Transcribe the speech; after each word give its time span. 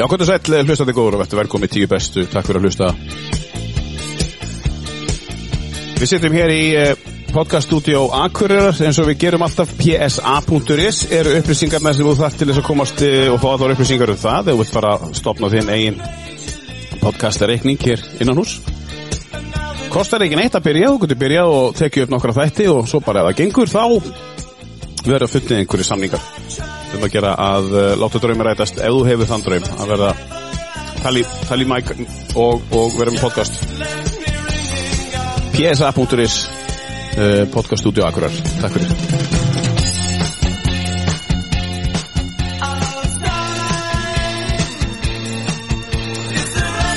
Já, 0.00 0.06
hvernig 0.08 0.26
sæll 0.26 0.54
eh, 0.56 0.62
hlustandi 0.64 0.92
góður 0.96 1.18
og 1.18 1.20
verður 1.20 1.38
velkomið 1.42 1.72
tíu 1.74 1.88
bestu. 1.90 2.22
Takk 2.32 2.46
fyrir 2.48 2.56
að 2.56 2.64
hlusta. 2.64 2.86
Við 5.98 6.08
sittum 6.08 6.36
hér 6.38 6.52
í 6.54 6.62
eh, 6.80 7.09
podcaststudió 7.34 8.08
Akureyrar 8.14 8.74
eins 8.82 8.98
og 8.98 9.06
við 9.10 9.18
gerum 9.24 9.44
alltaf 9.44 9.70
psa.is 9.78 11.00
eru 11.14 11.32
upplýsingarna 11.38 11.92
sem 11.94 12.06
þú 12.06 12.14
þarf 12.18 12.36
til 12.38 12.48
þess 12.48 12.60
að 12.62 12.66
komast 12.66 13.02
eh, 13.06 13.30
og 13.30 13.38
fá 13.42 13.46
allar 13.52 13.74
upplýsingar 13.74 14.12
um 14.12 14.18
það. 14.18 14.50
Þú 14.50 14.56
vilt 14.60 14.74
fara 14.74 14.92
að 14.96 15.14
stopna 15.18 15.50
þinn 15.52 15.70
eigin 15.74 16.00
podcastareikning 17.00 17.80
hér 17.84 18.04
innan 18.20 18.40
hús. 18.40 18.58
Kostar 19.90 20.24
ekki 20.26 20.38
neitt 20.38 20.58
að 20.58 20.66
byrja, 20.68 20.92
þú 20.92 21.00
getur 21.04 21.20
byrjað 21.22 21.54
og 21.54 21.74
tekið 21.78 22.06
upp 22.06 22.14
nokkra 22.14 22.36
þætti 22.36 22.68
og 22.72 22.90
svo 22.90 23.02
bara 23.06 23.24
ef 23.24 23.30
það 23.30 23.40
gengur 23.42 23.72
þá 23.72 23.82
verður 25.00 25.26
að 25.26 25.34
fullið 25.34 25.58
einhverju 25.58 25.88
samningar 25.88 26.30
um 26.94 27.04
að 27.06 27.12
gera 27.14 27.34
að 27.40 27.72
uh, 27.72 27.90
láta 28.00 28.22
draumir 28.22 28.50
rætast 28.50 28.78
ef 28.78 28.94
þú 28.94 29.02
hefur 29.08 29.30
þann 29.30 29.44
draum 29.48 29.68
að 29.78 29.92
verða 29.94 30.14
tali, 31.00 31.66
mæk 31.66 31.92
og, 32.36 32.64
og 32.76 32.96
vera 33.00 33.14
með 33.14 33.22
podcast. 33.24 33.62
Psa.is 35.56 36.59
uh, 37.16 37.44
podcast 37.52 37.82
stúdíu 37.82 38.06
Akurar 38.06 38.34
Takk 38.60 38.76
fyrir. 38.76 39.38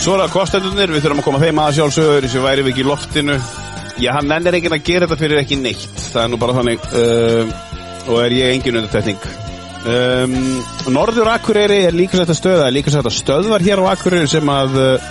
Svo 0.04 0.18
er 0.18 0.26
það 0.26 0.34
kostendunir, 0.34 0.92
við 0.92 1.06
þurfum 1.06 1.22
að 1.22 1.26
koma 1.30 1.40
þeim 1.40 1.60
að 1.64 1.76
sjálfsögur 1.78 2.26
sem 2.28 2.44
væri 2.44 2.64
við 2.66 2.74
ekki 2.74 2.82
í 2.84 2.88
loftinu. 2.90 3.38
Já, 4.04 4.10
hann 4.18 4.28
nennir 4.28 4.58
ekki 4.58 4.68
að 4.68 4.82
gera 4.84 5.08
þetta 5.08 5.20
fyrir 5.22 5.40
ekki 5.40 5.60
neitt. 5.62 5.94
Það 6.10 6.26
er 6.26 6.32
nú 6.34 6.40
bara 6.42 6.56
þannig 6.58 6.88
uh, 7.00 7.54
og 8.12 8.20
er 8.26 8.36
ég 8.36 8.52
engin 8.58 8.82
undirtekning. 8.82 9.30
Um, 9.84 10.36
Norður 10.96 11.32
Akureyri 11.34 11.82
er 11.88 11.96
líka 11.96 12.20
sætt 12.20 12.34
að 12.34 12.40
stöða 12.40 12.68
líka 12.72 12.92
sætt 12.92 13.08
að 13.08 13.16
stöðvar 13.16 13.64
hér 13.64 13.84
á 13.84 13.92
Akureyri 13.94 14.28
sem 14.32 14.52
að 14.52 14.76
uh, 14.80 15.08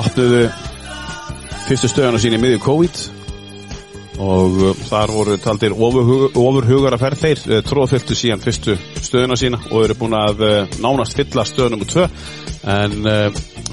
opnuðu 0.00 0.42
fyrstu 1.66 1.92
stöðuna 1.92 2.20
sín 2.22 2.36
í 2.36 2.40
miðju 2.40 2.62
COVID 2.64 3.04
og 4.22 4.58
uh, 4.60 4.82
þar 4.88 5.12
voru 5.14 5.36
taldir 5.42 5.74
ofurhugar 5.76 6.96
að 6.96 7.02
ferð 7.04 7.22
þeir 7.22 7.42
uh, 7.44 7.60
tróðfylgtu 7.66 8.16
síðan 8.16 8.42
fyrstu 8.44 8.76
stöðuna 9.04 9.38
sína 9.40 9.60
og 9.70 9.84
eru 9.84 9.96
búin 10.00 10.16
að 10.18 10.44
uh, 10.46 10.76
nánast 10.82 11.16
fylla 11.18 11.46
stöðunum 11.48 11.84
úr 11.84 11.92
tvö. 11.92 12.06
En 12.66 12.96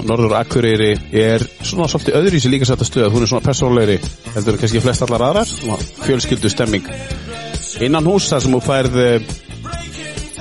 Norður 0.06 0.36
Akureyri 0.38 0.92
er 1.18 1.42
svona 1.66 1.88
svolítið 1.90 2.14
öðru 2.20 2.38
í 2.38 2.42
sig 2.44 2.52
líka 2.52 2.68
sætt 2.68 2.84
að 2.84 2.90
stöða 2.92 3.08
hún 3.10 3.24
er 3.24 3.30
svona 3.32 3.46
persónleiri 3.48 3.96
heldur 4.36 4.58
kannski 4.60 4.82
flest 4.84 5.02
allar 5.02 5.24
aðrar. 5.30 5.50
Fjölskyldu 6.04 6.52
stemming 6.52 6.86
innan 7.82 8.06
hús 8.06 8.28
þar 8.30 8.44
sem 8.44 8.54
þú 8.54 8.60
færð 8.62 9.00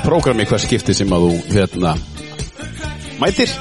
prógrami 0.03 0.45
hver 0.45 0.61
skipti 0.61 0.93
sem 0.93 1.09
að 1.15 1.25
þú 1.25 1.33
hérna 1.55 1.95
mætir. 3.21 3.53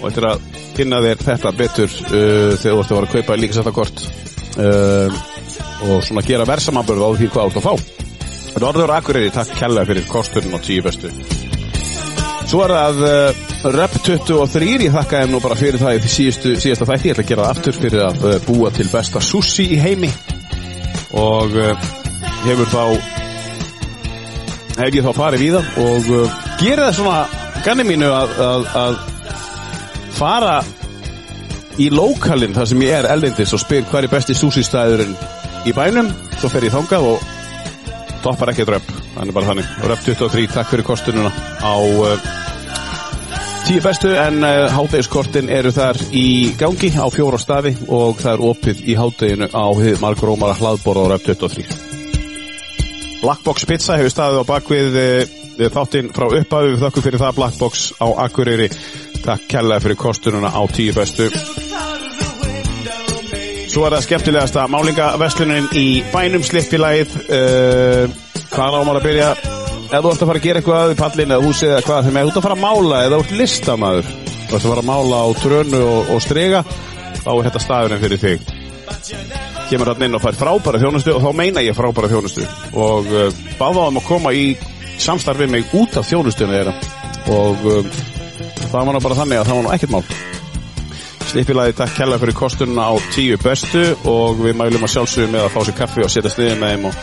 Og 0.00 0.10
eftir 0.10 0.28
að 0.28 0.44
kynna 0.76 1.00
þér 1.04 1.24
þetta 1.24 1.54
betur 1.56 1.88
uh, 1.90 2.52
þegar 2.58 2.74
þú 2.74 2.80
ert 2.80 2.90
að 2.90 2.96
vera 2.96 3.06
að 3.06 3.14
kaupa 3.14 3.40
líka 3.40 3.58
sætt 3.58 3.70
að 3.70 3.78
kort. 3.78 4.04
Uh, 4.56 5.35
og 5.84 6.04
svona 6.04 6.24
gera 6.24 6.46
versamambörð 6.48 7.04
á 7.04 7.10
því 7.18 7.30
hvað 7.32 7.50
ert 7.50 7.60
að 7.60 7.66
fá. 7.66 7.74
Norður 8.56 8.94
Akureyri, 8.96 9.32
takk 9.34 9.50
kella 9.58 9.84
fyrir 9.84 10.06
kosturinn 10.08 10.56
og 10.56 10.62
tíu 10.64 10.84
bestu. 10.84 11.10
Svo 12.46 12.62
er 12.64 12.72
það 12.72 13.02
uh, 13.04 13.42
Rep 13.74 13.96
23, 14.06 14.70
ég 14.86 14.94
þakka 14.94 15.20
þeim 15.22 15.34
nú 15.34 15.40
bara 15.42 15.58
fyrir 15.58 15.82
það 15.82 15.98
í 15.98 16.10
síðustu, 16.12 16.54
síðasta 16.62 16.86
þætti, 16.88 17.10
ég 17.10 17.16
ætla 17.16 17.24
að 17.24 17.30
gera 17.32 17.44
það 17.44 17.56
aftur 17.56 17.78
fyrir 17.80 18.04
að 18.06 18.24
uh, 18.24 18.36
búa 18.46 18.70
til 18.72 18.86
besta 18.92 19.22
sushi 19.24 19.66
í 19.74 19.80
heimi. 19.82 20.12
Og 21.16 21.58
uh, 21.58 21.90
hefur 22.46 22.70
þá 22.70 22.84
hef 24.76 24.94
ég 24.94 25.04
þá 25.04 25.12
farið 25.16 25.44
í 25.44 25.50
það 25.56 25.76
og 25.82 26.10
uh, 26.14 26.40
gera 26.60 26.88
það 26.88 26.98
svona 27.00 27.20
ganni 27.66 27.86
mínu 27.88 28.10
að, 28.12 28.34
að, 28.46 28.66
að 28.80 28.98
fara 30.16 30.56
í 31.82 31.88
lokalinn 31.92 32.54
þar 32.56 32.70
sem 32.70 32.84
ég 32.86 33.00
er 33.00 33.08
eldindis 33.12 33.52
og 33.56 33.60
spyr 33.60 33.84
hvað 33.90 34.06
er 34.06 34.14
besti 34.14 34.36
sushi 34.36 34.64
staðurinn 34.64 35.16
í 35.66 35.74
bænum, 35.74 36.08
svo 36.38 36.50
fer 36.52 36.66
ég 36.66 36.74
þangað 36.74 37.06
og 37.10 37.24
toppar 38.24 38.52
ekki 38.52 38.66
röp, 38.66 38.90
þannig 39.14 39.36
bara 39.36 39.50
þannig. 39.50 39.70
Röp 39.90 40.04
23, 40.06 40.46
takk 40.54 40.72
fyrir 40.72 40.86
kostununa 40.86 41.30
á 41.62 41.74
uh, 41.78 42.28
tíu 43.66 43.82
bestu 43.82 44.12
en 44.14 44.42
uh, 44.46 44.66
hátægiskortin 44.74 45.50
eru 45.52 45.72
þar 45.74 45.98
í 46.14 46.54
gangi 46.58 46.92
á 46.94 47.06
fjóra 47.10 47.40
stafi 47.42 47.74
og 47.86 48.22
það 48.22 48.32
er 48.32 48.44
opið 48.50 48.84
í 48.86 48.96
hátæginu 48.98 49.50
á 49.50 49.66
hið 49.80 50.00
margrómara 50.02 50.58
hlaðbóra 50.58 51.06
á 51.06 51.10
röp 51.14 51.26
23 51.26 51.66
Blackbox 53.22 53.66
Pizza 53.66 53.98
hefur 53.98 54.12
staðið 54.14 54.42
á 54.42 54.50
bakvið 54.52 54.98
uh, 55.02 55.70
þáttinn 55.72 56.12
frá 56.14 56.28
upphafi. 56.28 56.74
Við 56.74 56.82
þakku 56.84 57.06
fyrir 57.06 57.22
það 57.22 57.38
Blackbox 57.40 57.86
á 57.98 58.06
Akureyri. 58.26 58.68
Takk 59.24 59.48
kærlega 59.50 59.82
fyrir 59.86 59.98
kostununa 59.98 60.52
á 60.52 60.62
tíu 60.70 60.94
bestu 60.94 61.30
Svo 63.76 63.82
er 63.84 63.92
það 63.92 64.04
skemmtilegasta 64.06 64.62
málingaveslunin 64.72 65.66
í 65.76 65.98
bænum 66.08 66.40
slippilagið 66.40 67.10
uh, 67.28 68.14
hvað 68.48 68.76
ámar 68.78 68.96
að 68.96 69.04
byrja? 69.04 69.26
Eða 69.90 69.98
þú 70.00 70.12
ert 70.14 70.22
að 70.22 70.30
fara 70.30 70.40
að 70.40 70.46
gera 70.46 70.60
eitthvað 70.62 70.84
við 70.88 71.00
pallin 71.02 71.34
eða 71.34 71.44
húsið 71.44 71.72
eða 71.74 71.82
hvað 71.84 72.06
þegar 72.06 72.16
þú 72.16 72.30
ert 72.30 72.38
að 72.40 72.46
fara 72.46 72.56
að 72.56 72.62
mála 72.62 73.00
eða 73.04 73.18
ert 73.18 73.34
listamæður 73.36 74.08
þú 74.08 74.46
ert 74.46 74.54
að 74.56 74.64
fara 74.64 74.80
að 74.80 74.88
mála 74.88 75.18
á 75.20 75.28
trönu 75.42 75.80
og, 75.90 76.08
og 76.14 76.22
strega 76.24 76.62
þá 77.18 77.28
er 77.34 77.48
þetta 77.50 77.62
staðurinn 77.66 78.00
fyrir 78.06 78.22
þig. 78.22 78.48
Kemur 79.66 79.90
hann 79.92 80.06
inn 80.06 80.16
og 80.16 80.24
fær 80.24 80.38
frábæra 80.40 80.80
þjónustu 80.80 81.12
og 81.12 81.26
þá 81.26 81.28
meina 81.42 81.64
ég 81.66 81.76
frábæra 81.76 82.10
þjónustu. 82.14 82.46
Og 82.80 83.10
uh, 83.12 83.42
báðaðum 83.60 84.00
að 84.00 84.06
koma 84.08 84.32
í 84.32 84.46
samstarfið 85.04 85.52
mig 85.52 85.76
út 85.76 86.00
af 86.00 86.08
þjónustunni 86.08 86.62
þeirra. 86.62 86.78
Og 87.28 87.68
uh, 87.74 88.00
það 88.72 88.80
var 88.80 89.02
bara 89.10 89.20
þannig 89.20 89.42
að 89.42 89.52
það 89.52 89.60
var 89.60 89.68
nú 89.68 89.76
ekkert 89.76 89.94
mál 89.98 90.34
Slippilaði 91.26 91.74
takk 91.76 91.96
kella 91.98 92.20
fyrir 92.22 92.36
kostununa 92.38 92.86
á 92.86 92.94
tíu 93.14 93.36
bestu 93.42 93.82
og 94.06 94.40
við 94.44 94.56
mælum 94.60 94.86
að 94.86 94.92
sjálfsögum 94.94 95.34
með 95.34 95.46
að 95.48 95.52
fá 95.56 95.60
sér 95.66 95.78
kaffi 95.80 96.04
og 96.06 96.12
setja 96.12 96.32
sniðið 96.32 96.60
með 96.62 96.74
þeim 96.74 96.88
og, 96.90 97.00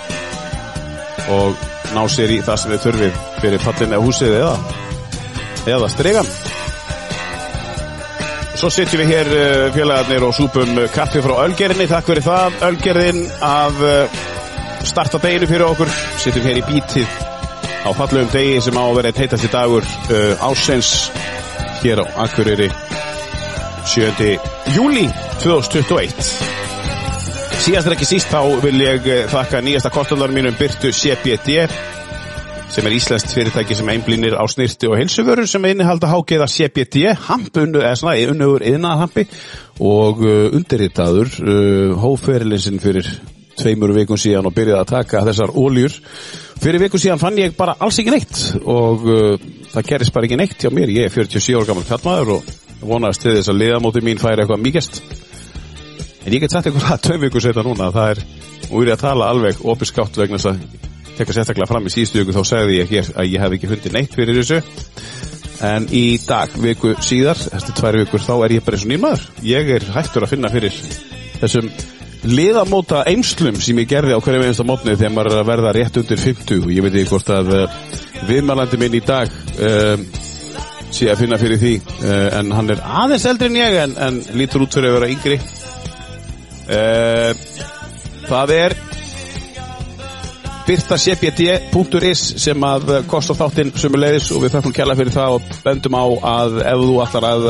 og 1.35 1.66
ná 1.94 2.01
sér 2.09 2.34
í 2.34 2.39
það 2.45 2.61
sem 2.61 2.73
við 2.73 2.84
þurfið 2.88 3.22
fyrir 3.44 3.63
pallin 3.66 3.95
eða 3.95 4.06
húsið 4.07 4.38
eða 4.39 4.57
eða 5.73 5.89
stregan 5.91 6.31
Svo 8.63 8.69
sitjum 8.72 9.01
við 9.01 9.09
hér 9.11 9.29
uh, 9.35 9.66
félagarnir 9.75 10.23
og 10.23 10.35
súpum 10.38 10.78
kaffi 10.94 11.19
frá 11.25 11.34
Ölgerinni 11.44 11.88
takk 11.90 12.07
fyrir 12.07 12.23
það, 12.23 12.61
Ölgerin 12.69 13.25
að 13.44 13.81
uh, 13.84 14.22
starta 14.88 15.19
deginu 15.19 15.50
fyrir 15.50 15.66
okkur. 15.67 15.91
Sitjum 16.22 16.47
hér 16.47 16.61
í 16.61 16.63
bítið 16.69 17.17
á 17.84 17.90
fallum 17.97 18.31
degi 18.31 18.61
sem 18.63 18.79
á 18.79 18.84
að 18.85 18.95
vera 19.01 19.11
eitt 19.11 19.19
heitasti 19.25 19.51
dagur 19.51 19.84
uh, 19.84 20.47
ásens 20.47 20.94
hér 21.81 22.05
á 22.05 22.23
Akureyri 22.23 22.72
7. 23.84 24.38
júli 24.76 25.08
2021 25.44 26.14
síðast 27.64 27.88
er 27.88 27.96
ekki 27.96 28.08
síst 28.08 28.32
þá 28.32 28.40
vil 28.64 28.78
ég 28.82 29.10
þakka 29.32 29.60
nýjasta 29.64 29.92
kostundarum 29.94 30.36
mínum 30.36 30.56
Byrtu 30.60 30.92
CBD 30.96 31.68
sem 32.74 32.88
er 32.88 32.96
íslenskt 32.96 33.36
fyrirtæki 33.36 33.76
sem 33.78 33.92
einblínir 33.94 34.38
á 34.40 34.44
snirti 34.50 34.88
og 34.90 34.96
heilsugörur 34.98 35.48
sem 35.50 35.68
innihalda 35.68 36.10
hágeða 36.10 36.48
CBD 36.50 37.12
hampunnu 37.28 37.84
eða 37.84 38.00
svona 38.00 38.16
unnugur 38.32 38.66
yðnaðhampi 38.72 39.28
og 39.84 40.24
uh, 40.24 40.48
undirritaður 40.56 41.36
uh, 41.44 41.94
hóferilinsinn 42.02 42.82
fyrir 42.82 43.12
tveimur 43.60 43.94
vikun 43.94 44.18
síðan 44.18 44.50
og 44.50 44.56
byrjaði 44.56 44.80
að 44.80 44.92
taka 44.96 45.26
þessar 45.28 45.54
óljur 45.60 46.00
fyrir 46.64 46.82
vikun 46.88 47.04
síðan 47.04 47.22
fann 47.22 47.38
ég 47.38 47.54
bara 47.60 47.76
alls 47.84 48.00
ekki 48.02 48.16
neitt 48.16 48.42
og 48.64 49.06
uh, 49.06 49.48
það 49.76 49.90
gerist 49.92 50.16
bara 50.16 50.30
ekki 50.30 50.40
neitt 50.40 50.58
hjá 50.64 50.72
mér. 50.74 50.91
Ég 50.94 51.12
er 51.12 51.14
47 51.14 51.59
ára 51.59 51.70
gammal 51.70 51.90
kallmaður 51.91 52.38
og 52.40 52.53
vonaðist 52.88 53.26
til 53.26 53.35
þess 53.38 53.52
að 53.53 53.62
liðamóti 53.62 54.03
mín 54.06 54.22
færi 54.22 54.44
eitthvað 54.44 54.64
mikest 54.64 55.02
en 56.24 56.34
ég 56.34 56.44
get 56.44 56.53
sagt 56.53 56.70
eitthvað 56.70 56.96
að 56.96 57.03
tvei 57.08 57.20
vikur 57.26 57.44
setja 57.44 57.66
núna 57.66 57.91
það 57.96 58.14
er, 58.14 58.24
erum 58.70 58.94
að 58.96 59.03
tala 59.03 59.30
alveg 59.34 59.64
opinskátt 59.74 60.20
vegna 60.20 60.40
þess 60.40 60.53
að 60.53 60.84
tekka 61.18 61.35
sérstaklega 61.35 61.70
fram 61.70 61.88
í 61.88 61.94
síðustu 61.94 62.22
viku 62.22 62.35
þá 62.35 62.44
segði 62.47 62.80
ég 62.80 62.91
hér 62.91 63.09
að 63.14 63.32
ég 63.32 63.44
hef 63.44 63.56
ekki 63.58 63.72
fundið 63.72 63.97
neitt 63.97 64.16
fyrir 64.18 64.40
þessu. 64.40 64.62
En 65.64 65.85
í 65.96 66.06
dag, 66.26 66.56
viku 66.59 66.96
síðar 67.06 67.40
eftir 67.56 67.78
tvær 67.78 68.00
vikur, 68.02 68.24
þá 68.24 68.34
er 68.44 68.56
ég 68.58 68.66
bara 68.66 68.80
eins 68.80 68.86
og 68.88 68.91
nýmaður 68.91 69.28
ég 69.47 69.70
er 69.78 69.86
hættur 69.96 70.26
að 70.26 70.34
finna 70.34 70.52
fyrir 70.52 70.79
þessum 71.40 71.70
liðamóta 72.24 73.03
eimslum 73.12 73.59
sem 73.62 73.79
ég 73.84 73.90
gerði 73.91 74.16
á 74.16 74.24
hverjum 74.24 74.46
einasta 74.47 74.66
mótni 74.68 74.96
þegar 74.96 75.14
maður 75.16 75.36
er 75.36 75.41
að 75.44 75.50
verða 75.52 75.74
rétt 75.76 76.00
undir 76.00 76.22
50 76.24 76.62
og 76.64 76.70
ég 76.72 76.86
veit 76.86 76.94
ekki 76.96 77.12
hvort 77.12 77.32
að 77.36 77.52
uh, 77.58 77.79
viðmælandi 78.29 78.79
minn 78.79 78.96
í 78.96 79.03
dag 79.03 79.32
um, 79.59 80.06
sé 80.93 81.09
að 81.11 81.23
finna 81.23 81.40
fyrir 81.41 81.59
því 81.61 81.73
uh, 81.81 82.40
en 82.40 82.53
hann 82.55 82.72
er 82.73 82.81
aðeins 82.84 83.28
eldri 83.29 83.49
en 83.49 83.59
ég 83.59 83.78
en, 83.84 83.93
en 84.07 84.19
lítur 84.37 84.66
út 84.66 84.75
fyrir 84.75 84.91
að 84.91 84.97
vera 84.99 85.11
yngri. 85.13 85.37
Uh, 86.63 87.31
það 88.29 88.53
er 88.57 88.75
byrtacbd.is 90.67 92.25
sem 92.45 92.67
að 92.67 92.91
uh, 92.91 92.99
kostar 93.09 93.40
þáttinn 93.41 93.73
sumulegis 93.75 94.29
og 94.35 94.45
við 94.45 94.55
þakkum 94.57 94.75
kjalla 94.75 94.97
fyrir 94.99 95.16
það 95.16 95.40
og 95.40 95.57
bendum 95.66 95.97
á 95.99 96.05
að 96.35 96.61
ef 96.63 96.85
þú 96.85 97.01
ætlar 97.07 97.29
að 97.31 97.49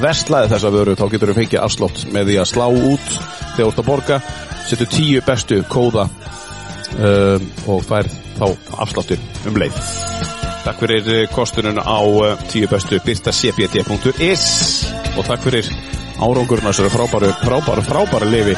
verslaði 0.00 0.52
þessa 0.52 0.72
vöru 0.74 0.96
þá 0.96 1.04
getur 1.12 1.32
þú 1.32 1.38
fengið 1.40 1.62
afslótt 1.62 2.06
með 2.12 2.30
því 2.30 2.40
að 2.42 2.50
slá 2.52 2.66
út 2.68 3.10
þegar 3.10 3.58
þú 3.58 3.68
ert 3.68 3.82
að 3.82 3.90
borga. 3.90 4.22
Setur 4.66 4.90
tíu 4.90 5.20
bestu 5.26 5.60
kóða 5.70 6.08
um, 6.98 7.52
og 7.70 7.84
fær 7.86 8.10
þá 8.36 8.48
afsláttur 8.82 9.22
um 9.46 9.62
leið 9.62 10.35
Takk 10.66 10.82
fyrir 10.82 11.12
uh, 11.14 11.22
kostunum 11.30 11.78
á 11.78 11.98
uh, 12.02 12.34
tíu 12.50 12.66
bestu 12.70 12.98
byrtacbd.is 13.06 14.44
og 15.14 15.22
takk 15.24 15.46
fyrir 15.46 15.70
árangurinn 16.18 16.66
þessari 16.66 16.90
frábæru, 16.90 17.32
frábæru, 17.44 17.86
frábæru 17.86 18.30
lifi 18.32 18.56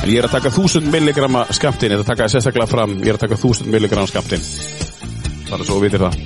En 0.00 0.08
ég 0.08 0.22
er 0.22 0.30
að 0.30 0.38
taka 0.38 0.50
1000 0.54 0.86
milligramma 0.88 1.42
skamtinn, 1.52 1.92
ég 1.92 2.00
að 2.00 2.06
taka 2.08 2.24
það 2.24 2.32
sérstaklega 2.32 2.70
fram, 2.70 2.94
ég 3.02 3.10
er 3.12 3.18
að 3.18 3.24
taka 3.26 3.36
1000 3.36 3.68
milligramma 3.68 4.08
skamtinn. 4.08 4.46
Bara 5.50 5.66
svo 5.68 5.76
vitir 5.82 6.00
það. 6.00 6.16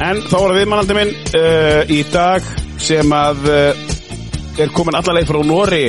En 0.00 0.22
þá 0.24 0.36
var 0.38 0.54
viðmannandi 0.56 0.96
minn 0.96 1.12
uh, 1.36 1.92
í 1.92 2.00
dag 2.08 2.46
sem 2.80 3.12
að 3.12 3.50
uh, 3.52 3.84
er 4.64 4.72
komin 4.72 4.96
allarleið 4.96 5.28
frá 5.28 5.42
Nóri. 5.44 5.84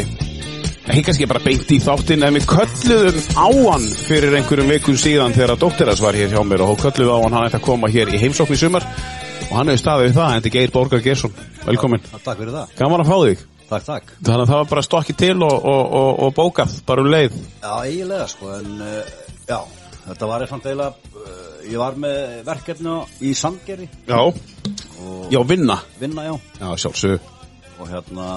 Ekki 0.89 1.03
kannski 1.05 1.27
bara 1.29 1.39
beint 1.45 1.69
í 1.71 1.77
þáttinn, 1.83 2.23
en 2.25 2.33
við 2.35 2.47
kölluðum 2.49 3.19
á 3.37 3.47
hann 3.69 3.83
fyrir 4.07 4.33
einhverjum 4.39 4.71
vikun 4.73 4.97
síðan 4.99 5.35
þegar 5.35 5.53
að 5.53 5.61
dóttiras 5.61 6.01
var 6.01 6.17
hér 6.17 6.31
hjá 6.33 6.41
mér 6.47 6.63
og 6.65 6.79
kölluðum 6.81 7.13
á 7.13 7.23
hann, 7.27 7.35
hann 7.37 7.45
ætti 7.49 7.59
að 7.59 7.65
koma 7.67 7.89
hér 7.93 8.09
í 8.11 8.19
heimsókn 8.23 8.55
í 8.55 8.59
sumar 8.59 8.87
og 9.45 9.53
hann 9.59 9.69
hefur 9.69 9.81
staðið 9.83 10.07
við 10.07 10.15
það, 10.17 10.25
en 10.31 10.41
þetta 10.41 10.49
er 10.49 10.55
Geir 10.57 10.73
Borgar 10.73 11.03
Gersson. 11.05 11.35
Velkomin. 11.67 12.03
Takk 12.11 12.39
fyrir 12.41 12.55
það. 12.55 12.73
Gaman 12.81 13.03
að 13.05 13.11
fá 13.11 13.17
þig. 13.27 13.45
Takk, 13.71 13.85
takk. 13.87 14.09
Þannig 14.25 14.41
að 14.41 14.49
það 14.51 14.59
var 14.63 14.69
bara 14.73 14.83
stokkið 14.87 15.19
til 15.21 15.37
og, 15.47 15.53
og, 15.71 15.93
og, 16.01 16.09
og 16.25 16.33
bókað, 16.41 16.73
bara 16.89 17.05
um 17.05 17.11
leið. 17.13 17.37
Já, 17.61 17.71
eiginlega 17.85 18.27
sko, 18.33 18.49
en 18.57 18.83
uh, 18.83 19.15
já, 19.47 19.59
þetta 20.09 20.31
var 20.33 20.43
eitthvað 20.47 20.67
eiginlega, 20.71 21.15
uh, 21.21 21.49
ég 21.71 21.79
var 21.85 21.99
með 22.03 22.41
verkefni 22.49 22.97
í 23.29 23.35
Sandgeri 23.37 23.87
Já. 24.09 24.21
Já, 25.31 25.39
vinna. 25.47 25.77
vinna, 26.01 26.25
já, 26.27 26.33
Já, 26.59 26.67
sjálfsög. 26.83 27.29
og 27.79 27.87
hérna, 27.93 28.27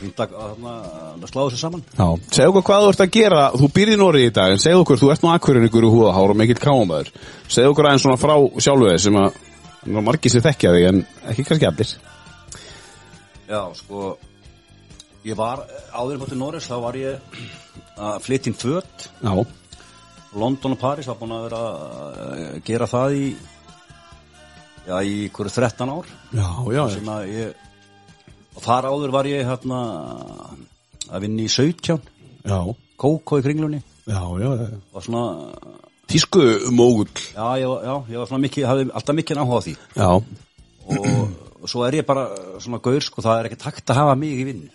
fínt 0.00 0.20
að 0.22 0.34
hérna, 0.36 0.74
að 1.16 1.26
slá 1.30 1.40
þessu 1.42 1.60
saman. 1.60 1.82
Já. 1.96 2.06
Segðu 2.36 2.52
okkur 2.52 2.64
hvað 2.68 2.84
þú 2.84 2.92
ert 2.92 3.02
að 3.04 3.10
gera, 3.16 3.42
þú 3.56 3.68
býrði 3.76 3.96
í 3.96 4.00
Nóri 4.00 4.22
í 4.26 4.32
dag, 4.36 4.52
en 4.54 4.62
segðu 4.62 4.84
okkur, 4.84 5.00
þú 5.00 5.10
ert 5.14 5.24
nú 5.24 5.32
akkurinn 5.32 5.66
ykkur 5.68 5.86
úr 5.88 5.94
húðahár 5.96 6.34
og 6.34 6.40
mikill 6.40 6.60
kámaður. 6.62 7.10
Segðu 7.48 7.72
okkur 7.72 7.88
aðeins 7.90 8.06
svona 8.06 8.20
frá 8.20 8.34
sjálfu 8.66 8.88
þig 8.90 9.02
sem 9.06 9.18
að, 9.22 9.40
margir 10.08 10.34
sér 10.34 10.46
þekkja 10.46 10.74
þig, 10.76 10.86
en 10.90 11.02
ekki 11.32 11.46
kannski 11.48 11.68
allir. 11.70 11.92
Já, 13.46 13.60
sko, 13.78 14.06
ég 15.26 15.38
var, 15.38 15.66
áður 15.92 16.16
en 16.16 16.24
fóttir 16.24 16.40
Norris, 16.40 16.70
þá 16.70 16.76
var 16.86 16.98
ég 17.00 17.44
að 17.96 18.18
flytja 18.26 18.52
inn 18.52 18.58
föt, 18.60 19.10
Já. 19.22 19.34
London 20.36 20.74
og 20.74 20.80
Paris, 20.80 21.06
var 21.08 21.16
búin 21.16 21.32
að 21.32 21.46
vera 21.46 21.60
að 21.64 22.56
gera 22.66 22.88
það 22.90 23.14
í, 23.16 23.28
já, 24.84 24.96
í 25.00 25.14
hverju 25.32 25.54
13 25.54 25.92
ár. 25.94 26.10
Já, 26.36 26.48
já, 26.76 26.82
sem 26.92 27.08
að 27.08 27.30
ég 27.32 27.62
og 28.56 28.62
þar 28.64 28.88
áður 28.90 29.12
var 29.14 29.28
ég 29.30 29.44
hérna 29.46 29.80
að 31.12 31.20
vinna 31.26 31.44
í 31.46 31.50
17 31.52 32.00
já, 32.46 32.58
kókó 32.98 33.38
í 33.40 33.44
kringlunni. 33.44 33.82
Já, 34.06 34.22
já, 34.40 34.48
já. 34.62 34.68
og 34.94 35.02
svona, 35.04 35.24
Tísku 36.06 36.42
mógull. 36.70 37.10
já, 37.34 37.46
ég, 37.60 37.66
var- 37.68 37.82
já, 37.84 37.94
ég 38.14 38.18
var 38.22 38.26
svona 38.30 38.42
mikið, 38.46 38.66
hafði 38.70 38.88
alltaf 38.94 39.16
mikið 39.18 39.40
áhuga 39.42 39.58
á 39.58 39.64
því. 39.66 39.76
Já. 39.96 40.10
og 41.60 41.68
svo 41.70 41.82
er 41.86 41.96
ég 42.00 42.06
bara 42.06 42.28
svona 42.62 42.78
gaur, 42.82 43.00
sko, 43.02 43.22
það 43.24 43.40
er 43.40 43.48
ekki 43.50 43.58
takt 43.62 43.90
að 43.90 43.96
hafa 44.02 44.14
mig 44.18 44.36
í 44.38 44.44
vinn 44.46 44.66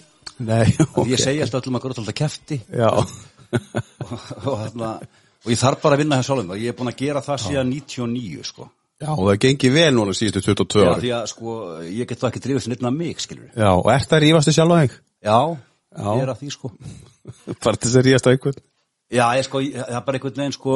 Nei, 0.42 0.66
og 0.98 1.08
ég 1.08 1.20
segi 1.22 1.42
alltaf 1.44 1.62
öllum 1.62 1.78
að 1.78 1.84
gaur 1.86 1.94
alltaf 1.96 2.18
kefti 2.18 2.58
Já. 2.74 2.90
og, 2.90 3.08
og, 4.50 4.56
hérna, 4.66 4.90
og 5.46 5.52
ég 5.54 5.60
þarf 5.62 5.82
bara 5.84 5.96
að 5.98 6.02
vinna 6.04 6.18
þess 6.20 6.28
sjálfum. 6.32 6.52
Og 6.56 6.60
ég 6.62 6.72
er 6.74 6.78
búin 6.78 6.92
að 6.92 7.00
gera 7.04 7.22
það 7.26 7.42
síðan 7.46 7.72
99 7.76 8.44
sko 8.48 8.68
Já, 9.02 9.10
og 9.18 9.24
það 9.26 9.38
gengi 9.46 9.70
vel 9.74 9.94
núna 9.98 10.14
síðustu 10.14 10.42
22 10.46 10.82
já, 10.86 10.90
ári. 10.92 11.02
því 11.02 11.12
að 11.18 11.24
sko, 11.32 11.54
ég 11.90 12.06
get 12.12 12.20
það 12.22 12.30
ekki 12.32 12.42
drifist 12.46 12.70
með 12.86 12.92
mig, 12.98 13.18
skilur 13.24 13.50
Já, 13.58 13.70
og 13.74 13.88
ert 13.96 14.10
það 14.12 14.22
rífastu 14.26 14.54
sjálf 14.54 14.72
á 14.72 14.78
þig? 14.84 14.94
já, 15.26 15.40
Já. 15.92 16.10
ég 16.16 16.22
er 16.22 16.32
að 16.36 16.40
því 16.44 16.50
sko 16.56 16.68
Bara 17.66 17.76
til 17.82 17.88
þess 17.90 17.98
að 18.02 18.06
rífast 18.08 18.28
á 18.30 18.32
einhvern? 18.36 18.60
Já, 19.12 19.26
ég 19.40 19.44
sko, 19.50 19.58
ég- 19.66 19.74
það 19.82 19.98
er 19.98 20.06
bara 20.08 20.16
einhvern 20.20 20.38
veginn 20.42 20.56
sko 20.56 20.76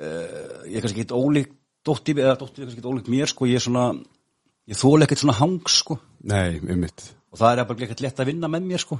uh, 0.00 0.66
ég 0.66 0.76
er 0.76 0.82
kannski 0.84 1.00
ekkert 1.04 1.16
ólíkt 1.16 1.54
dótti, 1.86 2.12
eða 2.18 2.34
dótti 2.40 2.60
er 2.60 2.66
kannski 2.66 2.78
ekkert 2.80 2.90
ólíkt 2.92 3.12
mér 3.14 3.30
sko, 3.30 3.48
ég 3.48 3.56
er 3.60 3.64
svona 3.64 3.86
ég 4.70 4.76
þóla 4.82 5.06
ekkert 5.06 5.22
svona 5.24 5.38
hangs 5.40 5.78
sko 5.84 5.96
Nei, 6.28 6.58
um 6.60 6.82
mitt. 6.82 7.06
Og 7.30 7.38
það 7.38 7.52
er 7.52 7.66
bara 7.68 7.84
ekkert 7.86 8.02
lett 8.02 8.20
að 8.22 8.28
vinna 8.32 8.48
með 8.50 8.64
mér 8.66 8.82
sko. 8.82 8.98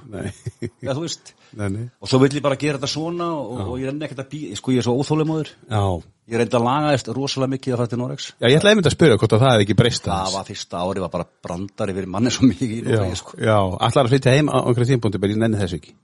Ja, 0.85 0.94
nei, 0.94 1.69
nei. 1.75 1.87
og 1.99 2.11
svo 2.11 2.21
vill 2.23 2.37
ég 2.37 2.44
bara 2.44 2.59
gera 2.61 2.79
þetta 2.79 2.91
svona 2.93 3.27
og, 3.35 3.62
og 3.65 3.81
ég 3.81 3.91
renni 3.91 4.06
ekkert 4.06 4.23
að 4.23 4.29
býða, 4.35 4.59
sko 4.61 4.75
ég 4.75 4.82
er 4.82 4.87
svo 4.87 4.94
óþólimóður 5.00 5.50
Já. 5.67 5.82
ég 6.31 6.38
reyndi 6.38 6.59
að 6.61 6.67
laga 6.69 6.93
eftir 6.94 7.19
rosalega 7.19 7.55
mikið 7.56 7.75
að 7.75 7.82
fara 7.82 7.91
til 7.91 8.00
Noregs. 8.03 8.29
Já, 8.38 8.47
ég 8.47 8.61
ætla 8.61 8.75
einmitt 8.75 8.91
að 8.91 8.94
spyrja 8.94 9.19
hvort 9.19 9.35
að 9.35 9.44
það 9.44 9.56
er 9.56 9.65
ekki 9.67 9.79
breyst 9.82 10.06
það 10.06 10.37
var 10.37 10.47
fyrsta 10.53 10.85
ári 10.87 11.05
var 11.05 11.12
bara 11.17 11.29
brandari 11.49 11.97
fyrir 11.99 12.15
manni 12.15 12.35
svo 12.35 12.47
mikið 12.47 12.77
í 12.77 12.81
Já, 12.85 12.94
Noregi 12.94 13.21
sko. 13.25 13.37
já, 13.41 13.59
allar 13.59 14.06
að 14.06 14.15
flytja 14.15 14.37
heim 14.37 14.53
á 14.55 14.59
einhverjum 14.62 14.94
tímpúndi, 14.94 15.23
bara 15.23 15.35
ég 15.35 15.43
nenni 15.43 15.61
þessu 15.65 15.81
ekki. 15.83 15.97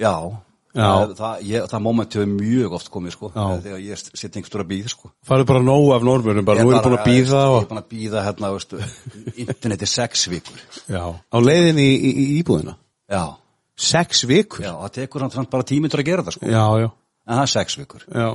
Já. 0.00 0.14
Það, 0.74 1.12
það, 1.20 1.42
ég, 1.46 1.66
það 1.70 1.82
moment 1.84 2.14
hefur 2.16 2.30
mjög 2.34 2.72
oft 2.74 2.88
komið 2.90 3.12
sko 3.14 3.28
þegar 3.34 3.78
ég 3.84 4.00
sitt 4.02 4.34
einhverjum 4.40 4.64
að 4.64 4.70
býða 4.72 4.90
sko 4.90 5.10
Farðu 5.28 5.46
bara 5.52 5.60
nóg 5.62 5.92
af 5.94 6.06
normunum, 6.08 6.44
bara 6.48 6.58
Ég 6.58 6.66
nú 6.66 6.72
er 6.72 6.80
bara- 6.80 6.88
búin 6.88 6.98
að 6.98 7.06
býða 7.06 7.42
Ég 7.44 7.52
og... 7.52 7.58
er 7.62 7.68
búin 7.70 7.82
að 7.82 7.86
býða 7.94 8.24
hérna, 8.26 8.50
veistu, 8.56 8.80
interneti 9.44 9.86
sex 9.86 10.24
vikur. 10.32 10.58
Já. 10.90 11.04
Á 11.14 11.36
leiðin 11.38 11.78
í, 11.78 11.86
í, 11.94 12.10
í 12.24 12.26
íbúðina. 12.40 12.74
Já, 13.10 13.22
Sex 13.74 14.24
vikur? 14.30 14.60
já, 14.66 14.70
það 14.82 14.92
tekur 14.98 15.24
hann 15.26 15.48
bara 15.50 15.66
tímyndur 15.66 16.02
að 16.02 16.06
gera 16.10 16.22
það, 16.26 16.36
sko. 16.36 16.50
Já, 16.50 16.66
já, 16.84 16.90
En 17.26 17.38
það 17.38 17.46
er 17.46 17.52
sex 17.54 17.78
vikur. 17.80 18.04
já. 18.10 18.28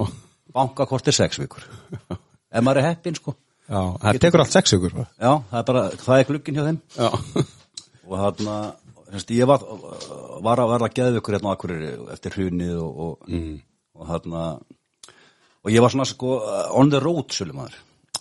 Bankakort 0.56 1.08
er 1.12 1.16
sex 1.16 1.40
vikur. 1.40 1.64
Ef 2.10 2.64
maður 2.66 2.82
er 2.82 2.88
heppinn, 2.90 3.16
sko. 3.20 3.36
Já, 3.70 3.82
það 4.02 4.20
tekur 4.24 4.42
allt 4.44 4.56
sex 4.56 4.74
vikur 4.74 4.96
það 5.20 5.60
er 5.60 5.68
bara, 5.70 5.84
það 6.02 6.20
er 6.24 6.28
glugginn 6.32 6.58
hjá 6.60 6.66
þeim. 6.72 6.80
Já. 6.98 7.10
Og 8.10 8.16
þarna, 8.24 8.56
þess, 9.14 9.34
ég 9.36 9.50
var, 9.50 9.64
var 10.46 10.64
að 10.64 10.74
vera 10.76 10.90
geðvikur 11.00 11.38
hérna 11.38 11.52
á 11.52 11.56
Akureyri 11.56 11.92
eftir 12.14 12.36
hrunið 12.38 12.80
og, 12.84 13.04
og, 13.06 13.30
mm. 13.30 13.54
og 14.00 14.10
þarna, 14.10 14.48
og 15.64 15.74
ég 15.74 15.86
var 15.86 15.94
svona, 15.94 16.08
sko, 16.10 16.40
on 16.80 16.92
the 16.94 17.02
road, 17.04 17.30
svolum 17.36 17.62
maður. 17.62 17.80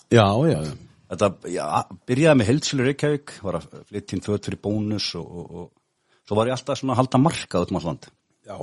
Já, 0.08 0.26
já, 0.48 0.60
já. 0.64 0.76
Þetta, 1.08 1.28
já, 1.48 1.64
byrjaði 2.08 2.36
með 2.36 2.48
heildsölu 2.50 2.84
Reykjavík, 2.84 3.34
var 3.44 3.56
að 3.60 3.68
flytja 3.88 4.16
inn 4.16 4.24
föt 4.26 4.48
fyrir 4.48 4.60
bónus 4.64 5.06
og, 5.16 5.28
og, 5.28 5.52
og 5.62 6.26
svo 6.28 6.36
var 6.36 6.50
ég 6.50 6.56
alltaf 6.58 6.80
svona 6.80 6.92
að 6.96 7.00
halda 7.02 7.20
markað 7.22 7.64
út 7.64 7.72
um 7.72 7.78
alland. 7.80 8.08
Já. 8.48 8.56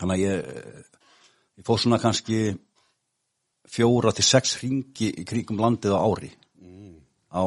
Þannig 0.00 0.16
að 0.16 0.24
ég, 0.24 0.88
ég 1.60 1.66
fóð 1.68 1.78
svona 1.84 2.00
kannski 2.02 2.40
fjóra 3.70 4.12
til 4.14 4.26
sex 4.26 4.56
ringi 4.62 5.12
í 5.22 5.26
kringum 5.26 5.62
landið 5.62 5.94
á 5.94 6.00
ári. 6.02 6.32
Á, 7.30 7.42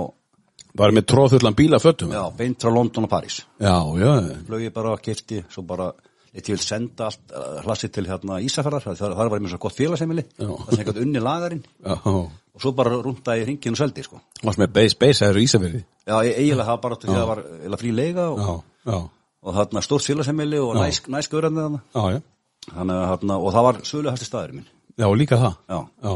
Var 0.79 0.93
með 0.95 1.07
tróðfullan 1.11 1.55
bíla 1.57 1.79
fötum? 1.83 2.11
já, 2.15 2.21
beint 2.37 2.61
frá 2.63 2.71
London 2.71 3.07
og 3.07 3.11
París. 3.11 3.41
Já, 3.59 3.73
já, 3.99 4.11
Flög 4.47 4.61
ég 4.63 4.73
bara 4.75 4.93
að 4.95 5.01
kefti, 5.09 5.41
svo 5.51 5.63
bara, 5.67 5.89
ég 6.35 6.45
til 6.47 6.57
senda 6.63 7.09
allt 7.09 7.33
uh, 7.35 7.59
hlassi 7.65 7.89
til 7.91 8.05
hérna 8.07 8.37
Ísafjörðar, 8.45 8.85
þar, 8.95 9.15
þar 9.19 9.31
var 9.33 9.39
ég 9.41 9.43
með 9.47 9.53
svo 9.55 9.59
gott 9.65 9.75
félagsemili, 9.75 10.23
Já. 10.39 10.47
það 10.47 10.69
sem 10.71 10.83
eitthvað 10.83 11.01
unni 11.03 11.23
lagarinn, 11.25 11.63
já. 11.83 11.97
og 11.99 12.63
svo 12.63 12.71
bara 12.77 12.95
rúndaði 13.03 13.43
ég 13.43 13.49
ringin 13.51 13.75
og 13.75 13.81
seldi, 13.81 14.07
sko. 14.07 14.21
Varst 14.43 14.61
með 14.63 14.71
base, 14.79 14.97
base, 15.03 15.19
það 15.25 15.33
eru 15.35 15.43
Ísafirði? 15.45 15.83
Já, 16.07 16.15
ég, 16.29 16.39
eiginlega 16.39 16.69
það 16.71 16.81
bara 16.87 16.99
til 17.01 17.09
því 17.09 17.15
að 17.15 17.21
það 17.21 17.29
var 17.33 17.43
eiginlega 17.49 17.81
frí 17.83 17.93
leiga 17.99 18.29
og, 18.29 18.39
Já, 18.39 18.93
já, 18.93 18.99
og 19.43 19.55
þarna 19.59 19.83
stórt 19.85 20.07
félagsemili 20.07 20.59
og 20.63 20.75
næs, 20.79 21.01
næs 21.11 21.29
gaurandi 21.31 21.65
þarna. 21.65 21.81
já, 21.95 22.03
já. 22.15 22.21
Þannig 22.69 22.97
að 23.03 23.07
þarna, 23.13 23.37
og 23.39 23.53
það 23.55 23.65
var 23.69 23.77
sölu 23.87 24.11
hætti 24.13 24.25
staður 24.27 24.55
minn. 24.59 24.65
Já, 24.99 25.07
líka 25.15 25.37
það. 25.39 25.53
Já. 25.71 25.79
Já, 26.03 26.13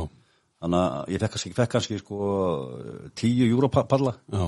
Þannig 0.63 0.79
að 0.79 1.11
ég 1.11 1.23
fekk 1.23 1.33
kannski, 1.35 1.53
fekk 1.57 1.71
kannski 1.75 1.99
sko 1.99 2.17
tíu 3.19 3.47
júropalla 3.49 4.13
já. 4.31 4.43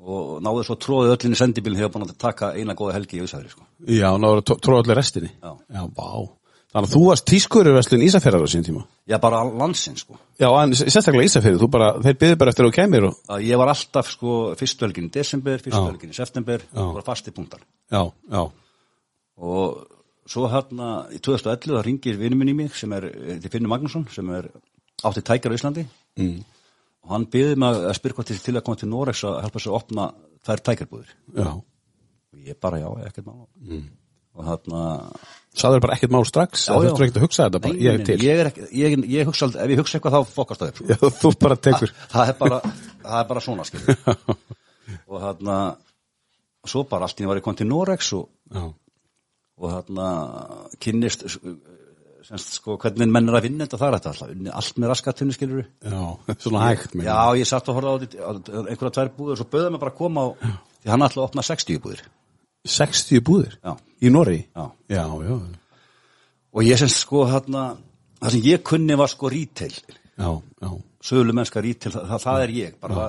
og 0.00 0.28
náði 0.40 0.62
svo 0.64 0.76
tróðið 0.80 1.16
öllinni 1.18 1.36
sendibílinn 1.36 1.80
þegar 1.82 1.92
búin 1.92 2.06
að 2.06 2.14
taka 2.24 2.54
eina 2.56 2.76
góða 2.78 2.96
helgi 2.96 3.18
í 3.18 3.24
Ísafjörði 3.26 3.52
sko. 3.52 3.66
Já, 3.84 4.08
að 4.14 4.40
tróða 4.48 4.84
allir 4.84 4.96
restinni. 4.96 5.32
Já. 5.36 5.52
Já, 5.76 5.82
vá. 5.98 6.08
Þannig 6.70 6.86
að 6.86 6.94
þú 6.94 7.02
varst 7.08 7.26
tískurverslun 7.26 8.06
Ísafjörðar 8.06 8.46
á 8.46 8.52
sín 8.52 8.64
tíma. 8.64 8.86
Já, 9.10 9.16
bara 9.20 9.42
landsinn 9.44 9.98
sko. 9.98 10.16
Já, 10.38 10.48
en 10.62 10.72
sérstaklega 10.78 11.26
Ísafjörði, 11.26 11.60
þú 11.60 11.68
bara, 11.74 11.92
þeir 12.00 12.18
byggðu 12.20 12.40
bara 12.40 12.54
eftir 12.54 12.64
að 12.64 12.70
þú 12.70 12.76
kemur 12.78 13.06
og... 13.10 13.16
Ég 13.42 13.60
var 13.60 13.72
alltaf 13.74 14.12
sko 14.14 14.36
fyrstu 14.56 14.86
helgin 14.86 15.08
í 15.10 15.14
desember, 15.18 15.58
fyrstu 15.58 15.82
Já. 15.82 15.88
helgin 15.90 16.14
í 16.14 16.16
september, 16.16 16.62
það 16.70 16.92
var 16.96 17.08
fasti 17.10 17.34
punktar. 17.34 17.64
Já, 17.90 18.04
já, 18.30 18.44
Og 19.40 19.80
svo 20.30 20.46
hérna 20.52 20.90
í 21.10 21.18
2011 21.18 21.74
það 21.74 21.86
ringir 21.88 22.18
vinur 22.20 22.38
minn 22.38 22.52
í 22.52 22.56
mig 22.62 22.76
sem 22.78 22.92
er, 22.94 23.08
þetta 23.08 23.48
er 23.48 23.54
Finnur 23.56 23.72
Magnússon 23.72 24.06
sem 24.14 24.30
er 24.36 24.46
átti 25.08 25.22
tækjar 25.26 25.54
á 25.54 25.56
Íslandi 25.56 25.84
mm. 26.20 26.38
og 27.06 27.14
hann 27.14 27.26
byggði 27.32 27.58
mig 27.62 27.80
að 27.80 27.96
spyrja 27.98 28.18
hvað 28.18 28.30
til, 28.30 28.38
til 28.44 28.56
að 28.56 28.64
koma 28.66 28.80
til 28.80 28.90
Norex 28.90 29.24
að 29.28 29.38
hjálpa 29.44 29.62
sér 29.62 29.72
að 29.72 29.78
opna 29.80 30.06
þær 30.46 30.64
tækjarbúðir. 30.68 31.14
Og 31.40 32.44
ég 32.46 32.58
bara 32.62 32.80
já, 32.80 32.88
ekkert 33.08 33.26
mál. 33.26 33.46
Mm. 33.60 33.86
Og 34.38 34.46
þarna 34.46 34.82
Saður 35.58 35.82
bara 35.82 35.96
ekkert 35.96 36.12
mál 36.14 36.22
strax, 36.28 36.68
Já, 36.68 36.76
já. 36.76 36.84
þurftur 36.84 37.04
ekkert 37.08 37.16
að 37.18 37.24
hugsa 37.26 37.46
þetta 37.48 37.60
bara, 37.64 37.78
ég 37.82 37.96
er 37.96 38.04
til. 38.06 38.16
ég, 38.22 38.40
er 38.40 38.48
ekki, 38.52 38.66
ég, 38.78 38.92
ég 39.10 39.26
hugsa 39.26 39.48
ef 39.50 39.72
ég 39.72 39.80
hugsa 39.82 39.98
eitthvað 39.98 40.14
þá 40.14 40.34
fokast 40.36 40.62
það 40.62 40.70
upp. 40.70 40.82
Já, 40.86 40.98
þú 41.18 41.32
bara 41.42 41.56
tekur. 41.58 41.92
það, 42.12 42.30
er 42.30 42.36
bara, 42.38 42.60
það 43.02 43.16
er 43.18 43.26
bara 43.32 43.42
svona 43.42 43.66
skil 43.66 43.96
og 45.10 45.16
þarna 45.24 45.56
svo 46.70 46.84
bara 46.86 47.08
allt 47.08 47.18
í 47.18 47.24
einu 47.24 47.32
var 47.32 47.40
ég 47.40 47.46
kom 47.48 47.58
til 47.58 47.66
Norex 47.66 48.12
og, 48.14 48.28
og 49.58 49.74
hérna 49.74 50.06
kynnist 50.82 51.26
semst 52.26 52.56
sko 52.58 52.76
hvernig 52.80 53.10
menn 53.10 53.28
er 53.30 53.38
að 53.38 53.46
vinna 53.46 53.66
þetta 53.66 53.80
þar 53.80 53.96
þetta 53.96 54.12
alltaf, 54.12 54.32
allt 54.60 54.80
með 54.80 54.92
raskatunni 54.92 55.36
skilur 55.36 55.62
Já, 55.64 56.02
svona 56.44 56.64
hægt 56.68 56.96
með 56.98 57.08
Já, 57.08 57.20
ég 57.40 57.48
satt 57.48 57.70
og 57.70 57.78
horfði 57.78 58.20
á 58.20 58.30
einhverja 58.30 58.94
tvær 58.96 59.12
búður 59.16 59.36
og 59.36 59.40
svo 59.40 59.48
böðum 59.54 59.76
mig 59.76 59.82
bara 59.82 59.94
að 59.94 60.00
koma 60.00 60.24
á 60.24 60.28
því 60.40 60.92
hann 60.94 61.06
að 61.06 61.18
opna 61.24 61.46
60 61.46 61.80
búður 61.84 62.02
60 62.68 63.24
búðir 63.26 63.56
Já. 63.60 63.72
í 64.04 64.12
Norri 64.12 64.40
Já. 64.44 64.64
já, 64.92 65.04
já, 65.06 65.34
og 66.50 66.66
ég 66.66 66.80
semst 66.80 67.04
sko 67.04 67.24
hérna 67.30 67.64
það 68.20 68.36
sem 68.36 68.46
ég 68.50 68.64
kunni 68.66 68.98
var 69.00 69.12
sko 69.12 69.32
retail 69.32 69.72
já, 69.72 70.30
já. 70.30 70.70
sögulu 71.00 71.36
mennska 71.36 71.64
retail, 71.64 71.94
það, 71.96 72.06
það, 72.12 72.24
það 72.26 72.44
er 72.44 72.54
ég 72.58 72.76
bara, 72.82 73.08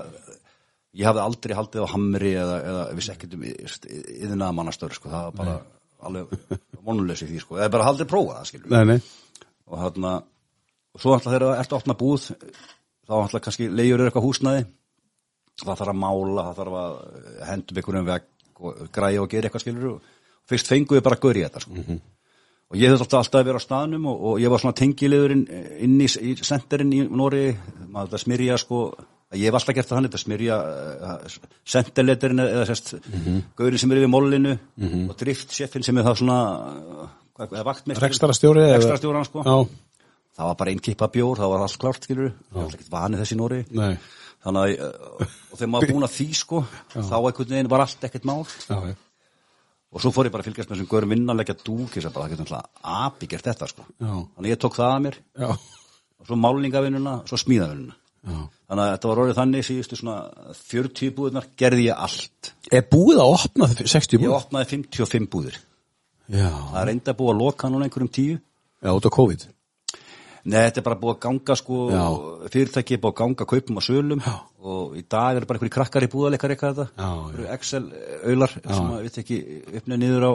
ég 0.95 1.09
hafði 1.09 1.23
aldrei 1.25 1.57
haldið 1.59 1.85
á 1.85 1.93
hamri 1.93 2.33
eða, 2.39 2.57
eða 2.71 2.87
viss 2.95 3.13
ekkert 3.13 3.37
um 3.37 3.45
yðnaða 3.47 4.57
mannastöru 4.59 4.97
sko, 4.97 5.11
það 5.11 5.27
var 5.27 5.39
bara 5.41 5.59
alveg 6.07 6.59
vonuleysi 6.85 7.29
því 7.29 7.41
sko, 7.43 7.57
eða 7.59 7.73
bara 7.75 7.89
aldrei 7.91 8.09
prófa 8.09 8.37
það 8.39 8.51
skilur. 8.51 8.69
Nei, 8.73 8.83
nei, 8.93 9.47
og 9.69 9.81
hérna 9.81 10.13
og 10.91 11.03
svo 11.03 11.15
alltaf 11.15 11.31
þegar 11.31 11.47
það 11.47 11.63
ert 11.63 11.73
að 11.73 11.79
opna 11.79 11.97
búð 11.99 12.29
þá 13.07 13.17
alltaf 13.17 13.43
kannski 13.45 13.69
leiður 13.71 14.05
eitthvað 14.07 14.27
húsnæði. 14.27 14.63
Það 15.61 15.81
þarf 15.81 15.91
að 15.91 15.99
mála, 16.01 16.45
það 16.47 16.59
þarf 16.61 16.77
að 16.81 16.95
hendum 17.49 17.79
einhverjum 17.81 18.07
vegg 18.07 18.29
og 18.61 18.81
græja 18.93 19.21
og 19.21 19.29
gera 19.29 19.49
eitthvað 19.49 19.63
skilur 19.65 19.91
og 19.95 20.09
fyrst 20.49 20.71
fengu 20.71 20.97
við 20.97 21.05
bara 21.05 21.17
að 21.17 21.27
göri 21.27 21.45
þetta 21.45 21.63
sko. 21.63 21.85
og 22.71 22.79
ég 22.79 22.93
þurfti 22.93 23.17
alltaf 23.19 23.39
að 23.39 23.47
vera 23.49 23.61
á 23.61 23.67
staðnum 23.67 24.05
og, 24.11 24.21
og 24.29 24.41
ég 24.41 24.51
var 24.53 24.61
svona 24.63 24.77
tengilegur 24.77 25.33
inn 25.35 25.97
í, 26.01 26.07
í 26.07 26.35
senderinn 26.39 26.93
í 26.95 27.01
Nóri 27.09 27.49
maður 27.87 28.11
þetta 28.11 28.21
smyrja 28.25 28.59
sko 28.61 28.81
ég 29.39 29.47
hef 29.47 29.57
alltaf 29.57 29.75
gert 29.77 29.87
það 29.89 29.97
hann, 29.97 30.07
þetta 30.09 30.21
smyrja 30.21 30.55
uh, 30.61 31.35
senderletterinn 31.73 32.43
eða 32.43 32.65
sérst 32.67 32.93
mm 32.97 33.19
-hmm. 33.25 33.43
gaurin 33.59 33.79
sem 33.79 33.91
er 33.91 34.01
yfir 34.01 34.11
mólinu 34.11 34.57
og 35.09 35.13
driftsjeffin 35.19 35.85
sem 35.87 35.97
er 35.97 36.07
það 36.07 36.17
svona 36.21 36.39
uh, 36.75 37.09
Rekstrarstjóri 37.41 38.61
eða- 38.61 38.75
rekstrarstjóran 38.75 39.25
sko. 39.25 39.43
Já, 39.45 39.55
það 40.37 40.49
var 40.49 40.57
bara 40.59 40.71
einn 40.71 40.81
kippa 40.83 41.07
bjór, 41.07 41.37
það 41.37 41.53
var 41.53 41.61
allt 41.61 41.77
klárt 41.77 42.03
skilur 42.03 42.33
það 42.51 42.59
var 42.63 42.75
ekkert 42.75 42.91
vanið 42.91 43.23
þessi 43.23 43.37
Nóri 43.39 43.61
nei. 43.69 43.95
Þannig 44.41 44.61
að, 44.61 44.71
uh, 44.81 45.31
og 45.51 45.57
þegar 45.57 45.69
maður 45.69 45.93
búin 45.93 46.07
að 46.09 46.15
því 46.17 46.27
sko 46.33 46.65
þá 46.93 47.15
einhvern 47.21 47.49
veginn 47.55 47.69
var 47.69 47.81
allt 47.85 48.03
ekkert 48.03 48.25
mál. 48.25 48.45
Já, 48.67 48.77
já, 48.89 48.95
og 49.91 50.01
svo 50.01 50.11
fór 50.11 50.25
ég 50.25 50.33
bara 50.33 50.41
að 50.41 50.49
fylgjast 50.49 50.69
með 50.69 50.77
þessum 50.79 50.91
görum 50.91 51.13
vinna 51.13 51.33
að 51.33 51.39
leggja 51.41 51.55
dúk, 51.61 51.95
ég 51.95 52.03
sagði 52.03 52.15
bara, 52.15 52.25
það 52.25 52.31
getur 52.31 52.45
náttúrulega 52.45 53.05
api 53.05 53.27
gert 53.27 53.45
þetta 53.49 53.67
sko, 53.67 53.85
Já. 53.99 54.13
þannig 54.35 54.51
ég 54.53 54.61
tók 54.63 54.75
það 54.75 54.91
að 54.95 55.01
mér. 55.05 55.17
Já, 55.37 55.49
og 56.21 56.29
svo 56.29 56.37
málningavinnuna, 56.41 57.15
svo 57.27 57.37
smíðavinnuna 57.37 58.00
já. 58.27 58.37
þannig 58.69 58.83
að 58.85 58.91
þetta 58.95 59.09
var 59.11 59.21
orðið 59.23 59.39
þannig 59.41 59.65
síðustu 59.67 59.99
svona 59.99 60.17
40 60.61 61.13
búðunar 61.17 61.47
gerði 61.57 61.87
ég 61.89 61.97
allt. 62.05 62.53
Er 62.71 62.85
búið 62.91 63.19
að 63.23 63.33
opna 63.37 63.67
60 63.73 64.17
ég 64.17 64.21
búið? 64.25 64.35
opnaði 64.37 64.69
55 64.75 65.29
búður 65.31 65.57
Já, 66.31 66.47
það 66.47 66.81
er 66.85 66.89
enda 66.93 67.13
búið 67.17 67.33
að 67.33 67.41
loka 67.41 67.69
núna 67.69 67.87
einhverjum 67.89 68.11
tíu. 68.15 68.37
Já, 68.81 68.91
út 68.95 69.03
á 69.03 69.11
COVID. 69.11 69.41
Nei, 70.43 70.57
þetta 70.65 70.79
er 70.79 70.85
bara 70.87 70.95
búið 71.01 71.11
að 71.17 71.19
ganga 71.25 71.55
sko, 71.59 71.75
fyrirtæki 72.49 72.95
er 72.95 73.01
búið 73.03 73.11
að 73.11 73.17
ganga 73.19 73.45
kaupum 73.45 73.77
og 73.77 73.83
sölum. 73.85 74.21
Já. 74.25 74.37
og 74.61 74.93
í 74.95 75.01
dag 75.09 75.35
er 75.37 75.45
bara 75.49 75.57
einhverju 75.57 75.73
krakkar 75.73 76.03
í 76.05 76.09
búðaleikar 76.13 76.51
eitthvað 76.53 76.75
þetta, 76.77 76.87
Já, 77.01 77.49
Excel-aular 77.55 78.51
sem 78.61 78.89
að 78.93 78.99
við 79.07 79.15
ekki 79.23 79.37
uppnið 79.79 79.99
niður 80.03 80.25
á 80.29 80.33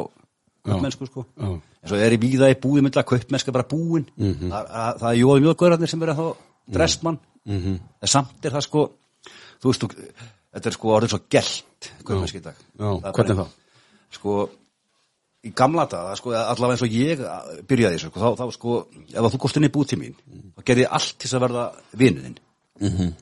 kaupmennsku 0.67 1.07
sko. 1.07 1.25
En 1.39 1.61
svo 1.87 1.97
er 2.03 2.17
í 2.17 2.19
víða 2.19 2.49
í 2.51 2.57
búði 2.59 2.83
myndla 2.83 3.05
kaupmennska 3.07 3.53
bara 3.55 3.69
búin, 3.71 4.07
Mhm. 4.19 4.51
það, 4.51 4.67
það, 4.75 4.99
það 5.01 5.11
er 5.13 5.21
jóði 5.23 5.45
mjögurarnir 5.47 5.89
sem 5.89 6.03
er 6.03 6.09
að 6.09 6.17
þá 6.19 6.27
dressmann, 7.47 7.63
Mhm. 7.63 7.81
en 8.03 8.09
samt 8.09 8.45
er 8.45 8.51
það 8.51 8.63
sko, 8.63 8.91
þú 9.63 9.73
veist, 9.73 9.87
þetta 10.55 10.67
er 10.67 10.73
sko 10.73 10.89
orðið 11.01 11.09
svo 11.09 11.21
gælt 11.31 11.91
kaupmennski 12.05 12.39
í 12.39 12.43
dag. 12.43 12.55
Það 12.79 13.05
er 13.05 13.13
hvernig 13.13 13.39
ein- 13.39 13.47
Sko, 14.11 14.51
í 15.45 15.53
gamla 15.55 15.87
daga, 15.87 16.17
sko, 16.17 16.31
allavega 16.31 16.73
eins 16.73 16.83
og 16.83 16.89
ég 16.89 17.19
byrjaði 17.67 17.99
þessu, 17.99 18.11
sko, 18.11 18.21
þá, 18.21 18.37
þá 18.39 18.53
sko, 18.53 18.87
ef 19.13 19.23
að 19.23 19.31
þú 19.31 19.39
góst 19.39 19.57
inn 19.57 19.65
í 19.65 19.73
búð 19.75 19.87
til 19.89 19.99
mín, 19.99 20.15
þá 20.57 20.63
gerði 20.65 20.85
ég 20.85 20.93
allt 20.93 21.19
til 21.19 21.29
þess 21.29 21.37
að 21.37 21.49
verða 21.49 21.73
vinuðinn. 21.97 22.39
-hmm. 22.81 23.13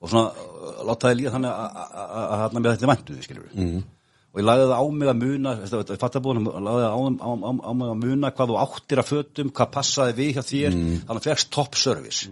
Og 0.00 0.10
svona, 0.10 0.28
uh, 0.28 0.84
láta 0.84 1.08
það 1.08 1.18
líða 1.18 1.32
þannig 1.32 1.50
að- 1.50 1.74
að 1.74 1.88
að- 1.94 2.28
að 2.30 2.38
hann 2.38 2.62
með 2.62 2.76
þetta 2.76 2.86
við. 3.08 3.54
-hmm. 3.54 3.82
Og 4.34 4.40
ég 4.40 4.44
lagði 4.44 4.64
það 4.66 4.80
á 4.80 4.84
mig 4.90 5.08
að 5.08 5.18
muna, 5.22 5.54
þetta 5.54 5.90
er 5.90 5.96
fattabúðan, 5.96 6.44
lagði 6.44 6.82
það 6.84 6.94
á, 6.94 7.00
á, 7.24 7.30
á, 7.30 7.50
á 7.64 7.72
mig 7.72 7.88
að 7.88 8.00
muna 8.04 8.30
hvað 8.30 8.48
þú 8.48 8.56
áttir 8.64 8.98
að 8.98 9.10
fötum, 9.12 9.50
hvað 9.52 9.70
passaði 9.70 10.12
við 10.14 10.34
hjá 10.34 10.42
þér, 10.42 10.72
þannig 11.06 11.22
að 11.22 11.28
fegst 11.28 11.50
top 11.50 11.74
service. 11.74 12.28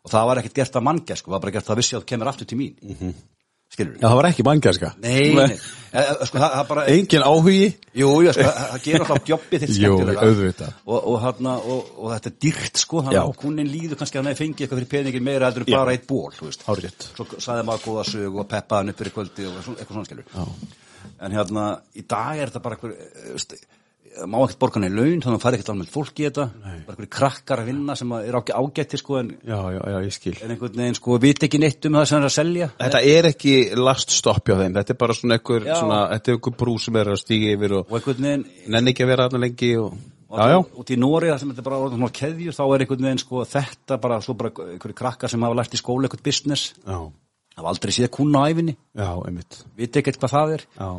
Og 0.00 0.14
það 0.14 0.30
var 0.30 0.40
ekkert 0.40 0.62
gert 0.62 0.80
að 0.80 0.86
manngjær, 0.88 1.20
sko, 1.20 1.30
það 1.30 1.36
var 1.36 1.44
bara 1.44 1.56
gert 1.58 1.70
að 1.70 1.80
vissi 1.82 1.96
að 1.96 2.02
þú 2.02 2.10
kemur 2.12 2.30
aftur 2.30 2.48
til 2.48 2.58
mín. 2.58 2.74
-hmm. 2.80 3.14
Skilur 3.70 3.92
við. 3.94 4.00
Já, 4.00 4.08
það 4.08 4.16
var 4.18 4.26
ekki 4.26 4.44
manngjörska 4.46 4.88
Nei, 4.98 5.34
nei, 5.34 5.58
Eh, 5.90 5.98
eh, 6.06 6.20
sko, 6.26 6.38
það, 6.38 6.52
það 6.54 6.66
bara... 6.68 6.82
Engin 6.90 7.24
áhugi 7.26 7.62
Jú, 7.98 8.08
já, 8.22 8.30
sko, 8.34 8.44
það 8.46 8.68
það 8.70 8.82
gerir 8.84 9.04
alltaf 9.04 9.30
jobbið 9.30 9.64
þitt 9.64 9.78
Jú, 9.82 9.94
auðvitað. 10.06 10.76
og, 10.86 11.08
og, 11.10 11.24
og, 11.50 11.88
og 11.98 12.12
þetta 12.12 12.30
er 12.30 12.36
dýrt 12.44 12.82
sko 12.82 13.02
að 13.02 13.32
kúnin 13.40 13.70
líður 13.70 13.98
kannski 13.98 14.18
að 14.18 14.22
hann 14.22 14.30
hefði 14.30 14.42
fengið 14.44 14.64
eitthvað 14.66 14.80
fyrir 14.80 14.90
peningin 14.92 15.26
meira 15.26 15.50
en 15.50 15.66
bara 15.70 15.96
eitt 15.96 16.06
ból 16.06 16.30
þú 16.36 16.46
veist. 16.46 16.62
Hárrétt. 16.68 17.08
svo 17.16 17.26
saði 17.42 17.66
maður 17.66 17.82
góða 17.88 18.06
sög 18.06 18.38
og 18.38 18.48
peppaði 18.52 18.78
hann 18.84 18.94
upp 18.94 19.02
fyrir 19.02 19.16
kvöldi 19.16 19.48
og 19.50 19.58
eitthvað 19.72 19.96
svona 19.96 20.10
skilur 20.12 20.30
já. 20.30 20.46
en 21.26 21.36
hérna, 21.40 21.66
í 21.98 22.06
dag 22.14 22.38
er 22.38 22.52
þetta 22.52 22.64
bara 22.68 22.78
eitthvað, 22.78 22.94
eh, 23.00 23.66
má 24.26 24.36
ekkert 24.42 24.58
borga 24.60 24.80
í 24.82 24.90
laun 24.90 25.20
þannig 25.22 25.26
að 25.28 25.36
það 25.36 25.42
fari 25.44 25.58
ekkert 25.58 25.70
alveg 25.72 25.90
fólk 25.94 26.20
í 26.20 26.24
þetta. 26.26 26.44
Nei. 26.64 26.78
bara 26.86 26.96
eitthvað 26.96 27.10
krakkar 27.16 27.60
að 27.62 27.68
vinna 27.70 27.94
sem 27.96 28.12
er 28.18 28.38
ágæ- 28.40 28.56
ágætti 28.58 28.98
sko 29.00 29.18
en, 29.20 29.28
Já, 29.46 29.58
já, 29.76 29.80
já, 29.92 29.98
ég 30.06 30.12
skil. 30.16 30.34
en 30.42 30.50
einhvern 30.54 30.76
veginn 30.82 30.98
sko 30.98 31.18
vit 31.22 31.44
ekki 31.46 31.60
neitt 31.62 31.86
um 31.86 31.92
það 31.98 32.06
sem 32.10 32.16
hann 32.18 32.26
er 32.26 32.30
að 32.32 32.36
selja. 32.38 32.68
Þetta 32.80 33.02
er 33.14 33.28
ekki 33.30 33.54
last 33.78 34.10
stopp 34.10 34.44
hjá 34.50 34.56
þeim. 34.58 34.74
Þetta 34.74 34.90
er 34.96 35.00
bara 35.04 35.14
svona 35.14 35.38
einhver, 35.38 35.68
svona, 35.70 36.00
þetta 36.14 36.32
er 36.32 36.38
einhver 36.40 36.56
brú 36.64 36.78
sem 36.82 36.96
er 36.96 37.12
að 37.14 37.20
stíga 37.22 37.52
yfir 37.54 37.76
og 37.78 37.86
og 37.90 37.98
einhvern 38.00 38.26
veginn 38.26 38.44
nenni 38.74 38.90
ekki 38.94 39.06
að 39.06 39.12
vera 39.14 39.28
þarna 39.28 39.44
lengi 39.46 39.70
og... 39.78 39.94
og 40.30 40.38
Já, 40.38 40.44
já, 40.54 40.58
út 40.78 40.90
í 40.90 40.96
Nóri 41.00 41.30
þar 41.30 41.40
sem 41.42 41.50
þetta 41.54 41.64
bara 41.66 41.78
orðin 41.84 41.98
svona 42.02 42.18
keðjur 42.20 42.54
þá 42.54 42.62
er 42.74 42.84
einhvern 42.84 43.06
veginn 43.06 43.22
sko 43.24 43.44
þetta 43.50 44.00
bara 44.02 44.20
bara 44.42 44.52
einhverju 44.74 44.94
krakkar 45.00 45.30
sem 45.32 45.42
hafa 45.42 45.58
lært 45.58 45.74
í 45.74 45.80
skóla 45.80 46.06
eitthvað 46.10 46.22
business. 46.28 46.74
Já, 46.86 46.98
hafa 47.58 47.68
aldrei 47.72 47.92
séð 47.94 48.10
kuna 48.14 48.42
á 48.42 48.50
æfinni 48.50 48.76
veit 49.76 49.96
ekkert 49.96 50.20
hvað 50.22 50.34
það 50.36 50.52
er. 50.54 50.66
Já, 50.78 50.90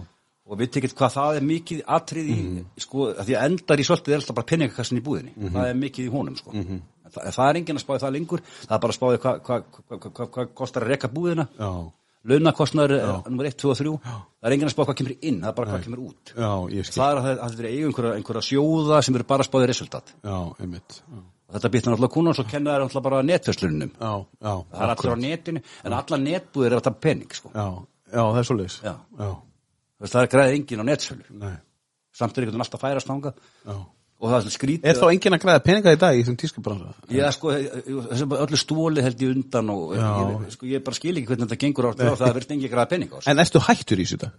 og 0.52 0.60
veit 0.60 0.78
ekkert 0.82 0.96
hvað 1.00 1.14
það 1.16 1.38
er 1.40 1.46
mikið 1.48 1.82
atrið 1.96 2.32
í 2.36 2.40
sko 2.84 3.06
að 3.14 3.30
því 3.30 3.38
að 3.40 3.46
endar 3.48 3.80
í 3.82 3.86
svolítið 3.88 4.16
er 4.16 4.20
alltaf 4.22 4.38
bara 4.42 4.50
penningakassin 4.52 5.00
í 5.00 5.04
búðinni. 5.06 5.32
Það 5.56 5.70
er 5.72 5.80
mikið 5.80 6.10
í 6.10 6.12
honum 6.12 6.36
sko. 6.40 6.52
En 6.52 6.82
það, 7.08 7.32
það 7.38 7.48
er 7.48 7.60
enginn 7.62 7.80
að 7.80 7.86
spáði 7.86 8.04
það 8.04 8.14
lengur. 8.18 8.44
Það 8.68 8.76
er 8.78 8.84
bara 8.86 8.96
að 8.96 9.00
spáði 9.00 9.22
hvað 9.24 9.42
hva, 9.48 9.60
hva, 9.96 10.30
hva, 10.36 10.46
kostar 10.62 10.86
að 10.86 10.94
reka 10.94 11.10
búðina. 11.16 11.48
Já, 11.56 11.72
launakostnaður 12.32 12.92
er 13.00 13.08
nummer 13.32 13.48
1, 13.50 13.58
2 13.64 13.72
og 13.72 13.80
3 13.80 13.92
það 14.06 14.48
er 14.50 14.54
enginn 14.58 14.70
að 14.70 14.74
spáði 14.76 14.90
hvað 14.92 14.98
kemur 15.00 15.16
inn 15.32 15.40
það 15.42 15.50
er 15.52 15.56
bara 15.58 15.72
hvað 15.72 15.86
kemur 15.88 16.02
út. 16.06 16.34
Já, 16.36 16.52
það 16.92 17.06
er 17.08 17.20
að 17.22 17.28
það 17.28 17.42
það 17.42 17.62
er 17.64 17.70
eigu 17.72 17.88
einhverja, 17.90 18.16
einhverja 18.20 18.44
sjóða 18.52 19.00
sem 19.08 19.18
eru 19.18 19.28
bara 19.32 19.46
að 19.46 19.50
spáði 19.50 19.70
resultat. 19.72 20.14
Já, 20.22 20.38
einmitt. 20.62 21.00
Já, 21.02 21.22
þetta 21.56 21.72
býtnar 21.74 21.96
alltaf 21.98 22.12
kúnan 22.14 22.32
og 22.32 22.38
svo 22.38 22.46
kenna 22.48 22.76
þær 22.78 22.86
alltaf 22.86 23.04
bara 23.08 23.24
netfesslunum 23.28 23.90
já, 23.92 24.12
já, 24.40 24.52
það 24.72 24.84
er 24.86 24.94
allir 24.94 25.12
á 25.12 25.18
netinu 25.26 25.64
en 25.84 25.96
alla 25.98 26.20
netbúðir 26.22 26.72
er 26.72 26.78
að 26.78 26.86
taka 26.86 27.02
pening 27.04 27.34
sko. 27.36 27.52
já, 27.52 27.66
já, 28.14 28.22
það 28.22 28.40
er 28.40 28.48
svo 28.48 28.56
leis 28.62 28.78
Já. 28.86 28.94
já, 29.20 29.30
veist, 30.02 30.14
það 30.14 30.22
er 30.26 30.32
græðið 30.36 30.60
engin 30.60 30.84
á 30.84 30.86
netsölu. 30.90 31.26
Samt 32.12 32.38
er 32.38 32.44
einhvern 32.44 32.58
veginn 32.58 32.66
alltaf 32.66 32.82
færast 32.82 33.12
já. 33.12 33.76
Og 34.22 34.30
það 34.30 34.46
er 34.46 34.54
skrítið 34.54 34.90
Er 34.92 34.98
þá 35.00 35.08
enginn 35.08 35.36
að 35.36 35.42
græða 35.42 35.62
peninga 35.66 35.94
í 35.96 35.98
dag 35.98 36.14
í 36.14 36.22
þessum 36.22 36.38
tískubransa? 36.38 36.92
Já, 37.10 37.24
sko, 37.34 37.54
þessi 37.58 38.28
bara 38.30 38.46
öllu 38.46 38.60
stóli 38.62 39.02
held 39.02 39.24
ég 39.24 39.32
undan 39.34 39.72
og 39.74 39.96
ég, 39.98 40.44
sko, 40.54 40.68
ég 40.70 40.84
bara 40.86 40.98
skil 40.98 41.16
ekki 41.16 41.32
hvernig 41.32 41.48
þetta 41.50 41.62
gengur 41.64 41.88
á 41.88 41.92
og 41.96 42.20
það 42.20 42.36
verður 42.38 42.54
engin 42.54 42.70
græða 42.70 42.92
pening 42.92 43.10
á 43.10 43.18
þessu. 43.18 43.32
En 43.34 43.42
ertu 43.42 43.62
hættur 43.66 44.02
í 44.02 44.06
þessu 44.06 44.20
dag? 44.22 44.36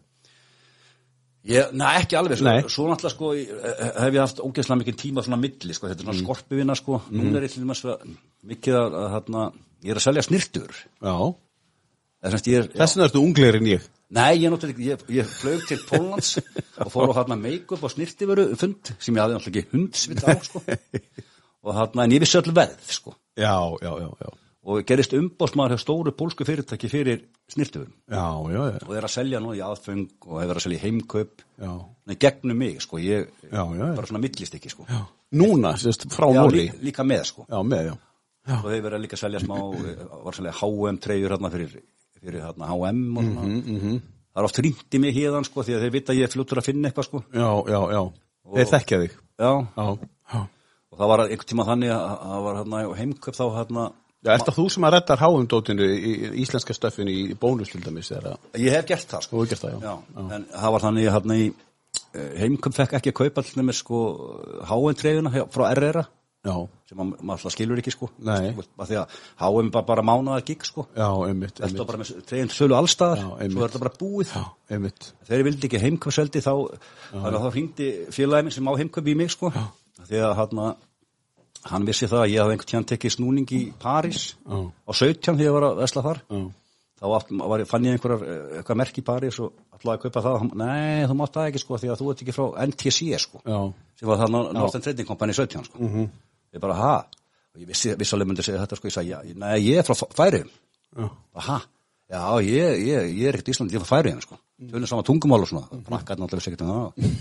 Nei, 1.42 1.88
ekki 1.98 2.14
alveg, 2.14 2.38
sko, 2.38 2.46
Nei. 2.46 2.70
svo 2.70 2.86
náttúrulega 2.86 3.14
sko, 3.16 3.32
ég- 3.34 3.96
hef 3.98 4.14
ég 4.14 4.20
haft 4.22 4.42
ógeðslega 4.44 4.80
mikið 4.84 4.98
tíma 5.00 5.24
svona 5.26 5.40
milli, 5.42 5.74
sko, 5.74 5.88
þetta 5.90 5.98
er 5.98 6.06
svona 6.06 6.14
mm. 6.14 6.22
skorpuvinna, 6.22 6.76
sko, 6.78 7.00
núna 7.10 7.40
er 7.40 7.48
ég 7.48 7.50
til 7.56 7.64
dæmis 7.64 7.82
að- 7.82 8.04
mikið 8.46 8.78
að, 8.78 8.94
að, 9.00 9.08
hérna, 9.16 9.46
ég 9.82 9.90
er 9.90 9.98
að 9.98 10.06
selja 10.06 10.22
snirtur, 10.28 10.70
Já. 11.02 11.16
Þess 12.22 12.94
vegna 12.94 13.08
ertu 13.08 13.18
unglegri 13.18 13.58
en 13.58 13.66
ég 13.72 13.88
nei, 14.12 14.42
ég 14.42 14.52
náttúrulega, 14.52 14.84
ég, 14.92 15.06
ég 15.16 15.32
flög 15.40 15.64
til 15.70 15.80
Póllands 15.88 16.36
og 16.82 16.92
fór 16.92 17.14
á 17.16 17.22
hérna 17.22 17.38
make-up 17.40 17.82
og 17.82 17.94
snirtiveru 17.94 18.50
fund, 18.60 18.94
sem 18.98 19.16
ég 19.16 19.24
hafði 19.24 19.38
náttúrulega 19.38 19.64
ekki 19.64 19.76
hundsvitt 19.76 20.24
á, 20.26 20.30
sko, 20.46 20.62
og 21.66 21.76
hérna, 21.80 22.06
en 22.06 22.16
ég 22.16 22.24
vissi 22.24 22.40
öll 22.40 22.54
verð, 22.56 22.86
sko, 22.92 23.16
Já, 23.36 23.76
já, 23.80 23.92
já, 23.98 24.08
já. 24.20 24.28
Og 24.62 24.84
gerist 24.86 25.14
umbóðsmaður 25.16 25.74
hjá 25.74 25.80
stóru 25.82 26.12
pólsku 26.14 26.44
fyrirtæki 26.46 26.86
fyrir 26.92 27.24
snirtiverum. 27.50 27.94
Já, 28.06 28.26
já, 28.52 28.60
já, 28.76 28.76
og 28.86 28.92
er 28.94 29.06
að 29.08 29.14
selja 29.16 29.40
nú 29.42 29.54
í 29.56 29.62
aðfeng 29.64 30.28
og 30.28 30.36
hefur 30.38 30.60
að 30.60 30.66
selja 30.66 30.78
í 30.78 30.82
heimkaup. 30.84 31.42
Já, 31.58 31.72
Nei, 32.06 32.14
gegnum 32.18 32.58
mig, 32.58 32.76
sko, 32.84 33.00
ég 33.02 33.26
já, 33.48 33.62
já, 33.62 33.86
bara 33.96 34.06
svona 34.06 34.22
millist 34.22 34.54
ekki, 34.58 34.70
sko. 34.70 34.86
Já. 34.86 35.00
Núna, 35.40 35.72
sérst, 35.80 36.06
frá 36.12 36.28
Já, 36.28 36.38
Nóri 36.42 36.60
lí, 36.60 36.68
líka 36.90 37.06
með, 37.06 37.24
sko. 37.32 37.46
Já, 37.48 37.58
með, 37.66 37.90
já. 37.90 37.96
Og 38.60 38.68
þeir 38.68 38.84
verið 38.84 38.96
að 38.98 39.04
líka 39.06 39.18
selja 39.18 39.42
smá 39.42 39.56
var 40.28 40.38
selja 40.38 40.54
H&M 40.60 41.00
treyjur 41.02 41.34
hérna 41.34 41.52
fyrir, 41.56 41.76
fyrir 42.22 42.44
hérna 42.46 42.68
H&M 42.70 43.16
og 43.18 43.24
svona. 43.28 43.46
Mhm, 43.46 43.96
það 44.32 44.42
er 44.42 44.48
oft 44.48 44.60
rýnt 44.64 44.96
í 44.96 45.00
mig 45.02 45.16
hérðan, 45.16 45.46
sko, 45.48 45.64
því 45.66 45.76
að 45.76 45.82
þeir 45.86 45.94
vita 45.96 46.12
að 46.12 46.20
ég 46.20 46.28
er 46.28 46.34
fljóttur 46.34 46.60
að 46.62 46.68
finna 46.68 46.88
eitthvað, 46.90 47.08
sko. 47.08 47.22
Já, 47.34 47.48
já, 47.72 47.80
já. 47.96 48.02
Þeir 48.52 48.70
þekkja 48.74 49.00
þig. 49.02 49.16
Já, 49.42 49.52
Já, 49.76 49.86
já. 50.34 50.40
Og 50.92 50.98
það 51.00 51.08
var 51.08 51.22
einhvern 51.24 51.48
tíma 51.48 51.64
þannig 51.64 51.90
að 51.94 52.02
að 52.12 52.30
það 52.32 52.42
var 52.46 52.56
hérna 52.60 52.80
á 52.84 52.90
heimkaup 53.00 53.36
þá 53.38 53.44
hérna 53.56 53.84
Já, 54.22 54.30
er 54.36 54.42
það 54.46 54.54
þú 54.58 54.64
sem 54.70 54.84
að 54.86 54.92
reddar 54.94 55.18
háumdótinu 55.18 55.86
í 55.98 56.12
íslenska 56.44 56.74
stöffinu 56.76 57.10
í 57.10 57.34
bónus 57.34 57.72
til 57.72 57.80
dæmis 57.82 58.12
ég 58.12 58.70
hef 58.70 58.86
gert 58.86 59.08
það, 59.10 59.24
sko. 59.24 59.32
Þú 59.34 59.40
hefur 59.40 59.50
gert 59.50 59.62
það, 59.64 59.72
já. 59.72 59.80
Já, 59.82 60.26
en 60.36 60.44
það 60.52 60.74
var 60.76 60.84
þannig 60.84 61.08
hérna 61.16 61.38
í 61.40 61.46
heimkum 62.38 62.74
fekk 62.76 62.94
ekki 62.98 63.10
að 63.12 63.18
kaupa 63.18 63.42
allir 63.42 63.66
með 63.66 63.78
sko 63.80 64.02
háen 64.68 64.98
treyjuna 65.00 65.32
frá 65.52 65.64
RR 65.72 66.02
Já, 66.42 66.54
sem 66.90 66.98
ma- 66.98 67.04
maður 67.22 67.36
alltaf 67.38 67.52
skilur 67.54 67.78
ekki 67.78 67.92
sko. 67.94 68.08
Því 68.88 68.96
að 68.98 69.18
háen 69.38 69.68
bara, 69.70 69.86
bara 69.86 70.02
mánaða 70.02 70.44
gig 70.44 70.64
sko. 70.66 70.86
Já, 70.96 71.06
Þetta 71.70 71.86
bara 71.86 72.00
með 72.02 72.10
treyjun 72.26 72.50
sölu 72.50 72.74
allstaðar 72.74 73.20
Já, 73.22 73.28
svo 73.52 73.62
er 73.62 73.68
þetta 73.70 73.82
bara 73.84 73.94
búið. 74.00 74.32
Já, 74.34 74.44
þegar 75.28 75.38
ég 75.38 75.46
vildi 75.48 75.68
ekki 75.70 75.82
heimkvöpseldi 75.84 76.42
þá 76.42 76.54
þá 77.12 77.50
hringdi 77.54 77.90
félagið 78.10 78.48
minn 78.48 78.56
sem 78.58 78.66
á 78.66 78.72
heimkvöp 78.82 79.06
í 79.06 79.14
mig 79.22 79.30
sko. 79.30 79.52
Því 80.02 80.18
að 80.26 80.34
hann 80.40 80.74
hann 81.70 81.86
vissi 81.86 82.08
það 82.10 82.24
að 82.24 82.32
ég 82.32 82.40
hafði 82.42 82.56
einhvern 82.56 82.70
tíðan 82.72 82.88
tekið 82.90 83.12
snúning 83.14 83.52
í 83.54 83.60
París 83.78 84.34
Já. 84.42 84.58
á 84.66 84.90
17 84.98 85.36
þegar 85.38 85.46
ég 85.46 85.54
var 85.54 85.66
að 85.68 85.76
vesla 85.78 86.02
þar. 86.02 86.20
Já, 86.26 86.40
þá 87.02 87.06
var, 87.52 87.64
fann 87.70 87.86
ég 87.86 87.94
einhverjar 87.96 88.66
eh, 88.66 88.74
merk 88.78 88.98
í 88.98 89.04
París 89.06 89.38
og 89.42 89.52
ætlaði 89.76 89.94
að 89.94 90.02
kaupa 90.02 90.22
það. 90.26 90.48
Nei 90.58 91.06
þú 91.06 91.16
mátt 91.18 91.34
það 91.38 91.48
ekki 91.52 91.62
sko 91.62 91.78
því 91.78 91.92
að 91.94 92.02
þú 92.02 92.10
ert 92.10 92.22
ekki 92.24 92.34
frá 92.34 92.66
NTC 92.66 92.98
sko. 93.22 93.40
Já, 93.46 93.60
sem 93.98 94.10
var 94.10 94.20
þarna 94.24 94.42
Northern 94.58 94.82
Trading 94.82 95.06
Company 95.06 95.32
17 95.38 95.64
sko. 95.70 95.78
Mhm. 95.78 96.10
Ég 96.52 96.62
bara 96.62 96.78
ha 96.78 96.94
og 97.02 97.60
ég 97.60 97.68
vissi, 97.68 97.92
vissi 97.98 98.16
alveg 98.16 98.30
myndi 98.30 98.44
segja 98.46 98.62
þetta 98.64 98.78
sko 98.78 98.88
ég 98.88 98.96
sagði 98.96 99.36
nei 99.40 99.58
ég 99.60 99.80
er 99.80 99.88
frá 99.88 99.96
Færiðum 100.16 100.52
já, 100.52 101.08
Aha, 101.40 101.58
já, 102.12 102.22
ég, 102.44 102.80
ég, 102.86 103.12
ég 103.16 103.28
er 103.28 103.38
ekkert 103.38 103.48
í 103.48 103.54
Íslandi, 103.56 103.76
ég 103.76 103.80
er 103.80 103.86
frá 103.86 103.98
Færiðum, 103.98 104.24
sko. 104.24 104.38
Tölum 104.72 104.90
sama 104.90 105.04
tungumál 105.06 105.44
og 105.44 105.48
svona, 105.48 105.64
ekkert 105.98 106.64
um. 106.66 107.14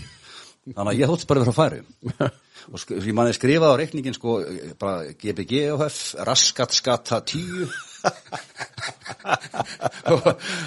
Þannig 0.62 0.92
að 0.92 1.00
ég 1.00 1.10
þótti 1.10 1.28
bara 1.30 1.46
frá 1.48 1.56
Færiðum. 1.58 2.18
Og 2.72 2.78
sk 2.78 2.92
ég 2.94 3.16
manni 3.18 3.34
skrifaði 3.34 3.74
á 3.74 3.80
reikningin, 3.80 4.14
sko, 4.14 4.36
bara 4.78 5.16
GBG 5.18 5.64
og 5.74 5.88
F, 5.88 6.02
raskat 6.28 6.76
skata 6.78 7.18
10. 7.26 7.72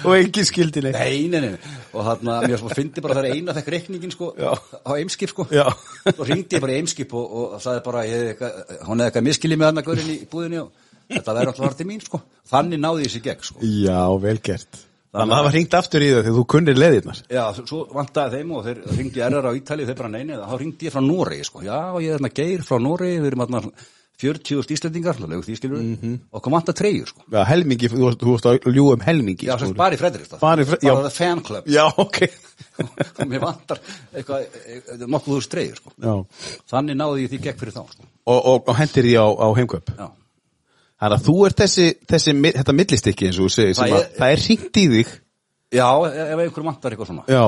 Og 0.05 0.13
engin 0.15 0.47
skildi 0.47 0.81
neitt 0.85 0.97
Nei, 0.97 1.27
nei, 1.31 1.41
nei, 1.43 1.73
og 1.93 2.05
þarna, 2.07 2.37
mér 2.45 2.63
fyndi 2.71 3.03
bara 3.03 3.17
þegar 3.19 3.35
eina 3.35 3.55
fekk 3.57 3.69
reikningin, 3.75 4.13
sko, 4.13 4.31
Já. 4.39 4.51
á 4.55 4.91
eimskip, 4.95 5.31
sko. 5.33 5.47
Já. 5.53 5.65
Svo 6.07 6.27
ringdi 6.27 6.57
ég 6.57 6.63
bara 6.63 6.75
í 6.75 6.79
eimskip 6.81 7.13
og, 7.17 7.35
og 7.35 7.61
sagði 7.63 7.83
bara, 7.85 8.05
hef 8.09 8.43
hún 8.87 9.03
hefði 9.03 9.07
eitthvað 9.09 9.27
miskilið 9.29 9.61
með 9.61 9.71
hann 9.71 9.81
að 9.83 9.87
gaurin 9.89 10.11
í 10.15 10.17
búðinni 10.31 10.59
og 10.63 10.69
þetta 11.11 11.37
verður 11.37 11.53
alltaf 11.53 11.77
til 11.79 11.89
mín, 11.91 12.03
sko. 12.03 12.21
Þannig 12.51 12.83
náði 12.83 13.07
ég 13.07 13.15
sér 13.15 13.25
gegn, 13.29 13.47
sko. 13.51 13.71
Já, 13.85 14.01
vel 14.25 14.37
gert 14.43 14.83
Þannig 15.15 15.31
að 15.31 15.37
það 15.37 15.45
var 15.45 15.53
hringt 15.55 15.75
aftur 15.77 16.03
í 16.03 16.07
það 16.11 16.25
þegar 16.25 16.35
þú 16.35 16.41
kunnir 16.51 16.79
leðirnar 16.79 17.19
Já, 17.31 17.43
svo 17.55 17.77
vantaði 17.95 18.39
þeim 18.41 18.49
og 18.51 18.65
þeir 18.65 18.81
ringdi 18.97 19.21
RR 19.23 19.47
á 19.47 19.51
Ítali 19.55 19.85
þeir 19.87 19.99
bara 20.01 20.09
neini, 20.11 20.39
þá 20.41 20.55
ringdi 20.59 20.89
ég 20.89 20.95
frá 20.95 21.03
Noregi 21.05 21.45
sko. 21.47 21.61
já, 21.63 21.77
ég 22.03 22.09
er 22.09 22.17
hérna 22.17 22.31
geir 22.35 22.65
frá 22.67 22.81
Noregi 22.83 23.21
við 23.21 23.29
erum 23.29 23.45
hérna 24.21 24.39
40 24.43 24.71
íslendingar 24.75 25.17
því 25.19 25.55
skilur 25.59 25.77
við, 25.79 25.97
Mhm. 26.01 26.19
og 26.31 26.41
kom 26.41 26.53
vanta 26.53 26.73
treyjur 26.73 27.07
sko. 27.07 27.21
Já, 27.31 27.43
helmingi, 27.45 27.89
þú 27.89 27.99
varst, 28.31 28.45
að 28.45 28.59
ljú 28.71 28.93
um 28.93 28.99
helmingi 28.99 29.45
já, 29.47 29.57
sko. 29.57 29.65
sem 29.67 29.73
bara 29.75 29.95
í 29.95 29.97
Fredrikstad 29.99 30.39
Bara 30.39 30.61
í 30.63 30.65
Fre- 30.65 30.79
já. 30.81 30.93
bara 30.93 31.09
the 31.09 31.15
fan 31.15 31.41
club 31.41 31.63
Já, 31.67 31.91
ok 31.97 32.21
og 33.19 33.27
mér 33.27 33.39
vantar 33.41 33.79
eitthvað 34.15 34.45
nokkuð 35.07 35.35
úr 35.37 35.47
treyjur 35.49 35.75
sko. 35.75 35.91
Já 35.99 36.25
þannig 36.71 36.95
náði 36.95 37.25
ég 37.25 37.29
því 37.33 37.41
gegn 37.43 37.59
fyrir 37.59 37.73
þá 37.75 37.83
sko. 37.91 38.03
Og, 38.25 38.45
og, 38.45 38.63
og 38.69 38.75
hendir 38.75 39.03
því 39.03 39.13
á, 39.19 39.27
á 39.35 39.47
heimköp 39.55 39.89
já, 39.97 40.09
Þannig 40.95 41.19
að 41.19 41.25
þú 41.27 41.35
ert 41.45 41.57
þessi, 41.59 41.85
þessi 42.07 42.33
þetta 42.55 42.73
millistykki 42.73 43.25
eins 43.27 43.39
og 43.39 43.45
þú 43.49 43.51
segir 43.51 43.75
Það 43.75 43.91
að 43.91 43.99
er- 43.99 44.11
það 44.15 44.31
er 44.31 44.43
hringt 44.47 44.77
í 44.79 44.85
þig 44.95 45.07
já 45.75 45.89
ef 46.07 46.39
einhver 46.39 46.63
vantar 46.63 46.91
eitthvað 46.95 47.07
svona 47.11 47.25
Já 47.27 47.45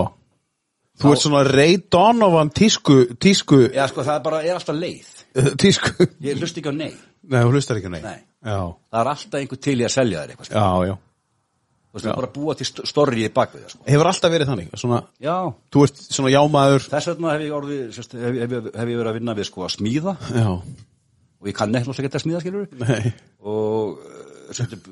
Þú 0.97 1.11
ert 1.13 1.21
svona 1.21 1.43
Ray 1.45 1.77
Donovan 1.93 2.49
tísku 2.49 3.15
tísku, 3.21 3.69
já, 3.71 3.85
sko, 3.87 4.01
það 4.03 4.15
er 4.15 4.23
bara, 4.25 4.39
er 4.43 4.55
alltaf 4.57 4.75
leið 4.75 5.16
tísku. 5.61 6.07
Ég 6.23 6.39
hlust 6.41 6.57
ekki 6.61 6.71
á 6.71 6.75
nei 6.75 6.91
Nei, 7.27 7.41
þú 7.43 7.51
hlustar 7.51 7.79
ekki 7.81 7.89
á 7.91 7.93
nei. 7.97 8.01
Nei. 8.05 8.21
Það 8.47 9.01
er 9.01 9.09
alltaf 9.11 9.37
einhver 9.41 9.59
til 9.67 9.75
í 9.81 9.85
að 9.87 9.93
selja 9.97 10.21
þér 10.23 10.33
eitthvað 10.33 10.49
sko. 10.49 10.55
já, 10.61 10.87
já. 10.91 10.95
Þú 11.87 11.97
veist, 11.97 12.05
það 12.05 12.11
er 12.11 12.19
bara 12.19 12.27
að 12.29 12.35
búa 12.37 12.53
til 12.59 12.67
st- 12.67 12.85
story 12.87 13.23
í 13.25 13.29
bakvið 13.33 13.63
það, 13.63 13.71
sko. 13.73 13.83
Hefur 13.87 14.09
alltaf 14.11 14.31
verið 14.33 14.49
þannig 14.51 14.73
svona, 14.77 14.99
já, 15.23 15.35
Þú 15.73 15.83
ert 15.87 16.01
svona 16.03 16.31
jámaður. 16.33 16.85
Þess 16.91 17.09
vegna 17.11 17.31
hef 17.33 17.45
ég 17.47 17.55
orðið, 17.57 17.81
sérst, 17.95 18.15
hef, 18.21 18.37
hef, 18.43 18.51
hef, 18.51 18.91
ég 18.91 18.99
verið 19.01 19.11
að 19.11 19.17
vinna 19.17 19.35
við 19.39 19.47
sko 19.49 19.65
að 19.65 19.73
smíða. 19.77 20.13
Já, 20.37 20.47
og 21.41 21.49
ég 21.51 21.57
kann 21.57 21.75
ekkert 21.79 22.19
að 22.19 22.23
smíða 22.25 22.43
skilur 22.43 22.67
nei. 22.83 23.13
Og 23.41 23.97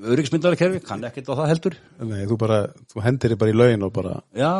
öryggismyndari 0.05 0.57
kerfi, 0.59 0.81
kann 0.87 1.03
ekkert 1.07 1.29
á 1.31 1.33
það 1.39 1.51
heldur. 1.53 1.77
Nei, 2.09 2.23
þú 2.27 2.37
bara, 2.41 2.59
þú 2.91 3.03
hendir 3.05 3.31
þig 3.36 3.39
bara 3.43 3.53
í 3.53 3.58
laun 3.60 3.86
og 3.88 3.93
bara 3.95 4.15
Já, 4.36 4.51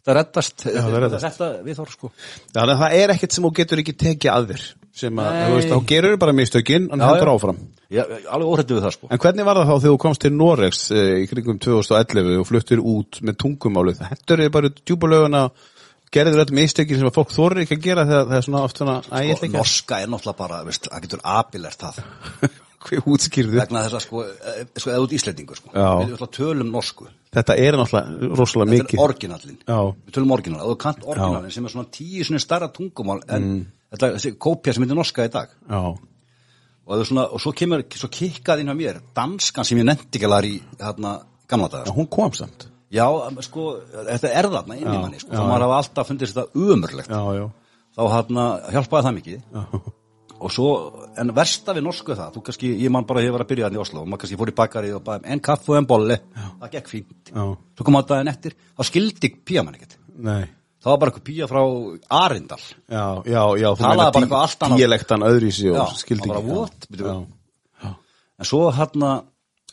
þetta 0.00 0.16
reddast 0.18 0.64
Já, 0.66 0.80
það 0.80 0.98
reddast. 1.04 1.26
Þetta 1.28 1.48
við 1.66 1.80
þór 1.80 1.90
sko 1.94 2.12
þannig 2.56 2.74
að 2.74 2.80
það 2.84 2.96
er 3.00 3.14
ekkert 3.14 3.36
sem 3.36 3.46
þú 3.46 3.52
getur 3.60 3.82
ekki 3.84 3.96
tekið 4.04 4.32
að 4.34 4.48
þér 4.52 4.64
sem 5.00 5.20
að, 5.22 5.28
Nei. 5.36 5.42
þú 5.46 5.58
veist, 5.58 5.70
þá 5.70 5.90
gerur 5.92 6.16
bara 6.20 6.34
mistökin 6.36 6.88
en 6.90 7.04
Já, 7.04 7.10
já. 7.20 7.28
áfram 7.34 7.60
Já, 7.90 8.02
alveg 8.30 8.46
óhrættu 8.50 8.76
við 8.76 8.84
það 8.86 8.94
sko 8.96 9.10
En 9.10 9.20
hvernig 9.22 9.46
var 9.48 9.60
það 9.60 9.68
þá 9.70 9.74
þegar 9.74 9.94
þú 9.94 10.00
komst 10.04 10.22
til 10.24 10.30
Noregs 10.34 10.80
eh, 10.94 11.12
í 11.24 11.28
kringum 11.30 11.58
2011 11.62 12.40
og 12.40 12.48
fluttir 12.48 12.82
út 12.82 13.20
með 13.26 13.38
tungumálið? 13.42 14.02
Hendur 14.10 14.42
þið 14.44 14.52
bara 14.54 14.70
djúbulöguna 14.80 15.42
gerður 16.10 16.40
þetta 16.42 16.56
mistökin 16.58 16.98
sem 16.98 17.06
að 17.10 17.16
fólk 17.20 17.34
þorir 17.34 17.62
ekki 17.64 17.76
að 17.78 17.84
gera 17.84 18.04
þegar 18.08 18.28
það 18.30 18.36
er 18.40 18.46
svona 18.46 18.62
oft 18.66 18.80
svona 18.80 18.96
að 19.06 19.26
ég 19.26 19.36
ætla 19.36 19.46
ekki 19.46 19.54
að 19.54 19.60
norska 19.60 20.00
er 20.02 20.10
náttúrulega 20.10 20.40
bara, 20.40 20.60
veist, 20.66 20.88
það 20.90 21.04
getur 21.06 21.22
abilert 21.34 21.84
það 21.84 22.00
Hver 22.80 23.02
útskýrðu? 23.12 23.56
vegna 23.60 23.82
þess 23.84 23.96
að 23.98 24.04
sko, 24.06 24.22
eh, 24.24 24.60
sko 24.80 24.90
eða 24.90 25.02
út 25.04 25.12
íslendingur 25.12 25.56
sko. 25.58 25.68
Já. 25.74 25.88
við 26.00 26.12
náttúrulega 26.14 26.36
tölum 26.38 26.70
norsku. 26.72 27.08
Þetta 27.30 27.56
er 27.60 27.76
náttúrulega 27.76 28.30
rosalega 28.38 28.70
þetta 28.70 28.84
mikið. 28.86 28.98
er 28.98 29.04
orginallin 29.04 29.58
Já. 29.68 29.80
við 30.06 30.14
tölum 30.16 30.32
orginal, 30.36 30.60
og 30.64 30.70
þú 30.72 30.78
kant 30.86 31.04
orginalin 31.04 31.50
sem 31.52 31.64
er 31.66 31.70
svona 31.74 31.90
tíu 31.92 32.24
svona 32.24 32.40
starra 32.40 32.68
tungumál 32.72 33.20
en 33.28 33.42
Mm. 33.50 33.66
þetta 33.92 34.14
þessi 34.16 34.32
kópja 34.38 34.72
sem 34.74 34.82
heitir 34.84 34.96
norska 34.96 35.24
í 35.28 35.30
dag. 35.30 35.48
Já, 35.68 35.76
og, 35.76 35.98
það 36.88 37.00
er 37.00 37.04
svona, 37.10 37.24
og 37.32 37.40
svo 37.40 37.52
kemur, 37.52 37.84
svo 37.92 38.08
kikkaði 38.08 38.60
inn 38.64 38.72
á 38.72 38.76
mér 38.80 39.00
danskan 39.14 39.64
sem 39.64 39.78
ég 39.78 39.84
nefndi 39.84 40.18
ekki 40.18 40.26
alveg 40.26 40.50
í 40.50 40.62
hérna, 40.80 41.22
gamla 41.48 41.68
daga 41.68 41.84
Já, 41.84 41.92
sko. 41.92 42.00
hún 42.00 42.08
kom 42.10 42.32
samt. 42.32 42.66
Já, 42.90 43.06
sko, 43.42 43.76
þetta 43.92 44.32
er 44.34 44.48
þarna 44.50 44.74
inn 44.80 44.88
í 44.88 44.94
Já, 44.96 45.00
manni 45.00 45.20
sko, 45.20 45.30
já, 45.30 45.38
þá 45.38 45.46
maður 45.46 45.66
hafa 45.68 45.76
alltaf 45.84 46.08
fundið 46.08 46.32
þetta 46.32 46.46
umurlegt 46.54 47.08
Já, 47.12 47.22
já, 47.38 47.50
þá 47.94 48.02
hérna, 48.16 48.44
hjálpaði 48.72 49.04
það 49.06 49.14
mikið. 49.20 49.42
Já, 49.54 49.92
og 50.40 50.52
svo, 50.54 50.68
en 51.20 51.32
versta 51.36 51.74
við 51.76 51.84
norsku 51.86 52.14
það 52.16 52.36
þú 52.36 52.42
kannski, 52.46 52.70
ég 52.80 52.92
man 52.94 53.04
bara, 53.08 53.22
ég 53.24 53.32
var 53.34 53.44
að 53.44 53.50
byrja 53.52 53.66
þannig 53.68 53.80
í 53.80 53.82
Oslo 53.82 54.00
og 54.04 54.08
maður 54.08 54.22
kannski 54.24 54.38
fór 54.40 54.52
í 54.52 54.54
bakari 54.60 54.92
og 54.96 55.02
bara 55.04 55.20
en 55.34 55.42
kaffu 55.44 55.76
en 55.76 55.88
bolli 55.90 56.16
það 56.36 56.70
gekk 56.76 56.88
fínt, 56.94 57.32
já, 57.34 57.42
svo 57.76 57.86
kom 57.88 57.98
á 57.98 58.02
daginn 58.08 58.32
eftir 58.32 58.56
þá 58.56 58.82
skildi 58.88 59.30
píamann 59.44 59.76
ekkert. 59.76 59.98
Nei. 60.16 60.46
Það 60.80 60.92
var 60.94 61.00
bara 61.02 61.12
eitthvað 61.12 61.26
pía 61.28 61.46
frá 61.50 61.60
Arindal 62.22 62.60
Já, 62.88 63.04
já, 63.28 63.42
já, 63.60 63.68
þú 63.76 63.82
Talaði 63.84 64.14
bara 64.14 64.24
eitthvað 64.24 64.44
allt 64.46 64.62
annað. 64.64 64.78
díalektan 64.80 65.26
öðrísi 65.28 65.66
Já, 65.68 65.80
og 65.82 65.98
skildi 66.00 66.30
það 66.30 66.46
var 66.48 66.70
bara? 66.80 67.04
Já, 67.04 67.16
já, 67.84 67.90
en 68.40 68.48
svo 68.48 68.62
hérna, 68.72 69.10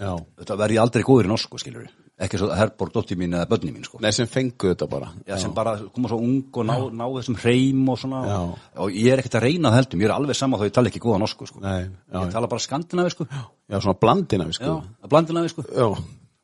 já. 0.01 0.11
þetta 0.41 0.57
verði 0.59 0.75
ég 0.75 0.83
aldrei 0.83 1.05
góður 1.07 1.29
í 1.29 1.31
norsku 1.31 1.61
skilur 1.63 1.87
ekki 2.17 2.39
svo 2.41 2.49
Herborg 2.57 2.93
dóttir 2.95 3.17
mín 3.19 3.35
eða 3.37 3.45
börni 3.51 3.69
mín 3.73 3.85
sko. 3.85 3.99
Nei, 4.01 4.09
sem 4.15 4.29
fengu 4.29 4.71
þetta 4.71 4.87
bara. 4.89 5.11
Já, 5.27 5.35
sem 5.41 5.53
bara 5.53 5.75
koma 5.93 6.09
svo 6.09 6.17
ung 6.23 6.57
og 6.57 6.65
ná, 6.65 6.73
ná 6.89 7.05
þessum 7.13 7.37
hreim 7.43 7.83
og 7.93 7.99
svona. 8.01 8.23
Já. 8.25 8.39
og 8.83 8.97
ég 8.97 9.13
er 9.13 9.21
ekkert 9.21 9.37
að 9.37 9.45
reyna 9.45 9.69
það 9.69 9.77
heldur, 9.81 10.01
ég 10.01 10.09
er 10.09 10.15
alveg 10.15 10.39
sama 10.39 10.57
þó 10.57 10.65
ég 10.65 10.73
tala 10.73 10.91
ekki 10.91 11.03
góða 11.03 11.21
norsku 11.21 11.49
sko. 11.49 11.61
Nei, 11.61 11.85
já, 11.85 12.17
ég 12.17 12.33
tala 12.33 12.49
bara 12.49 12.65
skandinavi 12.65 13.13
sko. 13.13 13.29
já, 13.29 13.77
svona 13.77 13.99
blandina 14.01 14.49
við 14.49 14.57
já, 14.57 14.59
sko 14.63 14.73
að 15.05 15.13
blandinavi 15.13 15.53
sko. 15.53 15.67
Já, 15.69 15.87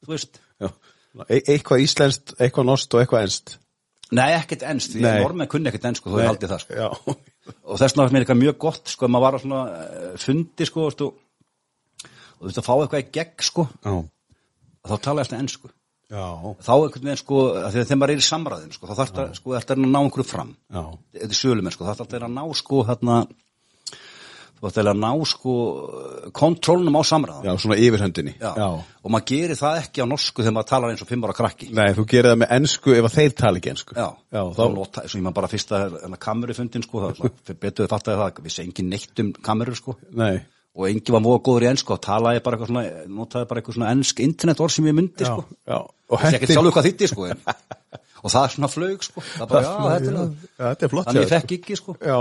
þú 0.05 0.13
veist, 0.13 0.41
já. 0.61 0.69
E 1.29 1.41
Eitthvað 1.41 1.83
íslenskt, 1.83 2.37
eitthvað 2.41 2.69
nost 2.69 2.93
og 2.93 3.01
eitthvað 3.01 3.27
enst 3.27 3.57
nei 4.13 4.31
ekkert 4.35 4.63
ennst 4.69 4.93
því 4.93 5.05
að 5.09 5.19
normenn 5.23 5.49
kunni 5.49 5.69
ekkert 5.69 5.85
ennst 5.89 6.01
sko, 6.01 6.13
þó 6.13 6.21
ég 6.21 6.29
haldi 6.29 6.49
það 6.49 6.63
sko. 6.63 6.77
Já, 6.77 6.87
og 7.65 7.77
þess 7.81 7.93
vegna 7.93 8.05
var 8.05 8.13
mér 8.13 8.25
eitthvað 8.25 8.41
mjög 8.41 8.57
gott 8.61 8.93
sko, 8.93 9.09
maður 9.09 9.25
var 9.25 9.37
á 9.37 9.39
svona 9.41 9.61
uh, 9.73 10.09
fundi 10.21 10.67
sko, 10.69 10.87
og, 10.89 11.01
og 12.41 14.09
þá 14.89 14.95
tala 15.07 15.23
alltaf 15.23 15.39
ennsku 15.39 15.71
já, 16.13 16.25
þá 16.63 16.73
einhvern 16.75 17.07
veginn 17.07 17.21
sko, 17.21 17.39
þegar 17.73 18.01
maður 18.01 18.15
er 18.15 18.23
í 18.23 18.27
samræðin 18.27 18.75
sko, 18.75 18.89
þá 18.89 18.95
þarf 18.99 19.13
þetta 19.13 19.39
sko, 19.39 19.55
að 19.57 19.85
ná 19.85 20.01
einhverju 20.01 20.27
fram. 20.27 20.51
Já, 20.69 20.83
þetta 21.15 21.31
er 21.31 21.39
sölumenn 21.39 21.75
sko, 21.75 21.87
það 21.89 22.17
er 22.19 22.27
að 22.27 22.35
ná 22.35 22.43
sko 22.59 22.83
hérna 22.89 23.23
þú 24.63 24.69
ætti 24.69 24.83
að 24.83 24.99
ná 25.01 25.09
sko 25.27 25.53
kontrólnum 26.35 26.95
á 26.95 27.01
samræðan 27.03 27.47
já, 27.49 27.51
svona 27.59 27.77
yfirhöndinni 27.83 28.33
Já. 28.39 28.53
og 28.79 29.11
maður 29.11 29.25
gerir 29.33 29.59
það 29.59 29.79
ekki 29.81 30.03
á 30.03 30.07
norsku 30.07 30.39
þegar 30.39 30.55
maður 30.55 30.69
talar 30.69 30.93
eins 30.93 31.03
og 31.03 31.09
fimm 31.09 31.25
ára 31.27 31.35
krakki. 31.35 31.67
Nei, 31.75 31.89
þú 31.97 32.05
gerir 32.13 32.31
það 32.31 32.39
með 32.43 32.53
ensku 32.57 32.95
ef 32.95 33.09
þeir 33.11 33.35
tala 33.41 33.59
ekki 33.59 33.73
ensku. 33.73 33.97
Já, 33.99 34.07
já 34.31 34.39
þá 34.39 34.61
þá, 34.61 34.63
nota, 34.77 35.03
svo 35.03 35.19
ég 35.19 35.25
maður 35.25 35.37
bara 35.41 35.51
fyrsta 35.51 35.81
hérna, 35.83 36.21
kamerufundin 36.27 36.87
sko, 36.87 37.03
það 37.03 37.23
var 37.25 37.35
betur 37.65 37.83
við 37.83 37.91
fattaði 37.91 38.21
það, 38.21 38.41
við 38.47 38.59
engin 38.63 38.91
neitt 38.93 39.23
um 39.25 39.33
kamerur 39.49 39.79
sko. 39.81 39.97
Nei, 40.15 40.37
og 40.73 40.87
engin 40.89 41.13
var 41.13 41.21
móða 41.21 41.41
góður 41.45 41.65
í 41.67 41.69
ensku 41.73 41.93
og 41.93 42.01
talaði 42.01 42.41
bara 42.45 42.57
eitthvað 42.57 42.71
svona, 42.71 42.85
notaði 43.19 43.49
bara 43.49 43.61
eitthvað 43.61 43.75
svona 43.77 43.91
ensk 43.93 44.23
internet 44.25 44.63
orð 44.65 44.73
sem 44.77 44.87
ég 44.89 44.95
myndi 44.97 45.25
já, 45.27 45.33
sko 45.33 45.45
já 45.69 45.77
Og 46.13 46.19
Þessi 46.19 46.27
ekkert 46.29 46.41
hentir- 46.43 46.57
sjálfur 46.57 46.73
hvað 46.77 46.87
þitti 46.89 47.07
sko 47.09 47.27
en, 47.29 47.43
og 48.23 48.31
það 48.33 48.43
er 48.47 48.51
svona 48.55 48.69
flög 48.73 49.05
sko 49.07 49.21
bara, 49.43 49.61
já, 49.61 49.75
þetta 49.93 50.09
er 50.09 50.17
Já, 50.17 50.65
þetta 50.73 50.85
er 50.87 50.91
flott 50.95 51.07
þannig 51.11 51.23
ég 51.23 51.31
fekk 51.35 51.55
ekki 51.59 51.77
sko 51.79 51.95
sko. 51.95 52.09
Já 52.09 52.17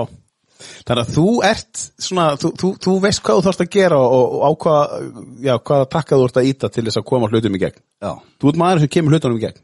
Þannig 0.87 1.03
að 1.03 1.09
þú 1.17 1.23
ert 1.43 1.81
svona, 2.07 2.25
þú, 2.38 2.49
þú, 2.61 2.69
þú 2.85 2.93
veist 3.03 3.23
hvað 3.27 3.38
þú 3.41 3.45
þarfst 3.49 3.62
að 3.65 3.71
gera 3.75 3.97
og, 3.99 4.35
og 4.37 4.43
á 4.47 4.51
hvað, 4.62 4.93
já, 5.43 5.55
hvaða 5.59 5.88
takka 5.91 6.19
þú 6.21 6.27
ert 6.29 6.37
að 6.38 6.49
íta 6.53 6.69
til 6.71 6.85
þess 6.87 7.01
að 7.01 7.07
koma 7.09 7.31
hlutum 7.33 7.57
í 7.59 7.61
gegn. 7.65 7.81
já, 8.05 8.12
Þú 8.38 8.53
ert 8.53 8.61
maður 8.62 8.83
sem 8.85 8.93
kemur 8.95 9.17
hlutunum 9.17 9.41
í 9.41 9.43
gegn. 9.43 9.59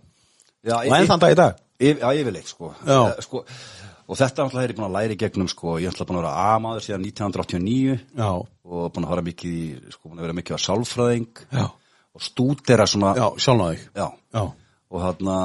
já, 0.67 0.75
Og 0.81 0.97
enn 0.99 1.07
þann 1.13 1.23
dag 1.23 1.37
í 1.37 1.39
dag. 1.39 1.61
Já, 1.79 2.09
yfirleitt 2.19 2.51
sko. 2.51 2.73
Já. 2.83 2.99
Eh, 3.13 3.23
sko 3.23 3.45
og 4.09 4.17
þetta 4.19 4.49
er 4.59 4.73
ég 4.73 4.75
búin 4.81 4.89
að 4.89 4.97
læra 4.97 5.15
í 5.15 5.21
gegnum 5.21 5.49
sko, 5.53 5.77
ég 5.79 5.93
er 5.93 6.05
búin 6.09 6.19
að 6.19 6.23
vera 6.25 6.35
A-maður 6.57 6.83
síðan 6.89 7.07
1989 7.07 7.99
Já, 8.19 8.31
og 8.69 8.91
búin 8.93 9.07
að 9.09 9.15
vera 9.15 9.25
mikið 9.31 9.57
í, 9.57 9.65
sko, 9.95 10.11
búin 10.11 10.21
að 10.21 10.27
vera 10.29 10.37
mikið 10.39 10.59
á 10.59 10.67
sálfræðing 10.67 11.43
já, 11.57 11.65
og 12.19 12.25
stúdera 12.25 12.87
svona 12.91 13.15
já, 13.17 13.27
sjálfna 13.41 13.71
þig. 13.73 13.85
já, 13.97 14.07
Já, 14.39 14.43
og 14.89 15.03
þarna 15.05 15.37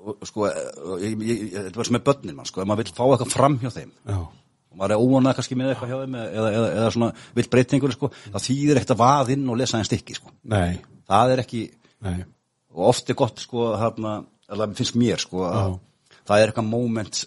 og, 0.00 0.20
sko, 0.28 0.48
ég, 1.02 1.14
ég, 1.20 1.24
ég, 1.30 1.56
þetta 1.68 1.80
var 1.80 1.88
sem 1.88 1.96
með 1.98 2.04
börnin 2.08 2.36
mann, 2.38 2.48
sko, 2.48 2.62
ef 2.62 2.68
maður 2.70 2.84
vill 2.86 2.94
fá 2.96 3.02
eitthvað 3.06 3.34
fram 3.34 3.58
hjá 3.62 3.70
þeim 3.74 3.92
Já, 4.08 4.16
og 4.70 4.78
maður 4.80 4.94
er 4.96 5.04
óanað 5.04 5.36
kannski 5.38 5.58
með 5.60 5.72
eitthvað 5.74 5.92
hjá 5.92 5.98
þeim 6.02 6.16
eða, 6.20 6.50
eða, 6.54 6.70
eða 6.80 6.90
svona 6.96 7.10
vill 7.38 7.48
breytingur, 7.52 7.94
sko, 7.96 8.10
það 8.30 8.46
þýðir 8.46 8.80
ekkert 8.80 8.94
að 8.96 9.00
vaða 9.02 9.34
inn 9.36 9.48
og 9.50 9.60
lesa 9.60 9.78
einn 9.80 9.88
stykki, 9.88 10.18
sko. 10.18 10.32
nei, 10.54 10.80
Það 11.10 11.32
er 11.34 11.42
ekki, 11.42 11.62
nei. 12.06 12.18
og 12.70 12.84
oft 12.92 13.08
er 13.10 13.18
gott, 13.18 13.40
sko, 13.42 13.70
þarna, 13.80 14.12
eða 14.50 14.68
finnst 14.78 14.98
mér, 15.00 15.18
sko, 15.22 15.42
að 15.48 15.78
það 16.30 16.42
er 16.44 16.52
eitthvað 16.52 16.68
moment 16.70 17.22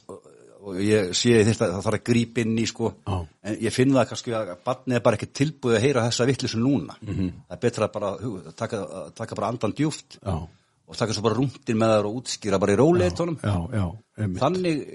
og- 0.63 0.79
ég 0.79 1.11
sé 1.17 1.33
að 1.43 1.51
það 1.59 1.83
þarf 1.83 1.97
að 1.99 2.03
grípa 2.09 2.41
inn 2.41 2.55
í, 2.57 2.65
sko, 2.69 2.93
Já. 3.07 3.17
en 3.43 3.55
ég 3.59 3.73
finn 3.75 3.91
það 3.93 4.07
kannski 4.09 4.33
að 4.37 4.55
barnið 4.65 4.95
er 4.95 5.05
bara 5.05 5.17
ekki 5.17 5.29
tilbúið 5.41 5.77
að 5.77 5.85
heyra 5.85 6.05
þessa 6.07 6.27
vittlisu 6.29 6.57
núna. 6.63 6.95
Mhm. 7.01 7.13
-hmm. 7.13 7.31
Það 7.49 7.55
er 7.57 7.61
betra 7.67 7.87
að 7.87 7.93
bara, 7.93 8.11
hú, 8.17 8.33
taka, 8.55 9.11
taka 9.15 9.35
bara 9.35 9.47
andan 9.47 9.73
djúft 9.73 10.19
Já, 10.23 10.47
og 10.87 10.97
taka 10.97 11.13
svo 11.13 11.21
bara 11.23 11.35
rúndin 11.35 11.77
með 11.77 11.89
það 11.93 12.05
og 12.05 12.15
útskýra 12.23 12.59
bara 12.59 12.73
í 12.73 12.77
já, 13.43 13.69
já, 13.73 13.85
einmitt 14.17 14.39
Þannig, 14.41 14.87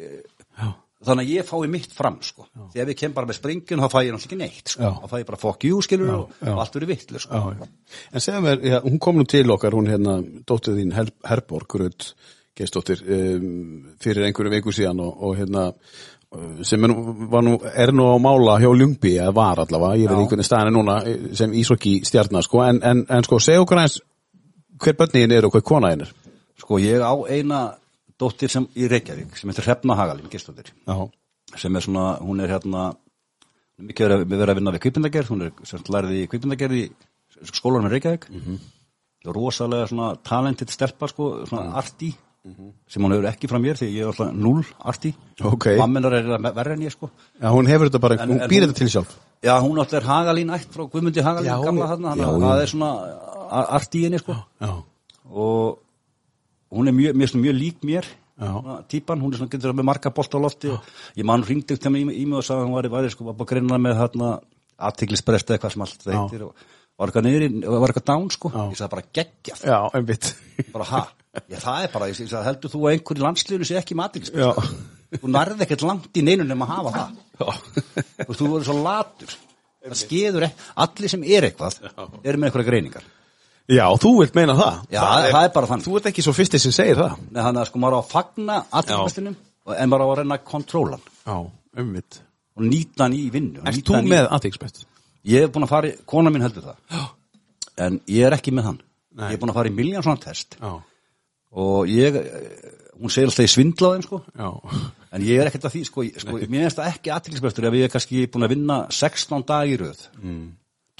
Já, 0.58 0.74
þannig 1.04 1.26
að 1.26 1.32
ég 1.36 1.44
fái 1.46 1.68
mitt 1.70 1.92
fram 1.92 2.16
sko. 2.22 2.46
því 2.74 2.80
ef 2.82 2.88
ég 2.88 2.96
kem 2.98 3.12
bara 3.12 3.26
með 3.26 3.38
springjun 3.38 3.80
þá 3.80 3.88
fæ 3.92 3.98
ég 4.02 4.12
náttúrulega 4.12 4.26
ekki 4.26 4.38
neitt 4.38 4.68
sko. 4.68 4.82
Já. 4.82 4.90
þá 5.02 5.08
fæ 5.08 5.18
ég 5.20 5.26
bara 5.26 5.38
fuck 5.38 5.64
you 5.64 5.82
skilur 5.82 6.08
Já, 6.08 6.14
og, 6.14 6.32
já. 6.42 6.52
og 6.52 6.58
allt 6.58 6.72
verið 6.74 6.86
vittlu 6.88 7.18
sko. 7.18 7.34
já, 7.34 7.56
já 7.60 7.66
En 8.12 8.20
segja 8.20 8.40
mér, 8.40 8.60
já, 8.62 8.80
hún 8.82 8.98
kom 8.98 9.16
nú 9.16 9.24
til 9.26 9.50
okkar, 9.50 9.72
hún 9.72 9.86
hérna 9.86 10.22
dóttir 10.44 10.74
þín 10.74 10.92
Her 10.94 11.10
Herborg 11.24 11.68
Rödd 11.78 12.14
Geistóttir 12.58 13.02
um, 13.04 13.96
fyrir 14.02 14.26
einhverju 14.26 14.54
viku 14.56 14.74
síðan 14.74 15.02
og, 15.04 15.12
og 15.28 15.36
hérna 15.38 15.68
sem 16.62 16.84
er 16.84 16.92
nú, 16.92 17.54
er 17.72 17.92
nú 17.96 18.06
á 18.12 18.16
mála 18.20 18.58
hjá 18.60 18.68
Ljungby 18.68 19.14
eða 19.16 19.32
var 19.32 19.62
allavega, 19.62 19.96
ég 19.96 20.10
veit 20.10 20.20
einhvern 20.20 20.44
staðan 20.44 20.76
núna 20.76 20.98
sem 21.38 21.54
ísokki 21.56 21.98
stjarnar 22.04 22.44
sko, 22.44 22.60
en, 22.66 22.82
en, 22.84 23.04
en 23.08 23.24
sko, 23.24 23.38
segja 23.40 23.62
okkur 23.64 23.80
aðeins 23.80 24.00
hver 24.78 24.98
börniðin 24.98 25.34
er 25.38 25.48
og 25.48 25.54
hver 25.56 25.64
konaðin 25.66 26.04
er. 26.04 26.12
Sko 26.60 26.80
ég 26.82 27.00
á 27.00 27.14
eina 27.32 27.62
dóttir 28.20 28.52
sem 28.52 28.68
í 28.76 28.90
Reykjavík 28.90 29.38
sem 29.38 29.48
heitir 29.48 29.68
Hrefna 29.70 29.96
Hagalín 29.96 30.28
Gistóttir 30.30 30.72
Já, 30.74 31.08
sem 31.56 31.76
er 31.76 31.86
svona, 31.86 32.18
hún 32.20 32.42
er 32.44 32.52
hérna 32.52 32.90
mikið 33.78 34.08
verið 34.10 34.42
að, 34.42 34.48
að 34.50 34.58
vinna 34.58 34.74
við 34.74 34.84
kvipindagerð 34.84 35.32
hún 35.32 35.46
er 35.46 35.52
sagt 35.70 35.88
lærið 35.94 36.16
í 36.18 36.24
kvipindagerð 36.28 36.80
í 36.82 36.86
skólanum 37.54 37.88
í 37.88 37.94
Reykjavík. 37.94 38.28
Mm 38.28 38.40
-hmm. 38.44 38.58
rosalega 39.32 39.86
svona 39.86 40.16
talented 40.22 40.70
stelpa 40.70 41.08
sko, 41.08 41.46
svona 41.46 41.72
arti 41.78 42.12
sem 42.88 43.02
hún 43.02 43.12
hefur 43.12 43.26
ekki 43.28 43.48
frá 43.50 43.58
mér 43.60 43.76
því 43.76 43.88
ég 43.92 44.04
er 44.04 44.10
alltaf 44.12 44.32
null 44.32 44.62
arti. 44.80 45.10
Ok. 45.44 45.66
mamminar 45.78 46.12
er 46.14 46.28
verri 46.54 46.72
en 46.78 46.84
ég 46.86 46.92
sko. 46.94 47.10
Já 47.42 47.48
hún 47.52 47.66
hefur 47.68 47.88
þetta 47.90 48.00
bara, 48.00 48.14
En- 48.22 48.30
hún 48.30 48.48
býr 48.48 48.64
þetta 48.66 48.74
til 48.78 48.88
sjálf. 48.88 49.16
Já, 49.42 49.54
hún 49.60 49.78
átti 49.82 49.96
er 49.96 50.02
Hagalín 50.06 50.50
ætt 50.54 50.70
frá 50.72 50.86
Guðmundi 50.88 51.22
Hagalín 51.22 51.50
Já, 51.50 51.58
gamla 51.64 51.86
já. 51.86 51.96
það 51.98 52.62
er 52.62 52.66
svona 52.72 52.90
a- 53.50 53.68
art 53.76 53.94
í 53.94 54.04
henni 54.04 54.18
sko. 54.18 54.34
Já, 54.60 54.82
og 55.30 55.78
hún 56.72 56.88
er 56.88 56.92
mjög, 56.92 57.14
mjög, 57.14 57.34
mjög 57.34 57.58
lík 57.58 57.82
mér 57.82 58.04
típan, 58.88 59.20
hún 59.20 59.32
er 59.34 59.38
svona 59.38 59.50
getur 59.50 59.72
með 59.74 59.84
marga 59.84 60.10
bolt 60.14 60.30
á 60.34 60.38
lofti. 60.38 60.68
Ég 61.16 61.24
man 61.24 61.42
hringdi 61.42 61.74
upp 61.74 61.80
til 61.82 61.90
mig 61.90 62.06
í, 62.06 62.22
í 62.22 62.26
mig 62.26 62.38
og 62.38 62.44
sagði 62.44 62.62
að 62.62 62.66
hún 62.68 62.74
var, 62.78 62.88
var 62.88 63.08
sko, 63.10 63.24
var 63.24 63.34
bara 63.34 63.50
greinlega 63.50 63.82
með 63.82 63.96
þarna 63.98 64.40
aðtiklisbrest 64.78 65.50
eða 65.50 65.58
hvað 65.58 65.72
sem 65.74 65.82
allt 65.82 66.04
heitir 66.06 66.44
og 66.46 66.54
var 66.98 67.08
eitthvað 67.10 67.26
niður, 67.26 67.42
í- 67.48 67.66
var 67.66 67.88
eitthvað 67.90 68.04
down 68.06 68.30
sko. 68.30 68.50
Já. 68.54 68.70
ég 68.70 68.76
sagði 68.78 68.90
bara 68.94 69.02
einmitt. 69.94 70.34
Bara 70.72 70.84
ha 70.84 71.08
já, 71.48 71.58
það 71.62 71.82
er 71.84 71.92
bara, 71.94 72.08
ég 72.10 72.32
heldur 72.48 72.72
þú 72.72 72.80
að 72.84 72.94
einhver 72.94 73.20
í 73.20 73.24
landsliðinu 73.26 73.68
sé 73.68 73.76
ekki 73.80 73.96
aðtiklisbrest 73.98 74.42
Já, 74.42 75.18
þú 75.18 75.30
nærði 75.32 75.64
ekkert 75.66 75.84
langt 75.88 76.18
í 76.18 76.24
neinun 76.24 76.50
nema 76.50 76.66
að 76.66 76.72
hafa 76.74 76.94
það. 76.96 77.20
Já, 77.38 77.46
veist, 78.24 78.40
þú 78.40 78.48
verður 78.52 78.66
svo 78.68 78.76
latur. 78.84 79.36
Það 79.88 80.00
skeður 80.02 80.46
ekki, 80.48 80.66
allir 80.84 81.12
sem 81.12 81.22
er 81.24 81.46
eitthvað 81.48 81.78
eru 81.88 82.40
með 82.40 82.50
einhverja 82.50 82.68
greiningar. 82.68 83.06
Já, 83.68 83.84
þú 84.00 84.12
vilt 84.22 84.36
meina 84.36 84.56
það. 84.56 84.80
Já, 84.92 85.02
það 85.28 85.42
er 85.44 85.52
bara 85.54 85.68
þannig. 85.68 85.86
Þú 85.86 85.96
ert 85.98 86.08
ekki 86.10 86.24
svo 86.24 86.34
fyrsti 86.36 86.60
sem 86.62 86.74
segir 86.74 86.98
það. 86.98 87.18
Nei, 87.28 87.40
þannig 87.40 87.62
að 87.62 87.68
sko 87.68 87.82
maður 87.82 87.96
á 87.96 88.00
að 88.00 88.10
fagna 88.12 88.56
aðtilbestinum 88.80 89.36
en 89.74 89.90
maður 89.92 90.04
á 90.04 90.08
að 90.08 90.14
reyna 90.22 90.38
að 90.38 90.46
kontróla 90.48 90.96
hann. 90.98 91.14
Já, 91.28 91.36
einmitt. 91.82 92.20
Og 92.58 92.64
nýta 92.64 93.04
hann 93.04 93.16
í 93.16 93.22
vinnu. 93.32 93.64
Nýta 93.68 93.94
þú 93.94 94.02
með 94.08 94.28
aðtíksbest? 94.38 94.86
Ég 95.28 95.44
hef 95.44 95.52
búin 95.52 95.66
að 95.66 95.72
fara 95.74 95.90
í, 95.90 95.96
kona 96.08 96.32
mín 96.32 96.46
heldur 96.46 96.64
það. 96.70 96.78
Já, 96.94 97.02
en 97.86 98.00
ég 98.08 98.28
er 98.28 98.36
ekki 98.38 98.54
með 98.56 98.70
hann. 98.70 98.80
Nei. 99.18 99.26
Ég 99.28 99.36
er 99.36 99.42
búin 99.42 99.52
að 99.52 99.60
fara 99.60 99.70
í 99.70 99.76
miljón 99.76 100.06
svona 100.06 100.22
test. 100.24 100.56
Já, 100.56 100.72
og 101.52 101.88
ég, 101.88 102.16
eh, 102.16 102.70
hún 102.98 103.12
segir 103.12 103.30
alltaf 103.30 103.44
ég 103.46 103.52
svindla 103.52 103.88
á 103.88 103.94
þeim 103.94 104.04
sko. 104.04 104.20
Já. 104.36 104.48
En 105.12 105.24
ég 105.24 105.40
er 105.40 105.48
ekkert 105.48 105.68
að 105.68 105.74
því, 105.76 105.82
sko, 105.88 106.04
sko 106.20 106.38
mér 106.44 106.66
finnst 106.66 106.80
það 106.80 106.90
ekki 106.92 107.12
aðtilbestur 107.14 107.68
ef 107.68 107.76
ég 107.78 107.88
er 107.88 107.92
kannski 107.92 108.26
búin 108.28 108.44
að 108.44 108.54
vinna 108.54 108.78
16 108.92 109.46
dag 109.48 109.68
í 109.68 109.76
röð. 109.80 110.02
Mm. 110.20 110.48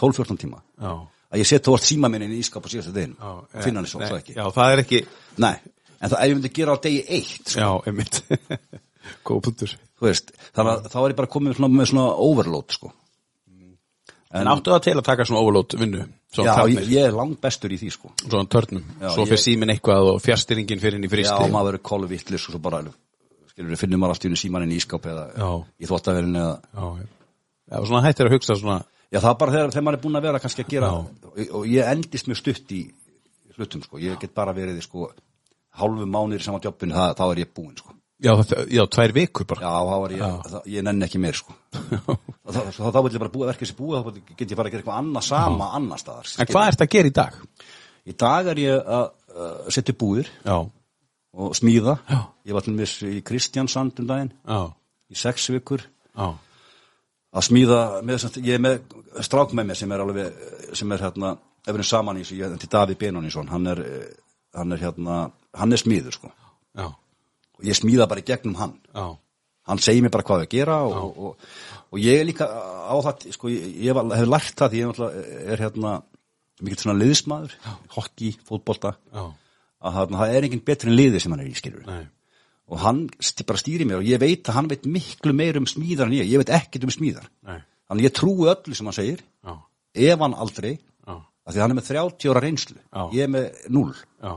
12-14 0.01 0.39
tíma. 0.45 0.63
Já, 0.81 0.93
að 1.33 1.43
ég 1.43 1.51
set 1.51 1.67
þú 1.67 1.75
allt 1.77 1.89
síma 1.89 2.11
minni 2.13 2.31
í 2.31 2.41
ískap 2.41 2.65
og 2.65 2.73
síðast 2.73 2.93
að 2.93 3.01
þeim 3.03 3.17
já 3.19 3.65
finna 3.65 3.83
hann 3.83 3.91
svo, 3.91 4.01
svo 4.07 4.19
ekki 4.21 4.37
Já, 4.37 4.45
það 4.55 4.73
er 4.73 4.83
ekki 4.85 5.01
Nei, 5.43 5.55
en 5.99 6.13
það 6.13 6.21
ef 6.21 6.29
ég 6.31 6.37
myndi 6.39 6.53
gera 6.55 6.77
á 6.79 6.85
degi 6.87 7.03
eitt 7.19 7.53
sko, 7.53 7.61
Já, 7.61 7.71
einmitt. 7.91 8.23
Góð 9.27 9.43
punktur. 9.49 9.75
Að 9.99 10.89
þá 10.93 10.99
er 11.03 11.13
ég 11.13 11.19
bara 11.19 11.33
komið 11.33 11.59
svona, 11.59 11.71
með 11.75 11.91
svona 11.91 12.07
overload 12.23 12.75
sko. 12.77 12.93
En 14.39 14.51
áttu 14.53 14.71
það 14.71 14.83
til 14.85 14.97
að 14.99 15.07
taka 15.07 15.25
svona 15.27 15.43
overload 15.43 15.77
vinnu 15.81 16.05
Svona 16.29 16.55
Já, 16.59 16.69
ég, 16.69 16.89
ég 16.93 17.07
er 17.09 17.15
langt 17.17 17.41
bestur 17.41 17.73
í 17.73 17.79
því 17.81 17.91
sko. 17.95 18.11
Svona 18.21 18.49
törnum 18.53 18.83
Já, 19.01 19.09
Svo 19.15 19.25
ég- 19.25 19.31
fyrir 19.33 19.41
símin 19.47 19.73
eitthvað 19.73 20.11
og 20.13 20.19
fjárstyringin 20.21 20.81
fyrir 20.83 20.99
inn 20.99 21.07
í 21.07 21.09
Já, 21.09 21.15
fristi 21.15 21.53
maður 21.55 21.71
verður 21.73 21.85
kolvitlis 21.89 22.45
og 22.49 22.53
svo 22.53 22.61
bara 22.61 22.83
skilur 23.49 23.81
finnum 23.81 24.03
maður 24.03 24.15
allt 24.15 24.27
í 24.29 24.37
símaninn 24.37 24.75
í 24.75 24.79
ískáp 24.79 25.09
eða 25.09 25.25
Já. 25.33 25.49
í 25.81 25.89
þvóttavelin 25.89 26.37
eða 26.37 26.53
Já, 27.69 27.79
svona 27.89 28.03
hættir 28.05 28.29
að 28.29 28.37
hugsa 28.37 28.59
svona 28.61 28.83
Já, 29.09 29.21
það 29.25 29.31
er 29.31 29.39
bara 29.41 29.53
þegar, 29.57 29.71
þegar 29.73 29.87
maður 29.87 29.97
er 29.99 30.05
búin 30.05 30.19
að 30.21 30.27
vera 30.29 30.41
kannski 30.45 30.65
að 30.65 30.73
gera 30.75 30.91
og, 30.93 31.63
ég 31.67 31.89
endist 31.89 32.29
mjög 32.29 32.41
stutt 32.43 32.75
í 32.77 32.83
hlutum 33.57 33.83
sko, 33.83 33.99
ég 33.99 34.21
get 34.21 34.35
bara 34.37 34.53
verið 34.53 34.83
sko 34.85 35.09
hálfu 35.81 36.05
mánuður 36.05 36.45
saman 36.45 36.61
jobbin, 36.63 36.93
þá 36.93 37.25
er 37.33 37.41
ég 37.41 37.51
búinn 37.57 37.77
sko. 37.79 37.95
Já, 38.21 38.35
það, 38.37 38.69
tvær 38.93 39.15
vikur 39.15 39.47
bara. 39.47 39.63
Já, 39.63 39.73
ég, 40.13 40.23
það, 40.53 40.63
ég 40.75 40.85
nenni 40.85 41.07
ekki 41.07 41.21
meir 41.23 41.39
sko 41.39 41.55
þá, 41.75 42.99
vil 43.03 43.13
ég 43.13 43.23
bara 43.23 43.33
búa 43.33 43.51
verkið 43.51 43.71
sér 43.71 43.79
búið, 43.79 44.07
þá 44.07 44.35
get 44.39 44.51
ég 44.51 44.59
bara 44.59 44.71
að 44.71 44.75
gera 44.75 44.83
eitthvað 44.83 45.01
annað 45.03 45.27
sama 45.29 45.71
annar 45.77 46.01
staðar 46.01 46.33
En 46.39 46.49
hvað 46.49 46.73
ert 46.73 46.85
að 46.85 46.93
gera 46.95 47.11
í 47.11 47.15
dag? 47.19 47.39
Í 48.09 48.17
dag 48.17 48.51
er 48.55 48.61
ég 48.63 48.91
að 48.99 49.07
uh, 49.09 49.71
setja 49.75 49.95
upp 49.95 50.01
búðir 50.01 50.31
Já, 50.47 50.57
og 51.39 51.55
smíða. 51.57 51.99
Já. 52.09 52.21
Ég 52.49 52.57
var 52.57 52.69
mér 52.73 52.93
í 53.13 53.23
Kristjansand 53.27 54.01
um 54.03 54.09
daginn 54.09 54.31
já, 54.33 54.61
í 55.13 55.19
sex 55.19 55.51
vikur. 55.53 55.85
Já. 56.17 56.33
Að 57.37 57.45
smíða 57.51 57.83
með, 58.03 58.23
sem 58.25 58.49
ég 58.49 58.57
er 58.57 58.65
með 58.65 58.79
strák 59.27 59.53
með 59.53 59.69
mér 59.69 59.79
sem 59.79 59.93
er 59.93 60.03
alveg 60.03 60.41
sem 60.79 60.95
er 60.95 61.05
hérna, 61.05 61.35
ef 61.37 61.69
við 61.69 61.77
erum 61.77 61.91
saman 61.91 62.21
í 62.21 62.25
til 62.25 62.71
Davíð 62.73 63.01
Benónísson, 63.03 63.51
hann 63.53 63.69
er 63.75 63.85
hann 64.57 64.73
er 64.73 64.83
hérna, 64.83 65.19
hann 65.55 65.73
er 65.73 65.81
smíður 65.81 66.17
sko. 66.17 66.33
Já, 66.79 66.89
og 66.89 67.69
ég 67.69 67.77
smíða 67.77 68.09
bara 68.09 68.25
gegnum 68.25 68.57
hann. 68.59 68.79
Já, 68.95 69.13
hann 69.69 69.83
segir 69.85 70.05
mér 70.05 70.15
bara 70.15 70.27
hvað 70.27 70.45
að 70.45 70.53
gera 70.55 70.79
og, 70.89 71.19
og, 71.29 71.49
og 71.93 72.01
ég 72.03 72.21
er 72.21 72.29
líka 72.29 72.49
á 72.49 72.97
það 73.05 73.27
sko, 73.37 73.51
ég, 73.53 73.93
hef 73.93 74.31
lært 74.31 74.57
það 74.59 74.75
því 74.75 74.83
ég 74.83 75.03
er 75.55 75.65
hérna 75.67 75.99
mikill 76.65 76.83
svona 76.83 76.99
liðsmaður, 76.99 77.55
hokki, 77.95 78.33
fótbolta. 78.47 78.95
Að 79.79 79.99
þarna, 79.99 80.21
það 80.21 80.33
er 80.35 80.47
enginn 80.49 80.65
betri 80.67 80.91
en 80.91 80.99
liði 80.99 81.21
sem 81.23 81.35
hann 81.35 81.43
er 81.45 81.51
í 81.53 81.55
skilur 81.55 81.85
Nei, 81.87 82.01
og 82.69 82.81
hann 82.83 83.05
bara 83.47 83.61
stýri 83.61 83.87
mér 83.87 84.01
og 84.01 84.09
ég 84.09 84.19
veit 84.19 84.49
að 84.51 84.57
hann 84.59 84.71
veit 84.73 84.89
miklu 84.91 85.35
meir 85.37 85.61
um 85.61 85.69
smíðar 85.71 86.11
en 86.11 86.17
ég, 86.19 86.27
ég 86.33 86.43
veit 86.43 86.51
ekkert 86.59 86.89
um 86.89 86.93
smíðar. 86.93 87.29
Nei, 87.47 87.61
þannig 87.87 88.09
ég 88.09 88.17
trúi 88.19 88.51
öllu 88.51 88.75
sem 88.75 88.91
hann 88.91 88.97
segir. 88.97 89.23
Já, 89.47 89.55
ef 90.09 90.25
hann 90.25 90.35
aldrei, 90.35 90.75
já, 91.07 91.15
af 91.15 91.55
því 91.55 91.63
hann 91.63 91.77
er 91.77 91.79
með 91.79 91.89
30 91.93 92.33
ára 92.33 92.45
reynslu. 92.45 92.77
Já. 92.83 93.03
ég 93.15 93.25
er 93.25 93.33
með 93.37 93.63
0 93.79 93.95
já, 93.95 94.35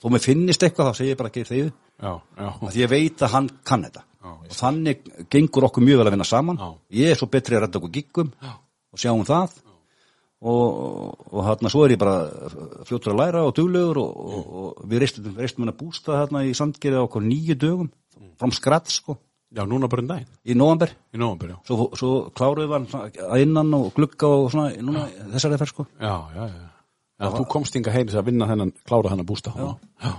þó 0.00 0.08
mér 0.14 0.24
finnist 0.24 0.64
eitthvað 0.64 0.90
þá 0.90 1.00
segir 1.02 1.12
ég 1.12 1.20
bara 1.20 1.32
að 1.34 1.38
gera 1.38 1.52
þau 1.52 1.60
já, 1.60 2.12
já. 2.40 2.48
Af 2.48 2.66
því 2.70 2.84
ég 2.86 2.92
veit 2.96 3.22
að 3.28 3.34
hann 3.36 3.52
kann 3.68 3.84
þetta 3.84 4.08
og 4.24 4.54
þannig 4.56 5.04
gengur 5.32 5.68
okkur 5.68 5.84
mjög 5.84 6.00
vel 6.00 6.08
að 6.08 6.16
vinna 6.16 6.28
saman. 6.28 6.60
Já. 6.60 6.70
ég 7.00 7.12
er 7.12 7.20
svo 7.20 7.28
betri 7.32 7.58
að 7.58 7.66
redda 7.66 7.80
okkur 7.80 7.94
giggum 7.94 8.32
Já. 8.40 8.54
og 8.92 9.02
sjáum 9.02 9.28
það. 9.28 9.60
Og, 10.44 11.20
og 11.32 11.44
hérna 11.46 11.70
svo 11.72 11.86
er 11.86 11.94
ég 11.94 12.00
bara 12.00 12.16
fljótur 12.84 13.14
að 13.14 13.20
læra 13.22 13.44
og 13.48 13.54
duglegur 13.56 14.00
og, 14.02 14.16
og, 14.24 14.48
og 14.60 14.88
við 14.90 15.06
reistum, 15.06 15.30
hennar 15.38 15.76
bústað 15.78 16.18
hérna 16.20 16.42
í 16.44 16.50
Sandgerði 16.56 17.00
okkur 17.06 17.24
nýju 17.24 17.56
dögum 17.56 17.88
fram 18.36 18.52
skratt 18.52 18.92
sko, 18.92 19.16
Já, 19.54 19.62
núna 19.70 19.86
bara 19.86 20.02
um 20.02 20.08
daginn? 20.10 20.30
Í 20.42 20.54
november 20.58 20.90
Í 21.14 21.18
nóvambur, 21.20 21.52
já. 21.52 21.58
Svo, 21.68 21.84
svo 21.94 22.10
hann 22.34 22.86
svona 22.90 23.10
að 23.28 23.42
innan 23.44 23.74
og 23.76 23.92
glugga 23.94 24.26
og 24.26 24.48
svona 24.50 24.72
núna 24.82 25.04
þessari 25.30 25.58
ferð 25.60 25.70
sko. 25.70 25.86
Já, 26.00 26.14
já, 26.34 26.46
já. 26.48 26.64
Já, 27.14 27.28
þú 27.36 27.44
komst 27.52 27.76
inga 27.78 27.94
heim 27.94 28.08
til 28.10 28.18
að 28.18 28.26
vinna 28.32 28.48
þennan, 28.50 28.72
klára 28.82 29.12
þennan 29.12 29.28
bústa 29.28 29.52
Já, 29.54 29.68
já, 30.02 30.14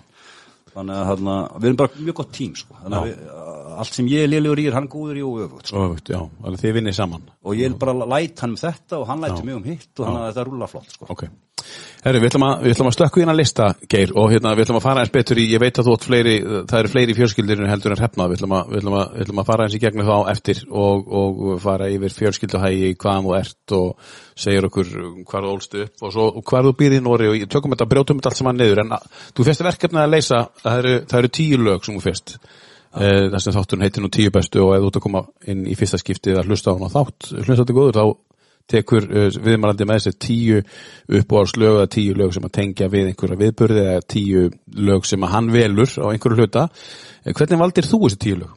þannig 0.72 0.96
að 0.96 1.10
hérna, 1.10 1.36
við 1.58 1.68
erum 1.68 1.80
bara 1.82 2.06
mjög 2.06 2.18
gott 2.22 2.32
tím 2.38 2.54
sko. 2.56 2.78
þannig 2.80 2.98
að 3.02 3.10
við, 3.10 3.26
allt 3.82 3.98
sem 3.98 4.10
ég 4.12 4.26
er 4.26 4.32
lélegur 4.32 4.62
í 4.64 4.68
er 4.70 4.78
hann 4.78 4.90
góður 4.92 5.20
í 5.20 5.26
og 5.26 5.42
öfugt 5.46 5.72
sko. 5.72 5.88
öfugt, 5.88 6.12
já, 6.14 6.22
þannig 6.42 6.60
að 6.60 6.66
þið 6.66 6.78
vinnið 6.80 6.98
saman. 7.00 7.26
Og 7.46 7.58
ég 7.60 7.72
er 7.72 7.80
bara 7.82 8.12
læt 8.16 8.46
hann 8.46 8.56
um 8.56 8.62
þetta 8.62 9.02
og 9.02 9.10
hann 9.10 9.26
læti 9.26 9.44
mig 9.46 9.58
um 9.58 9.68
hitt 9.68 9.92
og 10.00 10.06
þannig 10.06 10.22
að 10.22 10.32
þetta 10.32 10.48
rúla 10.50 10.72
flott 10.72 10.96
sko. 10.96 11.10
Ok. 11.16 11.28
Herri, 12.06 12.20
við 12.22 12.30
ætlum 12.30 12.44
að, 12.46 12.66
að 12.70 12.94
stökku 12.94 13.22
hérna 13.22 13.34
lista, 13.34 13.68
Geir, 13.90 14.12
og 14.20 14.28
hérna, 14.30 14.52
við 14.54 14.68
ætlum 14.68 14.78
að 14.78 14.84
fara 14.86 15.02
eins 15.02 15.14
betur 15.14 15.40
í, 15.42 15.46
ég 15.50 15.62
veit 15.64 15.80
að 15.80 15.88
þú 15.88 15.94
átt 15.96 16.06
fleiri, 16.06 16.34
það 16.70 16.76
eru 16.78 16.92
fleiri 16.92 17.16
fjölskyldir 17.18 17.64
heldur 17.66 17.96
en 17.96 17.98
hrefna, 18.02 18.28
við 18.30 18.38
ætlum 18.38 18.54
að, 18.54 18.68
við 18.70 18.82
ætlum 18.82 18.98
að, 19.00 19.08
við 19.16 19.24
ætlum 19.26 19.42
að 19.42 19.48
fara 19.50 19.66
eins 19.66 19.78
í 19.78 19.80
gegnum 19.82 20.10
þá 20.10 20.30
eftir 20.36 20.62
og, 20.70 21.10
og 21.22 21.40
fara 21.64 21.88
yfir 21.96 22.14
fjölskylduhægi, 22.20 22.92
hvaðan 23.02 23.26
þú 23.26 23.34
ert 23.40 23.76
og 23.80 24.12
segir 24.46 24.70
okkur 24.70 24.92
hvað 25.32 25.48
þú 25.48 25.56
ólst 25.56 25.80
upp 25.82 26.06
og 26.06 26.14
svo 26.14 26.28
og 26.30 26.46
hvað 26.52 26.70
þú 26.70 26.76
býrði 26.84 27.02
í 27.02 27.06
Nóri 27.08 27.32
og 27.32 27.48
tökum 27.56 27.74
þetta, 27.74 27.90
brjótum 27.96 28.22
þetta 28.22 28.34
allt 28.34 28.42
saman 28.44 28.62
niður, 28.62 28.84
en 28.86 28.94
þú 29.34 29.48
fyrst 29.50 29.66
verkefni 29.66 30.04
að 30.04 30.14
leysa, 30.14 30.44
það 30.62 30.84
eru, 30.84 30.96
það 31.10 31.24
eru 31.24 31.34
tíu 31.40 31.62
lög 31.64 31.88
sem 31.88 31.98
þú 31.98 32.06
fyrst. 32.06 32.38
Eh, 32.96 33.26
þess 33.34 33.50
að 33.50 33.58
þátturinn 33.58 33.84
heitir 33.84 34.04
nú 34.06 34.10
tíu 34.14 34.32
bestu 34.32 34.62
og 34.64 34.76
ef 34.78 34.84
þú 34.86 34.90
ert 34.90 34.98
að 35.02 35.04
koma 35.04 35.22
inn 35.52 35.66
í 35.68 35.74
fyrsta 35.76 36.00
skiptið 36.00 36.38
að 36.40 36.52
hlusta 36.52 36.72
á 36.72 36.76
hún 36.78 36.88
á 36.88 36.96
þátt, 36.96 37.28
hlusta 37.42 37.58
þetta 37.64 37.76
góður, 37.76 37.98
þá 38.00 38.36
tekur 38.72 39.08
uh, 39.12 39.26
viðmælandi 39.46 39.86
með 39.86 40.00
sér 40.06 40.16
tíu 40.26 40.62
uppáhaldslög 41.20 41.82
eða 41.82 41.90
tíu 41.92 42.14
lög 42.18 42.32
sem 42.34 42.46
að 42.48 42.54
tengja 42.56 42.88
við 42.90 43.10
einhverja 43.12 43.38
viðburði 43.42 43.84
eða 43.84 44.06
tíu 44.16 44.46
lög 44.88 45.10
sem 45.10 45.26
að 45.28 45.34
hann 45.36 45.52
velur 45.54 45.92
á 46.02 46.08
einhverju 46.10 46.40
hluta. 46.40 46.64
Eh, 47.26 47.36
Hvernig 47.36 47.62
valdir 47.62 47.90
þú 47.90 48.00
þessi 48.06 48.22
tíu 48.24 48.40
lög? 48.40 48.56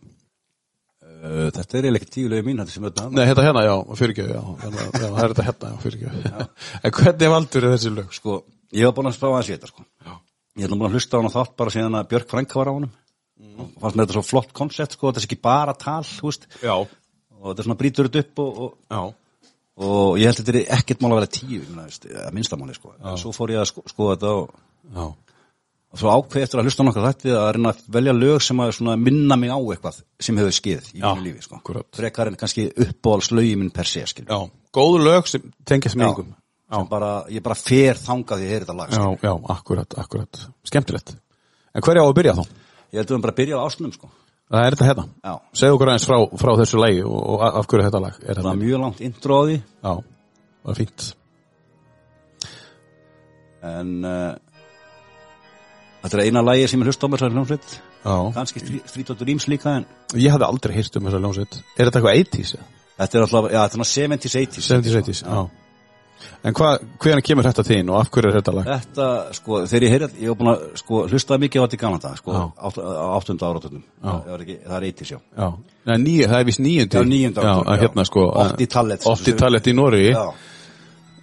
Uh, 1.18 1.50
þetta 1.50 1.66
er 1.66 1.88
eiginlega 1.88 2.00
ekki 2.04 2.14
tíulega 2.14 2.46
mín 2.46 2.62
þetta 2.62 2.76
sem 2.76 2.86
þetta 2.86 3.08
Nei, 3.10 3.24
þetta 3.26 3.48
hérna, 3.48 3.66
já, 3.66 3.74
fyrirgjöf, 3.98 4.30
já, 4.30 4.40
hérna, 4.62 4.86
það 4.94 5.18
er 5.24 5.34
þetta 5.34 5.48
hérna, 5.48 5.72
já, 5.72 5.82
fyrirgjöf. 5.82 6.54
en 6.86 6.96
hvernig 7.00 7.34
valdur 7.34 7.68
þessi 7.72 7.92
lög? 7.96 8.14
sko, 8.14 8.38
ég 8.78 8.86
var 8.86 8.94
búin 8.96 9.10
að 9.10 9.18
spá 9.18 9.26
aðeins 9.32 9.50
í 9.50 9.56
þetta 9.56 9.72
sko. 9.74 9.84
Já. 10.06 10.14
ég 10.62 10.64
hef 10.68 10.76
búin 10.76 10.88
að 10.88 10.96
hlusta 10.96 11.18
á 11.18 11.18
hann 11.18 11.28
og 11.32 11.34
þátt 11.34 11.56
bara 11.58 11.74
síðan 11.74 11.98
að 11.98 12.10
Björk 12.14 12.30
Frænka 12.30 12.62
var 12.62 12.70
á 12.70 12.76
honum 12.78 12.94
Mm. 13.38 13.68
fannst 13.78 13.96
mér 13.96 14.06
þetta 14.06 14.16
svo 14.18 14.24
flott 14.26 14.52
koncept 14.56 14.96
sko, 14.96 15.10
þetta 15.12 15.22
er 15.22 15.28
ekki 15.28 15.40
bara 15.44 15.74
tal 15.78 16.02
Já, 16.62 16.74
og 16.74 17.44
þetta 17.46 17.62
er 17.62 17.68
svona 17.68 17.78
þetta 17.82 18.18
upp 18.22 18.42
og, 18.42 18.58
og, 18.64 18.74
já, 18.90 19.02
og 19.88 20.18
ég 20.18 20.26
held 20.30 20.40
að 20.40 20.48
þetta 20.48 20.58
er 20.58 20.76
ekkert 20.78 21.04
mál 21.04 21.12
að 21.12 21.20
vera 21.20 21.30
tíu 21.38 21.60
að 22.18 22.34
minnstamáli 22.34 22.74
sko. 22.74 22.92
En 22.98 23.18
svo 23.20 23.32
fór 23.36 23.52
ég 23.54 23.62
að 23.62 23.68
sko, 23.70 23.84
skoða 23.92 24.16
þetta 24.16 24.32
og, 24.40 24.56
já, 24.96 25.04
og 25.88 26.02
svo 26.02 26.10
ákveði 26.18 26.44
eftir 26.48 26.60
að 26.60 26.68
hlusta 26.68 26.84
nokkað 26.88 27.06
þetta 27.12 27.36
að 27.38 27.50
reyna 27.56 27.72
að 27.72 27.84
velja 27.98 28.16
lög 28.18 28.42
sem 28.44 28.64
að 28.64 29.04
minna 29.06 29.38
mig 29.40 29.54
á 29.54 29.58
eitthvað 29.62 30.02
sem 30.26 30.42
hefur 30.42 30.58
skeið 30.58 30.90
í 30.92 30.98
Já, 31.00 31.06
mínu 31.14 31.24
lífi 31.28 31.46
sko. 31.46 31.60
frekar 31.96 32.28
en 32.32 32.36
kannski 32.42 32.66
uppbóðalslögi 32.74 33.54
minn 33.62 33.70
per 33.74 33.88
já, 34.26 34.38
góðu 34.74 35.00
lög 35.06 35.30
sem 35.30 35.46
Já. 36.02 36.08
einhverjum. 36.10 36.34
sem 36.68 36.82
bara, 36.90 37.12
ég 37.32 37.40
bara 37.40 37.56
fer 37.56 37.96
þangað 37.96 38.42
því 38.42 38.44
ég 38.44 38.50
heyri 38.52 38.66
þetta 38.66 38.74
lag. 38.76 38.90
Já, 38.92 39.04
já, 39.24 39.32
akkurat, 39.54 39.94
akkurat. 40.02 40.40
Skemmtilegt. 40.68 41.14
En 41.72 41.80
hverja 41.86 42.02
á 42.04 42.08
að 42.10 42.16
byrja 42.18 42.34
þá? 42.36 42.42
Ég 42.92 42.98
held 43.00 43.10
að 43.10 43.16
við 43.18 43.22
bara 43.26 43.36
byrja 43.40 43.60
á 43.60 43.66
ásnum 43.68 43.92
sko. 43.94 44.10
Það 44.48 44.64
er 44.64 44.74
þetta 44.76 44.86
hérna. 44.88 45.04
Já. 45.28 45.32
Segðu 45.60 45.76
okkur 45.76 45.90
aðeins 45.92 46.06
frá, 46.08 46.18
frá 46.40 46.50
þessu 46.62 46.78
lægi 46.80 47.02
og, 47.04 47.18
og 47.34 47.42
af 47.48 47.66
hverju 47.68 47.84
þetta 47.88 48.00
lag 48.00 48.20
er 48.24 48.38
það 48.40 48.50
er 48.54 48.60
mjög 48.62 48.80
langt 48.84 49.02
intro 49.04 49.36
á 49.36 49.42
því 49.44 49.56
Já, 49.58 49.92
það 50.62 50.72
er 50.72 50.78
fínt. 50.78 51.08
en 53.68 53.90
uh, 54.06 54.32
þetta 56.04 56.16
er 56.18 56.24
eina 56.28 56.42
lagi 56.46 56.66
sem 56.70 56.80
ég 56.80 56.88
hlusta 56.88 57.04
á 57.04 57.10
mér 57.10 57.20
þessari 57.20 57.36
hljómsveit 57.36 57.76
Já. 57.98 58.16
kannski 58.38 58.62
Strítóttur 58.88 59.28
Íms 59.34 59.48
líka 59.50 59.74
en 59.80 59.86
Ég 60.16 60.32
hafði 60.32 60.46
aldrei 60.48 60.76
hýrt 60.78 60.96
um 60.96 61.08
þessa 61.08 61.20
ljónsveit. 61.20 61.58
Er 61.76 61.88
þetta 61.90 62.00
eitthvað 62.00 62.20
80s? 62.24 62.52
eða? 62.56 62.68
þetta 62.98 63.18
er 63.18 63.24
alltaf, 63.26 63.48
já 63.52 63.58
þetta 63.58 63.66
er 63.68 63.76
svona 63.76 63.90
70s 63.92 64.36
80s 64.40 64.68
70s, 64.72 64.96
80s, 65.02 65.20
já. 65.28 65.67
En 66.44 66.54
hvað, 66.54 66.82
hvernig 67.02 67.24
kemur 67.26 67.46
þetta 67.48 67.64
þín 67.66 67.90
og 67.92 67.98
af 68.00 68.10
hverju 68.14 68.30
er 68.30 68.36
þetta 68.38 68.54
lag? 68.56 68.68
Þetta, 68.68 69.06
sko, 69.38 69.60
þegar 69.70 69.86
ég 69.86 69.92
heyrði, 69.94 70.08
ég 70.22 70.28
var 70.32 70.38
búin 70.40 70.50
að, 70.52 70.64
sko, 70.82 71.00
hlustaði 71.08 71.42
mikið 71.44 71.60
á 71.60 71.64
þetta 71.64 71.78
í 71.78 71.80
gamla 71.82 71.98
dag, 72.04 72.16
sko, 72.20 72.36
átt- 72.68 72.80
á 72.82 73.06
áttunda 73.18 73.48
áratöndum. 73.52 73.82
Það 74.02 74.28
er 74.34 74.44
ekki, 74.46 74.56
það 74.66 74.76
er 74.78 74.86
eittis, 74.88 75.10
já. 75.14 75.18
Já, 75.38 75.48
Nei, 75.88 75.96
níu, 76.04 76.26
það 76.28 76.38
er 76.40 76.44
vist 76.50 76.60
níundi 76.60 76.98
Já, 76.98 77.02
níundi 77.08 77.44
Já, 77.48 77.54
hérna 77.82 78.04
sko 78.04 78.24
í 78.58 78.66
tallet, 78.68 79.02
sko, 79.02 79.12
í 79.18 79.24
sem- 79.24 79.36
tallet 79.40 79.66
í 79.70 79.74
Nóri 79.78 80.02
Já. 80.10 80.24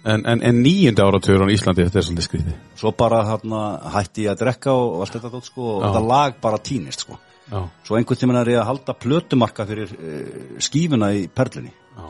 En, 0.06 0.22
en, 0.26 0.42
en 0.42 0.60
níundi 0.62 1.02
áratugur 1.02 1.42
á 1.46 1.48
Íslandi 1.50 1.82
Þetta 1.86 1.98
er 1.98 2.04
svolítið 2.06 2.26
skrítið 2.28 2.58
Svo 2.78 2.92
bara, 2.94 3.24
hérna, 3.26 3.60
hætti 3.94 4.26
ég 4.26 4.32
að 4.36 4.42
drekka 4.44 4.74
og 4.74 5.00
allt 5.02 5.16
þetta 5.16 5.30
dót, 5.32 5.48
sko, 5.48 5.62
og 5.76 5.82
þetta 5.86 6.02
lag 6.06 6.36
bara 6.42 6.58
týnist, 6.62 7.02
sko. 7.06 7.18
Já, 7.50 7.60
Svo 7.86 7.96
einhvern 7.98 8.18
tímann 8.20 8.38
er 8.42 8.50
ég 8.54 8.60
að 8.60 8.68
halda 8.72 8.94
plötumarka 8.98 9.66
fyrir 9.66 9.90
uh, 9.96 10.60
skífuna 10.62 11.12
í 11.14 11.26
perlinni. 11.30 11.70
já, 11.96 12.06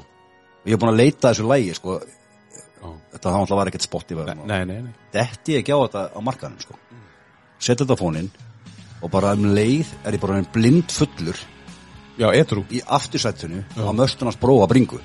ég 0.67 0.73
er 0.77 0.81
búin 0.83 0.93
að 0.95 1.01
leita 1.03 1.31
þessu 1.33 1.47
lagi, 1.49 1.75
sko. 1.77 1.99
Þetta 3.15 3.33
þá 3.33 3.39
alltaf 3.41 3.59
var 3.61 3.71
ekkert 3.71 3.87
spott 3.87 4.13
í 4.13 4.19
verðum. 4.19 4.45
Nei, 4.49 4.63
nei, 4.69 4.81
nei 4.85 4.93
Detti 5.15 5.57
ég 5.57 5.65
ekki 5.65 5.75
á 5.77 5.81
þetta 5.85 6.03
á 6.13 6.21
markanum, 6.25 6.61
sko. 6.63 6.79
Sett 7.59 7.81
þetta 7.83 7.97
á 7.97 8.03
fóninn 8.03 8.31
og 9.05 9.13
bara 9.13 9.35
um 9.37 9.51
leið 9.57 9.93
er 10.05 10.17
ég 10.17 10.23
bara 10.23 10.41
blind 10.53 10.93
fullur 10.93 11.41
Já, 12.17 12.31
í 12.33 12.81
aftursættinu 12.81 13.61
á 13.77 13.93
möstunars 13.93 14.39
bróa 14.41 14.65
bringu. 14.71 14.97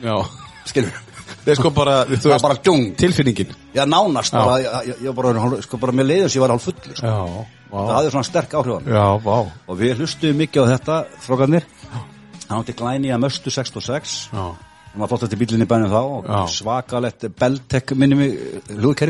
Já. 0.00 0.16
Skilur. 0.64 0.94
Það 1.44 1.58
sko 1.58 1.70
bara, 1.76 1.96
Það 2.08 2.30
var 2.32 2.44
bara 2.46 2.56
djung 2.64 2.94
tilfinningin. 2.96 3.52
Já, 3.76 3.84
nánast 3.84 4.32
bara, 4.32 4.56
ég, 4.86 5.02
ég, 5.04 5.12
bara, 5.16 5.34
sko, 5.64 5.80
bara 5.80 5.92
með 5.92 6.08
leiðum 6.08 6.32
sem 6.32 6.38
ég 6.40 6.44
var 6.44 6.54
hálf 6.54 6.64
fullur 6.70 6.96
sko. 6.96 7.44
Það 7.74 7.92
hafði 7.98 8.14
svona 8.14 8.28
sterk 8.30 8.56
áhrif 8.56 8.76
á 8.76 8.80
mig. 8.80 8.94
Já, 8.96 9.06
vá. 9.24 9.36
Og 9.68 9.78
við 9.80 10.00
hlustuðum 10.00 10.40
mikið 10.40 10.64
á 10.64 10.72
þetta, 10.72 10.98
þrókarnir 11.26 11.68
Hann 12.44 12.60
átti 12.60 12.74
glæni 12.76 13.12
að 13.12 13.22
möstu 13.24 13.52
66 13.52 14.14
Já, 14.32 14.44
Það 14.94 15.02
var 15.02 15.10
flott 15.10 15.22
þetta 15.24 15.38
bílinni 15.40 15.66
bænum 15.66 15.90
þá 15.90 16.00
og 16.00 16.26
Já. 16.28 16.40
svakalett 16.54 17.24
Beltek 17.34 17.94
minni 17.98 18.14
mig 18.14 18.34
og 18.78 19.00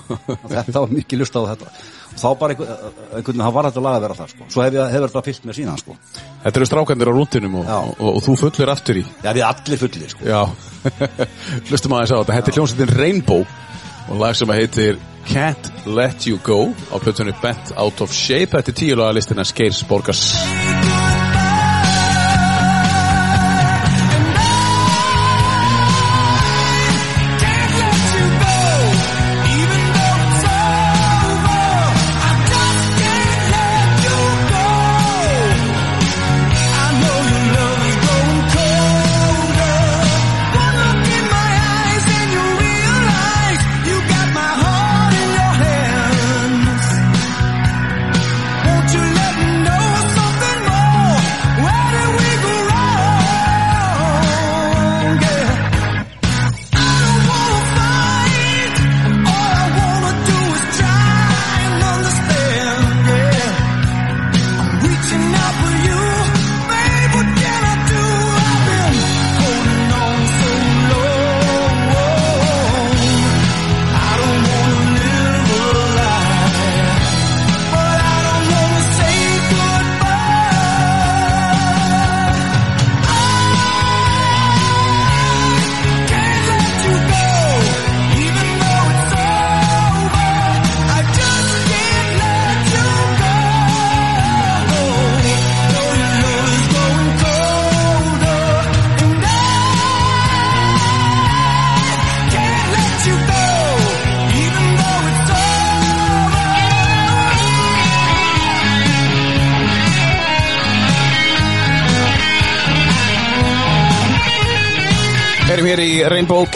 þetta 0.54 0.80
var 0.80 0.90
mikið 0.90 1.20
lust 1.20 1.36
á 1.38 1.42
þetta 1.52 1.68
og 2.14 2.18
þá 2.18 2.26
bara 2.38 2.54
einhvern 2.54 3.14
veginn, 3.14 3.42
það 3.42 3.54
var 3.54 3.68
þetta 3.68 3.84
lag 3.84 3.96
að 3.96 4.04
vera 4.04 4.16
það 4.18 4.32
sko. 4.32 4.48
svo 4.54 4.64
hef 4.64 4.76
hefur 4.78 5.06
þetta 5.08 5.22
fyllt 5.28 5.46
með 5.48 5.58
síðan 5.58 5.80
sko. 5.80 5.96
Þetta 6.44 6.60
eru 6.60 6.68
strákandir 6.70 7.10
á 7.10 7.14
rúndinum 7.14 7.56
og, 7.60 7.66
Já. 7.70 7.78
og, 7.94 8.10
og, 8.10 8.20
þú 8.26 8.36
fullir 8.42 8.72
aftur 8.74 9.00
í 9.00 9.04
Já, 9.06 9.30
við 9.30 9.44
allir 9.48 9.82
fullir 9.84 10.14
sko. 10.14 10.28
Já 10.28 10.42
Hlustum 11.70 11.96
aðeins 11.96 12.14
á 12.14 12.18
þetta 12.20 12.38
Þetta 12.38 12.52
er 12.52 12.58
hljómsveitin 12.58 12.96
Rainbow 12.98 13.46
og 14.04 14.18
lag 14.20 14.36
sem 14.38 14.54
heitir 14.54 14.98
Can't 15.30 15.70
Let 15.86 16.26
You 16.28 16.42
Go 16.44 16.60
á 16.92 16.96
plötunni 17.02 17.34
Bent 17.42 17.74
Out 17.78 18.04
of 18.04 18.14
Shape 18.14 18.52
Þetta 18.58 18.74
er 18.74 18.80
tíu 18.82 18.98
laga 19.00 19.16
listina 19.16 19.46
Skeirs 19.48 19.82
Borgars 19.88 20.28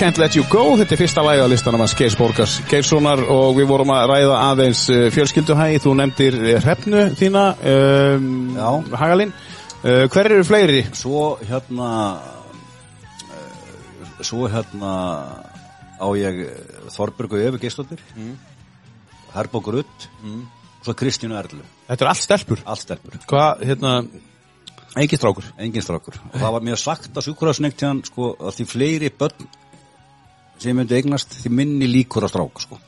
Can't 0.09 0.23
Let 0.23 0.37
You 0.39 0.45
Go 0.49 0.63
Þetta 0.81 0.95
er 0.95 1.01
fyrsta 1.03 1.21
á 1.21 1.45
listanum 1.53 1.83
að 1.85 1.91
Skeirs 1.93 2.15
Borgars 2.17 2.53
Geirssonar 2.65 3.21
og 3.29 3.59
við 3.59 3.67
vorum 3.69 3.91
að 3.93 4.07
ræða 4.09 4.37
aðeins 4.41 4.87
uh, 4.89 5.03
fjölskylduhægi, 5.13 5.83
þú 5.85 5.93
nefndir 5.99 6.39
uh, 6.39 6.53
hrefnu 6.65 7.03
þína 7.19 7.43
um, 7.53 8.31
Já. 8.57 8.71
Hagalín. 9.03 9.35
Uh, 9.83 10.07
Hver 10.09 10.31
eru 10.31 10.47
fleiri? 10.49 10.81
svo 10.97 11.27
hérna 11.43 11.91
eh, 13.27 14.25
svo 14.25 14.49
hérna 14.49 14.95
á 16.01 16.09
ég 16.17 16.41
eh, 16.47 16.73
Þorberg 16.97 17.37
og 17.37 17.45
Efi 17.51 17.63
Geistóttir 17.67 18.01
mm. 18.17 18.33
Herbók 19.37 19.69
Rutt 19.77 20.09
mm. 20.23 20.41
og 20.79 20.89
svo 20.89 20.97
Kristínu 21.05 21.37
Erlu, 21.37 21.61
Þetta 21.91 22.09
er 22.09 22.15
allt 22.15 22.25
stelpur? 22.25 22.65
Allt 22.65 22.87
stelpur. 22.87 23.21
Hvað, 23.29 23.69
hérna 23.69 23.99
Engin 24.97 25.21
strákur? 25.21 25.53
Engin 25.61 25.85
strákur. 25.85 26.17
Og 26.33 26.41
það 26.41 26.53
var 26.57 26.69
mér 26.73 26.81
sagt 26.81 27.13
að 27.13 27.29
sjúkurásnegt 27.29 27.85
hérna 27.85 28.09
sko 28.09 28.33
að 28.41 28.57
því 28.57 28.71
fleiri 28.73 29.17
börn 29.21 29.51
sem 30.59 30.77
myndi 30.77 30.97
eignast 30.99 31.35
því 31.43 31.53
minni 31.55 31.89
líkur 31.91 32.27
á 32.27 32.29
strák 32.31 32.63
sko 32.65 32.79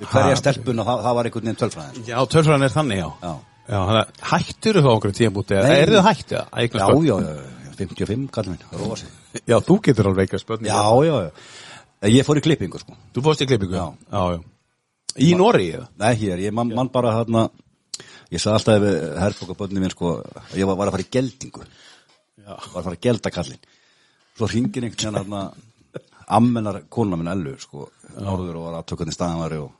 hverja 0.00 0.34
Ha. 0.34 0.40
stelpuna 0.40 0.84
það, 0.86 1.00
það 1.04 1.14
var 1.18 1.28
einhvern 1.28 1.44
veginn 1.48 1.60
tölfræðin 1.60 1.96
sko. 1.96 2.04
Já, 2.08 2.18
tölfræðan 2.34 2.64
er 2.66 2.74
þannig, 2.74 3.00
já 3.02 3.08
já, 3.20 3.32
Já, 3.70 3.80
hættur 4.30 4.78
þú 4.80 4.88
á 4.90 4.94
okkur 4.96 5.12
tíðanbúti 5.14 5.56
eða 5.58 5.74
er 5.78 5.90
þið 5.92 6.06
hættið 6.08 6.38
að 6.40 6.62
eignast 6.62 6.86
börn? 6.90 7.04
já, 7.06 7.16
já, 7.20 7.74
55 7.80 8.30
kallið 8.34 8.54
minn, 8.54 9.10
Já, 9.46 9.56
þú 9.68 9.76
getur 9.86 10.08
alveg 10.10 10.26
eignast 10.28 10.48
börn 10.48 10.64
já, 10.66 10.80
já, 11.06 11.16
já, 11.20 12.08
ég 12.16 12.26
fór 12.26 12.40
í 12.40 12.44
klippingu 12.48 12.80
sko 12.80 12.96
Þú 13.14 13.24
fórst 13.28 13.44
í 13.44 13.48
klippingu? 13.50 13.76
Já. 13.76 13.86
já, 14.10 14.22
já. 14.34 14.40
Í 15.20 15.30
Nóri, 15.36 15.68
nei, 16.00 16.14
hér, 16.16 16.38
ég 16.48 16.52
man, 16.56 16.72
man 16.74 16.88
bara 16.88 17.12
hérna 17.20 17.48
ég 18.30 18.40
sagði 18.40 18.56
alltaf 18.56 18.82
við 18.84 19.50
og 19.50 19.56
börnum 19.58 19.82
minn 19.84 19.92
sko 19.94 20.16
ég 20.56 20.66
var, 20.66 20.76
var 20.80 20.88
að 20.90 20.96
fara 20.96 21.06
í 21.06 21.10
geldingu 21.12 21.64
Já. 22.40 22.54
var 22.56 22.80
að 22.80 22.84
fara 22.88 22.96
að 22.96 23.02
gelda 23.06 23.30
kallinn 23.34 23.64
svo 24.38 24.48
hringir 24.50 24.86
einhvern 24.86 25.18
veginn 25.20 25.69
ammenar 26.38 26.80
kona 26.92 27.18
minn 27.20 27.30
Ellu 27.32 27.52
sko, 27.62 27.88
norður 28.20 28.58
og 28.60 28.66
var 28.68 28.78
að 28.80 28.88
tökja 28.90 29.02
hvernig 29.04 29.16
staðan 29.18 29.42
var 29.44 29.54
og 29.60 29.70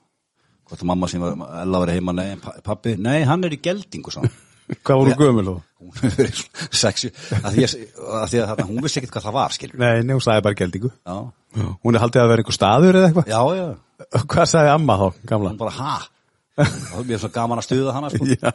hvort 0.70 0.84
að 0.84 0.88
mamma 0.92 1.08
sem 1.10 1.22
var, 1.24 1.34
Ella 1.64 1.80
var 1.82 1.92
heima 1.94 2.14
nei, 2.14 2.28
pa- 2.42 2.56
pabbi, 2.66 2.94
nei, 3.02 3.18
hann 3.28 3.44
er 3.48 3.56
í 3.56 3.60
geldingu 3.64 4.12
sá 4.14 4.20
hann. 4.22 4.30
Hvað 4.86 5.00
voru 5.00 5.14
gömul 5.18 5.46
þú? 5.48 5.54
hún 5.80 5.94
hefur 5.96 6.12
verið 6.20 6.40
sexy 6.78 7.08
að 7.40 7.56
því 7.56 7.64
að, 7.66 7.72
því 8.30 8.40
að 8.44 8.60
hún 8.68 8.82
vissi 8.84 9.00
ekkert 9.00 9.14
hvað 9.16 9.24
það 9.26 9.34
var 9.40 9.54
skilur 9.56 9.80
Nei, 9.82 10.02
nei, 10.06 10.12
hún 10.14 10.22
sagði 10.22 10.44
bara 10.46 10.58
geldingu 10.60 10.90
já, 10.94 11.16
Hún 11.82 11.96
er 11.98 12.04
haldið 12.04 12.22
að 12.22 12.28
vera 12.30 12.44
einhver 12.44 12.54
staður 12.54 12.98
eða 13.00 13.08
eitthvað 13.08 13.32
já, 13.32 13.40
já, 13.58 13.66
Hvað 14.34 14.50
sagði 14.52 14.70
amma 14.76 14.96
þá, 15.00 15.06
gamla? 15.32 15.50
hún 15.54 15.58
bara 15.64 15.74
ha 15.80 15.96
og 16.60 17.06
mér 17.08 17.14
er 17.16 17.20
svo 17.22 17.30
gaman 17.32 17.60
að 17.62 17.64
stuða 17.70 17.92
hana 17.96 18.08
sko. 18.12 18.26
Já. 18.36 18.50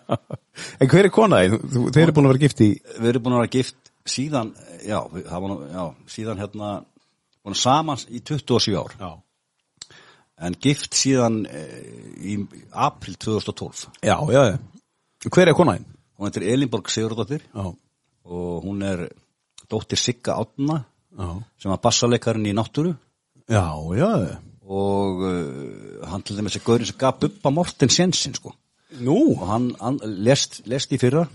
En 0.83 0.89
hver 0.91 1.07
er 1.07 1.11
konaðið? 1.15 1.53
Þeir 1.95 2.01
eru 2.03 2.13
búin 2.13 2.27
að 2.27 2.33
vera 2.35 2.41
gift 2.43 2.59
í 2.61 2.67
við 3.01 3.07
erum 3.09 3.23
búin 3.25 3.35
að 3.37 3.41
vera 3.41 3.51
gift 3.55 3.89
síðan 4.13 4.51
já, 4.85 4.99
það 5.25 5.39
var 5.45 5.53
já, 5.73 5.85
síðan 6.13 6.41
hérna 6.43 6.69
búin 7.45 7.57
saman 7.59 8.01
í 8.09 8.21
27 8.25 8.77
ár. 8.81 8.95
Já, 8.99 9.11
en 10.45 10.57
gift 10.59 10.97
síðan 10.97 11.43
e, 11.47 11.65
í 12.19 12.39
april 12.73 13.15
2012 13.15 13.85
já, 14.03 14.17
já, 14.33 14.41
já. 14.51 14.57
Hver 15.31 15.49
er 15.49 15.57
konaðið? 15.57 15.91
hún 16.15 16.29
heitir 16.29 16.47
Elinborg 16.47 16.89
Sigurðardóttir. 16.91 17.45
Já, 17.51 17.71
og 18.25 18.65
hún 18.65 18.83
er 18.85 19.07
dóttir 19.71 19.99
Sigga 19.99 20.37
Átna 20.41 20.83
sem 21.15 21.71
var 21.71 21.81
bassalekarinn 21.83 22.49
í 22.49 22.55
náttúru. 22.55 22.95
Já, 23.47 23.67
já. 23.95 24.11
og 24.65 25.21
uh, 25.21 26.05
hann 26.09 26.23
til 26.25 26.37
dæmis 26.37 26.55
er 26.57 26.63
gaurinn 26.65 26.89
sem 26.89 26.97
gaf 26.97 27.19
Bubba 27.21 27.51
Morten 27.53 27.89
Sensin 27.89 28.33
sko. 28.33 28.55
Nú? 29.05 29.35
og 29.35 29.47
hann, 29.49 29.69
hann 29.81 29.99
lest, 30.03 30.63
lest 30.65 30.93
í 30.95 30.99
fyrra. 31.01 31.27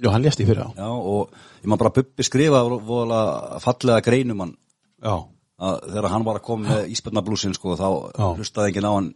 Já, 0.00 0.08
hann 0.14 0.24
lést 0.24 0.40
í 0.40 0.46
fyrir 0.48 0.64
á. 0.64 0.68
já, 0.72 0.88
og 0.88 1.34
ég 1.60 1.68
maður 1.68 1.84
bara 1.84 1.94
Bubbi 1.98 2.26
skrifa 2.26 2.62
vola 2.64 3.20
fallega 3.60 4.00
greinum 4.00 4.40
hann. 4.40 4.56
Já, 5.02 5.14
að 5.62 5.76
þegar 5.92 6.10
hann 6.14 6.24
var 6.26 6.38
að 6.40 6.46
koma 6.48 6.68
með 6.72 6.88
íspjarnablúsin 6.96 7.54
sko 7.58 7.76
þá 7.78 7.86
Já. 8.18 8.26
hlustaði 8.38 8.72
enginn 8.72 8.88
á 8.90 8.92
hann 8.96 9.10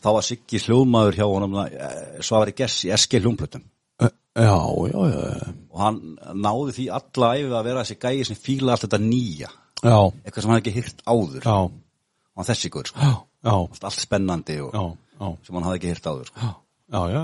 þá 0.00 0.08
var 0.16 0.24
Siggi 0.24 0.60
hljóðmaður 0.64 1.18
hjá 1.20 1.26
honum 1.28 1.56
eh, 1.66 1.98
Svavari 2.24 2.54
Gess 2.56 2.84
í 2.88 2.92
SG 2.96 3.20
hljómplötum 3.20 3.64
já, 4.00 4.54
já, 4.56 5.00
já. 5.10 5.48
og 5.70 5.80
hann 5.82 5.98
náði 6.40 6.72
því 6.78 6.86
alla 6.96 7.32
æfið 7.36 7.56
að 7.58 7.66
vera 7.68 7.82
þessi 7.84 7.98
gæi 8.00 8.24
sem 8.30 8.38
fíla 8.38 8.72
allt 8.76 8.86
þetta 8.86 9.00
nýja 9.04 9.50
Já, 9.80 9.96
eitthvað 10.24 10.42
sem 10.44 10.50
hann 10.52 10.60
ekki 10.60 10.72
hýrt 10.76 10.98
áður 11.08 11.44
já, 11.44 11.56
og 11.66 12.40
hann 12.40 12.48
þessi 12.50 12.68
ykkur 12.70 12.88
sko. 12.90 13.00
já, 13.00 13.12
já, 13.48 13.54
allt 13.88 14.00
spennandi 14.04 14.56
og, 14.64 14.74
já, 14.76 14.84
já, 15.20 15.28
sem 15.46 15.56
hann 15.58 15.66
hafði 15.68 15.80
ekki 15.80 15.92
hýrt 15.94 16.08
áður 16.12 16.28
sko. 16.30 16.50
já, 16.92 17.00
já, 17.14 17.22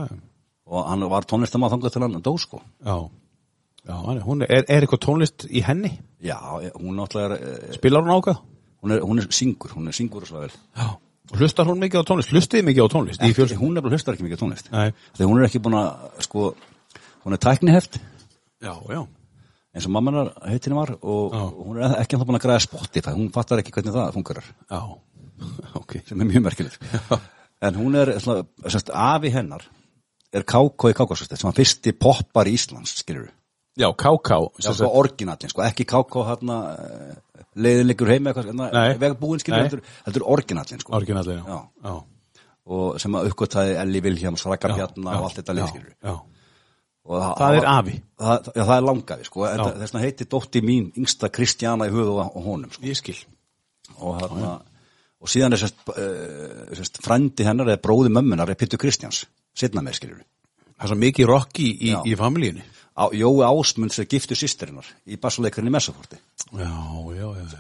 og 0.67 0.89
hann 0.91 1.05
var 1.13 1.27
tónlistamað 1.31 1.75
þangað 1.77 1.95
til 1.97 2.03
hann 2.07 2.19
dó 2.27 2.33
sko. 2.43 2.61
já. 2.85 2.97
Já, 3.87 3.95
hann 4.03 4.17
er- 4.19 4.25
hún 4.27 4.43
er, 4.43 4.51
er, 4.51 4.65
er 4.67 4.83
eitthvað 4.83 5.03
tónlist 5.05 5.45
í 5.47 5.63
henni? 5.63 5.93
já, 6.21 6.37
hún 6.75 6.97
náttúrulega 6.99 7.37
er, 7.39 7.53
eh, 7.71 7.77
Spilar 7.77 8.03
hún 8.03 8.17
ákvað? 8.17 8.41
Hún 8.87 8.95
er, 8.95 9.03
hún 9.03 9.19
er 9.23 9.27
syngur 9.35 9.75
hún 9.75 9.91
er 9.91 9.97
syngur 9.99 10.23
og 10.23 10.31
svo 10.31 10.41
vel 10.47 10.55
Já. 10.55 10.87
Og 11.27 11.41
hlustar 11.43 11.67
hún 11.67 11.81
mikið 11.83 12.01
á 12.01 12.05
tónlist? 12.07 12.31
Hlustið 12.31 12.61
þið 12.61 12.67
mikið 12.69 12.85
á 12.87 12.89
tónlist? 12.93 13.23
ekki, 13.27 13.57
hún 13.59 13.75
er 13.77 13.83
bara 13.83 13.97
hlustar 13.99 14.15
ekki 14.15 14.27
mikið 14.29 14.39
á 14.39 14.43
tónlist 14.45 14.69
Nei. 14.71 14.93
þegar 15.19 15.31
hún 15.33 15.41
er 15.43 15.47
ekki 15.49 15.61
búin 15.65 15.75
að 15.75 16.21
sko, 16.23 16.43
hún 17.27 17.35
er 17.35 17.41
tækniheft 17.43 17.99
Já, 18.63 18.73
já. 18.95 19.01
eins 19.75 19.89
og 19.89 19.93
mammanar 19.97 20.31
heitinni 20.47 20.79
var 20.79 20.95
og, 21.03 21.35
og 21.35 21.57
hún 21.67 21.81
er 21.83 21.97
ekki 21.99 22.15
ennþá 22.17 22.29
búin 22.31 22.39
að 22.39 22.45
græða 22.47 22.63
Spotify 22.69 23.17
hún 23.19 23.33
fattar 23.35 23.59
ekki 23.65 23.75
hvernig 23.75 23.97
það 23.97 24.15
fungerar 24.15 24.47
Já, 24.71 24.81
ok. 25.83 25.97
sem 26.07 26.23
er 26.23 26.31
mjög 26.31 26.47
merkilegt 26.47 26.87
en 27.67 27.81
hún 27.83 27.99
er, 27.99 28.15
sérst, 28.23 28.95
afi 28.95 29.35
hennar 29.35 29.67
er 30.37 30.45
Káko 30.47 30.91
í 30.93 30.95
Kákosvistið 30.97 31.41
sem 31.43 31.49
var 31.51 31.57
fyrsti 31.59 31.93
poppar 31.99 32.47
í 32.47 32.55
Íslands, 32.55 32.95
skilur 33.03 33.33
Já, 33.77 33.91
Káká. 33.93 34.39
Já, 34.63 34.71
sko 34.73 34.89
orginallin, 34.97 35.51
sko, 35.53 35.61
ekki 35.67 35.85
Káko 35.89 36.23
hérna 36.31 36.55
leiðin 37.57 37.91
liggur 37.91 38.11
heima 38.13 38.35
hérna, 38.37 38.69
vegbúin 39.01 39.43
skilur, 39.43 39.65
heldur, 39.65 39.83
heldur 40.07 40.25
orginallin, 40.37 40.83
sko. 40.83 40.95
Orginallega, 40.99 41.43
já. 41.47 41.59
Já. 41.87 42.43
Og 42.67 42.97
sem 42.99 43.15
að 43.15 43.29
uppgötaði 43.31 43.77
Elli 43.79 44.03
Vilhjáms, 44.03 44.43
Raka 44.49 44.73
Já, 44.73 44.75
Bjarna 44.81 45.13
já, 45.13 45.19
og 45.21 45.29
allt 45.29 45.41
þetta 45.41 45.55
leið, 45.57 45.69
skilur 45.75 46.17
og 47.07 47.21
Það 47.39 47.57
er 47.61 47.67
afi. 47.71 47.93
það, 48.19 48.49
já, 48.51 48.63
það 48.65 48.77
er 48.77 48.87
langafi, 48.89 49.27
sko. 49.29 49.45
Þess 49.47 49.93
vegna 49.93 50.01
heiti 50.03 50.25
dótti 50.27 50.63
mín 50.67 50.89
yngsta 50.99 51.31
Kristjana 51.31 51.87
í 51.87 51.93
höfu 51.95 52.17
og, 52.19 52.41
honum, 52.43 52.73
sko. 52.75 52.83
Ég 52.83 52.99
skil. 52.99 53.21
og 54.01 54.17
hérna 54.19 54.57
og 55.23 55.31
síðan 55.31 55.55
er 55.55 55.61
sérst, 55.63 55.79
uh, 55.89 56.67
sérst 56.77 56.99
frændi 57.05 57.47
hennar 57.47 57.71
eða 57.71 57.83
bróði 57.83 58.11
mömmunar 58.13 58.51
er 58.51 58.59
Pittur 58.59 58.81
Kristjáns 58.83 59.25
setna 59.57 59.85
með 59.87 60.01
skilur 60.01 60.25
Það 60.77 60.85
er 60.85 60.91
svo 60.91 60.99
mikið 61.01 61.29
rock 61.31 61.61
í, 61.65 61.71
í, 61.89 61.93
í 62.05 62.17
familíunni. 62.21 62.65
Á, 62.97 63.05
Jói 63.13 63.45
Ásmunds 63.45 63.99
er 64.01 64.07
giftu 64.09 64.35
sýsterinnar 64.39 64.87
í 65.07 65.19
bassuleikarinn 65.21 65.69
í 65.69 65.75
Messaforti 65.75 66.17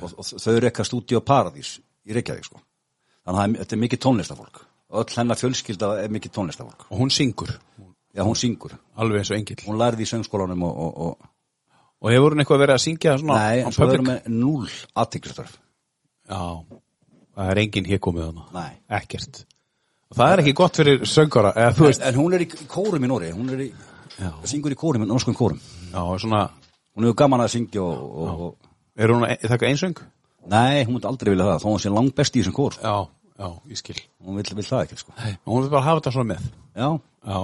og, 0.01 0.13
og 0.17 0.25
þau 0.25 0.55
eru 0.57 0.69
eitthvað 0.71 0.89
stúdíu 0.89 1.21
Paradís 1.21 1.75
í 2.09 2.15
Reykjavík 2.17 2.47
sko. 2.49 2.61
þannig 3.27 3.43
að 3.43 3.59
þetta 3.63 3.77
er 3.77 3.83
mikið 3.85 4.03
tónlistafólk 4.07 4.63
öll 4.97 5.17
hennar 5.19 5.41
fjölskylda 5.41 5.91
er 6.05 6.13
mikið 6.15 6.33
tónlistafólk 6.39 6.87
Og 6.91 6.99
hún 7.01 7.11
syngur. 7.11 7.51
já 8.17 8.23
hún 8.25 8.37
syngur, 8.39 8.73
Alveg 8.97 9.19
eins 9.21 9.31
og 9.31 9.37
engill. 9.37 9.61
hún 9.67 9.77
lærði 9.81 10.07
í 10.07 10.11
söngskólanum 10.13 10.63
og, 10.63 10.79
og, 10.79 11.01
og 11.07 11.33
Og 12.07 12.11
hefur 12.13 12.35
hún 12.35 12.41
eitthvað 12.45 12.61
verið 12.61 12.75
að 12.77 12.83
syngja 12.85 13.19
svona 13.19 13.35
nei, 13.41 13.61
á 13.65 13.67
en 13.67 13.73
svo 13.73 13.87
public? 13.87 13.95
erum 13.95 14.09
við 14.13 14.41
núl 14.41 14.71
aðtiklistarf 15.01 15.59
Já. 16.29 16.41
Það 17.37 17.51
er 17.53 17.59
enginn 17.61 17.87
hér 17.87 17.99
komið 18.01 18.25
hana. 18.27 18.45
Nei. 18.53 18.73
Ekkert. 18.99 19.43
Það 20.17 20.33
er 20.33 20.41
ekki 20.43 20.53
gott 20.57 20.77
fyrir 20.81 21.03
söngara, 21.07 21.53
veist. 21.77 22.01
en 22.03 22.15
hún 22.17 22.35
er 22.35 22.43
í 22.45 22.49
kórum 22.49 23.05
í 23.05 23.09
Nóri 23.11 23.29
hún 23.37 23.51
er 23.53 23.61
í, 23.67 23.69
Já. 24.17 24.31
syngur 24.49 24.73
í 24.73 24.79
kórum, 24.79 25.05
norskum 25.09 25.35
kórum 25.37 25.59
Já, 25.93 26.01
svona, 26.23 26.47
hún 26.97 27.05
hefur 27.09 27.19
gaman 27.23 27.45
að 27.45 27.53
syngja 27.57 27.83
og, 27.85 28.07
og, 28.23 28.41
og 28.47 29.03
er 29.03 29.13
hún 29.13 29.27
að 29.27 29.49
taka 29.49 29.69
einsöng? 29.69 29.99
nei, 30.47 30.85
hún 30.87 30.97
myndi 30.97 31.11
aldrei 31.11 31.33
vilja 31.35 31.51
það 31.51 31.63
þó 31.65 31.69
hún 31.73 31.83
sé 31.83 31.93
langt 31.93 32.15
best 32.17 32.37
í 32.37 32.41
þessum 32.43 32.55
kór 32.57 32.77
sko. 32.77 32.87
Já, 32.87 32.97
já, 33.43 33.49
ég 33.73 33.81
skil. 33.83 33.99
hún 34.25 34.39
vill, 34.39 34.55
vill 34.57 34.65
það 34.71 34.85
ekki 34.87 34.99
sko. 35.03 35.13
Hey. 35.19 35.37
Hún 35.45 35.65
vil 35.65 35.71
bara 35.75 35.85
hafa 35.89 36.01
þetta 36.01 36.15
svona 36.17 36.35
með. 36.35 36.49
já, 36.77 36.89
Já, 37.27 37.39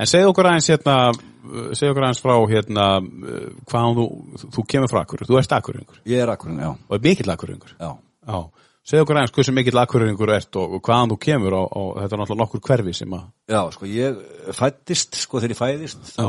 en 0.00 0.08
segðu 0.08 0.30
okkur 0.32 0.46
aðeins 0.48 0.70
hérna, 0.72 0.92
uh, 1.12 1.66
segðu 1.76 1.90
okkur 1.92 2.04
aðeins 2.06 2.22
frá 2.24 2.34
hérna, 2.48 2.84
uh, 3.04 3.50
hvaðan 3.68 3.98
þú, 3.98 4.06
þú, 4.56 4.62
kemur 4.72 4.88
frá 4.88 5.02
akkur, 5.02 5.24
þú 5.28 5.36
ert 5.42 5.52
akkuringur 5.58 5.98
ég 6.08 6.22
er 6.24 6.32
akkurinn, 6.32 6.62
já, 6.64 6.70
og 6.72 6.94
er 6.96 7.02
mikill 7.04 7.34
akkuringur. 7.34 7.74
já. 7.76 7.90
Já, 8.28 8.38
segðu 8.88 9.04
okkur 9.04 9.18
aðeins 9.20 9.34
hversu 9.36 9.54
mikill 9.56 9.80
akkuringur 9.82 10.30
ert 10.32 10.56
og, 10.60 10.76
og 10.78 10.84
hvaðan 10.86 11.10
þú 11.12 11.18
kemur 11.26 11.56
og, 11.58 11.66
og 11.76 11.90
þetta 12.00 12.16
er 12.16 12.22
náttúrulega 12.22 12.42
nokkur 12.44 12.62
hverfi 12.68 12.94
sem 12.96 13.16
að, 13.18 13.26
Já, 13.52 13.60
sko, 13.74 13.88
ég 13.92 14.22
fættist, 14.56 15.18
sko, 15.24 15.42
þegar 15.42 15.54
ég 15.54 15.60
fæðist, 15.60 16.14
þá 16.14 16.24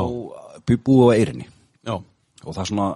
bú- 0.68 0.82
búið 0.88 1.06
á 1.08 1.16
Eyrinni 1.16 1.46
já, 1.48 1.94
og 1.96 2.58
það 2.58 2.68
svona, 2.72 2.90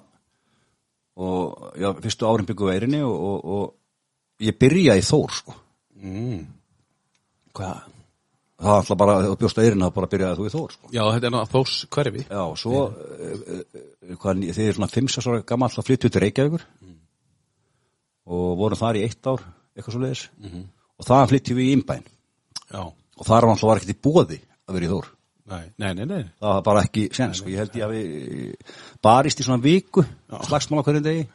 og, 1.17 1.65
já, 1.81 1.89
fyrstu 2.05 2.29
árin 2.29 2.51
bygguð 2.51 2.71
á 2.71 2.75
Eyrinni 2.77 3.03
og, 3.09 3.17
og, 3.31 3.57
og 3.57 4.45
ég 4.45 4.61
byrjaði 4.61 5.05
í 5.05 5.09
Þór, 5.09 5.37
sko. 5.41 5.57
hvað? 7.55 7.91
Það 8.65 8.79
alltaf 8.79 8.99
bara, 9.01 9.15
þegar 9.19 9.33
þú 9.33 9.39
bjóst 9.43 9.59
á 9.59 9.63
Eyrinni, 9.65 9.85
þá 9.89 9.97
bara 9.97 10.13
byrjaði 10.13 10.39
þú 10.39 10.47
í 10.47 10.53
Þór, 10.55 10.75
sko. 10.77 10.91
Já, 10.95 11.03
þetta 11.15 11.29
er 11.29 11.35
náttúrulega 11.35 11.53
þós 11.55 11.75
hverfi. 11.97 12.23
Já, 12.29 12.41
og 12.45 12.59
svo, 12.61 12.83
uh, 12.85 13.33
uh, 13.57 14.15
hvað, 14.23 14.45
þið 14.57 14.69
er 14.69 14.77
svona 14.79 14.93
5-6 14.93 15.29
ára 15.31 15.45
gammal 15.49 15.71
flytja 15.75 16.09
út 16.11 16.15
til 16.15 16.23
Reykjavíkur 16.25 16.67
og 18.27 18.55
vorum 18.61 18.81
þar 18.81 18.99
í 19.01 19.05
eitt 19.09 19.27
ár, 19.31 19.43
eitthvað 19.77 19.97
svo 19.97 20.03
leiðis, 20.05 20.25
og 20.99 21.09
það 21.09 21.29
flyttjum 21.35 21.59
við 21.61 21.69
í 21.69 21.75
Ímbæn 21.79 22.05
og 22.75 23.27
það 23.27 23.35
var 23.37 23.47
alltaf 23.53 23.75
ekkert 23.77 23.93
í 23.95 24.01
bóði 24.07 24.39
að 24.65 24.79
vera 24.79 24.87
í 24.89 24.91
Þór. 24.95 25.09
nei, 25.53 25.65
nei, 25.77 25.91
nei, 25.99 26.05
nei. 26.09 26.23
það 26.41 26.55
var 26.55 26.63
bara 26.65 26.83
ekki 26.87 27.03
sens 27.13 27.43
og 27.45 27.51
ég 27.53 27.61
held 27.61 27.75
ég 27.77 27.85
hafi 27.85 28.03
barist 29.05 29.43
í 29.43 29.45
svona 29.45 29.61
viku 29.63 30.05
slagsmál 30.49 30.81
á 30.81 30.85
hverjum 30.87 31.05
degi 31.05 31.27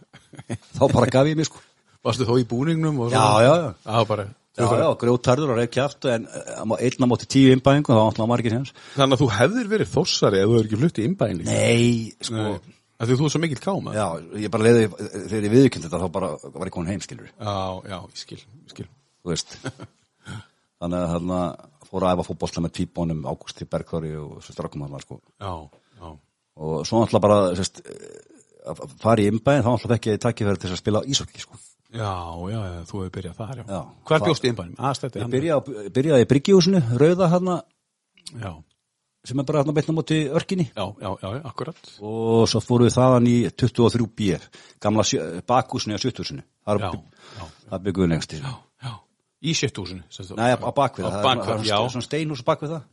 þá 0.80 0.84
bara 0.95 1.11
gaf 1.14 1.30
ég 1.30 1.38
mig 1.38 1.45
sko 1.49 1.61
Varstu 2.05 2.24
þó 2.26 2.38
í 2.39 2.45
búningnum 2.47 2.95
og 3.03 3.11
Já, 3.11 3.22
já, 3.43 3.53
já. 3.59 3.70
Já, 3.84 4.03
bara. 4.07 4.24
já, 4.55 4.64
já, 4.80 4.88
grjótarður 5.01 5.51
og 5.51 5.57
reyð 5.59 5.72
kjátt 5.76 6.05
en 6.14 6.26
uh, 6.32 6.76
einn 6.80 7.03
á 7.03 7.07
móti 7.11 7.28
tíu 7.28 7.51
innbæðingu 7.53 7.91
þá 8.16 8.22
var 8.24 8.39
ekki 8.41 8.53
sens 8.55 8.72
Þannig 8.95 9.18
að 9.18 9.24
þú 9.26 9.28
hefðir 9.36 9.72
verið 9.76 9.91
þossari 9.93 10.39
ef 10.39 10.47
þú 10.47 10.55
hefur 10.55 10.70
ekki 10.70 10.80
flutt 10.80 10.99
í 11.03 11.07
innbæðin 11.09 11.41
líka. 11.43 11.57
nei, 11.59 12.14
sko 12.24 12.38
Nei. 12.39 12.78
Því 13.00 13.16
þú 13.16 13.26
er 13.26 13.32
svo 13.32 13.39
mikill 13.39 13.62
káma. 13.64 13.93
já, 13.95 14.06
ég 14.43 14.52
bara 14.52 14.66
leiði 14.68 14.88
þegar 15.32 15.45
ég 15.47 15.54
viðkynnt 15.54 15.86
þetta 15.88 16.02
þá 16.04 16.08
bara 16.12 16.30
var 16.52 16.68
ég 16.68 16.74
komin 16.76 16.91
heim 16.91 17.04
skilur 17.04 17.30
já, 17.32 17.54
já, 17.88 17.97
ég 18.04 18.20
skil, 18.20 18.39
ég 18.43 18.74
skil. 18.74 18.88
þú 19.24 19.32
veist 19.32 19.56
þannig 20.80 21.00
að 21.00 21.14
þarna 21.14 21.39
fór 21.89 22.06
að 22.06 22.14
æfa 22.16 22.26
fótbolta 22.28 22.64
með 22.64 22.76
tvíbónum 22.78 23.24
Ágústi 23.30 23.68
Bergþóri 23.70 24.12
og 24.20 24.43
svo 24.45 24.54
strákum 24.54 24.84
hann 24.86 25.02
sko. 25.04 25.18
Já, 25.41 25.54
já. 26.00 26.10
og 26.60 26.86
svo 26.88 27.02
náttúrulega 27.02 27.24
bara 27.26 27.39
sérst, 27.58 27.82
að 28.70 28.84
fara 29.02 29.24
í 29.24 29.30
innbæðin 29.32 29.66
þá 29.66 29.72
náttúrulega 29.74 29.95
fekk 29.95 30.10
ég 30.12 30.22
tækifæri 30.26 30.62
til 30.62 30.72
að 30.74 30.82
spila 30.84 31.04
ísokki 31.10 31.41
sko. 31.43 31.58
Já, 31.89 32.14
já, 32.52 32.60
þú 32.86 32.95
hefur 33.02 33.14
byrjað 33.16 33.39
þar, 33.39 33.56
já. 33.58 33.66
Já. 33.66 33.82
Það- 34.12 34.26
bjóst 34.28 34.45
í? 34.45 34.52
Aðstætti 34.78 35.24
ég 35.24 35.32
byrjaði, 35.34 35.89
byrjaði 35.95 36.28
sem 39.26 39.39
er 39.39 39.43
bara 39.43 39.63
hann 39.63 39.74
beitna 39.76 39.93
móti 39.97 40.17
örkinni 40.32 40.70
já, 40.76 40.86
já, 41.01 41.09
já, 41.22 41.41
akkurat. 41.43 41.76
og 42.01 42.47
svo 42.47 42.61
fórum 42.63 42.88
við 42.88 42.95
þaðan 42.95 43.28
í 43.28 43.36
23B 43.51 44.39
gamla 44.80 45.03
sjö- 45.03 45.41
bakhúsinu 45.47 45.95
á 45.95 45.99
70-húsinu 45.99 46.43
þar, 46.65 46.80
Já, 46.80 46.91
já, 47.39 47.45
þar 47.70 47.84
byggum 47.88 48.05
við 48.05 48.11
lengst 48.13 48.34
í 48.34 48.39
já, 48.41 48.53
já. 48.84 48.93
Í 49.39 49.53
sjöttúsinu. 49.55 50.03
Nei, 50.36 50.51
á 50.51 50.72
bakvið 50.76 51.05
það, 51.05 51.22
það 51.24 51.59
er 51.59 51.89
svona- 51.93 52.07
steinhús 52.07 52.43
bakvið 52.43 52.74
það 52.76 52.84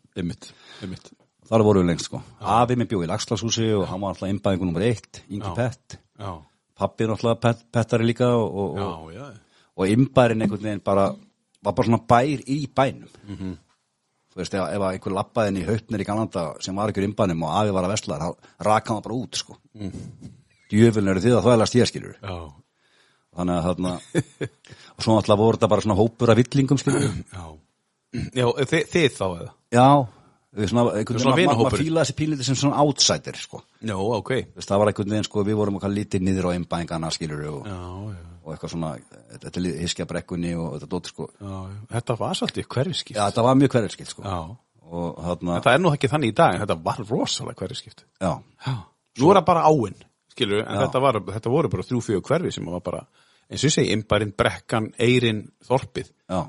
þar 1.46 1.62
vorum 1.62 1.82
við 1.82 1.90
lengst 1.90 2.06
sko 2.10 2.22
afi 2.40 2.76
minn 2.76 2.88
bjóð 2.90 3.04
í 3.06 3.08
Laxlarshúsi 3.10 3.66
og 3.78 3.86
hann 3.88 4.00
var 4.00 4.14
alltaf 4.14 4.28
innbæðingu 4.30 4.66
nummer 4.66 4.82
eitt, 4.82 5.22
Ingi 5.30 5.46
Já. 5.46 5.54
Pett 5.54 5.98
Já, 6.18 6.32
pappi 6.76 7.04
er 7.04 7.34
pet, 7.40 7.64
pettari 7.72 8.04
líka 8.06 8.28
og, 8.34 8.54
og, 8.54 8.76
já, 8.78 8.86
og, 8.86 9.12
já. 9.14 9.26
og 9.76 9.86
innbærin 9.88 10.42
einhvern 10.42 10.62
veginn 10.62 10.82
bara 10.84 11.14
var 11.62 11.72
bara 11.72 11.86
svona 11.88 12.02
bær 12.06 12.42
í 12.46 12.66
bænum 12.74 13.08
Mhm. 13.26 13.58
Þú 14.36 14.42
veist, 14.42 14.54
ef, 14.54 14.66
ef 14.76 14.82
einhver 14.90 15.14
lappaði 15.16 15.48
inn 15.54 15.60
í 15.62 15.66
hautnir 15.66 16.02
í 16.04 16.06
Galanda 16.06 16.42
sem 16.60 16.76
var 16.76 16.92
í 16.92 17.04
innbænum 17.06 17.42
og 17.48 17.54
afi 17.62 17.72
var 17.72 17.86
að 17.88 17.94
vesla 17.96 18.18
þá 18.20 18.28
raka 18.68 18.92
hann 18.94 19.02
bara 19.06 19.16
út 19.16 19.40
sko 19.40 19.56
Mhm. 19.76 20.06
djöfulin 20.70 21.08
eru 21.14 21.20
þið 21.24 21.36
að 21.38 21.44
þvælast 21.46 21.76
ég 21.80 21.88
skilur 21.90 22.16
Já, 22.20 22.36
þannig 23.36 23.56
að 23.56 23.66
þarna 23.70 23.92
og 24.96 25.00
svo 25.04 25.16
náttúrulega 25.16 25.40
voru 25.40 25.56
þetta 25.58 25.68
bara 25.72 25.84
svona 25.84 25.98
hópur 26.00 26.30
af 26.32 26.36
villingum 26.40 26.78
skilur 26.80 27.08
já. 27.36 27.46
Já, 28.36 28.46
þið, 28.70 28.84
þið 28.92 29.08
þá 29.16 29.26
eða? 29.26 29.50
já, 29.76 29.88
við 30.56 30.70
svona, 30.72 30.84
einhvern 30.96 31.20
veginn, 31.36 31.50
ma- 31.50 31.56
ma- 31.56 31.64
maður 31.66 31.82
fílaði 31.82 32.04
þessi 32.06 32.16
pínlítið 32.20 32.48
sem 32.50 32.56
svona 32.60 32.80
outsider 32.84 33.36
sko 33.40 33.60
Já, 33.84 33.96
ok. 33.96 34.30
Veist, 34.56 34.68
það 34.70 34.78
var 34.82 34.90
einhvern 34.92 35.12
veginn 35.16 35.26
sko, 35.28 35.44
við 35.44 35.58
vorum 35.60 35.76
okkar 35.80 35.92
lítið 35.92 36.24
niður 36.24 36.48
á 36.48 36.56
innbæðingana 36.56 37.10
skilur 37.12 37.42
og, 37.50 37.66
Já, 37.68 37.80
já, 38.16 38.24
og 38.46 38.52
eitthvað 38.54 38.70
svona, 38.72 38.92
þetta 39.42 39.58
er 39.58 39.80
hiskja 39.82 40.06
brekkunni 40.06 40.52
og 40.54 40.76
þetta 40.76 40.88
dóttir 40.92 41.10
sko 41.12 41.26
já. 41.34 41.56
Þetta 41.96 42.16
var 42.20 42.38
svolítið 42.38 42.68
hverfiskipt. 42.70 43.16
já, 43.18 43.24
þetta 43.26 43.42
var 43.48 43.56
mjög 43.58 43.72
hverjarskilt 43.74 44.12
sko 44.14 44.22
Já. 44.22 44.36
og 44.86 45.16
þarna, 45.26 45.56
En 45.58 45.62
það 45.66 45.74
er 45.74 45.82
nú 45.82 45.90
ekki 45.96 46.10
þannig 46.12 46.30
í 46.30 46.36
dag, 46.38 46.54
en 46.54 46.62
þetta 46.62 46.76
var 46.86 47.00
rosalega 47.10 47.58
hverfiskipt. 47.64 48.04
já, 48.22 48.32
Já. 48.66 48.74
Nú 49.18 49.30
er 49.32 49.40
það 49.40 49.46
bara 49.50 49.64
áinn, 49.66 49.96
skilur, 50.32 50.60
en 50.62 50.74
Já. 50.76 50.80
þetta, 50.86 51.00
var, 51.02 51.20
þetta 51.34 51.50
voru 51.50 51.68
bara 51.72 51.82
þrjú 51.88 52.02
fjögur 52.06 52.28
hverfi 52.30 52.52
sem 52.54 52.64
var 52.70 52.80
bara, 52.86 53.02
eins 53.50 53.64
og 53.64 53.70
ég 53.70 53.74
segi, 53.74 53.92
innbærin, 53.96 54.32
brekkan, 54.36 54.92
eirin, 54.98 55.48
þorpið. 55.66 56.12
já, 56.30 56.44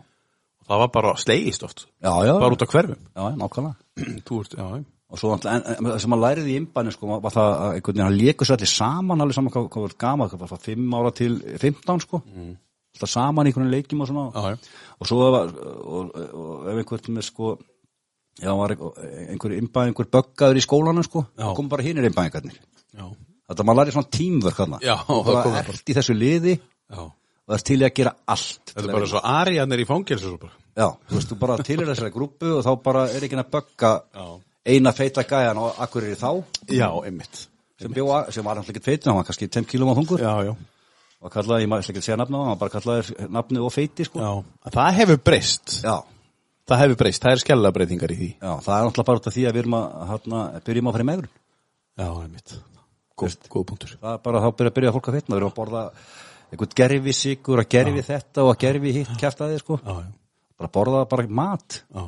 Það 0.67 0.79
var 0.83 0.89
bara 0.91 1.15
slegist 1.15 1.63
oft, 1.63 1.85
já, 2.03 2.11
já, 2.27 2.33
bara 2.39 2.51
út 2.53 2.61
af 2.61 2.69
hverfum. 2.73 3.01
já, 3.15 3.25
nákvæmlega 3.39 4.21
Þú 4.27 4.39
ert, 4.43 4.53
já, 4.59 4.65
já. 4.77 4.83
Og 5.07 5.19
svo 5.21 5.35
það 5.39 5.99
sem 6.01 6.11
maður 6.11 6.23
lærið 6.25 6.47
í 6.51 6.55
innbæðinu 6.59 6.93
sko, 6.93 7.09
var 7.23 7.33
það 7.33 7.49
að 7.53 7.75
einhvern 7.77 7.93
veginn, 7.93 8.03
hann 8.03 8.17
lékur 8.19 8.47
sér 8.47 8.57
allir 8.57 8.71
saman 8.71 9.23
alveg 9.23 9.37
saman 9.37 9.53
hvað, 9.53 9.67
var 9.85 9.93
gama, 10.03 10.27
hvað 10.27 10.41
var 10.41 10.51
það 10.51 10.65
5 10.67 10.95
ára 10.99 11.11
til 11.15 11.37
15 11.63 12.03
sko 12.03 12.19
mm. 12.25 12.49
alltaf 12.97 13.11
saman 13.13 13.47
í 13.47 13.53
einhvern 13.53 13.71
leikjum 13.71 14.03
og 14.03 14.09
svona 14.09 14.25
já. 14.35 14.73
og 14.97 15.09
svo 15.11 15.29
var, 15.31 15.53
og, 15.53 16.09
og, 16.27 16.67
ef 16.73 16.81
einhvern 16.81 17.15
með 17.15 17.27
sko 17.29 17.53
já, 18.41 18.51
var 18.51 18.73
einhver, 18.75 19.55
innbæð, 19.61 19.93
einhver 19.93 20.09
böggaður 20.17 20.59
í 20.59 20.65
skólanum 20.65 21.07
sko, 21.07 21.23
Já. 21.39 21.47
kom 21.55 21.71
bara 21.71 21.85
hinir 21.87 22.09
innbæðingarnir 22.09 22.59
Já, 22.97 23.07
Þetta 23.47 23.63
maður 23.63 23.79
lærið 23.79 23.95
svona 23.95 24.11
tímvörk 24.17 24.59
þarna 24.59 24.81
Já, 24.83 24.95
og 25.07 25.23
það 25.23 25.39
er 25.39 25.69
bara. 25.71 25.77
í 25.79 25.95
þessu 25.95 26.17
liði 26.17 26.57
já. 26.57 26.99
og 26.99 27.47
það 27.47 27.57
er 27.57 27.65
til 27.71 27.79
að 27.79 27.93
gera 28.01 28.13
allt 28.35 28.73
Þetta 28.73 28.83
er 28.83 28.97
bara 28.97 29.09
svo 29.13 29.21
ariðanir 29.31 29.83
í 29.83 29.87
fangelsu. 29.87 30.33
Já, 30.77 30.87
þú 31.07 31.15
veist, 31.15 31.31
þú 31.31 31.37
bara 31.39 31.55
til 31.63 31.79
að 34.67 34.73
eina 34.75 34.91
feita 34.97 35.23
gæjan 35.23 35.61
og 35.63 35.79
akkur 35.85 36.03
er 36.09 36.17
þá 36.19 36.31
Já, 36.75 36.89
einmitt. 37.07 37.45
sem, 37.79 37.93
bjóa, 37.93 38.25
sem 38.35 38.43
var 38.45 38.57
alltaf 38.59 38.73
ekki 38.75 38.83
feitin, 38.83 39.11
hann 39.13 39.21
var 39.21 39.27
kannski 39.29 39.47
10 39.47 39.65
kílum 39.71 39.93
á 39.93 39.95
þungur 39.97 40.21
Já, 40.25 40.33
já. 40.49 40.53
og 41.21 41.31
kallaði, 41.33 41.63
ég 41.65 41.71
maður 41.71 41.87
ekki 41.93 42.01
að 42.03 42.07
segja 42.09 42.19
nafna 42.19 42.37
hann, 42.43 42.51
hann 42.51 42.61
bara 42.61 42.73
kallaði 42.75 43.27
nafni 43.39 43.63
og 43.63 43.73
feiti 43.73 44.05
sko. 44.05 44.19
Já, 44.21 44.69
það 44.75 44.93
hefur 45.01 45.19
breyst. 45.31 45.79
Já, 45.87 45.97
Það 46.67 46.81
hefur 46.83 46.97
breyst, 46.99 47.21
það 47.23 47.31
er 47.31 47.39
skella 47.39 47.69
breytingar 47.71 48.11
í 48.11 48.15
því. 48.19 48.25
já, 48.43 48.49
það 48.59 48.73
er 48.75 48.81
náttúrulega 48.89 49.07
bara 49.07 49.19
út 49.21 49.27
af 49.29 49.33
því 49.37 49.43
að 49.47 49.53
við 49.55 49.61
erum 49.61 49.75
að 49.77 49.85
hérna, 50.09 50.39
byrjum 50.67 50.89
að 50.89 50.95
fara 50.97 51.05
í 51.05 51.07
megrun 51.07 51.29
Já, 51.97 52.07
einmitt. 52.25 52.55
Góð, 53.17 53.35
góð 53.53 53.63
punktur. 53.69 53.93
það 54.01 54.11
er 54.11 54.19
bara 54.25 54.41
þá 54.43 54.47
byrja, 54.59 54.73
byrja 54.75 54.91
fólk 54.97 55.07
að 55.07 55.15
feitna, 55.15 55.31
við 55.31 55.39
erum 55.39 55.53
að 55.53 55.55
borða 55.61 55.83
einhvern 56.51 56.75
gerfi 56.81 57.13
sigur, 57.15 57.61
að 57.63 57.69
gerfi 57.71 58.03
þetta 58.09 58.43
og 58.43 58.51
að 58.51 58.59
gerfi 58.65 58.91
hitt 58.97 59.13
kæftaði 59.23 59.61
sko. 59.63 59.79
Já, 59.79 59.95
já. 60.03 60.11
bara 60.59 60.71
borða 60.75 61.05
bara 61.07 61.27
mat 61.39 61.79
Já, 61.87 62.03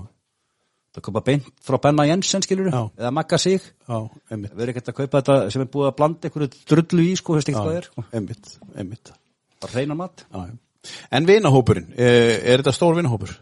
það 0.96 1.04
koma 1.06 1.22
beint 1.26 1.50
frá 1.66 1.78
Benna 1.84 2.06
Jensen 2.10 2.42
skilur 2.46 2.70
Já. 2.72 2.82
eða 2.98 3.12
Magga 3.14 3.38
sig 3.38 3.60
við 3.90 4.62
erum 4.64 4.72
ekkert 4.74 4.90
að 4.92 4.98
kaupa 5.02 5.22
þetta 5.22 5.38
sem 5.54 5.62
er 5.66 5.70
búið 5.74 5.90
að 5.92 5.98
blanda 6.00 6.30
einhverju 6.30 6.50
drullu 6.72 7.06
í 7.06 7.16
sko, 7.20 7.36
veist 7.38 7.50
ekki 7.52 7.60
hvað 7.60 7.70
það 7.70 7.78
er 7.82 7.90
sko. 7.90 8.06
einmitt, 8.14 8.50
einmitt. 8.76 9.12
bara 9.62 9.74
reyna 9.78 9.96
mat 10.00 10.26
Já. 10.34 10.48
En 11.12 11.26
vinahópurinn, 11.28 11.90
er, 12.00 12.40
er 12.54 12.62
þetta 12.64 12.72
stór 12.74 12.96
vinahópur? 12.96 13.34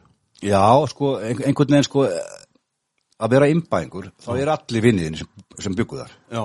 já, 0.41 0.64
sko, 0.89 1.16
ein- 1.22 1.43
einhvern 1.45 1.70
veginn 1.76 1.86
sko 1.88 2.08
að 3.18 3.30
vera 3.34 3.48
imbæðingur 3.50 4.12
þá 4.22 4.32
er 4.41 4.50
allir 4.54 4.84
vinniðin 4.86 5.18
sem, 5.22 5.28
sem 5.60 5.76
byggu 5.78 5.98
þar 6.04 6.12
Já. 6.34 6.43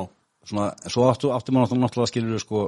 svona, 0.49 0.71
svo 0.89 1.09
áttu, 1.11 1.33
áttu 1.35 1.53
maður 1.53 1.67
náttúrulega 1.73 1.85
náttúrulega 1.89 2.13
skilur 2.13 2.41
sko, 2.45 2.63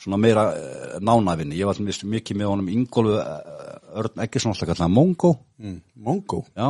svona 0.00 0.16
meira 0.20 0.44
uh, 0.54 0.98
nánavinni 1.04 1.58
ég 1.60 1.68
var 1.68 1.78
mist 1.84 2.04
mikið 2.08 2.38
með 2.40 2.50
honum 2.52 2.68
Ingólfu 2.72 3.16
uh, 3.18 3.98
Örn 4.00 4.22
Eggesson 4.24 4.52
alltaf 4.54 4.70
kallaða 4.72 4.92
Mongo 4.96 5.32
Mm. 5.60 5.80
Mongo? 6.00 6.38
já, 6.56 6.68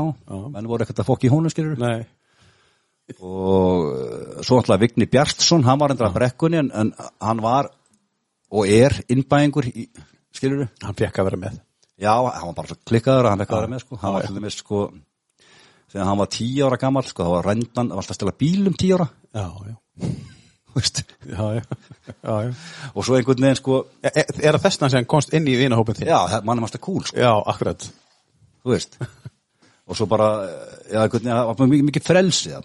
menn 0.50 0.66
voru 0.66 0.82
ekkert 0.82 0.98
að 1.04 1.06
fokk 1.12 1.24
í 1.28 1.30
honum 1.30 1.52
skilur 1.52 1.76
Nei. 1.78 2.00
og 3.22 3.84
uh, 3.86 4.40
svo 4.42 4.56
náttúrulega 4.58 4.80
Vigni 4.82 5.06
Bjartsson 5.10 5.62
hann 5.66 5.78
var 5.78 5.92
endur 5.94 6.08
að 6.08 6.16
brekkunni 6.16 6.58
en, 6.58 6.70
en 6.74 6.90
hann 7.22 7.42
var 7.44 7.68
og 8.50 8.66
er 8.66 8.96
innbæðingur 9.14 9.68
skilur 10.34 10.66
Hann 10.82 10.98
fekk 10.98 11.20
að 11.22 11.28
vera 11.30 11.38
með. 11.44 11.60
já, 12.02 12.10
hann 12.18 12.50
var 12.50 12.56
bara 12.58 12.72
svo 12.72 12.78
klikkaður 12.90 13.28
að 13.28 13.34
hann 13.36 13.44
fekk 13.44 13.54
að 13.54 13.62
vera 13.62 13.72
með 13.76 13.84
sko. 13.84 14.00
hann 14.02 14.16
var 14.16 14.26
til 14.26 14.36
dæmis 14.40 14.58
sko 14.64 14.82
þegar 15.90 16.06
hann 16.10 16.20
var 16.24 16.30
tíu 16.34 16.66
ára 16.66 16.80
gammal 16.82 17.06
sko, 17.06 17.22
þá 17.26 17.32
var 17.36 17.48
rændan, 17.52 17.90
var 17.94 18.02
alltaf 18.02 18.14
að 18.16 18.18
stela 18.20 18.34
bílum 18.42 18.74
tíu 18.78 18.98
ára 18.98 19.06
Já, 19.30 19.46
já. 19.70 19.76
Já, 21.30 21.46
já. 21.56 21.62
já, 22.22 22.54
og 22.94 23.04
svo 23.06 23.16
einhvern 23.18 23.42
veginn 23.44 23.58
sko 23.58 23.80
Er, 24.02 24.12
er 24.14 24.24
er 24.50 24.58
það 24.58 24.64
þessna 24.68 24.90
sem 24.94 25.04
komst 25.10 25.34
inn 25.36 25.46
í 25.50 25.56
vinahópin 25.58 25.98
þinn? 25.98 26.08
já, 26.10 26.18
það- 26.30 26.44
mann 26.48 26.58
er 26.58 26.64
mannst 26.66 26.78
að 26.78 26.84
kúl 26.86 27.02
sko, 27.06 27.16
Já, 27.20 27.32
akkurat. 27.52 27.86
þú 28.64 28.74
veist 28.74 28.96
og 29.90 29.96
svo 29.98 30.06
bara, 30.06 30.28
já, 30.90 31.00
einhvern 31.02 31.24
veginn 31.24 31.34
það 31.36 31.50
var 31.50 31.70
mikið, 31.74 31.86
mikið 31.90 32.06
frelsi 32.06 32.50
já, 32.54 32.60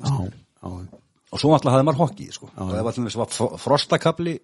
og 0.65 1.39
svo 1.41 1.51
alltaf 1.55 1.73
hafði 1.73 1.87
maður 1.89 2.01
hokki 2.05 2.29
sko. 2.31 2.49
og 2.55 2.73
ef 2.77 2.91
allir 2.93 3.17
var 3.19 3.31
fro- 3.33 3.55
frostakabli 3.59 4.35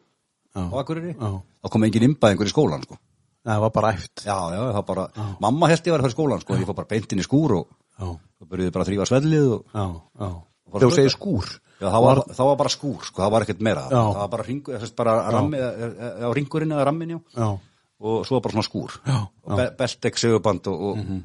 á 0.52 0.68
Akureyri, 0.82 1.14
Já. 1.16 1.30
þá 1.64 1.70
kom 1.72 1.84
engin 1.88 2.04
innbæðingur 2.10 2.50
í 2.50 2.52
skólan 2.52 2.82
sko. 2.84 2.98
Nei, 3.46 3.54
það 3.56 3.62
var 3.64 3.72
bara 3.72 3.92
æft. 3.96 4.24
Já, 4.26 4.36
já, 4.52 4.60
það 4.76 4.86
bara, 4.90 5.06
mamma 5.40 5.70
held 5.72 5.86
ég 5.88 5.94
var 5.96 6.02
að 6.04 6.10
í 6.12 6.16
skólan, 6.16 6.42
sko, 6.44 6.58
ég 6.60 6.68
fór 6.68 6.76
bara 6.82 6.90
beint 6.92 7.14
inn 7.16 7.22
í 7.24 7.26
skúr 7.26 7.54
og 7.62 7.68
Já, 8.02 8.10
þá 8.12 8.44
byrjuði 8.52 8.74
bara 8.76 8.84
að 8.84 8.90
þrýfa 8.92 9.08
svellið 9.08 9.48
og, 9.56 9.64
Þegar 10.72 10.84
þú 10.84 10.90
segir 10.98 11.14
skúr. 11.16 11.48
Já, 11.82 11.88
það 11.90 12.06
var, 12.06 12.24
það 12.30 12.50
var 12.52 12.58
bara 12.62 12.74
skúr, 12.76 13.04
sko, 13.10 13.24
það 13.24 13.34
var 13.36 13.46
ekkert 13.48 13.66
meira, 13.68 13.84
Já. 13.90 14.00
það 14.00 14.22
var 14.22 14.32
bara 14.36 14.48
ringur, 14.48 14.80
þess 14.84 14.98
bara 15.02 15.18
rammi, 15.34 15.62
á 15.62 16.30
ringurinn 16.38 16.76
eða 16.78 16.88
rammin, 16.92 17.16
já, 17.18 17.22
Já, 17.36 17.50
og 18.02 18.26
svo 18.30 18.40
bara 18.42 18.56
svona 18.56 18.68
skúr, 18.70 18.98
og 19.12 19.56
be 19.60 19.70
Beltek 19.78 20.20
segurband 20.22 20.70
og, 20.72 20.84
og 20.92 21.16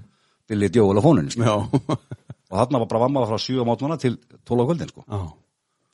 Billy 0.49 0.69
Djóla 0.73 1.03
fónun, 1.05 1.29
sko, 1.33 1.45
já. 1.45 1.57
og 2.51 2.55
þarna 2.61 2.83
var 2.83 2.91
bara 2.93 3.03
vamma 3.07 3.27
frá 3.29 3.39
7 3.43 3.61
á 3.61 3.65
mótmanna 3.67 3.99
til 4.01 4.19
12 4.47 4.63
á 4.63 4.67
kvöldin, 4.71 4.93
sko. 4.95 5.07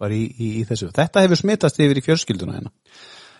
Bara 0.03 0.17
í, 0.19 0.25
í, 0.35 0.49
í 0.61 0.65
þessu. 0.67 0.91
Þetta 0.95 1.23
hefur 1.23 1.39
smitast 1.39 1.79
yfir 1.81 2.01
í 2.01 2.03
fjörskilduna 2.05 2.57
hérna. 2.57 2.73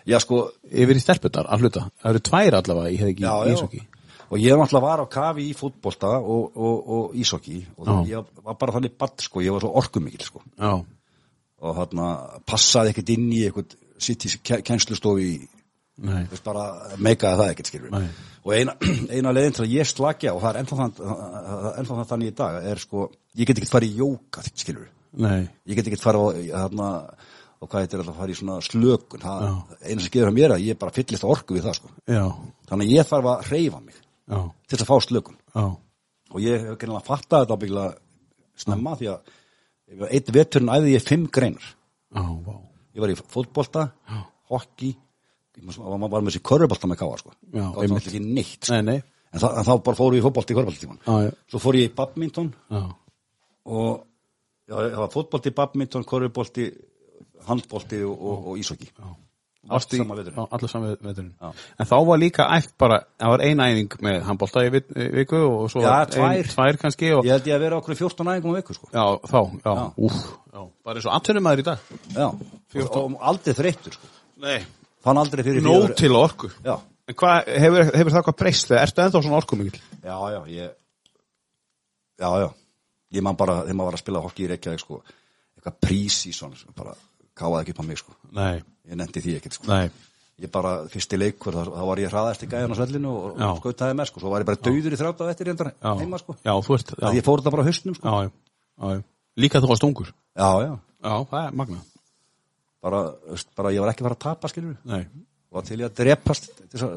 Já, 0.07 0.17
sko, 0.23 0.45
Yfir 0.67 0.99
í 0.99 1.01
stelpunar, 1.03 1.47
hluta. 1.59 1.85
Það 2.01 2.09
eru 2.09 2.21
tvær 2.27 2.57
allavega 2.59 2.91
í 2.91 2.97
hefði 2.99 3.13
ekki 3.13 3.23
já, 3.23 3.33
í 3.33 3.51
já, 3.51 3.55
ísokki. 3.57 3.81
og 4.29 4.41
ég 4.41 4.55
var 4.55 4.63
náttúrulega 4.63 4.87
var 4.87 5.03
á 5.03 5.07
kafi 5.13 5.45
í 5.47 5.53
fútbolta 5.55 6.09
og, 6.19 6.57
og, 6.57 6.89
og 6.95 7.13
ísokki 7.19 7.59
og 7.77 7.85
það, 7.87 7.99
ég 8.09 8.31
var 8.43 8.57
bara 8.59 8.75
þannig 8.75 8.97
badd, 8.99 9.23
sko, 9.23 9.43
ég 9.45 9.55
var 9.55 9.63
svo 9.63 9.71
orkumikil, 9.79 10.25
sko. 10.25 10.41
Já, 10.57 10.73
og 11.63 11.77
þarna 11.79 12.07
passaði 12.49 12.93
ekkert 12.93 13.11
inn 13.15 13.27
í 13.31 13.43
eitthvað 13.47 13.75
sitt 14.03 14.25
í 14.27 14.31
kennslustofi 14.67 15.33
veist 16.01 16.45
bara 16.45 16.95
meikaði 16.97 17.37
það 17.39 17.51
ekkert 17.51 17.69
skilur 17.69 17.93
Nei. 17.93 18.07
og 18.43 18.55
eina, 18.55 18.73
eina 19.13 19.33
leiðin 19.35 19.55
til 19.57 19.65
að 19.67 19.75
ég 19.75 19.89
slakja 19.89 20.33
og 20.33 20.41
það 20.41 20.49
er 20.49 20.59
ennþá 20.63 20.79
þann, 20.79 20.95
er 21.77 22.09
þannig 22.09 22.31
í 22.31 22.35
dag 22.39 22.57
er 22.71 22.81
sko, 22.81 23.05
ég 23.37 23.49
get 23.49 23.61
ekkert 23.61 23.75
farið 23.75 23.93
í 23.93 24.01
jóka 24.01 24.43
skilur, 24.49 24.89
Nei. 25.21 25.45
ég 25.69 25.77
get 25.77 25.91
ekkert 25.91 26.03
farið 26.03 26.49
á 26.49 26.57
þarna, 26.65 26.89
og 27.61 27.69
hvað 27.69 27.85
heitir 27.85 28.01
þetta 28.01 28.11
að 28.11 28.17
fara 28.19 28.33
í 28.33 28.35
svona 28.35 28.55
slökun. 28.65 29.21
Það, 29.23 29.43
eina 29.85 30.03
sem 30.03 30.11
geður 30.11 30.31
að 30.31 30.35
mér 30.35 30.47
er 30.49 30.55
að 30.57 30.65
ég 30.65 30.79
bara 30.81 30.95
fyllist 30.97 31.27
orku 31.29 31.55
við 31.55 31.67
það 31.69 31.77
sko, 31.77 31.93
Já, 32.09 32.23
þannig 32.71 32.89
að 32.89 32.97
ég 32.97 33.11
þarf 33.13 33.29
að 33.31 33.45
reyfa 33.53 33.79
mig 33.85 33.95
já, 34.01 34.39
til 34.41 34.73
þess 34.73 34.83
að 34.83 34.89
fá 34.89 35.07
slökun. 35.07 35.39
Já. 35.53 35.63
og 36.33 36.41
ég 36.41 36.65
hef 36.65 36.81
gennilega 36.81 37.05
fattað 37.05 37.45
þetta 37.45 37.59
ábyggilega 37.59 38.63
snemma 38.63 38.97
því 38.97 39.13
að 39.13 39.31
eitt 40.09 40.29
veturinn 40.33 40.71
æði 40.73 40.93
ég 40.95 41.05
fimm 41.05 41.27
greinar 41.33 41.65
Já, 42.13 42.23
vá. 42.23 42.53
ég 42.93 43.01
var 43.03 43.13
í 43.13 43.17
fótbolta, 43.17 43.87
hockey 44.51 44.93
ég 45.57 45.65
var 45.69 46.07
var 46.09 46.21
með 46.21 46.31
þessi 46.31 46.43
körfubolta 46.49 46.89
með 46.89 46.99
káa 47.01 47.17
sko. 47.21 47.33
Það 47.53 47.75
var 47.77 47.99
ekki 48.01 48.21
neitt 48.23 48.57
sko. 48.65 48.73
Nei, 48.73 48.81
nei. 48.89 49.03
en, 49.33 49.43
þá 49.65 49.73
bara 49.85 49.97
fóru 49.97 50.17
ég 50.17 50.23
í 50.23 50.25
fótbolti 50.25 50.53
í 50.53 50.57
kvörbóltíman 50.57 50.99
Já, 51.05 51.13
já. 51.27 51.31
svo 51.49 51.61
fór 51.61 51.77
ég 51.79 51.89
í 51.89 51.93
badminton 51.97 52.49
Já, 52.73 52.81
og 53.65 53.91
já, 54.69 54.75
það 54.77 54.99
var 55.03 55.13
fótbolti, 55.13 55.53
badminton, 55.57 56.05
korfubolti 56.09 56.67
handbolti 57.47 58.01
og, 58.07 58.13
og, 58.17 58.47
og 58.53 58.61
ísokki 58.61 58.89
allt 59.63 59.71
Varstu 59.77 59.95
í- 59.95 59.99
sama 60.01 60.15
vetur 60.19 60.33
Já, 60.35 60.43
allir 60.51 60.69
sama 60.69 60.87
veturinn. 60.99 61.33
Já. 61.41 61.51
En 61.79 61.85
þá 61.87 61.95
var 62.07 62.17
líka 62.19 62.47
æft 62.57 62.73
bara, 62.77 62.97
það 63.19 63.29
var 63.33 63.43
eina 63.47 63.67
æfing 63.71 63.93
með 64.03 64.17
handbólta 64.27 64.63
í 64.67 64.69
viku 64.73 65.39
og 65.39 65.69
svo 65.71 65.81
Já, 65.81 65.87
var 65.89 66.07
ein- 66.07 66.11
tvær. 66.43 66.49
tvær 66.53 66.77
kannski 66.81 67.11
og, 67.15 67.23
ég 67.25 67.31
held 67.31 67.47
ég 67.47 67.55
að 67.55 67.59
vera 67.63 67.77
okkur 67.79 67.95
14 67.95 68.27
æfingum 68.33 68.51
á 68.51 68.57
viku 68.59 68.73
sko. 68.75 68.87
já, 68.91 69.05
þá, 69.23 69.39
já, 69.63 69.73
Já. 69.73 69.93
úf, 69.97 70.17
já, 70.53 70.63
bara 70.83 70.95
eins 70.99 71.05
og 71.07 71.13
atvinnumæður 71.15 71.59
í 71.59 71.63
dag. 71.63 71.79
já, 72.11 72.27
og, 72.27 72.97
og 72.97 73.17
aldrei 73.21 73.53
þreyttur 73.55 73.93
sko. 73.93 74.07
Nei, 74.43 74.59
fann 75.03 75.17
aldrei 75.17 75.43
fyrir 75.43 75.61
nóg 75.63 75.87
fjögur- 75.87 75.95
til 75.95 76.15
orku. 76.15 76.49
já, 76.63 76.79
En 77.07 77.15
hvað, 77.15 77.47
hefur, 77.59 77.83
hefur 77.95 78.11
það 78.11 78.23
hvað 78.23 78.37
breyst 78.39 78.67
þegar, 78.67 78.83
ertu 78.87 79.01
ennþá 79.03 79.21
svona 79.23 79.37
orku 79.39 79.55
mikil? 79.59 79.79
já, 80.03 80.17
já, 80.31 80.41
ég 80.47 80.71
já, 82.19 82.29
já 82.43 82.49
ég 83.13 83.21
man 83.21 83.35
bara, 83.35 83.61
þegar 83.63 83.75
maður 83.77 83.89
var 83.91 83.97
að 83.97 84.03
spila 84.03 84.21
hokki 84.23 84.43
í 84.45 84.47
Reykjavík 84.49 84.79
sko, 84.81 85.01
eitthvað 85.57 85.75
prís 85.83 86.19
í 86.27 86.33
svona 86.33 86.55
bara 86.75 86.95
káaði 87.37 87.61
ekki 87.63 87.73
upp 87.75 87.81
á 87.83 87.85
mig 87.89 87.99
sko. 88.01 88.15
Nei, 88.37 88.55
ég 88.89 88.99
nefndi 88.99 89.23
því 89.23 89.35
ekkert 89.39 89.57
sko. 89.57 89.69
Nei, 89.71 89.89
ég 90.43 90.51
bara, 90.53 90.73
fyrsti 90.91 91.19
leikur, 91.19 91.55
þá, 91.55 91.71
þá 91.73 91.83
var 91.89 92.01
ég 92.03 92.13
hraðast 92.13 92.45
í 92.45 92.49
gæðan 92.51 92.73
á 92.73 92.77
svellinu 92.79 93.11
og, 93.13 93.25
og 93.37 93.59
skautaði 93.61 93.97
með 93.99 94.09
sko, 94.11 94.23
svo 94.23 94.31
var 94.33 94.43
ég 94.43 94.49
bara 94.49 94.61
döður 94.67 94.95
í 94.95 94.99
þrjátt 94.99 95.21
af 95.23 95.31
eftir 95.33 95.49
reyndar 95.49 95.69
já, 95.73 95.91
heima 96.01 96.19
sko, 96.21 96.35
já, 96.41 96.53
þú 96.65 96.77
ert, 96.77 96.93
já, 96.97 97.05
að 97.09 97.17
ég 97.19 97.27
fór 97.27 97.41
þetta 97.43 97.53
bara 97.53 97.65
á 97.65 97.67
hausnum 97.69 97.97
sko, 97.97 98.13
já, 98.13 98.31
já. 98.93 99.03
Líka 99.43 99.61
þú 99.63 99.69
varst 99.73 99.85
ungur. 99.87 100.09
já, 100.37 100.49
já, 100.65 100.73
Já, 101.03 101.13
það 101.29 101.39
er 101.47 101.55
magna. 101.59 101.79
bara, 102.83 102.99
bara 103.57 103.71
ég 103.75 103.83
var 103.83 103.91
ekki 103.93 104.03
að 104.03 104.07
fara 104.09 104.17
að 104.17 104.23
tapa 104.25 104.49
skilur 104.51 104.75
Nei, 104.89 105.01
og 105.53 105.65
til 105.67 105.79
ég 105.81 105.89
að 105.89 105.97
drepast 106.01 106.49
að, 106.73 106.93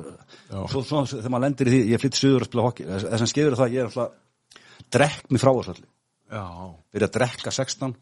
svo, 0.71 0.83
svo, 0.83 1.01
þegar 1.11 1.33
maður 1.35 1.45
lendir 1.47 1.71
í 1.71 1.75
því 1.75 1.81
ég 1.93 2.03
flytt 2.03 2.19
suður 2.21 2.45
að 2.47 2.51
spila 2.51 2.67
hokki, 2.69 2.87
þess 2.89 3.25
að 3.25 3.31
skefur 3.33 3.57
það 3.61 3.75
ég 3.77 3.83
er 3.83 3.91
alltaf 3.91 4.57
drekk 4.97 5.33
mig 5.35 5.43
frá 5.43 5.51
þessu 5.59 5.75
já. 5.83 6.45
byrja 6.95 7.09
að 7.11 7.17
drekka 7.19 7.53
16 7.59 7.97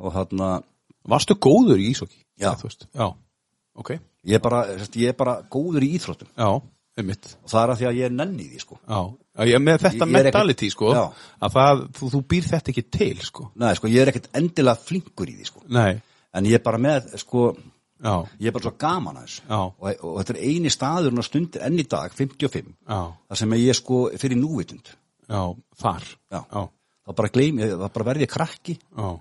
og 0.00 0.14
hann 0.16 0.44
Varstu 1.08 1.34
góður 1.40 1.78
í 1.80 1.88
ísokki? 1.94 2.20
Já. 2.40 2.52
Já, 2.94 3.14
ok, 3.76 3.90
ég 4.24 4.34
er 4.34 4.40
bara, 4.44 4.64
ég 4.96 5.08
er 5.08 5.16
bara 5.16 5.38
góður 5.50 5.82
í 5.84 5.94
íþróttum 5.96 6.28
já, 6.36 6.50
einmitt. 6.98 7.36
og 7.44 7.48
það 7.50 7.62
er 7.62 7.72
að 7.74 7.78
því 7.80 7.86
að 7.90 7.98
ég 8.00 8.04
er 8.04 8.14
nenni 8.16 8.44
í 8.44 8.50
því 8.52 8.60
sko 8.60 8.78
Já, 8.88 9.00
ég, 9.46 9.60
með 9.62 9.78
þetta 9.80 9.90
Ég- 9.90 10.00
ég 10.00 10.02
er 10.02 10.20
ekkert- 10.20 10.24
mentality, 10.34 10.70
sko, 10.70 10.92
Já. 10.94 11.02
að 11.40 11.52
það, 11.56 11.82
þú, 11.96 12.10
þú 12.14 12.22
býr 12.28 12.48
þetta 12.50 12.72
ekki 12.72 12.84
til, 12.90 13.16
sko. 13.24 13.50
Nei, 13.56 13.74
sko, 13.78 13.88
ég 13.88 14.00
er 14.02 14.08
ekkert 14.12 14.28
endilega 14.34 14.76
flinkur 14.76 15.28
í 15.32 15.36
því 15.38 15.46
sko 15.46 15.62
Nei, 15.68 16.00
en 16.34 16.44
ég 16.44 16.54
er 16.54 16.64
bara 16.64 16.78
með, 16.78 17.16
sko 17.18 17.56
já, 18.02 18.14
ég 18.40 18.46
er 18.48 18.52
bara 18.52 18.62
svo 18.68 18.74
gaman 18.78 19.16
að 19.16 19.24
þessu 19.28 19.42
Já. 19.48 19.60
og, 19.60 20.04
og 20.04 20.18
þetta 20.20 20.36
er 20.36 20.42
eini 20.48 20.70
staður 20.70 21.18
og 21.18 21.24
stundir 21.24 21.62
enn 21.66 21.78
í 21.78 21.86
dag 21.88 22.12
55, 22.12 22.74
já, 22.88 23.00
þar 23.28 23.36
sem 23.36 23.50
ég 23.60 23.74
sko 23.76 24.10
fyrir 24.18 24.36
núvitund 24.40 24.92
já, 25.28 25.42
þar. 25.80 26.04
Já. 26.32 26.44
já, 26.52 26.68
þá 27.06 27.14
bara 27.16 27.28
bara 27.88 28.04
verði 28.12 28.26
krakki 28.28 28.78
já, 28.78 29.20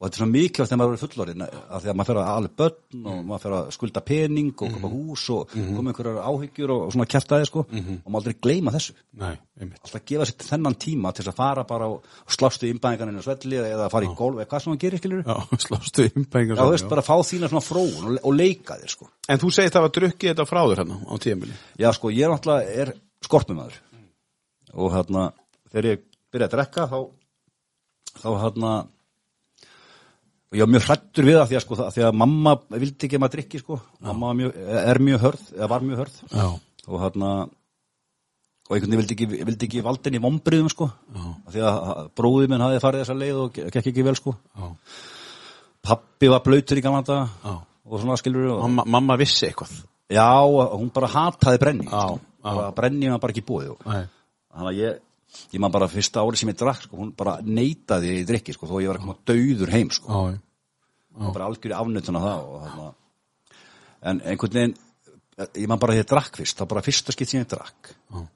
og 0.00 0.06
þetta 0.06 0.16
er 0.16 0.20
svona 0.22 0.32
mikilvægt 0.32 0.70
þegar 0.70 0.78
maður 0.80 0.94
er 0.94 1.00
fullorinn 1.02 1.42
að 1.44 1.82
því 1.84 1.88
að 1.90 1.96
maður 1.98 2.08
fer 2.08 2.18
að 2.20 2.28
alveg 2.32 2.52
börn 2.56 3.00
og 3.10 3.16
maður 3.28 3.42
fer 3.42 3.54
að 3.56 3.66
skulda 3.76 4.00
pening 4.08 4.52
og 4.56 4.68
koma 4.72 4.88
hús 4.88 5.24
og 5.34 5.40
koma 5.52 5.90
einhverjar 5.92 6.20
áhyggjur 6.24 6.70
og 6.72 6.84
svona 6.94 7.08
kjæftaði 7.12 7.48
sko. 7.50 7.60
Og 7.68 8.06
maður 8.06 8.20
aldrei 8.22 8.36
gleyma 8.46 8.72
þessu. 8.72 8.94
Nei, 9.20 9.34
alltaf 9.68 10.06
gefa 10.08 10.24
sér 10.30 10.46
þennan 10.46 10.76
tíma 10.80 11.12
til 11.12 11.20
þess 11.20 11.32
að 11.34 11.40
fara 11.42 11.64
bara 11.68 11.88
og, 11.92 11.98
og 12.24 12.32
slástu 12.32 12.64
innbæðingan 12.70 13.12
inn 13.12 13.20
á 13.20 13.24
svelli 13.26 13.56
eða 13.60 13.90
fara 13.92 14.08
í 14.08 14.14
golf 14.16 14.40
eða 14.40 14.48
hvað 14.48 14.60
sem 14.64 14.72
maður 14.72 14.82
gerir 14.86 15.02
skilur 15.02 15.20
Já, 15.20 15.36
slástu 15.66 16.06
innbæðingar 16.08 16.56
Já, 16.56 16.62
þú 16.62 16.72
veist, 16.72 16.88
bara 16.94 17.04
fá 17.04 17.16
þína 17.28 17.50
svona 17.52 17.66
fróun 17.66 18.04
og, 18.08 18.16
og 18.24 18.32
leika 18.38 18.78
þér 18.80 18.94
sko. 18.94 19.04
En 19.28 19.42
þú 19.42 19.48
segist 19.52 19.76
það 19.76 19.84
var 19.84 19.92
drukkið 19.98 20.32
þetta 20.32 20.48
og 30.50 30.58
ég 30.58 30.64
var 30.66 30.72
mjög 30.74 30.84
hrættur 30.88 31.24
við 31.28 31.36
það 31.38 31.48
því 31.50 31.56
að, 31.58 31.64
sko, 31.64 31.76
það, 31.78 31.90
því 31.94 32.02
að 32.08 32.18
mamma 32.24 32.52
vildi 32.74 33.06
ekki 33.06 33.16
að 33.18 33.22
maður 33.22 33.34
drikki 33.36 33.60
sko. 33.62 33.80
mamma 34.02 34.26
var 34.32 34.38
mjög, 34.40 34.56
er 34.90 34.98
mjög 35.06 35.20
hörð 35.24 35.44
eða 35.56 35.68
var 35.70 35.84
mjög 35.86 36.00
hörð 36.02 36.16
Já, 36.34 36.46
og 36.90 37.00
hérna 37.04 37.30
og 38.70 38.76
einhvern 38.76 38.90
veginn 38.92 39.00
vildi 39.02 39.14
ekki, 39.16 39.26
vildi 39.50 39.66
ekki 39.66 39.80
valdin 39.82 40.14
í 40.14 40.22
vombriðum 40.22 40.68
sko. 40.70 40.86
Af 41.46 41.54
því 41.54 41.62
að 41.66 42.10
bróðið 42.18 42.52
minn 42.52 42.62
hafði 42.62 42.82
farið 42.84 43.02
þessa 43.02 43.16
leið 43.18 43.40
og 43.44 43.52
ge- 43.56 43.70
gekk 43.74 43.88
ekki 43.90 44.04
vel 44.06 44.14
sko. 44.18 44.34
já, 44.54 44.68
pappi 45.82 46.28
var 46.30 46.42
blöytur 46.44 46.78
í 46.78 46.84
gamla 46.84 47.02
Já. 47.42 47.54
og 47.90 48.00
svona 48.00 48.18
skilur 48.20 48.50
og, 48.54 48.60
mamma, 48.66 48.84
mamma 48.86 49.16
vissi 49.18 49.46
eitthvað. 49.48 49.72
já, 50.10 50.28
hún 50.74 50.90
bara 50.92 51.08
hataði 51.08 51.58
brenni 51.58 51.86
sko. 51.88 52.20
brenni 52.76 53.10
var 53.10 53.18
bara 53.22 53.32
ekki 53.32 53.46
búið 53.46 53.76
þannig 54.50 54.70
að 54.70 54.78
ég 54.80 54.98
ég 55.52 55.62
man 55.62 55.72
bara 55.74 55.88
fyrsta 55.90 56.24
ári 56.24 56.40
sem 56.40 56.50
ég 56.52 56.58
drakk 56.58 56.86
sko, 56.86 56.98
hún 57.00 57.12
bara 57.16 57.38
neitaði 57.44 58.20
í 58.20 58.26
drikki 58.28 58.54
sko, 58.56 58.68
þó 58.70 58.80
ég 58.82 58.90
var 58.90 59.00
að 59.00 59.06
koma 59.06 59.18
döður 59.30 59.74
heim 59.74 59.92
sko. 59.94 60.08
já, 60.30 60.40
og 61.20 61.34
bara 61.34 61.48
algjörði 61.50 61.76
afnötun 61.78 62.18
af 62.18 62.26
það 62.26 62.48
og, 62.48 62.64
þarna, 62.64 62.90
en 64.10 64.22
einhvern 64.32 64.58
veginn 64.58 64.76
ég 65.56 65.70
man 65.70 65.80
bara 65.80 65.96
að 65.96 66.02
ég 66.02 66.10
drakk 66.10 66.40
fyrst 66.40 66.60
þá 66.60 66.66
bara 66.70 66.84
fyrsta 66.84 67.14
skipt 67.14 67.32
sem 67.32 67.42
ég 67.42 67.48
drakk. 67.50 67.94
Já. 68.10 68.26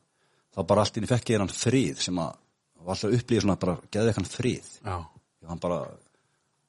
þá 0.55 0.61
bara 0.71 0.85
allt 0.85 0.97
inn 0.99 1.07
í 1.07 1.11
fekk 1.11 1.35
ég 1.35 1.43
hann 1.43 1.53
frið 1.53 2.01
sem 2.07 2.23
að 2.23 2.41
var 2.85 2.97
alltaf 2.97 3.17
upplýði 3.17 3.43
svona 3.43 3.61
bara 3.61 3.77
geði 3.93 4.11
eitthvað 4.13 4.33
frið. 4.35 4.71
Já, 4.85 4.97
ég 5.45 5.51
man 5.51 5.63
bara 5.63 5.81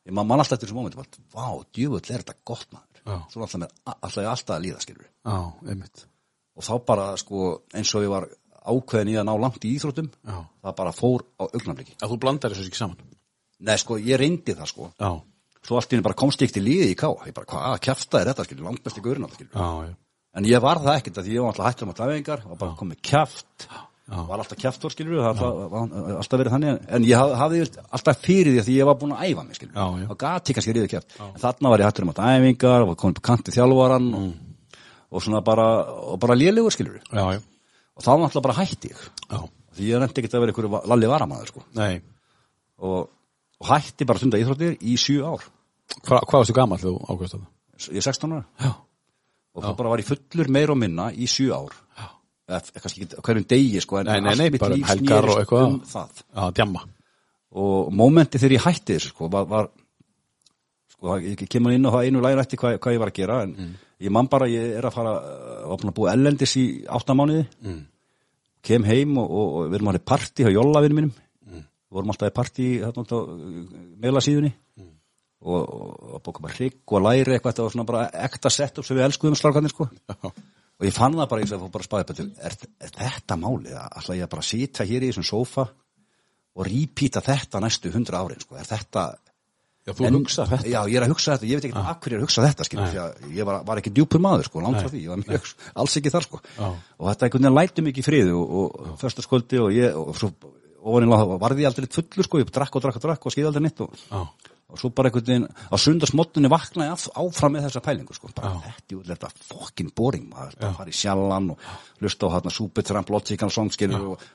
ég 0.05 0.15
man, 0.15 0.27
man 0.27 0.41
alltaf 0.41 0.57
eftir 0.57 0.69
þessu 0.69 0.77
mómenti 0.77 0.99
bara, 0.99 1.23
vá, 1.35 1.47
djöfull 1.75 2.01
er 2.03 2.23
þetta 2.23 2.37
gott 2.47 2.67
maður. 2.75 3.01
Svona 3.31 3.45
alltaf, 3.45 4.19
ég 4.21 4.29
alltaf 4.31 4.55
að 4.55 4.65
líða 4.65 4.81
og 6.55 6.63
þá 6.63 6.73
bara 6.87 7.07
sko 7.19 7.45
eins 7.75 7.91
og 7.97 8.05
ég 8.05 8.11
var 8.13 8.29
ákveðin 8.73 9.11
í 9.13 9.17
að 9.21 9.27
ná 9.29 9.33
langt 9.45 9.65
í 9.67 9.73
íþróttum 9.77 10.09
Já. 10.25 10.37
það 10.65 10.75
bara 10.81 10.91
fór 10.95 11.25
á 11.39 11.43
augnabliki 11.49 11.95
Að 12.01 12.11
þú 12.13 12.19
blandar 12.25 12.51
þessu 12.55 12.67
ekki 12.69 12.81
saman. 12.81 12.97
Nei, 13.65 13.75
sko, 13.81 13.97
ég 14.01 14.19
reyndi 14.19 14.53
það, 14.57 14.67
sko. 14.73 14.91
Já, 14.99 15.11
Svo 15.65 15.79
allt 15.79 15.89
í 15.89 15.95
henni 15.95 16.05
bara 16.05 16.13
komst 16.19 16.41
ég 16.43 16.49
ekki 16.49 16.59
til 16.59 16.65
liði 16.67 16.91
í 16.93 16.97
ká. 16.99 17.07
Ég 17.25 17.33
bara, 17.33 17.47
hvað, 17.49 17.79
kjafta 17.81 18.19
er 18.21 18.29
þetta, 18.29 18.43
skilur, 18.45 18.67
langt 18.67 18.83
besti 18.85 19.01
gaurinn 19.01 19.25
En 20.35 20.43
ég 20.43 20.59
var 20.61 20.77
það 20.83 20.97
ekkert, 20.99 21.17
að 21.21 21.29
ég 21.31 21.39
var 21.41 21.53
alltaf 21.53 21.67
hættur 21.71 21.87
með 21.87 21.99
dæfingar, 22.01 22.41
var 22.49 22.57
bara 22.59 22.75
komið 22.75 22.97
Já. 24.05 24.19
var 24.27 24.41
alltaf 24.43 24.59
kjaftur, 24.61 24.91
skilur, 24.93 25.21
það 25.23 25.39
var, 25.71 25.93
alltaf 26.19 26.41
verið 26.41 26.53
þannig. 26.53 26.81
En 26.93 27.05
ég 27.07 27.15
haf- 27.17 27.33
hafði 27.39 27.61
alltaf 27.89 28.19
fyrir 28.21 28.51
því 28.53 28.59
að 28.61 28.67
ég 28.75 28.85
var 28.85 28.97
búin 29.01 29.15
að 29.15 29.23
æfa 29.31 29.45
mig, 29.47 29.55
skilur. 29.57 29.73
Já. 29.73 30.09
Og 30.11 30.17
gati 30.21 30.53
kannski 30.53 30.75
riðið 30.75 30.91
kjaft. 30.91 31.15
En 31.23 31.39
þarna 31.41 31.71
var 31.71 31.79
ég 31.81 31.87
hættur 31.89 32.05
með 32.11 32.19
dæfingar, 32.19 32.85
var 32.91 32.99
komið 33.01 33.15
på 33.15 33.25
kanti 33.31 33.55
þjálfaran 33.55 34.09
og, 34.19 34.27
og 35.15 35.23
svona 35.25 35.41
bara, 35.41 35.67
og 36.11 36.19
bara 36.19 36.35
lélegur, 36.37 36.69
skilur. 36.75 36.99
já, 37.09 37.25
já, 37.33 37.41
Og 37.95 38.03
þá 38.03 38.09
alltaf 38.15 38.43
bara 38.43 38.57
hætti 38.59 38.91
ég. 38.91 39.03
já, 39.31 39.39
Því 39.75 39.89
ég 39.89 39.99
reyndi 39.99 40.21
ekkert 40.21 40.33
að 40.37 40.43
vera 40.45 40.53
einhverju 40.53 40.81
lalli 40.91 41.07
varamæður, 41.11 41.49
sko. 41.51 41.63
Og, 42.85 43.09
og 43.59 43.69
hætti 43.71 44.05
bara 44.07 44.19
stunda 44.21 44.39
íþróttir 44.39 44.77
í 44.83 44.95
sjö 44.99 45.21
ár. 45.27 45.43
Hva, 46.05 46.19
hvað 46.23 46.41
varstu 46.41 46.55
gamall 46.55 46.79
þú 46.81 46.93
ákvæmst 47.05 47.35
þetta? 47.35 47.49
Ég 47.91 47.99
er 48.01 48.05
16 48.07 48.35
ára. 48.35 48.71
Og 49.55 49.63
þá 49.63 49.69
bara 49.79 49.91
var 49.93 50.01
ég 50.03 50.07
fullur 50.09 50.49
meir 50.51 50.71
og 50.73 50.79
minna 50.79 51.09
í 51.15 51.27
sjö 51.31 51.51
ár 51.55 51.75
eða 52.45 52.59
kannski 52.83 53.05
ekki 53.07 53.21
hverjum 53.25 53.45
degi 53.49 53.79
sko, 53.81 53.97
en 53.97 54.05
Nei, 54.05 54.19
nei, 54.21 54.35
nei, 54.37 54.49
bara 54.61 54.75
um 54.77 54.83
helgar 54.85 55.25
og 55.31 55.39
eitthvað. 55.41 55.63
um 55.65 55.77
það 55.89 56.19
já, 56.21 56.43
djamma. 56.59 56.81
og 57.57 57.87
mómenti 57.97 58.37
þegar 58.37 58.53
ég 58.59 58.65
hætti 58.67 58.97
þessu 58.99 59.09
sko, 59.15 59.29
var, 59.33 59.47
var 59.49 59.69
sko, 60.93 61.15
ég 61.25 61.41
kemur 61.49 61.73
inn 61.73 61.87
á 61.89 61.95
það 61.95 62.05
einu 62.05 62.21
lægir 62.21 62.41
eftir 62.43 62.59
hvað, 62.61 62.77
hvað 62.83 62.93
ég 62.97 63.01
var 63.01 63.11
að 63.13 63.17
gera 63.17 63.39
en 63.47 63.55
Mm. 63.55 63.73
Ég 64.03 64.11
man 64.11 64.27
bara, 64.31 64.47
ég 64.51 64.75
er 64.79 64.85
að 64.89 64.95
fara 64.97 65.13
uh, 65.19 65.67
var 65.69 65.77
búin 65.81 65.91
að 65.93 65.97
búa 65.99 66.13
ellendis 66.15 66.55
í 66.59 66.65
áttamániði 66.87 67.45
Mm. 67.63 67.83
kem 68.65 68.83
heim 68.83 69.17
og, 69.21 69.29
og, 69.29 69.53
og 69.59 69.69
við 69.69 69.75
erum 69.77 69.87
að 69.91 69.97
hafa 69.99 70.09
partí 70.15 70.43
hjá 70.45 70.51
Jólavinu 70.55 70.97
mínum 70.97 71.13
Mm. 71.45 71.61
við 71.63 71.95
vorum 71.99 72.11
alltaf 72.11 72.31
í 72.31 72.35
partí 72.39 72.65
hérna 72.81 73.05
á 73.05 73.19
meilasíðunni 74.03 74.51
Mm. 74.75 74.89
og, 75.45 75.61
og, 75.61 75.95
og 76.15 76.21
bóka 76.25 76.41
bara 76.43 76.53
hrygg 76.57 76.81
og 76.91 77.01
læri 77.05 77.35
eitthvað 77.37 77.53
þetta 77.53 77.63
var 77.67 77.71
svona 77.75 77.85
bara 77.91 78.03
ekta 78.25 78.49
sett 78.49 78.77
upp 78.81 78.85
sem 78.85 78.97
við 78.97 79.05
elskuðum 79.07 79.37
slarkarnir 79.39 79.71
sko 79.71 79.87
og 80.75 80.83
ég 80.83 80.91
fann 80.95 81.13
það 81.15 81.29
bara, 81.31 81.41
ég 81.45 81.53
fór 81.55 81.71
bara 81.71 81.83
að 81.85 81.87
spæða 81.87 82.07
betur 82.09 82.29
er, 82.43 82.55
er 82.83 82.91
þetta 82.97 83.37
málið, 83.39 83.77
ætla 83.95 84.15
ég 84.17 84.25
að 84.27 84.31
bara 84.35 84.43
sitja 84.49 84.85
hér 84.89 85.05
í 85.05 85.11
þessum 85.13 85.27
sófa 85.29 85.67
og 86.55 86.67
repeata 86.67 87.21
þetta 87.23 87.61
næstu 87.63 87.91
hundra 87.93 88.19
árin 88.25 88.39
sko. 88.43 88.55
er 88.59 88.67
þetta 88.67 89.05
já 89.85 89.93
þú 89.93 90.11
hugsa 90.15 90.47
þetta. 90.49 90.69
já, 90.71 90.79
ég 90.89 90.97
er 90.97 91.05
að 91.05 91.11
hugsa 91.13 91.35
þetta, 91.35 91.47
ég 91.49 91.59
veit 91.59 91.67
ekki 91.69 91.77
ah. 91.77 91.89
akkur 91.93 92.13
ég 92.13 92.17
er 92.17 92.23
að 92.23 92.25
hugsa 92.25 92.45
þetta 92.45 92.65
skilur, 92.65 92.87
því 92.89 93.01
að 93.03 93.35
ég 93.37 93.49
var, 93.49 93.59
var 93.67 93.81
ekki 93.81 93.93
djúpur 93.93 94.23
maður 94.25 94.49
sko, 94.49 94.63
langt 94.65 94.81
frá 94.81 94.89
því, 94.89 95.03
ég 95.03 95.13
var 95.13 95.21
mjög, 95.21 95.51
alls 95.83 95.97
ekki 95.99 96.13
þar 96.15 96.25
sko. 96.25 96.41
Já. 96.55 96.65
og 96.71 97.11
þetta 97.11 97.27
einhvern 97.27 97.45
veginn 97.45 97.59
læti 97.59 97.85
mikið 97.85 98.01
í 98.01 98.07
friði 98.07 98.33
og, 98.39 98.55
og 98.63 98.97
föstaskvöldi 99.03 99.61
og 99.61 99.75
ég 99.75 99.99
og 100.01 100.17
svo 100.17 100.31
ofaninlega 100.85 101.37
varði 101.41 101.65
ég 101.65 101.71
aldrei 101.71 101.93
fullur 101.99 102.29
sko, 102.29 102.41
ég 102.41 102.51
drakk 102.57 102.75
og 102.77 102.85
drakk 102.85 102.99
og 102.99 103.07
drakk 103.07 103.29
og 103.29 103.35
skýði 103.35 103.49
aldrei 103.51 103.65
nýtt 103.67 103.85
og, 103.85 103.93
og 104.73 104.81
svo 104.81 104.89
bara 104.97 105.11
einhvern 105.11 105.29
veginn 105.29 105.47
á 105.49 105.75
sundarsmottunni 105.81 106.49
vaknaði 106.51 106.93
af, 106.95 107.05
áfram 107.21 107.55
með 107.55 107.67
þessa 107.67 107.85
pælingu 107.85 108.17
sko, 108.17 108.33
bara 108.33 108.55
þetta 108.65 108.97
er 108.97 109.09
þetta 109.13 109.47
fokkin 109.51 109.93
boring 109.97 110.27
maður, 110.33 110.57
fara 110.77 110.89
í 110.89 110.97
sjallan 110.97 111.53
og 111.53 111.71
hlusta 112.01 112.29
á 112.29 112.33
hérna 112.35 112.53
Supertramp, 112.53 113.13
Logical 113.13 113.53
Song 113.53 113.73
skilur 113.73 114.13
og, 114.15 114.27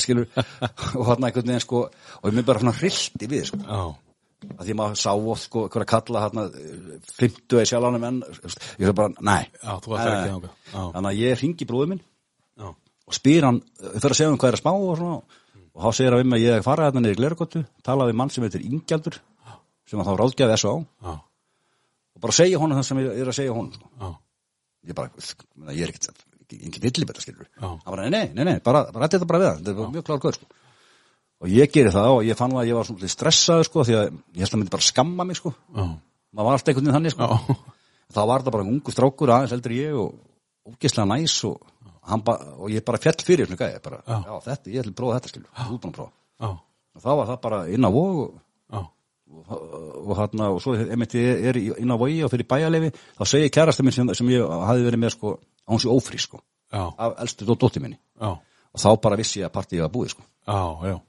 skilur. 0.00 0.28
Og 1.00 1.08
hérna 1.08 1.28
einhvern 1.28 1.48
veginn 1.48 1.64
sko 1.64 1.86
og 1.88 2.28
ég 2.28 2.36
mér 2.36 2.48
bara 2.48 2.62
svona 2.62 2.76
hrilti 2.76 3.28
við 3.28 3.48
sko. 3.48 3.60
Já, 3.64 4.11
að 4.56 4.64
því 4.68 4.74
maður 4.78 4.98
sá 5.02 5.10
oft 5.14 5.44
sko 5.46 5.64
einhverja 5.66 5.90
kalla 5.92 6.22
hérna 6.24 6.44
50 7.18 7.58
eða 7.58 7.68
sjallanum 7.70 8.06
en 8.08 8.20
ég 8.22 8.86
svo 8.88 8.94
bara. 8.98 9.12
Já. 10.72 10.82
þannig 10.96 11.10
að 11.12 11.20
ég 11.22 11.42
ringi 11.42 11.68
bróður 11.68 11.90
minn 11.92 12.02
já, 12.02 12.68
og 12.72 13.16
spyr 13.18 13.46
hann, 13.48 13.60
fyrir 13.82 14.14
að 14.14 14.18
segja 14.20 14.30
um 14.32 14.38
hvað 14.40 14.52
er 14.52 14.58
að 14.58 14.62
spá 14.64 14.72
og 14.72 14.96
svona 15.00 15.18
og 15.72 15.84
þá 15.86 15.90
segir 15.98 16.16
hann 16.16 16.24
við 16.26 16.36
að 16.38 16.44
ég 16.46 16.56
er 16.58 16.66
farað 16.66 16.88
hérna 16.90 17.04
niður 17.04 17.14
í 17.16 17.20
Glergötu 17.22 17.64
tala 17.86 18.08
við 18.10 18.18
mann 18.20 18.32
sem 18.34 18.44
heitir 18.46 18.64
Ingjaldur 18.66 19.20
sem 19.88 20.00
að 20.02 20.08
þá 20.10 20.14
ráðgjafi 20.22 20.58
S.A. 20.58 20.74
Já, 21.06 21.14
og 22.16 22.20
bara 22.26 22.36
segja 22.36 22.60
honum 22.60 22.78
það 22.80 22.86
sem 22.90 23.00
ég 23.02 23.22
er 23.22 23.30
að 23.32 23.38
segja 23.38 23.54
honum 23.56 23.72
sko. 23.76 23.88
ég 24.90 24.94
bara, 24.98 25.10
ég 25.72 25.82
er 25.86 25.92
ekkert 25.94 26.26
engin 26.52 26.82
villibetta 26.84 27.22
skilur 27.24 27.48
hann 27.62 27.78
bara, 27.94 28.08
nei, 28.12 28.26
nei, 28.36 28.44
nei, 28.44 28.58
bara, 28.64 28.84
bara 28.92 29.08
þetta 29.08 29.24
bara 29.30 29.40
við 29.40 29.48
hann 29.52 29.62
þetta 29.64 29.78
var 29.78 29.92
mjög 29.94 30.04
klár 30.08 30.20
gaur 30.26 30.36
sko. 30.36 30.46
Og 31.42 31.48
ég 31.50 31.72
geri 31.74 31.90
það 31.90 32.08
og 32.16 32.22
ég 32.28 32.38
fann 32.38 32.52
að 32.54 32.68
ég 32.70 32.76
var 32.78 32.86
svona 32.86 33.08
stressaður 33.10 33.66
sko, 33.68 33.84
því 33.88 33.94
að 33.98 34.04
ég 34.38 34.44
held 34.44 34.52
að 34.54 34.60
myndi 34.62 34.74
bara 34.76 34.86
skamma 34.88 35.24
mig 35.26 35.36
sko. 35.40 35.52
já, 35.74 35.82
maður 36.32 36.46
var 36.48 36.56
alltaf 36.58 36.68
einhvern 36.72 36.86
veginn 36.86 36.96
þannig 36.98 37.14
sko. 37.16 37.28
já, 37.28 37.56
þá 38.14 38.20
var 38.30 38.42
þetta 38.44 38.54
bara 38.56 38.68
ungu 38.70 38.94
strákur 38.94 39.32
aðeins 39.34 39.54
heldur 39.56 39.74
ég 39.76 39.96
og 39.98 40.14
ógeðslega 40.72 41.08
næs 41.10 41.36
og, 41.48 41.58
og 42.62 42.70
ég 42.70 42.84
bara 42.86 43.00
fjall 43.02 43.18
fyrir 43.26 43.46
svona 43.50 43.58
gæði 43.64 43.82
bara, 43.82 43.98
Já. 44.06 44.18
já. 44.26 44.34
þetta, 44.46 44.70
ég 44.70 44.82
ætla 44.84 44.92
að 44.94 44.98
prófa 45.02 45.18
þetta 45.18 45.32
skilur 45.32 45.50
þú 45.58 45.74
er 45.74 45.82
búin 45.82 45.92
að 45.92 45.98
prófa 45.98 46.52
og 46.92 47.00
þá 47.02 47.10
var 47.18 47.26
það 47.32 47.40
bara 47.46 47.60
inn 47.72 47.86
á 47.88 47.90
vog 47.90 48.18
og, 48.22 48.32
já, 48.72 48.80
og, 50.06 50.12
hérna, 50.18 50.48
og 50.52 50.60
svo 50.62 50.74
einmitt 50.76 51.14
ég 51.16 51.44
er 51.50 51.56
í- 51.58 51.72
inn 51.80 51.90
á 51.90 51.96
vogi 51.96 52.18
og 52.26 52.30
fyrir 52.32 52.46
bæjarleifi 52.50 52.90
þá 53.18 53.22
segir 53.26 53.50
kærasta 53.54 53.82
minn 53.86 53.92
sem, 53.96 54.10
sem 54.14 54.28
ég 54.34 54.44
hafi 54.66 54.84
verið 54.86 55.00
með 55.02 55.14
sko, 55.16 55.32
að 55.66 55.72
hún 55.74 55.80
sé 55.82 55.88
ófrí 55.92 56.20
sko, 56.20 56.42
af 56.98 57.16
elstu 57.24 57.46
dó- 57.48 57.56
dóttir 57.58 57.82
minni 57.82 57.96
já, 58.20 58.28
og 58.36 58.78
þá 58.84 58.88
bara 59.02 59.16
vissi 59.16 59.40
ég 59.40 59.48
að 59.48 59.54
partíið 59.56 59.82
var 59.86 59.92
búið 59.94 60.12
sko. 60.14 60.22
já, 60.46 60.60
já. 60.92 61.00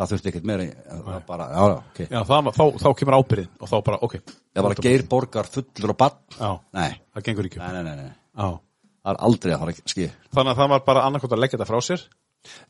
Það 0.00 0.12
þurfti 0.14 0.30
ekkert 0.32 0.48
meira 0.50 0.66
það 0.90 1.20
bara, 1.28 1.46
já, 1.52 1.60
já, 1.60 1.76
ok 1.80 2.00
Já, 2.06 2.20
það, 2.30 2.50
þá, 2.56 2.64
þá 2.82 2.88
kemur 3.00 3.16
ábyrðin 3.20 3.50
og 3.60 3.70
þá 3.70 3.76
bara, 3.90 4.00
ok. 4.06 4.16
ég 4.56 4.64
var 4.66 4.74
að 4.76 4.82
geir 4.88 5.04
borgar 5.12 5.50
fullur 5.54 5.94
og 5.94 5.98
bann 6.00 6.18
Já, 6.40 6.50
nei, 6.80 6.90
það 7.14 7.26
gengur 7.28 7.48
ekki. 7.50 7.60
nei, 7.62 7.70
nei, 7.76 7.82
nei, 7.86 7.96
nei. 8.00 8.10
Já. 8.40 8.48
það 9.04 9.12
er 9.14 9.22
aldrei 9.28 9.54
að 9.54 9.62
fara 9.64 9.76
að 9.76 9.82
ski 9.94 10.08
Þannig 10.34 10.52
að 10.54 10.60
það 10.62 10.72
var 10.74 10.84
bara 10.90 11.06
annarkvæmt 11.08 11.36
að 11.36 11.42
leggja 11.44 11.58
þetta 11.60 11.70
frá 11.70 11.80
sér. 11.90 12.04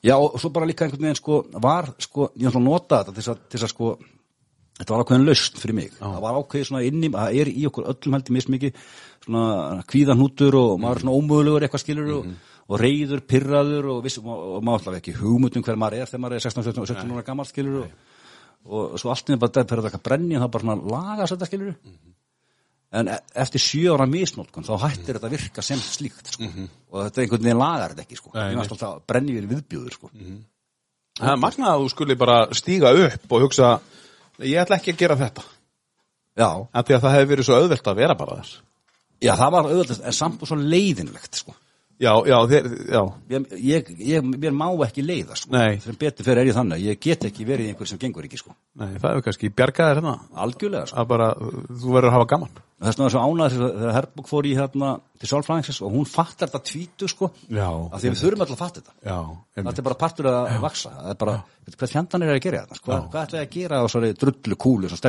já, 0.02 0.14
og 0.18 0.38
svo 0.42 0.50
bara 0.50 0.66
líka 0.66 0.84
einhvern 0.86 1.04
veginn 1.06 1.20
sko, 1.20 1.42
var, 1.62 1.92
sko, 2.02 2.30
ég 2.34 2.50
ætla 2.50 2.58
að 2.60 2.66
nota 2.66 3.02
þetta 3.04 3.14
til 3.20 3.30
að, 3.30 3.44
til 3.54 3.60
að 3.62 3.70
sko 3.70 3.90
þetta 4.80 4.94
var 4.94 5.04
ákveðin 5.04 5.26
laust 5.28 5.58
fyrir 5.60 5.76
mig 5.76 5.92
það 5.98 6.20
var 6.24 6.38
ákveðið 6.40 6.66
svona 6.70 6.82
inni, 6.88 7.10
það 7.14 7.38
er 7.42 7.50
í 7.52 7.66
okkur 7.68 7.86
öllum 7.92 8.16
heldur 8.16 8.34
mismikið 8.38 8.80
svona 9.26 9.82
kvíðanhútur 9.92 10.56
og 10.58 10.72
maður 10.82 11.02
svona 11.04 11.16
ómögulegur 11.20 11.66
eitthvað 11.66 11.84
skilur 11.84 12.10
og, 12.16 12.30
og 12.70 12.78
reyður, 12.78 13.24
pirraður 13.26 13.88
og, 13.96 13.98
viss, 14.04 14.20
og, 14.22 14.30
og 14.30 14.62
maður 14.62 14.78
alltaf 14.84 14.98
ekki 15.00 15.16
hugmyndum 15.18 15.64
hver 15.66 15.78
maður 15.80 16.04
er 16.04 16.10
þegar 16.12 16.22
maður 16.24 16.36
er 16.38 16.44
16, 16.46 16.64
17, 16.70 16.86
17 16.94 17.14
ára 17.16 17.24
gammal 17.26 17.48
skilur 17.48 17.80
og, 17.82 17.90
og 18.70 18.96
svo 19.02 19.10
allt 19.10 19.30
inni 19.32 19.40
bara 19.42 19.56
það 19.58 19.70
fyrir 19.72 19.86
þetta 19.88 20.02
brenni 20.06 20.36
og 20.38 20.44
það 20.44 20.52
bara 20.54 20.66
svona 20.66 20.92
lagast 20.94 21.34
þetta 21.34 21.48
skilur 21.50 21.74
en 23.00 23.08
e- 23.14 23.18
eftir 23.42 23.62
sjö 23.62 23.92
ára 23.94 24.06
misnótkun 24.10 24.66
þá 24.66 24.72
hættir 24.84 25.18
þetta 25.18 25.28
að 25.28 25.34
virka 25.36 25.62
sem 25.62 25.78
slíkt 25.82 26.32
sko. 26.34 26.48
og 26.90 27.04
þetta 27.06 27.22
einhvern 27.22 27.44
veginn 27.46 27.60
lagar 27.60 27.92
þetta 27.94 28.02
ekki 28.06 28.18
sko. 28.18 28.32
Alltaf 28.34 29.04
brenni 29.06 29.36
við 29.36 29.46
viðbjóður 29.52 29.94
sko. 29.94 30.10
Það 31.20 31.30
er 31.34 31.38
magnað 31.42 31.70
að 31.74 31.84
þú 31.84 31.90
skulle 31.92 32.16
bara 32.18 32.38
stíga 32.58 32.90
upp 33.04 33.32
og 33.36 33.44
hugsa, 33.44 33.68
ég 34.42 34.58
ætla 34.62 34.78
ekki 34.80 34.94
að 34.94 34.98
gera 35.04 35.16
þetta. 35.20 35.42
já, 36.40 36.50
En 36.74 36.84
því 36.84 36.94
að 36.96 37.02
það 37.04 37.14
hefði 37.16 37.30
verið 37.34 37.46
svo 37.50 37.60
auðvelt 37.60 37.90
að 37.92 37.96
vera 38.02 38.14
bara 38.18 38.36
þar. 38.40 38.52
já, 39.20 39.32
það 39.36 39.50
var 39.54 39.70
auðvitað 39.70 40.02
en 40.06 40.12
samt 40.18 40.42
og 40.42 40.48
svo 40.48 40.56
leiðinlegt 40.56 41.34
sko. 41.44 41.54
Já, 42.00 42.14
já, 42.24 42.36
þeir, 42.48 42.66
já, 42.88 43.00
ég, 43.28 43.50
ég, 43.60 43.88
ég, 44.08 44.28
mér 44.40 44.54
má 44.56 44.70
ekki 44.86 45.02
leiða 45.04 45.34
sko. 45.36 45.50
Nei. 45.52 45.76
sem 45.84 45.98
betur 46.00 46.24
fyrir 46.24 46.40
er 46.40 46.48
ég 46.48 46.56
þannig 46.56 46.80
ég 46.86 46.96
get 47.04 47.26
ekki 47.28 47.44
verið 47.44 47.68
einhver 47.74 47.90
sem 47.90 48.00
gengur 48.00 48.24
ekki 48.24 48.40
sko. 48.40 48.56
nei, 48.80 48.94
það 48.94 49.10
hefur 49.10 49.26
kannski 49.26 49.50
bjargaðir 49.58 50.00
hérna. 50.00 50.14
algjörlega 50.32 50.88
sko. 50.88 50.96
Að 50.96 51.10
bara, 51.10 51.26
þú 51.36 51.92
verður 51.92 52.08
að 52.08 52.16
hafa 52.16 52.28
gaman. 52.32 52.54
þess 52.80 52.96
vegna 52.96 53.04
er 53.04 53.12
svo 53.12 53.24
ánæður 53.26 53.52
þegar 53.66 53.96
Herbúk 53.98 54.32
fór 54.32 54.48
í 54.48 54.54
hérna 54.56 54.94
til 55.20 55.28
sálfræðingsins 55.34 55.82
og 55.84 55.92
hún 55.98 56.08
fattar 56.08 56.48
þetta 56.48 56.64
tvítu 56.70 57.04
sko, 57.12 57.28
Já. 57.52 57.68
af 57.68 58.00
því 58.00 58.08
við 58.14 58.20
þurfum 58.24 58.46
alltaf 58.46 58.56
að 58.56 58.64
fatta 58.64 58.80
þetta 58.80 58.92
Já, 59.04 59.20
þetta 59.60 59.76
er 59.76 59.88
bara 59.90 60.00
partur 60.06 60.32
að 60.32 60.56
vaksa 60.64 60.96
það 60.96 61.12
er 61.12 61.20
bara, 61.20 61.36
hvað 61.76 61.92
fjandan 61.98 62.24
er 62.24 62.32
að 62.32 62.44
gera 62.48 62.64
þetta 62.64 62.80
hvað, 62.86 63.00
hvað 63.12 63.28
ætlaði 63.28 63.44
að 63.44 63.54
gera 63.58 63.74
á 63.76 63.84
svona 63.92 64.16
drullu 64.24 64.56
kúlu 64.64 64.88
sko, 64.88 65.04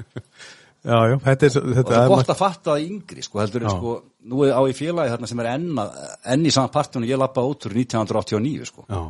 Já. 0.84 0.90
Já. 0.90 1.00
Já, 1.00 1.10
já, 1.10 1.16
þetta 1.26 1.46
er, 1.46 1.56
og 1.60 1.74
þetta 1.76 1.90
það 1.92 2.02
er 2.04 2.08
gott 2.14 2.30
að 2.32 2.38
fatta 2.40 2.70
það 2.74 2.84
yngri 2.88 3.22
sko, 3.26 3.38
heldur 3.42 3.64
Já. 3.66 3.70
sko, 3.76 3.94
nú 4.32 4.44
er 4.46 4.52
á 4.56 4.62
í 4.64 4.72
félagi 4.78 5.10
þarna 5.12 5.28
sem 5.28 5.40
er 5.44 5.48
enn, 5.54 5.70
að- 5.76 5.96
enn 6.34 6.46
í 6.46 6.52
saman 6.54 6.70
partunum 6.72 7.08
ég 7.10 7.18
lappa 7.20 7.44
út 7.44 7.66
úr 7.68 7.74
1989 7.76 8.64
sko 8.70 8.84
já, 8.88 9.00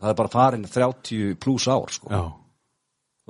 það 0.00 0.08
er 0.10 0.14
bara 0.22 0.28
farin 0.32 0.64
30 0.64 1.34
pluss 1.40 1.66
ár 1.68 1.90
sko 1.92 2.08
Já, 2.10 2.22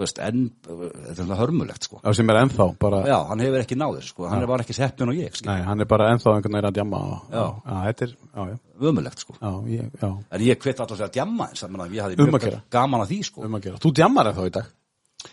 Þú 0.00 0.04
veist, 0.06 0.18
en, 0.22 0.44
þetta 0.64 1.24
er 1.26 1.36
hörmulegt 1.36 1.84
sko 1.84 1.98
já, 2.00 2.12
sem 2.16 2.30
er 2.30 2.38
ennþá 2.40 2.66
bara, 2.80 3.00
já, 3.10 3.16
hann 3.28 3.40
hefur 3.42 3.60
ekki 3.64 3.76
náður 3.76 4.06
sko, 4.06 4.28
hann 4.30 4.46
var 4.48 4.62
ekki 4.62 4.72
seppin 4.78 5.10
og 5.12 5.18
ég 5.18 5.34
sko, 5.36 5.44
nei, 5.50 5.58
hann 5.66 5.80
er 5.82 5.88
bara 5.90 6.06
ennþá 6.14 6.36
einhvern 6.38 6.54
veginn 6.56 6.68
að 6.70 6.76
djamma. 6.78 7.00
Já. 7.34 7.42
Já, 7.66 7.74
þetta 7.90 8.06
er, 8.06 8.14
já, 8.30 8.44
já, 8.48 8.56
ömulegt 8.92 9.18
sko 9.26 9.34
já, 9.42 9.50
ég, 9.74 9.90
já, 10.00 10.08
en 10.30 10.40
ég 10.46 10.62
hvet 10.62 10.80
alltaf 10.80 11.02
að 11.04 11.12
djamma 11.18 11.50
eins 11.50 11.66
að 11.66 11.74
ég 11.98 12.00
hafði 12.06 12.16
Um 12.16 12.30
að 12.30 12.32
mjög 12.38 12.46
gera. 12.46 12.62
gaman 12.78 13.02
að 13.04 13.10
því 13.12 13.18
sko 13.28 13.44
um 13.44 13.58
að 13.58 13.66
gera. 13.66 13.82
Þú 13.82 13.92
djammar 13.98 14.30
ennþá 14.30 14.46
í 14.46 14.54
dag. 14.56 14.70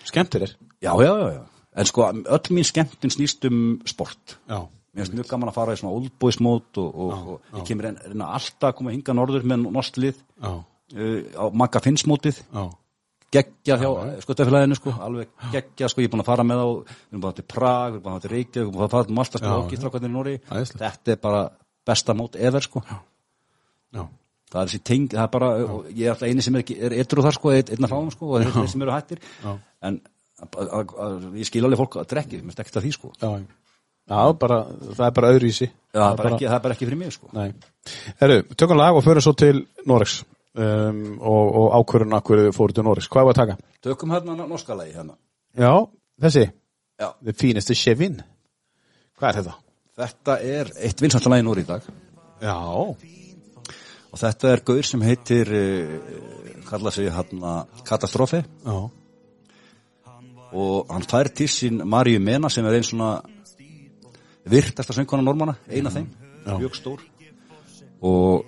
Skemmtir 0.03 0.43
þér. 0.43 0.55
já, 0.81 0.91
já, 1.05 1.13
já, 1.15 1.29
já, 1.37 1.43
en 1.77 1.89
sko 1.89 2.07
öll 2.09 2.55
mín 2.55 2.67
skemmtun 2.67 3.13
snýst 3.13 3.45
um 3.49 3.61
sport. 3.89 4.37
Já, 4.49 4.65
mér 4.97 5.05
finnst 5.05 5.17
mjög 5.19 5.29
gaman 5.29 5.51
að 5.51 5.59
fara 5.59 5.75
í 5.75 5.79
svona 5.81 5.99
oldboysmót 5.99 6.81
og, 6.81 6.97
og, 7.05 7.29
og 7.29 7.61
ég 7.61 7.69
kemur 7.69 7.91
en 7.91 8.25
alltaf 8.25 8.71
að 8.71 8.75
koma 8.79 8.95
hinga 8.95 9.15
norður 9.17 9.45
með 9.47 9.69
norstlið 9.69 10.17
já, 10.17 10.51
uh, 10.57 11.21
á 11.37 11.45
Magga 11.53 11.81
Finnsmótið 11.85 12.41
já, 12.41 12.63
geggja 13.37 13.77
hjá 13.81 13.89
skotafélaginu 14.23 14.79
sko, 14.79 14.95
alveg 15.03 15.29
geggja 15.53 15.91
sko, 15.91 16.01
ég 16.01 16.09
er 16.09 16.15
búin 16.15 16.23
að 16.25 16.31
fara 16.31 16.47
með 16.47 16.63
á 16.63 16.67
við 16.67 17.13
erum 17.13 17.21
búin 17.21 17.21
að 17.21 17.29
fara 17.29 17.39
til 17.39 17.47
Prag, 17.53 17.93
við 17.93 17.99
erum 17.99 18.03
búin 18.03 18.11
að 18.11 18.17
fara 18.17 18.25
til 18.25 18.33
Reykjavík 18.33 18.57
við 18.57 18.63
erum 18.63 18.75
búin 18.77 18.87
að 18.87 18.95
fara 18.95 19.09
til 19.09 19.17
Malta 19.19 19.37
Já, 19.37 19.43
sko, 19.43 19.55
okistrákvæðin 19.65 20.09
í 20.09 20.15
Nóri 20.15 20.35
þetta 20.47 21.13
er 21.13 21.21
bara 21.27 21.43
besta 21.87 22.15
mót 22.17 22.35
ever 22.35 22.65
sko. 22.65 22.83
Já, 23.95 24.03
það 24.51 24.61
er 24.61 24.69
þessi 24.71 24.83
teng, 24.89 25.09
það 25.13 25.23
er 25.23 25.33
bara 25.37 25.49
og 25.63 25.89
ég 25.93 26.05
er 26.07 26.13
alltaf 26.13 26.27
eini 26.27 26.43
sem 26.43 26.59
er, 26.59 26.71
er 26.89 26.95
etru 27.03 27.23
þar 27.25 27.37
sko, 27.37 27.53
einn 27.55 27.87
að 27.87 27.93
fáum 27.93 28.11
sko 28.13 28.31
og 28.33 28.47
þeir 28.47 28.71
sem 28.73 28.85
eru 28.85 28.95
hættir. 28.95 29.21
Já. 29.43 29.53
en 29.87 29.99
ég 30.37 31.49
skil 31.49 31.63
alveg 31.65 31.81
fólk 31.81 31.99
að 32.01 32.09
drekki, 32.13 32.41
mér 32.45 32.55
stekkt 32.55 32.79
að 32.79 32.87
því 32.87 32.93
sko 32.95 33.11
já, 33.17 33.29
já, 33.41 34.21
bara, 34.41 34.61
það 34.93 35.05
er 35.09 35.13
bara 35.19 35.33
öðru 35.33 35.49
í 35.49 35.57
sí. 35.57 35.69
Það, 35.91 36.07
er 36.07 36.17
bara 36.21 36.33
ekki, 36.35 36.47
það 36.47 36.57
er 36.57 36.65
bara 36.65 36.77
ekki 36.77 36.89
fyrir 36.89 37.01
mig 37.01 37.13
sko 37.15 37.31
Nei. 37.33 37.47
Herru, 38.21 38.39
tökum 38.55 38.81
lag 38.81 38.97
og 38.97 39.05
förum 39.05 39.25
svo 39.25 39.35
til 39.37 39.63
Norex 39.89 40.19
um, 40.53 41.03
og, 41.17 41.43
og 41.61 41.77
ákvörðun 41.81 42.17
að 42.17 42.25
hverju 42.29 42.55
fóru 42.57 42.77
til 42.77 42.85
Norex. 42.87 43.09
Hvað 43.11 43.29
var 43.29 43.37
að 43.37 43.43
taka? 43.43 43.71
tökum 43.87 44.13
hérna 44.13 44.37
norska 44.43 44.77
lagi 44.77 44.93
hérna 44.97 45.17
Já, 45.57 45.73
þessi. 46.21 46.49
The 46.97 47.33
fineste 47.33 47.73
chefin. 47.77 48.19
Hvað 49.17 49.29
er 49.29 49.39
þetta? 49.41 49.55
þetta 49.97 50.37
er 50.45 50.71
eitt 50.85 51.01
vinsallagi 51.01 51.45
núr 51.45 51.61
í 51.61 51.65
dag 51.67 51.85
Já. 52.43 52.53
og 52.53 54.19
þetta 54.21 54.51
er 54.53 54.63
gaur 54.67 54.85
sem 54.85 55.05
heitir 55.05 55.51
uh, 55.57 55.97
kalla 56.67 56.93
sig 56.93 57.09
hérna 57.13 57.59
Katastrófi 57.87 58.43
Já. 58.43 58.77
Og 60.53 60.93
hann 60.93 61.03
fær 61.07 61.29
til 61.35 61.49
sín 61.51 61.81
Maríu 61.83 62.19
Mena 62.23 62.49
sem 62.49 62.65
er 62.65 62.77
einn 62.77 62.87
svona 62.87 63.17
virtasta 64.47 64.95
söngkona 64.95 65.25
normanna, 65.25 65.57
eina 65.67 65.91
þeim. 65.91 66.07
Mjög 66.47 66.77
stór. 66.77 67.03
Og 68.01 68.45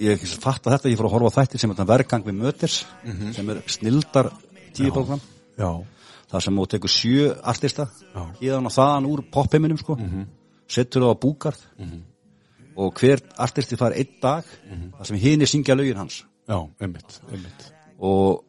ég 0.00 0.16
ekki 0.16 0.28
fatt 0.40 0.66
að 0.66 0.76
þetta 0.76 0.90
ég 0.90 0.98
fór 0.98 1.08
að 1.10 1.14
horfa 1.16 1.30
á 1.30 1.36
þætti 1.38 1.60
sem 1.60 1.72
er 1.74 1.88
verðgang 1.88 2.26
við 2.26 2.38
möters 2.40 2.76
sem 3.36 3.50
er 3.52 3.60
snildar 3.68 4.30
tíu 4.76 4.92
program 4.94 5.20
Já. 5.58 5.70
það 6.30 6.44
sem 6.46 6.60
þú 6.60 6.66
tekur 6.74 6.92
sjö 6.94 7.26
artista 7.52 7.88
Já. 8.14 8.22
íðan 8.40 8.70
og 8.70 8.74
þaðan 8.76 9.10
úr 9.10 9.24
popheiminum 9.34 9.80
sko. 9.80 9.98
Setur 10.70 11.04
það 11.04 11.12
á 11.12 11.22
búgarð 11.22 11.66
og 12.80 12.94
hver 12.96 13.20
artisti 13.36 13.76
fær 13.76 13.92
einn 13.98 14.16
dag 14.22 14.48
þar 14.96 15.06
sem 15.10 15.20
hini 15.20 15.46
syngja 15.46 15.76
lögin 15.76 16.00
hans. 16.00 16.24
Já, 16.48 16.58
einmitt, 16.80 17.20
einmitt. 17.30 17.66
og 18.00 18.44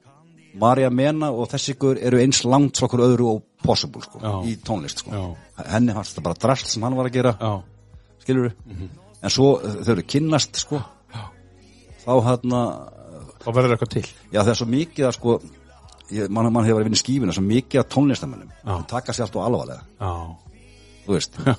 Marja 0.60 0.90
Mena 0.90 1.30
og 1.32 1.48
þessi 1.52 1.76
ykkur 1.76 2.00
eru 2.02 2.20
eins 2.20 2.42
langt 2.46 2.78
frá 2.80 2.88
okkur 2.90 3.04
öðru 3.06 3.28
og 3.36 3.44
possible 3.64 4.02
sko, 4.04 4.20
Já. 4.20 4.32
í 4.50 4.56
tónlist 4.66 5.04
sko. 5.04 5.12
Já. 5.14 5.64
henni 5.76 5.94
fannst 5.94 6.16
þetta 6.16 6.24
bara 6.26 6.40
drast 6.42 6.68
sem 6.68 6.84
hann 6.84 6.96
var 6.98 7.08
að 7.08 7.14
gera 7.20 7.36
Já. 7.40 7.52
skilur 8.26 8.52
en 9.22 9.30
svo 9.30 9.52
uh, 9.60 9.80
þau 9.86 9.92
eru 9.96 10.04
kynnast 10.08 10.56
sko 10.66 10.82
þá 12.06 12.12
hann 12.26 12.56
Þá 13.42 13.48
verður 13.56 13.72
eitthvað 13.74 13.90
til. 13.96 14.04
já 14.30 14.40
það 14.44 14.50
er 14.52 14.58
svo 14.60 14.66
mikið 14.70 15.06
að 15.08 15.16
sko 15.18 15.32
ég, 16.14 16.28
mann, 16.30 16.52
mann 16.54 16.66
hefur 16.68 16.78
verið 16.78 16.84
að 16.84 16.90
vinna 16.92 17.00
í 17.00 17.02
skífuna 17.02 17.34
svo 17.34 17.42
mikið 17.46 17.80
að 17.82 17.88
tónlistamennum 17.96 18.52
Já. 18.54 18.76
sem 18.76 18.86
taka 18.92 19.16
sér 19.18 19.26
allt 19.26 19.38
og 19.40 19.46
alvarlega 19.48 19.82
Já. 19.98 20.12
þú 21.08 21.16
veist 21.16 21.40
Já. 21.48 21.56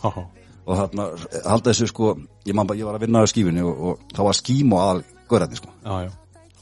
og 0.63 0.77
þarna 0.79 1.07
halda 1.51 1.73
þessu 1.73 1.89
sko 1.91 2.13
ég, 2.47 2.55
man, 2.55 2.71
ég 2.79 2.87
var 2.87 2.95
að 3.01 3.07
vinna 3.09 3.23
á 3.23 3.27
skífunni 3.27 3.65
og, 3.67 3.81
og 3.83 4.05
þá 4.15 4.21
var 4.29 4.39
skím 4.39 4.75
og 4.77 4.83
aðal 4.85 5.03
gaurarnir 5.33 5.59
sko 5.63 5.73
Já, 5.83 5.97
já. 6.07 6.11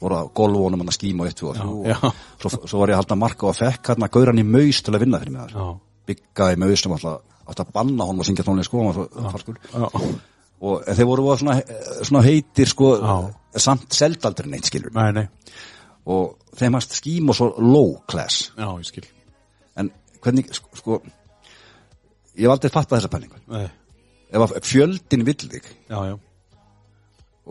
Voru 0.00 0.16
að 0.16 0.30
golfónum 0.40 0.82
að 0.86 0.96
skím 0.96 1.20
og 1.22 1.28
1, 1.30 1.36
2 1.40 1.48
og 1.50 1.56
3 1.58 1.66
Já, 1.90 1.92
já. 1.92 2.10
og 2.10 2.44
svo, 2.54 2.60
svo 2.72 2.80
var 2.80 2.92
ég 2.92 2.96
að 2.96 3.02
halda 3.02 3.18
marka 3.20 3.48
og 3.50 3.56
fekk 3.58 3.92
hérna 3.92 4.08
gauran 4.12 4.40
í 4.40 4.46
maus 4.46 4.80
til 4.84 4.94
að 4.94 5.04
vinna 5.04 5.20
fyrir 5.20 5.34
mig 5.34 5.42
þar 5.44 5.56
Já. 5.56 5.66
byggaði 6.10 6.60
maus 6.62 6.84
sem 6.84 6.94
alltaf 6.96 7.64
að 7.66 7.72
banna 7.74 8.06
honum 8.08 8.22
að 8.24 8.30
syngja 8.30 8.46
tónlist 8.46 8.70
sko 8.70 8.84
hann 8.84 10.20
og 10.60 10.82
þeir 10.84 11.08
voru 11.08 11.36
svona, 11.40 11.56
svona 12.04 12.24
heitir 12.26 12.68
sko 12.68 12.94
Já. 13.00 13.14
samt 13.66 13.96
seldaldri 13.96 14.50
neitt 14.52 14.68
skilur 14.68 14.92
Nei, 14.96 15.10
nei. 15.16 15.26
og 16.08 16.36
þeim 16.58 16.76
hans 16.76 16.90
skím 16.96 17.32
og 17.32 17.38
svo 17.38 17.52
low 17.60 17.94
class 18.10 18.50
Já, 18.56 18.68
en 19.80 19.92
hvernig 20.20 20.50
sko, 20.56 21.00
ég 22.36 22.44
hef 22.46 22.56
aldrei 22.56 22.72
fattað 22.72 22.98
þessa 23.00 23.12
pælingu 23.12 23.40
Nei. 23.52 23.68
ef 24.32 24.44
að 24.48 24.58
fjöldin 24.68 25.24
vill 25.28 25.40
þig 25.44 25.72
Já, 25.88 26.00
já 26.12 26.18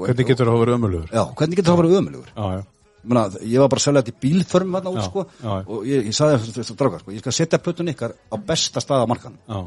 Hvernig 0.07 0.29
getur 0.29 0.49
það 0.49 0.55
að 0.55 0.63
vera 0.63 0.75
ömulugur? 0.79 1.09
Já, 1.13 1.23
hvernig 1.39 1.59
getur 1.59 1.71
það 1.71 1.77
að 1.77 1.81
vera 1.83 2.01
ömulegur? 2.03 2.29
Já, 2.35 2.45
já. 2.55 2.61
Ég, 2.99 3.07
meina, 3.07 3.25
ég 3.47 3.61
var 3.63 3.69
bara 3.71 3.79
að 3.79 3.85
selja 3.85 4.01
þetta 4.03 4.11
í 4.11 4.21
bílförm 4.25 4.77
út 4.79 4.87
Já, 4.89 5.03
sko, 5.05 5.25
já. 5.39 5.51
og 5.59 5.85
ég, 5.87 6.07
ég 6.09 6.15
sagði 6.15 6.53
þessu 6.57 6.75
drákar 6.79 7.03
sko, 7.03 7.13
ég 7.15 7.23
skal 7.23 7.35
setja 7.37 7.59
plötun 7.63 7.91
ykkar 7.93 8.15
á 8.27 8.35
besta 8.49 8.83
stað 8.83 9.05
á 9.05 9.11
markan 9.11 9.37
Já, 9.47 9.59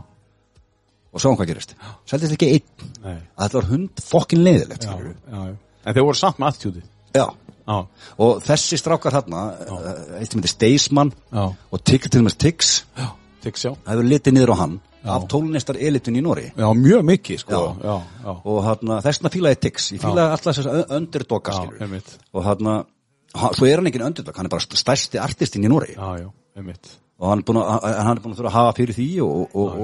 og 1.12 1.20
sjáum 1.20 1.38
hvað 1.38 1.48
gerist. 1.52 1.72
Seldist 2.08 2.36
ekki 2.36 2.50
einn. 2.56 2.90
Nei. 3.04 3.16
Að 3.36 3.46
þetta 3.46 3.58
var 3.58 3.70
hund 3.70 4.04
fokkin 4.04 4.44
leiðilegt 4.44 4.84
Já, 4.84 4.92
já, 5.00 5.14
já. 5.32 5.56
En 5.82 5.96
þeir 5.96 6.06
voru 6.06 6.20
samt 6.20 6.38
með 6.40 6.52
attitúti 6.52 6.84
já. 7.16 7.26
Já, 7.62 7.76
og 8.26 8.40
þessi 8.42 8.78
strákar 8.80 9.16
eh, 9.16 9.26
eitt 10.18 10.32
sem 10.32 10.40
heitir 10.40 10.52
Staysman 10.52 11.12
já, 11.30 11.44
og 11.48 11.84
Tigg 11.86 12.08
til 12.10 12.30
Tiggs. 12.34 12.72
Já. 12.98 13.12
Tix, 13.42 13.64
já. 13.64 13.72
Það 13.84 13.92
hefur 13.94 14.08
litið 14.10 14.36
niður 14.36 14.54
á 14.54 14.56
hann 14.62 14.74
Já. 15.02 15.10
af 15.16 15.24
tólunistar 15.30 15.78
elitun 15.82 16.16
í 16.16 16.22
Nóri 16.22 16.44
Já, 16.54 16.68
mjög 16.78 17.02
mikið, 17.08 17.40
sko. 17.42 17.60
Já. 17.82 17.94
Já, 18.22 18.34
og 18.38 18.58
þarna 18.68 18.98
þessna 19.02 19.32
fílaði 19.34 19.58
Tiggs 19.64 19.88
ég 19.96 20.02
fílaði 20.02 20.36
alltaf 20.36 20.58
þess 20.58 20.70
að 20.70 20.94
einmitt. 21.82 22.12
Og 22.32 22.46
þarna 22.46 22.76
svo 23.56 23.66
er 23.66 23.80
hann 23.80 23.90
ekki 23.90 24.02
underdog, 24.04 24.36
hann 24.36 24.48
er 24.48 24.52
bara 24.52 24.78
stærsti 24.82 25.20
artistinn 25.22 25.66
í 25.66 25.72
Nóri 25.72 25.96
og 27.22 27.28
hann 27.30 27.42
er 27.42 27.46
búin 27.48 27.60
að, 27.62 27.84
er 27.90 28.22
búin 28.22 28.34
að 28.34 28.40
þurfa 28.40 28.50
að 28.50 28.56
hafa 28.58 28.72
fyrir 28.78 28.98
því 28.98 29.08
og, 29.26 29.54
og, 29.54 29.76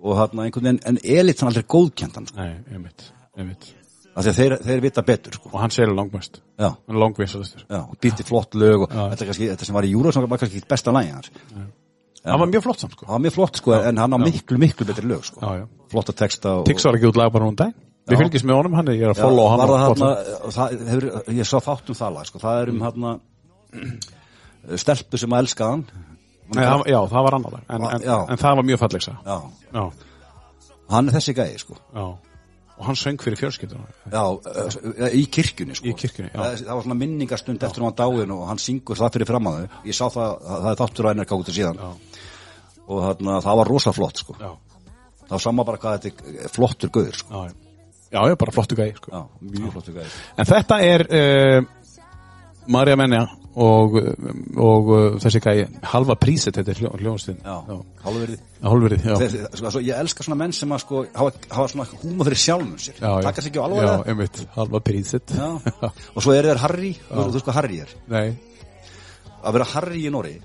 og, 0.00 0.14
þarna 0.20 0.46
einhvern 0.46 0.68
veginn 0.70 0.84
en 0.92 1.00
elit 1.16 1.42
hann 1.42 1.50
aldrei 1.50 1.66
góðkjöndan 1.76 2.30
sko. 2.30 2.40
Nei, 2.40 2.54
einmitt, 2.72 3.10
einmitt. 3.36 3.68
Þeir, 4.20 4.56
þeir 4.64 4.80
vita 4.82 5.04
betur 5.06 5.36
sko. 5.38 5.52
Og 5.52 5.60
hann 5.62 5.72
segir 5.72 5.92
langmest. 5.94 6.40
Já, 6.60 6.72
Hann 6.74 6.96
er 6.96 7.00
langvinsalistur 7.00 7.62
já, 7.64 7.78
og 7.84 8.00
býtti 8.02 8.26
flott 8.26 8.56
lög 8.58 8.84
og 8.84 8.90
þetta, 8.92 9.22
er 9.22 9.30
kannski, 9.30 9.50
þetta 9.52 9.68
sem 9.68 9.76
var 9.78 9.86
í 9.86 9.92
Júra 9.94 10.12
var 10.26 10.40
kannski 10.42 10.60
besta 10.68 10.92
lægi 10.92 11.14
hans 11.14 11.30
Hann 12.24 12.40
var 12.42 12.50
mjög 12.50 12.62
flott 12.66 12.82
samt, 12.82 12.92
sko 12.96 13.06
það 13.06 13.14
var 13.16 13.22
mjög 13.24 13.32
flott 13.38 13.56
sko, 13.62 13.72
en 13.80 13.96
hann 14.02 14.12
á 14.12 14.18
miklu, 14.20 14.58
miklu 14.60 14.84
betri 14.86 15.06
lög 15.08 15.22
sko. 15.24 15.40
Já, 15.40 15.62
já 15.62 15.66
flotta 15.90 16.12
texta 16.12 16.50
og, 16.60 16.66
Tix 16.68 16.84
var 16.84 16.98
ekki 16.98 17.08
út 17.08 17.16
lag 17.16 17.32
bara 17.32 17.46
hún 17.48 17.56
dag 17.56 17.72
Við 18.10 18.16
Já. 18.16 18.20
fylgjum 18.24 18.48
með 18.50 18.56
honum, 18.58 18.74
hann 18.78 18.88
er, 18.88 18.94
ég 18.98 19.06
er 19.06 19.12
að 19.12 19.18
Já, 19.20 19.22
follow 19.22 19.48
hann 19.50 19.60
var 19.68 19.80
á 19.80 20.48
það 20.50 20.84
hefur, 20.90 21.06
ég 21.36 21.46
sá 21.48 21.56
þátt 21.64 21.90
um 21.92 21.98
það 21.98 22.14
lag 22.16 22.26
sko. 22.28 22.38
það 22.42 22.60
er 22.62 22.70
um 22.72 22.80
þarna 22.84 23.10
stelpu 24.80 25.20
sem 25.20 25.34
að 25.36 25.44
elska 25.44 25.68
hann 25.72 25.84
Nei, 26.50 26.64
var- 26.66 26.88
Já, 26.90 26.98
það 27.12 27.22
var 27.26 27.34
annar 27.38 27.52
lag 27.54 27.62
en, 27.68 27.82
en, 27.94 28.02
Já. 28.02 28.16
en 28.30 28.40
það 28.40 28.56
var 28.56 28.66
mjög 28.66 28.80
fallegsa 28.82 29.12
já, 29.24 29.36
Já, 29.74 29.84
hann 30.90 31.08
er 31.08 31.12
þessi 31.18 31.34
gæði 31.36 31.58
sko. 31.62 31.76
já 31.94 32.08
Og 32.80 32.86
hann 32.86 32.96
söng 32.96 33.18
fyrir 33.20 33.36
fjölskylduna 33.36 33.84
já, 34.08 34.22
uh, 34.24 35.08
í 35.12 35.26
kirkjunni 35.28 35.74
sko. 35.76 35.84
Í 35.84 35.92
kirkjunni, 36.00 36.30
já. 36.32 36.38
það, 36.40 36.62
það 36.64 36.74
var 36.78 36.82
svona 36.86 36.96
minningastund 36.96 37.62
eftir 37.66 37.84
hann 37.84 37.92
á 37.92 38.00
dáin 38.00 38.30
og 38.32 38.46
hann 38.48 38.56
syngur 38.62 38.96
það 38.96 39.12
fyrir 39.18 39.28
fram 39.28 39.48
að 39.50 39.58
þau 39.58 39.84
ég 39.90 39.98
sá 39.98 40.06
það, 40.08 40.30
það, 40.46 40.68
er 40.70 40.78
þáttur 40.80 41.08
NRK 41.12 41.36
út 41.36 41.50
af 41.52 41.58
síðan 41.58 41.76
Já. 41.82 41.90
Og 42.90 43.02
þarna, 43.06 43.40
það 43.44 43.58
var 43.62 43.70
rosa 43.70 43.94
flott 43.96 44.22
sko. 44.22 44.36
Það 44.36 45.34
var 45.36 45.42
sama 45.46 45.66
bara 45.66 45.80
hvað 45.82 46.06
þetta 46.06 46.38
er 46.44 46.54
flottur 46.54 46.92
gauður 46.94 47.18
sko. 47.20 47.42
já, 47.46 47.52
já. 48.10 48.22
Er 48.26 48.38
bara 48.40 48.54
flottu 48.54 48.78
gæði, 48.78 48.96
sko. 48.98 49.12
Já, 49.14 49.20
mjög 49.50 49.76
flottur 49.76 50.00
gæði 50.00 50.16
En 50.36 50.48
þetta 50.50 50.80
er 50.86 51.04
uh, 51.06 51.60
Marja 52.70 52.96
Menja 52.98 53.20
og, 53.60 53.96
og 54.62 54.90
uh, 54.94 55.06
þessi 55.22 55.42
gæði 55.42 55.64
halva 55.92 56.16
príset 56.18 56.58
þetta 56.58 56.74
er 56.74 56.82
hljó, 56.82 56.90
hljónstinn 56.98 57.40
já, 57.42 57.56
hálfverði 58.04 58.98
sko, 59.00 59.64
altså, 59.70 59.82
ég 59.86 60.02
elska 60.02 60.26
svona 60.26 60.38
menn 60.42 60.54
sem 60.54 60.74
að 60.74 60.84
sko, 60.84 61.02
hafa, 61.14 61.32
hafa 61.50 61.70
svona 61.72 61.88
húma 62.02 62.26
fyrir 62.28 62.42
sjálfum 62.44 62.76
sér. 62.78 63.00
Sér 63.00 63.50
ekki 63.50 63.58
á 63.58 63.62
Já, 63.62 63.64
alvarlega 63.66 63.96
einmitt, 64.12 64.44
halva 64.54 64.82
príset. 64.84 65.34
Og 66.14 66.22
svo 66.22 66.34
eru 66.36 66.52
þeir 66.52 66.62
Harry 66.62 66.92
þú 67.08 67.26
veist 67.34 67.48
hvað 67.48 67.58
Harry 67.58 67.82
er. 67.86 67.94
Nei, 68.10 68.28
að 69.40 69.58
vera 69.58 69.68
Harry 69.74 70.04
í 70.06 70.12
Nóri 70.12 70.36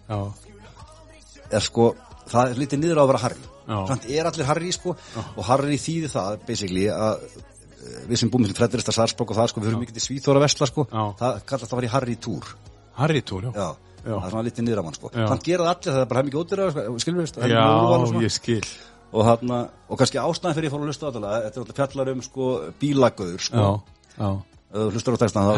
er 1.54 1.64
sko, 1.64 1.92
það 2.32 2.52
er 2.54 2.62
lítið 2.64 2.82
niður 2.84 3.02
á 3.02 3.04
að 3.06 3.10
vera 3.12 3.22
Harry. 3.26 3.44
Já. 3.66 3.78
samt 3.90 4.04
er 4.14 4.28
allir 4.30 4.46
Harry 4.46 4.72
sko 4.76 4.92
og 4.94 5.44
Harry 5.48 5.78
þýði 5.82 6.10
það 6.14 6.36
basically 6.46 6.84
að 6.94 7.24
eh, 7.26 8.04
við 8.12 8.20
sem 8.22 8.30
búum 8.34 8.46
til 8.46 8.54
Fredrista 8.58 8.94
Sarsborg 8.94 9.32
og 9.34 9.40
það 9.40 9.50
sko, 9.52 9.64
við 9.64 9.72
höfum 9.72 9.82
mikið 9.86 9.98
til 9.98 10.04
Svíþóra 10.06 10.44
Vestla 10.46 10.68
sko. 10.70 10.86
Já. 10.92 11.04
það 11.22 11.40
kallast 11.50 11.66
að 11.66 11.74
fara 11.74 11.88
í 11.88 11.92
Harry 11.96 12.16
Tour. 12.22 12.52
Harry 13.00 13.22
Tour, 13.26 13.48
já. 13.50 13.52
Já, 13.56 13.70
Já. 14.06 14.14
það 14.20 14.26
er 14.28 14.34
svona 14.36 14.46
lítið 14.46 14.68
niður 14.68 14.82
á 14.82 14.86
hann 14.86 14.98
sko. 15.00 15.10
Já. 15.16 15.26
þannig 15.32 15.48
gera 15.50 15.64
það 15.66 15.72
allir, 15.74 15.94
það 15.96 16.02
er 16.04 16.10
bara 16.12 16.20
hefði 16.22 16.30
mikið 16.30 16.42
ódýra 16.44 16.68
sko, 16.76 16.98
skilur 17.06 17.22
við, 17.24 17.32
það 17.36 17.46
er 17.48 17.54
Já, 17.56 17.64
mikið 17.66 17.86
úrval 17.86 18.02
og 18.06 18.12
svona. 18.12 18.24
ég 18.28 18.36
skil. 18.36 18.68
Og, 19.16 19.22
þarna, 19.26 19.58
og 19.90 20.00
kannski 20.02 20.20
ástæðan 20.22 20.56
fyrir 20.58 20.68
ég 20.70 20.74
fór 20.76 20.82
að 20.86 20.90
hlusta 20.92 21.06
á 21.06 21.12
þetta 21.16 21.34
þetta 21.46 21.56
er 21.56 21.64
alltaf 21.64 21.78
fjallar 21.80 22.12
um 22.14 22.22
sko 22.26 22.48
bílagauður 22.82 23.44
sko. 23.50 23.66
Já, 23.66 24.20
já, 24.20 24.30
Ef 24.76 24.82
þú 24.82 24.92
hlustar 24.92 25.16
á 25.16 25.22
textan 25.22 25.46
þá 25.46 25.54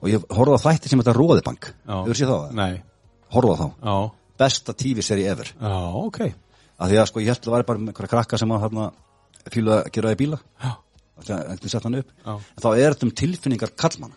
og 0.00 0.08
ég 0.08 0.22
horfði 0.32 0.56
á 0.56 0.64
þætti 0.64 0.88
sem 0.90 1.00
þetta 1.02 1.14
Róðibank 1.18 1.66
já. 1.68 1.96
Hefur 2.06 2.16
séð 2.20 2.30
það? 2.32 2.52
Nei, 2.56 2.74
Horfði 3.34 3.54
á 3.54 3.58
þá, 3.60 3.66
já, 3.84 3.96
besta 4.40 4.74
TV-seri 4.74 5.26
ever. 5.30 5.52
Já, 5.60 5.74
ok. 6.00 6.20
Af 6.74 6.90
því 6.90 6.98
að 7.00 7.08
sko 7.10 7.22
ég 7.22 7.30
held 7.30 7.40
að 7.40 7.48
það 7.48 7.56
væri 7.56 7.68
bara 7.70 7.82
einhverja 7.84 8.12
krakka 8.16 8.40
sem 8.40 8.54
að 8.54 8.66
þarna 8.66 8.88
fílu 9.54 9.74
að 9.76 9.88
gera 9.94 10.10
það 10.10 10.16
í 10.16 10.20
bíla. 10.24 10.40
Og 11.14 11.26
það 11.28 11.48
einhvern 11.52 11.72
sett 11.72 11.86
hann 11.86 11.98
upp. 12.00 12.12
Já. 12.24 12.34
en 12.34 12.62
þá 12.64 12.68
er 12.74 12.94
þetta 12.94 13.06
um 13.06 13.16
tilfinningar 13.22 13.74
kallmanna 13.78 14.16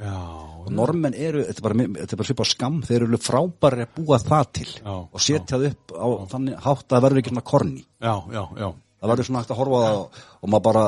já, 0.00 0.14
og 0.62 0.70
normenn 0.72 1.16
eru, 1.16 1.42
þetta 1.46 1.60
er 1.60 1.66
bara, 1.66 1.86
þetta 1.98 2.14
er 2.14 2.20
bara 2.20 2.28
svipa 2.28 2.46
á 2.46 2.52
skam 2.52 2.78
þeir 2.86 3.06
eru 3.06 3.20
frábæri 3.22 3.86
að 3.86 3.98
búa 3.98 4.18
það 4.22 4.48
til 4.58 4.68
Já, 4.70 4.94
og 4.94 5.22
setja 5.22 5.58
það 5.58 5.66
upp 5.70 5.94
á 5.94 6.06
þannig 6.32 6.56
hátt 6.66 6.86
að 6.86 6.94
það 6.94 7.04
verður 7.06 7.22
ekki 7.22 7.32
svona 7.32 7.44
korni 7.52 7.82
já, 7.84 8.14
já, 8.32 8.42
já. 8.62 8.68
Það 9.02 9.12
verður 9.12 9.28
svona 9.28 9.42
hægt 9.42 9.52
að 9.52 9.60
horfa 9.60 9.82
á 9.82 9.82
það 9.82 10.02
og 10.38 10.52
maður 10.52 10.66
bara 10.68 10.84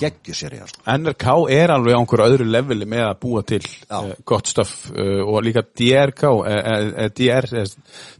geggju 0.00 0.36
sér 0.36 0.56
í 0.56 0.60
það 0.62 0.72
sko. 0.72 0.82
NRK 0.96 1.36
er 1.56 1.74
alveg 1.74 1.96
á 1.96 2.00
einhverju 2.00 2.26
öðru 2.26 2.48
leveli 2.48 2.88
með 2.88 3.04
að 3.06 3.20
búa 3.22 3.44
til 3.46 3.60
uh, 3.62 4.10
gott 4.26 4.50
stöf 4.50 4.74
uh, 4.94 5.22
og 5.26 5.40
líka 5.46 5.62
DRK 5.66 6.26
uh, 6.30 6.42
uh, 6.42 7.06
DR, 7.16 7.48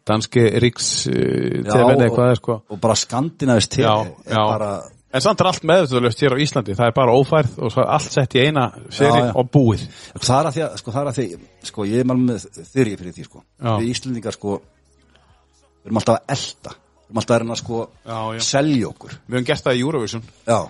danski 0.07 0.47
Já, 0.51 0.70
TV 0.70 1.91
eitthvað 1.97 2.33
sko. 2.41 2.62
og 2.68 2.81
bara 2.81 2.97
skandinavist 2.99 3.78
já. 3.81 3.93
bara 4.31 4.72
En 5.11 5.22
samt 5.22 5.41
er 5.43 5.49
allt 5.51 5.64
meðvitaðlöst 5.66 6.20
hér 6.22 6.37
á 6.39 6.43
Íslandi 6.43 6.74
Það 6.78 6.91
er 6.91 6.93
bara 6.95 7.14
ófærð 7.18 7.57
og 7.66 7.78
allt 7.83 8.12
sett 8.14 8.37
í 8.39 8.45
eina 8.47 8.68
seri 8.95 9.11
Já, 9.11 9.24
já. 9.26 9.33
og 9.35 9.49
búið. 9.51 9.87
Það 10.14 10.37
er 10.37 10.49
að 10.51 10.55
því 10.55 10.62
að, 10.66 10.76
sko, 10.78 10.93
er 11.01 11.11
að 11.11 11.16
því, 11.16 11.24
sko, 11.70 11.87
ég 11.91 12.05
er 12.05 12.11
með 12.12 12.45
þyrri 12.59 12.93
fyrir 13.01 13.16
því, 13.16 13.24
sko, 13.26 13.43
við 13.64 13.89
Íslendingar, 13.91 14.37
sko, 14.39 14.55
við 14.61 15.91
erum 15.91 15.99
alltaf 15.99 16.20
að 16.20 16.37
elda, 16.37 16.76
við 16.76 17.11
erum 17.11 17.22
alltaf 17.22 17.35
að 17.35 17.43
reyna, 17.43 17.59
sko, 17.59 17.81
já. 18.07 18.20
selja 18.47 18.93
okkur, 18.93 19.16
Við 19.26 19.39
höfum 19.39 19.49
gert 19.51 19.66
það 19.66 19.81
í 19.81 19.83
Eurovision. 19.89 20.24
Já, 20.47 20.61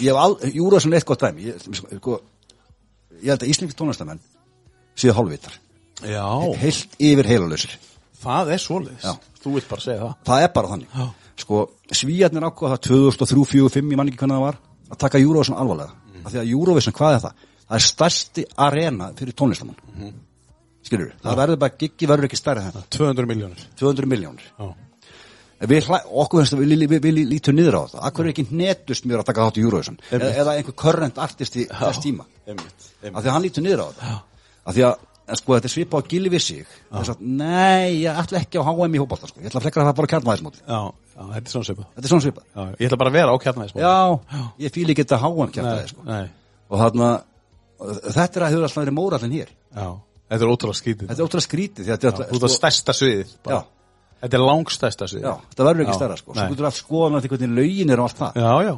ég 0.00 0.08
hef 0.08 0.20
al, 0.22 0.36
Júrason 0.54 0.94
eitt 0.96 1.06
gott 1.08 1.22
dæmi, 1.22 1.50
ég, 1.50 1.66
sko, 1.98 2.18
ég 3.20 3.32
held 3.32 3.44
að 3.44 3.52
Íslendingar 3.52 3.78
tónlistamenn 3.78 4.22
séu 4.98 5.14
hálfvitar, 5.16 5.54
Já, 6.02 6.26
heilt 6.58 6.96
yfir 6.98 7.28
heilalösir, 7.28 7.76
það 8.22 8.54
er 8.54 8.62
svoleiðis. 8.62 9.04
Já. 9.06 9.38
Þú 9.42 9.54
vilt 9.56 9.68
bara 9.70 9.84
segja 9.84 10.00
það. 10.00 10.12
Það 10.26 10.44
er 10.44 10.50
bara 10.56 10.70
þannig, 10.72 10.98
sko, 11.42 11.62
svíjarnir 12.00 12.46
ákvað 12.48 12.74
það 12.74 12.82
2003, 12.88 13.30
2004, 13.32 13.72
5, 13.76 13.92
ég 13.92 14.00
man 14.00 14.10
ekki 14.10 14.22
hvernig 14.22 14.38
það 14.38 14.46
var, 14.46 14.60
að 14.88 15.00
taka 15.04 15.22
Júrason 15.22 15.58
alvarlega, 15.58 15.96
mm. 16.12 16.28
því 16.28 16.42
að 16.42 16.52
Júrason, 16.52 16.96
hvað 16.98 17.16
er 17.16 17.24
það? 17.26 17.48
Það 17.62 17.78
er 17.78 17.86
stærsti 17.86 18.46
arena 18.66 19.10
fyrir 19.18 19.36
tónlistamann, 19.38 19.82
mm. 19.96 20.14
skilur 20.86 21.12
það 21.22 21.42
verður 21.42 21.60
bara, 21.62 21.76
giggi 21.82 22.10
verður 22.10 22.28
ekki 22.28 22.40
stærri 22.40 22.64
en 22.64 22.72
þetta. 22.72 22.84
200 22.98 23.30
miljónir 23.30 23.68
200 23.80 24.10
miljónir 24.10 24.48
Já, 24.50 24.66
við, 25.70 25.86
hlæ- 25.86 26.02
okkur 26.24 26.42
finnst 26.42 26.56
að 26.56 26.62
við, 26.64 26.84
við, 26.90 27.00
við 27.04 27.20
lítum 27.30 27.56
niður 27.58 27.76
á 27.78 27.82
það. 27.92 28.00
Akkur 28.08 28.26
er 28.26 28.32
ekki 28.32 28.46
netust 28.50 29.04
mjög 29.06 29.20
að 29.22 29.28
taka 29.30 29.46
þátt 29.46 29.60
í 29.60 29.64
Eurovision? 29.66 29.98
Eða, 30.10 30.30
eða 30.42 30.56
einhver 30.58 30.76
current 30.82 31.18
artist 31.22 31.56
í 31.56 31.66
þess 31.70 32.02
tíma? 32.02 32.26
einmitt, 32.48 32.86
af 33.12 33.22
því 33.22 33.28
að 33.28 33.32
hann 33.36 33.42
lítur 33.46 33.62
niður 33.66 33.82
á 33.84 33.88
það. 33.94 34.20
Af 34.66 34.74
því 34.76 34.84
að 34.88 35.08
en 35.32 35.38
sko 35.38 35.54
þetta 35.54 35.68
er 35.68 35.72
svipa 35.72 35.98
á 35.98 36.02
gilvi 36.10 36.38
sig. 36.42 36.66
Þess 36.92 37.12
að 37.14 37.20
nei, 37.22 38.02
ég 38.02 38.18
ætla 38.24 38.40
ekki 38.42 38.58
á 38.58 38.62
HM 38.66 38.96
í 38.96 39.00
hópálta 39.00 39.28
sko. 39.30 39.38
ég 39.40 39.46
ætla 39.52 39.60
að 39.60 39.66
flekkra 39.68 39.84
það 39.86 39.96
bara 40.00 40.08
á 40.08 40.12
kjarnvæðismóti 40.12 40.62
þetta 41.12 41.46
er 41.46 41.52
svona 41.52 41.68
þetta 41.94 42.02
er 42.02 42.10
svona 42.10 42.24
svipa 42.24 42.42
Já, 42.42 42.62
ég 42.80 42.88
ætla 42.88 42.98
bara 42.98 43.10
að 43.12 43.16
vera 43.20 43.32
á 43.32 43.36
kjarnæðis 43.44 43.74
já, 43.78 43.94
ég 44.66 44.72
fíl 44.74 44.88
ekki 44.90 45.04
þetta 45.04 45.18
HM 45.22 45.52
kjarnvæði 45.54 45.92
sko. 45.92 46.02
Og 46.72 46.82
þarna 46.82 47.10
þetta 48.12 48.40
er 48.40 48.44
að 48.46 48.52
hefur 48.52 48.66
alltaf 48.66 48.80
verið 48.82 48.96
mórallin 48.98 49.36
hér. 49.38 49.52
Já, 49.76 49.86
þetta 50.32 50.42
er 50.46 50.52
ótrúlega 50.52 50.80
skítið 50.82 51.08
þetta 51.12 51.22
er 51.22 51.26
ótrúlega 51.28 51.46
skrítið 51.46 51.86
að 51.92 52.02
þetta 52.02 52.26
ert 52.26 52.46
að 52.48 52.54
stærsta 52.56 52.94
sviðið. 52.98 53.32
Já. 53.46 53.58
Þetta 54.22 54.38
er 54.38 54.44
langstærsta 54.46 55.08
sviðið. 55.10 55.24
Já, 55.26 55.32
þetta 55.50 55.64
verður 55.66 55.84
ekki 55.84 55.94
stærra 55.96 56.16
sko. 56.20 56.34
svo 56.36 56.44
getur 56.52 56.66
að 56.68 56.74
skoða 56.76 57.06
náttúrulega 57.10 57.38
hvernig 57.42 57.58
lögin 57.58 57.90
er 57.90 58.02
og 58.02 58.06
allt 58.08 58.20
það. 58.20 58.36
Já, 58.38 58.52
já. 58.68 58.74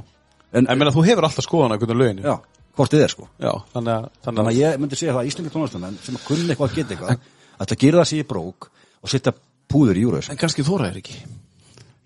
En, 0.55 0.69
En 0.71 0.79
meina, 0.81 0.93
þú 0.95 1.05
hefur 1.05 1.27
alltaf 1.29 1.45
skoðan 1.45 1.75
á 1.75 1.77
hvernig 1.77 1.99
löginu 2.01 2.25
já, 2.25 2.35
hvort 2.79 2.95
þið 2.95 3.05
er 3.05 3.13
sko. 3.13 3.29
Já, 3.43 3.53
þannig 3.75 3.93
að, 3.95 4.07
þannig 4.25 4.41
að 4.41 4.49
að 4.49 4.59
ég 4.61 4.79
myndi 4.81 4.99
segja 5.01 5.13
það 5.13 5.21
að 5.21 5.29
Íslandi 5.31 5.53
tónlistamenn 5.53 5.99
sem 6.07 6.17
að 6.17 6.25
kunna 6.31 6.55
eitthvað 6.55 6.71
að 6.71 6.79
geta 6.79 6.97
eitthvað 6.97 7.29
að 7.75 7.77
gera 7.85 8.01
það 8.01 8.11
sér 8.11 8.23
í 8.23 8.27
brók 8.33 8.69
og 9.05 9.13
setja 9.13 9.35
púður 9.75 10.01
í 10.01 10.05
júraus 10.07 10.31
En 10.33 10.41
kannski 10.41 10.65
þú 10.65 10.81
ræðir 10.81 11.01
ekki. 11.03 11.21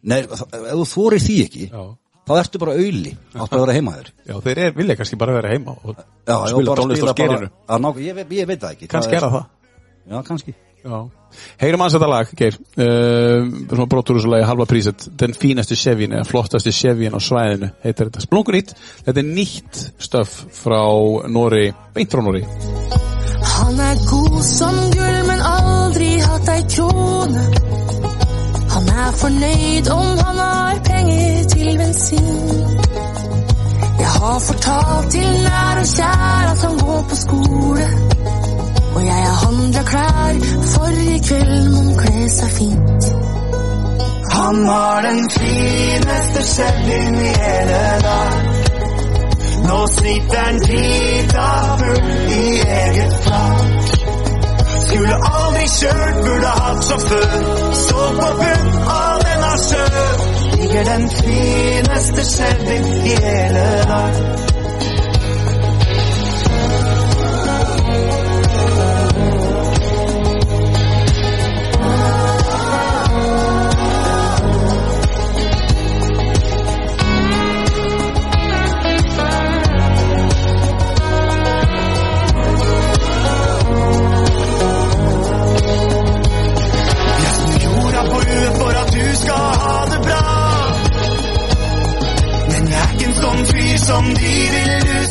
Nei, 0.09 0.19
ef 0.25 0.47
þú 0.51 0.87
þorir 0.97 1.23
því 1.29 1.41
ekki 1.45 1.67
Já, 1.69 1.83
þá 2.27 2.33
ertu 2.41 2.63
bara 2.65 2.79
auðli. 2.79 3.13
Átt 3.39 3.55
að 3.55 3.63
vera 3.67 3.77
heima 3.79 3.95
þér. 4.01 4.11
Já 4.33 4.35
þeir 4.49 4.63
er, 4.65 4.75
vilja 4.81 4.99
kannski 4.99 5.21
bara 5.21 5.39
vera 5.39 5.53
heima 5.55 5.77
og 5.79 5.95
Já, 5.95 6.37
spila 6.51 6.79
tónlist 6.81 7.07
á 7.07 7.15
skerinu 7.15 7.53
að 7.69 8.03
ég, 8.03 8.25
ég 8.41 8.51
veit 8.51 8.65
það 8.65 8.75
ekki. 8.75 8.91
Er 8.91 9.47
Já, 10.09 10.23
kannski 10.25 10.55
Heyrum 11.61 11.83
hans 11.85 11.95
þetta 11.97 12.09
lag, 12.09 12.31
Geir 12.39 12.57
uh, 12.57 13.45
Svona 13.69 13.89
brotur 13.91 14.17
úr 14.17 14.25
svo 14.25 14.33
lagi 14.33 14.47
halva 14.49 14.67
príset 14.71 15.09
Den 15.19 15.37
fínasti 15.37 15.77
Chevyin 15.79 16.17
eða 16.17 16.29
flottasti 16.29 16.73
Chevyin 16.73 17.17
á 17.17 17.21
svæðinu 17.21 17.73
heitir 17.85 18.09
þetta 18.09 18.25
Splunkunýtt 18.25 18.75
Þetta 19.05 19.21
er 19.21 19.29
nýtt 19.29 19.85
stöf 20.01 20.41
frá 20.63 20.81
Nóri 21.29 21.69
Beint 21.95 22.15
frá 22.15 22.25
Nóri 22.25 22.45
Han 23.59 23.81
er 23.81 23.97
god 24.11 24.43
som 24.45 24.77
gull, 24.95 25.19
men 25.29 25.41
aldri 25.43 26.09
hatt 26.23 26.51
ei 26.53 26.63
krone. 26.75 27.45
Han 28.75 28.91
er 29.05 29.17
fornøyd 29.23 29.91
om 29.95 30.23
han 30.23 30.41
har 30.43 30.81
penger 30.89 31.49
til 31.55 31.79
bensin. 31.79 32.79
har 34.19 34.39
fortalt 34.47 35.11
til 35.11 35.33
nære 35.49 35.81
og 35.81 35.91
kjære 35.97 36.51
at 36.53 36.63
han 36.65 36.79
går 36.79 37.03
på 37.11 37.17
skole. 37.25 37.87
Og 38.99 39.05
jeg 39.07 39.25
har 39.31 39.47
handla 39.47 39.83
klær, 39.91 40.39
for 40.73 40.97
i 41.15 41.19
kveld 41.27 41.67
må 41.75 41.83
kle 42.01 42.23
seg 42.35 42.49
fint. 42.57 43.05
Han 44.33 44.57
har 44.67 45.05
den 45.07 45.21
fineste 45.35 46.43
Chevyen 46.53 47.19
i 47.27 47.29
hele 47.43 47.83
dag. 48.07 48.33
Nå 49.69 49.79
sitter 49.93 50.43
han 50.47 50.59
drita 50.65 51.47
full 51.85 52.11
i 52.41 52.43
eget 52.81 53.15
flak. 53.29 53.95
Skulle 54.89 55.21
aldri 55.31 55.71
kjørt, 55.77 56.21
burde 56.27 56.53
hatt 56.59 56.85
sjåfør. 56.91 57.39
Så 57.85 58.11
på 58.19 58.35
bunn 58.43 58.77
av 58.97 59.25
denne 59.29 59.55
sjø 59.69 59.87
ligger 60.59 60.93
den 60.93 61.11
fineste 61.23 62.29
Chevyen 62.35 62.93
i 63.15 63.19
hele 63.29 63.67
dag. 63.95 64.48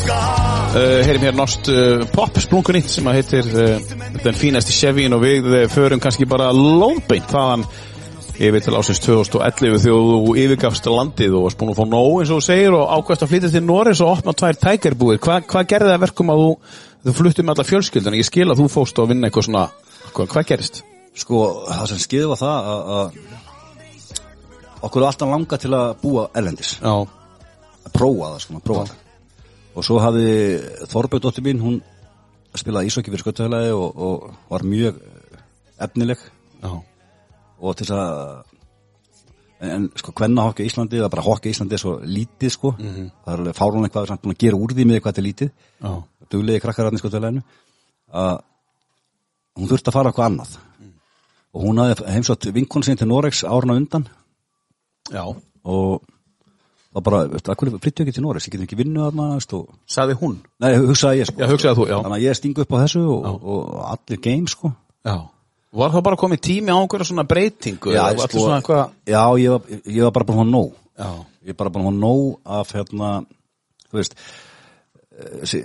Uh, 0.08 1.02
heyrim 1.04 1.24
hér 1.26 1.34
norskt 1.36 1.68
uh, 1.68 2.02
pop 2.14 2.38
sprungunýtt 2.40 2.88
sem 2.88 3.06
að 3.10 3.18
heitir 3.18 3.48
uh, 3.52 3.90
Den 4.22 4.36
fínasti 4.36 4.72
Chevyin 4.72 5.12
og 5.12 5.20
við 5.20 5.48
förum 5.72 6.00
kannski 6.00 6.24
bara 6.28 6.46
lónbeint 6.54 7.28
þaðan 7.28 7.66
yfir 8.38 8.62
til 8.62 8.76
ásins 8.78 9.00
2011 9.04 9.82
þegar 9.82 10.06
þú 10.08 10.34
yfirgafst 10.44 10.86
landið 10.88 11.34
og 11.36 11.44
varst 11.48 11.58
búin 11.60 11.72
að 11.74 11.80
fá 11.80 11.86
nóg 11.90 12.20
eins 12.22 12.32
og 12.32 12.38
þú 12.38 12.46
segir 12.46 12.76
og 12.78 12.92
ákvæmst 12.94 13.24
að 13.26 13.32
flytja 13.32 13.50
til 13.52 13.64
Norris 13.66 14.02
og 14.04 14.12
opna 14.12 14.34
tvær 14.38 14.60
tækarbúir. 14.62 15.18
Hva, 15.24 15.40
hvað 15.42 15.66
gerði 15.72 15.90
það 15.90 15.96
að 15.96 16.04
verkum 16.06 16.32
að 16.32 16.44
þú, 16.44 16.52
þú 17.08 17.14
fluttir 17.18 17.48
með 17.48 17.56
alla 17.56 17.66
fjölskyldan? 17.72 18.16
Ég 18.20 18.28
skil 18.28 18.46
að 18.46 18.62
þú 18.62 18.68
fóst 18.76 19.02
að 19.02 19.10
vinna 19.12 19.28
eitthvað 19.28 19.48
svona, 19.48 19.64
hvað, 20.14 20.30
hvað 20.36 20.48
gerist? 20.52 20.80
Sko, 21.18 21.42
það 21.66 21.90
sem 21.90 22.00
skiði 22.06 22.30
var 22.30 22.40
það 22.44 22.70
að, 22.70 22.80
að 23.00 24.78
okkur 24.86 25.02
er 25.02 25.10
alltaf 25.10 25.34
langa 25.34 25.60
til 25.66 25.74
að 25.74 25.92
búa 26.04 26.28
erlendis 26.38 26.76
Já, 26.78 26.94
að 26.94 27.92
prófa 27.98 28.32
það, 28.32 28.40
sko, 28.46 28.60
að 28.62 28.66
prófa 28.70 28.86
það 28.92 29.04
og 29.78 29.86
svo 29.86 30.00
hafði 30.02 30.34
Þorbjörg 30.90 31.22
dóttir 31.22 31.46
mín 31.46 31.62
hún 31.62 31.78
spilaði 32.58 32.90
ísokki 32.90 33.12
fyrir 33.12 33.22
sköttuhælagi 33.22 33.72
og, 33.76 33.98
og 34.02 34.30
var 34.50 34.64
mjög 34.66 34.98
efnileg. 35.86 36.22
Já, 36.62 36.72
og 37.58 37.76
til 37.78 37.86
þess 37.86 37.94
að 37.94 38.12
en, 39.60 39.70
en 39.70 39.86
sko 39.98 40.14
kvenna 40.16 40.48
hokki 40.48 40.66
í 40.66 40.70
Íslandi 40.70 40.98
eða 40.98 41.10
bara 41.12 41.26
hokki 41.26 41.52
í 41.52 41.54
Íslandi 41.54 41.78
er 41.78 41.82
svo 41.82 41.94
lítið 42.02 42.54
sko. 42.54 42.74
Það 42.78 43.32
er 43.34 43.42
alveg 43.44 43.58
fárún 43.58 43.86
eitthvað 43.86 44.10
samt 44.10 44.24
búin 44.24 44.34
að 44.34 44.44
gera 44.46 44.58
úr 44.58 44.74
því 44.74 44.88
með 44.88 45.02
hvað 45.02 45.12
þetta 45.12 45.22
er 45.22 45.28
lítið. 45.28 45.52
Já, 45.78 45.92
duglegi 46.34 46.64
krakkar 46.64 46.88
hann 46.88 46.98
í 46.98 47.02
sköttuhælaginu 47.04 47.44
að 48.18 48.34
hún 49.58 49.70
þurfti 49.70 49.92
að 49.92 49.98
fara 49.98 50.12
eitthvað 50.12 50.30
annað. 50.32 50.58
Og 51.54 51.64
hún 51.64 51.82
hafði 51.82 52.14
heimsótt 52.14 52.50
vinkon 52.54 52.84
sinni 52.86 53.00
til 53.00 53.10
Noregs 53.10 53.44
árna 53.46 53.78
undan. 53.78 54.08
Já. 55.08 55.24
og 55.64 56.02
það 56.96 57.04
bara, 57.08 57.18
veistu, 57.32 57.50
að 57.52 57.58
hverju 57.60 57.80
flyttu 57.84 58.04
ekki 58.04 58.14
til 58.16 58.22
Noregs, 58.24 58.46
ég 58.48 58.54
getum 58.54 58.66
ekki 58.68 58.78
vinnu 58.80 59.08
veistu, 59.34 59.58
og, 59.62 59.74
Saði 59.86 60.14
hún? 60.20 60.38
nei, 60.64 60.70
hugsaði 60.80 61.20
ég 61.22 61.28
sko, 61.30 61.42
Já, 61.42 61.48
hugsaði 61.52 61.76
þú, 61.80 61.86
já. 61.90 61.96
þannig 62.02 62.16
að 62.18 62.24
ég 62.24 62.38
stingu 62.38 62.64
upp 62.64 62.72
á 62.72 62.78
þessu 62.84 63.02
og, 63.12 63.42
og 63.54 63.74
allir 63.92 64.22
game 64.24 64.48
sko 64.48 64.72
Já. 65.04 65.16
Var 65.78 65.90
það 65.92 66.02
bara 66.08 66.16
komið 66.16 66.40
tími 66.48 66.72
á 66.72 66.78
einhverja 66.80 67.04
svona 67.10 67.26
breytingu? 67.28 67.92
var 68.16 68.24
þetta 68.24 68.40
svona 68.40 68.56
eitthvað... 68.62 68.94
já, 69.12 69.22
ég 69.42 69.52
var, 69.52 69.78
ég 69.84 70.02
var 70.08 70.14
bara 70.16 70.28
búin 70.30 70.42
að 70.46 70.52
nóg 70.54 70.72
Já, 70.98 71.10
ég 71.44 71.52
er 71.52 71.58
bara 71.60 71.70
búin 71.76 71.90
að 71.92 71.98
nóg 72.02 72.40
af 72.58 72.72
hérna, 72.74 73.10
þú 73.90 74.00
veist 74.00 74.16
eh, 74.18 75.36
þessi, 75.44 75.60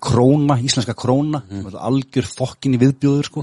króna, 0.00 0.56
íslenska 0.64 0.94
króna 0.96 1.42
Mm. 1.50 1.66
algjör 1.76 2.30
fokkin 2.30 2.78
í 2.78 2.80
viðbjóður 2.80 3.28
sko 3.28 3.42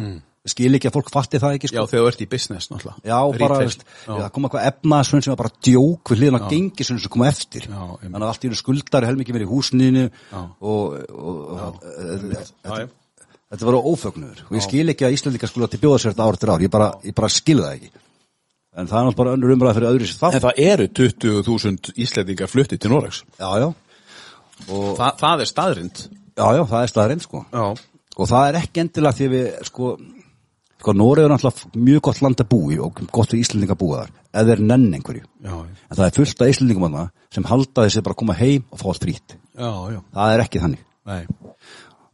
skil 0.50 0.74
ekki 0.74 0.90
að 0.90 0.96
fólk 0.96 1.10
fatti 1.14 1.38
það 1.38 1.56
ekki 1.58 1.68
já 1.70 1.74
sko 1.76 1.84
þegar 1.92 2.02
þú 2.02 2.08
ert 2.12 2.22
í 2.22 2.28
business 2.32 2.70
náttúrulega. 2.72 3.02
Já, 3.06 3.18
bara, 3.38 3.38
Retail. 3.38 3.68
veist, 3.68 3.84
Já. 4.08 4.14
það 4.18 4.30
kom 4.34 4.48
eitthvað 4.48 4.68
efnaðsvönd 4.72 5.24
sem 5.28 5.32
var 5.36 5.42
bara 5.44 5.54
djók 5.68 6.12
við 6.12 6.18
hliðan 6.24 6.38
að 6.40 6.48
gengi 6.56 6.84
sem 6.88 7.02
kom 7.14 7.24
eftir 7.28 7.68
Já, 7.70 7.82
þannig 8.02 8.18
að 8.18 8.30
allt 8.32 8.42
í 8.42 8.50
einu 8.50 8.58
skuldar 8.58 9.06
helmingi 9.06 9.36
verið 9.36 9.46
í 9.46 9.52
húsniðinu 9.52 10.06
Já. 10.10 10.42
og, 10.42 10.96
og, 11.14 11.38
og 11.52 11.84
Já, 12.66 12.74
já. 12.82 12.88
þetta 13.52 13.68
var 13.70 13.78
ófögnuður 13.92 14.42
og 14.48 14.56
ég 14.58 14.66
skil 14.66 14.88
ekki 14.96 15.06
að 15.06 15.18
Íslandika 15.20 15.50
skulle 15.52 15.68
til 15.70 15.82
bjóða 15.84 16.00
sér 16.02 16.16
þetta 16.16 16.26
ár 16.32 16.40
til 16.42 16.50
ár 16.56 16.66
ég 16.66 16.72
bara, 16.74 16.90
ég 17.06 17.14
bara 17.22 17.30
skil 17.30 17.60
það 17.62 17.76
ekki 17.78 17.92
en 18.72 18.88
það 18.88 18.98
er 18.98 19.06
náttúrulega 19.06 19.20
bara 19.22 19.36
önnur 19.38 19.54
umræða 19.58 19.76
fyrir 19.78 19.90
öðru 19.92 20.08
sér 20.10 20.20
það 20.24 20.36
En 20.40 20.44
það 20.48 20.62
eru 20.66 20.88
20.000 21.02 21.94
Íslendingar 22.02 22.48
fluttið 22.50 22.80
til 22.82 22.92
Noregs. 22.94 23.22
já, 23.38 23.50
já, 23.62 23.68
og, 24.72 24.90
Þa, 24.98 25.10
það 25.22 25.42
er 25.46 25.50
staðrind. 25.52 26.02
já, 26.40 26.46
já, 26.56 26.64
það 26.72 26.82
er 26.86 26.92
staðarinn 26.96 27.22
sko 27.26 27.46
Já. 27.52 27.66
og 28.18 28.30
það 28.32 28.48
er 28.50 28.60
ekki 28.62 28.84
endilega 28.86 29.18
því 29.20 29.28
við 29.36 29.50
sko, 29.68 29.92
sko 30.82 30.94
Nóri 30.98 31.24
er 31.24 31.30
náttúrulega 31.32 31.82
mjög 31.88 32.02
gott 32.08 32.22
land 32.26 32.42
að 32.42 32.50
búi 32.52 32.78
og 32.82 33.02
gott 33.14 33.30
fyrir 33.32 33.46
Íslandinga 33.46 33.76
að 33.78 33.82
búa 33.84 34.00
þar 34.02 34.14
eða 34.32 34.48
þeir 34.56 34.64
nenn 34.72 34.88
einhverju 34.98 35.24
Já, 35.46 35.54
en 35.62 35.98
það 36.00 36.06
er 36.08 36.16
fullt 36.18 36.42
af 36.42 36.54
Íslandingum 36.54 36.86
þarna 36.88 37.04
sem 37.36 37.48
halda 37.52 37.86
þessi 37.86 38.04
bara 38.06 38.16
að 38.18 38.22
koma 38.24 38.38
heim 38.40 38.66
og 38.72 38.82
fá 38.82 38.88
allt 38.92 39.06
frýtt 39.06 39.36
já, 39.38 39.72
já. 39.94 40.00
það 40.18 40.34
er 40.36 40.44
ekki 40.46 40.64
þannig 40.64 40.86
Nei. 41.12 41.22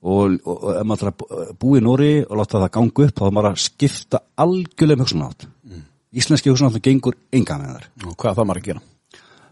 og, 0.01 0.35
og, 0.43 0.51
og 0.57 0.67
ef 0.75 0.89
maður 0.91 1.11
að 1.13 1.55
búa 1.61 1.79
í 1.79 1.85
Nóri 1.85 2.11
og 2.25 2.35
láta 2.41 2.61
það 2.65 2.73
ganga 2.77 3.07
upp 3.07 3.21
þá 3.21 3.25
er 3.29 3.37
maður 3.39 3.49
að 3.53 3.63
skipta 3.65 4.21
algjörlega 4.43 4.99
um 4.99 5.05
hugsunátt 5.05 5.47
mm. 5.47 5.81
íslenski 6.21 6.51
hugsunátt 6.53 6.83
gengur 6.83 7.17
enga 7.31 7.59
með 7.61 7.73
þar 7.77 7.89
Og 8.07 8.15
hvað 8.19 8.39
það 8.41 8.49
maður 8.51 8.63
að 8.63 8.69
gera? 8.71 8.85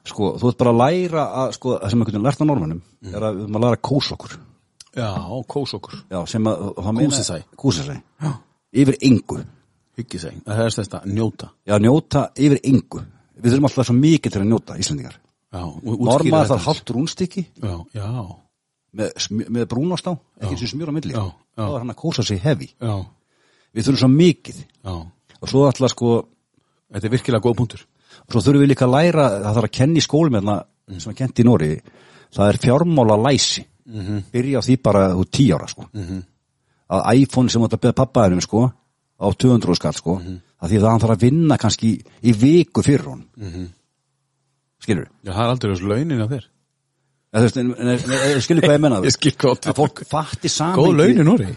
sko, 0.05 0.33
þú 0.39 0.51
ert 0.51 0.59
bara 0.59 0.73
að 0.73 0.81
læra 0.83 1.23
að 1.43 1.55
sko, 1.57 1.77
sem 1.81 2.01
einhvern 2.01 2.13
veginn 2.13 2.27
lært 2.27 2.43
á 2.43 2.45
normunum 2.45 2.81
er 3.09 3.23
að 3.25 3.39
að 3.45 3.57
læra 3.57 3.77
að 3.79 3.85
kósa 3.89 4.17
okkur 4.17 4.35
Já, 4.95 5.09
kós 5.51 5.73
okkur. 5.75 5.95
já, 6.07 6.19
sem 6.31 6.45
að 6.47 6.59
Kúsisæ. 7.01 7.41
kúsisæ 7.59 7.95
yfir 8.75 8.97
engu 9.01 9.41
Hyggi 9.95 10.19
seg. 10.19 10.39
Það 10.43 10.61
er 10.65 10.73
þetta 10.75 10.99
njóta. 11.07 11.51
já, 11.63 11.75
njóta 11.79 12.25
yfir 12.35 12.59
engu 12.67 12.99
við 13.35 13.51
þurfum 13.51 13.67
alltaf 13.69 13.87
svo 13.87 13.95
mikið 13.95 14.33
til 14.33 14.41
að 14.41 14.49
njóta 14.49 14.75
útskýra 15.55 16.05
normaður 16.09 16.49
þarf 16.51 16.67
hálft 16.67 16.91
rúnstykki 16.91 17.43
Já, 17.63 17.75
já, 17.95 18.07
með, 18.95 19.27
með 19.55 19.67
brúnast 19.71 20.07
á, 20.07 20.13
ekki 20.41 20.57
sem 20.59 20.71
smjör 20.73 20.91
á 20.91 20.95
milli 20.97 21.15
Já, 21.15 21.23
já. 21.23 21.63
þá 21.63 21.71
er 21.71 21.79
hann 21.79 21.93
að 21.93 21.99
kósa 22.01 22.25
sig 22.27 22.41
hefi 22.43 22.69
já, 22.73 22.95
við 23.71 23.87
þurfum 23.87 24.01
svo 24.03 24.09
mikið 24.11 24.61
já. 24.63 24.95
og 25.39 25.51
svo 25.51 25.67
alltaf 25.69 25.93
sko 25.95 26.15
Þetta 26.85 27.07
er 27.07 27.11
virkilega 27.15 27.43
góð 27.43 27.55
punktur. 27.57 27.81
og 28.27 28.31
svo 28.31 28.41
þurfum 28.45 28.61
við 28.61 28.69
líka 28.71 28.85
að 28.85 28.93
læra, 28.93 29.23
það 29.41 29.55
þarf 29.55 29.67
að 29.67 29.75
kenna 29.79 29.97
í 29.97 30.03
skólum 30.05 30.35
hérna, 30.37 30.57
sem 30.99 31.11
er 31.11 31.17
kent 31.17 31.39
í 31.39 31.45
Nóri 31.47 31.71
það 32.35 32.49
er 32.51 32.59
fjármála 32.61 33.17
læsi 33.23 33.65
-hmm. 33.85 34.21
byrja 34.31 34.59
á 34.59 34.61
því 34.63 34.75
bara 34.81 35.15
úr 35.15 35.27
tí 35.31 35.51
ára 35.53 35.67
sko. 35.67 35.87
-hmm. 35.93 36.21
Að 36.91 37.05
iPhone 37.21 37.49
sem 37.49 37.63
átt 37.65 37.75
að 37.77 37.83
beða 37.85 37.97
pappaðinum 38.01 38.43
sko, 38.45 38.65
á 39.17 39.27
200 39.31 39.77
skall 39.79 39.95
sko, 39.97 40.17
að 40.61 40.69
því 40.71 40.79
að 40.81 40.89
hann 40.89 41.03
þarf 41.03 41.15
að 41.15 41.23
vinna 41.25 41.57
kannski 41.61 41.91
í 42.21 42.33
viku 42.35 42.83
fyrir 42.85 43.07
hún 43.09 43.23
mm 43.37 43.51
-hmm. 43.53 43.69
skilur 44.83 45.07
Já, 45.23 45.31
það 45.31 45.43
er 45.45 45.53
aldrei 45.53 45.71
þessu 45.73 45.87
launin 45.91 46.21
á 46.21 46.27
þér. 46.33 46.45
skilur 48.41 48.61
hvað 48.63 48.75
ég 48.77 48.83
menna 48.83 48.99
að 49.05 49.75
fólk 49.75 50.03
fatti 50.07 50.49
saman 50.49 50.77
Góð 50.79 50.97
launin, 50.99 51.25
Nóri. 51.25 51.49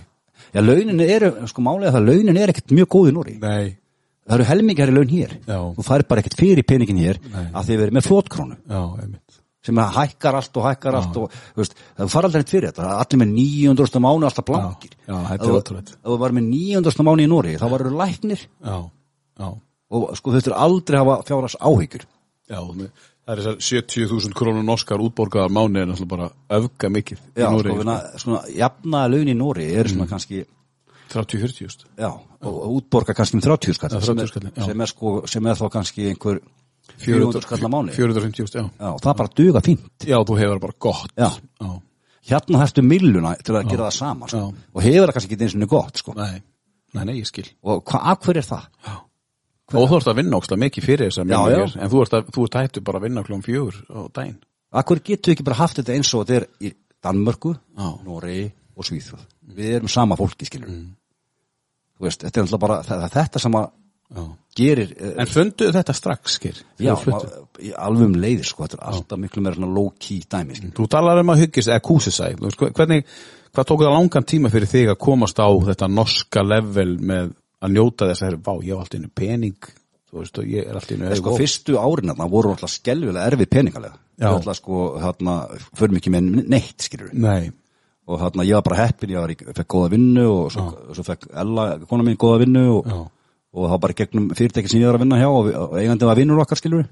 já, 0.54 0.60
launin 0.60 1.00
eru, 1.00 1.34
sko 1.46 1.62
málega 1.62 1.92
það 1.92 2.08
launin 2.08 2.36
er 2.36 2.48
ekkert 2.54 2.72
mjög 2.72 2.88
góð 2.88 3.10
í 3.10 3.14
Nóri 3.14 3.36
Nei. 3.42 3.76
það 4.26 4.34
eru 4.38 4.48
helmingar 4.48 4.88
í 4.88 4.96
laun 4.96 5.08
hér 5.12 5.36
Já. 5.46 5.58
þú 5.76 5.84
fær 5.86 6.06
bara 6.08 6.20
ekkert 6.24 6.38
fyrir 6.40 6.64
peningin 6.66 6.98
hér 7.04 7.20
Nei. 7.22 7.46
að 7.52 7.68
þið 7.68 7.82
verið 7.84 7.98
með 7.98 8.08
flótkrónu 8.08 8.56
Já, 8.64 8.82
einmitt. 9.02 9.37
Sem 9.68 9.80
að 9.84 9.94
hækkar 9.98 10.38
allt 10.40 10.56
og 10.60 10.66
hækkar 10.68 10.98
allt 11.02 11.16
og 11.22 11.36
veist, 11.60 11.76
það 11.98 12.12
fara 12.16 12.30
aldrei 12.30 12.44
fyrir 12.48 12.70
þetta 12.72 12.82
það 12.86 12.92
er 12.96 13.02
allir 13.04 13.22
með 13.22 13.32
900. 13.38 14.02
mánu 14.08 14.28
alltaf 14.30 14.48
blankir 14.48 14.94
Já, 14.96 15.12
já, 15.12 15.18
þetta 15.34 15.48
er 15.52 15.58
ótrúlegt. 15.60 15.92
ef 15.98 16.08
þú 16.08 16.18
var 16.24 16.36
með 16.38 16.48
900. 16.54 17.06
mánu 17.10 17.24
í 17.26 17.30
Nóri 17.34 17.54
þá 17.60 17.66
varu 17.76 17.92
læknir 18.00 18.42
Já, 18.48 18.76
já. 19.44 19.48
og 19.90 20.08
sko 20.18 20.32
þú 20.32 20.40
þurftur 20.40 20.56
aldrei 20.66 20.98
hafa 21.04 21.20
fjáras 21.28 21.56
áhyggjur 21.60 22.08
Já, 22.48 22.60
það 23.28 23.34
er 23.34 23.40
þessar 23.44 23.56
70.000 23.60 24.32
krónur 24.38 24.64
norskar 24.64 25.02
útborgaðar 25.04 25.52
mánu 25.52 25.82
er 25.82 25.88
náttúrulega 25.90 26.12
bara 26.14 26.28
öfga 26.58 26.88
mikið 26.94 27.18
já, 27.36 27.50
Noregi. 27.52 27.74
sko, 27.74 27.82
svona, 27.82 27.96
svona 28.22 28.40
jafnaða 28.56 29.10
laun 29.12 29.28
í 29.28 29.34
Nóri 29.36 29.66
eru 29.76 29.92
svona 29.92 30.06
kannski 30.08 30.44
30-40 31.12 31.60
just. 31.64 31.84
já, 31.96 32.08
og, 32.40 32.56
útborga 32.78 33.14
kannski 33.16 33.36
um 33.38 33.40
30 33.44 33.74
skall 33.76 33.90
Já, 33.96 34.00
sem, 34.00 34.16
30 34.16 34.22
er- 34.22 34.28
skall, 34.32 34.48
já. 34.56 34.64
sem, 34.66 34.80
er 34.80 34.86
sko, 34.90 35.12
sem 35.26 35.46
er 35.46 35.54
þá 35.60 35.68
kannski 35.72 36.08
einhver 36.10 36.40
400 36.98 37.44
skall 37.44 37.60
á 37.64 37.70
mánu 37.70 37.92
450 37.94 38.42
just, 38.42 38.56
já. 38.58 38.64
já, 38.64 38.90
það 39.02 39.18
bara 39.20 39.34
duga 39.40 39.62
fínt 39.64 40.06
Já, 40.06 40.18
þú 40.26 40.38
hefur 40.38 40.60
bara 40.62 40.76
gott. 40.78 41.12
Já. 41.16 41.30
Já. 41.60 41.70
hérna 42.30 42.62
þarftu 42.62 42.84
milluna 42.84 43.34
til 43.42 43.56
að 43.56 43.70
gera 43.70 43.88
það 43.88 43.96
sama 43.98 44.28
sko. 44.30 44.42
Og 44.74 44.82
hefur 44.84 45.06
það 45.06 45.14
kannski 45.16 45.36
ekki 45.36 45.46
eins 45.46 45.56
og 45.58 45.70
gott 45.72 46.02
sko. 46.02 46.16
Nei, 46.18 46.42
nei, 46.96 47.04
nei, 47.04 47.14
ég 47.20 47.28
skil. 47.28 47.46
og 47.62 47.84
hvað, 47.84 48.04
af 48.12 48.26
hverju 48.26 48.42
er 48.42 48.48
það? 48.48 48.68
Og 49.68 49.88
þú 49.88 49.96
ert 49.98 50.10
að 50.10 50.20
vinna 50.22 50.38
ókslega 50.38 50.62
mikið 50.64 50.84
fyrir 50.86 51.10
þess 51.10 51.22
að 51.22 51.32
já. 51.34 51.64
En 51.76 51.90
þú 51.92 52.04
ert, 52.04 52.14
að, 52.16 52.30
þú 52.32 52.44
ert 52.46 52.60
hættu 52.60 52.84
bara 52.84 53.00
að 53.00 53.08
vinna 53.08 53.24
klón 53.26 53.44
fjögur 53.44 53.80
á 53.92 54.00
daginn. 54.16 54.38
Akkur 54.72 55.02
getur 55.04 55.30
við 55.30 55.36
ekki 55.36 55.48
bara 55.48 55.58
haft 55.60 55.80
þetta 55.80 55.96
eins 55.96 56.12
og 56.16 56.24
þetta 56.24 56.38
er 56.40 56.46
í 56.64 56.72
Danmörku. 57.04 57.52
Noregi 57.76 58.46
og 58.78 58.88
Svíþjóð. 58.88 59.26
Við 59.58 59.74
erum 59.78 59.92
sama 59.92 60.16
fólki, 60.16 60.48
skilur. 60.48 60.72
Þú 61.98 62.06
veist, 62.06 62.24
þetta 62.24 62.40
er 62.40 62.46
alltaf 62.46 62.62
bara 62.62 62.80
er 62.80 63.12
þetta 63.12 63.42
að 63.44 63.58
Já. 63.58 63.87
Gerir 64.58 64.92
eh, 64.96 65.14
En 65.22 65.30
funduðu 65.30 65.74
þetta 65.76 65.94
strax, 65.96 66.36
skil? 66.38 66.54
Já, 66.82 66.94
alveg 66.96 68.06
um 68.06 68.16
leiðir 68.18 68.48
sko, 68.48 68.66
þetta 68.66 68.78
er 68.78 68.86
alltaf 68.92 69.20
miklu 69.20 69.42
meira 69.44 69.58
svona 69.58 69.72
low-key 69.74 70.22
dæmi 70.30 70.56
sko. 70.58 70.70
Þú 70.78 70.86
talar 70.94 71.20
um 71.22 71.34
að 71.34 71.42
hyggist, 71.44 71.72
eða 71.72 71.84
kúsisæ 71.84 72.30
hvernig, 72.38 73.04
hvað 73.52 73.68
tók 73.70 73.84
það 73.84 73.94
langan 73.96 74.28
tíma 74.32 74.52
fyrir 74.52 74.70
þig 74.70 74.92
að 74.94 75.00
komast 75.04 75.42
á 75.42 75.48
þetta 75.68 75.90
norska 75.92 76.44
level 76.46 76.96
með 76.98 77.34
að 77.58 77.74
njóta 77.74 78.08
þess 78.10 78.26
að 78.26 78.40
vá, 78.46 78.54
ég 78.62 78.72
hef 78.72 78.82
alltaf 78.84 78.98
innu 78.98 79.12
pening 79.18 79.70
þú 80.08 80.22
veist, 80.22 80.40
og 80.40 80.50
ég 80.50 80.64
er 80.64 80.78
alltaf 80.78 80.94
innu 80.94 81.20
sko, 81.20 81.36
fyrstu 81.36 81.78
árin 81.80 82.12
þarna 82.12 82.28
voru 82.32 82.52
alltaf 82.54 82.72
skelvilega 82.72 83.28
erfið 83.32 83.50
peningalega 83.52 83.96
Já. 84.18 84.28
Við 84.32 84.36
alltaf 84.38 84.58
sko, 84.58 84.82
þarna, 85.02 85.34
förum 85.78 85.98
ekki 86.00 86.12
með 86.14 86.30
neitt 86.48 86.86
skilur 86.86 87.12
Nei, 87.14 87.50
og 88.08 88.22
þarna 88.22 88.46
ég 88.48 88.58
var 88.58 88.66
bara 88.70 88.80
heppin, 88.86 89.12
ég 89.14 89.20
var 89.20 89.54
fekk 89.58 89.74
góða 89.74 89.92
vinnu 89.94 90.24
og 90.30 90.48
svo, 90.54 90.66
svo 90.96 91.04
fekk 91.06 91.28
Ella, 91.44 91.68
kona 91.90 92.06
mín 92.06 92.18
góða 92.18 92.40
vinnu 92.46 92.64
og. 92.78 92.90
Og 93.54 93.68
það 93.72 93.82
bara 93.84 93.98
gegnum 94.00 94.30
fyrirtæki 94.36 94.70
sem 94.70 94.82
ég 94.82 94.90
var 94.90 94.98
að 94.98 95.04
vinna 95.04 95.20
hjá 95.20 95.28
og, 95.28 95.48
og 95.48 95.76
eigandi 95.80 96.08
var 96.08 96.18
vinnur 96.20 96.42
okkar 96.42 96.60
skilur 96.60 96.88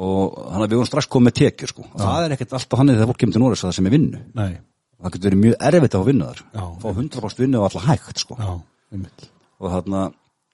og 0.00 0.36
þannig 0.36 0.64
að 0.64 0.70
við 0.70 0.78
vorum 0.78 0.88
strax 0.88 1.08
komið 1.10 1.28
með 1.28 1.36
tekjur 1.40 1.72
sko. 1.74 1.86
og 1.90 2.00
það 2.00 2.26
er 2.26 2.34
ekkert 2.36 2.54
alltaf 2.56 2.80
hann 2.80 2.92
þegar 2.92 3.10
fólk 3.10 3.20
kemur 3.20 3.36
til 3.36 3.42
Norris 3.42 3.64
það 3.64 3.74
sem 3.76 3.88
er 3.88 3.94
vinnu. 3.96 4.22
Nei, 4.38 4.52
það 4.96 5.14
getur 5.16 5.28
verið 5.28 5.42
mjög 5.42 5.66
erfitt 5.70 5.96
að 5.96 6.00
fá 6.00 6.08
vinnu 6.08 6.30
þar. 6.30 6.40
Fá 6.80 6.88
100% 6.92 7.44
vinnu 7.44 7.60
og 7.60 7.66
alltaf 7.68 7.88
hægt 7.88 8.22
sko. 8.24 8.38
og 9.60 9.74
þarna 9.74 10.06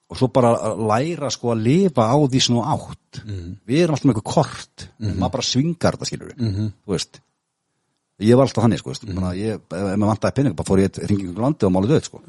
og 0.07 0.19
svo 0.21 0.29
bara 0.31 0.53
að 0.69 0.83
læra 0.87 1.31
sko 1.35 1.53
að 1.55 1.63
lifa 1.67 2.07
á 2.07 2.17
því 2.17 2.43
sem 2.43 2.59
þú 2.59 2.65
átt. 2.75 3.23
Við 3.67 3.81
erum 3.83 3.97
alltaf 3.97 4.09
með 4.09 4.17
eitthvað 4.17 4.35
kort. 4.35 4.89
Maður 5.07 5.33
bara 5.39 5.47
svingar 5.47 5.97
þetta 5.97 6.11
skilur 6.11 6.33
við 6.33 6.45
þú 6.87 6.95
veist. 6.95 7.21
Ég 8.23 8.39
var 8.39 8.47
alltaf 8.47 8.65
þannig 8.65 8.81
sko, 8.81 8.91
mm 8.91 9.17
-hmm. 9.17 9.35
ég, 9.37 9.55
ef 9.61 9.97
maður 10.01 10.13
vantaði 10.13 10.37
pening 10.37 10.57
bara 10.57 10.67
fór 10.67 10.81
ég 10.81 10.91
að 10.91 11.07
ringi 11.11 11.27
ykkur 11.27 11.43
landi 11.43 11.67
og 11.67 11.73
máli 11.73 11.89
döð 11.91 12.05
sko. 12.05 12.23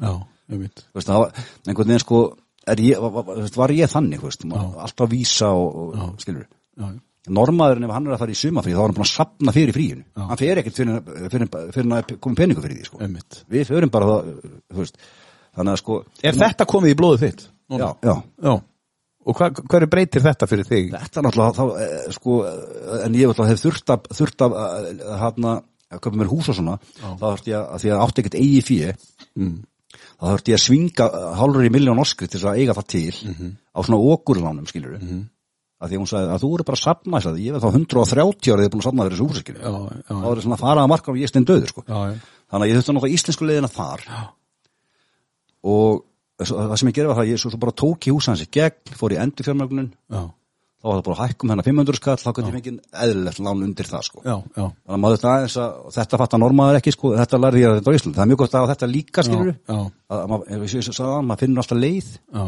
Það 0.92 1.32
einhvern 1.66 1.88
veginn 1.88 2.04
sko 2.04 2.18
er 2.20 2.47
ég, 2.76 3.56
var, 3.56 3.74
ég 3.74 3.92
þannig 3.92 4.24
alltaf 4.24 5.04
að 5.06 5.12
vísa 5.14 5.52
og, 5.56 5.76
skilur 6.22 6.46
Já, 6.78 6.88
Normaðurinn 7.28 7.84
ef 7.84 7.92
hann 7.92 8.06
er 8.08 8.14
að 8.14 8.22
fara 8.22 8.32
í 8.32 8.38
sumafrí 8.38 8.72
þá 8.72 8.78
er 8.78 8.86
hann 8.86 8.96
búin 8.96 9.04
að 9.04 9.10
sapna 9.10 9.52
fyrir 9.52 9.76
fríinu. 9.76 10.04
Hann 10.16 10.38
fer 10.40 10.60
ekkert 10.62 10.78
fyrir, 10.78 11.00
fyrir, 11.28 11.50
fyrir 11.74 11.94
að 11.98 12.12
koma 12.24 12.38
peningu 12.38 12.62
fyrir 12.64 12.78
því 12.78 12.86
sko. 12.88 13.00
við 13.52 13.68
förum 13.68 13.92
bara 13.92 14.08
það 14.08 14.92
þannig 15.58 15.72
að 15.74 15.80
sko 15.82 15.98
Er 16.22 16.38
þetta 16.38 16.66
komið 16.70 16.94
í 16.94 16.98
blóðið 16.98 17.24
þitt? 17.26 17.46
Núna? 17.68 17.90
já, 18.00 18.08
já, 18.08 18.14
Já, 18.48 18.54
og 19.28 19.36
hva, 19.40 19.50
hverju 19.52 19.90
breytir 19.92 20.24
þetta 20.24 20.48
fyrir 20.48 20.68
þig? 20.68 20.92
Þetta 20.94 21.20
er 21.20 21.26
náttúrulega, 21.26 21.56
þá, 21.58 21.64
eh, 21.84 22.12
sko, 22.16 22.36
en 23.04 23.18
ég 23.18 23.34
hef 23.50 23.64
þurft 23.64 23.92
að, 23.92 24.06
þurft 24.20 24.44
að, 24.46 24.56
að, 24.62 24.86
hana, 25.20 25.56
að 25.92 26.04
köpa 26.06 26.20
mér 26.22 26.30
hús 26.32 26.48
og 26.48 26.56
svona, 26.56 26.78
þá 27.02 27.26
þurfti 27.26 27.52
ég 27.52 27.58
að, 27.58 27.66
að 27.74 27.82
því 27.84 27.92
að 27.92 28.04
átti 28.06 28.24
ekkert 28.24 28.38
eigi 28.40 28.62
fíi, 28.70 28.94
Mm. 29.38 29.58
Þá 30.18 30.24
þurfti 30.32 30.52
ég 30.52 30.58
að 30.58 30.64
svinga 30.66 31.08
hálfur 31.38 31.66
í 31.68 31.70
miljón 31.72 32.00
oskri 32.02 32.26
til 32.28 32.40
að 32.42 32.58
eiga 32.58 32.74
það 32.74 32.86
til 32.94 33.16
Mhm. 33.28 33.50
á 33.74 33.78
svona 33.86 34.00
okurlánum, 34.14 34.66
skilur 34.68 34.96
við. 34.98 35.02
Mm 35.10 35.26
Að 35.78 35.92
því 35.92 35.94
að 35.94 36.00
hún 36.02 36.08
sagði 36.10 36.30
að 36.34 36.40
þú 36.42 36.48
eru 36.54 36.64
bara 36.66 36.74
að 36.74 36.82
sapna 36.82 37.18
þess 37.20 37.26
að 37.30 37.36
ég 37.38 37.52
veið 37.54 37.62
þá 37.62 37.70
130 37.70 38.50
ára 38.50 38.58
þið 38.58 38.66
er 38.66 38.70
búin 38.72 38.80
að 38.82 38.86
sapna 38.88 39.04
þessu 39.06 39.18
við. 39.54 39.62
já, 39.62 39.70
Þá 40.08 40.26
er 40.26 40.34
það 40.34 40.42
svona 40.42 40.56
að 40.58 40.64
fara 40.64 40.80
að 40.82 40.88
marka 40.90 41.10
og 41.12 41.16
ég 41.18 41.22
er 41.22 41.28
stein 41.30 41.44
döður, 41.46 41.68
sko. 41.70 41.84
já, 41.86 41.98
já, 42.10 42.18
Þannig 42.50 42.64
að 42.64 42.68
ég 42.68 42.74
þurfti 42.78 42.92
náttúrulega 42.98 43.14
íslensku 43.14 43.46
leiðina 43.46 43.70
þar 43.70 44.00
Já. 44.08 44.18
og 45.62 46.04
það 46.42 46.76
sem 46.80 46.88
ég 46.90 46.94
gerði 46.98 47.08
var 47.12 47.16
það, 47.18 47.24
að 47.26 47.30
ég 47.32 47.38
svo, 47.42 47.50
svo 47.54 47.60
bara 47.62 47.76
tók 47.78 48.08
í 48.08 48.14
húsa 48.14 48.32
hans 48.32 48.42
í 48.42 48.48
gegn, 48.50 48.94
fór 48.98 49.14
í 49.14 49.18
endurfjármögnun, 49.22 49.88
já, 50.10 50.22
þá 50.78 50.86
var 50.88 50.98
það 50.98 51.06
bara 51.08 51.16
að 51.16 51.22
hækkum 51.24 51.52
hennar 51.52 51.66
500 51.66 51.98
skall, 51.98 52.16
þá 52.22 52.28
gæti 52.36 52.52
fengið 52.54 52.76
eðlilegt 53.04 53.40
lán 53.42 53.64
undir 53.66 53.88
það, 53.88 54.04
sko. 54.06 54.22
já, 54.22 54.36
já, 54.54 54.62
Þannig 54.62 54.94
að 54.94 55.02
maður 55.02 55.18
þetta 55.18 55.32
aðeins 55.34 55.56
að 55.62 55.72
þetta 55.96 56.20
fattar 56.22 56.42
normaður 56.42 56.78
ekki 56.78 56.94
sko, 56.94 57.10
þetta 57.18 57.40
lærði 57.42 57.62
ég 57.64 57.70
að 57.72 57.78
þetta 57.80 57.90
á 57.90 57.96
Ísland. 57.98 58.18
Það 58.18 58.24
er 58.24 58.30
mjög 58.30 58.42
gott 58.44 58.54
að 58.58 58.68
þetta 58.72 58.90
líka 58.92 59.24
skilur 59.26 59.50
að, 59.74 59.88
að, 60.08 60.22
maður- 60.30 61.40
finnur 61.42 61.64
alltaf 61.64 61.82
leið. 61.82 62.12
já. 62.38 62.44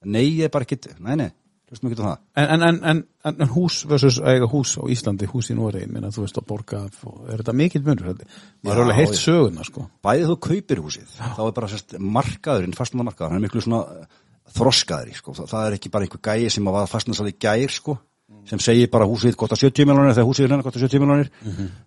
Nei, 0.00 0.24
ég 0.40 0.48
er 0.48 0.52
bara 0.52 0.64
ekkit, 0.64 0.86
nei, 1.04 1.12
nei, 1.20 1.28
hlustum 1.68 1.90
ekki 1.90 2.00
á 2.00 2.08
það. 2.08 2.20
En, 2.40 2.62
en, 2.64 2.78
en, 2.88 3.00
en, 3.28 3.50
hús 3.52 3.82
versus 3.86 4.16
eiga 4.24 4.46
hús 4.48 4.72
á 4.80 4.82
Íslandi, 4.88 5.28
hús 5.28 5.50
í 5.52 5.56
Noregi, 5.58 5.90
minna 5.92 6.08
þú 6.14 6.24
veist 6.24 6.40
að 6.40 6.46
borga, 6.48 6.80
er 7.28 7.42
þetta 7.42 7.54
mikill 7.60 7.82
munur? 7.84 8.22
Maður 8.64 8.78
er 8.78 8.82
alveg 8.86 8.98
heilt 9.02 9.18
söguna, 9.20 9.66
sko. 9.68 9.84
Bæðið 10.00 10.32
þú 10.32 10.38
kaupir 10.46 10.80
húsið, 10.86 11.12
þá 11.20 11.42
er 11.44 11.52
bara 11.58 11.68
markaðurinn, 12.16 12.78
er 14.50 14.58
þroskaðri, 14.60 15.16
sko. 15.22 15.38
Það, 15.40 15.66
er 15.70 15.78
ekki 15.80 15.90
bara 15.96 16.06
einhver 16.08 16.22
gæi 16.30 16.50
sem 16.52 16.68
að 16.70 16.78
var 16.80 16.88
fastnandsalið 16.90 17.38
gær, 17.46 17.74
sko, 17.80 17.96
sem 18.46 18.60
segir 18.62 18.88
bara 18.90 19.04
húsið 19.10 19.34
gott 19.36 19.52
að 19.52 19.60
70 19.66 19.86
miljonir 19.90 20.14
þegar 20.16 20.26
húsið 20.28 20.44
er 20.46 20.50
hennar 20.52 20.64
gott 20.64 20.76
að 20.78 20.84
70 20.86 21.00
miljonir, 21.02 21.28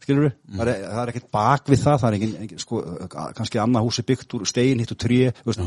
skilur 0.03 0.25
við? 0.27 0.33
Það, 0.57 0.69
er, 0.73 0.81
það 0.91 0.99
er 1.03 1.11
ekkert 1.13 1.29
bak 1.33 1.71
við 1.71 1.79
það, 1.81 1.95
það 2.01 2.07
er 2.09 2.17
engin, 2.17 2.33
engin 2.43 2.61
sko, 2.61 2.81
kannski 3.39 3.61
annað 3.63 3.85
húsið 3.87 4.05
byggt 4.11 4.35
úr 4.37 4.45
stein, 4.51 4.83
hitt 4.83 4.93
úr 4.93 5.15
veist, 5.47 5.63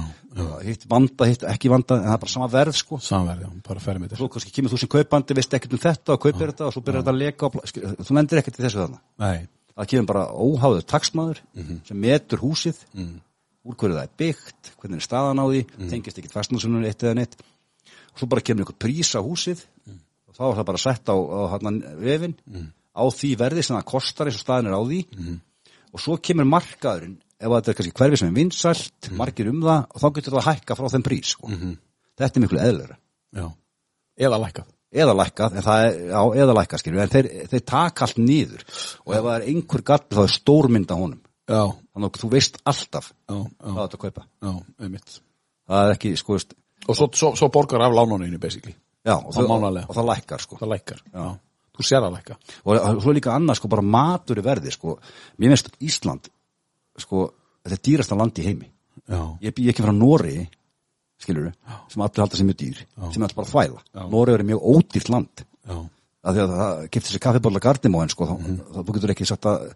hitt 0.69 0.87
vanda, 0.93 1.29
hitt 1.33 1.45
ekki 1.49 1.73
vanda, 1.73 1.99
en 1.99 2.07
það 2.07 2.15
er 2.17 2.23
bara 2.27 2.35
sama 2.37 2.49
verð, 2.53 2.77
sko. 2.79 3.01
Samverði, 3.03 3.49
já, 3.49 3.53
bara 3.67 3.81
fermi 3.89 4.09
svo 4.13 4.29
kannski 4.37 4.55
kemur 4.57 4.73
þú 4.77 4.81
sem 4.85 4.93
kaupandi, 4.95 5.37
veist 5.41 5.57
ekkert 5.59 5.77
um 5.77 5.83
þetta 5.89 6.15
og 6.17 6.23
kaupir 6.23 6.53
þetta 6.53 6.69
og 6.69 6.77
svo 6.77 6.85
byrjar 6.87 7.03
þetta 7.03 7.15
að 7.17 7.23
leka 7.25 7.49
og, 7.51 7.59
skil- 7.73 7.87
þú 8.07 8.19
lendir 8.21 8.43
ekkert 8.45 8.61
í 8.61 8.67
þessu 8.69 8.83
þarna. 8.85 9.01
Nei, 9.25 9.49
það 9.77 9.91
kemur 9.95 10.11
bara 10.13 10.27
óháður 10.33 10.87
taksmaður 10.93 11.43
sem 11.89 12.01
metur 12.05 12.45
húsið 12.45 12.85
úr 13.67 13.77
hverju 13.77 13.97
það 13.97 14.07
er 14.07 14.15
byggt, 14.23 14.73
hvernig 14.81 15.01
er 15.01 15.05
staðan 15.07 15.43
á 15.43 15.47
því 15.51 15.61
tengist 15.91 16.19
ekkert 16.21 16.37
fastnúsunum 16.37 16.85
eitt 16.87 17.03
eða 17.03 17.17
neitt. 17.19 17.37
Og 18.15 18.21
svo 18.23 18.29
bara 18.33 18.41
kemur 18.47 18.65
einhver 18.65 18.79
prís 18.81 19.11
á 19.13 19.21
húsið 19.21 19.65
og 20.29 20.37
þá 20.37 20.43
er 20.51 20.57
það 20.61 20.69
bara 20.71 20.83
sett 20.83 21.11
á, 21.13 21.17
á 21.17 21.41
hann 21.57 21.81
vefin 22.01 22.37
á 22.97 23.05
því 23.13 23.31
verði 23.37 23.63
sem 23.67 23.77
það 23.77 23.89
kostar 23.91 24.31
eins 24.31 24.39
og 24.41 24.45
staðan 24.47 24.71
er 24.71 24.77
á 24.79 24.83
því. 24.87 25.01
Og 25.93 26.01
svo 26.01 26.17
kemur 26.17 26.49
markaðurinn 26.49 27.19
ef 27.37 27.51
þetta 27.53 27.71
er 27.71 27.77
kannski 27.77 27.97
hverfi 27.99 28.17
sem 28.23 28.31
er 28.31 28.37
vinsælt 28.39 29.11
margir 29.19 29.51
um 29.53 29.61
það 29.61 29.83
og 29.93 30.01
þá 30.01 30.07
getur 30.17 30.33
það 30.33 30.41
að 30.41 30.49
hækka 30.55 30.77
frá 30.79 30.87
þeim 30.95 31.05
prís 31.05 31.35
sko. 31.35 31.51
þetta 32.17 32.39
er 32.41 32.45
miklu 32.47 32.63
eðlera 32.65 32.97
já. 33.37 33.47
Eða 34.17 34.39
lækkað. 34.41 34.71
eða 34.97 35.13
lækkað, 35.19 35.57
en 35.59 35.65
það 35.67 35.83
er, 35.85 35.97
já, 36.09 36.21
eða 36.41 36.53
lækkað 36.57 36.81
skilur, 36.81 37.01
en 37.03 37.11
þeir, 37.13 37.27
þeir 37.51 37.65
taka 37.69 38.05
allt 38.07 38.19
niður. 38.23 38.63
Og 39.05 39.13
ef 39.13 39.25
það 39.27 39.35
er 39.35 39.45
einhver 39.51 39.83
gall 39.91 40.05
þá 40.15 40.23
er 40.23 40.33
stórmynda 40.33 40.97
honum 40.97 41.21
þannig 41.47 42.09
að 42.11 42.21
þú 42.23 42.31
veist 42.33 42.61
alltaf 42.67 43.11
já, 43.13 43.35
hvað 43.35 43.73
já, 43.73 43.81
þetta 43.81 43.99
að 43.99 44.05
kaupa. 44.05 44.27
Já, 44.43 44.53
það 45.67 45.83
er 45.83 45.97
ekki, 45.97 46.15
sko, 46.21 46.39
veist, 46.39 46.57
Og 46.87 46.95
svo, 46.95 47.09
svo, 47.19 47.33
svo 47.39 47.49
borgar 47.51 47.83
af 47.83 47.95
lánuninu, 47.95 48.39
basically. 48.39 48.75
já, 49.07 49.17
og, 49.17 49.35
mánaðarlega. 49.35 49.89
og 49.89 49.97
það 49.97 50.09
lækkar 50.11 50.43
sko. 50.45 50.59
Það 50.61 50.73
lækkar. 50.75 51.01
Já. 51.13 51.25
Þú 51.77 51.85
sér 51.85 52.05
að 52.07 52.15
lækka. 52.15 52.37
og 52.65 53.01
svo 53.03 53.11
er 53.11 53.19
líka 53.19 53.35
annað, 53.35 53.59
sko, 53.59 53.69
bara 53.69 53.83
matur 53.83 54.39
í 54.41 54.45
verði 54.45 54.73
sko, 54.73 54.99
mér 55.39 55.53
finnst 55.53 55.73
Ísland 55.81 56.31
sko, 56.97 57.27
þetta 57.65 57.77
er 57.77 57.83
dýrasta 57.89 58.17
land 58.17 58.39
í 58.39 58.47
heimi. 58.47 58.71
Ég 59.45 59.55
bý 59.55 59.69
ekki 59.71 59.85
frá 59.85 59.93
Nóri 59.93 60.47
skilur 61.21 61.53
sem 61.91 62.03
allir 62.05 62.23
halda 62.23 62.39
sem 62.39 62.49
mjög 62.49 62.59
dýr 62.63 62.81
sem 63.13 63.21
er 63.23 63.29
alltaf 63.29 63.37
bara 63.37 63.51
þvæla. 63.51 63.85
Nóri 64.13 64.35
er 64.37 64.47
mjög 64.49 64.65
ódýrt 64.73 65.13
land. 65.13 65.45
Já, 65.67 65.77
að 66.27 66.39
því 66.39 66.43
að 66.45 66.57
það 66.57 66.89
kipti 66.95 67.13
sér 67.13 67.25
kaffibólla 67.27 67.63
gardimóin 67.63 68.13
sko, 68.13 68.27
þá, 68.31 68.35
þá 68.73 68.81
þú 68.81 68.97
getur 68.97 69.15
ekki 69.15 69.29
sagt 69.29 69.49
að 69.51 69.69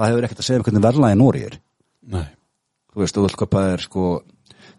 það 0.00 0.12
hefur 0.12 0.26
ekkert 0.28 0.42
að 0.42 0.48
segja 0.48 0.60
um 0.60 0.66
hvernig 0.66 0.84
verðlagi 0.86 1.18
Nóri 1.20 1.42
er 1.46 1.56
nei, 2.10 2.28
þú 2.92 3.02
veist, 3.04 3.16
þú 3.16 3.24
vilt 3.26 3.40
kaupa 3.40 3.64
þér 3.66 3.84
sko 3.86 4.06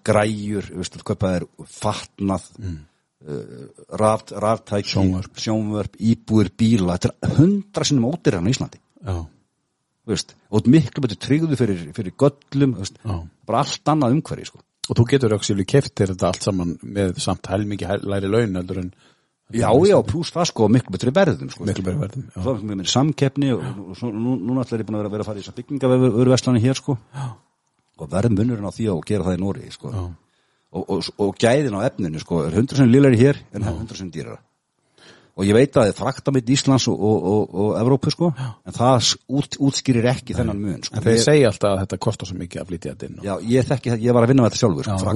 græjur, 0.07 0.69
þú 0.72 0.80
veist, 0.82 0.93
þú 0.95 0.99
vilt 1.01 1.09
kaupa 1.11 1.34
þér 1.36 1.45
fatnað 1.76 2.47
mm. 2.61 2.80
raft, 4.01 4.34
raftæki, 4.45 4.95
Sjónvörp. 4.95 5.38
sjónvörp 5.38 5.99
íbúir, 6.01 6.49
bíla, 6.57 6.97
þetta 6.97 7.13
er 7.30 7.38
hundra 7.38 7.88
sinnum 7.88 8.09
ódýrar 8.09 8.41
á 8.41 8.51
Íslandi, 8.51 8.82
já, 8.82 9.15
þú 10.01 10.15
veist 10.15 10.36
og 10.51 10.67
miklu 10.74 11.05
betur 11.05 11.22
tryggðu 11.28 11.59
fyrir, 11.59 11.86
fyrir 11.95 12.17
göllum, 12.19 12.76
þú 12.76 12.86
veist, 12.86 12.99
já. 13.05 13.15
bara 13.47 13.63
allt 13.63 13.93
annað 13.93 14.17
umhverfi 14.17 14.49
sko. 14.49 14.63
Og 14.91 14.97
þú 14.97 15.03
getur 15.07 15.36
auksílu 15.38 15.63
keftir 15.69 16.09
þetta 16.11 16.32
allt 16.32 16.43
saman 16.43 16.72
með 16.82 17.19
samt 17.22 17.47
helmingi 17.47 17.86
hæ- 17.88 18.01
læri 18.01 18.28
laun 18.28 18.57
heldur 18.57 18.82
en 18.82 18.89
já, 19.60 19.70
já, 19.91 19.97
pluss 20.12 20.32
það 20.36 20.45
sko, 20.52 20.68
miklu 20.72 20.91
betur 20.95 21.12
verðum 21.16 21.49
sko. 21.52 21.66
miklu 21.68 21.84
meiri 21.88 21.99
verðum. 22.04 22.26
Já, 22.36 22.41
svo 22.41 22.56
er 22.56 22.76
mér 22.76 22.91
samkeppni 22.93 23.52
og, 23.56 23.64
og 23.89 23.97
svo, 23.99 24.12
nú, 24.12 24.36
núna 24.39 24.64
ætla 24.66 24.80
ég 24.82 24.86
búin 24.89 24.99
að 24.99 25.04
vera, 25.04 25.14
vera 25.18 25.26
að 25.26 25.30
fara 25.32 25.39
í 25.39 25.41
þess 25.45 25.54
að 25.54 25.60
byggingavöruverslani 25.62 26.62
hér 26.64 26.80
sko 26.80 26.97
já, 27.16 27.26
og 28.02 28.12
verðum 28.12 28.38
munurinn 28.39 28.70
á 28.70 28.72
því 28.72 28.88
að 28.93 29.02
gera 29.12 29.28
það 29.28 29.38
í 29.38 29.41
Nóri 29.41 29.72
sko. 29.74 29.91
já, 29.91 30.06
og, 30.72 30.86
og, 30.88 31.12
og 31.20 31.36
gæðin 31.41 31.76
á 31.76 31.82
efninu 31.89 32.20
sko, 32.24 32.45
er 32.47 32.56
100 32.56 32.80
sem 32.80 32.89
lillari 32.91 33.20
hér 33.20 33.41
en 33.54 33.64
100 33.68 33.97
sem 33.99 34.12
dýrara 34.14 34.39
og 35.32 35.45
ég 35.47 35.56
veit 35.56 35.72
að 35.72 35.86
það 35.86 35.89
er 35.89 35.95
frakta 35.95 36.32
mitt 36.36 36.49
Íslands 36.52 36.86
og, 36.91 36.99
og, 37.08 37.24
og, 37.32 37.54
og 37.64 37.70
Evrópu 37.80 38.12
sko, 38.12 38.28
en 38.68 38.76
það 38.76 39.14
út, 39.32 39.56
útskýrir 39.64 40.06
ekki 40.12 40.36
þennan 40.36 40.60
mun 40.60 40.82
sko. 40.84 40.97
En 40.99 41.06
þeir 41.06 41.16
ég, 41.16 41.22
segja 41.24 41.47
alltaf 41.49 41.72
að 41.72 41.80
þetta 41.86 41.99
kostar 42.04 42.30
svo 42.30 42.36
mikið 42.38 42.62
að 42.62 42.68
flytja 42.68 42.91
þetta 42.93 43.08
inn. 43.08 43.16
og- 43.18 43.26
já, 43.26 43.34
ég 43.54 43.70
þekki 43.70 43.93
það, 43.93 44.04
ég 44.06 44.18
var 44.18 44.28
að 44.28 44.34
vinna 44.34 44.43
með 44.43 44.52
þetta 44.52 44.62
sjálfur 44.62 44.84
sko, 44.84 44.91
Já, 44.91 44.99
sko. 44.99 45.08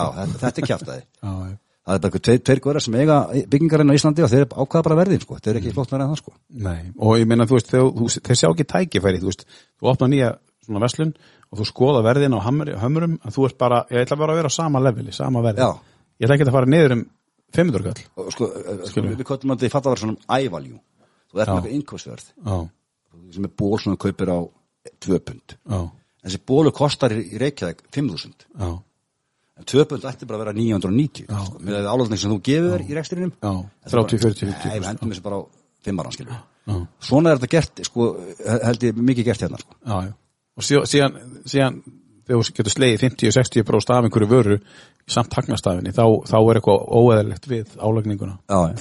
já, 0.00 0.06
þetta, 0.16 0.40
þetta 0.40 0.62
er 0.62 0.68
Já, 1.20 1.32
já. 1.50 1.56
Það 1.86 1.96
er 1.96 2.02
bara 2.04 2.10
eitthvað 2.10 2.44
tveir, 2.46 2.62
góðar 2.64 2.84
sem 2.84 2.96
eiga 3.00 3.18
byggingarinn 3.52 3.92
á 3.92 3.96
Íslandi 3.96 4.24
og 4.24 4.32
þeir 4.32 4.46
ákvaða 4.50 4.86
bara 4.88 4.98
verðin 5.00 5.22
sko. 5.24 5.38
þeir 5.40 5.52
eru 5.52 5.62
ekki 5.62 5.74
flott 5.76 5.94
með 5.94 6.04
það 6.04 6.20
sko. 6.20 6.34
Nei, 6.66 6.80
og 6.98 7.20
ég 7.20 7.30
meina, 7.30 7.46
þú 7.48 7.56
veist, 7.56 7.70
þeir, 7.72 7.86
þú, 7.96 8.08
þeir 8.28 8.40
sjá 8.40 8.48
ekki 8.50 8.66
tækifæri, 8.74 9.22
þú 9.22 9.30
veist, 9.30 9.46
þú 9.80 9.92
opna 9.94 10.10
nýja 10.12 10.34
svona 10.66 10.82
verslun 10.84 11.14
og 11.50 11.60
þú 11.60 11.68
skoða 11.70 12.02
verðin 12.06 12.36
á 12.36 12.40
hömrum, 12.44 13.16
en 13.16 13.34
þú 13.34 13.48
ert 13.48 13.58
bara, 13.58 13.80
ég 13.90 14.04
ætla 14.04 14.20
bara 14.20 14.36
að 14.36 14.42
vera 14.42 14.52
á 14.52 14.58
sama 14.58 14.82
leveli, 14.84 15.14
sama 15.16 15.42
verði. 15.42 15.64
Já. 15.64 16.04
Ég 16.20 16.28
ætla 16.28 16.36
ekki 16.36 16.46
að 16.46 16.58
fara 16.58 16.70
niður 16.70 16.96
um 16.98 17.06
500 17.56 17.82
kall. 17.86 18.04
og 18.20 18.30
sko, 18.34 18.48
sko 18.86 19.04
við 19.04 19.24
köllum 19.26 19.54
að 19.54 19.62
þetta 19.62 19.70
í 19.70 19.72
fattavar 19.74 20.00
svona 20.00 20.38
I-value 20.44 20.78
þú 21.30 21.42
ert 21.42 21.52
með 21.56 21.70
Já, 22.46 22.58
sem 23.34 23.48
er 23.48 23.54
ból 23.58 23.78
en 29.60 29.68
2 29.68 29.86
pund 29.90 30.06
ætti 30.08 30.28
bara 30.28 30.38
að 30.38 30.44
vera 30.44 30.54
990 30.56 31.28
sko, 31.28 31.60
með 31.66 31.88
álæðning 31.92 32.20
sem 32.22 32.32
þú 32.32 32.38
gefur 32.48 32.74
þér 32.74 32.84
í 32.86 32.96
rekstrinum. 32.98 33.32
Já 33.36 33.52
30, 33.92 34.22
40, 34.24 34.48
Nei, 34.48 34.56
50 34.56 34.80
við 34.80 34.88
hendum 34.90 35.12
þessu 35.12 35.24
bara 35.26 35.40
á 35.40 35.42
5 35.90 36.02
ára 36.04 36.40
svona 37.02 37.32
er 37.32 37.40
þetta 37.40 37.50
gert, 37.50 37.80
sko, 37.88 38.10
held 38.46 38.84
ég 38.86 39.00
mikið 39.00 39.30
gert 39.30 39.46
hérna 39.46 39.58
sko. 39.60 39.78
já, 39.80 39.96
já. 40.06 40.12
Og 40.60 40.66
síðan, 40.66 41.16
síðan, 41.48 41.78
þegar 42.28 42.44
þú 42.44 42.54
getur 42.58 42.74
slegið 42.74 43.04
50-60 43.06 43.66
bróst 43.66 43.90
af 43.90 44.04
einhverju 44.04 44.28
vöru 44.30 44.58
í 44.60 45.10
samt 45.10 45.34
hagnastafinni, 45.34 45.94
þá, 45.96 46.04
þá 46.28 46.36
er 46.38 46.60
eitthvað 46.60 46.84
óeðalegt 47.00 47.48
við 47.50 47.74
álagninguna 47.80 48.36
já, 48.44 48.76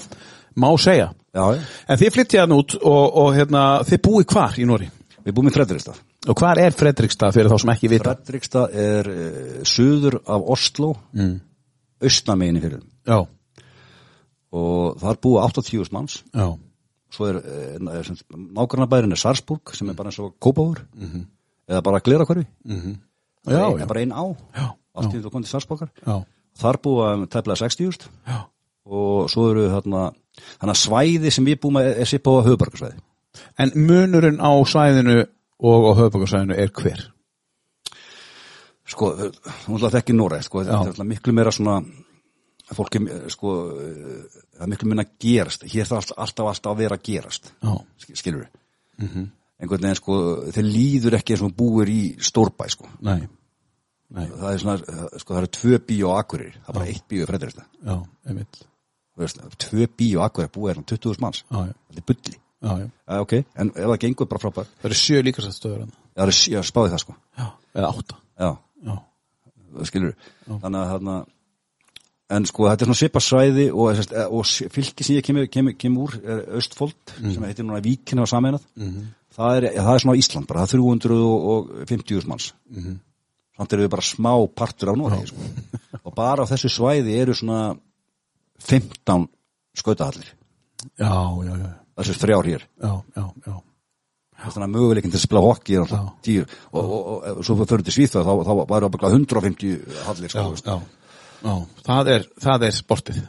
Má 0.59 0.67
segja. 0.81 1.11
En 1.31 1.99
þið 2.01 2.13
flyttið 2.17 2.41
hann 2.41 2.55
út 2.57 2.73
og, 2.81 3.17
og 3.21 3.35
hérna, 3.37 3.61
þið 3.87 4.01
búið 4.09 4.25
hvar 4.33 4.57
í 4.59 4.65
Nóri? 4.67 4.89
við 5.25 5.35
búum 5.35 5.49
í 5.49 5.53
Fredrikstad 5.53 5.99
Og 6.27 6.35
hvar 6.35 6.59
er 6.59 6.75
Fredrikstad 6.75 7.31
fyrir 7.31 7.47
þá 7.47 7.59
sem 7.61 7.71
ekki 7.73 7.89
vita? 7.91 8.13
Fredrikstad 8.15 8.73
er 8.75 9.07
uh, 9.07 9.59
suður 9.63 10.19
af 10.27 10.49
Oslo 10.55 10.93
mm. 11.15 11.35
austnameginni 12.03 12.63
fyrir 12.63 12.81
Já, 13.07 13.21
og 14.51 14.97
þar 14.99 15.19
búa 15.21 15.45
80.000 15.47 15.93
manns. 15.95 16.19
Já, 16.33 16.49
svo 17.13 17.29
er, 17.29 17.39
er, 17.39 18.01
er 18.01 18.09
nágrannabærin 18.57 19.13
er 19.15 19.21
Sarsburg 19.21 19.73
sem 19.77 19.89
er 19.89 19.97
bara 19.97 20.11
eins 20.11 20.19
og 20.19 20.35
Kópavur 20.41 20.81
-hmm. 20.93 21.25
eða 21.69 21.81
bara 21.81 21.99
Glerakvarfi 21.99 22.45
mm 22.65 22.79
-hmm. 22.79 22.97
Já, 23.47 23.81
er 23.81 23.87
bara 23.87 23.99
ein 23.99 24.11
á. 24.11 24.35
Já, 24.57 24.69
allt 24.95 25.13
í 25.13 25.21
þú 25.21 25.29
komið 25.29 25.43
til 25.43 25.51
Sarsborgar 25.51 25.89
já, 26.07 26.23
þar 26.57 26.77
búa 26.83 27.13
um, 27.13 27.27
tæplega 27.27 27.65
60.000 27.65 28.09
já. 28.27 28.39
og 28.85 29.29
svo 29.29 29.49
eru 29.51 29.69
þarna 29.69 30.73
svæði 30.73 31.31
sem 31.31 31.45
við 31.45 31.59
búum 31.61 31.75
að 31.75 31.85
er 32.01 32.05
sipa 32.05 32.29
á 32.29 32.45
höfubarkarsvæði 32.47 32.99
En 33.59 33.71
munurinn 33.75 34.41
á 34.41 34.51
svæðinu 34.65 35.25
og 35.59 35.87
á 35.89 35.91
höfbakarsvæðinu 35.99 36.55
er 36.57 36.71
hver? 36.79 37.01
sko, 38.89 39.09
þú 39.13 39.75
ætla 39.77 39.89
að 39.89 39.95
þekki 39.99 40.15
Noreg 40.17 40.45
sko, 40.47 40.63
þetta 40.65 40.93
er 41.03 41.07
miklu 41.09 41.33
meira 41.37 41.51
svona 41.53 41.75
fólki, 42.73 43.01
sko 43.33 43.51
það 43.73 44.63
er 44.65 44.71
miklu 44.71 44.89
meira 44.89 45.03
að 45.05 45.11
gerast. 45.21 45.65
Hér 45.69 45.85
þarf 45.89 45.99
alltaf, 46.09 46.17
alltaf, 46.25 46.47
alltaf 46.53 46.71
að 46.73 46.79
vera 46.83 46.97
að 46.97 47.03
gerast 47.09 47.51
Já, 47.61 47.73
Sk- 48.01 48.15
skilur 48.17 48.45
við 48.47 48.55
einhvern 49.59 49.83
veginn 49.85 49.95
sko, 49.99 50.15
þeir 50.55 50.65
líður 50.71 51.15
ekki 51.19 51.35
eins 51.35 51.43
og 51.45 51.53
búir 51.55 51.89
í 51.91 51.99
stórbæ 52.23 52.65
sko. 52.71 52.89
Nei, 53.05 53.21
nei, 54.15 54.25
það 54.31 54.49
er 54.53 54.61
svona, 54.63 55.05
sko 55.21 55.33
það 55.35 55.39
eru 55.43 55.51
tvö 55.59 55.79
bíó 55.89 56.11
akkurir, 56.17 56.53
það 56.63 56.69
er 56.73 56.77
bara 56.79 56.89
eitt 56.93 57.05
bíó 57.11 57.23
í 57.23 57.29
Fredrikstad 57.29 57.65
já, 57.85 57.95
einmitt. 58.27 58.61
Tvö 59.59 59.87
bíó 59.99 60.21
akkurir 60.25 60.49
búið 60.55 60.71
er 60.73 60.81
20.000 60.95 61.19
manns. 61.23 61.43
Já, 61.51 61.59
já, 61.67 61.73
þetta 61.91 62.01
er 62.03 62.07
bulli, 62.13 62.37
já, 62.61 62.71
já. 62.79 62.87
Ja, 63.09 63.19
ok 63.21 63.33
en 63.55 63.69
ef 63.75 63.85
það 63.89 63.99
gengur 64.03 64.27
bara 64.29 64.41
frábær, 64.43 64.65
Það 64.81 64.89
eru 64.89 64.97
sjö 64.99 65.21
líkastastöður 65.23 65.79
hann 65.85 65.91
ég 66.19 66.23
er 66.25 66.33
ég 66.59 66.65
spáði 66.67 66.91
það 66.93 67.03
sko. 67.05 67.13
Já, 67.39 67.45
eða 67.75 67.91
átta. 67.93 68.15
Já, 68.39 68.49
Já, 68.89 68.95
skilur 69.85 70.15
þannig 70.47 70.79
að 70.81 70.89
þarna 70.93 71.17
en 72.29 72.45
sko 72.45 72.67
þetta 72.69 72.83
er 72.83 72.89
svona 72.89 72.99
svipa 72.99 73.21
svæði 73.25 73.63
og, 73.73 73.95
sest, 73.97 74.11
og 74.29 74.43
s- 74.45 74.67
fylki 74.73 75.03
sem 75.05 75.15
ég 75.17 75.23
kemur, 75.25 75.47
kemur, 75.49 75.73
kemur 75.81 76.03
úr 76.09 76.17
er 76.23 76.41
Östfold 76.59 77.13
sem 77.17 77.43
heitir 77.47 77.65
núna 77.65 77.79
Víkina 77.81 78.21
og 78.25 78.29
sameinað 78.29 78.65
það, 79.33 79.55
er, 79.57 79.67
það 79.79 79.93
er 79.95 80.03
svona 80.03 80.17
Ísland 80.19 80.47
bara, 80.49 80.65
það 80.65 80.75
er 80.75 81.01
350 81.07 82.27
manns. 82.29 82.51
Samt 83.59 83.73
eru 83.73 83.83
við 83.87 83.89
bara 83.95 84.05
smá 84.05 84.31
partur 84.55 84.91
af 84.93 84.97
Noregi 84.99 85.27
sko. 85.31 85.47
og 86.03 86.13
bara 86.15 86.43
á 86.45 86.49
þessu 86.51 86.69
svæði 86.71 87.15
eru 87.21 87.33
svona 87.35 87.75
15 88.59 89.27
skautahallir. 89.75 90.29
Já, 90.99 91.11
já, 91.45 91.53
já, 91.57 91.69
þessu 91.99 92.19
þrjár 92.21 92.49
hér. 92.49 92.67
Já, 92.79 92.91
já, 93.15 93.25
já. 93.47 93.55
þannig 94.45 94.67
að 94.67 94.75
möguleikin 94.75 95.11
til 95.13 95.19
að 95.19 95.25
spila 95.25 95.43
hockey 95.43 95.75
er 95.75 95.83
alltaf 95.83 96.13
tíu 96.25 96.45
og, 96.45 96.79
og, 96.79 96.93
og, 96.99 97.25
og 97.33 97.41
svo 97.43 97.57
fyrir 97.59 97.83
til 97.87 97.95
Svíþjóð 97.97 98.29
þá, 98.29 98.33
þá 98.47 98.53
væri 98.71 98.89
ábygglega 98.89 99.19
150 99.19 99.99
hallir 100.07 100.31
sko, 100.31 100.45
já, 100.45 100.63
já, 100.63 100.77
já. 101.43 101.57
Það, 101.89 102.11
er, 102.15 102.27
það 102.45 102.65
er 102.69 102.77
sportið. 102.77 103.21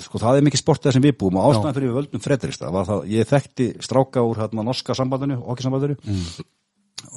Sko 0.00 0.20
það 0.20 0.38
er 0.38 0.46
mikið 0.46 0.62
sportið 0.62 0.96
sem 0.96 1.04
við 1.04 1.16
búum. 1.20 1.36
Og 1.36 1.52
ástæðan 1.52 1.76
fyrir 1.76 1.90
við 1.90 1.98
völdum 2.00 2.24
Fredrikstad 2.24 2.72
var 2.72 2.88
það, 2.88 3.06
ég 3.12 3.28
þekkti 3.28 3.68
stráka 3.84 4.24
úr 4.24 4.40
hérna 4.40 4.64
norska 4.64 4.96
sambandinu, 4.96 5.36
hockey-sambandinu. 5.44 5.96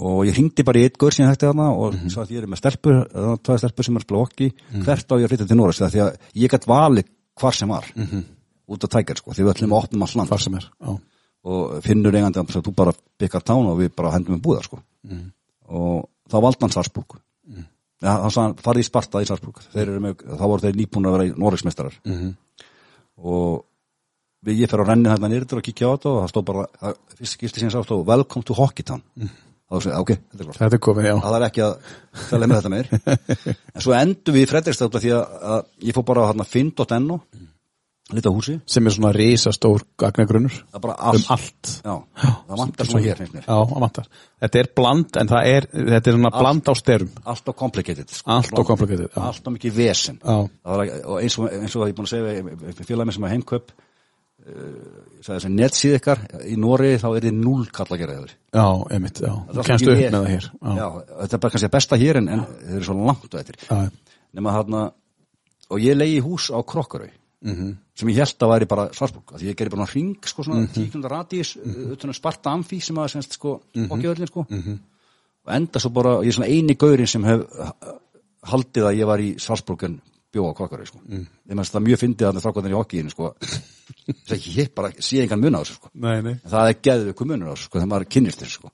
Og 0.01 0.23
ég 0.25 0.35
hringdi 0.35 0.65
bara 0.65 0.81
í 0.81 0.87
eitt 0.87 0.97
gaur 0.99 1.15
sem 1.15 1.23
ég 1.23 1.31
þekkti 1.31 1.47
þarna 1.51 1.67
og 1.75 1.95
mm 1.95 2.11
sagði 2.11 2.33
að 2.33 2.35
ég 2.35 2.43
er 2.43 2.51
með 2.51 2.61
stelpur 2.63 2.95
uh, 3.03 3.35
tvað 3.39 3.61
stelpur 3.61 3.87
sem 3.87 3.95
er 3.95 4.03
að 4.03 4.07
spila 4.07 4.23
hockey. 4.23 4.55
Hvert 4.83 5.11
á 5.11 5.15
ég 5.15 5.27
að 5.27 5.33
flytja 5.33 5.49
til 5.51 5.59
Norris 5.59 5.83
því 5.83 6.01
að 6.03 6.17
ég 6.41 6.55
gætt 6.55 6.67
vali 6.67 7.05
hvar 7.39 7.55
sem 7.55 7.71
var 7.71 7.87
út 8.67 8.85
á 8.85 8.87
tækjar 8.95 9.19
sko, 9.21 9.33
því 9.35 9.43
við 9.45 9.53
ætlum 9.55 9.75
að 9.75 9.83
opnum 9.83 10.05
all 10.07 10.15
land. 10.19 10.31
Hvar 10.31 10.41
sem 10.41 10.55
er 10.57 10.65
Já, 10.65 10.95
og 11.45 11.75
finnur 11.85 12.15
eigandi 12.17 12.41
að 12.41 12.65
þú 12.65 12.73
bara 12.75 12.93
byggjar 13.21 13.43
tán 13.45 13.67
og 13.69 13.77
við 13.79 13.91
bara 13.95 14.11
hendum 14.15 14.33
um 14.37 14.41
búðar 14.41 14.65
sko. 14.65 14.79
Og 15.69 16.07
þá 16.31 16.37
valdi 16.41 16.63
hann 16.65 16.73
Sarsburg 16.73 17.19
ja, 18.01 18.15
hann 18.21 18.31
sagði 18.33 18.47
hann 18.49 18.57
farið 18.65 18.83
í 18.83 18.87
Sparta 18.89 19.21
í 19.21 19.29
með, 20.01 20.25
þá 20.25 20.43
voru 20.49 20.61
þeir 20.65 20.75
nýbúin 20.79 21.05
að 21.09 21.13
vera 21.15 21.25
í 21.29 21.33
Noregsmeistarar 21.37 21.95
og 23.17 23.63
við 24.45 24.59
ég 24.65 24.69
fer 24.69 24.81
á 24.83 24.89
renni 24.89 25.09
hérna 25.09 25.29
nýrður 25.31 25.61
og 25.61 25.65
kíkja 25.65 25.87
á 25.89 25.93
þetta 25.95 26.09
og 26.11 26.19
það 26.23 26.31
stóð 26.33 26.45
bara, 26.49 26.65
það- 26.81 26.99
fyrst 27.17 27.37
skilti 27.37 27.59
sem 27.63 27.69
sá 27.73 27.79
stóð 27.85 28.03
Welcome 28.05 28.43
to 28.45 28.53
Hockeytown 28.57 29.01
þá 29.65 29.79
sagði, 29.81 29.95
ok, 30.01 30.11
þetta 30.31 30.43
er 30.43 30.57
þetta 30.59 30.75
er 30.77 30.83
komið, 30.85 31.07
það 31.23 31.35
er 31.39 31.45
ekki 31.47 31.63
að 31.65 31.73
tala 32.29 32.47
með 32.51 32.59
þetta 32.59 32.73
meir. 32.75 32.89
En 33.75 33.81
svo 33.81 33.95
endum 33.97 34.35
við 34.35 34.43
í 34.45 34.49
Fredriksstad 34.51 34.99
því 35.01 35.13
að, 35.15 35.23
að 35.55 35.63
ég 35.89 35.95
fór 35.97 36.05
bara 36.05 36.25
á 36.25 36.29
hérna 36.29 36.45
finn.no 36.45 37.17
á 38.05 38.29
húsi, 38.29 38.59
Sem 38.69 38.85
er 38.85 38.93
svona 38.93 39.11
risastór 39.15 39.81
gagnagrunnur. 39.97 40.53
Það 40.73 40.83
Um 40.85 40.91
allt, 40.93 41.31
allt. 41.33 41.71
Já, 41.81 41.95
það 42.21 42.59
vantar 42.59 42.85
svona 42.85 43.01
hér 43.01 43.23
Já, 43.33 43.55
það 43.71 43.79
vantar. 43.81 44.09
Þetta 44.45 44.59
er 44.59 44.69
bland, 44.75 45.17
en 45.17 45.31
það 45.31 45.49
er 45.49 45.67
Þetta 45.71 46.11
er 46.11 46.17
svona 46.19 46.31
bland 46.35 46.69
á 46.69 46.73
styrum 46.77 47.15
allt 47.25 47.49
og 47.49 47.55
complicated 47.55 48.13
sko. 48.13 48.31
Allt 48.31 48.53
of 48.53 48.67
complicated, 48.67 49.09
já. 49.09 49.21
allt 49.25 49.47
og 49.47 49.55
mikið 49.57 49.73
vesen. 49.79 50.21
Það 50.21 50.93
og 51.05 51.17
eins 51.21 51.39
og, 51.39 51.49
eins 51.49 51.75
og 51.75 51.87
ég 51.89 51.97
búin 51.97 52.05
að 52.05 52.13
segja 52.13 52.85
félagmi 52.85 53.15
sem 53.15 53.25
er 53.25 53.33
heimkaup 53.33 53.73
uh, 53.73 55.01
þessi 55.25 55.51
netsíð 55.55 55.97
ykkar 55.99 56.23
í 56.45 56.55
Nóri 56.61 56.93
þá 57.01 57.09
er 57.15 57.25
þið 57.25 57.41
null 57.41 57.65
kall 57.73 57.89
að 57.89 58.03
gera 58.03 58.19
þeir 58.19 58.35
Já, 58.53 58.67
einmitt, 58.93 59.21
já. 59.25 59.33
Það 59.49 59.73
mikið 59.73 59.93
upp 59.95 60.05
með 60.05 60.19
það 60.19 60.31
hér 60.35 60.49
Já, 60.53 60.87
þetta 61.09 61.37
er 61.39 61.43
bara 61.47 61.55
kannski 61.55 61.69
að 61.71 61.75
besta 61.79 62.01
hér 62.05 62.21
en, 62.21 62.31
en 62.35 62.47
þeir 62.53 62.77
eru 62.77 62.87
svo 62.91 62.97
langt 63.01 63.33
á 63.33 63.37
eftir. 63.41 63.61
Já, 63.65 63.77
nema 64.37 64.57
þarna 64.59 64.87
og 65.65 65.81
ég 65.81 65.97
leiði 65.97 66.21
hús 66.25 66.51
á 66.53 66.61
Krokkarau 66.61 67.09
Mhm. 67.45 67.61
-hmm. 67.61 67.75
sem 67.95 68.09
ég 68.09 68.15
held 68.15 68.43
að 68.43 68.51
væri 68.53 68.65
bara 68.65 68.87
Svarsburg 68.93 69.35
því 69.37 69.49
ég 69.51 69.55
gerði 69.55 69.75
bara 69.75 69.85
hring 69.91 70.17
sko 70.25 70.43
svona 70.43 70.59
mm 70.59 70.65
-hmm. 70.67 70.73
10 70.73 70.91
km 70.91 71.03
radíus 71.07 71.57
Mhm. 71.63 71.91
utan 71.91 72.09
að 72.09 72.15
Sparta 72.15 72.49
Amfi 72.49 72.79
sem 72.79 72.95
að 72.95 73.07
semst 73.11 73.33
sko 73.33 73.61
mm 73.75 73.85
-hmm. 73.87 74.25
sko 74.27 74.45
-hmm. 74.49 74.77
og 75.45 75.53
enda 75.55 75.79
svo 75.79 75.89
bara 75.89 76.19
ég 76.21 76.27
er 76.27 76.31
svona 76.33 76.47
eini 76.47 76.75
gaurin 76.75 77.07
sem 77.07 77.23
hef 77.23 77.41
haldið 78.43 78.83
að 78.83 78.97
ég 78.99 79.05
var 79.05 79.19
í 79.19 79.35
Svarsburg 79.39 79.83
en 79.83 80.01
bjóða 80.33 80.55
Krokkarau 80.55 80.85
sko 80.85 80.99
Mhm. 81.05 81.17
mm. 81.17 81.27
ég 81.49 81.55
mennst 81.55 81.73
það 81.73 81.83
mjög 81.83 81.99
fyndið 81.99 82.25
að 82.27 82.33
það 82.35 82.43
þrákvæðan 82.43 82.71
í 82.71 82.79
hokkiðinu 82.79 83.09
sko 83.09 83.35
ég 84.57 84.73
bara 84.75 84.91
sé 84.99 85.21
engan 85.21 85.39
mun 85.41 85.55
á 85.55 85.59
þessu 85.63 85.73
sko 85.79 85.89
en 85.93 86.39
það 86.49 86.69
er 86.69 86.75
geðið 86.81 87.09
ykkur 87.13 87.27
munur 87.27 87.47
á 87.47 87.53
þessu 87.55 87.63
sko 87.69 87.79
þegar 87.79 87.87
maður 87.93 88.09
kynnist 88.09 88.39
þessu 88.41 88.51
sko 88.59 88.71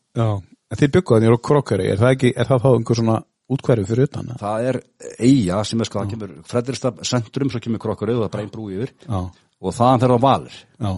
þið 0.72 0.91
bygguðu 0.95 1.19
þannig 1.19 1.36
á 1.36 1.45
krokkari 1.47 1.86
Er 1.91 1.97
það 1.97 2.12
ekki, 2.16 2.33
er 2.36 2.45
það 2.47 2.62
þá 2.63 2.70
einhver 2.78 2.95
svona 2.95 3.24
útkværi 3.51 3.86
fyrir 3.87 4.09
utan? 4.09 4.33
það 4.39 4.67
er 4.69 4.79
eiga 5.19 5.61
sem 5.67 5.82
er 5.82 5.89
sko 5.89 6.01
það 6.01 6.11
kemur 6.13 6.33
Fredrikstad 6.51 7.01
centrum 7.07 7.51
svo 7.51 7.61
kemur 7.63 7.82
Krokkarau 7.83 8.25
og 8.25 8.37
einn 8.39 8.51
brú 8.53 8.69
yfir. 8.73 8.93
Já, 9.05 9.21
og 9.61 9.75
þaðan 9.78 10.03
fer 10.03 10.15
á 10.15 10.17
Valur. 10.25 10.57
Já. 10.79 10.91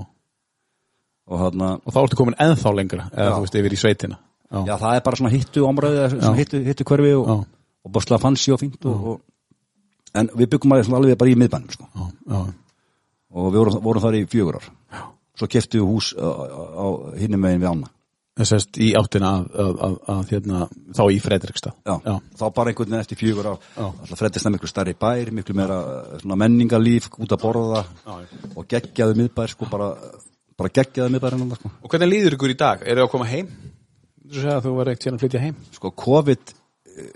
Og 1.24 1.40
þarna 1.40 1.68
Og 1.80 1.96
þá 1.96 2.00
ertu 2.02 2.18
komin 2.20 2.36
ennþá 2.44 2.72
lengra 2.76 3.04
Eða 3.14 3.36
þú 3.38 3.44
veist, 3.46 3.54
yfir 3.56 3.76
í 3.76 3.78
sveitina. 3.80 4.18
Já, 4.52 4.58
Já, 4.68 4.74
það 4.82 4.96
er 4.98 5.06
bara 5.06 5.20
svona 5.20 5.32
hittu 5.34 5.62
svona 5.64 6.36
hittu, 6.38 6.60
hittu 6.66 6.86
hverfi 6.90 7.14
og, 7.16 7.30
Já. 7.30 7.38
og 7.86 7.94
bara 7.96 8.06
slá 8.06 8.20
fansi 8.22 8.52
og 8.54 8.60
fínt 8.62 8.86
og, 8.92 9.08
og, 9.14 9.22
en 10.14 10.30
við 10.36 10.52
byggum 10.52 10.76
aðeins 10.76 10.92
alveg 10.94 11.18
bara 11.18 11.32
í 11.32 11.40
miðbænum 11.40 11.74
sko. 11.74 11.88
og 13.34 13.48
við 13.50 13.58
vorum, 13.64 13.80
vorum 13.82 14.04
þar 14.04 14.20
í 14.20 14.26
fjögur 14.30 14.60
ár. 14.60 14.68
Já. 14.94 15.02
svo 15.40 15.50
keftum 15.50 15.82
við 15.82 15.90
hús 15.90 16.12
á, 16.14 16.28
á, 16.28 16.62
á 16.78 16.86
hinnum 17.18 17.42
megin 17.42 17.64
við 17.64 17.72
ána 17.72 17.90
Að 18.34 18.80
í 18.82 18.88
áttina 18.98 19.30
að, 19.30 19.44
að, 19.62 19.76
að, 19.86 19.96
að 20.10 20.32
hérna, 20.32 20.60
þá 20.98 21.02
í 21.14 21.18
Fredrikstad 21.22 21.76
já. 21.86 21.94
já, 22.02 22.14
þá 22.40 22.46
bara 22.56 22.72
einhvern 22.72 22.90
veginn 22.90 23.04
eftir 23.04 23.20
fjögur 23.20 23.50
Já. 23.52 23.52
alltaf 23.86 24.18
frettist 24.18 24.48
það 24.48 24.56
miklu 24.56 24.70
stærri 24.72 24.96
bær 24.98 25.30
miklu 25.38 25.56
meira 25.60 25.78
eh, 26.18 26.26
menningarlíf 26.42 27.12
út 27.14 27.36
að 27.36 27.44
borða 27.44 27.84
og 28.58 28.66
geggjaðu 28.74 29.20
miðbær 29.20 29.54
sko, 29.54 29.70
bara, 29.70 29.92
bara 30.58 30.74
geggjaðu 30.80 31.14
miðbær 31.14 31.38
hennar, 31.38 31.62
sko. 31.62 31.74
Og 31.86 31.94
hvernig 31.94 32.10
líður 32.10 32.40
ykkur 32.40 32.56
í 32.56 32.58
dag? 32.64 32.82
Eru 32.82 33.04
þið 33.04 33.06
að 33.06 33.14
koma 33.14 33.30
heim? 33.30 33.54
Þú 34.24 34.40
segja 34.40 34.58
að 34.58 34.66
þú 34.66 34.76
var 34.80 34.94
eitt 34.96 35.06
síðan 35.06 35.20
að 35.20 35.28
flytja 35.28 35.46
heim 35.46 35.64
sko 35.78 35.96
COVID 36.08 36.58
eh, 36.58 37.16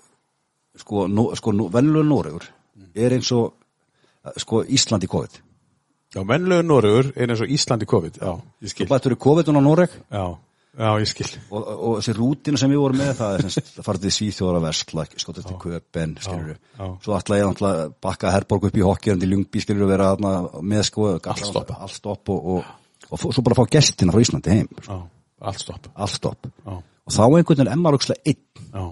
sko, 0.85 1.10
no, 1.10 1.30
sko 1.41 1.57
no, 1.57 1.69
venlulega 1.73 2.11
Noregur 2.14 2.49
er 2.94 3.18
eins 3.18 3.34
og 3.34 3.56
eh, 3.56 4.38
sko 4.38 4.68
Ísland 4.69 5.10
í 5.10 5.15
COVID 5.18 5.41
Já, 6.14 6.22
mennlegu 6.23 6.64
Noregur 6.64 7.10
er 7.18 7.31
eins 7.31 7.41
og 7.41 7.49
Íslandi 7.52 7.89
COVID 7.89 8.22
Já, 8.22 8.38
ég 8.64 8.77
Þú 8.77 8.85
bættur 8.94 9.18
í 9.18 9.26
COVID-un 9.26 9.60
á 9.60 9.61
Noreg 9.65 9.98
Já, 10.14 10.27
já, 10.78 10.90
ég 11.02 11.10
skil. 11.12 11.28
Og, 11.49 11.60
og, 11.60 11.84
og 11.90 11.95
þessi 11.99 12.16
rútina 12.18 12.62
sem 12.62 12.74
við 12.74 12.82
vorum 12.84 13.02
með 13.02 13.14
það 13.20 13.38
er 13.38 13.54
sem 13.56 13.70
farið 13.86 14.06
til 14.06 14.14
Svíþjóðar 14.18 14.60
að 14.60 14.68
versla 14.68 15.06
skotast 15.14 15.49
til 15.52 15.60
Köpen, 15.64 16.18
skilur 16.24 16.52
við 16.54 16.84
svo 17.06 17.18
ætla 17.18 17.40
ég 17.41 17.64
að 17.68 17.95
bakka 18.04 18.34
Herborg 18.36 18.70
upp 18.70 18.78
í 18.78 18.86
hokkjörn 18.86 19.24
til 19.24 19.32
Ljungby, 19.34 19.64
skilur 19.64 19.86
við 19.86 19.94
vera 19.95 20.12
þarna 20.14 20.62
með 20.74 20.86
sko 20.91 21.10
Allt 21.18 21.45
stopp. 21.49 21.74
allt 21.78 21.98
stopp 21.98 22.34
og, 22.36 22.62
og, 23.10 23.26
svo 23.26 23.45
bara 23.45 23.58
fá 23.58 23.66
gestina 23.78 24.16
frá 24.16 24.24
Íslandi 24.24 24.54
heim 24.54 24.72
Já, 24.86 25.02
allt 25.41 25.66
stopp. 25.66 25.91
Allt 25.95 26.16
stopp. 26.18 26.49
Já, 26.66 26.78
og 27.08 27.16
þá 27.16 27.24
einhvern 27.26 27.54
veginn 27.54 27.74
emmar 27.74 27.98
aukslega 27.98 28.22
einn. 28.28 28.41
Já, 28.74 28.88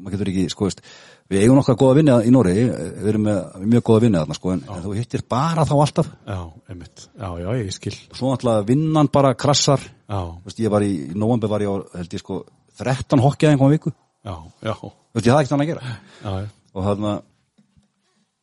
maður 0.00 0.14
getur 0.14 0.30
ekki, 0.32 0.44
sko, 0.52 0.68
veist, 0.68 0.82
við 1.30 1.44
eigum 1.44 1.58
nokkað 1.58 1.78
góða 1.80 1.96
vinni 1.98 2.16
í 2.26 2.34
Nóri, 2.34 2.54
við 2.54 3.08
erum 3.12 3.24
með 3.26 3.64
mjög 3.72 3.86
góða 3.88 4.02
vinni 4.04 4.20
þarna, 4.20 4.36
sko, 4.38 4.52
en, 4.54 4.62
en 4.70 4.84
þú 4.84 4.92
hittir 4.98 5.24
bara 5.30 5.64
þá 5.66 5.74
alltaf. 5.78 6.10
Já, 6.28 6.38
einmitt. 6.70 7.06
Já, 7.18 7.28
já, 7.42 7.48
ég 7.58 7.72
skil. 7.74 7.96
Svo 8.10 8.30
náttúrulega 8.30 8.68
vinnan 8.70 9.10
bara 9.12 9.34
krassar 9.38 9.82
Veist, 10.10 10.58
ég 10.58 10.72
var 10.72 10.84
í, 10.84 10.92
í 11.12 11.18
november 11.18 11.50
var 11.52 11.62
ég 11.64 11.70
á, 11.70 11.76
held 12.00 12.14
ég 12.16 12.22
sko 12.22 12.42
13 12.80 13.22
hokkjaði 13.22 13.54
einhvern 13.54 13.74
viku. 13.76 13.92
Já, 14.26 14.34
já, 14.64 14.74
Þú 14.74 15.18
veist, 15.18 15.26
ég 15.26 15.32
hafði 15.34 15.44
ekkert 15.44 15.56
annað 15.56 15.66
að 15.66 15.70
gera. 15.72 15.96
Já, 16.20 16.30
já. 16.40 16.48
og 16.74 16.86
þarna 16.86 17.12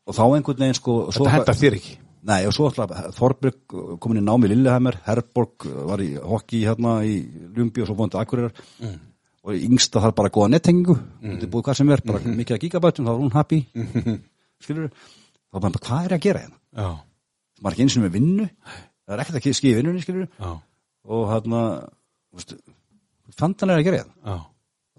og 0.07 0.15
þá 0.17 0.23
einhvern 0.25 0.61
veginn 0.63 0.77
sko 0.77 0.97
Þetta 1.11 1.33
hendar 1.35 1.59
þér 1.59 1.77
ekki? 1.79 1.97
Nei, 2.27 2.39
og 2.47 2.55
svo 2.55 2.67
alltaf 2.67 3.15
Þorberg 3.15 3.75
komin 4.03 4.19
í 4.19 4.25
námi 4.25 4.49
Lillehammer, 4.51 4.97
Herborg 5.05 5.67
var 5.87 6.01
í 6.03 6.09
hokki 6.17 6.63
hérna 6.65 6.97
í 7.07 7.19
Ljumbi 7.55 7.83
og 7.83 7.89
svo 7.89 7.95
búin 7.99 8.11
til 8.11 8.19
Akureyrar. 8.19 8.65
Mm. 8.83 8.97
og 9.47 9.55
yngsta 9.63 10.01
þarf 10.03 10.15
bara 10.17 10.31
góða 10.33 10.49
nettengingu 10.51 10.97
mm. 10.97 11.29
þetta 11.29 11.45
er 11.45 11.51
búið 11.53 11.65
hvað 11.67 11.77
sem 11.79 11.91
er, 11.93 12.01
bara 12.03 12.19
mikið 12.25 12.55
að 12.57 12.63
gigabætum 12.65 13.07
þá 13.07 13.11
er 13.13 13.21
hún 13.21 13.35
happy. 13.35 13.59
Skilur 14.63 14.89
þá 14.91 15.59
bara, 15.61 15.83
hvað 15.87 16.09
er 16.09 16.15
að 16.17 16.23
gera 16.25 16.41
hérna? 16.43 16.59
Já, 16.75 16.89
maður 17.61 17.69
er 17.69 17.77
ekki 17.77 17.85
eins 17.85 17.97
og 17.97 18.03
með 18.03 18.17
vinnu 18.17 18.47
það 18.49 19.15
er 19.15 19.23
ekkert 19.23 19.39
að 19.39 19.55
skýja 19.61 19.77
í 19.77 19.79
vinnunni, 19.79 20.03
skilur 20.03 20.27
já, 20.27 20.51
og 21.07 21.23
hérna, 21.31 21.61
veist 22.35 22.53
fantan 23.37 23.71
er 23.73 23.81
að 23.81 23.87
gera 23.87 24.03
hérna. 24.03 24.15
Já, 24.27 24.37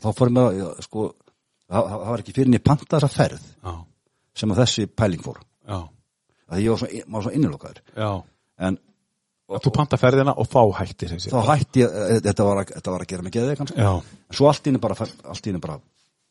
þá 0.04 0.08
fórum 0.18 0.40
við 0.40 0.64
að, 0.64 0.82
sko 0.86 1.06
það, 1.12 1.78
það 1.78 1.94
það 1.94 2.10
var 2.10 2.24
ekki 2.24 2.34
fyrir 2.36 2.50
en 2.50 2.58
ég 2.58 2.66
panta 2.66 2.90
þessa 2.96 3.12
ferð 3.12 3.46
já, 3.46 3.72
sem 4.42 4.52
að 4.54 4.60
þessi 4.64 4.88
pæling 4.98 5.24
fór. 5.24 5.40
Já, 5.68 5.78
að 6.48 6.64
ég 6.64 6.74
var 6.74 6.82
svo, 6.82 6.90
maður 7.06 7.18
var 7.18 7.26
svo 7.28 7.38
innilokaður. 7.38 7.82
En 8.68 8.78
Að 9.48 9.62
Þú 9.64 9.70
panta 9.72 9.96
ferðina 9.96 10.34
og 10.36 10.44
þá 10.44 10.60
hættir 10.76 11.08
þessi 11.14 11.30
þá 11.32 11.38
hætti 11.48 11.80
eh, 11.86 12.18
þetta 12.20 12.44
var, 12.44 12.58
þetta 12.68 12.92
var 12.92 13.04
að 13.04 13.12
gera 13.14 13.24
mig 13.24 13.32
geðið 13.32 13.54
kannski. 13.56 13.78
En 13.80 14.36
svo 14.36 14.48
allt 14.50 14.66
í 14.66 14.68
henni 14.68 14.80
bara, 14.82 15.06
allt 15.32 15.46
í 15.46 15.48
henni 15.48 15.62
bara 15.64 15.78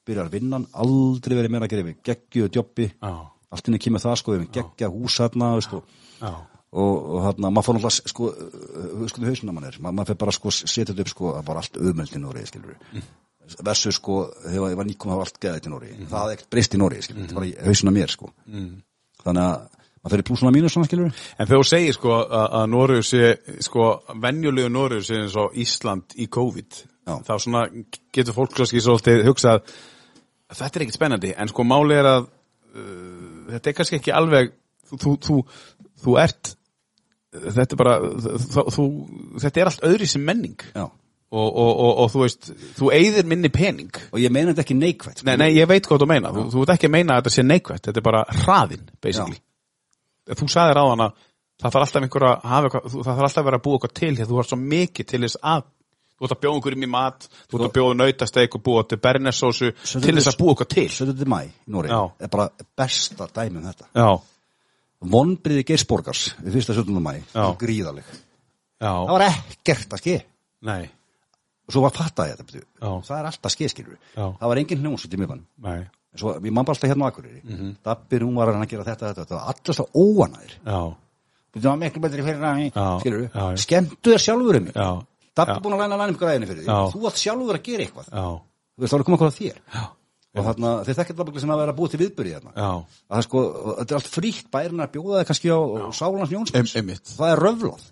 byrjar 0.05 0.29
vinnan, 0.35 0.67
aldrei 0.77 1.33
verið 1.39 1.55
meira 1.55 1.65
að 1.65 1.73
gera 1.73 1.87
við 1.87 1.95
geggjuðu 2.05 2.51
jobbi, 2.59 2.85
já, 2.93 3.09
allt 3.49 3.65
í 3.65 3.71
henni 3.71 3.81
kemur 3.81 4.03
það 4.05 4.19
sko, 4.21 4.35
við 4.35 4.45
geggja 4.59 4.91
hús 4.93 5.17
hérna 5.23 5.49
og, 5.57 5.89
já, 6.21 6.29
og, 6.73 7.21
hérna, 7.23 7.51
maður 7.51 7.67
fór 7.67 7.77
náttúrulega 7.77 8.11
sko, 8.11 8.31
uh, 8.33 9.05
sko 9.11 9.23
hausinn 9.23 9.53
að 9.53 9.55
mann 9.55 9.69
er, 9.69 9.79
Ma, 9.83 9.93
maður 9.93 10.11
fyrir 10.11 10.21
bara 10.25 10.35
sko 10.35 10.51
setja 10.51 10.89
þetta 10.91 11.05
upp 11.05 11.13
sko, 11.13 11.31
að 11.37 11.47
bara 11.47 11.63
allt 11.63 11.79
auðmöldin 11.79 12.23
Nóri, 12.25 12.43
skilur 12.49 12.75
við 12.75 13.07
versu 13.63 13.93
sko, 13.95 14.19
þegar 14.43 14.73
ég 14.73 14.77
var 14.79 14.87
nýkom 14.87 15.11
að 15.11 15.15
hafa 15.15 15.27
allt 15.27 15.41
geðið 15.43 15.63
til 15.63 15.71
Nóri, 15.71 15.93
það 16.03 16.19
hafði 16.19 16.37
ekkert 16.37 16.49
breyst 16.51 16.75
í 16.75 16.79
Nóri, 16.81 17.01
skilur 17.05 17.21
við, 17.21 17.27
þetta 17.29 17.39
var 17.39 17.47
í 17.47 17.53
hausinn 17.63 17.91
að 17.91 17.97
mér 17.97 18.13
sko. 18.13 18.31
Þannig 19.23 19.43
að 19.43 19.55
maður 19.97 20.13
fyrir 20.13 20.27
plúsuna 20.27 20.51
mínu 20.55 20.71
svona, 20.71 20.89
skilur 20.89 21.07
við 21.07 21.21
En 21.37 21.47
þegar 21.47 21.61
þú 21.61 21.67
segir 21.69 21.95
sko 21.95 22.17
að, 22.17 22.57
Norður 22.73 23.05
sé, 23.07 23.31
sko, 23.65 23.87
venjulegu 24.25 24.71
Norður 24.73 25.05
sé 25.07 25.21
eins 25.21 25.37
og 25.39 25.55
Ísland 25.63 26.17
í 26.19 26.27
COVID, 26.27 26.81
Já. 27.07 27.13
þá 27.23 27.33
svona 27.39 27.63
getur 28.15 28.35
fólk 28.35 28.59
svolítið 28.67 29.23
hugsað 29.29 29.61
að 30.47 30.61
þetta 30.61 30.79
er 30.79 30.85
ekkit 30.85 30.99
spennandi, 30.99 31.33
en 31.35 31.51
sko 31.51 31.65
máli 31.67 31.97
er 31.97 32.07
að 32.07 32.27
uh, 32.27 33.51
þetta 33.53 33.71
er 33.71 33.77
kannski 33.79 33.99
ekki 33.99 34.15
alveg, 34.15 34.53
þú, 34.87 34.99
þú, 35.03 35.15
þú, 35.27 35.39
þú 36.03 36.15
ert, 36.21 36.53
þetta 37.33 37.67
er 37.67 37.81
bara, 37.81 37.97
þú, 38.73 38.87
þetta 39.43 39.61
er 39.61 39.71
allt 39.71 39.85
öðri 39.89 40.09
sem 40.09 40.23
menning 40.25 40.57
Já. 40.73 40.85
og, 40.85 41.47
og, 41.47 41.71
og, 41.71 41.91
og 42.03 42.11
þú 42.13 42.23
veist, 42.23 42.51
þú 42.79 42.91
eigðir 42.97 43.29
minni 43.29 43.51
pening. 43.53 44.01
og 44.11 44.19
ég 44.23 44.33
meina 44.33 44.53
þetta 44.53 44.65
ekki 44.65 44.79
neikvægt 44.79 45.21
sko. 45.23 45.29
Nei, 45.29 45.37
nei, 45.43 45.49
ég 45.57 45.69
veit 45.69 45.87
hvað 45.87 46.03
þú 46.03 46.09
meina, 46.13 46.33
þú, 46.35 46.49
þú 46.53 46.63
veit 46.63 46.75
ekki 46.75 46.89
að 46.89 46.95
meina 46.97 47.15
að 47.15 47.23
þetta 47.23 47.35
sé 47.37 47.47
neikvægt, 47.47 47.87
þetta 47.89 48.03
er 48.03 48.07
bara 48.09 48.25
hraðin, 48.43 48.85
basically. 49.03 49.41
Þú 50.27 50.49
sagðir 50.51 50.81
á 50.81 50.85
hana, 50.91 51.11
það 51.57 51.73
þarf 51.73 51.87
alltaf 51.87 52.05
einhver 52.05 52.27
að 52.27 52.45
hafa 52.51 52.69
það 52.75 53.01
þarf 53.07 53.25
alltaf 53.25 53.41
að 53.41 53.49
vera 53.49 53.59
að 53.59 53.65
búa 53.65 53.77
eitthvað 53.77 53.97
til 53.99 54.13
því 54.13 54.29
þú 54.29 54.39
har 54.39 54.47
svo 54.49 54.59
mikið 54.61 55.09
til 55.09 55.21
þess 55.23 55.39
að 55.41 55.65
þú 56.17 56.25
ert 56.25 56.33
að 56.33 56.41
bjóða 56.43 56.57
einhverjum 56.57 56.85
í 56.85 56.89
mat, 56.89 57.27
þú 57.45 57.57
ert 57.57 57.67
að 57.67 57.75
bjóða 57.77 57.97
nautasteik 57.97 58.57
og 58.57 58.63
búa 58.65 58.83
til 58.89 58.99
bernesósu 59.01 59.69
til 59.73 60.15
þess 60.17 60.31
að 60.31 60.39
búa 60.39 60.53
eitthvað 60.53 60.71
til. 60.73 60.87
17. 60.97 61.29
mæ 61.29 61.39
í 61.45 61.51
Nóri 61.73 61.91
Já. 61.91 61.99
er 62.25 62.31
bara 62.33 62.47
besta 62.77 63.27
dæmi 63.33 63.61
um 63.61 63.67
þetta 63.69 63.89
Já, 63.93 64.09
vonbriði 64.99 65.65
Geirsborgars 65.67 66.31
við 66.41 66.57
fyrsta 66.57 66.77
17. 66.77 67.01
mæ 67.03 67.13
gríðaleg 67.61 68.07
já, 68.07 68.91
það 68.91 69.13
var 69.13 69.25
ekkert 69.27 69.93
að 69.93 70.03
ske. 70.03 70.15
Nei, 70.67 70.87
og 71.67 71.75
svo 71.75 71.83
var 71.85 71.93
fattaði 71.95 72.33
þetta 72.33 72.47
það 73.05 73.19
er 73.19 73.29
alltaf 73.31 73.53
ske 73.53 73.69
skilur 73.69 73.99
það 74.15 74.47
var 74.49 74.63
engin 74.63 74.83
hljómsveit 74.85 75.13
í 75.13 75.21
svo 76.17 76.33
við 76.41 76.53
mann 76.53 76.65
bara 76.65 76.73
alltaf 76.73 76.89
hérna 76.89 77.05
á 77.05 77.09
Akureyri. 77.11 77.41
Mm. 77.43 77.57
-hmm. 77.57 77.75
Dabbir, 77.85 78.23
hún 78.25 78.35
var 78.35 78.49
að 78.49 78.69
gera 78.71 78.83
þetta, 78.83 79.11
þetta, 79.11 79.21
þetta. 79.21 79.35
Var 79.35 79.47
alltaf 79.53 79.89
óanæður 79.93 80.53
já, 80.65 80.79
það 81.53 81.69
var 81.69 81.77
miklu 81.77 82.01
betri 82.01 82.23
fyrir 82.23 82.41
Já. 82.73 82.99
skilur 82.99 83.57
skemmtu 83.57 84.11
þér 84.11 84.23
sjálfur 84.25 84.59
um 84.61 84.71
Dabbi 85.37 85.61
búin 85.61 85.75
að 85.77 85.83
læna 85.83 85.99
lænum 86.01 86.17
græðinu 86.17 86.49
fyrir 86.49 86.65
því 86.65 86.77
þú 86.93 87.07
átt 87.09 87.21
sjálfur 87.21 87.59
að 87.59 87.65
gera 87.67 87.85
eitthvað. 87.85 88.07
Þú 88.09 88.81
veist 88.81 88.93
þá 88.93 88.95
er 88.97 89.01
að 89.01 89.05
koma 89.05 89.17
eitthvað 89.17 89.31
að 89.31 89.37
þér. 89.37 89.57
Já, 89.73 89.83
og 90.37 90.45
þarna, 90.47 90.71
þeir 90.87 90.97
þekkert 90.99 91.19
það 91.21 91.39
sem 91.43 91.51
að 91.53 91.59
vera 91.63 91.73
búið 91.77 91.91
til 91.93 91.99
viðbyrði 92.03 92.31
já, 92.33 92.39
að 92.71 93.17
það 93.17 93.25
sko, 93.27 93.41
þetta 93.79 93.91
er 93.93 93.99
allt 93.99 94.09
frítt 94.13 94.47
bærin 94.53 94.83
að 94.85 94.91
bjóða 94.95 95.19
það 95.19 95.27
kannski 95.31 95.51
á 95.53 95.59
Sálans 95.97 96.31
Em- 96.31 96.37
Jónsmans 96.37 96.75
einmitt. 96.79 97.11
það 97.17 97.33
er 97.33 97.43
röflóð 97.45 97.85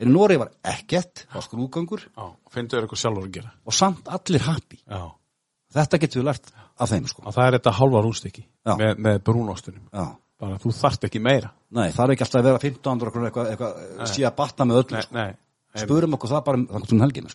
en 0.00 0.12
Nóri 0.14 0.38
var 0.40 0.50
ekkert, 0.64 1.26
var 1.34 1.44
skrúgangur 1.44 2.06
finnstu 2.50 2.76
þér 2.76 2.86
eitthvað 2.86 3.02
sjálfur 3.02 3.26
að 3.26 3.34
gera. 3.36 3.52
og 3.66 3.76
samt 3.76 4.08
allir 4.08 4.40
happy. 4.46 4.78
Já, 4.88 5.02
þetta 5.76 6.00
getur 6.00 6.22
við 6.22 6.28
lært 6.30 6.52
af 6.80 6.90
þeim 6.90 7.06
sko. 7.10 7.22
Það 7.28 7.46
er 7.46 7.58
þetta 7.58 7.72
halva 7.76 8.02
rústykki 8.06 8.44
Já. 8.66 8.74
með, 8.80 8.94
með 8.96 9.18
brúnástunum. 9.28 9.84
Bara 10.40 10.56
þú 10.56 10.72
þarft 10.72 11.04
ekki 11.04 11.20
meira. 11.20 11.50
Nei, 11.70 11.90
það 11.92 12.04
er 12.06 12.12
ekki 12.14 12.24
alltaf 12.24 12.40
að 12.40 12.46
vera 12.48 12.58
15 12.62 13.02
okkur 13.10 13.26
eitthvað, 13.28 13.50
eitthvað 13.52 14.06
að 14.24 14.36
batta 14.38 14.64
með 14.64 14.78
Nei, 15.12 15.34
sko. 15.74 15.82
spurum 15.84 16.16
okkur 16.16 16.30
það 16.32 16.44
bara 16.44 16.56
um 16.56 16.86
til 16.88 17.00
helgina 17.04 17.28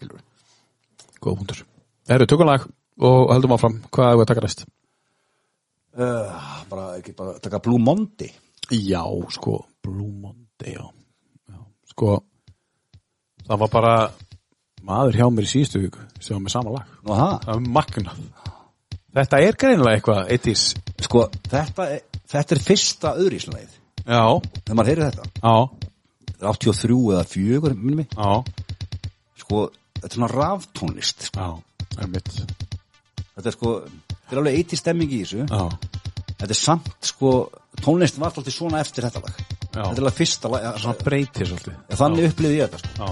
góð 1.21 1.37
punktur. 1.39 1.61
Erum 2.09 2.27
tökum 2.29 2.49
lag 2.49 2.65
og 3.01 3.33
heldum 3.33 3.53
áfram, 3.57 3.77
hvað 3.91 4.11
er 4.11 4.17
við 4.19 4.23
að 4.25 4.29
taka 4.31 4.45
næst? 4.45 4.65
uh, 5.95 6.45
bara 6.69 6.85
ekki 6.99 7.13
bara 7.15 7.37
taka 7.43 7.59
Blue 7.63 7.79
Monday 7.79 8.31
Já, 8.71 9.03
sko, 9.35 9.59
Blue 9.85 10.09
Monday, 10.09 10.73
já. 10.73 10.85
já. 11.51 11.59
Sko, 11.91 12.15
það 13.45 13.59
var 13.61 13.69
bara 13.75 13.91
maður 14.85 15.19
hjá 15.19 15.27
mér 15.33 15.45
í 15.45 15.51
síðustu 15.51 15.81
viku 15.83 16.01
sem 16.19 16.33
var 16.35 16.41
með 16.47 16.53
sama 16.55 16.73
lag. 16.73 16.87
Nú, 17.05 17.13
ha, 17.13 17.27
Það 17.43 17.51
var 17.59 17.67
magnað. 17.75 18.23
Þetta 19.15 19.39
er 19.45 19.55
greinilega 19.61 19.99
eitthvað, 19.99 20.31
eittis. 20.33 20.63
sko, 21.05 21.27
þetta 21.51 21.85
er, 21.93 22.01
þetta 22.33 22.55
er 22.57 22.63
fyrsta 22.65 23.13
öðrísleið 23.21 23.77
Já, 24.05 24.23
þegar 24.65 24.75
maður 24.79 24.89
heyrir 24.91 25.05
þetta 25.11 25.29
já, 25.45 25.55
Þetta 26.25 26.41
er 26.41 26.49
83 26.51 26.97
eða 27.13 27.23
4 27.35 27.73
minnum 27.77 28.01
já, 28.03 28.31
sko, 29.45 29.61
þetta 30.01 30.09
er 30.09 30.17
svona 30.17 30.31
raftónlist 30.33 31.29
sko. 31.29 31.45
já, 31.45 32.01
er 32.01 32.09
mitt. 32.11 32.33
Þetta 33.35 33.51
er 33.51 33.57
sko, 33.57 33.73
þetta 34.09 34.35
er 34.35 34.41
alveg 34.41 34.59
eitt 34.61 34.75
stemming 34.79 35.11
í 35.15 35.21
þessu 35.23 35.43
Já, 35.45 35.63
þetta 36.35 36.51
er 36.55 36.59
samt 36.61 37.09
sko 37.11 37.33
tónlistin 37.83 38.23
var 38.23 38.31
alltaf 38.31 38.55
svona 38.55 38.79
eftir 38.83 39.07
þetta 39.07 39.21
lag 39.25 39.35
Já. 39.35 39.83
þetta 39.83 39.91
er 39.97 40.03
alveg 40.05 40.17
fyrsta 40.21 40.51
lag 40.53 40.63
ja, 40.63 40.73
svona 40.79 41.05
breytir 41.09 41.49
svolítið. 41.51 41.77
þannig 41.99 42.29
upplýði 42.31 42.59
ég 42.61 42.71
þetta 42.71 42.81
sko 42.81 42.95
Já. 42.95 43.09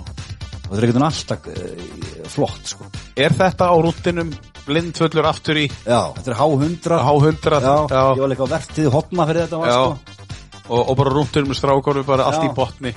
og 0.64 0.72
þetta 0.72 0.80
er 0.80 0.88
ekkert 0.88 1.08
alltaf 1.10 1.48
uh, 1.52 2.28
flott 2.38 2.74
sko 2.74 2.90
Er 3.20 3.36
þetta 3.38 3.68
á 3.70 3.76
rúttinum 3.84 4.32
blindfullur 4.64 5.28
aftur 5.28 5.60
í 5.60 5.68
já, 5.68 6.00
þetta 6.16 6.32
er 6.32 6.38
H100 6.40 7.02
H100? 7.04 7.58
já, 7.60 7.76
já. 7.92 8.04
ég 8.16 8.24
var 8.24 8.32
líka 8.32 8.48
á 8.48 8.54
vertið 8.56 8.88
hotna 8.96 9.28
fyrir 9.30 9.44
þetta 9.46 9.60
var, 9.60 9.74
sko. 9.76 10.20
Og, 10.64 10.80
og 10.80 10.96
bara 11.02 11.12
rúttinum 11.12 11.52
með 11.52 11.60
strákóru 11.60 12.06
bara 12.08 12.30
allt 12.32 12.46
í 12.48 12.52
botni. 12.56 12.94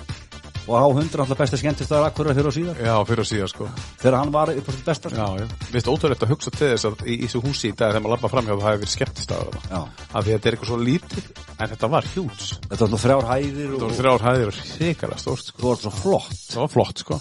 Og 0.66 0.74
H100 0.82 1.20
alltaf 1.22 1.38
besta 1.38 1.58
skemmtist 1.60 1.92
að 1.94 2.06
akkurat 2.08 2.34
fyrir 2.36 2.48
og 2.50 2.54
síðar 2.56 2.80
Já, 2.82 2.94
fyrir 3.06 3.22
að 3.22 3.28
síðan 3.30 3.50
sko. 3.52 3.68
þegar 4.02 4.16
hann 4.18 4.32
var 4.34 4.50
upp 4.52 4.66
á 4.66 4.72
sitt 4.74 4.84
besta 4.88 5.10
sko. 5.12 5.16
Já, 5.16 5.28
já. 5.40 5.46
Mér 5.46 5.76
finnst 5.76 5.90
ótrúlegt 5.92 6.24
að 6.26 6.32
hugsa 6.34 6.50
til 6.56 6.70
þess 6.72 6.88
að 6.90 7.04
í, 7.06 7.16
þessu 7.22 7.42
húsi 7.46 7.70
í 7.70 7.74
dag 7.76 7.92
þegar 7.94 8.02
maður 8.06 8.14
lappa 8.16 8.30
framhjá 8.34 8.54
það 8.56 8.66
hafi 8.66 8.80
verið 8.82 8.94
skemmtistæður 8.96 9.50
að 9.52 9.70
Já. 9.70 9.80
Af 9.80 10.26
því 10.26 10.26
að 10.26 10.32
þetta 10.36 10.48
er 10.50 10.56
eitthvað 10.56 10.70
svo 10.72 10.78
lítið, 10.82 11.30
en 11.56 11.72
þetta 11.74 11.90
var 11.96 12.10
hjúts. 12.14 12.46
þetta 12.66 12.80
var 12.80 12.86
alltaf 12.88 13.04
þrjár 13.06 13.28
hæðir 13.30 13.66
Það 13.66 13.74
og 13.76 13.82
voru 13.86 13.98
þrjár 14.00 14.26
hæðir 14.26 14.46
og 14.52 14.60
hrikalega 14.76 15.22
stórt 15.22 15.44
sko. 15.46 15.58
þú 15.62 15.68
var 15.70 15.82
svo 15.84 15.94
flott 16.02 16.38
Það 16.50 16.62
var 16.66 16.72
flott 16.76 17.04
sko. 17.04 17.20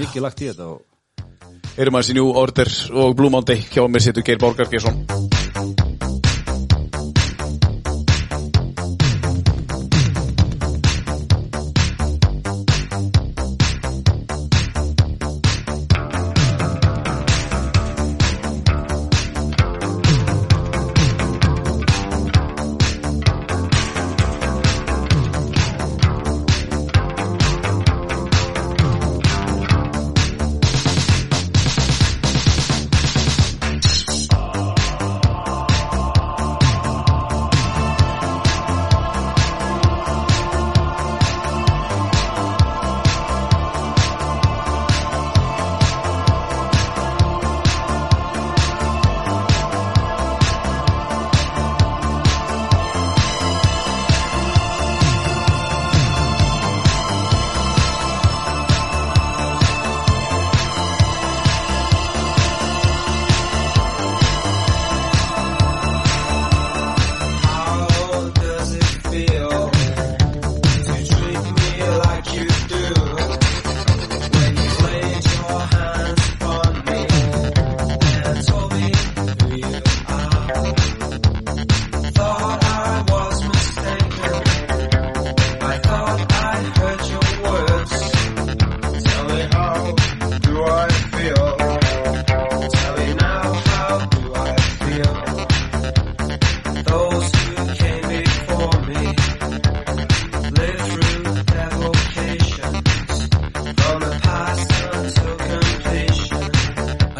mikið 0.00 0.22
lagt 0.28 0.42
í 0.42 0.50
þetta 0.52 0.68
og 0.72 0.84
Erum 1.78 1.94
aðeins 1.94 2.10
í 2.10 2.16
New 2.18 2.32
Order 2.34 2.70
og 3.04 3.14
Blue 3.18 3.30
Monday 3.30 3.60
hjá 3.70 3.84
mér 3.86 4.02
situr 4.02 4.24
Geir 4.26 4.38
Borgargesson. 4.42 5.97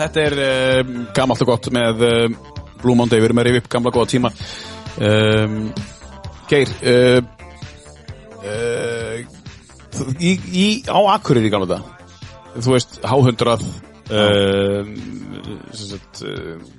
Þetta 0.09 0.23
er 0.25 0.35
uh, 0.41 0.93
gamalt 1.13 1.43
og 1.45 1.51
gott 1.51 1.69
með 1.75 2.05
uh, 2.07 2.55
Blue 2.81 2.97
Monday, 2.97 3.21
við 3.21 3.29
erum 3.29 3.41
að 3.43 3.49
rifja 3.51 3.61
upp 3.61 3.69
gamla 3.75 3.93
góða 3.93 4.09
tíma. 4.15 4.31
Um, 5.05 5.59
Geir 6.49 6.71
uh, 6.81 7.21
í, 10.17 10.33
í, 10.33 10.67
á 10.89 10.97
Akureyri 11.13 11.51
í 11.51 11.53
gamla 11.53 11.69
þetta 11.69 12.63
þú 12.65 12.73
veist, 12.73 12.97
háhundrað 13.05 13.67
uh, 13.69 14.89
sagt, 15.77 16.23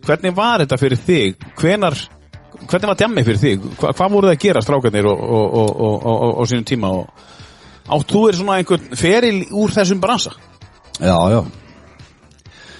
hvernig 0.07 0.33
var 0.35 0.65
þetta 0.65 0.79
fyrir 0.81 1.03
þig? 1.05 1.45
Hvenar 1.61 1.99
hvernig 2.65 2.89
var 2.89 2.99
djammi 2.99 3.25
fyrir 3.27 3.41
þig? 3.45 3.69
Hva, 3.77 3.93
hvað 3.93 4.15
voru 4.15 4.31
það 4.31 4.35
að 4.35 4.43
gera 4.47 4.65
strákarnir 4.65 5.09
og, 5.13 5.21
og, 5.21 5.69
og, 5.85 6.27
og, 6.33 6.43
sínum 6.49 6.65
tíma? 6.67 6.91
Og 6.97 7.95
átt 7.95 8.11
þú 8.11 8.25
er 8.27 8.41
svona 8.41 8.59
einhvern 8.59 8.99
feril 8.99 9.37
úr 9.53 9.77
þessum 9.77 10.01
bransa? 10.01 10.33
Já, 10.99 11.15
já, 11.31 11.43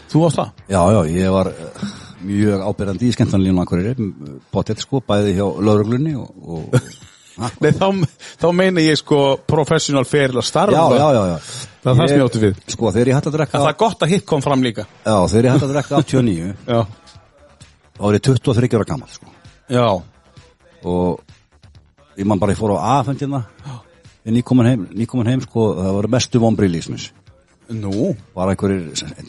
þú 0.10 0.26
átt 0.28 0.40
það? 0.40 0.50
Já, 0.74 0.82
já, 0.96 1.00
ég 1.16 1.36
var 1.36 1.52
eh, 1.54 1.86
mjög 2.30 2.66
ábyrjandi 2.70 3.08
í 3.10 3.14
skemmtanlínu 3.16 3.64
akkurir, 3.64 4.04
potið 4.54 4.84
sko, 4.84 5.04
bæði 5.08 5.38
hjá 5.38 5.46
lauruglunni 5.48 6.16
og, 6.20 6.30
og 6.44 6.80
Nei, 7.64 7.70
þá, 7.72 7.86
þá 8.42 8.48
meina 8.52 8.84
ég 8.84 8.98
sko 9.00 9.18
professional 9.48 10.04
feril 10.04 10.42
að 10.42 10.48
starfa. 10.50 10.76
Já, 10.76 10.98
já, 11.00 11.06
já, 11.16 11.22
já. 11.30 11.38
Það 11.80 11.92
er 11.92 12.00
það 12.02 12.10
sem 12.10 12.18
ég 12.18 12.24
átti 12.26 12.42
við. 12.44 12.58
Sko, 12.74 12.90
þegar 12.92 13.12
ég 13.12 13.16
hætti 13.16 13.30
að 13.32 13.38
drekka 13.38 13.62
það 13.62 13.70
er 13.70 13.78
gott 13.80 14.04
að 14.04 14.12
hitt 14.12 14.26
kom 14.28 14.44
fram 14.44 14.66
líka. 14.66 14.84
Já, 15.06 15.16
þegar 15.32 15.48
ég 15.48 15.54
hætti 15.56 15.68
að 15.70 15.72
drekka 15.78 16.02
89 16.04 16.50
Já, 16.74 16.82
þá 18.00 18.02
var 18.04 18.18
ég 18.18 18.26
23 18.28 18.76
ára 18.80 18.88
gammal 18.88 19.14
sko. 19.14 19.32
já, 19.70 19.86
og 20.90 22.20
ég 22.20 22.28
man 22.28 22.40
bara 22.40 22.56
ég 22.56 22.60
fór 22.60 22.76
á 22.76 23.00
A-fundina 23.00 23.44
ég 24.26 24.34
nýkomin 24.36 24.70
heim, 24.70 24.86
nýkomin 24.96 25.28
heim 25.32 25.44
sko, 25.44 25.70
það 25.80 25.98
var 25.98 26.08
mestu 26.16 26.42
vonbrið 26.44 26.74
lífsmins 26.76 27.10
nú? 27.76 28.10
Bara 28.36 28.54
einhverjir, 28.56 28.88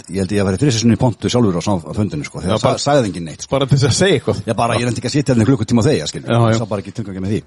ég 0.09 0.23
held 0.23 0.33
ég 0.35 0.41
að 0.43 0.49
vera 0.51 0.61
þrjusinni 0.63 0.97
í 0.97 1.01
pontu 1.01 1.31
sjálfur 1.33 1.59
á 1.61 1.93
fundinu 1.97 2.25
sko, 2.27 2.41
þegar 2.45 2.57
Já, 2.57 2.63
það 2.65 2.79
sagði 2.85 3.11
engin 3.11 3.27
neitt 3.29 3.45
sko. 3.45 3.53
Bara 3.55 3.69
til 3.69 3.79
þess 3.79 3.89
að 3.91 3.99
segja 3.99 4.19
eitthvað. 4.21 4.41
Ég 4.49 4.57
bara, 4.61 4.77
ég 4.81 4.89
reyndi 4.89 5.03
ekki 5.03 5.11
að 5.11 5.15
sitja 5.17 5.35
hérna 5.35 5.47
klukkutíma 5.51 5.85
á 5.85 5.89
þegar 5.91 6.11
skil, 6.11 6.23
Já, 6.25 6.33
já. 6.37 6.47
ég 6.55 6.61
sá 6.61 6.67
bara 6.71 6.85
ekki 6.85 6.95
tilgangi 6.97 7.23
með 7.25 7.35
því. 7.35 7.41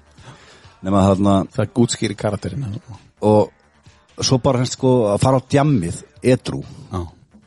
Nema 0.84 1.02
þarna, 1.08 1.34
Það 1.54 1.64
er 1.64 1.72
útskýri 1.84 2.16
karakterinn 2.20 2.66
og 3.24 4.22
svo 4.22 4.38
bara 4.44 4.60
hérna 4.62 4.70
sko 4.76 4.92
að 5.14 5.22
fara 5.24 5.40
á 5.40 5.46
djammið 5.54 6.02
edru, 6.34 6.60
Já, 6.92 7.00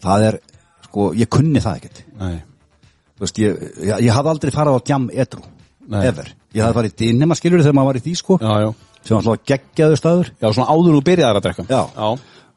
það 0.07 0.25
er 0.31 0.39
sko, 0.87 1.11
ég 1.15 1.29
kunni 1.29 1.61
það 1.63 1.79
ekkert. 1.81 2.03
Nei. 2.19 2.37
Þú 3.17 3.25
veist, 3.25 3.39
ég, 3.41 3.61
ég, 3.87 3.93
ég 4.07 4.13
hafði 4.13 4.33
aldrei 4.35 4.51
farið 4.53 4.75
á 4.77 4.79
djam 4.85 5.07
edru 5.13 5.41
Nei. 5.87 6.01
ever, 6.05 6.27
ég 6.53 6.61
hafði 6.65 6.77
farið 6.81 6.91
í 6.93 6.97
dinema 7.05 7.37
skilur 7.39 7.63
þegar 7.63 7.77
maður 7.79 7.93
var 7.93 7.99
í 8.01 8.03
því 8.05 8.15
sko. 8.19 8.37
Já, 8.41 8.53
já. 8.65 8.73
Sem 9.07 9.15
var 9.15 9.23
alltaf 9.23 9.45
geggjaðu 9.47 9.97
staður. 10.01 10.29
Já, 10.41 10.47
svona 10.51 10.73
áður 10.73 10.97
þú 10.97 11.01
byrjaðar 11.07 11.37
að 11.39 11.45
drekka. 11.45 11.63
Já. 11.71 11.81
Já, 11.95 12.07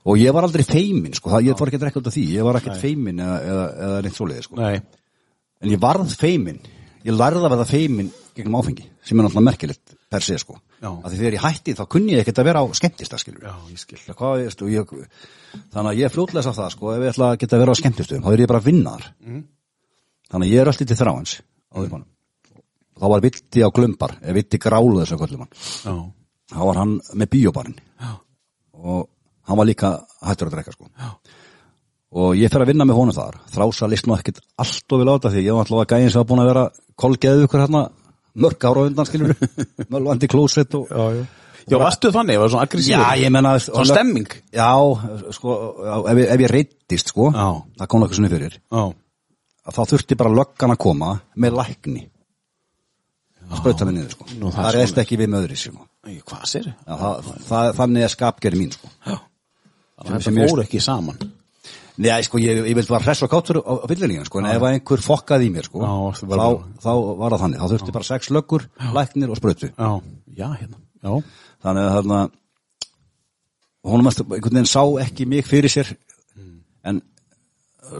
og 0.04 0.16
ég 0.18 0.32
var 0.32 0.46
aldrei 0.46 0.64
feimin 0.64 1.12
sko, 1.16 1.30
það, 1.30 1.46
ég 1.50 1.58
fór 1.58 1.68
ekki 1.70 1.78
að 1.80 1.84
drekka 1.86 2.00
út 2.00 2.06
af 2.10 2.14
því. 2.16 2.24
Ég 2.36 2.46
var 2.46 2.56
ekkert 2.60 2.80
feimin 2.80 3.20
eða, 3.20 3.36
eða, 3.52 3.64
eða 3.86 4.02
neitt 4.06 4.16
svoleiði 4.16 4.42
sko. 4.46 4.56
nei. 4.60 4.80
En 5.60 5.68
ég 5.74 5.80
varð 5.82 6.14
feimin. 6.16 6.60
Ég 7.04 7.12
lærði 7.16 7.40
að 7.44 7.50
verða 7.52 7.66
feimin 7.68 8.10
gegnum 8.36 8.56
áfengi 8.60 8.84
sem 9.04 9.18
er 9.18 9.24
náttúrulega 9.26 9.44
merkilegt 9.50 9.94
per 10.10 10.24
se 10.24 10.36
sko. 10.40 10.56
Af 10.80 11.10
því 11.12 11.18
þegar 11.20 11.34
ég 11.36 11.44
hætti 11.44 11.74
þá 11.76 11.82
kunni 11.92 12.12
ég 12.14 12.22
ekkert 12.24 12.40
að 12.40 12.48
vera 12.48 12.62
á 12.64 12.66
skemmtista 12.76 13.18
skilur 13.20 13.44
Já, 13.44 13.52
ég 13.68 13.80
skil. 13.80 13.98
Hvað, 14.08 14.44
veist, 14.44 14.62
og 14.64 14.70
ég, 14.72 14.94
þannig 15.74 15.90
að 15.90 16.00
ég 16.00 16.12
fljótlega 16.14 16.44
sá 16.46 16.52
það 16.56 16.70
sko, 16.74 16.92
ef 16.94 17.04
ég 17.04 17.12
ætla 17.12 17.28
að 17.34 17.38
geta 17.42 17.56
að 17.58 17.62
vera 17.64 17.74
á 17.76 17.80
skemmtistum 17.80 18.22
þá 18.24 18.30
er 18.32 18.42
ég 18.44 18.48
bara 18.52 18.60
að 18.62 18.68
vinna 18.70 18.94
þar 18.96 19.06
Mhm. 19.26 19.42
þannig 20.30 20.46
að 20.48 20.52
ég 20.54 20.60
er 20.64 20.70
alltaf 20.72 20.88
til 20.88 20.96
þráins 21.00 21.34
mann 21.90 22.04
þá 23.00 23.06
var 23.12 23.20
vilti 23.24 23.60
á 23.64 23.68
glumbar 23.72 24.16
eða 24.20 24.34
vilti 24.40 24.58
grálu 24.60 25.00
þess 25.00 25.12
að 25.16 25.20
kvöldum 25.20 25.44
hann. 25.44 25.52
Já, 25.84 26.56
þá 26.56 26.60
var 26.70 26.76
hann 26.80 27.00
með 27.14 27.30
bíóbarinn. 27.36 27.78
Já. 28.00 28.10
og 28.80 29.08
hann 29.48 29.58
var 29.60 29.66
líka 29.68 29.90
hættur 30.26 30.50
að 30.50 30.54
drekka 30.56 30.72
sko. 30.76 30.88
Já. 30.98 31.10
og 32.20 32.34
ég 32.36 32.50
fer 32.52 32.62
að 32.64 32.70
vinna 32.72 32.84
með 32.88 32.98
honum 33.00 33.14
þar 33.16 33.38
þrása 33.54 33.88
list 33.90 34.06
nú 34.10 34.16
ekkert 34.18 34.40
allt 34.58 34.92
og 34.92 34.98
vil 35.02 35.08
á 35.10 35.14
þetta 35.16 35.30
því 35.34 35.44
ég 35.46 35.54
var 35.56 35.66
alltaf 35.66 35.82
að 35.84 35.92
gæðin 35.94 36.10
sem 36.14 36.20
var 36.22 36.28
búin 36.30 36.42
að 36.44 36.50
vera 36.50 36.64
kolgeðu 36.98 37.44
ykkur 37.46 37.62
hérna 37.64 37.82
mörg 38.40 38.66
ára 38.70 38.86
undan 38.88 39.06
skilur 39.08 39.34
mölvandi 39.92 40.28
klósett 40.30 40.74
og 40.78 40.88
já, 40.90 41.04
já 41.20 41.26
Já, 41.70 41.76
varstu 41.78 42.08
þannig, 42.10 42.38
var 42.40 42.48
það 42.48 42.52
svona 42.54 42.62
aggressífur 42.66 43.02
Já, 43.04 43.18
ég 43.20 43.30
menna 43.30 43.50
Svona 43.60 43.84
stemming 43.92 44.30
Já, 44.56 44.70
sko, 45.36 45.52
ef, 46.08 46.16
ég- 46.18 46.30
ef 46.32 46.40
ég 46.42 46.50
reyndist 46.50 47.12
sko, 47.12 47.26
Já. 47.36 47.44
það 47.82 47.90
kom 47.92 48.02
eitthvað 48.06 48.16
svona 48.18 48.30
fyrir 48.32 48.54
Já, 48.56 48.82
þá 49.76 49.80
þurfti 49.92 50.16
bara 50.18 50.32
löggan 50.34 50.72
að 50.74 50.80
koma 50.82 51.10
með 51.36 51.58
lækni 51.60 52.02
að 53.50 53.60
sprauta 53.60 53.86
mig 53.86 53.94
niður 53.98 54.14
sko. 54.16 54.26
Nú, 54.40 54.50
það 54.54 54.64
það 54.64 54.70
er 54.72 54.80
eftir 54.86 55.02
ekki 55.04 55.18
við 55.20 55.30
með 55.30 55.44
öðru 55.44 55.58
sko. 55.60 55.84
Æ, 56.06 56.10
hvað 56.32 56.42
sér 56.48 56.66
það, 56.88 57.30
það, 57.50 57.70
þannig 57.80 58.06
er 58.08 58.12
skapgerði 58.16 58.60
mín 58.64 58.74
sko. 58.74 58.90
Já 59.06 59.16
Sem- 60.00 60.34
Það 60.40 60.50
fóru 60.50 60.62
ekki 60.64 60.80
saman. 60.80 61.18
Nei, 62.00 62.22
sko, 62.24 62.38
ég, 62.40 62.56
ég 62.64 62.74
vildi 62.78 62.88
bara 62.88 63.04
hress 63.04 63.20
og 63.26 63.28
kátur 63.28 63.58
á, 63.60 63.72
fyllilíðan, 63.90 64.24
sko, 64.24 64.38
en 64.40 64.46
ef 64.54 64.62
einhver 64.64 65.02
fokkaði 65.04 65.50
í 65.50 65.52
mér, 65.52 65.66
sko, 65.68 65.82
Já, 65.84 65.92
það 66.16 66.30
þá, 66.32 66.80
þá 66.80 66.92
var 67.20 67.34
það 67.34 67.42
þannig, 67.42 67.58
þá 67.60 67.68
þurfti 67.74 67.92
bara 67.98 68.08
sex 68.08 68.30
löggur, 68.32 68.64
læknir 68.96 69.30
og 69.34 69.36
sprautu. 69.36 69.68
Já, 69.76 69.90
já, 70.38 70.46
hérna. 70.56 70.78
Já, 71.04 71.12
Þannig 71.60 71.84
að 71.84 71.96
þarna, 71.98 72.20
honum 73.90 74.08
að 74.10 74.20
einhvern 74.22 74.56
veginn 74.56 74.70
sá 74.70 74.82
ekki 75.04 75.26
mig 75.28 75.44
fyrir 75.48 75.72
sér, 75.72 75.90
en 76.88 77.02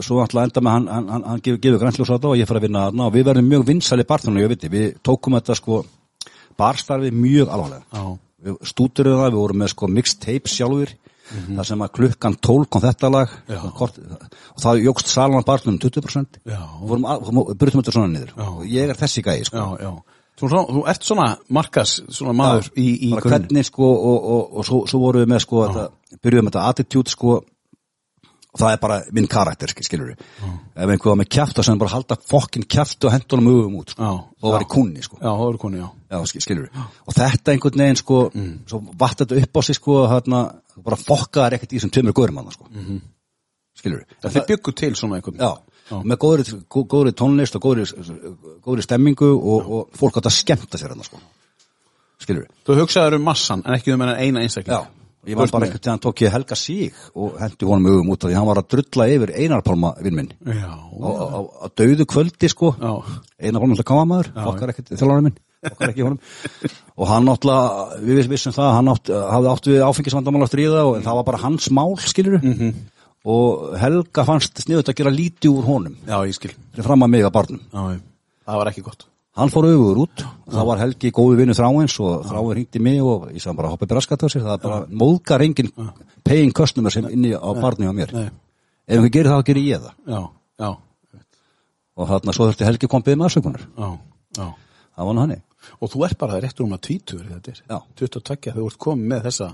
svo 0.01 0.21
alltaf 0.23 0.47
enda 0.47 0.63
með 0.65 0.75
hann, 0.77 0.87
hann, 0.95 1.07
hann, 1.13 1.23
hann 1.29 1.41
gefur, 1.45 1.59
gefur 1.61 1.81
græntljóðs 1.83 2.09
á 2.09 2.15
þetta 2.15 2.31
og 2.31 2.37
ég 2.39 2.49
fara 2.49 2.61
að 2.61 2.65
vinna 2.65 2.83
þarna 2.87 3.05
og 3.09 3.13
við 3.19 3.25
verðum 3.29 3.49
mjög 3.51 3.65
vinsæli 3.69 4.05
barþjónu, 4.09 4.41
ég 4.41 4.51
veit, 4.53 4.65
við 4.71 4.87
tókum 5.05 5.35
þetta, 5.37 5.57
sko, 5.59 5.81
barstarfið 6.57 7.13
mjög 7.21 7.51
alvarlega. 7.53 7.85
já, 7.93 8.03
við 8.47 8.57
stúturum 8.71 9.19
það, 9.21 9.29
við 9.35 9.41
vorum 9.43 9.61
með 9.61 9.73
sko 9.75 9.89
mixtape 9.91 10.49
sjálfur 10.49 10.93
þar 11.57 11.67
sem 11.67 11.83
að 11.85 11.91
klukkan 11.97 12.35
12 12.41 12.69
kom 12.69 12.81
þetta 12.81 13.11
lag 13.11 13.29
Já. 13.49 13.59
kort, 13.77 13.97
og 13.99 14.63
það 14.63 14.81
jógst 14.85 15.07
salan 15.13 15.43
barnum 15.47 15.77
20% 15.79 16.39
Já. 16.45 16.59
og 16.81 16.87
vorum, 16.89 17.05
að- 17.05 17.53
brutum 17.57 17.81
þetta 17.81 17.93
svona 17.95 18.11
niður 18.15 18.33
Já. 18.37 18.47
og 18.49 18.65
ég 18.65 18.89
er 18.89 18.95
þessi 18.99 19.23
gæi 19.23 19.45
sko 19.45 19.57
já, 19.57 19.67
já 19.85 19.93
Þú, 20.41 20.47
svona, 20.49 20.73
þú 20.73 20.81
ert 20.89 21.03
svona 21.05 21.25
markas, 21.53 21.91
svona 22.09 22.31
maður 22.33 22.69
í, 22.79 22.85
í 23.05 23.09
grunninn. 23.11 23.43
hvernig 23.45 23.65
sko 23.67 23.83
og, 23.93 24.23
og, 24.33 24.53
og 24.57 24.65
svo, 24.65 24.77
svo 24.89 24.99
vorum 25.03 25.21
við 25.21 25.27
með 25.35 25.41
sko 25.43 25.59
þetta, 25.67 25.83
byrjuðum 26.23 26.47
þetta 26.49 26.63
attitude 26.71 27.09
sko 27.13 27.35
og 28.51 28.59
það 28.59 28.73
er 28.73 28.79
bara 28.83 28.97
minn 29.15 29.27
karakter 29.31 29.71
skilur 29.71 30.09
við 30.11 30.17
ef 30.75 30.89
einhver 30.89 31.09
var 31.13 31.19
með 31.21 31.29
kjæft 31.31 31.59
og 31.61 31.65
sem 31.65 31.77
bara 31.79 31.93
halda 31.93 32.17
fokkin 32.27 32.65
kjæft 32.67 33.05
og 33.07 33.13
hendunum 33.13 33.47
öfum 33.47 33.77
út 33.79 33.93
sko. 33.93 34.03
Og 34.43 34.51
var 34.51 34.61
í 34.65 34.67
kunni 34.67 35.01
sko 35.05 35.17
Já, 35.21 35.29
það 35.31 35.57
koni, 35.61 35.77
já 35.79 35.87
Já, 36.11 36.19
skil- 36.27 36.43
skilur 36.43 36.65
við. 36.67 36.81
Og 37.07 37.13
þetta 37.15 37.51
einhvern 37.53 37.79
veginn, 37.79 37.95
sko, 37.95 38.17
svo 38.67 38.79
vatt 38.99 39.17
þetta 39.23 39.37
upp 39.41 39.55
á 39.55 39.61
sig, 39.63 39.75
sko, 39.75 40.07
hérna, 40.11 40.41
bara 40.83 40.97
fokkaðar 40.99 41.53
ekkert 41.55 41.71
í 41.71 41.79
þessum 41.79 41.91
tveimur 41.95 42.13
góðurum 42.17 42.37
hann, 42.41 42.51
sko. 42.51 42.65
Mm 42.69 42.85
-hmm. 42.85 43.01
Skilur 43.79 44.01
við. 44.01 44.17
Það 44.21 44.31
þið 44.35 44.47
byggu 44.51 44.71
til 44.75 44.95
svona 44.95 45.15
einhvern 45.15 45.39
Já, 45.39 45.51
með 46.03 46.17
góðri, 46.17 46.43
gó- 46.69 46.87
góðri 46.87 47.11
tónlist 47.15 47.55
og 47.55 47.61
góðri, 47.61 47.85
góðri 48.61 48.81
stemmingu 48.83 49.31
og, 49.31 49.71
og 49.71 49.87
fólk 49.95 50.17
átt 50.17 50.25
að 50.27 50.35
skemmta 50.35 50.77
sér 50.77 50.89
hann, 50.89 51.03
sko. 51.03 51.17
Skilur 52.19 52.43
við. 52.43 52.51
Þú 52.67 52.75
hugsaður 52.81 53.15
um 53.15 53.23
massan 53.23 53.63
en 53.65 53.73
ekki 53.73 53.93
um 53.93 54.01
eina 54.01 54.41
einstakling. 54.41 54.75
Ég 55.29 55.37
var 55.37 55.51
bara 55.53 55.65
einhvern 55.67 55.83
veginn 55.85 56.01
tók 56.01 56.21
ég 56.25 56.31
Helga 56.33 56.55
Síg 56.57 56.93
og 57.13 57.35
hendi 57.37 57.65
honum 57.69 57.85
öfum 57.91 58.07
út 58.09 58.23
af 58.25 58.31
því 58.31 58.37
hann 58.39 58.47
var 58.49 58.57
að 58.63 58.69
drulla 58.73 59.05
yfir 59.13 59.33
Einarpálma 59.37 59.91
vinn 60.01 60.15
minn. 60.17 60.31
Já, 60.49 60.71
Á, 60.73 61.39
dauðu 61.77 62.07
kvöldi, 62.09 62.49
sko. 62.49 62.71
Einarpálma 63.37 63.75
alltaf 63.77 63.85
káamaður, 63.91 64.31
fokkar 64.47 64.73
ekkert 64.73 64.89
þjálfarinn 64.95 65.27
minn. 65.29 65.37
Fokkar 65.61 65.91
ekki 65.93 66.01
honum. 66.07 66.17
og 66.97 67.05
hann 67.11 67.27
náttúrulega, 67.29 67.99
við 68.01 68.31
vissum 68.31 68.55
það, 68.55 68.71
hann 68.79 68.89
átt, 68.95 69.11
hafði 69.35 69.51
átt 69.53 69.69
við 69.69 69.83
áfengisvandamál 69.85 70.41
að 70.47 70.49
stríða 70.55 70.81
og 70.89 70.95
en 70.97 71.05
það 71.05 71.19
var 71.19 71.27
bara 71.29 71.43
hans 71.45 71.69
mál, 71.69 71.93
skilur 72.01 72.41
Mhm. 72.41 72.73
og 73.29 73.77
Helga 73.77 74.25
fannst 74.25 74.57
sniðut 74.65 74.89
að 74.89 74.97
gera 74.97 75.11
lítið 75.13 75.53
úr 75.53 75.63
honum 75.69 75.95
já, 76.07 76.17
ég 76.25 76.33
skil 76.33 76.55
það 78.47 78.57
var 78.57 78.71
ekki 78.73 78.81
gott 78.89 79.05
Hann 79.41 79.49
fór 79.49 79.65
auðvur 79.65 80.03
út, 80.03 80.21
það 80.53 80.67
var 80.69 80.81
Helgi 80.83 81.09
góðu 81.17 81.37
vinnu 81.39 81.55
þráins 81.57 81.95
og 82.03 82.27
þráin 82.29 82.51
hringdi 82.51 82.81
mig 82.85 82.99
og 83.01 83.23
ég 83.33 83.41
sagði 83.41 83.57
bara 83.57 83.71
hoppa 83.71 83.87
braskat 83.89 84.21
það 84.27 84.51
er 84.53 84.59
bara 84.61 84.77
móðgar 84.85 85.41
engin 85.41 85.71
paying 86.21 86.53
customer 86.53 86.93
sem 86.93 87.07
inni 87.09 87.33
á 87.33 87.49
barni 87.57 87.89
á 87.89 87.93
mér. 87.95 88.13
Ef 88.85 88.99
einhver 88.99 89.13
gerir 89.15 89.31
það, 89.31 89.43
gerir 89.47 89.65
ég 89.65 89.81
það. 89.81 89.95
Já, 90.13 90.21
já, 90.61 90.69
Og 91.97 92.07
þarna 92.09 92.35
svo 92.35 92.47
þurfti 92.49 92.67
Helgi 92.67 92.89
kom 92.91 93.03
byggðum 93.05 93.25
aðsökunar. 93.25 93.65
Það 94.37 95.07
var 95.07 95.17
nú 95.17 95.23
hannig. 95.25 95.41
Og 95.81 95.91
þú 95.91 96.05
ert 96.05 96.19
bara 96.21 96.39
réttur 96.41 96.67
um 96.67 96.77
að 96.77 96.85
tvítur 96.87 97.25
þetta 97.25 97.51
er 97.51 97.59
Já. 97.65 97.79
22 97.97 98.37
þegar 98.37 98.59
þú 98.59 98.69
ert 98.69 98.79
komið 98.85 99.11
með 99.11 99.27
þessa. 99.29 99.49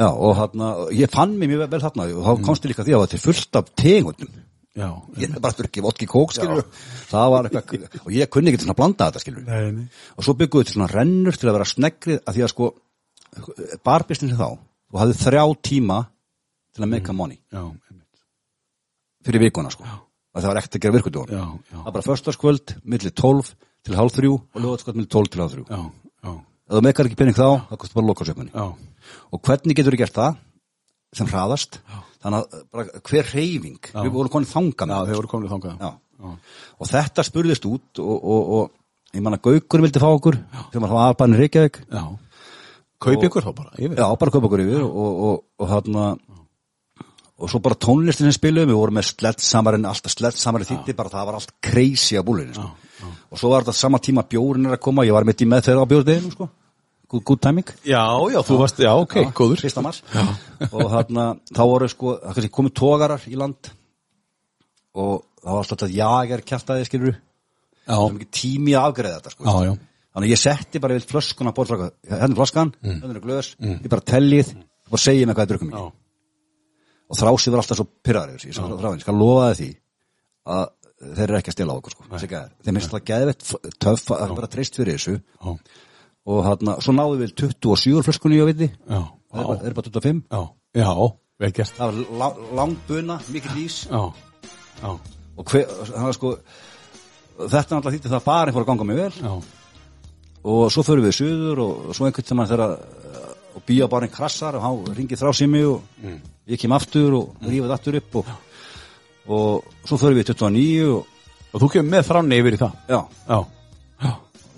Já, 0.00 0.08
og 0.08 0.36
þarna, 0.38 0.68
ég 0.96 1.12
fann 1.12 1.34
mig 1.36 1.50
mjög 1.50 1.66
vel 1.72 1.82
þarna. 1.82 2.06
Og 2.16 2.28
þá 2.28 2.44
komst 2.46 2.64
ég 2.64 2.72
líka 2.72 2.84
því 2.86 2.92
að 2.92 2.96
það 2.96 3.04
var 3.04 3.12
til 3.14 3.22
fullt 3.24 3.60
af 3.60 3.72
tegundum. 3.80 4.38
Já, 4.78 4.86
Ég 5.18 5.26
er 5.26 5.40
bara 5.42 5.50
að 5.50 5.62
drukki 5.64 5.82
vodki 5.82 6.06
kók, 6.06 6.30
skilur 6.30 6.60
Það 7.10 7.30
var 7.32 7.46
eitthvað, 7.48 7.96
og 8.04 8.12
ég 8.14 8.28
kunni 8.30 8.52
ekki 8.52 8.60
svona 8.62 8.74
að 8.76 8.78
blanda 8.78 9.08
þetta, 9.10 9.32
Nei, 9.48 9.70
nei. 9.74 9.86
Og 10.14 10.22
svo 10.26 10.34
við 10.38 10.52
til 10.60 10.74
svona 10.76 10.86
rennur 10.92 11.34
til 11.34 11.48
að 11.50 11.56
vera 11.56 11.66
snegrið, 11.66 12.20
að 12.22 12.36
því 12.36 12.44
að 12.46 12.52
sko, 12.52 12.68
barbisnir 13.86 14.36
þá, 14.38 14.46
þú 14.90 15.00
hafði 15.02 15.16
þrjá 15.24 15.42
tíma 15.66 15.96
til 16.70 16.84
að 16.84 16.92
make 16.92 17.10
a 17.10 17.16
money 17.18 17.40
Já, 17.50 17.64
fyrir 19.26 19.42
vikuna, 19.48 19.72
sko. 19.74 19.88
Að 20.30 20.44
það 20.44 20.52
var 20.52 20.60
ekkert 20.60 20.76
að 20.78 20.84
gera 20.84 20.96
virkudjóðan. 20.96 21.34
Já, 21.34 21.42
já, 21.42 21.74
Það 21.74 21.88
var 21.88 21.96
bara 21.96 22.06
förstaskvöld, 22.06 22.74
milli 22.86 23.10
12 23.10 23.50
til 23.88 23.96
hálf 23.98 24.14
þrjú 24.14 24.36
og 24.38 24.62
lögatskvöld 24.62 25.00
milli 25.00 25.10
12 25.10 25.32
til 25.34 25.42
hálf 25.42 25.56
þrjú. 25.56 25.64
já, 25.66 25.80
já, 26.22 26.36
Ef 26.70 26.76
þú 26.78 26.82
meikar 26.86 27.10
ekki 27.10 27.18
pening 27.18 27.34
þá, 27.34 27.48
það 27.72 27.80
kostar 27.82 27.98
bara 27.98 28.10
lokasöfmunni. 28.12 28.54
já 28.54 28.66
Og 29.34 29.42
hvernig 29.42 29.74
getur 29.74 29.96
þú 29.96 30.00
gert 30.04 30.14
það? 30.14 30.38
sem 31.10 31.26
hraðast 31.26 31.80
þannig 32.20 32.40
að 32.40 32.64
bara 32.74 33.02
hver 33.10 33.30
reyfing 33.34 33.90
við 33.94 34.10
vorum 34.14 34.32
konið 34.34 34.54
þangað 34.54 34.94
Já, 34.94 34.98
þeir 35.08 35.18
voru 35.20 35.30
komin 35.34 35.52
þangað. 35.52 35.94
Og 36.80 36.90
þetta 36.90 37.24
spurðist 37.24 37.68
út 37.70 38.02
og, 38.04 38.16
og, 38.16 38.50
og 38.58 39.16
ég 39.16 39.24
man 39.24 39.38
að 39.38 39.46
Gaukur 39.48 39.84
vildi 39.86 40.02
fá 40.02 40.10
okkur 40.10 40.36
sem 40.72 40.84
var 40.84 40.92
þá 40.92 40.98
aðbæðin 41.06 41.38
Reykjavík. 41.40 41.80
Kaup 43.00 43.24
ykkur 43.24 43.46
þá 43.46 43.52
bara 43.56 43.72
yfir 43.80 43.96
já, 43.96 44.04
bara 44.20 44.34
kaupa 44.34 44.50
okkur 44.50 44.62
yfir 44.66 44.82
og, 44.84 45.22
og, 45.30 45.38
og 45.56 45.70
þarna 45.70 46.10
og 47.40 47.48
svo 47.48 47.60
bara 47.64 47.78
tónlistin 47.80 48.28
sem 48.28 48.36
spiluðum, 48.36 48.68
við 48.74 48.76
vorum 48.76 48.98
með 48.98 49.06
sleddsamarinn, 49.14 49.86
alltaf 49.88 50.12
sleddsamarinn 50.12 50.68
þýtti 50.68 50.96
bara 50.98 51.12
það 51.12 51.28
var 51.30 51.38
allt 51.38 51.54
crazy 51.64 52.18
á 52.20 52.22
búlinni 52.26 52.52
sko. 52.52 52.68
og 53.32 53.40
svo 53.40 53.52
var 53.54 53.64
þetta 53.64 53.76
sama 53.78 54.00
tíma 54.04 54.26
bjórin 54.28 54.68
er 54.68 54.76
að 54.76 54.82
koma 54.84 55.06
ég 55.08 55.16
var 55.16 55.24
mitt 55.24 55.40
í 55.40 55.48
með 55.48 55.70
þeirra 55.70 55.86
á 55.88 55.90
bjórdeginum 55.92 56.34
sko. 56.34 56.50
Good, 57.10 57.24
good 57.28 57.40
timing? 57.44 57.68
Já, 57.86 58.02
já, 58.32 58.38
þú 58.46 58.58
varst, 58.60 58.80
já, 58.82 58.90
ok, 58.96 59.16
góður. 59.36 59.60
fyrsta 59.64 59.82
mars. 59.84 60.00
Og 60.70 60.86
þarna, 60.94 61.26
þá 61.50 61.62
voru 61.66 61.88
sko 61.90 62.14
það 62.22 62.48
komið 62.56 62.74
tógarar 62.80 63.26
í 63.30 63.36
land. 63.40 63.70
Og 65.00 65.20
það 65.40 65.52
var 65.54 65.60
alltaf 65.62 65.78
þetta 65.78 65.92
jager 65.98 66.42
kjartaði 66.50 66.88
skilur 66.88 67.14
Já, 67.16 67.94
það 67.96 68.02
var 68.04 68.16
mikið 68.18 68.32
tími 68.36 68.74
að 68.76 68.88
afgreða 68.90 69.20
þetta 69.20 69.32
sko. 69.34 69.44
já, 69.46 69.70
já. 69.70 69.76
Þannig 70.10 70.32
ég 70.34 70.40
setti 70.42 70.80
bara 70.82 70.96
við 70.98 71.04
flöskuna 71.06 71.52
bórflaka, 71.54 71.86
hérna 72.10 72.32
er 72.34 72.38
flöskan, 72.40 72.72
Mm. 72.82 72.96
hérna 73.00 73.14
er 73.16 73.22
glöðs 73.22 73.50
ég 73.62 73.88
bara 73.88 74.02
tellið, 74.02 74.48
og 74.90 74.98
segið 74.98 75.26
mig 75.26 75.36
hvað 75.36 75.46
ég 75.46 75.50
drukum 75.52 75.70
Já, 75.70 75.84
og 77.10 77.16
þrási 77.18 77.50
var 77.50 77.62
alltaf 77.62 77.78
svo 77.78 77.86
pyrraður 78.02 78.42
ég 78.42 78.54
skal, 79.02 79.14
lofa 79.14 79.54
þið 79.54 79.60
því 79.60 79.70
að 80.50 80.66
þeir 81.14 81.24
eru 81.30 81.38
ekki 81.38 81.50
að 81.50 81.56
stela 81.56 81.72
á 81.72 81.78
okkur 81.80 81.94
sko. 81.94 82.04
Þeim 82.10 82.74
finnst 82.76 82.90
það 82.92 83.04
geðvett 83.10 83.46
töff 83.80 84.10
að 84.10 84.18
það 84.18 84.26
er 84.30 84.34
bara 84.40 84.50
treyst 84.52 84.74
fyrir 84.76 84.98
þessu. 84.98 85.14
Já, 85.40 85.56
og 86.28 86.42
þarna, 86.46 86.76
svo 86.84 86.94
náðu 86.96 87.20
við 87.22 87.34
27 87.40 88.02
flöskunni 88.06 88.40
ég 88.40 88.48
veit 88.50 88.58
því, 88.60 88.68
það 88.88 89.40
er 89.40 89.46
bara, 89.48 89.60
er 89.68 89.76
bara 89.78 89.92
25 89.94 90.20
Já, 90.30 90.42
já, 90.80 90.90
vel 91.40 91.52
gert. 91.56 91.76
Það 91.78 91.86
var 91.86 92.18
lang, 92.22 92.42
langbuna, 92.58 93.20
mikið 93.32 93.56
lís 93.56 93.78
Já, 93.88 94.02
já, 94.82 94.90
og 94.90 95.52
hver, 95.54 95.74
það 95.90 96.08
var 96.08 96.18
sko 96.18 96.34
þetta 97.40 97.76
náttúrulega 97.76 97.96
þýtti 97.96 98.12
það 98.14 98.26
bara 98.26 98.54
fór 98.54 98.66
að 98.66 98.70
ganga 98.72 98.88
mig 98.88 99.00
vel. 99.00 99.12
Já. 99.16 99.32
Og 100.50 100.66
svo 100.72 100.84
förum 100.84 101.04
við 101.04 101.16
suður 101.16 101.62
og 101.64 101.94
svo 101.96 102.08
einhvern 102.08 102.28
tímann 102.28 102.48
þegar 102.50 102.76
og 103.56 103.72
einn 104.00 104.12
krassar 104.12 104.56
og 104.56 104.62
hann 104.64 104.94
ringið 104.96 105.20
þrá 105.20 105.32
sími 105.36 105.62
og 105.68 106.04
ég 106.48 106.60
kem 106.60 106.72
aftur 106.72 107.16
og 107.18 107.42
rífið 107.44 107.72
aftur 107.74 107.98
upp 107.98 108.20
og, 108.20 108.30
og 109.26 109.88
svo 109.88 109.98
förum 110.00 110.20
við 110.20 110.30
í 110.30 110.34
29 110.34 110.92
og 110.94 111.16
Og 111.50 111.62
þú 111.64 111.70
kemur 111.74 111.90
með 111.96 112.04
þránni 112.06 112.36
yfir 112.38 112.54
í 112.54 112.58
það? 112.60 112.74
Já, 112.86 112.98
Já, 113.26 113.38
já, 114.04 114.10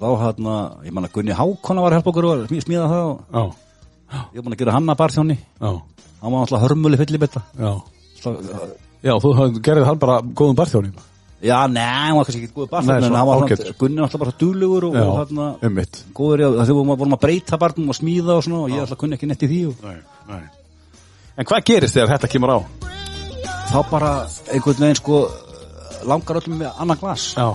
þá 0.03 0.09
hérna, 0.25 0.55
ég 0.87 0.93
manna 0.97 1.09
Gunni 1.15 1.35
Hákona 1.39 1.85
var 1.85 1.93
að 1.95 2.01
hjálpa 2.01 2.11
okkur 2.13 2.27
og 2.33 2.45
smí- 2.51 2.65
smíða 2.65 2.89
það 2.91 3.05
og 3.07 3.21
já, 3.33 4.19
ég 4.35 4.37
var 4.41 4.45
búin 4.49 4.57
að 4.57 4.61
gera 4.65 4.75
hann 4.77 4.91
að 4.93 4.99
barþjóni 5.03 5.37
já, 5.39 5.71
hann 6.23 6.33
var 6.35 6.41
alltaf 6.43 6.63
hörmuli 6.67 6.99
fyllibetta 7.01 7.43
já. 7.59 7.73
Já, 9.03 9.15
þú 9.19 9.33
gerðið 9.67 9.87
hann 9.89 9.99
bara 10.03 10.21
góðum 10.23 10.59
barþjóning 10.59 10.95
já, 11.43 11.57
nei, 11.67 11.83
hann 11.83 12.17
var 12.19 12.27
kannski 12.29 12.43
ekki 12.47 12.55
góð 12.55 12.67
Nei, 12.67 12.73
barþjóni 12.75 13.07
en 13.09 13.17
hann 13.19 13.27
var 13.31 13.41
ágætur. 13.43 13.65
svona, 13.67 13.79
Gunni 13.81 13.97
var 14.03 14.09
alltaf 14.09 14.21
bara 14.25 14.35
duglegur 14.43 14.85
og, 14.91 14.97
og 15.03 15.15
hérna, 15.23 15.47
um 15.67 15.75
mitt 15.79 16.03
góður 16.15 16.45
að 16.47 16.59
þegar 16.61 16.71
við 16.73 16.97
vorum 17.03 17.17
að- 17.17 17.23
breyta 17.25 17.59
barnum 17.59 17.89
og 17.95 17.99
smíða 17.99 18.37
og 18.37 18.45
svona 18.47 18.61
og 18.67 18.71
ég 18.75 18.83
alltaf 18.85 18.99
kunni 19.01 19.17
ekki 19.19 19.27
neitt 19.31 19.43
í 19.43 19.51
því 19.51 19.61
og 19.71 19.87
Nei, 19.89 19.97
nei. 20.29 20.43
En 21.39 21.49
hvað 21.49 21.65
gerist 21.65 21.97
þegar 21.97 22.13
þetta 22.17 22.29
kemur 22.31 22.53
á? 22.55 22.59
þá 23.73 23.79
bara 23.91 24.13
einhvern 24.53 24.83
veginn 24.85 24.99
sko 25.01 25.19
langar 26.05 26.37
öllum 26.43 26.59
með 26.61 26.73
annan 26.83 26.99
glas. 27.01 27.35
Já, 27.39 27.47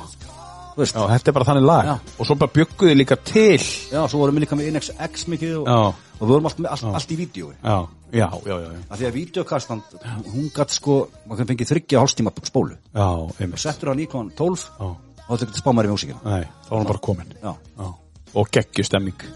já, 0.77 1.03
þetta 1.13 1.31
er 1.31 1.35
bara 1.37 1.47
þannig 1.47 1.65
lag. 1.65 1.87
Já. 1.89 1.95
Og 2.17 2.29
svo 2.29 2.37
bara 2.37 2.53
bjögguði 2.53 2.95
líka 2.99 3.17
til. 3.25 3.57
Já, 3.91 3.99
svo 4.05 4.21
vorum 4.21 4.37
við 4.37 4.45
líka 4.45 4.59
með 4.59 4.69
INX 4.71 5.25
mikið 5.33 5.55
og, 5.61 5.69
og 5.71 6.23
við 6.23 6.33
vorum 6.35 6.49
allt, 6.51 6.63
allt, 6.75 6.87
allt 6.99 7.13
í 7.13 7.19
vídeo. 7.19 7.51
Já, 7.63 7.77
já, 8.11 8.27
já, 8.27 8.53
já, 8.53 8.55
já, 8.67 8.81
að 8.87 9.01
því 9.01 9.09
að 9.09 9.17
videokastan, 9.17 9.83
hún 10.31 10.49
gætt 10.55 10.75
sko 10.77 10.97
maður 11.27 11.51
fengið 11.51 11.71
þryggja 11.73 12.03
hálfstíma 12.03 12.33
spólu. 12.47 12.77
Já, 12.93 13.07
og 13.07 13.61
settur 13.61 13.93
hann 13.93 14.03
í 14.03 14.09
klón 14.11 14.33
12 14.37 14.67
Já, 14.77 14.89
og 15.27 15.31
þetta 15.33 15.49
getur 15.49 15.63
spá 15.63 15.71
maður 15.73 15.89
í 15.89 15.95
músíkina. 15.95 16.21
Nei, 16.25 16.43
þá 16.67 16.69
var 16.71 16.83
hann 16.83 16.91
bara 16.93 17.03
komin 17.09 17.33
Já, 17.41 17.53
Já, 17.77 17.89
og 18.37 18.53
geggjustemming 18.53 19.27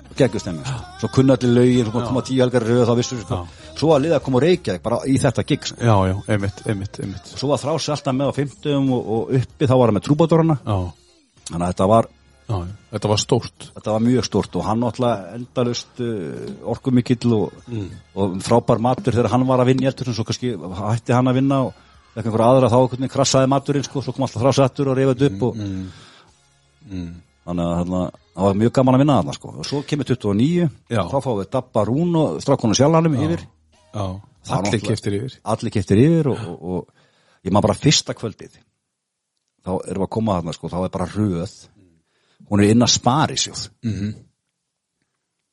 svo 1.01 1.09
kunna 1.15 1.35
allir 1.37 1.53
lögin, 1.55 1.89
svo 1.89 2.03
koma 2.05 2.21
tíu 2.27 2.41
helgar 2.43 2.65
röð 2.67 2.85
þá 2.89 2.95
vissu 2.99 3.19
sko. 3.21 3.41
svo 3.79 3.93
að 3.95 4.05
liða 4.05 4.19
að 4.19 4.25
koma 4.27 4.41
reykja 4.43 4.77
bara 4.83 4.99
í 5.07 5.15
þetta 5.21 5.45
gig 5.47 5.67
sko. 5.69 5.77
Svo 7.39 7.51
var 7.51 7.61
þrási 7.61 7.93
alltaf 7.95 8.17
með 8.17 8.29
á 8.29 8.33
50 8.37 8.91
og, 8.97 9.13
og 9.15 9.31
uppi 9.39 9.69
þá 9.69 9.75
var 9.79 9.91
hann 9.91 9.97
með 9.97 10.05
trúbátorana. 10.09 10.57
Já, 10.65 10.77
þannig 11.51 11.67
að 11.67 11.71
þetta 11.73 11.87
var 11.91 12.07
já, 12.51 12.57
þetta 12.95 13.11
var 13.11 13.21
stórt. 13.21 13.67
þetta 13.75 13.93
var 13.95 14.03
mjög 14.07 14.25
stort 14.27 14.55
og 14.59 14.65
hann 14.67 14.81
náttúrulega 14.83 15.35
endalust 15.37 16.01
uh, 16.03 16.49
orkumikill 16.73 17.35
og, 17.37 17.61
og 18.15 18.35
frábær 18.43 18.81
matur 18.83 19.13
þegar 19.15 19.31
hann 19.35 19.47
var 19.47 19.63
að 19.63 19.71
vinna 19.73 19.85
í 19.87 19.91
eldur 19.91 20.13
svo 20.15 20.25
kannski 20.27 20.55
hætti 20.57 21.15
hann 21.15 21.31
að 21.31 21.39
vinna 21.41 21.61
og 21.67 21.73
ekki 22.11 22.27
einhver 22.27 22.43
aðra 22.43 22.67
þá 22.71 22.77
veginn 22.91 23.11
krassaði 23.13 23.47
maturinn 23.53 23.85
sko, 23.87 24.01
svo 24.03 24.11
kom 24.11 24.25
alltaf 24.27 24.41
þrásættur 24.43 24.89
og 24.91 24.97
reyfði 24.99 25.29
upp 25.29 25.45
og, 25.47 25.61
þannig 27.47 27.69
að 27.71 27.93
það 28.31 28.45
var 28.47 28.57
mjög 28.59 28.73
gaman 28.77 28.97
að 28.97 29.01
vinna 29.03 29.15
þarna 29.21 29.35
sko. 29.37 29.53
og 29.61 29.67
svo 29.67 29.79
kemur 29.87 30.07
29 30.09 30.65
Já. 30.91 31.01
þá 31.07 31.17
fáum 31.23 31.39
við 31.39 31.49
Dabba 31.55 31.85
Rún 31.87 32.17
og 32.19 32.41
strákonu 32.43 32.75
sjálfanum 32.77 33.15
yfir. 33.19 33.45
Já, 33.95 34.03
Það 34.41 34.57
allir 34.57 34.81
keftir 34.81 35.15
yfir. 35.19 35.33
allir 35.53 35.73
keftir 35.75 35.99
yfir 36.01 36.29
og, 36.31 36.43
og, 36.49 36.61
og 36.61 37.45
ég 37.45 37.53
maður 37.53 37.67
bara 37.69 37.79
fyrsta 37.81 38.15
kvöldið 38.17 38.55
þá 39.61 39.71
erum 39.75 40.01
við 40.01 40.07
að 40.07 40.13
koma 40.17 40.39
þarna 40.39 40.55
sko, 40.57 40.71
þá 40.71 40.79
er 40.81 40.93
bara 40.95 41.09
röð 41.11 41.55
hún 42.49 42.63
er 42.63 42.73
inn 42.73 42.85
að 42.85 42.93
sparisjóð 42.95 43.63
mm 43.83 43.93
-hmm. 43.93 44.11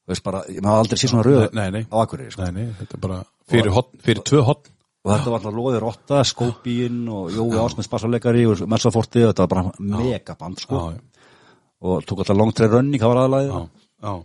þú 0.04 0.14
veist 0.14 0.24
bara, 0.24 0.42
ég 0.48 0.64
maður 0.64 0.82
aldrei 0.84 0.98
sé 0.98 1.10
svona 1.10 1.26
röð 1.26 1.46
Nei, 1.52 1.70
nei. 1.70 1.84
á 1.86 1.96
Akureyri 2.02 2.32
sko. 2.32 2.42
Nei, 2.42 2.52
nei, 2.52 2.74
þetta 2.80 2.96
er 2.96 3.00
bara 3.06 3.18
fyrir, 3.48 3.72
hotn, 3.72 3.98
fyrir 4.04 4.22
tvö 4.22 4.44
hotn 4.44 4.72
og 5.04 5.12
þetta 5.12 5.30
var 5.30 5.38
alltaf 5.38 5.54
loðið 5.54 5.80
rotta, 5.80 6.22
skópíinn 6.26 7.02
og 7.08 7.32
Jói 7.32 7.58
Ásmið 7.62 7.86
spassalegari 7.86 8.46
og 8.46 8.64
Mensaforti 8.68 9.22
og 9.24 9.30
þetta 9.32 9.46
var 9.46 9.52
bara 9.54 9.72
megaband 9.78 10.60
sko. 10.60 10.74
Já, 10.74 10.96
já, 10.96 11.28
og 11.80 12.04
tók 12.04 12.18
alltaf 12.24 12.36
long 12.36 12.52
trail 12.52 12.72
running, 12.72 13.00
það 13.00 13.12
var 13.12 13.20
aðalæðið 13.22 14.24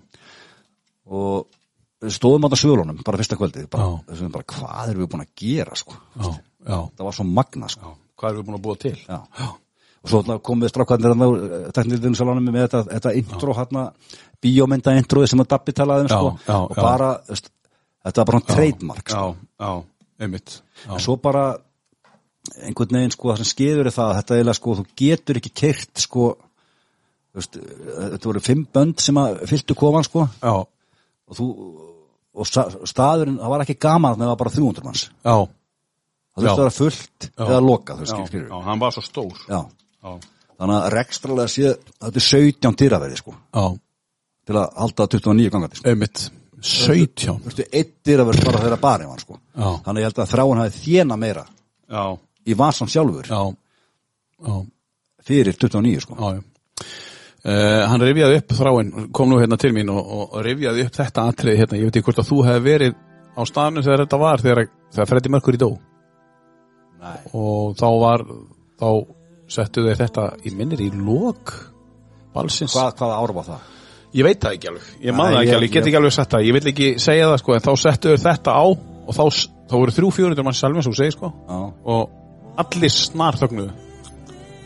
og 1.14 2.12
stóðum 2.12 2.48
alltaf 2.48 2.60
svölunum 2.60 3.04
bara 3.06 3.20
fyrsta 3.22 3.38
kvöldið, 3.40 3.68
bara, 3.70 4.02
bara 4.34 4.48
hvað 4.56 4.90
erum 4.90 5.04
við 5.04 5.12
búin 5.12 5.26
að 5.26 5.36
gera 5.36 5.76
sko. 5.76 5.94
já, 6.18 6.32
já, 6.68 6.78
það 6.98 7.06
var 7.06 7.14
svo 7.20 7.28
magna 7.28 7.70
sko. 7.70 7.94
Hvað 8.18 8.32
erum 8.32 8.42
við 8.42 8.48
búin 8.50 8.58
að 8.58 8.66
búa 8.66 8.80
til? 8.82 8.98
Já. 9.08 9.54
Og 10.04 10.12
svo 10.12 10.22
þarna, 10.24 10.38
teknilinu 11.76 12.16
salonum 12.20 12.50
með 12.52 12.66
þetta, 12.66 12.82
þetta 12.92 13.14
intro 13.20 13.54
hérna, 13.58 13.84
bíómynda 14.44 14.96
introði 15.00 15.30
sem 15.32 15.44
að 15.44 15.52
Dabbi 15.54 15.76
talaði 15.78 16.08
um 16.08 16.12
sko, 16.12 16.32
og 16.58 16.74
bara, 16.76 17.12
veist, 17.30 17.48
þetta 18.04 18.20
var 18.24 18.30
bara 18.32 18.42
trademark 18.54 19.14
sko. 19.14 19.30
Já, 19.30 19.68
já, 19.68 19.72
einmitt 20.26 20.58
Já, 20.84 20.90
en 20.98 21.00
svo 21.06 21.16
bara 21.24 21.46
einhvern 22.60 22.98
veginn 23.00 23.14
sko 23.16 23.30
það 23.32 23.40
sem 23.40 23.52
skeður 23.54 23.88
er 23.88 23.96
það 23.96 24.10
að 24.12 24.18
þetta 24.20 24.36
eiginlega 24.38 24.60
sko 24.60 24.76
þú 24.80 24.86
getur 25.00 25.40
ekki 25.40 25.52
keirt 25.64 26.02
sko 26.04 26.26
veist, 27.34 27.56
þetta 27.56 28.28
voru 28.28 28.42
fimm 28.44 28.66
bönd 28.76 29.00
sem 29.02 29.20
að 29.22 29.40
fylgdu 29.50 29.78
kofan 29.80 30.04
sko. 30.06 30.26
Já, 30.44 30.54
og 30.60 31.38
þú 31.40 31.48
og 32.34 32.48
sta- 32.50 32.68
staðurinn, 32.90 33.38
það 33.40 33.52
var 33.54 33.64
ekki 33.64 33.78
gaman 33.80 34.18
það 34.18 34.32
var 34.34 34.40
bara 34.42 34.54
300 34.58 34.84
manns. 34.84 35.04
Já, 35.24 35.36
það 36.34 36.44
þurfti 36.44 36.50
að 36.50 36.62
vera 36.64 36.76
fullt 36.80 37.28
Já. 37.30 37.46
eða 37.48 37.62
lokað 37.64 38.04
hann 38.68 38.80
var 38.84 38.92
svo 38.96 39.04
stór. 39.06 39.40
Já. 39.48 39.60
Þannig 40.04 40.78
að 40.78 40.88
rekstralega 40.94 41.52
sé 41.52 41.74
þetta 41.74 42.22
er 42.22 42.28
17 42.28 42.78
dýraverði 42.80 43.20
sko. 43.20 43.34
Já, 43.34 43.66
til 44.48 44.60
að 44.60 44.80
halda 44.84 45.08
29 45.16 45.54
gangandi 45.54 45.80
sko. 45.80 45.90
einmitt. 45.90 46.24
17 46.64 47.42
þú 47.44 47.50
veist, 47.50 47.64
einn 47.76 47.90
dýraverði 48.08 48.46
bara 48.48 48.62
þegar 48.64 48.82
barinn 48.84 49.12
var 49.12 49.24
sko. 49.24 49.40
Já. 49.52 49.68
þannig 49.84 49.98
að 49.98 50.04
ég 50.04 50.08
held 50.10 50.22
að 50.24 50.30
þráin 50.32 50.62
hafi 50.62 50.84
þjena 50.84 51.18
meira 51.20 51.44
Já, 51.92 52.04
í 52.48 52.56
vasan 52.56 52.92
sjálfur 52.92 53.28
já, 53.28 53.42
já, 54.48 54.54
fyrir 55.28 55.58
29 55.60 56.06
sko. 56.06 56.16
Já, 56.20 56.38
já. 56.38 56.44
Uh, 57.44 57.82
hann 57.92 58.00
rifjaði 58.00 58.38
upp 58.40 58.54
þráinn, 58.56 58.92
kom 59.12 59.28
nú 59.28 59.38
hérna 59.42 59.58
til 59.60 59.74
mín 59.76 59.90
og, 59.92 60.00
og, 60.00 60.38
rifjaði 60.46 60.86
upp 60.88 60.96
þetta 60.96 61.26
atrið 61.28 61.58
hérna, 61.60 61.80
ég 61.82 61.90
veit 61.90 61.98
ekki 62.00 62.08
hvort 62.08 62.22
að 62.24 62.30
þú 62.30 62.38
hefði 62.48 62.64
verið 62.70 62.94
á 63.36 63.42
staðnum 63.50 63.84
þegar 63.84 64.04
þetta 64.06 64.20
var, 64.22 64.44
þegar, 64.46 64.70
þegar 64.96 65.10
Freddy 65.10 65.32
Mercury 65.34 65.60
dó. 65.60 65.68
Nei. 67.04 67.18
og 67.36 67.74
þá 67.76 67.88
var 68.00 68.24
þá 68.80 68.88
settu 69.48 69.84
þeir 69.88 69.99
þetta 70.03 70.28
í 70.45 70.53
minnir 70.56 70.82
í 70.82 70.90
lok 70.95 71.53
balsins 72.34 72.74
Hvað, 72.76 72.95
hvaða 72.99 73.20
ára 73.22 73.34
var 73.38 73.48
það? 73.52 73.70
Ég 74.14 74.24
veit 74.28 74.40
það 74.44 74.56
ekki 74.57 74.70
alveg, 74.70 74.90
ég 75.02 75.15
man 75.18 75.32
það 75.34 75.40
ekki 75.40 75.49
ég- 75.49 75.56
alveg, 75.57 75.70
ég 75.70 75.74
get 75.74 75.84
ég- 75.84 75.88
ekki 75.90 75.98
alveg 75.99 76.14
sett 76.14 76.30
það, 76.34 76.44
ég 76.48 76.53
vil 76.53 76.68
ekki 76.74 76.90
segja 77.02 77.30
það 77.32 77.40
sko, 77.41 77.53
en 77.56 77.64
þá 77.65 77.72
settu 77.82 78.14
þau 78.14 78.24
þetta 78.28 78.52
á 78.53 78.64
og 79.03 79.14
þá, 79.18 79.24
þá 79.70 79.74
voru 79.74 79.91
þrjú 79.95 80.11
fjórundur 80.14 80.45
mann 80.45 80.53
salmi, 80.57 80.84
svo 80.86 80.94
segir 80.94 81.11
sko, 81.18 81.32
Já, 81.49 81.74
og 81.86 82.10
allir 82.57 82.90
snar 82.94 83.34
þögnuðu 83.41 83.72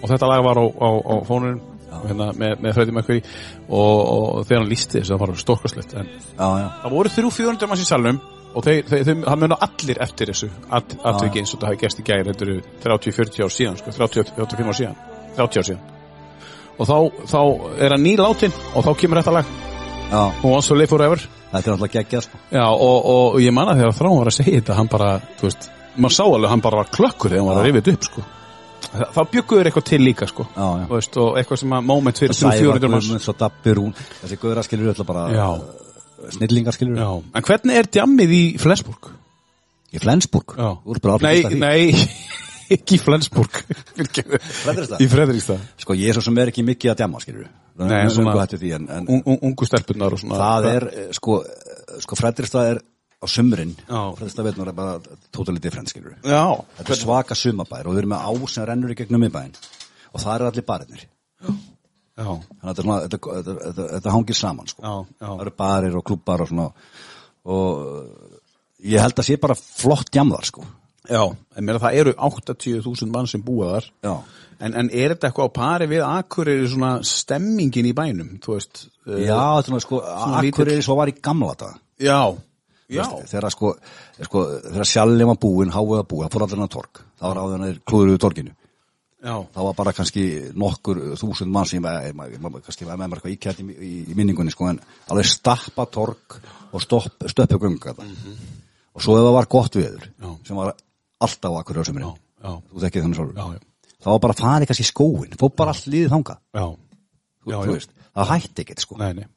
og 0.04 0.10
þetta 0.12 0.28
lag 0.30 0.44
var 0.46 0.60
á, 0.62 0.66
á, 0.68 0.90
á 1.00 1.14
fónunum 1.26 1.62
hérna, 2.08 2.28
með, 2.38 2.60
með 2.62 2.74
Freddie 2.76 2.94
Mercury. 2.94 3.22
Og, 3.68 4.02
og 4.14 4.46
þegar 4.46 4.60
hann 4.62 4.70
lísti 4.70 5.00
þessu, 5.00 5.16
það 5.16 5.22
var 5.24 5.40
stórkastlegt 5.42 5.94
en 5.98 6.06
já, 6.12 6.48
já, 6.62 6.68
það 6.84 6.92
voru 6.94 7.10
þrjú 7.16 7.32
fjórundur 7.40 7.72
mann 7.72 7.82
í 7.82 7.88
salnum 7.88 8.20
og 8.58 8.66
þeir, 8.66 8.82
þeir, 8.90 9.06
þeir, 9.08 9.22
hann 9.28 9.44
muna 9.44 9.60
allir 9.68 10.02
eftir 10.08 10.32
þessu 10.32 10.50
at, 10.74 10.98
atviki 11.12 11.44
eins 11.44 11.54
og 11.54 11.62
það 11.62 11.72
hafi 11.72 11.82
gerst 11.84 12.02
í 12.02 12.08
gæri 12.08 12.28
þetta 12.32 12.48
eru 12.48 12.58
30-40 12.84 13.46
ár 13.46 13.56
síðan, 13.58 13.80
sko, 13.82 13.96
30-45 14.02 14.74
ár 14.74 14.80
síðan 14.82 15.00
30 15.38 15.62
ár 15.62 15.70
síðan 15.72 15.86
og 16.78 16.90
þá, 16.90 16.98
þá 17.34 17.42
er 17.86 17.96
hann 17.96 18.06
nýláttinn 18.06 18.62
og 18.74 18.86
þá 18.86 18.92
kemur 19.02 19.22
þetta 19.22 19.36
lag 19.40 19.58
já, 20.08 20.22
Who 20.42 20.54
Wants 20.54 20.72
to 20.72 20.78
Live 20.78 20.94
Forever 20.94 21.28
þetta 21.52 21.70
er 21.70 21.76
alltaf 21.76 21.94
geggjað 21.94 22.26
sko. 22.28 22.40
Og, 22.52 22.82
og, 22.84 23.20
og 23.36 23.38
ég 23.44 23.54
manna 23.56 23.76
þegar 23.78 23.96
Þráin 23.98 24.18
var 24.20 24.32
að 24.32 24.38
segja 24.38 24.60
þetta, 24.60 24.78
hann 24.78 24.90
bara, 24.92 25.12
þú 25.40 25.48
veist, 25.48 25.70
maður 25.96 26.16
sá 26.18 26.24
alveg, 26.26 26.50
hann 26.54 26.66
bara 26.66 26.82
var 26.82 26.92
klökkur 26.98 27.34
þegar 27.34 27.44
hann 27.44 27.50
var 27.50 27.62
að 27.62 27.68
rifja 27.70 27.84
þetta 27.84 27.96
upp, 27.98 28.10
sko. 28.10 28.26
Þá 28.88 29.20
bygguður 29.34 29.70
eitthvað 29.70 29.88
til 29.90 30.00
líka, 30.04 30.28
sko. 30.30 30.46
Já, 30.54 30.68
já. 30.82 30.86
Veist, 30.92 31.18
og 31.24 31.40
eitthvað 31.40 31.62
sem 31.64 31.76
að 31.78 31.90
moment 31.90 32.22
fyrir 32.22 32.38
Sævar 32.38 32.62
300-400 32.62 32.92
manns. 32.94 33.08
Guðmunds 33.08 33.32
og 33.32 33.40
Dabbi 33.42 33.76
Rún 33.78 33.96
þessi 33.98 34.40
guðra 34.44 34.64
skilur 34.68 34.92
alltaf 34.94 35.10
bara 35.10 35.26
Já. 35.34 35.48
Snillingar 36.34 36.76
skilur 36.76 36.98
Já, 37.00 37.10
en 37.38 37.46
hvernig 37.48 37.78
er 37.82 37.90
djammið 37.98 38.34
í 38.38 38.42
Flensburg? 38.62 39.12
í 39.94 40.02
Flensburg 40.04 40.56
Já. 40.58 40.70
Þú 40.84 40.96
ert 40.98 41.06
bara 41.06 41.18
Nei, 41.28 41.44
því. 41.46 41.60
nei, 41.62 42.10
ekki 42.76 42.98
í 42.98 43.00
Flensburg. 43.00 43.62
Fredrikstad? 43.96 45.00
Í 45.04 45.08
Fredrikstad. 45.08 45.62
sko 45.80 45.96
ég 45.96 46.10
er 46.12 46.18
svo 46.18 46.26
sem 46.28 46.38
er 46.44 46.52
ekki 46.52 46.66
mikið 46.68 46.92
að 46.94 47.00
djama 47.04 47.22
skilur 47.24 47.48
Nei, 47.78 48.00
en 48.02 48.10
svona- 48.12 48.34
því, 48.52 48.72
en, 48.76 48.88
en 48.90 49.06
Un, 49.14 49.22
un, 49.30 49.38
ungu 49.52 49.66
stelpunar 49.70 50.16
og 50.18 50.20
svona. 50.20 50.40
það 50.42 50.68
er 50.74 50.86
eh, 50.92 51.10
sko, 51.16 51.38
eh, 51.46 52.00
sko 52.04 52.18
Fredrikstad 52.20 52.72
er 52.74 52.82
á 53.22 53.26
sumrin 53.32 53.72
Já. 53.88 54.02
Fredrikstad 54.18 54.46
veitnur 54.50 54.68
er 54.74 54.76
bara 54.78 54.98
totally 55.32 55.62
different 55.64 55.90
skilur 55.94 56.18
Já, 56.26 56.44
þetta 56.82 56.94
er 56.98 57.02
svaka 57.06 57.38
sumabær 57.38 57.88
og 57.88 57.96
við 57.96 58.04
erum 58.04 58.16
með 58.18 58.28
á 58.28 58.32
sem 58.52 58.68
rennur 58.68 58.92
í 58.94 58.98
gegnum 59.00 59.24
miðbæinn 59.24 59.56
og 60.12 60.20
það 60.24 60.34
er 60.36 60.46
allir 60.52 60.68
barinnir 60.68 61.06
já, 61.08 61.56
þannig 62.26 62.64
að 62.64 62.72
þetta, 62.72 62.86
svona, 62.88 62.98
þetta, 63.06 63.20
þetta, 63.38 63.56
þetta, 63.68 63.88
þetta 63.94 64.16
hangir 64.16 64.40
saman 64.40 64.72
sko. 64.72 64.82
já, 64.82 64.94
já. 65.22 65.28
það 65.28 65.46
eru 65.46 65.56
barir 65.62 65.98
og 66.00 66.06
klubbar 66.08 66.44
og 66.44 66.52
svona 66.52 66.68
og 67.48 67.86
ég 68.88 69.02
held 69.02 69.22
að 69.22 69.30
sé 69.30 69.38
bara 69.42 69.58
flott 69.58 70.14
jamðar 70.16 70.50
sko 70.50 70.66
Já, 71.08 71.22
en 71.56 71.64
mér 71.64 71.78
að 71.78 71.84
það 71.86 71.98
eru 72.02 72.14
80.000 72.28 73.12
mann 73.14 73.30
sem 73.32 73.40
búa 73.40 73.78
þar. 73.78 73.86
já, 74.04 74.16
En, 74.58 74.74
en 74.74 74.88
er 74.90 75.14
þetta 75.14 75.30
eitthvað 75.30 75.52
á 75.54 75.58
pari 75.58 75.86
við 75.88 76.02
Akureyri 76.02 76.68
svona 76.68 76.96
stemmingin 77.06 77.86
í 77.86 77.94
bænum, 77.94 78.32
þú 78.42 78.56
veist? 78.56 78.88
já 79.06 79.38
þetta 79.38 79.62
er 79.62 79.68
svona 79.70 79.84
sko 79.86 80.00
er 80.74 80.82
svo 80.82 80.96
var 80.98 81.12
í 81.12 81.16
gamla 81.22 81.54
þetta 81.54 81.70
Já, 82.02 82.22
já, 82.90 83.04
þegar 83.30 83.54
sko, 83.54 83.74
sko 84.26 84.44
var 85.30 85.40
búinn, 85.42 85.74
háið 85.74 85.94
var 85.94 86.08
búinn, 86.10 86.26
það 86.26 86.34
fór 86.34 86.46
allir 86.48 86.64
að 86.66 86.74
torg 86.74 87.02
það 87.20 87.28
var 87.30 87.40
áður 87.44 87.56
hann 87.58 87.80
klúður 87.86 88.12
við 88.16 88.24
torginu 88.26 88.56
já, 89.24 89.34
það 89.54 89.68
var 89.68 89.78
bara 89.78 89.94
kannski 89.98 90.26
nokkur 90.58 91.02
þúsund 91.20 91.54
mann 91.54 91.70
sem 91.70 91.84
kannski 91.84 92.88
var 92.88 93.00
með 93.00 93.12
mér 93.12 93.20
eitthvað 93.20 93.36
íkjætt 93.36 93.62
í, 93.64 93.68
í, 93.74 93.92
í 94.12 94.18
minningunni 94.18 94.54
sko 94.54 94.70
en 94.72 94.82
alveg 95.10 95.30
stappa 95.30 95.88
torg 95.92 96.38
og 96.72 96.84
stopp, 96.84 97.26
stöppu 97.30 97.60
gunga 97.64 97.94
þetta 97.94 98.08
og 98.98 99.04
svo 99.06 99.18
ef 99.18 99.28
það 99.28 99.36
var 99.38 99.50
gott 99.52 99.78
viður. 99.78 100.10
Já. 100.18 100.30
sem 100.48 100.60
var 100.60 100.74
alltaf 101.28 101.60
akkur 101.62 101.82
já, 101.82 102.54
þú 102.72 102.84
þekkið 102.84 103.06
þannig 103.08 103.20
svo 103.20 103.28
já, 103.32 103.46
já, 103.58 103.94
það 104.04 104.12
var 104.14 104.24
bara 104.26 104.36
að 104.38 104.44
fara 104.44 104.70
kannski 104.70 104.86
í 104.86 104.92
skóin 104.92 105.40
fór 105.40 105.56
bara 105.58 105.74
allt 105.74 105.90
liðið 105.90 106.14
þanga 106.14 106.38
já, 106.54 106.66
þú, 106.68 107.56
þú 107.56 107.74
veist, 107.74 107.98
það 108.18 108.32
hætti 108.34 108.66
ekkert 108.66 108.84
sko. 108.84 108.98
Nei, 109.02 109.12
nei, 109.18 109.28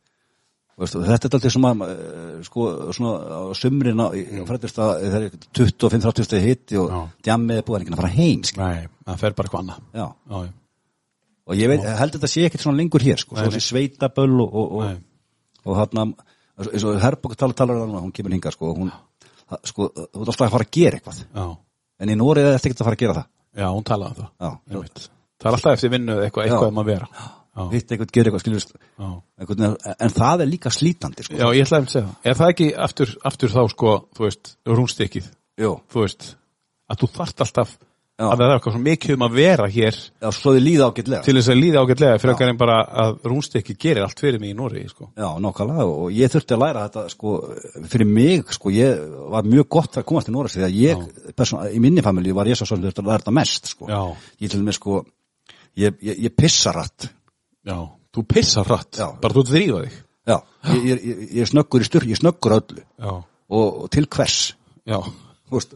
Þú 0.80 0.86
veist, 0.86 0.94
og 0.96 1.02
þetta 1.04 1.28
er 1.28 1.34
alltaf 1.36 1.52
svona 1.52 1.70
uh, 1.84 2.36
sko, 2.46 2.66
svona 2.96 3.10
á 3.36 3.40
sumrin 3.58 4.00
á, 4.00 4.06
frættist 4.48 4.78
að 4.80 5.02
það 5.12 5.26
er 5.26 5.34
25-30 5.58 6.24
stegi 6.24 6.46
hitti 6.54 6.78
og 6.80 6.94
djammið 7.26 7.60
er 7.60 7.66
búið 7.66 7.90
að 7.90 8.00
fara 8.00 8.12
heim 8.14 8.46
sko. 8.48 8.62
nei, 8.64 8.88
það 9.04 9.20
fer 9.20 9.36
bara 9.36 9.60
annað. 9.60 9.82
já. 9.92 10.06
Já, 10.08 10.38
já, 10.46 10.54
og 11.50 11.58
ég 11.60 11.68
veit, 11.68 11.84
held 11.84 12.14
að 12.14 12.16
þetta 12.16 12.30
sé 12.32 12.46
ekkert 12.48 12.64
svona 12.64 12.80
lengur 12.80 13.04
hér 13.04 13.20
sko, 13.20 13.36
Nei, 13.36 13.42
svo 13.42 13.50
nei. 13.50 13.58
þessi 13.58 13.74
sveitaböll 13.74 14.40
og, 14.40 14.56
og, 14.56 14.72
og, 14.80 15.66
og 15.66 15.80
þarna 15.82 16.06
eins 16.68 16.84
og 16.88 16.98
Herbók 17.00 17.36
talar 17.36 17.56
talar 17.56 17.82
um 17.84 17.96
hún 18.06 18.12
kemur 18.14 18.34
hinga 18.34 18.52
sko, 18.54 18.72
og 18.72 18.80
hún, 18.82 18.90
það, 19.48 19.60
sko, 19.70 19.88
þú 19.96 20.22
ert 20.22 20.32
alltaf 20.32 20.46
að 20.46 20.54
fara 20.56 20.66
að 20.68 20.72
gera 20.76 21.00
eitthvað. 21.00 21.20
Já, 21.34 21.46
en 22.00 22.12
í 22.12 22.16
Nóri 22.20 22.44
er 22.44 22.54
þetta 22.56 22.70
ekkert 22.70 22.82
að 22.82 22.88
fara 22.88 22.98
að 22.98 23.04
gera 23.04 23.16
það. 23.18 23.28
Já, 23.60 23.66
hún 23.68 23.86
talaði 23.88 24.10
um 24.10 24.20
það. 24.20 24.30
Já. 24.40 25.10
Það 25.40 25.48
er 25.50 25.56
alltaf 25.56 25.76
eftir 25.76 25.92
vinnu 25.94 26.16
eitthvað, 26.20 26.48
eitthvað 26.48 26.72
um 26.72 26.82
að 26.82 26.90
vera. 26.90 27.08
Já, 27.16 27.28
hitt 27.72 27.90
eitthvað, 27.90 28.12
gera 28.14 28.30
eitthvað, 28.30 28.44
skiljust 28.44 28.74
já. 28.76 29.10
en, 29.42 29.76
en 29.96 30.14
það 30.14 30.44
er 30.44 30.50
líka 30.50 30.72
slítandi 30.74 31.26
sko. 31.26 31.38
Já, 31.38 31.46
ég 31.56 31.66
ætlaði 31.66 31.88
að 31.88 31.94
segja 31.94 32.06
það. 32.06 32.16
Er 32.24 32.40
það 32.40 32.54
ekki 32.54 32.68
aftur, 32.86 33.14
aftur 33.30 33.54
þá, 33.54 33.60
sko, 33.74 33.94
þú 34.16 34.26
veist, 34.26 34.52
rúnstykkið, 34.70 35.30
þú 35.60 36.04
veist, 36.04 36.34
að 36.90 37.02
þú 37.02 37.10
þarft 37.18 37.46
alltaf 37.46 37.78
Já. 38.20 38.26
að 38.28 38.40
það 38.40 38.42
er 38.44 38.58
eitthvað 38.58 38.74
svo 38.74 38.80
mikið 38.84 39.14
um 39.14 39.22
að 39.24 39.36
vera 39.38 39.66
hér 39.72 39.96
já, 39.96 40.26
svo 40.36 40.52
þið 40.52 40.64
líða 40.66 40.88
ágætlega 40.90 41.24
til 41.24 41.34
þess 41.38 41.52
að 41.52 41.60
líða 41.60 41.84
ágætlega 41.84 42.18
frekar 42.20 42.50
en 42.50 42.58
bara 42.60 42.74
að 43.04 43.14
rúnstykki 43.30 43.76
gerir 43.80 44.04
allt 44.04 44.20
fyrir 44.20 44.42
mig 44.42 44.52
í 44.52 44.56
Nóri, 44.58 44.82
sko. 44.90 45.08
Já, 45.16 45.28
nokkalega 45.40 45.86
og 45.88 46.10
ég 46.12 46.32
þurfti 46.34 46.56
að 46.56 46.60
læra 46.60 46.82
þetta 46.88 47.04
sko, 47.14 47.36
fyrir 47.94 48.10
mig, 48.10 48.52
sko, 48.52 48.72
ég 48.76 49.00
var 49.32 49.48
mjög 49.48 49.70
gott 49.72 49.96
að 49.96 50.06
komast 50.10 50.28
til 50.28 50.34
Norris 50.36 50.58
því 50.58 50.66
að 50.66 50.76
ég, 50.82 51.06
persóna, 51.38 51.70
í 51.72 51.80
minni 51.80 52.04
familju 52.04 52.36
var 52.36 52.50
ég 52.50 52.60
svo 52.60 52.68
svolítið 52.68 53.00
að 53.00 53.08
læra 53.08 53.24
þetta 53.24 53.36
mest, 53.40 53.72
sko. 53.72 53.88
Já. 53.88 54.02
Ég 54.44 54.52
til 54.52 54.62
mig, 54.66 54.76
sko, 54.76 55.00
ég, 55.80 55.96
ég, 56.10 56.20
ég 56.26 56.36
pissa 56.36 56.76
rætt, 56.76 57.08
Já, 57.70 57.78
þú 58.16 58.24
pissar 58.34 58.66
hratt, 58.70 58.92
Já. 58.98 59.08
bara 59.22 59.36
þú 59.38 59.44
drífa 59.50 59.82
þig. 59.86 59.98
já, 60.30 60.36
ég, 60.74 60.84
ég, 60.90 61.02
ég, 61.10 61.20
ég 61.38 61.42
er 61.44 61.50
snöggur 61.50 61.84
í 61.84 61.88
styr, 61.88 62.06
ég 62.10 62.18
er 62.18 62.22
snöggur 62.22 62.56
öllu 62.58 62.82
Já, 62.84 63.12
og, 63.50 63.66
og 63.84 63.90
til 63.94 64.06
hvers, 64.10 64.38
já, 64.86 64.98
veist, 65.54 65.72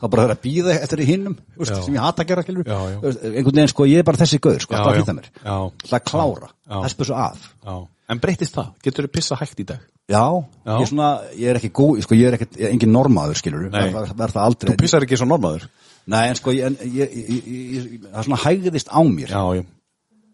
það 0.00 0.06
er 0.08 0.12
bara 0.14 0.26
að 0.34 0.42
býða 0.44 0.74
eftir 0.80 1.02
í 1.04 1.06
hinnum, 1.12 1.38
veist, 1.58 1.72
Já. 1.74 1.80
sem 1.86 1.96
ég 1.96 2.04
hata 2.04 2.24
að 2.24 2.30
gera, 2.32 2.44
skilur, 2.46 2.68
Já, 2.68 2.78
já. 2.92 2.98
Einhvern 3.30 3.54
veginn, 3.56 3.72
sko, 3.72 3.86
ég 3.90 4.02
er 4.02 4.06
bara 4.10 4.20
þessi 4.22 4.40
gauður, 4.42 4.64
sko, 4.66 4.74
Já, 4.74 4.80
alltaf 4.80 4.92
að 4.92 4.98
já. 4.98 5.02
hlýta 5.04 5.16
mér, 5.20 5.30
Já. 5.40 5.56
alltaf 5.60 5.96
að 6.00 6.04
klára, 6.12 6.50
Já. 6.70 6.76
þess 6.86 7.08
svo 7.10 7.16
af. 7.24 7.48
já. 7.64 7.78
En 8.10 8.18
breytist 8.18 8.54
það? 8.56 8.70
Getur 8.82 9.06
þú 9.06 9.10
pissa 9.14 9.36
hægt 9.38 9.60
í 9.62 9.66
dag? 9.68 9.82
Já, 10.10 10.24
Já. 10.66 10.72
ég 10.74 10.80
er 10.82 10.88
svona, 10.90 11.10
ég 11.38 11.50
er 11.52 11.58
ekki 11.60 11.70
góð, 11.70 12.00
sko, 12.02 12.16
ég 12.18 12.26
er 12.32 12.38
ekki, 12.40 12.48
engin 12.72 12.90
normaður, 12.90 13.38
skilur, 13.38 13.68
Nei. 13.70 13.92
það 13.94 14.14
verður 14.18 14.34
það 14.34 14.48
aldrei. 14.48 14.76
Pissar 14.80 15.06
ekki 15.06 15.18
svo 15.20 15.28
normaður? 15.30 15.68
Nei, 16.10 16.24
en 16.32 16.34
sko, 16.40 16.50
ég, 16.56 16.66
en, 16.66 16.78
ég, 16.90 17.12
ég, 17.14 17.28
ég, 17.30 17.50
ég, 17.76 18.08
það 18.08 18.18
er 18.18 18.26
svona 18.26 18.40
hægðist 18.42 18.90
á 18.90 19.00
mér 19.06 19.30
Já, 19.30 19.42
já. 19.60 19.62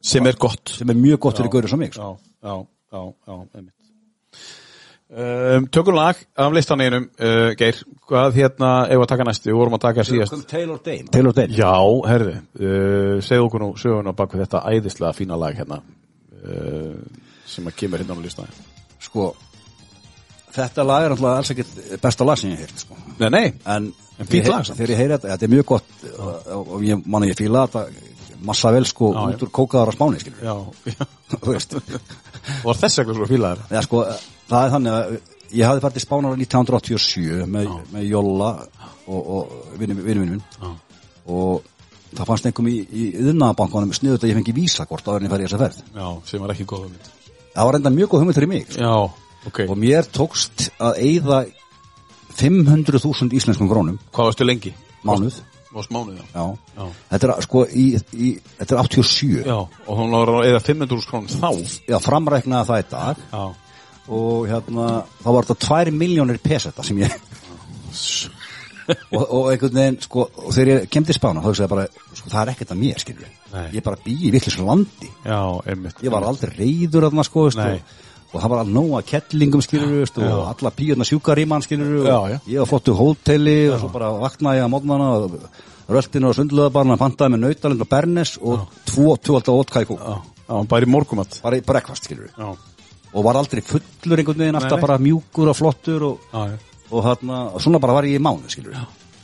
Sem 0.06 0.26
er 0.30 0.36
gott. 0.38 0.68
sem 0.78 0.90
er 0.92 0.98
mjög 0.98 1.18
gott 1.26 1.40
fyrir 1.40 1.50
gaurið 1.50 1.72
sem 1.74 1.80
mig 1.82 1.94
sko. 1.96 2.12
Já, 2.12 2.50
já, 2.50 2.54
já, 2.92 3.00
já, 3.26 3.38
einmitt. 3.56 3.72
Um, 5.06 5.66
tökum 5.70 5.94
lag 5.94 6.18
af 6.36 6.52
listaneinum, 6.52 7.04
uh, 7.22 7.52
Geir, 7.58 7.76
hvað 8.10 8.34
hérna, 8.40 8.70
ef 8.90 8.98
að 9.04 9.10
taka 9.12 9.26
næstu, 9.28 9.52
við 9.52 9.58
vorum 9.60 9.76
að 9.78 9.84
taka 9.84 10.04
síðast. 10.06 10.34
Taylor 10.50 10.80
Dane 10.82 11.06
Taylor 11.14 11.34
Dane 11.36 11.54
Já, 11.54 11.70
herði, 12.10 12.32
uh, 12.58 13.12
segðu 13.22 13.44
okkur 13.46 13.62
nú 13.62 13.68
söguna 13.78 14.14
bak 14.18 14.34
við 14.34 14.42
þetta 14.44 14.64
æðislega 14.72 15.14
fína 15.14 15.38
lag 15.38 15.54
hérna, 15.60 15.78
uh, 16.42 17.22
sem 17.46 17.70
að 17.70 17.76
kemur 17.78 18.02
hérna 18.02 18.18
á 18.18 18.24
listaneinum. 18.24 18.66
Sko, 19.06 19.28
þetta 20.58 20.86
lag 20.90 21.06
er 21.06 21.14
alltaf 21.14 21.36
alls 21.36 21.54
ekkert 21.54 22.02
besta 22.02 22.26
lag 22.26 22.42
sem 22.42 22.50
ég 22.56 22.64
heirt 22.66 22.82
sko. 22.82 22.98
Nei, 23.22 23.30
nei, 23.30 23.46
En, 23.62 23.92
En 24.18 24.26
ég- 24.26 24.48
lag 24.50 24.66
samt. 24.66 24.78
Þegar 24.80 24.90
ég 24.96 25.00
heyri 25.04 25.14
þetta, 25.14 25.28
þetta 25.36 25.46
er 25.46 25.54
mjög 25.54 25.66
gott 25.70 25.88
og, 26.18 26.34
og, 26.56 26.68
og 26.80 26.84
ég 26.88 27.06
man 27.06 27.22
að 27.22 27.30
ég 27.30 27.38
fíla 27.44 27.66
þetta 27.68 27.86
massa 28.44 28.72
vel 28.74 28.86
sko 28.88 29.12
Já, 29.14 29.22
út 29.32 29.46
úr 29.46 29.52
kókaðar 29.54 29.90
á 29.90 29.96
spáni 29.96 30.20
já, 30.20 30.54
já. 30.92 31.06
Og 32.66 32.76
þess 32.78 33.00
vegna 33.00 33.14
svo 33.16 33.26
fílaðar. 33.26 33.62
Já, 33.74 33.80
sko, 33.82 34.04
það 34.46 34.66
er 34.66 34.74
þannig 34.76 34.92
að 34.96 35.16
ég 35.56 35.66
hafði 35.68 35.82
farið 35.84 35.96
til 35.96 36.04
Spánar 36.04 36.36
1987 36.38 37.46
með, 37.50 37.72
með 37.94 38.06
Jóla 38.10 38.50
og, 39.06 39.18
og 39.20 39.74
vinnum 39.80 40.00
minn 40.02 40.42
og 41.26 41.66
það 42.16 42.28
fannst 42.30 42.48
einhverjum 42.48 42.70
í, 42.70 42.78
í 42.86 43.04
yðnaðabankanum 43.24 43.94
sniðut 43.96 44.24
að 44.24 44.32
ég 44.32 44.38
fengi 44.40 44.54
vísakort 44.56 45.10
en 45.12 45.26
ég 45.26 45.32
færi 45.32 45.46
í 45.46 45.48
þessa 45.48 45.60
ferð 45.62 45.80
Já, 45.98 46.08
sem 46.30 46.42
var 46.42 46.54
ekki 46.54 46.68
góð 46.70 46.88
mitt. 46.92 47.10
það 47.54 47.68
var 47.70 47.78
enda 47.80 47.94
mjög 47.96 48.12
góð 48.12 48.22
hugmynd 48.22 48.38
fyrir 48.38 48.52
mig 48.52 48.76
Já, 48.78 48.94
ok. 49.50 49.60
og 49.66 49.76
mér 49.82 50.10
tókst 50.14 50.68
að 50.78 51.02
eyða 51.02 51.42
500.000 52.36 53.36
íslenskum 53.38 53.70
krónum 53.70 54.00
Hvað 54.12 54.30
varstu 54.30 54.46
lengi? 54.46 54.74
mánuð 55.06 55.40
Varst 55.74 55.90
mánuð, 55.90 56.20
já. 56.20 56.24
já. 56.34 56.44
Já. 56.76 56.84
þetta 57.10 57.28
er 57.32 57.42
sko 57.46 57.64
í, 57.66 57.86
í, 58.14 58.28
þetta 58.60 58.76
er 58.76 58.82
87 58.86 59.46
Já, 59.46 59.56
og 59.58 59.98
hún 59.98 60.14
var 60.14 60.32
eða 60.46 60.60
500 60.62 61.08
krónum 61.10 61.30
þá. 61.32 61.50
já, 61.90 61.98
framræknaði 62.04 62.68
það 62.70 62.82
í 62.84 62.86
dag 62.92 63.24
Já. 63.32 63.44
og 64.06 64.46
hérna 64.50 64.86
þá 65.24 65.28
var 65.34 65.48
þetta 65.50 65.58
2 65.90 65.96
miljónir 65.98 66.38
peseta 66.44 66.86
sem 66.86 67.02
ég 67.02 67.16
og, 68.86 69.22
og 69.24 69.50
einhvern 69.50 69.74
veginn 69.80 69.98
sko, 70.04 70.26
og 70.30 70.54
þegar 70.54 70.70
ég 70.72 70.88
kem 70.92 71.06
til 71.06 71.16
Spána 71.16 71.42
þá 71.42 71.48
hugsaði 71.50 71.66
ég 71.66 71.72
bara, 71.74 71.86
sko, 72.14 72.30
það 72.32 72.40
er 72.42 72.52
ekkert 72.54 72.74
að 72.74 72.80
mér 72.82 73.04
Nei. 73.56 73.66
ég 73.74 73.84
bara 73.86 74.00
bý 74.04 74.16
í 74.28 74.32
vittlisum 74.34 74.68
landi 74.68 75.10
Já, 75.24 75.40
einmitt. 75.66 76.02
ég 76.04 76.12
var 76.14 76.26
aldrei 76.28 76.52
reyður 76.54 77.08
þarna 77.08 77.24
sko 77.26 77.46
veist, 77.48 77.58
Nei. 77.60 77.80
Og, 78.36 78.42
það 78.42 78.52
var 78.52 78.62
alveg 78.62 78.74
nóga 78.76 79.02
kettlingum 79.06 79.62
skilur 79.64 80.04
og 80.26 80.42
alla 80.50 80.72
píurna 80.76 81.06
sjúkar 81.08 81.40
í 81.40 81.46
mann 81.48 81.64
skilur 81.64 82.06
ég 82.06 82.60
var 82.60 82.68
flottu 82.70 82.94
hóteli 82.96 83.56
og 83.70 83.80
svo 83.80 83.90
bara 83.94 84.12
vaknaði 84.20 84.62
á 84.64 84.68
mótnana 84.70 85.08
röltinu 85.86 86.30
og 86.30 86.38
sundluðabarna 86.38 86.98
pantaði 87.00 87.34
með 87.34 87.44
nautalind 87.46 87.84
og 87.84 87.90
bernes 87.90 88.36
og 88.40 88.66
tvo, 88.88 89.16
tvo 89.16 89.38
alltaf 89.38 89.60
ótkæku 89.62 89.98
bara 90.68 90.86
í 90.86 90.90
morgumat. 90.90 91.40
bara 91.42 91.58
í 91.58 91.64
breakfast 91.66 92.08
skilur 92.08 92.32
og 92.36 93.24
var 93.24 93.40
aldrei 93.40 93.62
fullur 93.64 94.20
einhvern 94.20 94.44
veginn 94.44 94.60
alltaf 94.60 94.82
bara 94.82 94.98
mjúkur 94.98 95.52
og 95.52 95.56
flottur 95.56 96.08
og, 96.10 96.26
og, 96.34 97.00
þarna, 97.02 97.42
og 97.54 97.62
svona 97.62 97.80
bara 97.82 98.00
var 98.00 98.08
ég 98.08 98.20
í 98.20 98.22
mánu 98.22 98.50
skilur 98.52 98.76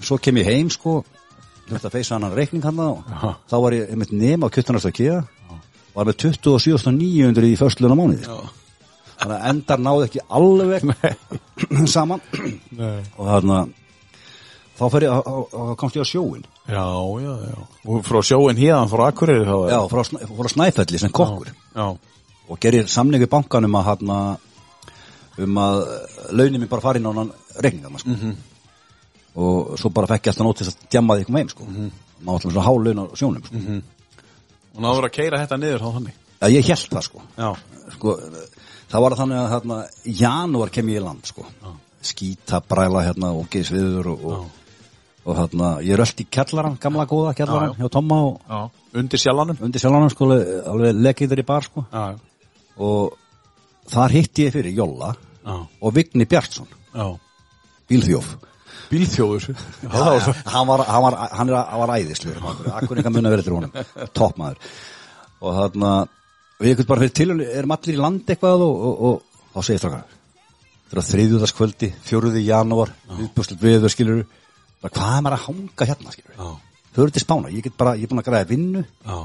svo 0.03 0.19
kem 0.19 0.41
ég 0.43 0.51
heim 0.51 0.71
sko 0.73 1.03
þurfti 1.69 1.89
að 1.89 1.95
feysa 1.99 2.17
annan 2.17 2.35
reikning 2.35 2.65
hann 2.65 2.81
Já. 2.81 3.37
þá 3.51 3.57
var 3.63 3.77
ég 3.77 3.93
einmitt 3.93 4.13
nema 4.13 4.51
á 4.51 4.53
kjöttanast 4.55 4.89
að 4.91 4.99
kýða 4.99 5.21
var 5.95 6.09
með 6.09 6.19
27.900 6.25 7.53
í 7.53 7.57
förstluna 7.61 7.97
mánuði. 7.99 8.27
Þannig 9.23 9.39
að 9.39 9.49
endar 9.53 9.79
náði 9.87 10.09
ekki 10.09 10.23
alveg 10.39 10.83
saman 11.95 12.21
Nei. 12.77 13.01
og 13.17 13.27
þarna 13.31 13.59
þá 14.79 14.85
fer 14.91 15.05
ég, 15.07 15.11
þá- 15.13 15.27
þá 15.27 15.59
þá 15.71 15.75
komst 15.83 15.97
ég 15.99 16.03
á 16.07 16.13
sjóin 16.13 16.45
Já, 16.63 16.85
já, 17.23 17.33
já. 17.51 17.59
Og 17.91 18.05
frá 18.07 18.21
sjóin 18.23 18.57
hérna, 18.59 18.87
frá 18.91 19.09
Akureyri 19.11 19.45
þá. 19.49 19.57
já, 19.73 19.79
frá, 19.91 20.03
frá 20.39 20.49
Snæfelli 20.53 20.99
sem 21.03 21.11
kokkur 21.11 21.51
Já, 21.75 21.87
og 22.49 22.61
gerir 22.63 22.87
samning 22.91 23.23
við 23.23 23.31
bankanum 23.33 23.75
að 23.81 23.89
hann 23.91 24.13
um 25.43 25.57
að 25.59 25.79
launin 26.37 26.61
mér 26.61 26.69
bara 26.69 26.93
á 26.93 27.13
hann 27.17 27.33
reikningarna 27.65 27.99
sko. 27.99 28.11
Mhm. 28.11 28.37
og 29.37 29.79
svo 29.81 29.89
bara 29.91 30.07
fekk 30.07 30.27
ég 30.27 30.33
alltaf 30.33 30.45
nót 30.47 30.57
til 30.61 30.67
að 30.69 30.77
djamma 30.93 31.15
því 31.17 31.25
ykkur 31.25 31.37
heim 31.39 31.49
sko. 31.49 31.65
Mhm. 31.65 31.91
maður 32.25 32.35
alltaf 32.37 32.53
svona 32.53 32.67
há 32.67 32.73
laun 32.85 33.01
á 33.01 33.05
sjónum 33.17 33.45
sko. 33.47 33.57
Og 34.77 34.81
náður 34.83 35.05
að 35.09 35.13
keira 35.17 35.39
þetta 35.41 35.59
niður 35.61 35.81
þá 35.81 35.93
þannig 35.97 36.15
Já, 36.43 36.49
ég 36.49 36.65
held 36.67 36.91
það 36.91 37.03
sko. 37.07 37.21
Já, 37.39 37.51
sko 37.95 38.17
það 38.93 39.05
var 39.07 39.17
þannig 39.21 39.39
að 39.41 39.53
þarna, 39.57 39.79
í 40.05 40.15
janúar 40.21 40.73
kem 40.75 40.91
ég 40.93 41.01
í 41.01 41.05
land 41.05 41.29
sko. 41.31 41.47
skýta, 42.03 42.59
bræla 42.67 43.05
hérna 43.07 43.31
og 43.39 43.47
geðs 43.53 43.71
viður 43.73 44.09
og, 44.13 44.23
og, 44.27 44.47
og 45.25 45.37
þarna, 45.39 45.69
ég 45.87 46.01
öll 46.03 46.23
í 46.25 46.27
kjallaran, 46.35 46.75
gamla 46.83 47.05
góða 47.07 47.35
kjallaran 47.39 47.73
Já, 47.73 47.75
já. 47.79 47.83
hjá 47.85 47.93
Tomma 47.95 48.19
og 48.27 48.71
Undir 48.99 49.21
sjallanum? 49.23 49.57
Undir 49.63 49.81
sjálfanum 49.81 50.11
sko, 50.13 50.27
alveg- 50.29 50.67
alveg 50.69 50.99
leggið 51.07 51.31
þar 51.33 51.41
í 51.41 51.45
bar 51.49 51.65
sko. 51.69 51.85
Já, 51.93 52.03
og 52.77 53.15
þar 53.93 54.11
hitti 54.19 54.45
ég 54.49 54.53
fyrir 54.57 54.75
Jólla 54.77 55.13
já, 55.15 55.55
og 55.81 55.95
Vigni 55.97 56.27
Bjartsson. 56.29 56.67
Bílþjóf. 57.89 58.35
Bílþjóður 58.91 59.47
já, 59.53 60.35
hann 60.53 60.67
var, 60.69 60.83
hann 60.85 61.49
var, 61.55 61.71
var 61.81 61.95
æðislu 61.97 62.35
akkur 62.75 62.99
einhver 63.01 63.15
mun 63.15 63.31
að 63.31 63.37
vera 63.37 63.47
til 63.47 63.55
honum. 63.57 63.73
Toppmaður 64.19 64.59
og 65.43 65.57
þarna 65.63 65.93
og 66.59 66.67
ég 66.67 66.75
ekkert 66.75 66.91
bara 66.91 67.05
fyrir 67.05 67.15
til 67.19 67.31
erum 67.33 67.77
allir 67.77 67.97
í 67.97 68.01
land 68.01 68.33
eitthvað 68.33 68.67
og, 68.67 68.87
og, 68.89 69.03
og 69.09 69.55
þá 69.55 69.69
segir 69.69 69.83
strákar 69.83 70.19
þetta 70.93 71.03
er 71.03 71.09
þriðjúðaskvöldi, 71.11 71.93
fjóruði 72.05 72.47
janúar 72.47 72.93
viðbúslut 73.13 73.63
viður 73.63 73.93
skilur 73.93 74.25
hvað 74.83 75.17
er 75.17 75.23
maður 75.25 75.39
að 75.39 75.47
hanga 75.47 75.89
hérna 75.93 76.15
skilur 76.15 76.43
þau 76.93 77.05
eru 77.07 77.15
til 77.15 77.25
spána, 77.25 77.53
ég 77.53 77.71
bara, 77.79 77.95
ég 77.97 78.05
er 78.05 78.13
búin 78.13 78.21
að 78.21 78.29
græða 78.29 78.51
vinnu 78.51 78.83
já, 78.85 79.17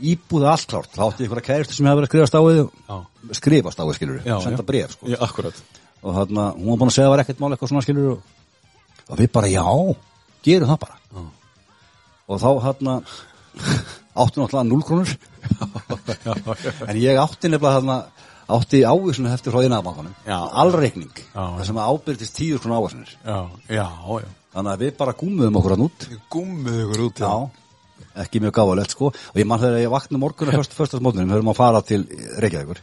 íbúða 0.00 0.54
allt 0.54 0.68
klárt, 0.68 0.92
þá 0.94 1.02
átti 1.06 1.24
ég 1.24 1.28
einhverja 1.28 1.46
kæristu 1.46 1.76
sem 1.76 1.88
hefur 1.88 2.00
verið 2.00 2.08
að 2.08 2.12
skrifast 2.12 2.36
á 2.36 2.40
við 2.44 2.60
já. 2.60 2.96
skrifast 3.38 3.80
á 3.80 3.84
við 3.84 3.96
skilur, 3.98 4.20
Já, 4.24 4.34
senda 4.44 4.66
bref 4.66 4.94
sko. 4.94 5.10
Akkurat. 5.26 5.62
Og 6.00 6.16
þarna, 6.16 6.46
hún 6.56 6.70
var 6.70 6.80
búin 6.80 6.92
að 6.92 6.94
segja 6.96 7.04
að 7.04 7.10
það 7.10 7.14
var 7.14 7.22
ekkert 7.24 7.42
mál 7.42 7.50
eitthvað 7.50 7.72
svona 7.72 7.84
skilur 7.84 8.12
og, 8.14 8.22
og 9.06 9.20
við 9.20 9.32
bara, 9.34 9.50
já, 9.52 9.64
gerum 10.46 10.70
það 10.72 10.80
bara. 10.86 10.96
Já. 11.10 11.26
og 12.30 12.40
þá 12.40 12.48
þarna 12.66 12.96
áttu 14.14 14.40
náttúrulega 14.42 14.66
0 14.68 14.82
krónur. 14.88 15.12
En 16.90 16.96
ég 16.98 17.16
átti 17.20 17.48
nefnilega 17.48 17.78
þarna 17.78 17.96
átti 18.50 18.80
ávísunu 18.82 19.30
eftir 19.30 19.54
frá 19.54 19.62
innæðabankunum 19.64 20.14
Já. 20.26 20.38
allreikning, 20.62 21.12
Já. 21.30 21.44
það 21.60 21.64
sem 21.68 21.78
ábyrðist 21.84 22.36
10 22.40 22.60
krónu 22.62 22.78
ávísunir 22.80 23.12
Já, 23.22 23.38
já, 23.70 23.86
já. 23.86 24.28
Þannig 24.50 24.72
að 24.72 24.82
við 24.82 24.96
bara 24.98 25.14
gúmuðum 25.14 25.58
okkur 25.60 25.74
að 25.76 25.82
nút 25.84 26.06
Gúmmið 26.34 26.78
ykkur 26.84 27.04
út 27.06 27.22
já, 27.22 27.32
ekki 28.24 28.40
mjög 28.42 28.54
gáðalegt 28.56 28.94
sko. 28.96 29.12
Og 29.14 29.38
ég 29.38 29.46
mann 29.46 29.60
þegar 29.62 29.84
ég 29.84 29.92
vakna 29.92 30.18
morgunum 30.18 30.56
fyrst, 30.58 30.74
fyrstasmótnum, 30.74 31.28
við 31.30 31.36
höfum 31.38 31.52
að 31.52 31.58
fara 31.60 31.82
til 31.86 32.00
Reykjavíkur. 32.42 32.80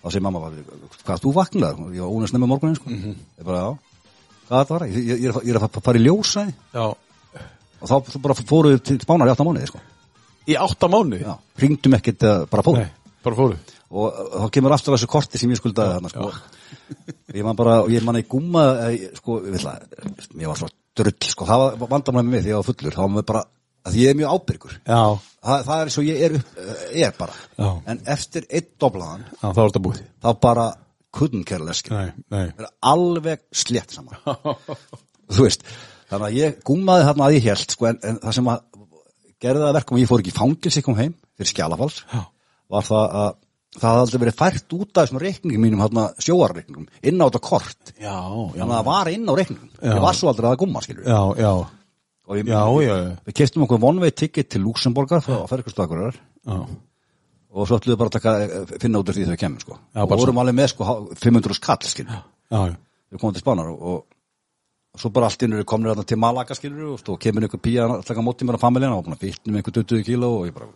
Þá 0.00 0.06
segir 0.08 0.24
mamma 0.24 0.40
bara, 0.40 0.64
hvað, 1.04 1.20
þú 1.26 1.34
vaknaði? 1.36 1.90
Ég 1.98 2.06
var 2.06 2.14
ónæst 2.16 2.32
nefnir 2.32 2.48
morgunin 2.54 2.78
sko. 2.80 2.94
Ég 2.96 3.44
bara, 3.44 3.60
já, 3.60 4.08
hvað 4.48 4.62
þetta 4.62 4.76
var? 4.78 4.86
Ég, 4.88 5.10
ég, 5.10 5.20
ég, 5.28 5.52
er 5.52 5.60
að- 5.60 5.80
fara 5.84 6.00
í 6.00 6.04
ljósaði 6.06 6.54
Já. 6.72 6.86
Og 7.80 7.88
þá 7.88 8.16
bara 8.24 8.36
fóruð 8.40 8.74
við 8.78 8.82
til 8.88 8.98
spánar 9.04 9.28
í 9.28 9.34
8 9.36 9.44
mánuði 9.44 9.68
sko 9.68 9.84
Í 10.50 10.56
átta 10.58 10.88
mánu? 10.90 11.20
já, 11.20 11.32
ringdum 11.62 11.94
ekkert 11.98 12.26
uh, 12.26 12.42
bara 12.50 12.64
fóruð 12.66 12.82
Nei, 12.82 13.14
bara 13.26 13.38
fóru. 13.38 13.60
Og 13.90 14.08
uh, 14.08 14.34
þá 14.44 14.52
kemur 14.56 14.74
aftur 14.74 14.96
þessu 14.96 15.10
korti 15.10 15.40
sem 15.40 15.52
ég 15.52 15.60
skuldaði 15.60 15.96
þarna 15.96 16.12
sko. 16.12 16.32
Ég 17.30 17.46
man 17.46 17.58
bara, 17.58 17.80
ég 17.90 18.04
man 18.06 18.18
að 18.18 18.24
ég 18.24 18.30
gúma 18.30 18.66
sko, 19.18 19.40
ég 19.46 19.64
að, 19.70 19.88
ég 20.40 20.50
var 20.50 20.58
svo 20.58 20.70
drull 20.98 21.30
sko, 21.30 21.46
það 21.48 21.64
var 21.64 21.90
vandamlega 21.94 22.26
með 22.26 22.34
mig 22.34 22.44
því 22.44 22.52
ég 22.52 22.60
var 22.60 22.68
fullur. 22.68 22.96
Þá 22.96 23.02
var 23.04 23.12
mér 23.14 23.26
bara, 23.30 23.42
að 23.86 23.98
ég 24.00 24.10
er 24.10 24.18
mjög 24.18 24.36
ábyrgur. 24.36 24.76
Það, 24.90 25.66
það 25.68 25.82
er 25.84 25.92
og 26.02 26.08
ég 26.08 26.24
er, 26.26 26.36
uh, 26.40 26.84
er 27.06 27.14
bara. 27.18 27.36
Já. 27.56 27.70
en 27.92 28.02
eftir 28.16 28.48
einn 28.50 28.70
doblaðan 28.82 29.26
þá 29.40 29.62
þá 30.20 30.30
bara 30.42 30.66
couldn't 31.16 31.46
care 31.48 31.64
less 31.64 31.82
alveg 32.86 33.46
slétt 33.50 33.94
saman. 33.94 34.18
Þú 35.30 35.46
veist 35.46 35.64
þannig 36.10 36.26
að 36.26 36.36
ég 36.38 36.60
gúmaði 36.66 37.06
þarna 37.06 37.26
að 37.26 37.36
ég 37.36 37.46
held 37.46 37.74
sko, 37.74 37.88
en, 37.90 37.98
en 38.06 38.18
það 38.22 38.36
sem 38.38 38.50
að 38.50 38.62
gerði 39.40 39.62
það 39.64 39.70
að 39.70 39.78
verkum 39.78 39.96
að 39.98 40.02
ég 40.04 40.10
fór 40.10 40.22
ekki 40.24 40.32
í 40.34 40.38
fangilsi 40.38 40.82
kom 40.86 40.98
heim 41.00 41.14
fyrir 41.38 41.50
skjálafals 41.52 42.02
Já. 42.12 42.20
var 42.74 42.86
það 42.90 43.16
að 43.20 43.30
það 43.80 43.86
hafði 43.90 44.02
aldrei 44.04 44.20
verið 44.24 44.38
fært 44.40 44.74
út 44.76 44.90
af 44.98 45.04
þessum 45.06 45.20
reikningum 45.22 45.62
mínum 45.62 45.82
hérna, 45.84 46.04
sjóarreikningum 46.18 46.88
inn 47.06 47.20
á 47.22 47.26
þetta 47.28 47.40
kort. 47.46 47.92
Já, 48.02 48.16
já. 48.18 48.56
Þannig 48.56 48.64
að 48.66 48.72
það 48.80 48.88
var 48.90 49.10
inn 49.12 49.28
á 49.30 49.34
reikningum. 49.38 49.68
Ég 49.86 50.00
var 50.02 50.16
svo 50.18 50.30
aldrei 50.32 50.48
að 50.50 50.58
gúma 50.64 50.82
skilur 50.82 51.06
Já, 51.06 51.20
já. 51.38 51.52
Og 52.30 52.38
ég, 52.38 52.46
Já, 52.50 52.62
já, 52.82 52.94
já. 52.98 53.12
við 53.26 53.36
kestum 53.40 53.64
okkur 53.66 53.80
way 54.02 54.10
ticket 54.10 54.48
til 54.50 54.62
Luxemborgar 54.62 55.22
frá 55.22 55.38
Fergustakurar 55.50 56.14
Já, 56.46 56.58
og 57.50 57.66
svo 57.66 57.78
ætlum 57.78 57.94
við 57.94 57.98
bara 57.98 58.10
að 58.10 58.16
taka, 58.18 58.34
eh, 58.42 58.78
finna 58.82 58.98
út 59.02 59.08
úr 59.10 59.14
því 59.16 59.24
þegar 59.24 59.34
við 59.34 59.40
kemum 59.42 59.60
sko. 59.62 59.78
Og 59.98 60.12
vorum 60.18 60.38
alveg 60.38 60.54
með 60.54 60.68
sko, 60.70 60.84
há- 60.86 61.14
500 61.18 61.54
skall 61.58 61.82
skilur 61.90 62.12
já, 62.14 62.22
já. 62.50 62.76
Við 63.10 63.18
komum 63.18 63.34
til 63.34 63.42
Spánar 63.42 63.70
og, 63.72 63.82
og 63.82 64.04
svo 64.98 65.10
bara 65.14 65.28
allt 65.30 65.42
innur 65.46 65.64
komnir 65.68 65.92
þarna 65.92 66.06
til 66.08 66.18
Malaga 66.20 66.56
skilur 66.58 66.96
og 66.98 67.18
kemur 67.22 67.46
einhver 67.46 67.62
pía 67.62 67.84
að 67.86 68.06
taka 68.08 68.24
móti 68.24 68.46
mér 68.46 68.58
á 68.58 68.64
familjan 68.64 68.96
og 68.96 69.10
með 69.10 69.28
einhver 69.46 69.76
20 69.82 70.06
kíló 70.06 70.30
og 70.40 70.48
ég 70.48 70.56
bara, 70.56 70.70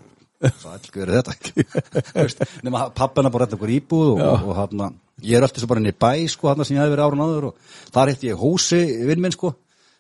hvað 0.45 1.01
er 1.03 1.13
þetta? 1.19 1.35
Þú 2.13 2.21
veist, 2.21 2.45
nema 2.67 2.87
pappina 2.95 3.33
bara 3.33 3.47
rétt 3.49 3.57
okkur 3.59 3.75
íbúð 3.79 4.13
og, 4.15 4.23
og, 4.23 4.47
og 4.53 4.61
hann 4.61 5.01
ég 5.25 5.39
er 5.39 5.47
alltaf 5.47 5.63
svo 5.65 5.71
bara 5.71 5.83
inn 5.83 5.91
í 5.91 5.97
bæ 5.97 6.13
sko 6.31 6.51
hann 6.51 6.65
sem 6.65 6.77
ég 6.77 6.83
hefði 6.85 6.95
verið 6.97 7.07
árun 7.09 7.25
áður 7.25 7.49
og 7.51 7.75
þar 7.95 8.13
hitti 8.13 8.31
ég 8.31 8.41
hósi 8.41 8.81
vinn 9.09 9.23
minn 9.25 9.35
sko 9.35 9.55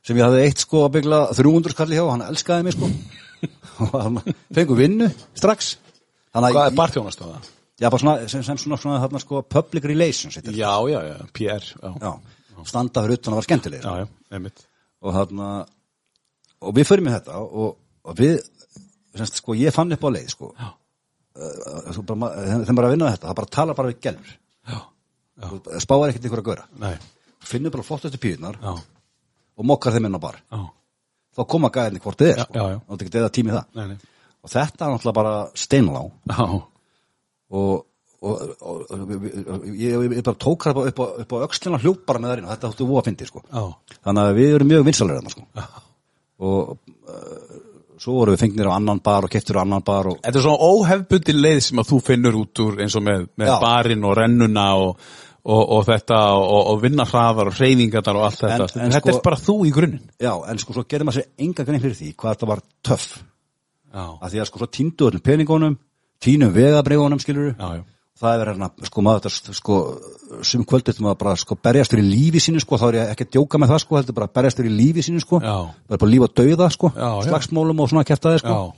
sem 0.05 0.19
ég 0.19 0.27
hafði 0.27 0.45
eitt 0.47 0.62
sko 0.62 0.85
að 0.86 0.95
byggla 0.99 1.20
300 1.32 1.74
skalli 1.74 1.99
hjá 1.99 2.05
og 2.05 2.12
hann 2.15 2.27
elskaði 2.28 2.66
mig 2.66 2.77
sko. 2.77 2.91
Og 3.85 3.95
hann 3.99 4.19
fengur 4.55 4.78
vinnu 4.78 5.09
strax. 5.35 5.74
Hvað 6.32 6.45
er 6.47 6.70
ég- 6.70 6.77
barþjónast 6.78 7.20
á 7.20 7.27
það? 7.27 7.49
Já, 7.82 7.89
bara 7.91 7.99
svona, 7.99 8.28
sem, 8.31 8.43
sem 8.47 8.59
svona, 8.61 8.77
svona 8.78 9.01
þarna 9.03 9.19
sko 9.19 9.41
public 9.51 9.85
relations 9.91 10.36
Já, 10.39 10.70
já, 10.86 11.01
já, 11.09 11.16
PR 11.35 11.65
Já, 11.66 11.91
já, 12.05 12.12
standa 12.69 13.03
fyrir 13.05 13.20
utan 13.20 13.35
að 13.35 13.41
vera 13.41 13.49
skemmtilegir. 13.49 13.85
Já, 13.86 14.05
já, 14.05 14.36
einmitt. 14.36 14.65
Og 15.05 15.16
þarna 15.16 15.49
og 16.65 16.77
við 16.78 16.89
förum 16.89 17.11
í 17.11 17.15
þetta 17.15 17.43
og, 17.43 17.77
og 18.05 18.16
við 18.19 18.39
semst, 19.19 19.41
sko, 19.41 19.57
ég 19.59 19.74
fann 19.74 19.93
upp 19.95 20.07
á 20.07 20.11
leið 20.15 20.31
sko. 20.32 20.51
Já. 20.59 20.70
uh, 21.35 22.01
bara, 22.09 22.31
þeim 22.65 22.78
bara 22.78 22.89
að 22.89 22.97
vinna 22.97 23.12
þetta 23.15 23.28
það 23.28 23.39
bara 23.41 23.53
talar 23.59 23.78
bara 23.78 23.91
við 23.91 24.01
gelfur 24.07 24.35
Já, 24.65 24.78
já, 24.78 25.47
Þú 25.51 25.82
spáir 25.82 26.12
ekkert 26.12 26.28
ykkur 26.31 26.43
að 26.43 26.51
göra 26.51 26.66
nei, 26.81 26.95
finnur 27.45 27.74
bara 27.74 27.86
flottustu 27.86 28.20
píðunar 28.23 28.59
já, 28.62 28.73
og 29.55 29.69
mokkar 29.69 29.95
þeim 29.95 30.09
inn 30.09 30.19
á 30.19 30.23
bar. 30.23 30.39
Já, 30.51 30.61
þá 31.36 31.43
koma 31.51 31.70
gæðinni 31.74 32.03
hvort 32.05 32.23
þið 32.23 32.32
er 32.32 32.45
sko. 32.47 32.69
og 32.74 32.93
þetta 32.95 33.07
ekki 33.07 33.20
eða 33.20 33.32
tími 33.35 33.53
í 33.53 33.57
það. 33.57 33.66
Nei, 33.78 33.86
nei. 33.93 34.12
Og 34.45 34.53
þetta 34.53 34.86
er 34.86 34.95
náttúrulega 34.95 35.19
bara 35.19 35.35
steinlá 35.57 36.01
Já, 36.31 36.45
og, 37.55 37.85
og, 38.25 38.55
og, 38.61 38.85
og 38.91 39.67
ég, 39.69 39.93
ég, 39.93 40.05
ég 40.19 40.25
bara 40.27 40.39
tók 40.45 40.65
það 40.69 40.81
upp 40.91 41.01
á, 41.03 41.07
upp 41.25 41.35
á 41.37 41.45
öxlina 41.47 41.81
hljópara 41.83 42.23
með 42.23 42.33
þarinn 42.33 42.47
og 42.49 42.53
þetta 42.55 42.71
þóttu 42.73 42.87
voða 42.89 43.05
fyndi 43.11 43.29
sko. 43.29 43.43
þannig 44.05 44.23
að 44.25 44.39
við 44.41 44.55
erum 44.59 44.71
mjög 44.73 44.87
vinsalir 44.89 45.19
þarna 45.21 45.35
sko. 45.35 45.45
og 46.45 46.73
uh, 47.09 47.61
svo 48.05 48.17
vorum 48.19 48.35
við 48.35 48.41
fengnir 48.45 48.69
á 48.71 48.77
annan 48.77 49.03
bar 49.05 49.27
og 49.29 49.33
kettur 49.33 49.61
á 49.61 49.63
annan 49.63 49.85
bar 49.87 50.09
og 50.11 50.17
Þetta 50.25 50.41
er 50.41 50.47
svona 50.49 50.71
óhefbundi 50.73 51.37
leið 51.37 51.61
sem 51.69 51.83
að 51.85 51.93
þú 51.93 52.01
finnur 52.09 52.41
út 52.41 52.65
úr 52.65 52.81
eins 52.85 52.97
og 52.99 53.05
með, 53.07 53.29
með 53.41 53.53
barinn 53.63 54.05
og 54.09 54.17
rennuna 54.19 54.65
og, 54.83 55.07
og, 55.45 55.63
og 55.79 55.85
þetta 55.89 56.19
og, 56.41 56.59
og 56.75 56.83
vinna 56.83 57.07
hraðar 57.09 57.53
og 57.53 57.57
hreyfingarnar 57.61 58.19
og 58.19 58.27
allt 58.27 58.43
þetta. 58.43 58.67
En- 58.75 58.85
en 58.89 58.97
þetta 58.97 59.13
sko- 59.13 59.21
er 59.21 59.25
bara 59.29 59.39
þú 59.45 59.57
í 59.69 59.73
grunninn. 59.77 60.03
já, 60.21 60.33
en 60.51 60.59
sko 60.65 60.75
svo 60.77 60.85
gerði 60.91 61.07
maður 61.09 61.21
sér 61.23 61.47
enga 61.47 61.65
grein 61.69 61.83
fyrir 61.85 61.99
því 62.01 62.11
hvað 62.19 62.35
þetta 62.35 62.51
var 62.51 62.65
töff 62.91 63.09
að 63.95 64.31
því 64.35 64.41
að 64.43 64.49
sko 64.51 64.59
svo 64.65 64.71
týndu 64.75 65.07
öllum 65.11 65.23
peningunum 65.23 65.75
týnum 66.25 66.51
vegabriðunum 66.55 67.21
skilur 67.23 67.53
já, 67.55 67.69
já. 67.79 67.83
Það 68.20 68.41
er 68.45 68.49
hérna 68.53 68.69
sko 68.86 69.03
maður 69.03 69.24
þetta 69.27 69.55
sko 69.59 69.77
sem 70.47 70.62
kvöldið 70.65 71.01
maður 71.03 71.19
bara 71.24 71.35
sko 71.41 71.57
berjast 71.59 71.91
fyrir 71.95 72.07
lífi 72.07 72.41
sínu 72.45 72.61
sko 72.62 72.78
þá 72.78 72.86
er 72.93 72.99
ég 73.01 73.11
ekki 73.15 73.27
að 73.27 73.32
djóka 73.36 73.59
með 73.59 73.73
það 73.74 73.82
sko 73.85 73.99
heldur 73.99 74.15
bara 74.20 74.31
berjast 74.39 74.61
fyrir 74.61 74.74
lífi 74.78 75.03
sínu 75.09 75.20
sko 75.24 75.41
Já. 75.43 75.57
bara 75.91 76.11
líf 76.12 76.27
og 76.28 76.35
dauða 76.39 76.70
sko 76.70 76.93
Já, 76.95 77.09
já. 77.11 77.27
slagsmálum 77.28 77.82
og 77.85 77.91
svona 77.91 78.07
kæftaði 78.07 78.43
sko 78.45 78.55
Já, 78.55 78.73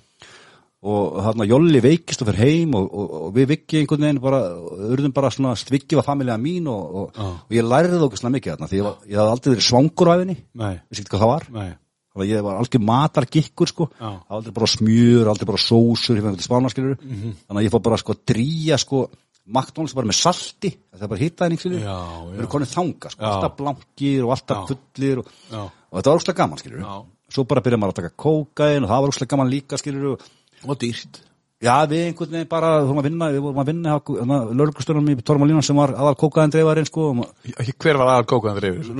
og 0.86 1.16
þarna 1.24 1.46
Jolli 1.48 1.80
veikist 1.82 2.22
og 2.22 2.28
fyrir 2.30 2.42
heim 2.46 2.74
og, 2.78 2.84
og, 2.94 3.14
og 3.26 3.30
við 3.36 3.48
vikki 3.54 3.80
einhvern 3.80 4.04
veginn 4.06 4.20
bara, 4.22 4.40
urðum 4.92 5.14
bara 5.16 5.30
svona 5.34 5.54
stvikki 5.58 5.96
var 5.98 6.06
familja 6.06 6.36
mín 6.40 6.68
og, 6.70 6.84
og, 7.00 7.08
Já. 7.16 7.26
og 7.48 7.56
ég 7.56 7.66
lærði 7.66 7.96
það 7.96 8.04
okkur 8.08 8.20
svona 8.22 8.36
mikið 8.36 8.54
þarna 8.54 8.68
því 8.72 8.80
ég, 8.82 9.02
ég 9.10 9.18
hafði 9.20 9.34
aldrei 9.36 9.52
verið 9.56 9.66
svangur 9.68 10.08
á 10.08 10.14
æfinni 10.16 10.36
nei, 10.62 10.74
vissi 10.90 11.02
ekki 11.04 11.12
hvað 11.16 11.24
það 11.24 11.32
var 11.32 11.46
nei, 11.56 11.68
ég 12.30 12.44
var 12.46 12.60
algjör 12.62 12.84
matargikkur 12.92 13.72
sko 13.72 13.88
Já. 14.00 14.10
aldrei 14.38 14.54
bara 14.60 14.70
smjör, 14.76 15.30
aldrei 15.32 15.48
bara 15.52 15.60
sósur 15.64 16.22
fengi 16.24 16.40
til 16.40 16.48
spánarskilur 16.48 16.96
Mhm. 17.02 17.34
þannig 17.48 17.60
að 17.60 17.66
ég 17.68 17.74
fór 17.76 17.84
bara 17.88 17.98
sko 18.00 18.14
að 18.16 18.22
dríja 18.32 18.78
sko 18.80 19.06
McDonalds 19.46 19.94
bara 19.94 20.10
með 20.10 20.18
salti 20.20 20.70
það 20.74 21.02
er 21.06 21.12
bara 21.12 21.22
hittaðning 21.22 21.60
við 22.30 22.38
erum 22.40 22.50
konið 22.56 22.72
þanga 22.72 23.12
sko, 23.12 23.26
alltaf 23.30 23.56
blankir 23.60 24.24
og 24.26 24.32
alltaf 24.36 24.72
fullir 24.72 25.22
og, 25.22 25.28
og 25.52 26.00
þetta 26.00 26.10
var 26.10 26.18
úrslega 26.20 26.40
gaman 26.42 26.62
svo 27.26 27.44
bara 27.44 27.62
byrja 27.62 27.78
maður 27.78 27.94
að 27.94 28.00
taka 28.02 28.16
kókain 28.22 28.84
og 28.86 28.90
það 28.90 29.04
var 29.04 29.12
úrslega 29.12 29.32
gaman 29.34 29.52
líka 29.52 29.78
skilur 29.80 30.12
og 30.16 30.26
og 30.64 30.78
dýrt. 30.80 31.22
Já, 31.62 31.86
við 31.88 32.02
einhvern 32.10 32.34
veginn 32.34 32.48
bara, 32.50 32.70
við 32.82 32.90
vorum 32.90 33.00
að 33.00 33.06
vinna, 33.08 33.28
við 33.32 33.44
vorum 33.46 33.60
að 33.62 33.68
vinna 33.70 34.38
lörgustörnum 34.60 35.06
í 35.08 35.16
Tormalínan 35.24 35.64
sem 35.64 35.78
var 35.78 35.94
aðal 35.96 36.16
kókaðin 36.20 36.52
dreifarinn, 36.52 36.88
sko, 36.88 37.06
Hver 37.80 37.96
var 37.96 38.10
aðal 38.12 38.26
kókaðan 38.28 38.60
dreifir? 38.60 38.90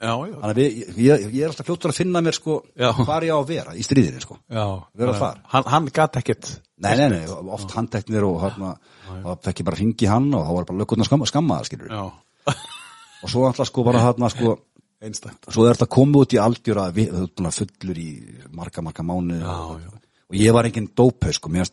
já, 0.00 0.12
Þannig 0.38 0.48
að 0.48 0.60
við, 0.62 0.78
ég, 1.04 1.26
ég 1.34 1.42
er 1.42 1.52
alltaf 1.52 1.68
fljóttur 1.68 1.92
að 1.92 1.98
finna 2.00 2.22
mér 2.24 2.38
sko 2.38 2.56
Já. 2.72 2.88
hvar 3.02 3.26
ég 3.26 3.36
á 3.36 3.38
að 3.38 3.52
vera 3.52 3.76
í 3.76 3.84
stríðinni 3.84 4.24
sko. 4.24 4.38
Vera 4.48 5.18
þar. 5.20 5.42
Hann, 5.52 5.68
hann 5.74 5.90
gat 5.98 6.18
ekkert 6.22 6.50
Nei, 6.78 6.92
nei, 6.94 7.08
nei, 7.10 7.22
oft 7.26 7.72
handteknir 7.74 8.22
og 8.22 8.36
hérna, 8.44 8.74
þá 9.08 9.30
fekk 9.48 9.62
ég 9.62 9.66
bara 9.66 9.78
hringi 9.80 10.08
hann 10.10 10.28
og 10.36 10.44
þá 10.46 10.52
var 10.54 10.66
bara 10.68 10.80
lögurnar 10.82 11.08
skamma, 11.08 11.26
skammaðar, 11.26 11.66
skilur 11.66 11.94
og 13.22 13.32
svo 13.32 13.46
alltaf 13.48 13.66
sko 13.66 13.84
bara 13.86 14.04
hérna 14.04 14.30
sko 14.30 14.54
einstætt 15.02 15.50
svo 15.54 15.66
er 15.66 15.76
þetta 15.76 15.90
komið 15.94 16.20
út 16.22 16.36
í 16.36 16.40
algjör 16.42 16.80
að 16.84 16.96
við 16.98 17.12
höfum 17.14 17.32
búin 17.38 17.50
að 17.50 17.58
fullur 17.62 18.00
í 18.02 18.08
marga, 18.54 18.84
marga 18.86 19.06
mánuði 19.06 19.42
Já, 19.42 19.54
og, 19.54 19.82
já. 19.82 19.90
og 20.30 20.38
ég 20.38 20.56
var 20.56 20.68
engin 20.70 20.88
dópau 21.00 21.34
sko, 21.34 21.52
mér 21.54 21.68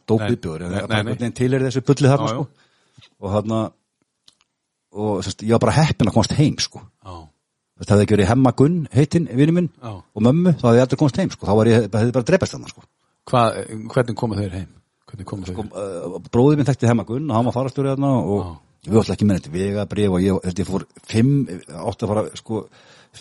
nei. 0.74 0.82
einhvern 0.82 1.12
veginn 1.14 1.38
til 1.38 1.52
er 1.54 1.66
þessu 1.68 1.86
bulli 1.86 2.12
þarna 2.12 2.32
Já, 2.32 2.36
já. 2.36 2.46
sko. 2.46 3.10
Og 3.22 3.34
hérna 3.34 3.62
og 4.96 5.24
sérst, 5.26 5.44
ég 5.44 5.56
var 5.58 5.64
bara 5.66 5.78
heppin 5.82 6.08
að 6.10 6.16
komast 6.16 6.36
heim 6.38 6.60
sko. 6.64 6.82
Þetta 7.76 7.92
hefði 7.92 8.06
ekki 8.06 8.16
verið 8.16 8.30
hemma 8.32 8.54
Gunn, 8.56 8.78
heitinn, 8.94 9.26
vinnu 9.36 9.56
minn 9.58 9.66
og 9.84 10.24
mömmu, 10.24 10.54
þá 10.62 10.70
hefði 10.70 10.80
ég 10.80 10.86
aldrei 10.86 11.00
komast 11.02 11.18
heim 11.20 11.34
sko, 11.34 11.50
þá 11.50 11.54
hefði 11.92 12.14
bara 12.16 12.28
drepast 12.30 12.56
þarna 12.56 12.72
sko. 12.72 12.86
Hvað, 13.28 13.58
hvernig 13.92 14.16
komu 14.22 14.38
þeir 14.40 14.54
heim? 14.62 14.70
Hvernig 15.06 15.28
komu 15.30 15.46
þeir? 15.46 15.60
uh, 15.70 16.18
bróðið 16.34 16.60
minn 16.62 16.70
þekkti 16.70 16.90
hemma 16.90 17.06
Gunn 17.08 17.30
og 17.30 17.36
hann 17.38 17.46
var 17.50 17.56
farastjóri 17.56 17.92
þarna 17.94 18.12
og 18.26 18.56
við 18.86 19.00
ætla 19.02 19.16
ekki 19.18 19.28
með 19.30 19.40
þetta 19.40 19.54
vegabrif 19.56 20.16
og 20.18 20.24
ég, 20.26 20.40
held 20.46 20.60
ég 20.62 20.70
fór 20.70 20.86
fimm, 21.10 21.36
átti 21.50 22.06
að 22.06 22.12
fara 22.12 22.24
sko, 22.42 22.60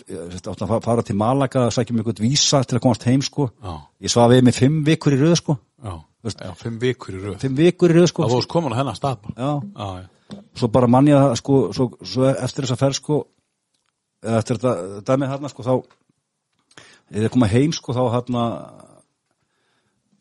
átti 0.05 0.51
að 0.51 0.67
fa- 0.73 0.81
fara 0.85 1.05
til 1.05 1.15
Malaga 1.17 1.63
að 1.67 1.71
sækja 1.77 1.95
mig 1.95 2.03
eitthvað 2.05 2.25
vísa 2.25 2.63
til 2.65 2.77
að 2.77 2.83
komast 2.85 3.05
heim 3.09 3.21
sko. 3.25 3.47
Já. 3.63 3.75
ég 4.05 4.13
svaf 4.13 4.29
við 4.33 4.43
með 4.45 4.59
fimm 4.59 4.81
vikur 4.85 5.15
í 5.15 5.21
röð 5.21 5.37
sko. 5.41 5.57
Veist- 6.25 6.41
já, 6.41 6.51
fimm 6.57 6.77
vikur 6.81 7.13
í 7.13 7.21
röð. 7.21 7.37
fimm 7.41 7.55
vikur 7.57 7.93
í 7.93 7.97
röð 7.99 8.07
sko. 8.09 8.25
Það 8.25 8.35
fórst 8.37 8.49
komin 8.49 8.73
á 8.73 8.79
hennar 8.81 8.97
stað 8.97 9.17
svo 10.57 10.67
bara 10.73 10.87
að 10.87 11.35
sko 11.37 11.57
svo, 11.73 11.91
svo 12.01 12.25
eftir 12.33 12.65
þessa 12.65 12.77
ferð 12.81 12.97
sko 12.97 13.17
eða 14.25 14.39
eftir 14.41 14.57
þetta 14.57 15.01
dæmið 15.05 15.29
hérna 15.29 15.49
sko 15.51 15.63
þá 15.63 15.73
eða 17.13 17.29
koma 17.29 17.47
heim 17.51 17.71
sko 17.75 17.93
þá 17.93 18.01
hérna 18.15 18.45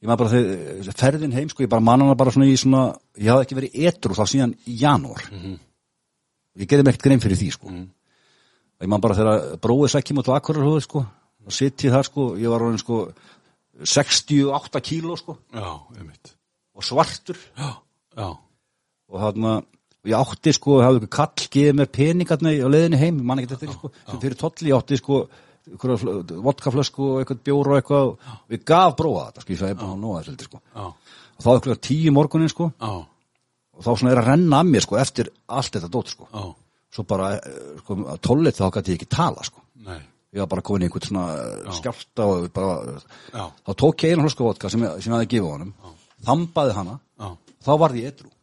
ég 0.04 0.08
maður 0.10 0.20
bara 0.20 0.32
þegar 0.34 0.96
ferðin 1.00 1.32
heim 1.32 1.48
sko 1.48 1.64
ég 1.64 1.70
bara 1.72 1.84
mann 1.84 2.04
hana 2.04 2.14
bara 2.20 2.32
svona 2.34 2.50
í 2.50 2.56
svona 2.60 2.82
ég 3.16 3.30
hafði 3.32 3.46
ekki 3.46 3.56
verið 3.56 3.76
etru 3.88 4.16
þá 4.18 4.24
síðan 4.28 4.56
í 4.68 4.76
janúar. 4.82 5.22
Ég 6.60 6.68
gerði 6.68 6.84
mér 6.84 6.94
ekkert 6.94 7.06
grein 7.08 7.22
fyrir 7.24 7.40
því 7.40 7.50
sko. 7.56 7.72
Og 7.72 8.84
ég 8.84 8.90
maður 8.92 9.06
bara 9.06 9.18
þegar 9.18 9.46
bróið 9.64 9.94
sækjum 9.94 10.20
út 10.20 10.28
á 10.28 10.36
Akurarhóðu 10.36 10.82
sko 10.84 11.04
og 11.44 11.52
sitt 11.56 11.86
ég 11.86 11.94
þar 11.94 12.08
sko 12.10 12.26
ég 12.36 12.52
var 12.52 12.66
orðin 12.66 12.82
sko 12.82 12.98
68 13.80 14.84
kíló 14.84 15.16
sko. 15.18 15.38
Já, 15.56 15.70
og 16.74 16.84
svartur. 16.84 17.40
Já, 17.56 17.72
já, 18.14 18.28
og 19.08 19.24
þarna 19.24 19.56
og 20.04 20.12
ég 20.12 20.20
átti 20.20 20.52
sko, 20.52 20.82
hafði 20.84 21.00
ykkur 21.00 21.12
kall 21.16 21.48
gefið 21.48 21.76
mér 21.78 21.88
peningarna 21.96 22.52
á 22.52 22.68
leiðinni 22.68 23.00
heim, 23.00 23.20
ég 23.22 23.24
man 23.24 23.40
ekki 23.40 23.54
þetta 23.54 23.72
sko, 23.72 23.90
fyrir 24.20 24.36
tolli, 24.36 24.68
ég 24.68 24.76
átti 24.76 24.98
sko 25.00 25.20
vodkaflösku 25.64 27.06
og 27.08 27.20
eitthvað 27.22 27.42
bjór 27.46 27.70
og 27.70 27.78
eitthvað. 27.78 28.12
Við 28.52 28.64
gaf 28.68 28.96
bróða 28.98 29.26
þetta, 29.28 29.44
sko, 29.44 29.54
ég 29.54 29.60
sagði 29.60 29.74
er 29.74 29.80
búin 29.80 30.06
að 30.10 30.28
heldur, 30.28 30.50
sko, 30.50 30.60
já, 30.74 30.86
og 31.34 31.44
þá 31.46 31.50
ykkur 31.54 31.80
tíu 31.88 32.14
morgunin, 32.14 32.52
sko, 32.52 32.70
já, 32.74 32.90
og 33.74 33.86
þá 33.86 33.90
svona 33.92 34.12
er 34.12 34.22
að 34.22 34.28
renna 34.32 34.60
að 34.60 34.72
mér, 34.72 34.84
sko, 34.84 34.98
eftir 35.00 35.30
allt 35.46 35.78
þetta 35.78 35.92
dót, 35.94 36.12
sko, 36.12 36.28
já, 36.28 36.44
svo 36.94 37.06
bara, 37.08 37.30
eh, 37.38 37.78
sko, 37.80 37.96
að 38.12 38.20
tollit 38.28 38.60
þá 38.60 38.66
gæti 38.76 38.94
ég 38.94 39.00
ekki 39.00 39.10
tala, 39.16 39.46
sko, 39.48 39.64
nei, 39.88 39.98
ég 40.34 40.44
var 40.44 40.52
bara 40.52 40.66
komin 40.68 40.84
í 40.84 40.90
einhvern 40.90 41.08
svona 41.08 41.72
skjálta 41.80 42.28
og 42.28 42.46
bara, 42.54 43.00
já, 43.32 43.48
þá 43.64 43.72
tók 43.72 44.04
ég 44.04 44.14
einu 44.14 44.28
hlösku 44.28 44.44
vodka 44.46 44.70
sem 44.70 44.84
ég, 44.84 45.00
sem 45.00 45.10
ég 45.12 45.16
hafði 45.16 45.32
gefið 45.32 45.50
honum, 45.50 45.74
þambaði 46.28 46.78
hana, 46.78 47.00
já, 47.18 47.34
þá 47.64 47.72
varði 47.80 48.04
ég 48.04 48.12
edru 48.12 48.34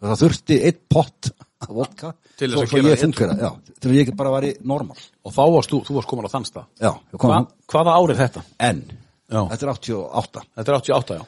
það 0.00 0.20
þurfti 0.22 0.58
einn 0.64 0.82
pott 0.90 1.30
vodka. 1.68 2.14
Til 2.40 2.48
þess 2.50 2.62
að 2.62 2.72
gera 2.76 2.92
ég 2.94 3.02
fungera, 3.04 3.36
já, 3.36 3.50
til 3.80 3.90
að 3.90 3.98
ég 3.98 4.14
bara 4.16 4.32
væri 4.32 4.54
normal. 4.64 4.96
Og 5.24 5.34
þá 5.34 5.42
varst 5.56 5.70
þú, 5.74 5.82
þú 5.86 5.98
varst 5.98 6.08
komin 6.08 6.28
á 6.28 6.32
þann 6.32 6.48
stað. 6.48 6.66
Já, 6.80 6.92
Hva, 7.20 7.38
Hvaða 7.70 7.96
ár 8.00 8.10
er 8.14 8.20
þetta? 8.22 8.42
en, 8.70 8.82
Já. 9.30 9.40
þetta 9.52 9.66
er 9.66 9.72
88 9.74 10.44
Þetta 10.56 10.72
er 10.72 10.78
88, 10.80 11.14
já. 11.20 11.24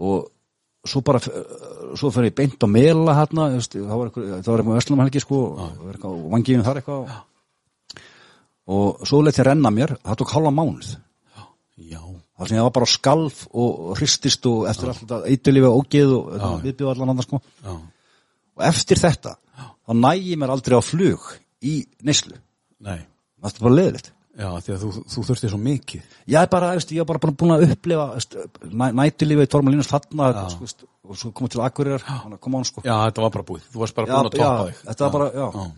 Og 0.00 0.30
svo 0.90 1.02
bara 1.04 1.20
svo 1.20 2.10
fyrir 2.10 2.30
ég 2.30 2.36
beint 2.40 2.62
á 2.64 2.68
mela 2.70 3.14
hérna 3.18 3.50
það 3.60 3.90
var 3.90 4.08
eitthvað, 4.10 4.78
öslum 4.80 5.02
helgi 5.04 5.20
sko, 5.20 5.40
og 5.60 6.24
vangiðum 6.32 6.64
þar 6.64 6.80
eitthvað. 6.80 7.12
Og 8.70 9.06
svo 9.08 9.20
leitt 9.24 9.38
ég 9.40 9.46
renna 9.48 9.70
mér 9.74 9.96
það 9.98 10.20
tók 10.20 10.34
hálfa 10.34 10.52
mánuð. 10.54 10.92
Já, 11.80 12.00
það 12.38 12.48
sem 12.50 12.56
ég 12.58 12.66
var 12.66 12.74
bara 12.76 12.86
skalf 12.86 13.46
og, 13.50 13.94
hristist 13.98 14.46
og 14.46 14.66
eftir 14.70 14.90
allt 14.92 15.00
þetta 15.04 15.20
eitthulífi 15.30 15.68
og 15.70 15.78
ógeð 15.80 16.12
og 16.16 16.60
viðbjöð 16.64 16.92
allan 16.92 17.12
andan 17.14 17.26
sko. 17.26 17.40
Já, 17.64 17.72
og 18.60 18.66
eftir 18.68 19.00
þetta 19.00 19.36
þá 19.88 19.96
næ 19.96 20.12
ég 20.20 20.38
mér 20.40 20.54
aldrei 20.54 20.78
á 20.78 20.82
flug 20.84 21.32
í 21.64 21.80
neyslu. 22.06 22.36
Nei. 22.84 23.00
Það 23.40 23.54
er 23.56 23.64
bara 23.64 23.78
leðilegt 23.78 24.12
Já, 24.40 24.46
því 24.62 24.72
að 24.72 24.82
þú, 24.84 24.90
þú 25.10 25.22
þurfti 25.26 25.50
svo 25.50 25.58
mikið. 25.60 26.14
Ég 26.30 26.38
er 26.38 26.48
bara, 26.52 26.70
veist, 26.78 26.92
ég 26.94 27.02
er 27.02 27.08
bara, 27.08 27.32
búin 27.34 27.52
að 27.52 27.64
upplifa 27.66 28.06
veist, 28.14 28.36
næ, 28.70 28.86
nætulífið 28.96 29.48
í 29.48 29.50
Tormalínus 29.50 29.90
þarna 29.90 30.30
veist, 30.60 30.86
og 31.04 31.18
svo 31.18 31.32
komið 31.36 31.56
til 31.56 31.62
Akureyrar 31.66 32.06
koma 32.40 32.62
án 32.62 32.68
sko. 32.68 32.84
Já, 32.86 32.94
þetta 33.08 33.24
var 33.26 33.34
bara 33.34 33.46
búið, 33.50 33.66
þú 33.74 33.82
varst 33.82 33.98
bara 33.98 34.08
búin 34.08 34.30
að 34.30 34.36
toppa 34.36 34.46
já, 34.46 34.70
þig. 34.70 34.80
þetta 34.86 35.08
var 35.08 35.14
bara, 35.16 35.28
já. 35.34 35.68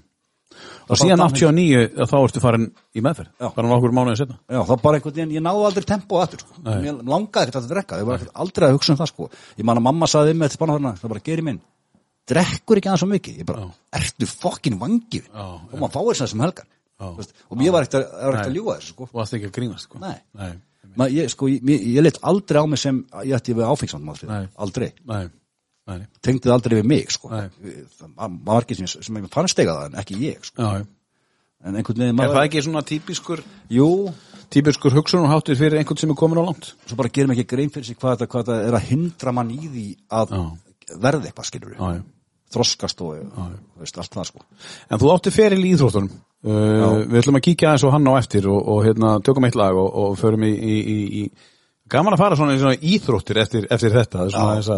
Og 0.93 0.99
síðan 1.01 1.25
89, 1.25 1.83
þá 2.13 2.17
ertu 2.21 2.45
farin 2.45 2.69
í 2.93 3.03
meðferð. 3.03 3.33
Já. 3.41 3.49
Bara 3.57 3.71
nokkur 3.73 3.95
mánuðið 3.97 4.19
setna 4.21 4.37
já, 4.45 4.61
það 4.69 4.83
bara 4.85 4.99
einhvern 5.01 5.17
veginn, 5.17 5.37
ég 5.39 5.47
náði 5.49 5.69
aldrei 5.71 5.89
tempo 5.89 6.21
aftur 6.21 6.45
sko. 6.45 6.59
Langaði 6.63 7.49
ekkert 7.49 7.61
að 7.63 7.71
drekka 7.73 8.03
ég 8.03 8.11
var 8.11 8.27
aldrei 8.45 8.69
að 8.69 8.77
hugsa 8.77 8.93
um 8.93 9.01
það 9.01 9.15
sko. 9.15 9.31
Ég 9.57 9.67
man 9.67 9.81
að 9.81 9.87
mamma 9.89 10.11
saði 10.13 10.37
með 10.37 10.53
þetta 10.53 10.83
það 11.01 11.15
bara 11.15 11.25
gerir 11.25 11.47
minn 11.49 11.63
drekkur 12.31 12.81
ekki 12.81 12.91
aðeins 12.91 13.03
svo 13.05 13.11
mikið. 13.11 13.41
Ég 13.43 13.49
bara, 13.49 13.69
ertu 13.99 14.29
fokkin 14.31 14.79
vangið 14.81 15.31
og 15.33 15.75
maður 15.79 15.95
fáir 15.97 16.21
þess 16.21 16.37
að 16.37 16.45
helgar. 16.47 16.69
Þú 17.03 17.17
veist, 17.19 17.33
og 17.49 17.59
mér 17.59 17.75
var 17.75 17.87
ekkert 17.87 17.99
að, 17.99 18.37
að 18.43 18.57
ljúga 18.57 18.77
þessu 18.79 18.93
sko. 18.95 19.09
Þú 19.11 19.19
varst 19.19 19.37
ekki 19.39 19.49
að 19.49 19.55
grínast, 19.57 19.89
sko. 19.89 20.03
Nei. 20.03 20.19
Nei, 20.39 20.53
Ma, 20.99 21.07
ég, 21.09 21.31
sko, 21.33 21.49
ég, 21.49 21.63
ég, 21.73 21.85
ég 21.97 22.05
leitt 22.05 22.19
aldrei 22.29 22.61
á 22.61 22.67
mig 22.69 22.81
sem 22.81 22.99
að 23.15 23.31
ég 23.31 23.39
ætti 23.39 23.55
við 23.57 23.69
áfengsand 23.71 24.27
Nei. 24.29 24.43
aldrei, 24.61 24.91
nei, 25.09 25.23
nei. 25.89 26.03
Tengdið 26.25 26.53
aldrei 26.53 26.81
við 26.81 26.89
mig 26.91 27.15
sko. 27.15 27.31
Það 27.31 28.35
margir 28.49 28.81
sem, 28.81 28.91
sem 28.91 29.21
ég 29.23 29.31
fannst 29.33 29.63
eiga 29.63 29.79
það 29.79 29.87
en 29.89 29.97
ekki 30.03 30.19
ég 30.21 30.45
sko. 30.51 30.73
En 31.63 31.79
einhvern 31.79 32.03
veginn 32.03 32.21
Er 32.21 32.35
það 32.35 32.49
ekki 32.49 32.65
svona 32.67 32.83
típiskur 32.85 33.45
jú, 33.73 33.89
típiskur 34.53 34.97
hugsunarháttur 34.99 35.57
fyrir 35.57 35.79
einhvern 35.81 36.03
sem 36.03 36.13
er 36.13 36.19
komin 36.19 36.43
á 36.43 36.45
langt? 36.45 36.73
Svo 36.85 36.99
bara 36.99 37.13
gerum 37.15 37.33
ekki 37.37 37.47
grein 37.55 37.73
fyrir 37.73 37.89
sig 37.89 38.01
hvað 38.03 38.27
þetta 38.27 38.59
er 38.67 38.77
að 38.77 38.89
hindra 38.91 39.35
mann 39.37 39.55
í 39.55 39.61
því 39.63 39.87
að 40.19 40.35
Já. 40.89 40.99
verða 41.03 41.31
eitthvað 41.31 41.49
skilur 41.51 41.79
já 41.79 42.03
þroskast 42.53 43.01
og 43.05 43.15
veist, 43.81 43.97
allt 43.97 44.13
það 44.13 44.29
sko. 44.29 44.45
En 44.91 45.01
þú 45.01 45.15
átti 45.15 45.33
feril 45.35 45.63
í 45.63 45.73
íþróttunum. 45.73 46.21
Uh, 46.43 47.05
Við 47.07 47.21
ætlum 47.23 47.39
að 47.39 47.47
kíkja 47.47 47.71
aðeins 47.71 47.87
á 47.87 47.95
hann 47.95 48.11
á 48.11 48.13
eftir 48.19 48.49
og, 48.51 48.61
og 48.73 48.85
hérna, 48.85 49.15
tökum 49.25 49.47
eitt 49.47 49.59
lag 49.59 49.79
og, 49.79 49.89
og 50.03 50.17
förum 50.19 50.45
í, 50.49 50.53
í, 50.53 50.77
í, 50.83 51.01
í 51.23 51.51
Gaman 51.93 52.15
að 52.17 52.23
fara 52.23 52.37
svona 52.39 52.55
í 52.57 52.61
svona 52.61 52.79
íþróttir 52.89 53.39
eftir, 53.43 53.65
eftir 53.75 53.93
þetta. 53.93 54.27
Svona 54.33 54.57
þessa, 54.59 54.77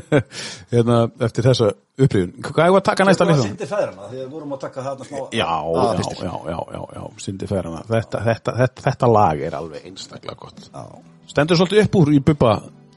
hérna, 0.72 0.98
eftir 1.26 1.44
þessa 1.44 1.68
upprýðun 1.98 2.46
Hvað 2.46 2.62
er 2.64 2.76
að 2.78 2.84
taka 2.88 3.06
næsta 3.06 3.26
liðan? 3.28 3.50
sindi 3.50 3.68
feðrana 3.68 4.08
þegar 4.08 4.22
við 4.22 4.30
vorum 4.32 4.54
að 4.56 4.62
taka 4.64 4.84
þarna 4.86 5.08
smá 5.08 5.18
Já, 5.36 5.50
já, 5.76 6.14
já, 6.22 6.32
já, 6.48 6.58
já, 6.72 6.80
já, 6.96 7.02
Sindi 7.26 7.50
Ferrana 7.50 7.82
þetta, 7.90 8.22
þetta, 8.30 8.54
þetta, 8.62 8.86
þetta 8.88 9.10
lag 9.12 9.44
er 9.50 9.58
alveg 9.58 9.90
einstaklega 9.90 10.38
gott. 10.40 10.70
Já, 10.72 10.86
Stendur 11.28 11.60
svolítið 11.60 11.84
upp 11.84 12.00
úr 12.00 12.14
í 12.16 12.22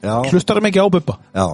Já. 0.02 0.16
Hlustar 0.32 0.58
það 0.58 0.64
mikið 0.66 0.82
á 0.82 0.88
Bubba? 0.96 1.14
Já, 1.30 1.46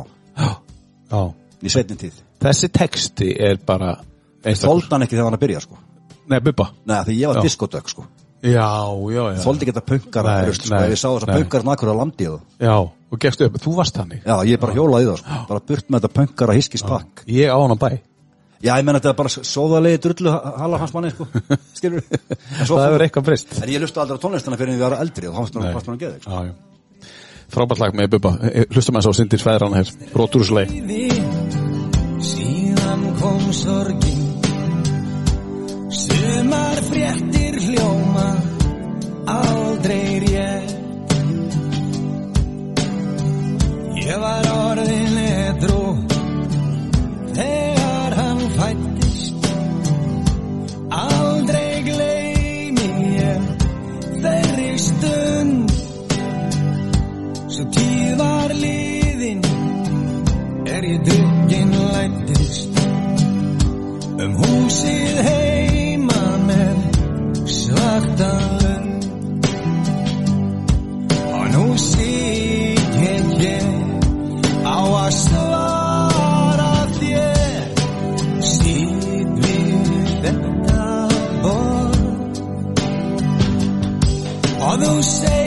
Já, 1.09 1.21
í 1.63 1.73
sveitin 1.73 2.01
tíð. 2.01 2.23
Þessi 2.43 2.71
texti 2.75 3.33
er 3.49 3.59
bara 3.67 3.97
þóldi 4.45 4.93
hann 4.93 5.05
ekki 5.07 5.17
þegar 5.17 5.29
hann 5.31 5.39
að 5.39 5.45
byrja 5.47 5.63
sko. 5.65 5.79
Nei, 6.29 6.41
Bubba. 6.45 6.71
Nei, 6.89 6.99
því 7.07 7.17
ég 7.19 7.31
var 7.31 7.41
Já. 7.41 7.45
diskodök 7.49 7.89
sko. 7.89 8.05
Já, 8.39 8.69
já, 9.11 9.23
já. 9.35 9.39
Þóldi 9.43 9.65
ekki 9.65 9.73
þetta 9.73 9.87
punkara 9.89 10.35
Nei, 10.37 10.45
rusl, 10.47 10.61
sko, 10.63 10.75
nei, 10.75 10.85
ef 10.85 10.93
ég 10.93 11.01
sá 11.01 11.09
þess 11.09 11.25
að 11.25 11.31
nei. 11.33 11.39
punkara 11.41 11.67
nakkur 11.67 11.91
á 11.91 11.95
landi 11.99 12.29
og 12.31 12.37
Já, 12.63 12.75
og 12.79 13.19
gefst 13.25 13.41
upp, 13.43 13.57
þú 13.65 13.73
varst 13.81 13.99
þannig. 13.99 14.21
Já, 14.23 14.35
ég 14.47 14.61
bara 14.63 14.77
hjólaði 14.77 15.09
í 15.09 15.09
það, 15.09 15.19
sko. 15.25 15.39
bara 15.49 15.65
burt 15.73 15.89
með 15.89 15.99
þetta 16.05 16.13
punkara 16.21 16.55
hiskispakk. 16.55 17.25
Ég 17.27 17.51
á 17.51 17.59
hann 17.59 17.75
á 17.75 17.79
bæ. 17.83 17.89
Já, 18.63 18.73
ég 18.79 18.87
menn 18.87 18.99
þetta 18.99 19.11
er 19.11 19.19
bara 19.19 19.35
sóðalegi 19.35 20.03
drullu 20.07 20.37
halar 20.63 20.85
hans 20.85 20.95
manni, 20.95 21.11
sko. 21.15 21.27
Skilur 21.79 22.07
Það 22.07 22.87
hefur 22.87 23.07
eitthvað 23.09 23.27
breyst. 23.27 23.59
En 23.59 23.75
ég 23.75 23.83
lusti 23.83 24.03
aldrei 24.03 24.19
á 24.19 24.23
tónlistina 24.23 24.59
fyrir 24.61 24.75
en 24.77 24.79
ég 24.79 24.87
var 24.87 24.99
eldri 25.03 25.31
og 25.31 25.35
þá 25.35 25.41
fannst 25.43 25.59
mér 25.59 25.75
fannst 25.75 25.91
mér 25.91 25.99
að 25.99 26.05
geða, 26.07 26.23
sko. 26.23 26.31
Já, 26.31 26.53
já 26.53 26.68
Frábært 27.49 27.81
lag 27.81 27.95
með 27.97 28.11
Bubba. 28.17 28.35
Eh, 28.51 28.67
Hlustum 28.73 28.99
að 29.01 29.07
sá 29.09 29.17
Sindir 29.17 29.41
Fæðrana 29.43 29.81
hér. 29.81 29.93
Rótúrslei 30.17 30.67
Síðan 32.29 33.05
kom 33.21 33.45
sorgin. 33.57 34.25
Sumar 35.89 36.83
fréttir 36.91 37.57
hljóma 37.69 38.27
Aldrei 39.29 40.19
rétt. 40.27 40.75
Ég 44.09 44.21
var 44.25 44.51
orðin 44.53 45.19
edru 45.25 45.83
Þegar 47.39 48.19
hann 48.21 48.45
fættist 48.59 49.51
Aldrei 50.89 51.28
Svo 57.69 57.75
tíð 57.77 58.13
var 58.17 58.53
liðin 58.57 59.41
er 60.73 60.85
ég 60.89 61.01
drukkin 61.05 61.73
lættist 61.93 62.79
um 64.25 64.33
húsið 64.41 65.19
heima 65.27 66.23
svartan 67.45 68.87
og 71.37 71.45
nú 71.53 71.67
sit 71.77 72.97
ég 73.05 73.29
hér 73.43 73.69
á 74.65 74.81
að 75.05 75.11
svara 75.21 76.73
þér. 76.97 77.67
Sit 78.41 79.29
við 79.45 79.93
þetta 80.25 80.87
borð. 81.45 82.41
Og 84.57 84.75
þú 84.81 84.95
segir 85.13 85.38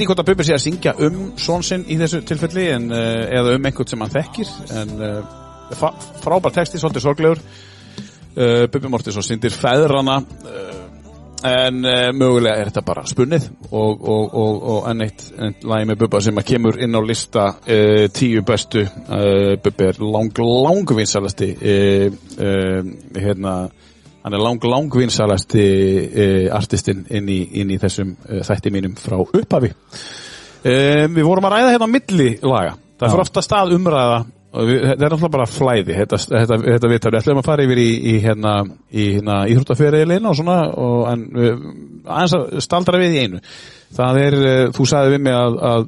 Veit 0.00 0.06
ekki 0.06 0.14
hvort 0.14 0.20
að 0.22 0.28
Bubbi 0.30 0.44
sé 0.48 0.54
að 0.56 0.62
syngja 0.64 0.92
um 1.04 1.16
són 1.36 1.60
sinn 1.66 1.82
í 1.92 1.98
þessu 2.00 2.22
tilfelli 2.24 2.62
en, 2.72 2.86
uh, 2.88 3.18
eða 3.36 3.50
um 3.58 3.66
einhvern 3.68 3.88
sem 3.90 4.00
hann 4.00 4.12
þekkir 4.14 4.52
en 4.80 4.94
uh, 5.04 5.82
frábær 6.22 6.54
texti, 6.54 6.80
svolítið 6.80 7.04
sorglegur. 7.04 7.42
Bubbi 8.32 8.88
Mortis 8.88 9.18
og 9.20 9.26
syndir 9.26 9.52
feðrana 9.52 10.14
uh, 10.24 10.78
en 11.50 11.82
mögulega 12.16 12.62
er 12.62 12.70
þetta 12.70 12.84
bara 12.86 13.04
spunnið 13.10 13.50
og, 13.68 14.00
og, 14.00 14.38
og, 14.40 14.80
enn 14.88 15.04
eitt, 15.04 15.26
lagi 15.68 15.90
með 15.90 16.00
Bubba 16.06 16.22
sem 16.24 16.40
að 16.40 16.48
kemur 16.54 16.80
inn 16.80 16.96
á 16.96 17.00
lista 17.04 17.46
tíu 18.16 18.40
bestu. 18.46 18.86
Bubbi 19.60 19.90
er 19.90 20.00
lang, 20.00 20.32
lang 20.64 20.96
vinsalasti 20.96 21.52
hérna 21.60 23.56
hann 24.24 24.36
er 24.36 24.42
lang, 24.42 24.64
lang 24.68 24.90
vinsalasti 24.94 25.62
uh, 26.08 26.56
artistinn 26.56 27.06
inn 27.08 27.30
í, 27.30 27.40
inn 27.60 27.72
í 27.72 27.78
þessum 27.80 28.12
uh, 28.16 28.42
þætti 28.46 28.72
mínum 28.74 28.96
frá 29.00 29.16
upphafi. 29.20 29.72
Uh, 30.60 31.06
við 31.08 31.24
vorum 31.24 31.48
að 31.48 31.56
ræða 31.56 31.72
hérna 31.74 31.88
á 31.88 31.94
milli 31.94 32.28
laga. 32.44 32.76
Það 33.00 33.06
er 33.06 33.14
fyrir 33.14 33.24
ofta 33.24 33.44
stað 33.44 33.74
umræða 33.78 34.18
og 34.50 34.66
við, 34.66 34.80
þetta 34.90 35.06
er 35.06 35.14
alltaf 35.14 35.32
bara 35.32 35.46
flæði 35.46 35.96
þetta, 35.96 36.18
þetta, 36.26 36.58
þetta 36.64 36.90
viðtal, 36.90 37.12
við 37.14 37.20
ætlum 37.20 37.40
að 37.40 37.46
fara 37.46 37.64
yfir 37.64 37.80
í, 37.80 37.90
í 38.10 38.14
hérna, 38.24 38.54
í 38.90 39.04
hérna 39.14 39.36
íþróttafjörðilegin 39.52 40.26
og 40.26 40.36
svona, 40.40 40.56
og, 40.74 41.04
en 41.12 41.22
aðeins 42.02 42.34
að 42.34 42.64
staldra 42.66 43.00
við 43.00 43.14
í 43.14 43.22
einu. 43.24 43.42
Það 43.94 44.20
er, 44.24 44.36
þú 44.74 44.86
sagði 44.90 45.14
við 45.14 45.22
mig 45.28 45.38
að, 45.38 45.60
að 45.70 45.86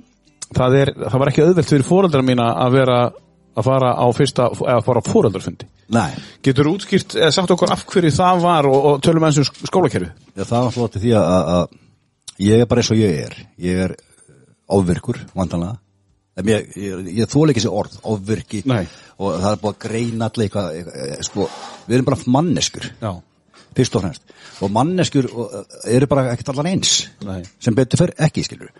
það, 0.54 0.78
er, 0.78 0.92
það 1.02 1.18
var 1.22 1.32
ekki 1.32 1.44
auðvelt 1.46 1.72
fyrir 1.72 1.88
fóreldra 1.88 2.22
mína 2.26 2.48
að 2.62 2.78
vera 2.78 3.00
að 3.52 3.68
fara 3.68 3.92
á 3.98 4.06
fyrsta, 4.16 4.48
eða 4.64 4.82
fara 4.86 5.02
á 5.04 5.08
fóreldrafundi 5.08 5.68
Nei, 5.92 6.12
Getur 6.44 6.70
útskýrt, 6.70 7.18
eða 7.18 7.32
sagt 7.34 7.52
okkur 7.52 7.72
af 7.74 7.84
hverju 7.90 8.12
það 8.16 8.42
var 8.46 8.68
og, 8.70 8.84
og 8.88 9.00
tölum 9.04 9.26
eins 9.26 9.40
um 9.42 9.68
skólakerfi? 9.68 10.08
Já, 10.38 10.44
það 10.48 10.68
var 10.78 10.92
til 10.94 11.02
því 11.02 11.12
að, 11.18 11.50
að 11.56 12.44
ég 12.46 12.62
er 12.62 12.70
bara 12.70 12.82
eins 12.82 12.92
og 12.94 13.00
ég 13.00 13.18
er. 13.26 13.36
Ég 13.60 13.80
er 13.86 13.94
ofvirkur, 14.72 15.20
vantanlega. 15.36 15.76
En 16.40 16.48
ég, 16.48 16.70
ég, 16.80 17.10
ég 17.18 17.28
þóla 17.28 17.52
ekki 17.52 17.60
þessi 17.60 17.74
orð, 17.82 17.98
ofvirki. 18.08 18.62
Nei. 18.72 18.86
Og 19.20 19.36
það 19.36 19.50
er 19.50 19.60
búið 19.60 19.74
að 19.74 19.82
greina 19.84 20.28
allir 20.30 20.48
eitthvað, 20.48 20.78
eitthvað, 20.78 21.26
sko, 21.28 21.48
við 21.84 21.98
erum 21.98 22.08
bara 22.08 22.32
manneskur, 22.38 22.88
Já. 23.02 23.10
fyrst 23.76 23.98
og 23.98 24.06
fremst. 24.06 24.34
Og 24.64 24.72
manneskur 24.72 25.28
og, 25.28 25.58
eru 25.92 26.08
bara 26.08 26.30
ekkert 26.32 26.54
allan 26.54 26.70
eins. 26.72 26.94
Nei. 27.28 27.42
Sem 27.60 27.76
betur 27.76 28.00
fyrir 28.00 28.16
ekki, 28.28 28.46
skilur. 28.48 28.72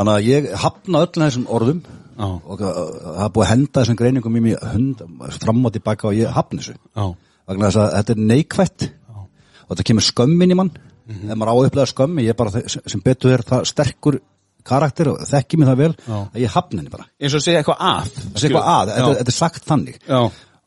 Þannig 0.00 0.14
að 0.16 0.28
ég 0.30 0.46
hafna 0.62 1.00
öllum 1.04 1.24
þessum 1.26 1.42
orðum 1.52 1.80
Já. 1.84 2.26
og 2.26 2.60
uh, 2.64 2.68
það 3.04 3.24
er 3.26 3.32
búið 3.34 3.44
að 3.46 3.50
henda 3.50 3.80
þessum 3.82 3.98
greiningum 4.00 4.36
í 4.38 4.40
mig 4.44 4.62
hund, 4.72 5.02
fram 5.42 5.60
og 5.68 5.72
tilbaka 5.74 6.08
og 6.08 6.16
ég 6.16 6.32
hafna 6.32 6.60
þessu. 6.62 6.76
Já. 6.96 7.04
Þess 7.50 7.78
að 7.82 7.90
þetta 7.98 8.14
er 8.16 8.22
neikvætt 8.30 8.86
og 9.10 9.74
þetta 9.74 9.86
kemur 9.90 10.06
skömmin 10.08 10.54
í 10.54 10.56
mann 10.56 10.70
Mhm. 11.10 11.30
ef 11.32 11.36
maður 11.40 11.50
á 11.50 11.54
að 11.58 11.66
upplega 11.66 11.90
skömmi, 11.90 12.22
ég 12.22 12.30
er 12.30 12.36
bara 12.38 12.50
sem 12.86 13.00
betur 13.02 13.32
er 13.34 13.42
það 13.42 13.64
sterkur 13.66 14.20
karakter 14.62 15.08
og 15.10 15.18
þekki 15.26 15.58
mig 15.58 15.66
það 15.68 15.76
vel 15.80 15.94
Já. 16.06 16.18
að 16.30 16.36
ég 16.44 16.52
hafna 16.54 16.78
henni 16.78 16.90
bara 16.92 17.06
Eins 17.20 17.34
og 17.34 17.42
segja 17.42 17.62
eitthvað 17.64 17.80
að. 17.80 18.10
sé 18.38 18.46
eitthvað 18.46 18.68
að, 18.70 18.92
þetta, 18.94 19.14
þetta 19.18 19.32
er 19.32 19.38
sagt 19.38 19.64
þannig 19.66 19.96
Já. 20.06 20.20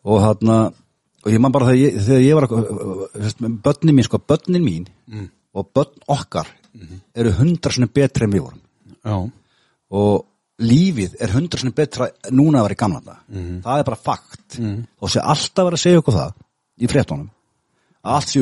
og 0.04 0.18
þarna 0.26 0.58
og 1.24 1.32
ég 1.32 1.40
man 1.40 1.52
bara 1.56 1.66
þegar 1.70 1.80
ég, 1.80 1.96
þegar 2.10 2.26
ég 2.26 2.36
var 2.36 2.48
að 2.50 3.62
börnin 3.64 3.96
mín, 3.96 4.04
sko, 4.10 4.18
börnin 4.20 4.64
mín 4.68 4.88
Mm. 5.08 5.30
og 5.56 5.70
börn 5.74 5.96
okkar 6.10 6.48
Mhm. 6.76 7.00
eru 7.16 7.32
hundra 7.40 7.72
svona 7.72 7.88
betri 7.94 8.26
en 8.26 8.32
við 8.32 8.42
vorum 8.44 8.60
Já. 9.06 9.18
og 9.92 10.26
lífið 10.64 11.16
er 11.20 11.34
hundra 11.34 11.60
svona 11.60 11.76
betra 11.76 12.08
núna 12.32 12.62
að 12.62 12.68
vera 12.70 12.76
í 12.78 12.82
gamla 12.84 13.00
þetta 13.02 13.18
Mhm. 13.34 13.62
það 13.66 13.80
er 13.80 13.84
bara 13.84 13.98
fakt. 13.98 14.60
Og 15.02 15.10
sé 15.10 15.20
alltaf 15.22 15.66
vera 15.66 15.76
að 15.76 15.84
segja 15.84 16.02
okkur 16.02 16.14
það 16.14 16.34
í 16.80 16.88
fréttunum 16.88 17.30
að 18.04 18.14
allt 18.18 18.28
sé 18.30 18.40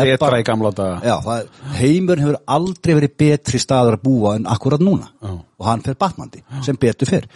er 0.00 0.04
Betra 0.12 0.18
bara- 0.30 0.40
í 0.40 0.44
gamla 0.44 0.70
daga. 0.70 1.00
Já, 1.02 1.16
er, 1.24 1.48
heimurinn 1.80 2.22
hefur 2.24 2.36
aldrei 2.46 2.94
verið 2.94 3.16
betri 3.16 3.58
staður 3.58 3.96
að 3.96 4.02
búa 4.02 4.34
en 4.36 4.44
akkurat 4.46 4.80
núna. 4.80 5.08
Já. 5.22 5.38
og 5.60 5.66
hann 5.66 5.82
fer 5.82 5.94
batmandi, 5.94 6.42
sem 6.64 6.76
betur 6.76 7.06
fer. 7.06 7.26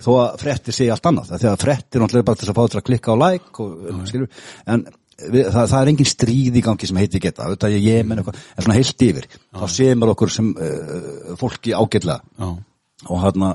Þó 0.00 0.12
að 0.16 0.38
frettir 0.40 0.72
segja 0.72 0.92
allt 0.92 1.02
annað. 1.10 1.28
Þegar 1.38 1.58
frettir 1.60 2.00
náttúrulega 2.00 2.24
bara 2.24 2.36
til 2.36 2.46
þess 2.46 2.54
að 2.54 2.56
fá 2.56 2.70
til 2.70 2.80
að 2.80 2.84
klikka 2.86 3.12
á 3.12 3.16
like 3.20 3.60
og, 3.60 4.06
skilur, 4.08 4.28
en 4.66 4.86
við, 5.20 5.42
það, 5.50 5.62
það 5.72 5.78
er 5.80 5.92
engin 5.92 6.10
stríð 6.10 6.58
í 6.60 6.64
gangi 6.64 6.90
sem 6.90 7.00
heiti 7.00 7.22
geta. 7.22 7.50
Þetta 7.52 7.70
er 7.70 7.84
ég 7.84 8.08
menn 8.08 8.22
eitthvað, 8.22 8.40
en 8.54 8.66
svona 8.66 8.78
heilt 8.78 9.06
yfir. 9.08 9.28
Þá 9.56 9.66
semur 9.72 10.12
okkur 10.14 10.32
sem 10.32 10.50
uh, 10.54 11.36
fólki 11.40 11.76
ágætlega. 11.76 12.20
Já. 12.40 12.50
og 13.12 13.20
hérna 13.20 13.54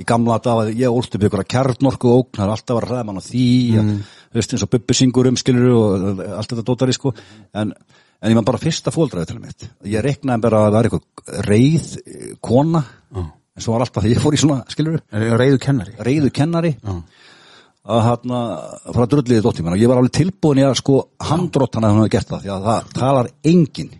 í 0.00 0.06
gamla 0.08 0.38
daga, 0.42 0.70
ég 0.72 0.92
ólst 0.92 1.14
upp 1.16 1.26
ykkur 1.26 1.42
að 1.42 1.50
kjarnorku 1.52 2.14
það 2.32 2.44
er 2.46 2.52
alltaf 2.54 2.74
að 2.74 2.78
vera 2.78 2.90
hræða 2.90 3.06
mann 3.08 3.20
á 3.20 3.24
því 3.24 3.48
mm. 3.76 3.90
þú 4.32 4.40
veist 4.40 4.54
eins 4.54 4.64
og 4.64 4.72
bubbi 4.72 4.96
syngur 4.96 5.28
um 5.30 5.38
skilur 5.38 5.74
og 5.76 6.22
allt 6.38 6.54
þetta 6.54 6.64
dótari 6.66 6.96
sko. 6.96 7.12
En, 7.52 7.74
en 8.22 8.32
ég 8.32 8.38
var 8.38 8.48
bara 8.48 8.62
fyrsta 8.62 8.94
fóldraði 8.94 9.30
til 9.30 9.42
mitt. 9.42 9.68
Ég 9.92 10.04
reiknaði 10.04 10.46
bara 10.46 10.64
að 10.66 10.70
það 10.70 10.78
er 10.80 10.88
eitthvað 10.88 11.42
reið 11.48 11.88
eh, 12.02 12.30
kona, 12.40 12.84
en 13.18 13.64
svo 13.64 13.76
var 13.76 13.84
alltaf 13.84 14.06
því 14.06 14.14
ég 14.14 14.24
fór 14.24 14.36
í 14.36 14.40
svona 14.40 14.62
skilur, 14.72 15.02
reyðu 15.12 15.60
kennari? 15.62 15.96
reiðu 16.00 16.32
kennari. 16.34 16.74
Já. 16.80 16.96
Að 17.82 18.04
hérna 18.06 18.40
frá 18.94 19.06
drulliði 19.10 19.42
dóttir 19.42 19.66
mér 19.66 19.76
og 19.76 19.82
ég 19.82 19.90
var 19.90 20.00
alveg 20.02 20.14
tilbúin 20.18 20.60
í 20.62 20.66
að 20.66 20.78
sko 20.78 21.00
handrótt 21.30 21.74
hann 21.76 21.86
að 21.86 21.92
hann 21.92 22.02
hefði 22.02 22.14
gert 22.14 22.30
það 22.30 22.44
því 22.44 22.52
að 22.54 22.68
það 22.68 22.94
talar 22.98 23.30
enginn 23.52 23.92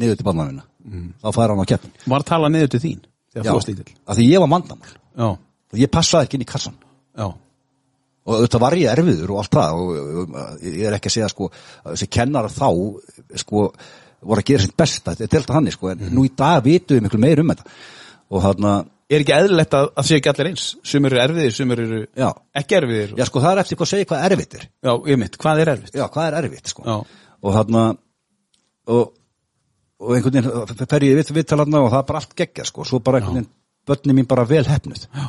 niður 0.00 0.16
til 0.16 0.26
barnavina 0.30 0.64
mm. 0.64 1.06
þá 1.20 1.28
fær 1.36 1.52
hann 1.52 1.60
á 1.60 1.70
keppin 1.74 1.94
Var 2.06 2.24
að 2.24 2.30
tala 2.32 2.52
niður 2.52 2.72
til 2.74 2.82
þín 2.86 3.00
lítill? 3.36 3.94
Að 4.10 4.18
því 4.18 4.26
ég 4.26 4.42
var 4.42 4.50
vandamál. 4.50 4.94
Já, 5.20 5.28
og 5.36 5.78
ég 5.78 5.92
passaði 5.92 6.26
ekki 6.26 6.38
inn 6.38 6.46
í 6.46 6.50
kassan 6.50 6.76
já, 6.80 7.26
og 7.28 8.36
auðvitað 8.36 8.62
var 8.64 8.76
ég 8.80 8.92
erfiður 8.94 9.34
og 9.34 9.42
allt 9.42 9.56
það 9.58 9.82
og, 9.82 10.38
ég 10.64 10.86
er 10.88 10.96
ekki 10.96 11.10
að 11.10 11.16
segja 11.16 11.30
sko 11.32 11.50
þessi 11.52 12.08
kennar 12.16 12.48
þá 12.52 12.68
sko 13.44 13.66
voru 14.20 14.42
að 14.42 14.48
gera 14.50 14.64
sitt 14.64 14.76
besta, 14.76 15.14
þetta 15.16 15.36
er 15.36 15.42
alltaf 15.42 15.56
hann 15.56 15.70
sko, 15.74 15.90
en 15.92 16.10
nú 16.14 16.24
í 16.28 16.32
dag 16.36 16.60
vitum 16.64 16.98
við 16.98 17.06
miklu 17.06 17.20
meir 17.22 17.40
um 17.42 17.52
þetta. 17.52 17.76
Og 18.30 18.44
þarna, 18.44 18.74
Er 19.10 19.24
ekki 19.24 19.34
eðlilegt 19.34 19.72
að, 19.74 19.88
að 19.98 20.06
sé 20.06 20.18
ekki 20.20 20.30
allir 20.30 20.48
eins? 20.52 20.66
Sumir 20.86 21.16
eru 21.16 21.22
erfiðir, 21.24 21.54
sumir 21.56 21.80
eru 21.82 22.02
já. 22.06 22.28
ekki 22.60 22.76
erfiðir. 22.78 23.16
Já 23.18 23.24
sko 23.26 23.42
það 23.42 23.56
er 23.56 23.62
eftir 23.64 23.78
hvað 23.80 23.88
að 23.88 23.92
segja 23.94 24.08
hvað 24.12 24.26
erfitt 24.28 24.58
er. 24.60 24.66
Já, 24.86 24.92
ég 25.10 25.18
mitt, 25.18 25.38
hvað 25.42 25.62
er 25.64 25.70
erfitt? 25.74 25.96
já, 25.98 26.04
hvað 26.14 26.28
er 26.28 26.36
erfitt 26.44 26.70
sko? 26.70 26.84
Já. 26.86 27.24
og 27.40 27.56
þarna 27.56 27.82
og, 28.90 29.16
og 30.00 30.14
einhvern 30.14 30.38
veginn 30.38 30.90
fer 30.92 31.06
ég 31.08 31.18
við 31.18 31.32
viðtalarna 31.40 31.82
og 31.82 31.90
það 31.90 32.02
er 32.02 32.06
bara 32.12 32.22
allt 32.22 32.36
geggja 32.38 32.68
sko, 32.68 32.86
svo 32.86 33.02
bara 33.04 33.20
einhvern 33.20 33.40
veginn 33.40 33.50
börni 33.90 34.16
mín 34.16 34.28
bara 34.28 34.44
vel 34.48 34.64
hefnuð 34.66 35.06
Já. 35.08 35.26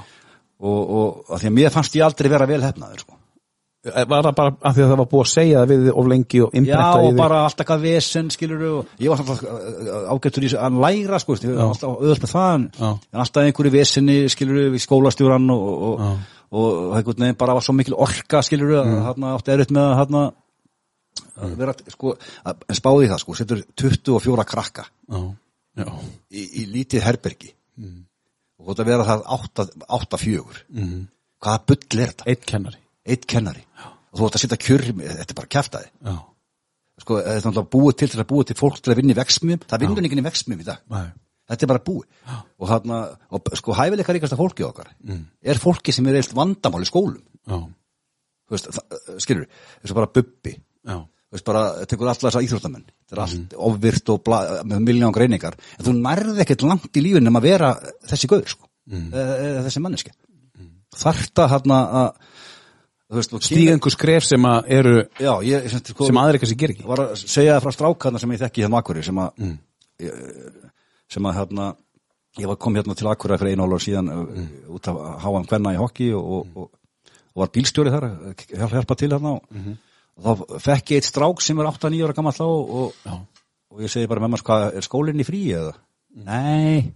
og, 0.60 0.80
og 0.82 1.34
að 1.34 1.44
því 1.44 1.52
að 1.52 1.58
mér 1.58 1.74
fannst 1.74 1.98
ég 1.98 2.06
aldrei 2.06 2.30
vera 2.32 2.50
vel 2.50 2.62
hefnaður 2.66 3.06
sko 3.06 3.18
Var 3.82 4.06
það 4.06 4.36
bara 4.38 4.52
af 4.62 4.76
því 4.76 4.84
að 4.84 4.92
það 4.92 5.00
var 5.00 5.08
búið 5.10 5.24
að 5.24 5.30
segja 5.32 5.62
það 5.62 5.72
við 5.72 5.88
of 5.98 6.10
lengi 6.12 6.42
og 6.46 6.52
Já, 6.52 6.58
innbretta 6.60 6.90
í 6.92 7.06
og 7.06 7.08
þig? 7.08 7.18
bara 7.18 7.38
alltaf 7.48 7.64
eitthvað 7.64 7.86
vesen, 7.88 8.28
skilur 8.30 8.66
og 8.68 8.92
ég 9.02 9.10
var 9.10 9.24
alltaf 9.24 9.40
ágættur 10.14 10.46
í 10.46 10.52
að 10.54 10.76
læra, 10.84 11.20
sko, 11.24 11.38
ég 11.42 11.56
var 11.56 11.72
alltaf 11.72 11.96
auðvitað 11.96 12.22
með 12.22 12.34
það 12.36 12.52
en, 12.58 12.68
Já. 12.78 12.92
alltaf 13.24 13.48
einhverju 13.48 13.72
vesenni, 13.74 14.18
skilur 14.30 14.60
við 14.76 14.84
skólastjóran 14.86 15.50
og, 15.56 15.64
og, 15.72 16.04
Já. 16.04 16.12
og, 16.52 16.68
og 16.68 16.94
einhvern 17.00 17.26
veginn 17.26 17.40
bara 17.42 17.56
var 17.58 17.66
svo 17.66 17.76
mikil 17.80 17.98
orka, 18.06 18.44
skilur 18.46 18.76
að 18.84 18.92
þarna 19.08 19.34
átti 19.40 19.56
erut 19.56 19.74
með 19.74 19.88
að 19.88 19.98
þarna 20.04 20.24
að 21.42 21.58
vera, 21.64 21.76
sko, 21.96 22.14
að 22.52 22.78
spáði 22.78 23.10
það, 23.16 23.24
sko, 23.26 23.38
setur 23.42 23.66
24 23.82 24.48
krakka 24.54 24.86
Já, 24.86 25.26
já, 25.82 25.90
í, 26.30 26.46
í 26.62 26.68
lítið 26.70 27.08
herbergi 27.08 27.50
og 28.62 28.70
gott 28.70 28.86
að 28.86 28.94
vera 28.94 29.10
það 29.10 29.26
8-4 29.90 30.64
mm. 30.70 31.02
hvaða 31.42 31.66
bull 31.66 32.02
er 32.06 32.14
þetta? 32.14 32.30
eitt 32.30 32.46
kennari 32.46 32.81
Eitt 33.08 33.26
kennari. 33.30 33.64
Og 34.12 34.20
þú 34.20 34.28
ætti 34.28 34.40
að 34.40 34.44
setja 34.44 34.94
með, 34.98 35.12
þetta 35.22 35.34
er 35.34 35.38
bara 35.38 35.52
kjaftaði 35.56 35.90
Já, 36.04 36.16
sko, 37.02 37.18
þetta 37.18 37.34
er 37.34 37.46
náttúrulega 37.46 37.74
búið 37.76 37.98
til 38.00 38.10
til 38.12 38.22
að 38.22 38.30
búið 38.32 38.48
til 38.50 38.58
fólk 38.60 38.80
til 38.80 38.94
að 38.94 39.00
vinna 39.02 39.14
í 39.14 39.20
vexmjum, 39.20 39.62
það 39.70 39.84
vinnur 39.86 40.08
enginn 40.08 40.22
í 40.22 40.26
vexmjum 40.26 40.64
í 40.64 40.68
dag. 40.68 40.82
Nei. 40.92 41.06
þetta 41.52 41.66
er 41.66 41.72
bara 41.72 41.84
búið. 41.86 42.08
Og, 42.32 42.66
þarna, 42.70 43.00
og 43.32 43.54
sko 43.60 43.78
hæfileika 43.78 44.16
ríkasta 44.16 44.40
fólki 44.40 44.66
okkar 44.68 44.92
mm. 45.04 45.24
er 45.52 45.62
fólki 45.62 45.96
sem 45.96 46.08
er 46.12 46.20
eilt 46.20 46.36
vandamál 46.38 46.84
í 46.84 46.90
skólum. 46.90 47.24
Já, 47.48 47.58
Þú 48.52 48.58
veist, 48.58 48.68
það, 48.76 49.02
skilur 49.24 49.46
við, 49.46 49.60
eins 49.80 49.94
og 49.94 49.98
bara 50.02 50.12
bubbi. 50.20 50.54
Já, 50.84 50.98
Þú 51.32 51.38
veist, 51.38 51.46
bara, 51.48 51.62
tekur 51.88 52.10
alla 52.12 52.20
þessa 52.20 52.42
íþróttamenn. 52.44 52.88
Þetta 53.08 53.16
er 53.16 53.22
allt 53.24 53.54
ofvirt 53.70 54.12
og 54.12 54.24
bla, 54.28 54.40
með 54.68 54.82
miljón 54.90 55.16
greiningar. 55.16 55.56
En 55.78 55.88
þú 55.88 55.94
nærði 55.96 56.44
ekkert 56.44 56.66
langt 56.68 57.00
í 57.00 57.04
lífinu 57.06 57.24
nema 57.24 57.40
að 57.40 57.48
vera 57.48 57.70
þessi 58.12 58.28
gauður 58.28 58.52
sko, 58.52 58.68
mm. 58.92 59.06
þessi 59.68 59.84
manneski 59.84 60.12
mm. 60.12 60.74
þarta 61.00 61.48
hann 61.54 61.76
að 61.78 62.10
einhver 63.74 63.94
skref 63.94 64.26
sem 64.28 64.46
að 64.48 64.70
eru 64.78 64.94
já, 65.20 65.32
ég, 65.44 65.70
sem, 65.72 65.84
sko, 65.92 66.08
sem 66.08 66.20
aðri 66.22 66.42
kannski 66.42 66.58
ger 66.62 66.74
ekki. 66.76 66.86
var 66.88 67.04
að 67.04 67.14
segja 67.20 67.58
það 67.58 67.66
frá 67.66 67.76
strákarna 67.76 68.22
sem 68.22 68.34
ég 68.36 68.44
þekki 68.46 68.66
hérna 68.66 68.80
Akureyri 68.80 69.08
sem 69.08 69.20
að 69.20 69.42
ég, 70.06 70.22
sem 71.12 71.28
að 71.28 71.40
hérna 71.42 71.68
ég 72.40 72.48
var 72.48 72.60
kom 72.64 72.78
hérna 72.80 72.96
til 72.96 73.10
Akureyri 73.12 73.42
fyrir 73.42 73.58
einu 73.58 73.68
álar 73.68 73.84
síðan 73.84 74.14
mm. 74.16 74.48
út 74.78 74.92
af 74.92 75.02
háan 75.26 75.50
hvenna 75.52 75.76
í 75.76 75.82
hokki 75.82 76.10
og, 76.16 76.32
og, 76.38 76.56
og, 76.56 77.12
og 77.36 77.44
var 77.44 77.54
bílstjóri 77.58 77.94
þar 77.94 78.08
að 78.08 78.46
hjálpa, 78.48 78.74
hjálpa 78.78 79.00
til 79.02 79.12
hérna 79.12 79.36
og, 79.36 79.70
og 80.16 80.26
þá 80.26 80.66
fekk 80.70 80.96
ég 80.96 81.02
eitt 81.02 81.12
strák 81.12 81.44
sem 81.44 81.60
er 81.60 81.72
8-9 81.74 82.04
ára 82.08 82.16
gammal 82.18 82.38
þá 82.38 82.46
og, 82.48 83.16
og 83.72 83.84
ég 83.84 83.92
segi 83.92 84.08
bara 84.12 84.24
með 84.24 84.38
maður 84.38 84.48
hvað 84.48 84.68
er 84.80 84.88
skólinn 84.88 85.24
í 85.24 85.28
frí 85.28 85.46
eða? 85.60 85.76
Nei. 86.28 86.92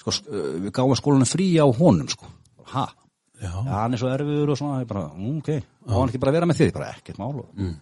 Sko, 0.00 0.12
sk- 0.12 0.32
uh, 0.32 0.54
við 0.64 0.72
gáum 0.76 0.96
skólinn 0.96 1.28
frí 1.28 1.54
á 1.60 1.64
honum 1.68 2.08
sko. 2.12 2.28
Ha 2.72 2.88
Já. 3.36 3.50
Hann 3.68 3.92
er 3.92 4.00
svo 4.00 4.08
erfiður 4.08 4.54
og 4.54 4.58
svona, 4.58 4.80
ég 4.80 4.88
bara, 4.88 5.02
mm, 5.12 5.34
ok, 5.42 5.48
og 5.90 5.92
hann 5.98 6.08
ekki 6.10 6.20
bara 6.22 6.32
vera 6.32 6.46
með 6.48 6.60
þig, 6.62 6.70
bara 6.72 6.86
ekkert 6.94 7.18
mál 7.20 7.34
mm. 7.36 7.74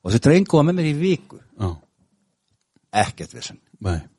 og 0.00 0.08
þessi 0.08 0.22
drengu 0.24 0.56
var 0.56 0.64
með 0.70 0.78
mér 0.78 0.88
í 0.88 0.94
viku, 0.96 1.40
Já, 1.60 1.68
ekkert 3.02 3.34
vissin, 3.36 3.58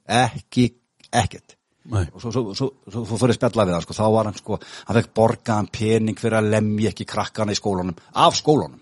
ekki, 0.06 0.68
ekkert. 1.10 1.56
nei. 1.90 2.06
Og 2.14 2.22
svo, 2.22 2.32
svo, 2.32 2.44
svo, 2.58 2.70
svo, 2.86 3.04
svo 3.10 3.20
fyrir 3.24 3.36
spjalla 3.40 3.66
við 3.68 3.78
hann, 3.78 3.86
sko, 3.88 3.98
þá 3.98 4.04
var 4.14 4.30
hann, 4.30 4.38
sko, 4.38 4.60
hann 4.88 5.00
fekk 5.00 5.12
borgaðan 5.18 5.72
pening 5.74 6.22
fyrir 6.22 6.38
að 6.40 6.52
lemja 6.54 6.94
ekki 6.94 7.10
krakkana 7.10 7.58
í 7.58 7.60
skólanum, 7.60 7.98
af 8.14 8.38
skólanum, 8.38 8.80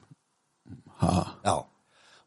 ha. 1.02 1.16
já, 1.48 1.56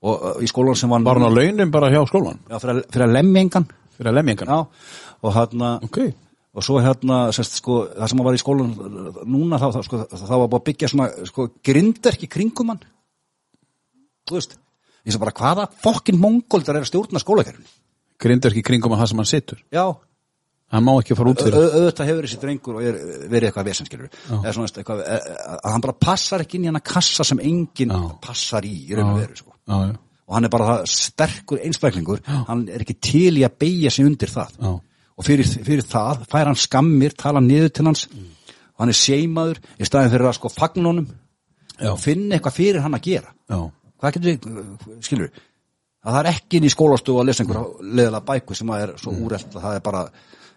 og 0.05 0.27
uh, 0.33 0.43
í 0.45 0.49
skólanum 0.51 0.81
sem 0.81 0.91
var, 0.97 1.05
Var 1.05 1.21
hann 1.21 1.29
á 1.29 1.37
launum 1.37 1.71
bara 1.77 1.93
hjá 1.93 2.01
skólan? 2.09 2.41
já, 2.49 2.57
fyrir, 2.57 2.81
að, 2.81 2.87
fyrir 2.97 3.09
að 3.11 3.17
lemja 3.21 3.45
engan, 3.47 3.69
Fyrir 3.95 4.11
að 4.11 4.17
lemja 4.23 4.35
engan? 4.39 4.49
já, 4.57 4.61
og 5.29 5.37
hann, 5.37 5.69
Ok, 5.87 6.01
og 6.55 6.63
svo 6.63 6.79
hérna, 6.83 7.17
sérst, 7.35 7.57
sko, 7.61 7.81
það 7.97 8.09
sem 8.11 8.21
hann 8.21 8.27
var 8.29 8.37
í 8.39 8.43
skólan 8.43 8.73
núna, 9.27 9.59
þá, 9.59 9.67
þá, 9.75 9.81
sko, 9.89 10.03
þá 10.15 10.35
var 10.39 10.49
búið 10.53 10.61
að 10.61 10.67
byggja 10.71 10.91
svona, 10.93 11.09
sko, 11.31 11.49
grindarki 11.67 12.29
kringum 12.31 12.71
hann, 12.73 12.83
þú 14.29 14.39
veist, 14.39 14.57
ég 15.05 15.15
svo 15.17 15.23
bara, 15.25 15.35
hvaða 15.37 15.67
fokkin 15.85 16.19
mongóldar 16.21 16.79
er 16.79 16.87
að 16.87 16.91
stjórna 16.93 17.23
skólakerfinu? 17.23 17.67
grindur 18.25 18.55
ekki 18.55 18.63
kringum 18.65 18.93
að 18.95 19.01
það 19.03 19.09
sem 19.11 19.19
hann 19.21 19.27
situr. 19.35 19.59
Já, 19.75 19.87
Hann 20.75 20.83
má 20.87 20.95
ekki 20.97 21.15
fara 21.15 21.31
út 21.31 21.43
fyrir 21.45 21.55
au- 21.61 21.75
auðvitað 21.77 22.07
hefur 22.09 22.25
þessi 22.27 22.39
drengur 22.41 22.77
og 22.79 22.83
er, 22.89 22.97
verið 23.31 23.51
eitthvað 23.51 23.67
vesenskilur 23.69 24.09
eða 24.41 24.53
svona 24.57 24.71
eitthvað, 24.73 25.03
e- 25.05 25.19
e- 25.21 25.59
að 25.61 25.71
hann 25.75 25.83
bara 25.85 25.93
passar 26.07 26.41
ekki 26.43 26.57
inn 26.57 26.65
í 26.65 26.71
hana 26.71 26.81
kassa 26.81 27.23
sem 27.29 27.39
enginn 27.45 27.93
passar 28.25 28.65
í, 28.67 28.73
í 28.89 28.97
raun 28.97 29.11
og 29.13 29.19
veru 29.21 29.37
sko. 29.37 29.53
Já, 29.69 29.77
já, 29.85 29.93
og 30.27 30.35
hann 30.35 30.45
er 30.49 30.53
bara 30.55 30.79
sterkur 30.89 31.61
einstaklingur 31.63 32.23
hann 32.49 32.65
er 32.73 32.81
ekki 32.83 32.97
til 32.99 33.35
í 33.39 33.45
að 33.45 33.59
beigja 33.61 33.91
sig 33.93 34.07
undir 34.09 34.33
það. 34.33 34.57
Já. 34.59 34.73
Og 35.15 35.27
fyrir, 35.27 35.47
fyrir 35.47 35.87
það 35.87 36.25
fær 36.31 36.51
hann 36.51 36.59
skammir, 36.59 37.15
tala 37.19 37.43
niður 37.45 37.73
til 37.75 37.89
hans. 37.89 38.07
Og 38.75 38.83
hann 38.83 38.91
er 38.91 38.99
seimaður 38.99 39.61
í 39.79 39.87
staðin 39.87 40.13
fyrir 40.15 40.29
að 40.31 40.39
sko 40.39 40.51
fagnunum 40.53 41.09
og 41.91 41.99
finna 42.03 42.37
eitthvað 42.37 42.57
fyrir 42.59 42.85
hann 42.85 42.97
að 42.97 43.09
gera. 43.09 43.35
Já, 43.51 43.59
hvað 44.01 44.17
getur 44.17 44.31
við, 44.31 45.03
skilur 45.07 45.35
að 46.05 46.13
það 46.13 46.21
er 46.21 46.31
ekki 46.35 46.59
inn 46.59 46.69
í 46.69 46.73
skólastofu 46.73 47.21
að 47.21 47.29
lesa 47.31 47.45
einhverja 47.45 47.91
leðilega 47.99 48.27
bæku 48.29 48.57
sem 48.59 48.73
að 48.75 48.83
er 48.85 48.95
svo 49.01 49.15
úrelt 49.25 49.55
að 49.55 49.63
það 49.65 49.77
er 49.79 49.85
bara, 49.87 50.03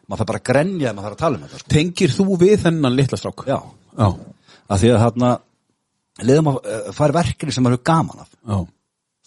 maður 0.08 0.22
fær 0.22 0.30
bara 0.32 0.42
að 0.42 0.48
grenja 0.50 0.90
ef 0.90 0.98
maður 0.98 1.08
þarf 1.08 1.18
að 1.18 1.22
tala 1.22 1.38
um 1.38 1.46
þetta 1.46 1.62
sko. 1.62 1.72
Tengir 1.76 2.16
þú 2.16 2.26
við 2.42 2.56
þennan 2.66 2.98
litla 2.98 3.20
strák? 3.22 3.46
já, 3.48 3.60
Já, 3.98 4.08
að 4.68 4.84
því 4.84 4.92
að 4.92 5.04
þarna 5.06 5.30
leðum 6.28 6.52
að 6.52 6.60
uh, 6.60 6.90
fara 6.98 7.18
verkefni 7.22 7.56
sem 7.56 7.66
maður 7.66 7.80
er 7.80 7.86
gaman 7.88 8.26
af. 8.26 8.34
Já, 8.44 8.58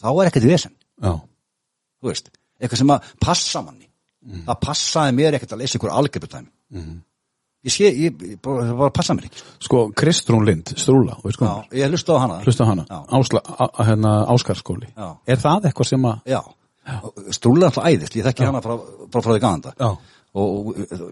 þá 0.02 0.08
er 0.12 0.30
ekkert 0.30 0.48
vesen, 0.50 0.76
eitthvað 2.60 2.82
sem 2.82 2.92
að 2.92 3.08
passa 3.24 3.64
manni 3.64 3.89
það 4.46 4.58
passaði 4.66 5.14
mér 5.16 5.36
ekkert 5.38 5.54
að 5.56 5.62
lesa 5.62 5.78
einhver 5.78 5.94
algebutæmi 5.96 6.50
ég 7.64 7.72
sé, 7.74 7.90
ég, 7.92 8.20
ég 8.24 8.38
bara, 8.40 8.62
það 8.70 8.76
bara 8.80 8.92
passa 8.96 9.12
mér 9.16 9.26
ekki. 9.28 9.42
Sko, 9.66 9.80
Kristrún 9.92 10.46
Lind, 10.48 10.70
Strúla, 10.80 11.18
já, 11.24 11.50
ég 11.76 11.90
hlusta 11.92 12.14
á 12.16 12.18
hana. 12.22 12.38
Hlusta 12.44 12.64
á 12.64 12.68
hana, 12.70 12.84
Ásla, 13.12 13.42
a, 13.44 13.66
hérna, 13.84 14.12
Áskarskóli. 14.32 14.88
Já. 14.96 15.08
Er 15.28 15.36
það 15.42 15.66
eitthvað 15.68 15.88
sem 15.90 16.06
að 16.08 16.22
já. 16.32 16.40
strúlega 17.36 17.68
alltaf 17.68 17.84
æðist, 17.90 18.16
ég 18.16 18.24
þekki 18.24 18.46
hana 18.48 18.62
frá, 18.64 18.78
frá, 19.12 19.20
frá 19.20 19.34
því 19.34 19.42
ganda 19.44 19.74
og, 20.32 20.70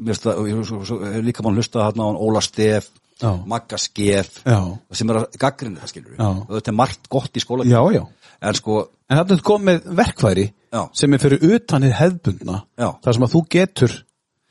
það- 0.08 0.40
ég 0.48 0.64
svo- 0.64 0.84
svo- 0.88 1.02
hef 1.04 1.24
líka 1.26 1.42
mann 1.44 1.54
hlusta 1.60 1.84
hana 1.84 2.08
á 2.08 2.16
Óla 2.16 2.40
Stef 2.40 2.88
Já. 3.20 3.32
Magga 3.46 3.76
Skef 3.82 4.44
Já. 4.46 4.78
sem 4.92 5.10
er 5.10 5.16
að 5.18 5.36
gaggrinni 5.42 5.80
það 5.82 5.88
skilur 5.90 6.20
og 6.22 6.48
þetta 6.54 6.68
er 6.70 6.76
margt 6.80 7.08
gott 7.10 7.32
í 7.36 7.40
skóla. 7.42 7.64
Já, 7.66 7.82
já. 7.92 8.06
En 8.40 8.54
sko, 8.54 8.88
En 9.10 9.18
þetta 9.18 9.34
er 9.34 9.42
komið 9.42 9.82
verkfæri 9.98 10.52
Já. 10.72 10.82
sem 10.92 11.14
er 11.14 11.22
fyrir 11.22 11.44
utan 11.54 11.86
hið 11.86 11.96
hefðbundna 11.98 12.60
Já. 12.76 12.90
þar 13.04 13.16
sem 13.16 13.26
að 13.26 13.34
þú 13.34 13.42
getur 13.54 13.96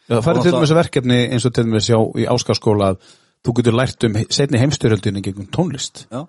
það 0.07 0.23
færi 0.25 0.37
Og 0.41 0.47
til 0.47 0.53
dæmis 0.55 0.75
verkefni 0.77 1.19
eins 1.27 1.45
og 1.45 1.53
til 1.53 1.65
dæmis 1.67 1.89
já, 1.89 1.97
í 1.97 2.27
Áskarskóla 2.31 2.91
að 2.93 3.01
þú 3.45 3.55
getur 3.59 3.77
lært 3.77 4.07
um 4.07 4.17
setni 4.33 4.61
heimstyrjöldinu 4.61 5.23
gegn 5.23 5.49
tónlist. 5.53 6.05
Já, 6.11 6.23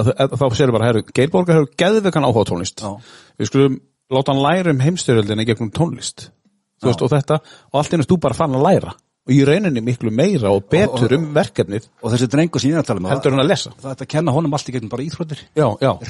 þá 0.00 0.44
séu 0.56 0.72
bara, 0.72 0.88
herru, 0.88 1.04
Geirborgar 1.14 1.58
hefur 1.58 1.74
geðvegan 1.78 2.26
áhuga 2.26 2.46
á 2.46 2.50
tónlist. 2.50 2.80
Já. 2.80 2.94
Við 3.38 3.50
skulum 3.50 3.80
láta 4.12 4.32
hann 4.32 4.42
læra 4.42 4.72
um 4.72 4.82
heimstyrjöldina 4.82 5.46
gegnum 5.46 5.72
tónlist. 5.74 6.30
Veist, 6.84 7.02
og 7.02 7.10
þetta, 7.12 7.40
og 7.72 7.80
allt 7.80 7.94
einu 7.94 8.06
þú 8.06 8.20
bara 8.20 8.36
fann 8.36 8.56
að 8.56 8.64
læra. 8.66 8.94
Og 9.24 9.32
í 9.32 9.38
rauninni 9.48 9.80
miklu 9.80 10.10
meira 10.12 10.50
og 10.52 10.66
betur 10.68 11.14
um 11.16 11.30
verkefnið 11.32 11.86
og 12.02 12.10
þessi 12.12 12.26
drengur 12.28 12.60
sem 12.60 12.74
ég 12.74 12.76
er 12.76 12.82
að 12.82 12.90
tala 12.90 13.00
um 13.00 13.06
heldur 13.08 13.32
hann 13.32 13.40
að 13.40 13.48
lesa. 13.48 13.70
það 13.80 13.94
er 13.94 14.02
að 14.04 14.10
kenna 14.12 14.34
honum 14.36 14.56
allt 14.56 14.68
í 14.68 14.74
gegnum 14.74 14.90
bara 14.92 15.06
íþróttir 15.06 15.40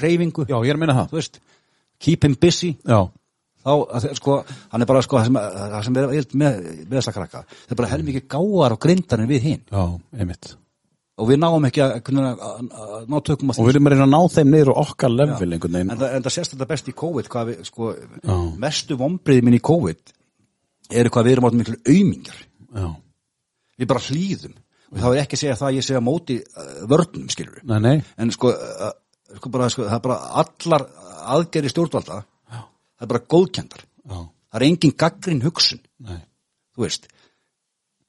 reyfingu, 0.01 0.47
já, 0.51 0.57
ég 0.57 0.73
er 0.73 0.75
að 0.75 0.81
minna 0.83 0.97
það. 0.99 1.13
þú 1.13 1.21
veist 1.21 1.39
keep 2.03 2.27
him 2.27 2.35
busy. 2.35 2.73
Já, 2.83 3.07
þá, 3.65 4.11
sko, 4.19 4.41
hann 4.73 4.85
er 4.85 4.91
bara 4.91 5.03
sko, 5.05 5.21
það 5.21 5.31
sem, 5.31 5.39
það 5.61 5.79
sem 5.87 5.97
er 6.01 6.11
vild 6.11 6.37
með, 6.41 6.59
með 6.83 6.99
þessa 6.99 7.15
krakka 7.17 7.43
það 7.55 7.73
er 7.75 7.81
bara 7.81 7.93
helmikið 7.95 8.27
gáar 8.35 8.77
og 8.77 8.83
grindar 8.85 9.25
en 9.25 9.31
við 9.31 9.49
hinn 9.49 9.63
já, 9.65 9.85
einmitt. 10.19 10.51
Og 11.15 11.29
við 11.31 11.39
náum 11.39 11.63
ekki 11.69 11.83
að, 11.85 11.93
að, 12.11 12.43
að, 12.43 12.95
ná 13.07 13.17
tökum 13.23 13.53
að 13.53 13.61
og 13.63 13.69
við 13.69 13.77
erum 13.77 13.87
að 13.87 13.95
reyna 13.95 14.07
að 14.09 14.15
ná 14.17 14.35
þeim 14.35 14.51
niður 14.51 14.73
á 14.75 14.83
okkar 14.83 15.13
level 15.15 15.47
einhvern 15.47 15.77
en, 15.79 15.87
veginn 15.87 16.01
það, 16.01 16.17
en 16.17 16.27
það 16.27 16.35
sést 16.37 16.55
þetta 16.57 16.69
best 16.73 16.91
í 16.91 16.97
COVID 17.05 17.31
hvað 17.31 17.51
við, 17.51 17.61
sko, 17.69 17.93
Já. 18.19 18.35
mestu 18.65 18.99
vombriði 18.99 19.47
minn 19.47 19.59
í 19.61 19.63
COVID 19.65 20.13
eru 20.99 21.15
hvað 21.15 21.29
við 21.29 21.37
erum 21.37 21.49
átt 21.49 21.59
miklu 21.61 21.79
aumingar 21.87 22.43
já, 22.75 22.89
við 23.79 23.91
bara 23.95 24.05
hlýðum. 24.09 24.59
Og 24.95 25.01
þá 25.01 25.07
er 25.09 25.21
ekki 25.23 25.39
að 25.39 25.43
segja 25.45 25.57
það 25.59 25.69
að 25.71 25.79
ég 25.79 25.87
segja 25.87 26.03
móti 26.05 26.37
uh, 26.43 26.75
vörnum 26.91 27.31
skilur 27.33 27.63
nei, 27.67 27.79
nei, 27.83 27.97
en 28.21 28.35
sko, 28.35 28.51
uh, 28.51 28.91
sko, 29.39 29.55
bara, 29.55 29.71
sko 29.73 29.87
það 29.87 29.97
er 29.97 30.05
bara 30.05 30.19
allar 30.43 30.87
aðgerri 31.35 31.71
stjórnvalda 31.73 32.21
það 33.05 33.09
er 33.09 33.13
bara 33.15 33.27
góðkendar 33.35 33.85
já, 33.85 34.17
það 34.17 34.61
er 34.61 34.67
engin 34.69 34.97
gaggrin 35.05 35.45
hugsun. 35.45 35.83
Nei. 36.05 36.23
Þú 36.75 36.87
veist 36.87 37.11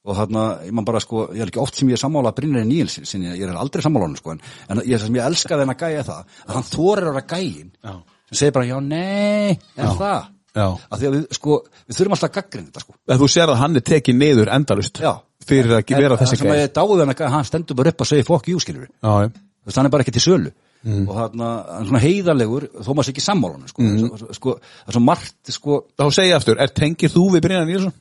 og 0.06 0.14
þarna, 0.14 0.44
ég 0.66 0.74
man 0.76 0.86
bara 0.86 1.00
sko, 1.02 1.26
ég 1.34 1.42
er 1.42 1.50
ekki 1.50 1.58
oft 1.62 1.78
sem 1.78 1.88
ég 1.90 1.98
er 1.98 2.02
sammála 2.02 2.30
að 2.30 2.38
Brynjar 2.40 2.66
Níels, 2.68 3.00
sinni, 3.10 3.32
ég 3.32 3.42
er 3.42 3.58
aldrei 3.58 3.82
sammála 3.82 4.06
hann 4.06 4.18
sko, 4.18 4.36
en, 4.36 4.42
en 4.70 4.82
ég, 4.86 5.00
sem 5.02 5.18
ég 5.18 5.26
elska 5.26 5.58
þennan 5.58 5.78
gæja 5.80 6.04
það 6.06 6.36
að 6.46 6.54
hann 6.54 6.68
þorir 6.68 7.08
ára 7.10 7.22
gæjin 7.26 7.72
Já. 7.74 7.94
sem 8.30 8.40
segir 8.40 8.54
bara, 8.54 8.68
já, 8.70 8.76
nei, 8.86 9.56
er 9.74 9.96
það? 9.98 10.28
Já. 10.56 10.66
að 10.70 11.00
því 11.00 11.08
að 11.08 11.16
við, 11.16 11.24
sko, 11.36 11.56
við 11.82 11.98
þurfum 11.98 12.16
alltaf 12.16 12.30
að 12.30 12.36
gaggrina 12.38 12.68
þetta 12.70 12.84
sko. 12.84 12.94
En 13.10 13.20
þú 13.22 13.30
sér 13.34 13.52
að 13.52 13.60
hann 13.64 13.80
er 13.80 13.86
tekið 13.90 14.18
niður 14.20 14.52
endalust 14.54 15.02
já. 15.02 15.10
fyrir 15.44 15.74
að 15.80 15.90
vera 15.90 16.20
þessi 16.22 16.36
það 16.36 16.42
sem 16.44 16.52
gæði 16.52 16.62
ég 16.62 16.76
dáði 16.78 17.00
þennan 17.02 17.18
gæja, 17.18 17.32
hann 17.34 17.50
stendur 17.50 17.80
bara 17.80 17.92
upp 17.92 18.06
og 18.06 18.10
segir 18.12 18.30
fokk 18.30 18.52
jú, 18.52 18.62
skilur 18.62 18.86
Já, 18.86 19.10
já. 19.26 19.34
þú 19.34 19.72
veist, 19.72 19.80
hann 19.80 19.90
er 19.90 19.96
bara 19.96 20.06
ekki 20.06 20.14
til 20.16 20.24
sölu 20.24 20.54
Mm. 20.86 21.06
og 21.10 21.16
hann 21.18 21.40
er 21.42 21.86
svona 21.88 22.00
heiðarlegur 22.04 22.68
þó 22.70 22.90
maður 22.92 23.08
sé 23.08 23.12
ekki 23.12 23.22
sammála 23.24 23.56
hann 23.56 23.70
sko, 23.72 23.82
mm. 23.82 24.26
sko, 24.36 24.52
það 24.62 24.90
er 24.92 24.94
svo 24.94 25.00
margt 25.02 25.50
sko, 25.50 25.78
Þá 25.98 26.04
segi 26.14 26.30
ég 26.30 26.36
aftur, 26.38 26.60
er 26.62 26.70
tengir 26.76 27.10
þú 27.10 27.24
við 27.32 27.42
Brynjar 27.42 27.66
Nílsson? 27.66 27.94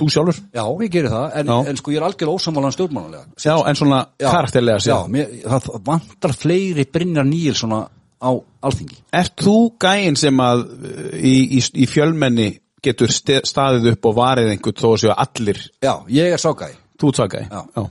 Þú 0.00 0.08
sjálfur? 0.14 0.38
já, 0.56 0.62
ég 0.64 0.92
gerir 0.94 1.12
það 1.12 1.36
en, 1.36 1.50
Já. 1.52 1.68
en 1.68 1.80
sko, 1.82 1.92
ég 1.92 2.00
er 2.00 2.06
algjörlega 2.06 2.40
ósammála 2.40 2.70
stjórnmálanlega 2.72 3.44
Já, 3.44 3.52
en 3.68 3.78
svona 3.82 3.98
karakterlega 4.16 4.80
já, 4.80 4.84
sér 4.86 5.12
mér, 5.12 5.34
það 5.44 5.68
vantar 5.90 6.34
fleiri 6.40 6.86
Brynjar 6.88 7.28
Níelsson 7.28 7.76
á 7.76 8.30
alþingi 8.64 8.96
Ert 9.20 9.44
þú 9.44 9.56
gæinn 9.84 10.16
sem 10.16 10.40
að 10.40 10.64
uh, 10.64 11.12
í, 11.20 11.34
í, 11.58 11.62
í 11.84 11.90
fjölmenni 11.90 12.48
getur 12.82 13.12
staðið 13.12 13.92
upp 13.92 14.08
og 14.08 14.16
varið 14.22 14.54
einhvern 14.54 14.80
þó 14.80 14.88
séu 15.04 15.12
allir 15.12 15.60
já, 15.84 15.94
ég 16.08 16.32
er 16.32 16.40
sákæði 16.40 16.80
þú 16.96 17.12
tvaka 17.18 17.44
Já. 17.44 17.86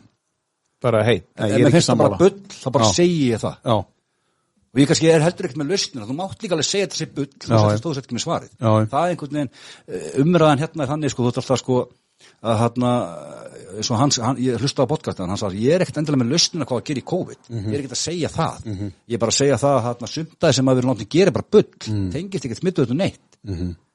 Bara 0.81 1.05
hei, 1.05 1.19
nei, 1.38 1.47
ég 1.51 1.59
er 1.59 1.68
ekki 1.69 1.77
finnst 1.77 1.91
það 1.93 2.01
bara 2.01 2.18
sammála 2.18 2.22
bull, 2.23 2.57
þá 2.57 2.69
bara 2.73 2.89
Já. 2.89 2.93
segi 2.97 3.26
ég 3.30 3.43
það 3.45 3.57
Já, 3.61 3.76
og 4.72 4.80
ég 4.80 4.88
kannski 4.88 5.10
er 5.11 5.22
heldur 5.26 5.45
ekkert 5.49 5.60
með 5.61 5.72
lausnina 5.73 6.06
þú 6.07 6.15
mátt 6.15 6.41
líka 6.43 6.56
alveg 6.56 6.68
segja 6.68 6.88
þetta 6.88 6.99
sé 7.02 7.07
bull 7.15 7.27
þú 7.27 7.52
já. 7.52 7.80
stóðs 7.81 7.98
ekki 8.02 8.15
með 8.15 8.23
svarið. 8.26 8.52
Já, 8.56 8.69
það 8.91 9.02
er 9.03 9.15
einhvern 9.15 9.35
veginn, 9.35 9.52
eh, 9.88 10.22
umræðan 10.23 10.61
hérna 10.64 10.84
er 10.85 10.91
þannig 10.93 11.11
sko, 11.11 11.23
þú 11.23 11.31
ert 11.34 11.41
alltaf 11.41 11.60
sko 11.60 11.80
að 12.45 12.57
hérna, 12.61 12.91
hans, 13.98 14.18
hann, 14.22 14.38
ég 14.38 14.61
hlusta 14.61 14.84
á 14.85 14.91
podcastan, 14.91 15.30
hann 15.31 15.38
sagði, 15.41 15.61
ég 15.65 15.76
er 15.76 15.81
ekkert 15.85 15.98
endilega 16.02 16.22
með 16.23 16.31
lausnina 16.35 16.65
hvað 16.69 16.81
að 16.81 16.85
gera 16.89 17.02
í 17.02 17.06
COVID, 17.11 17.41
Mhm. 17.49 17.65
ég 17.68 17.73
er 17.73 17.80
ekkert 17.81 17.98
að 17.98 18.06
segja 18.06 18.30
það. 18.30 18.57
Ég 19.10 19.15
er 19.15 19.18
bara 19.18 19.31
að 19.31 19.39
segja 19.41 19.57
það 19.57 19.76
að 19.77 19.85
hérna, 19.88 20.07
sumtaði 20.15 20.53
sem 20.53 20.65
að 20.65 20.76
við 20.76 20.81
erum 20.84 20.91
látið 20.95 21.10
gera 21.10 21.31
bara 21.31 21.45
bull, 21.52 21.72
Mhm. 21.88 22.11
tengist 22.11 22.45
ekkert 22.45 22.61
smittu 22.61 22.85
þetta 22.85 22.95
neitt 22.95 23.19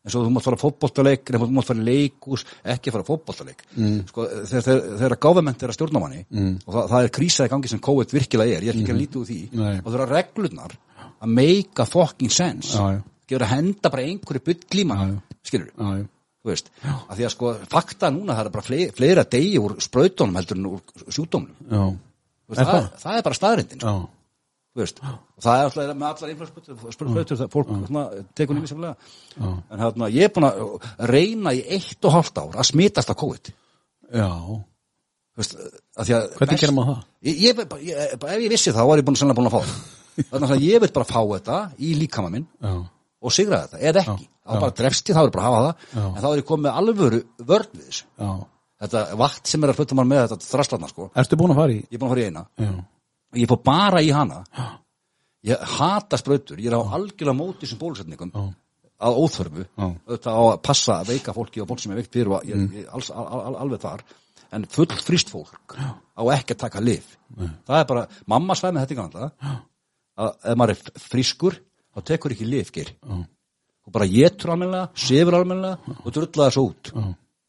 en 0.07 0.13
svo 0.15 0.23
þú 0.23 0.31
mátt 0.37 0.47
fara 0.47 0.57
fótboltaleik 0.61 1.25
þú 1.35 1.49
mátt 1.51 1.67
fara 1.67 1.83
í 1.83 1.87
leikús, 1.89 2.45
ekki 2.65 2.93
fara 2.95 3.03
fótboltaleik 3.09 3.65
Mhm. 3.77 4.07
sko, 4.13 4.27
þegar, 4.47 5.17
gáfament 5.19 5.63
er 5.67 5.73
að 5.73 5.77
stjórnamanni 5.81 6.21
og 6.67 6.75
það, 6.75 6.89
það 6.93 7.03
er 7.05 7.15
krísa 7.19 7.47
í 7.47 7.53
gangi 7.53 7.69
sem 7.75 7.81
COVID 7.83 8.15
virkilega 8.15 8.57
er, 8.57 8.63
ég 8.63 8.69
er 8.75 8.81
ekki 8.81 8.95
að 8.95 9.01
lítið 9.03 9.21
úr 9.21 9.27
því. 9.27 9.41
Nei. 9.53 9.77
og 9.83 9.91
það 9.91 10.01
eru 10.01 10.07
reglurnar 10.15 10.77
að 11.23 11.29
make 11.35 11.81
a 11.83 11.87
fucking 11.91 12.31
sense 12.31 12.79
gefur 13.27 13.43
að 13.43 13.55
henda 13.57 13.91
bara 13.91 14.03
einhverju 14.07 14.45
bull 14.47 14.81
í 14.81 14.85
mann 14.87 15.17
já. 15.17 15.37
skilur 15.43 15.71
já. 15.75 16.07
þú 16.47 16.51
veist, 16.53 16.71
að 16.87 17.17
því 17.19 17.25
að 17.27 17.31
sko 17.35 17.55
fakta 17.69 18.11
núna 18.15 18.37
það 18.39 18.47
er 18.47 18.51
bara 18.55 18.63
fleiri, 18.69 18.93
fleira 18.95 19.25
degi 19.25 19.59
úr 19.59 19.75
sprautunum 19.83 20.37
heldur 20.39 20.57
en 20.57 20.67
úr 20.71 21.97
Er 22.47 22.55
það, 22.63 22.67
það? 22.71 22.85
það 23.03 23.17
er 23.19 23.23
bara 23.27 23.35
staðrindin 23.35 23.81
sko, 23.83 24.09
veist, 24.83 25.01
það 25.43 25.59
er 25.61 25.67
alltaf 25.69 25.91
með 25.97 26.07
allar 26.11 26.95
sprautur, 26.95 27.39
það 27.41 27.51
fólk 27.53 27.73
svona, 27.87 28.05
tekur 28.39 28.57
nými 28.59 28.69
semlega 28.71 28.95
en 29.41 29.83
hérna, 29.83 30.09
ég 30.13 30.29
er 30.29 30.33
búin 30.37 30.47
að 30.49 30.89
reyna 31.11 31.53
í 31.57 31.63
eitt 31.77 32.05
og 32.09 32.15
hálft 32.17 32.41
ár 32.43 32.57
að 32.61 32.69
smitast 32.71 33.13
af 33.13 33.19
COVID. 33.21 33.53
Já. 34.17 34.29
Veist, 35.37 35.57
að 36.01 36.11
að 36.17 36.27
Hvernig 36.39 36.61
gerir 36.63 36.75
maður 36.77 36.95
það? 36.95 37.07
Ég, 37.29 37.39
ég, 37.45 37.57
bara- 37.61 37.83
ég, 37.85 38.19
bara, 38.21 38.33
ef 38.37 38.45
ég 38.47 38.53
vissi 38.55 38.73
það, 38.73 38.89
var 38.89 39.01
ég 39.03 39.07
búin 39.09 39.19
sannlega 39.21 39.41
búin 39.41 39.51
að 39.51 39.57
fá 39.57 39.63
það. 39.67 39.79
Þannig 40.33 40.53
að 40.57 40.65
ég 40.65 40.81
vil 40.85 40.93
bara 40.97 41.09
fá 41.11 41.19
þetta 41.35 41.59
í 41.77 41.91
líkama 42.01 42.31
minn 42.33 42.47
Já. 42.65 42.75
og 43.21 43.35
sigra 43.37 43.63
þetta, 43.67 43.81
eða 43.91 44.05
ekki. 44.07 44.29
Þá 44.47 44.61
bara 44.63 44.77
drefst 44.79 45.09
ég, 45.11 45.17
þá 45.17 45.21
er 45.21 45.27
ég 45.29 45.35
bara 45.35 45.47
að 45.47 45.57
hafa 45.57 45.65
það. 45.67 45.87
Já. 45.97 46.05
en 46.07 46.23
þá 46.23 46.29
er 46.31 46.41
ég 46.41 46.47
komið 46.53 46.79
alvöru 46.81 47.21
vörn 47.51 47.73
við 47.77 47.89
þessu. 47.91 48.05
Já. 48.23 48.31
þetta 48.87 49.03
vatn 49.25 49.49
sem 49.51 49.65
er 49.67 49.73
að 49.73 49.79
flutta 49.81 49.97
mann 49.99 50.09
með 50.13 50.23
þetta 50.31 50.49
þrastlarna 50.51 50.89
sko, 50.93 51.11
Ertu 51.17 51.39
búin 51.41 51.53
að 51.55 51.61
fara 51.63 51.75
í? 51.75 51.79
ég 51.83 51.97
er 51.97 52.01
búin 52.03 52.11
að 52.11 52.15
fara 52.15 52.25
í 52.25 52.31
eina 52.31 52.45
Já. 53.33 53.39
ég 53.43 53.49
fór 53.51 53.63
bara 53.67 54.03
í 54.03 54.13
hana. 54.15 54.45
Ég 55.47 55.59
hata 55.79 56.19
sprautur, 56.19 56.59
ég 56.59 56.71
er 56.71 56.79
á 56.79 56.83
algjörlega 56.83 57.37
móti 57.37 57.67
sem 57.67 57.79
bólusetningum. 57.79 58.33
Að 58.97 59.19
óþörfu. 59.21 59.67
Auðvitað 59.77 60.39
á 60.39 60.43
að 60.47 60.63
passa 60.63 61.01
að 61.01 61.11
veika 61.13 61.35
fólki 61.37 61.61
og 61.61 61.69
fólk 61.69 61.81
sem 61.83 61.93
er 61.93 62.01
veikt 62.01 62.13
fyrir 62.17 62.33
og 62.33 62.47
ég, 62.49 62.63
ég, 62.81 62.87
alls, 62.97 63.11
al, 63.11 63.27
al, 63.27 63.57
alveg 63.67 63.81
þar. 63.83 64.03
En 64.57 64.65
full 64.71 64.87
frist 65.03 65.29
fólk 65.31 65.75
á 65.77 66.23
ekki 66.33 66.55
að 66.55 66.61
taka 66.63 66.81
lif 66.81 67.17
það 67.67 67.79
er 67.81 67.87
bara, 67.91 68.05
mamma 68.27 68.55
svæði 68.55 68.75
með 68.77 68.85
þetta 68.87 68.95
í 68.95 68.99
ganda 69.01 69.31
að 70.17 70.31
ef 70.53 70.57
maður 70.57 70.73
er 70.77 71.01
frískur 71.03 71.57
þá 71.93 72.01
tekur 72.09 72.33
ekki 72.33 72.47
lif 72.49 72.71
ger 72.73 72.93
og 73.11 73.93
bara 73.93 74.07
getur 74.07 74.51
almennilega, 74.55 74.89
sefur 74.95 75.35
almennilega 75.35 75.97
og 76.05 76.13
drullaði 76.15 76.55
svo 76.55 76.65
út. 76.71 76.93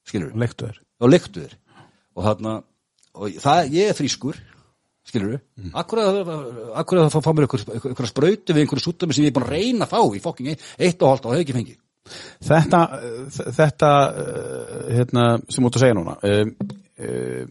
Skilur 0.08 0.34
við, 0.34 0.42
Lektu 0.42 0.66
þér. 0.68 0.82
Þá 0.98 1.06
leiktu 1.10 1.42
þér. 1.46 1.56
Og 2.18 2.24
þarna, 2.28 2.52
og 3.14 3.40
það, 3.42 3.72
ég 3.74 3.90
er 3.92 3.98
frískur 3.98 4.38
skilur 5.08 5.34
við, 5.34 5.42
mm. 5.58 5.74
akkur 5.82 6.02
að 6.04 7.12
það 7.14 7.26
fá 7.26 7.30
mér 7.32 7.48
einhver, 7.48 7.66
einhver, 7.66 7.92
einhver 7.94 8.10
sprautu 8.10 8.56
við 8.56 8.64
einhverju 8.64 8.84
súttumi 8.84 9.16
sem 9.16 9.28
ég 9.28 9.32
er 9.32 9.38
búin 9.38 9.48
að 9.48 9.54
reyna 9.56 9.88
að 9.88 9.94
fá 9.94 10.02
í 10.18 10.24
fokking 10.24 10.50
eitt, 10.54 11.02
og 11.02 11.12
hálft 11.12 11.28
og 11.28 11.36
hef 11.36 11.44
ekki 11.46 11.56
fengið? 11.56 11.80
Þetta, 12.48 12.82
uh, 12.98 13.40
þetta 13.58 13.94
uh, 14.08 14.76
hérna, 14.98 15.26
sem 15.48 15.64
þú 15.64 15.72
ert 15.72 15.80
að 15.80 15.86
segja 15.86 15.98
núna 15.98 16.16
um, 16.30 16.54
uh, 17.08 17.42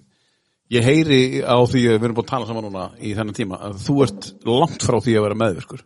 ég 0.76 0.88
heyri 0.90 1.20
á 1.44 1.56
því 1.64 1.82
að 1.90 1.98
við 1.98 2.08
erum 2.08 2.16
búin 2.16 2.26
að 2.26 2.32
tala 2.32 2.48
saman 2.48 2.66
núna 2.68 2.86
í 3.00 3.12
þennan 3.16 3.36
tíma 3.36 3.60
að 3.68 3.82
þú 3.84 3.98
ert 4.06 4.32
langt 4.48 4.86
frá 4.88 4.98
því 5.00 5.18
að 5.18 5.28
vera 5.28 5.40
meðvirkur. 5.42 5.84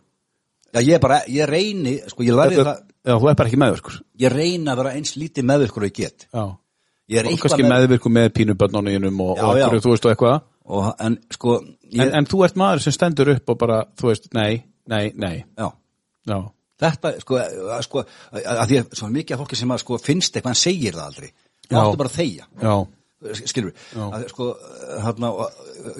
Já, 0.71 0.79
ég 0.87 1.03
bara, 1.03 1.19
ég 1.27 1.49
reyni, 1.51 1.97
sko, 2.07 2.23
ég 2.23 2.37
Þetta- 2.39 2.63
það, 2.69 2.87
Já, 3.01 3.15
þú 3.17 3.29
ert 3.31 3.37
bara 3.39 3.49
ekki 3.49 3.57
meðvirkur. 3.57 3.95
Ég 4.21 4.33
reyni 4.33 4.69
að 4.69 4.81
vera 4.83 4.91
eins 4.93 5.15
lítið 5.17 5.45
meðvirkur 5.49 5.81
og 5.81 5.89
ég 5.89 5.95
get. 5.97 6.27
Já. 6.29 6.43
Og 7.11 7.39
kannski 7.41 7.63
með, 7.65 7.71
meðvirkur 7.73 8.13
með 8.13 8.27
pínubönnunum 8.37 9.23
og, 9.25 9.31
og 9.41 9.55
einhverju, 9.57 9.81
þú 9.83 9.93
veist 9.95 10.05
og 10.05 10.13
eitthvað 10.13 10.35
og, 10.71 10.87
en 11.03 11.19
sko, 11.35 11.59
ég, 11.89 12.01
en, 12.05 12.15
en 12.21 12.29
þú 12.31 12.41
ert 12.47 12.57
maður 12.59 12.85
sem 12.85 12.95
stendur 12.95 13.33
upp 13.35 13.53
og 13.53 13.59
bara, 13.61 13.83
þú 13.99 14.11
veist, 14.11 14.31
nei, 14.37 14.63
nei, 14.91 15.05
nei. 15.19 15.35
Já, 15.59 15.67
Já, 16.29 16.37
þetta, 16.81 17.13
sko, 17.23 17.37
að, 17.41 17.83
sko, 17.87 18.03
að, 18.37 18.63
því 18.69 18.79
að 18.81 18.97
svo 18.99 19.11
mikið 19.11 19.35
af 19.35 19.43
fólki 19.43 19.59
sem 19.59 19.73
að, 19.73 19.83
sko, 19.83 19.99
finnst 20.01 20.35
eitthvað, 20.37 20.55
en 20.55 20.61
segir 20.61 20.97
það 20.97 21.07
aldrei. 21.09 21.29
Já. 21.71 21.77
áttu 21.79 22.01
bara 22.01 22.11
að 22.11 22.17
þegja. 22.17 22.47
já, 22.61 22.73
skilur 23.47 23.69
við, 23.71 24.25
sko 24.31 24.47
hérna, 25.05 25.29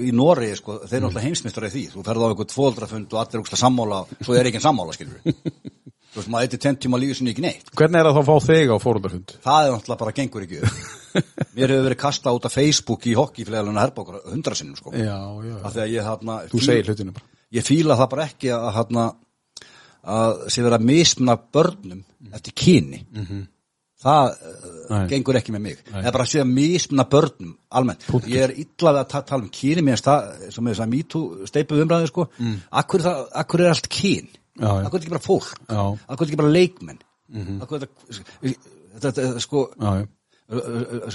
í 0.02 0.10
Nóri, 0.16 0.50
sko, 0.58 0.80
þeir 0.84 0.98
eru 1.00 1.10
alltaf 1.10 1.28
heimsmyndstari 1.28 1.70
því, 1.72 1.84
þú 1.94 2.06
ferð 2.08 2.26
á 2.26 2.28
eitthvað 2.28 2.56
fóldrafund 2.58 3.14
og 3.14 3.22
allir 3.22 3.44
úkslega 3.44 3.62
sammála, 3.62 4.02
svo 4.20 4.36
er 4.38 4.50
ekki 4.50 4.64
sammála, 4.64 4.96
skilur 4.98 5.22
við 5.24 5.38
þú 6.12 6.20
veist, 6.20 6.32
maður 6.32 6.48
eitthvað 6.48 6.64
tent 6.66 6.82
tíma 6.84 7.00
lífi 7.00 7.18
sinni 7.18 7.32
ekki 7.32 7.44
neitt. 7.46 7.70
Hvernig 7.78 8.00
er 8.02 8.08
það 8.08 8.18
þá 8.18 8.22
að 8.22 8.30
fá 8.30 8.48
þig 8.48 8.72
á 8.72 8.78
fórhundarfund? 8.84 9.34
það 9.46 9.68
er 9.68 9.72
náttúrulega 9.76 10.02
bara 10.02 10.16
gengur 10.18 10.46
ekki 10.46 10.60
upp. 10.60 10.82
Mér 11.56 11.74
hefur 11.74 11.86
verið 11.88 12.00
kastað 12.02 12.40
út 12.40 12.48
af 12.48 12.56
Facebook 12.56 13.08
í 13.08 13.16
hockeyflegaluna 13.20 13.86
herbókur 13.86 14.20
hundra 14.28 14.58
sinnum, 14.60 14.78
sko. 14.80 14.92
Já, 14.96 15.20
já, 15.48 15.56
því 15.64 15.84
að 15.86 15.94
ég, 15.96 16.10
hérna, 16.10 16.38
þú 16.52 16.64
segir 16.66 16.92
hlutinu 16.92 17.16
bara. 17.16 17.32
Ég 17.52 17.68
fíla 17.68 17.98
það 18.00 18.12
bara 18.14 18.28
ekki 18.28 18.52
að, 18.56 18.68
hérna, 18.78 19.08
að 20.18 20.44
sé 20.52 20.68
vera 20.68 20.80
að 20.80 20.88
mismuna 20.92 21.36
börnum 21.56 22.04
eftir 22.32 22.56
kyni. 22.60 23.02
Það 24.02 24.32
uh, 24.34 25.02
gengur 25.12 25.38
ekki 25.38 25.54
með 25.54 25.64
mig. 25.68 25.82
Það 25.86 26.08
er 26.10 26.16
bara 26.16 26.26
að 26.26 26.32
sé 26.32 26.40
að 26.42 26.54
mismuna 26.56 27.06
börnum 27.12 27.52
almennt, 27.78 28.08
ég 28.26 28.48
er 28.48 28.54
illa 28.64 28.96
við 28.96 29.02
að 29.04 29.10
ta 29.12 29.20
tala 29.30 29.46
um 29.46 29.52
kyni 29.54 29.84
mér 29.86 30.00
sem 30.02 30.72
er 30.72 30.80
þess 30.80 30.80
að 33.86 33.92
mm. 34.60 34.66
akkur, 34.66 34.84
það, 34.84 34.98
er 34.98 35.02
ekki 35.02 35.14
bara 35.16 35.26
fólk? 35.26 35.54
Akkur 35.72 36.26
er 36.26 36.30
ekki 36.30 36.42
bara 36.42 36.56
leikmenn? 36.56 37.02
Akkur 37.64 37.86
er 37.86 38.56
þetta 39.02 39.30
sko 39.44 39.66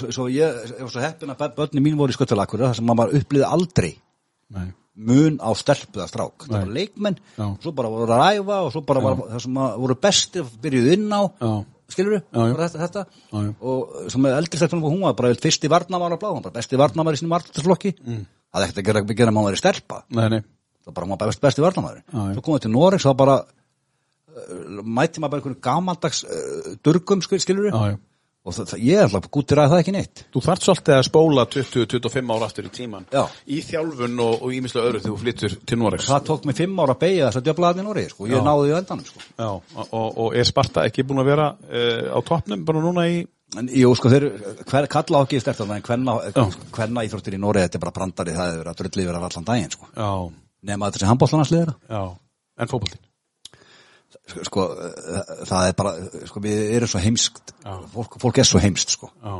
svo, 0.09 0.27
ég, 0.33 0.73
var 0.81 0.91
svo 0.91 1.03
heppin 1.03 1.33
að 1.33 1.47
börni 1.57 1.83
mín 1.83 1.97
voru 1.99 2.13
í 2.13 2.17
sköttalakur 2.17 2.65
þar 2.65 2.77
sem 2.79 2.87
maður 2.89 3.19
upplýði 3.19 3.49
aldrei 3.49 3.93
mun 4.97 5.37
á 5.37 5.49
stelpu 5.57 6.01
eða 6.01 6.09
strák. 6.09 6.45
Það 6.47 6.57
var 6.57 6.71
leikmenn, 6.73 7.17
svo 7.37 7.73
bara 7.77 7.91
voru 7.93 8.07
að 8.07 8.21
ræfa 8.23 8.61
og 8.65 8.71
svo 8.73 8.81
bara 8.87 9.03
var 9.05 9.19
það 9.27 9.43
sem 9.45 9.59
voru 9.83 9.97
bestir 10.07 10.47
byrjuð 10.63 10.89
inn 10.95 11.13
á, 11.13 11.21
skilur 11.93 12.17
já. 12.17 12.23
þetta, 12.33 12.81
þetta. 12.81 13.03
Já, 13.05 13.37
já. 13.45 13.51
og 13.61 14.09
sem 14.13 14.29
eldri 14.31 14.61
stelpunum 14.61 14.89
hún 14.89 15.05
var 15.05 15.17
bara 15.19 15.35
fyrsti 15.37 15.71
varnamar 15.71 16.17
á 16.17 16.19
blá, 16.19 16.31
hún 16.31 16.41
var 16.41 16.49
bara 16.49 16.57
besti 16.57 16.81
varnamar 16.81 17.17
í 17.17 17.21
sínum 17.21 17.35
varnarflokki. 17.37 17.93
Mm. 18.01 18.25
það 18.47 18.63
er 18.63 18.71
ekkert 18.71 18.81
að 18.81 18.89
gera, 18.89 19.17
gera 19.21 19.33
að 19.33 19.37
maður 19.37 19.57
er 19.57 19.61
stelpa. 19.61 20.01
Nei, 20.17 20.25
nei, 20.33 20.41
það 20.87 20.97
bara 20.97 21.11
maður 21.11 21.31
best, 21.31 21.43
besti 21.45 21.63
já. 21.63 22.25
svo 22.33 22.41
komum 22.41 22.57
við 22.57 22.65
til 22.65 22.73
Noregs 22.73 23.07
þá 23.07 23.13
bara 23.19 23.37
uh, 23.43 24.83
mæti 24.83 25.21
maður 25.21 25.33
bara 25.35 25.41
einhvern 25.41 25.61
gamaldags 25.69 26.23
uh, 26.25 26.75
durgum 26.85 27.23
skil, 27.25 27.41
skilur 27.43 27.71
já 27.71 27.97
og 28.47 28.55
það, 28.55 28.69
það, 28.71 28.83
ég 28.87 28.97
er 28.97 29.05
alltaf 29.07 29.29
gúttir 29.33 29.59
að 29.59 29.71
það 29.73 29.81
ekki 29.83 29.93
neitt 29.95 30.23
Þú 30.33 30.43
þarft 30.45 30.65
svolítið 30.67 30.95
að 30.95 31.05
spóla 31.07 31.45
20-25 31.53 32.33
ára 32.33 32.47
aftur 32.47 32.67
í 32.67 32.73
tíman 32.77 33.07
Já. 33.11 33.23
í 33.51 33.59
þjálfun 33.67 34.21
og, 34.23 34.35
og 34.45 34.53
ímislega 34.55 34.91
öðru 34.91 35.01
þegar 35.03 35.15
þú 35.15 35.21
flyttur 35.23 35.55
til 35.67 35.79
Noregs 35.81 36.07
það 36.07 36.27
tók 36.29 36.47
mig 36.47 36.59
fimm 36.59 36.79
ára 36.79 36.95
að 36.95 37.01
beigja 37.03 37.27
þess 37.27 37.41
að 37.41 37.49
djöflaðin 37.49 37.83
í 37.83 37.87
Noregi 37.87 38.13
sko. 38.13 38.29
ég 38.31 38.39
Já. 38.39 38.45
náði 38.47 38.69
því 38.69 38.77
endanum 38.79 39.09
sko. 39.09 39.25
Já, 39.27 39.49
og, 39.83 40.07
og 40.07 40.37
er 40.39 40.47
Sparta 40.47 40.85
ekki 40.87 41.07
búin 41.07 41.23
að 41.23 41.31
vera 41.33 41.49
uh, 41.57 42.07
á 42.15 42.19
toppnum 42.31 42.65
bara 42.67 42.83
núna 42.87 43.07
í 43.11 43.21
en 43.57 43.71
jú 43.71 43.93
sko 43.95 44.11
þeir 44.11 44.27
hver 44.67 44.89
kalla 44.91 45.23
ákið 45.23 45.43
stertan 45.43 45.75
en 45.75 45.83
hvenna, 45.83 47.03
íþróttir 47.07 47.35
í 47.35 47.41
Noregi 47.41 47.67
þetta 47.67 47.79
er 47.79 47.85
bara 47.85 47.95
brandari 47.99 48.35
það 48.35 48.53
hefur 48.53 48.71
að 48.71 48.81
drulli 48.81 49.07
yfir 49.07 49.19
að 49.19 49.27
allan 49.29 49.47
daginn 49.47 49.75
sko. 49.75 49.91
Já, 49.95 50.11
nema 50.67 50.91
sem 50.95 51.09
handbóllanasliðara 51.09 51.75
já, 51.89 52.01
en 52.57 52.71
fótboltinn? 52.71 53.03
Sko, 54.47 54.63
uh, 54.71 55.35
það 55.47 55.69
er 55.69 55.75
bara 55.77 55.93
sko, 56.27 56.41
við 56.43 56.73
erum 56.77 56.91
svo 56.91 57.03
heimskt 57.03 57.53
fólk, 57.93 58.17
fólk 58.21 58.41
er 58.41 58.47
svo 58.47 58.59
heimst 58.63 58.91
sko. 58.95 59.09
Já, 59.23 59.37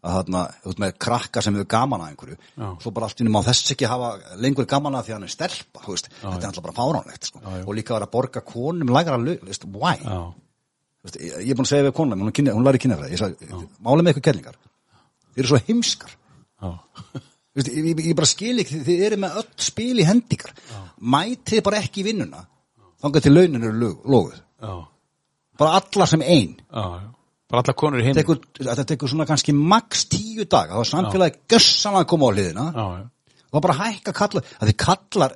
að 0.00 0.16
þarna, 0.16 0.42
út 0.70 0.78
með 0.80 0.92
krakka 1.04 1.42
sem 1.44 1.56
hefur 1.56 1.68
gaman 1.74 2.04
að 2.04 2.12
einhverju 2.12 2.36
Já. 2.38 2.68
svo 2.80 2.92
bara 2.96 3.08
allt 3.08 3.20
í 3.20 3.26
má 3.28 3.40
þess 3.44 3.74
ekki 3.74 3.88
hafa 3.90 4.12
lengur 4.40 4.68
gaman 4.68 4.96
að 4.96 5.08
því 5.08 5.12
að 5.12 5.18
hann 5.18 5.26
er 5.26 5.32
stelpa 5.34 5.82
þú 5.84 5.96
veist, 5.96 6.08
þetta 6.20 6.38
er 6.38 6.46
alltaf 6.48 6.64
bara 6.64 6.76
fáránlegt 6.78 7.28
sko. 7.28 7.42
Og 7.44 7.74
líka 7.76 7.92
að 7.92 7.98
vera 7.98 8.08
að 8.08 8.14
borga 8.14 8.42
konum 8.46 8.92
lægra 8.94 9.18
lög, 9.20 9.42
veist, 9.44 9.66
why? 9.68 9.98
Þú 10.00 11.08
Veist, 11.08 11.16
ég, 11.16 11.36
ég 11.46 11.52
er 11.52 11.56
búin 11.56 11.64
að 11.64 11.70
segja 11.70 11.84
við 11.86 11.94
konum, 11.96 12.22
hún, 12.26 12.48
hún 12.52 12.66
læri 12.66 12.80
kynna 12.80 12.96
það 13.00 13.12
ég 13.14 13.20
sagði, 13.20 13.60
málið 13.80 14.04
með 14.04 14.14
ykkur 14.14 14.24
kellingar 14.26 14.58
þið 15.30 15.40
eru 15.40 15.50
svo 15.52 15.60
heimskar 15.68 16.16
veist, 17.56 17.68
ég, 17.74 17.84
ég, 17.90 18.00
ég 18.10 18.16
bara 18.18 18.26
skil 18.30 18.58
ekki, 18.62 18.80
þið 18.86 19.04
eru 19.08 19.16
með 19.24 19.38
öll 19.42 19.48
spil 19.66 19.98
í 19.98 20.06
hendingar 20.06 20.52
mætið 21.00 21.62
bara 21.66 21.80
ekki 21.82 22.04
vinnuna. 22.06 22.44
Þangað 23.00 23.24
til 23.26 23.32
launin 23.34 23.64
eru 23.64 23.78
já, 24.60 24.74
bara 25.58 25.80
alla 25.80 26.06
sem 26.06 26.22
ein. 26.22 26.56
Já, 26.70 26.84
já. 27.00 27.08
Bara 27.50 27.62
allar 27.64 27.74
konur 27.74 27.98
í 27.98 28.04
heim 28.06 28.14
tekur, 28.14 28.38
þetta 28.60 28.84
tekur 28.86 29.10
svona 29.10 29.26
kannski 29.26 29.52
max 29.56 30.04
tíu 30.06 30.44
daga. 30.46 30.76
Þá 30.76 30.84
er 30.84 30.90
samfélagi 30.92 31.40
gössanlega 31.50 32.04
að 32.04 32.10
koma 32.12 32.28
á 32.30 32.32
hliðina. 32.36 32.66
Það 33.50 33.64
bara 33.64 33.78
hækka 33.80 34.12
kalla 34.14 34.42
að 34.60 34.68
þið 34.70 34.76
kallar 34.84 35.32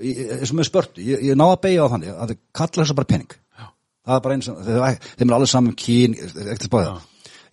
ég- 0.00 0.16
ég- 0.30 0.46
sem 0.48 0.58
er 0.58 0.64
spörtu, 0.70 1.02
ég, 1.04 1.20
ég 1.28 1.36
ná 1.36 1.44
að 1.50 1.60
beigja 1.66 1.84
á 1.84 1.92
þannig 1.92 2.14
að 2.16 2.30
þið 2.32 2.38
kallar 2.56 2.84
þess 2.84 2.90
að 2.94 3.00
bara 3.02 3.10
pening. 3.12 3.30
Já. 3.60 3.66
það 4.06 4.16
er 4.16 4.20
bara 4.24 4.34
eins 4.38 4.48
og 4.48 4.62
þeir, 4.64 4.98
þeim 5.18 5.28
er 5.28 5.34
alveg 5.36 5.50
saman 5.52 5.74
kyn 5.76 6.14
ekkert 6.14 6.68
spáðið 6.70 6.88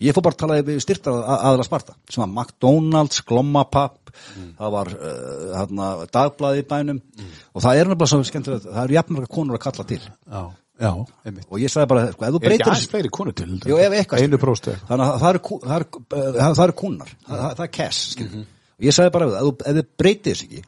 ég 0.03 0.13
fór 0.15 0.23
bara 0.27 0.35
að 0.35 0.41
tala 0.43 0.57
við 0.67 0.79
styrtar 0.83 1.15
að, 1.17 1.41
aðra 1.49 1.65
Sparta 1.67 1.95
sem 2.13 2.21
var 2.23 2.29
McDonalds, 2.33 3.21
Glommapapp 3.27 4.11
það 4.59 4.71
var 4.75 4.91
uh, 4.93 5.49
hérna, 5.55 5.89
dagblaði 6.13 6.61
í 6.63 6.67
bænum. 6.69 7.01
Og 7.53 7.63
það 7.65 7.79
er 7.81 7.89
nefnilega 7.91 8.09
svo 8.11 8.21
skemmtilegt 8.29 8.67
það 8.69 8.83
eru 8.83 8.97
jafnmarga 8.97 9.31
konur 9.37 9.57
að 9.57 9.63
kalla 9.67 9.85
til. 9.89 9.99
Já, 10.05 10.41
já, 10.87 10.91
og 10.93 11.61
ég 11.61 11.73
sagði 11.73 11.89
bara, 11.93 12.05
sko, 12.13 12.25
ef 12.27 12.35
þú 12.35 12.41
Er 12.41 12.55
ekki 12.57 12.67
aðeins 12.69 12.91
fleiri 12.93 13.11
konur 13.17 13.37
til? 13.37 13.49
Jú, 13.65 13.79
Einu 14.21 14.39
próst 14.41 14.69
Þannig 14.89 15.07
að 15.07 15.19
það 15.23 15.29
eru, 15.33 15.43
kú- 15.49 15.59
það 15.65 15.75
eru, 15.79 15.89
uh, 16.05 16.29
það 16.37 16.61
það, 17.57 17.65
er 17.67 17.73
cash 17.81 18.21
mm 18.21 18.45
og 18.77 18.85
ég 18.85 18.93
sagði 18.93 19.11
bara 19.15 19.27
ef, 19.41 19.61
þið 19.65 19.85
breytið 19.97 20.33
þess 20.33 20.43
ekki 20.45 20.59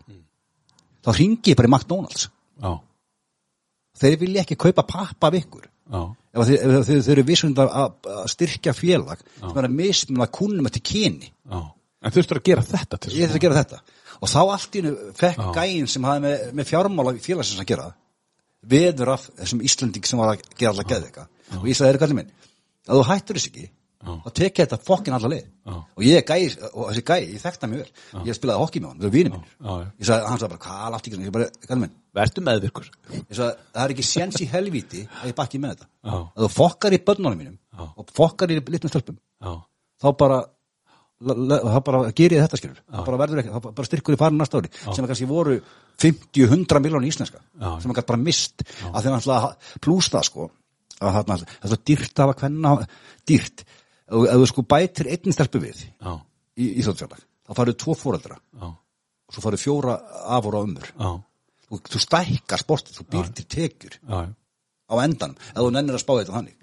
þá 1.05 1.09
ringi 1.19 1.51
ég 1.51 1.57
bara 1.59 1.69
í 1.69 1.73
McDonalds. 1.75 2.23
Já, 2.59 2.71
þeir 4.01 4.17
vilja 4.23 4.41
ekki 4.41 4.57
kaupa 4.59 4.83
pappa 4.89 5.29
af 5.29 5.37
ykkur. 5.37 5.67
Já, 5.93 6.01
ef 6.35 6.41
ef 6.43 6.49
þið, 6.87 6.89
þið 6.89 7.13
eru 7.15 7.25
vissund 7.27 7.61
að, 7.63 7.71
að 8.15 8.27
styrkja 8.33 8.73
félag 8.77 9.23
sem 9.39 9.61
er 9.61 9.67
að 9.69 9.77
mismuna 9.79 10.29
kúnum 10.39 10.69
eftir 10.69 10.85
kyni. 10.91 11.31
Já. 11.49 11.61
En 11.99 12.15
þurftur 12.15 12.39
að 12.39 12.45
gera 12.47 12.63
þetta 12.63 12.99
ég 13.09 13.25
þurfti 13.27 13.39
að 13.39 13.45
gera 13.47 13.63
þetta. 13.63 13.81
Og 14.19 14.31
þá 14.31 14.39
allt 14.43 14.75
í 14.75 14.83
hennu 14.83 15.13
fekk 15.15 15.41
gæinn 15.55 15.89
sem 15.89 16.05
hafði 16.07 16.25
með, 16.27 16.45
með 16.59 16.69
fjármála 16.69 17.15
félagsins 17.23 17.63
að 17.63 17.71
gera 17.71 17.89
veður 18.69 19.13
af 19.15 19.25
þessum 19.39 19.63
Íslanding 19.67 20.07
sem 20.07 20.19
var 20.19 20.33
að 20.33 20.45
gera 20.59 20.73
alltaf 20.73 20.89
geðveika. 20.91 21.27
Og 21.59 21.67
ég 21.69 21.79
sagði, 21.79 21.93
er 21.95 22.01
kallið 22.03 22.19
minn 22.19 22.33
að 22.89 22.99
þú 22.99 23.05
hættur 23.09 23.39
þess 23.39 23.49
ekki 23.51 23.67
þá 23.99 24.29
tekja 24.39 24.65
þetta 24.65 24.79
fokkin 24.87 25.15
alla 25.17 25.31
leið. 25.33 25.47
Og 25.69 26.03
ég 26.05 26.19
er 26.19 26.25
gæi, 26.27 26.67
og 26.71 26.89
þessi 26.89 27.03
gæi, 27.09 27.17
ég 27.33 27.41
þekkti 27.43 27.65
hann 27.65 27.73
mjög 27.73 27.81
vel. 27.83 28.03
Ég 28.29 28.37
spilaði 28.37 28.63
hokki 28.63 28.81
með 28.83 28.91
hann, 28.93 28.99
það 29.01 29.09
er 29.09 29.15
vinið 29.15 29.33
minn 29.33 29.47
ég 29.99 30.09
sagði, 30.09 30.29
hann 30.29 30.39
sagði 30.39 30.51
bara, 30.53 30.61
hvað 30.65 30.93
látt 30.93 31.09
ekki 31.09 31.19
ég 31.25 31.33
bara, 31.35 31.49
kallið 31.65 31.83
minn, 31.83 31.97
Vertu 32.19 32.43
meðvirkur. 32.45 32.87
Ég 33.13 33.35
sagði, 33.37 33.65
það 33.75 33.81
er 33.83 33.95
ekki 33.95 34.05
séns 34.07 34.39
í 34.39 34.47
helvíti 34.49 35.03
að 35.19 35.31
ég 35.31 35.35
bakki 35.37 35.59
með 35.61 35.75
þetta. 35.75 35.89
Að 36.15 36.45
þú 36.45 36.51
fokkar 36.55 36.95
í 36.95 37.01
börnunum 37.09 37.43
mínum 37.43 37.57
Já. 37.59 37.83
og 37.91 38.15
fokkar 38.15 38.53
í 38.55 38.57
litlum 38.59 38.93
stelpum 38.93 39.19
Já, 39.19 39.51
þá 40.01 40.09
bara 40.23 40.39
þá 41.19 41.79
bara 41.83 42.01
ger 42.15 42.33
ég 42.33 42.43
þetta 42.45 42.59
skilur. 42.59 42.79
Þá 42.87 43.01
bara 43.03 43.19
verður 43.19 43.41
ekki, 43.41 43.51
þá 43.51 43.67
bara 43.67 43.87
styrkur 43.89 44.15
í 44.15 44.19
farin 44.19 44.39
næsta 44.39 44.61
ári 44.61 44.71
sem 44.79 45.03
að 45.03 45.09
kannski 45.11 45.27
voru 45.27 45.57
50-100 45.99 46.83
miljónu 46.85 47.09
íslenska 47.09 47.41
Já. 47.41 47.73
sem 47.83 47.91
að 47.91 47.97
kannski 47.97 48.11
bara 48.13 48.23
mist 48.23 48.63
að 48.63 49.03
þeir 49.03 49.15
náttúrulega 49.17 49.79
plús 49.83 50.09
það 50.13 50.27
sko 50.29 50.47
að 50.99 51.17
þarna, 51.17 51.37
það 51.59 51.75
er 51.75 51.83
dýrt 51.89 52.13
að 52.13 52.25
hafa 52.25 52.39
hvenna 52.41 52.71
dýrt, 53.29 53.65
ef 54.09 54.15
þú- 54.17 54.29
þú 54.41 54.47
sko 54.51 54.61
bætir 54.73 55.07
einn 55.13 55.33
stelpu 55.35 55.61
við 55.63 55.85
já, 56.01 56.13
í 56.57 56.69
Íþjóðsfjarlag 56.81 57.21
þá 57.47 57.51
farið 57.61 57.77
tvo 57.85 57.95
fóreldra 57.95 58.37
og 58.65 59.33
svo 59.35 59.41
farið 59.45 59.61
fjóra 59.63 59.95
afur 60.37 60.57
á 60.57 60.61
umur 60.65 60.87
þú, 61.69 61.77
þú 61.85 61.99
stækkar 62.01 62.63
sportið, 62.63 62.97
þú 62.97 63.03
býr 63.13 63.27
til 63.37 63.45
tekjur 63.45 63.99
á 64.89 64.93
endanum, 65.05 65.35
ef 65.53 65.59
þú 65.61 65.71
nennir 65.71 65.93
að 65.93 66.01
spá 66.01 66.13
þetta 66.17 66.33
þannig. 66.33 66.55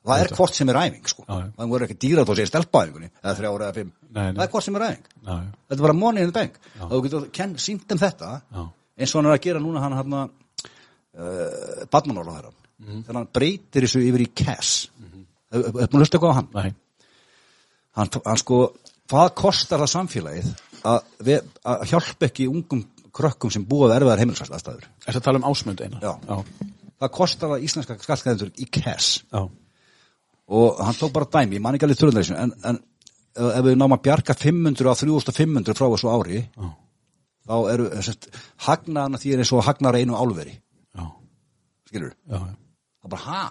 Það 0.00 0.22
er 0.24 0.30
hvort 0.32 0.54
sem 0.56 0.68
er 0.72 0.76
æfing 0.80 1.04
sko. 1.12 1.24
Það 1.28 1.68
voru 1.68 1.84
ekki 1.84 1.96
dýra 2.00 2.22
þá 2.24 2.30
segir 2.32 2.48
stelpaæfingunni 2.48 3.10
eða 3.20 3.34
þrjá 3.36 3.48
ára 3.52 3.66
eða 3.68 3.74
fimm, 3.76 3.90
Nei, 4.08 4.22
nei. 4.22 4.32
það 4.38 4.44
er 4.46 4.50
hvort 4.54 4.64
sem 4.64 4.76
er 4.78 4.84
æfing. 4.86 5.04
Já, 5.26 5.34
þetta 5.68 5.76
er 5.76 5.82
bara 5.84 5.92
money 6.00 6.22
in 6.24 6.30
the 6.30 6.38
bank. 6.38 6.56
Og 6.80 6.90
þú 6.94 7.00
getur 7.04 7.26
kenn, 7.36 7.52
sínt 7.60 7.92
um 7.92 7.98
þetta 8.00 8.30
Já. 8.40 8.62
eins 8.96 9.12
og 9.14 9.18
hann 9.20 9.28
er 9.28 9.36
að 9.36 9.42
gera 9.44 9.60
núna 9.60 9.82
hann 9.84 9.92
hann 9.98 10.16
uh, 10.16 11.84
badmanóla 11.92 12.38
þeirra 12.38 12.52
Mhm. 12.80 13.02
þegar 13.04 13.18
hann 13.20 13.28
breytir 13.36 13.84
þessu 13.84 14.00
yfir 14.08 14.22
í 14.24 14.28
cash 14.34 14.88
hefur 15.50 15.70
mm 15.70 15.80
-hmm. 15.80 15.98
hlusta 15.98 16.16
eitthvað 16.16 16.32
á 16.32 16.38
hann? 16.38 16.48
Nei, 16.54 16.74
hann, 17.98 18.08
hann 18.24 18.40
sko, 18.40 18.60
hvað 19.10 19.34
kostar 19.34 19.80
það 19.82 19.94
samfélagið 19.94 20.50
að, 20.84 21.00
að 21.64 21.86
hjálpa 21.90 22.26
ekki 22.26 22.48
ungum 22.48 22.84
krökkum 23.12 23.50
sem 23.50 23.64
búa 23.66 23.88
við 23.88 23.96
erfiðar 23.96 24.22
heimilsvæðstæður 24.22 24.84
Er 25.06 25.14
það 25.14 25.24
tala 25.24 25.40
um 25.40 25.48
ásmund 25.50 25.80
eina? 25.80 25.98
Já. 26.02 26.12
Já, 26.28 26.36
það 27.00 27.10
kostar 27.16 27.50
það 27.54 27.64
íslenska 27.66 27.98
skallskæðendur 27.98 28.52
í 28.56 28.68
cash. 28.70 29.24
Já, 29.32 29.48
og 30.50 30.80
hann 30.84 30.94
tók 30.98 31.12
bara 31.14 31.28
dæmi, 31.30 31.58
ég 31.58 31.62
man 31.62 31.74
ekki 31.74 31.86
alveg 31.86 31.98
þurrundarísinu 32.00 32.38
en, 32.42 32.54
en 32.66 32.78
ef 33.38 33.64
við 33.64 33.76
náum 33.78 33.94
að 33.94 34.02
bjarga 34.06 34.34
500 34.34 34.90
á 34.90 34.94
3500 34.98 35.78
frá 35.78 35.86
þessu 35.86 36.10
ári 36.10 36.40
Já. 36.42 36.70
þá 37.46 37.54
eru 37.72 37.86
hagnaðan 38.66 39.20
því 39.22 39.34
er 39.34 39.42
eins 39.44 39.52
og 39.54 39.64
hagnar 39.66 39.98
einu 40.00 40.18
álveri. 40.18 40.56
Já, 40.96 41.04
skilur, 41.90 42.16
það 42.30 43.14
bara 43.14 43.22
ha 43.28 43.42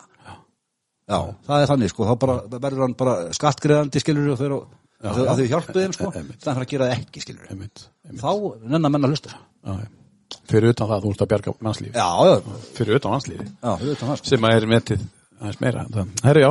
já, 1.09 1.19
það 1.49 1.63
er 1.65 1.71
þannig 1.73 1.93
sko, 1.93 2.07
þá 2.09 2.13
bara 2.23 2.37
verður 2.55 2.85
hann 2.85 2.97
bara 2.99 3.15
skattgreðandi 3.35 4.03
skilur 4.03 4.33
og 4.35 4.41
þau- 4.41 4.65
að 5.09 5.37
þau 5.39 5.45
hjálpu 5.53 5.77
þeim 5.79 5.93
sko, 5.95 6.09
þannig 6.15 6.65
að 6.65 6.71
gera 6.73 6.89
það 6.89 6.97
ekki 6.99 7.23
skilur 7.23 7.51
Einmitt, 7.53 7.85
einmitt. 8.05 8.23
þá 8.23 8.31
nennar 8.69 8.91
menn 8.95 9.07
að 9.07 9.13
hlusta. 9.15 9.37
Já. 9.65 9.77
Fyrir 10.49 10.73
utan 10.75 10.87
það 10.89 10.97
að 10.99 11.05
þú 11.05 11.11
ert 11.15 11.21
að 11.23 11.29
bjarga 11.31 11.53
mannslífi. 11.65 11.93
Já, 11.97 12.09
já, 12.29 12.57
Fyrir 12.77 12.99
utan 12.99 13.13
mannslífi. 13.15 13.47
Það 13.63 14.27
sem 14.29 14.45
að 14.45 14.57
er 14.59 14.67
metið 14.69 15.05
aðeins 15.39 15.59
meira. 15.63 15.85
Herri 16.25 16.41
já, 16.43 16.49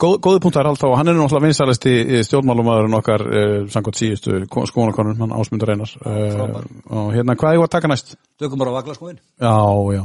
góð, 0.00 0.14
góði 0.24 0.40
punktar 0.40 0.66
alltaf 0.70 0.88
og 0.88 0.96
hann 0.98 1.10
er 1.12 1.18
náttúrulega 1.18 1.44
vinsalisti 1.50 1.92
stjórnmálumæðurinn 2.26 2.96
okkar 2.96 3.24
uh, 3.28 3.56
samkvæmt 3.70 3.98
síðustu 4.00 4.38
skoðanakonur 4.70 5.18
hann 5.20 5.34
Ásmundur 5.36 5.72
Einar 5.74 5.92
uh, 6.00 6.62
og 6.96 7.10
hérna 7.12 7.36
hvað 7.36 7.58
er 7.58 7.66
að 7.66 7.72
taka 7.76 7.90
næst? 7.92 8.14
tökum 8.40 8.62
bara 8.62 8.72
að 8.72 8.78
vagla 8.80 8.96
sko 8.96 9.10
inn 9.12 9.20
Já, 9.36 9.52
já, 9.98 10.02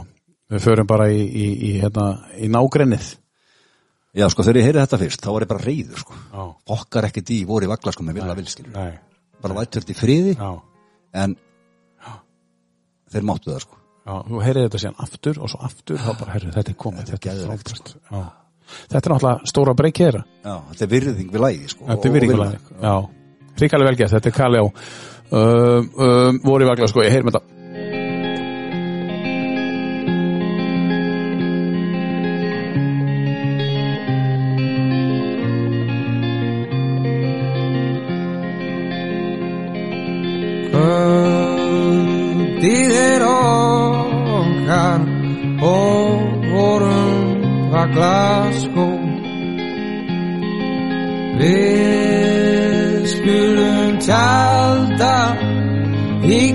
við 0.51 0.65
förum 0.67 0.89
bara 0.91 1.07
í, 1.07 1.21
í, 1.23 1.47
í, 1.69 1.71
hérna, 1.79 2.07
í 2.35 2.51
nágrennið 2.51 3.07
já, 4.17 4.25
sko, 4.33 4.45
þegar 4.45 4.59
ég 4.61 4.67
heyri 4.67 4.81
þetta 4.83 4.99
fyrst, 5.03 5.23
þá 5.23 5.29
var 5.35 5.45
ég 5.45 5.51
bara 5.51 5.65
reyður 5.65 6.01
sko. 6.03 6.15
Já, 6.33 6.43
okkar 6.77 7.07
ekkert 7.09 7.31
í 7.35 7.37
voru 7.49 7.69
vagla 7.71 7.93
sko 7.95 8.05
með 8.07 8.19
vilja 8.21 8.37
vil 8.39 8.47
skilur 8.51 8.77
nei, 8.77 8.95
bara 9.43 9.57
lætur 9.59 9.83
þetta 9.85 9.93
í 9.93 9.99
friði 9.99 10.33
já. 10.37 10.49
en 11.23 11.35
þeir 13.13 13.27
máttu 13.27 13.53
það 13.53 13.63
sko. 13.65 13.79
Já, 14.07 14.13
þú 14.29 14.41
heyrið 14.45 14.65
þetta 14.67 14.81
síðan 14.83 14.99
aftur 15.03 15.39
og 15.43 15.51
svo 15.51 15.61
aftur 15.67 15.99
þá 15.99 16.09
bara, 16.21 16.33
herri, 16.37 16.51
þetta 16.55 16.71
er 16.73 16.77
komið, 16.79 17.09
þetta 17.11 17.31
er 17.33 17.41
frábært. 17.49 17.91
Já, 18.07 18.21
þetta 18.87 19.01
er 19.01 19.13
náttúrulega 19.15 19.51
stóra 19.51 19.75
breyk 19.79 20.01
hér 20.03 20.17
Já, 20.21 20.55
þetta 20.71 20.85
er 20.87 20.91
virðing 20.93 21.33
við 21.33 21.43
lægi 21.43 21.69
sko, 21.73 21.85
Þetta 21.87 22.07
er 22.07 22.11
og- 22.11 22.17
virðingulega, 22.17 22.61
og 22.77 22.87
já. 22.87 22.95
Ríkali 23.57 23.87
vel 23.87 23.95
gert, 23.99 24.13
þetta 24.15 24.31
er 24.31 24.35
Kali 24.37 24.59
á 24.61 24.65
um, 24.67 25.91
um, 26.07 26.39
voru 26.45 26.67
vagla, 26.69 26.87
sko, 26.91 27.03
ég 27.03 27.11
heyr 27.15 27.27
með 27.27 27.37
þetta 27.39 27.56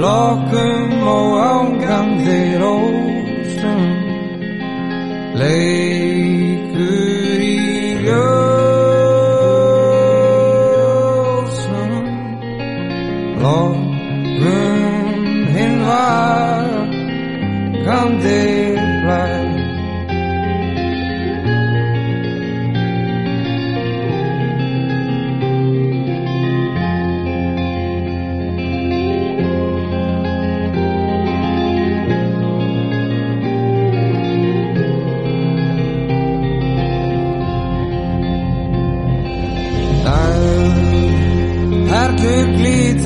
blokkum 0.00 1.02
og 1.16 1.28
ángandi 1.52 2.40
rósum. 2.62 3.80
Leikur 5.40 5.99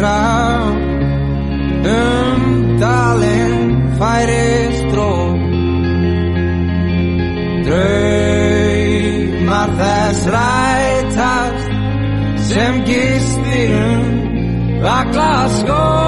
glítra 0.05 0.21
um 1.97 2.79
dalinn 2.79 3.97
færist 3.99 4.85
dró 4.93 5.13
Draumar 7.67 8.91
þess 9.81 10.23
rætast 10.35 11.69
sem 12.49 12.75
gistirum 12.89 14.05
vakla 14.85 15.35
skó 15.59 16.04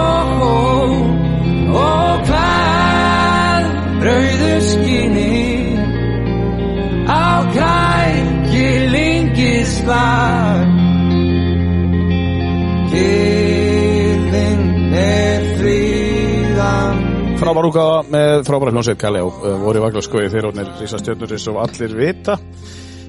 Frábær 17.36 17.66
útgáfa 17.68 17.96
með 18.08 18.46
frábæra 18.46 18.72
hljónsveit 18.72 18.96
Kalli 19.00 19.20
og 19.20 19.42
uh, 19.44 19.56
voru 19.60 19.76
í 19.76 19.82
Vaglarskói 19.84 20.28
þeir 20.32 20.46
orðnir 20.48 20.68
rísastjörnur 20.80 21.34
eins 21.36 21.44
og 21.52 21.58
allir 21.60 21.92
vita. 21.98 22.36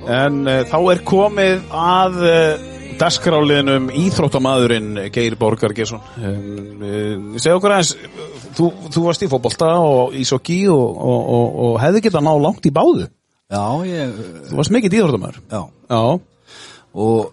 En 0.04 0.42
uh, 0.44 0.64
þá 0.68 0.76
er 0.92 1.02
komið 1.08 1.62
að 1.72 2.18
uh, 2.28 2.66
dagskráliðinum 3.00 3.86
Íþróttamaðurinn 4.02 5.00
Geir 5.16 5.38
Borgar 5.40 5.72
Gesson 5.78 6.04
um, 6.20 7.38
segja 7.40 7.56
okkur 7.56 7.76
aðeins 7.78 7.94
þú, 8.58 8.68
þú 8.92 9.04
varst 9.06 9.24
í 9.24 9.30
fótbolta 9.32 9.70
og 9.86 10.18
ísokki 10.20 10.58
og, 10.74 10.84
og, 10.84 11.30
og, 11.38 11.62
og 11.68 11.78
hefði 11.86 12.02
getað 12.10 12.26
ná 12.28 12.34
langt 12.44 12.68
í 12.68 12.74
báðu. 12.76 13.06
Já, 13.48 13.64
ég, 13.88 14.18
þú 14.50 14.60
varst 14.60 14.74
mikill 14.76 14.92
íþróttamæður 14.92 15.40
já, 15.40 15.62
já, 15.94 16.02
og 17.00 17.32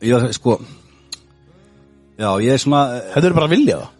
ég, 0.00 0.30
sko 0.38 0.56
já, 2.16 2.30
ég 2.40 2.54
er 2.54 2.64
svona 2.64 2.86
hefur 3.12 3.36
bara 3.36 3.52
viljað? 3.52 3.84
það 3.84 3.95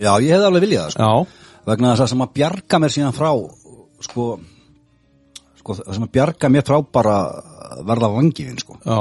já, 0.00 0.10
ég 0.22 0.32
hefði 0.34 0.48
alveg 0.50 0.64
viljað 0.66 0.86
það, 0.86 0.94
sko. 0.96 1.44
Vegna 1.66 1.92
þess 1.94 2.04
að 2.06 2.10
sem 2.12 2.22
að 2.26 2.32
bjarga 2.38 2.78
mér 2.82 2.92
síðan 2.94 3.14
frá 3.16 3.30
sko, 4.06 4.24
sko 5.60 5.76
það 5.80 5.94
sem 5.96 6.04
að 6.06 6.12
bjarga 6.14 6.50
mér 6.54 6.66
frá 6.68 6.76
bara 6.94 7.14
verða 7.88 8.10
vangiðin, 8.14 8.58
sko. 8.62 8.76
Já, 8.86 8.98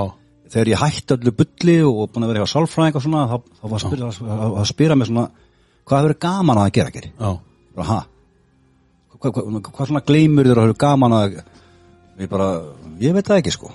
þegar 0.55 0.71
ég 0.73 0.81
hætti 0.81 1.17
öllu 1.17 1.33
bulli 1.41 1.77
og 1.85 2.01
búin 2.13 2.25
að 2.25 2.33
vera 2.33 2.45
hjá 2.45 2.53
sálfræðing 2.55 2.97
og 2.99 3.05
svona, 3.05 3.25
þá, 3.29 3.35
þá 3.59 3.65
var 3.69 3.77
að 3.77 3.85
spyrja, 3.85 4.11
að, 4.39 4.57
að 4.63 4.69
spyrja 4.71 4.97
mig 4.99 5.09
svona, 5.11 5.25
hvað 5.85 6.01
hefur 6.01 6.17
gaman 6.25 6.61
að 6.63 6.71
gera, 6.79 6.93
geri? 6.95 7.11
já, 7.19 7.31
bara, 7.77 7.87
ha? 7.91 7.99
Hvað, 9.15 9.37
hvað, 9.69 9.87
svona 9.89 10.03
gleymur 10.05 10.45
þér 10.49 10.59
að 10.61 10.67
hefur 10.69 10.79
gaman 10.85 11.15
að 11.17 11.37
ég 12.21 12.29
bara, 12.31 12.47
ég 13.01 13.15
veit 13.15 13.27
það 13.29 13.41
ekki 13.43 13.53
sko. 13.55 13.71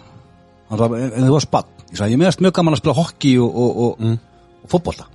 Sagði, 0.70 1.00
en 1.10 1.26
þú 1.26 1.32
var 1.34 1.42
spatt 1.44 1.70
ég 1.90 1.98
sagði, 1.98 2.14
ég 2.14 2.20
meðast 2.20 2.42
mjög 2.44 2.52
gaman 2.60 2.76
að 2.76 2.80
spila 2.82 2.94
hokki 3.00 3.32
og, 3.42 3.56
og, 3.64 3.78
og, 3.84 3.96
Mm. 4.04 4.18
og 4.62 4.70
fótbolta. 4.70 5.06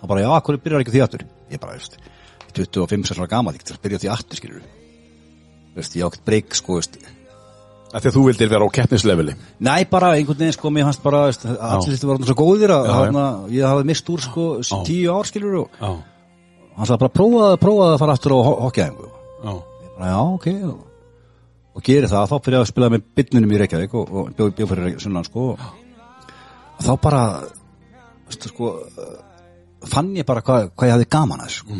Hann 0.00 0.08
bara, 0.08 0.22
já, 0.24 0.30
hverju 0.46 0.62
byrjar 0.64 0.84
ekki 0.84 0.94
því 0.94 1.02
aftur 1.04 1.24
ég 1.56 1.62
bara, 1.62 1.78
veist, 1.78 1.98
25 2.54 3.08
sér 3.08 3.18
svona 3.18 3.30
gaman 3.30 3.58
ég 3.58 3.76
byrja 3.82 3.98
á 3.98 4.02
því 4.04 4.10
aftur, 4.14 4.40
skilur 4.40 4.64
veist, 5.74 5.96
ég 5.98 6.06
á 6.06 6.08
ekkert 6.08 6.24
breyk, 6.26 6.54
sko, 6.54 6.78
veist. 6.78 6.98
Að 7.94 8.08
þú 8.10 8.24
vildir 8.26 8.50
vera 8.50 8.66
á 8.66 8.74
keppnisleveli. 8.74 9.36
Nei, 9.62 9.84
bara 9.86 10.14
einhvern 10.16 10.40
veginn, 10.40 10.54
sko, 10.56 10.70
mér 10.74 10.88
fannst 10.88 11.02
bara 11.04 11.26
veist, 11.28 11.44
allir 11.46 11.94
þetta 11.94 12.08
var 12.10 12.24
svo 12.26 12.36
góðir 12.38 12.72
að 12.74 12.88
Já, 12.88 12.94
hana, 12.98 13.26
ég 13.54 13.68
hafði 13.70 13.86
mist 13.90 14.10
úr, 14.10 14.22
sko, 14.24 14.46
Já. 14.62 14.80
tíu 14.86 15.14
ár, 15.14 15.28
skilur 15.30 15.60
og 15.60 15.78
já, 15.78 15.92
hann 16.74 16.88
sagði 16.88 17.04
bara, 17.04 17.14
prófaði, 17.18 17.60
prófaði 17.62 17.94
að 17.94 18.02
fara 18.02 18.16
aftur 18.18 18.34
á 18.34 18.38
hokkiæðingu 18.64 19.10
já, 19.94 20.16
ok 20.18 20.48
og, 20.72 20.80
og 21.74 21.84
geri 21.86 22.10
það, 22.10 22.26
þá 22.32 22.36
fyrir 22.48 22.58
að 22.60 22.66
spila 22.72 22.90
með 22.90 23.04
bytnunum 23.20 23.54
í 23.54 23.60
Reykjavík 23.62 23.94
og, 24.00 24.10
og 24.10 24.32
bjóð 24.34 24.50
bjó 24.58 24.68
fyrir 24.72 24.98
sunnan 25.04 25.28
sko 25.28 25.46
og, 25.52 25.68
þá 26.82 26.92
bara 27.04 27.22
veistu, 28.26 28.50
sko, 28.50 28.72
fann 29.92 30.10
ég 30.16 30.26
bara 30.28 30.42
hvað, 30.44 30.70
hvað 30.74 30.88
ég 30.88 30.94
hafði 30.94 31.08
gaman 31.16 31.40
að 31.40 31.48
þessu 31.48 31.64
sko. 31.64 31.72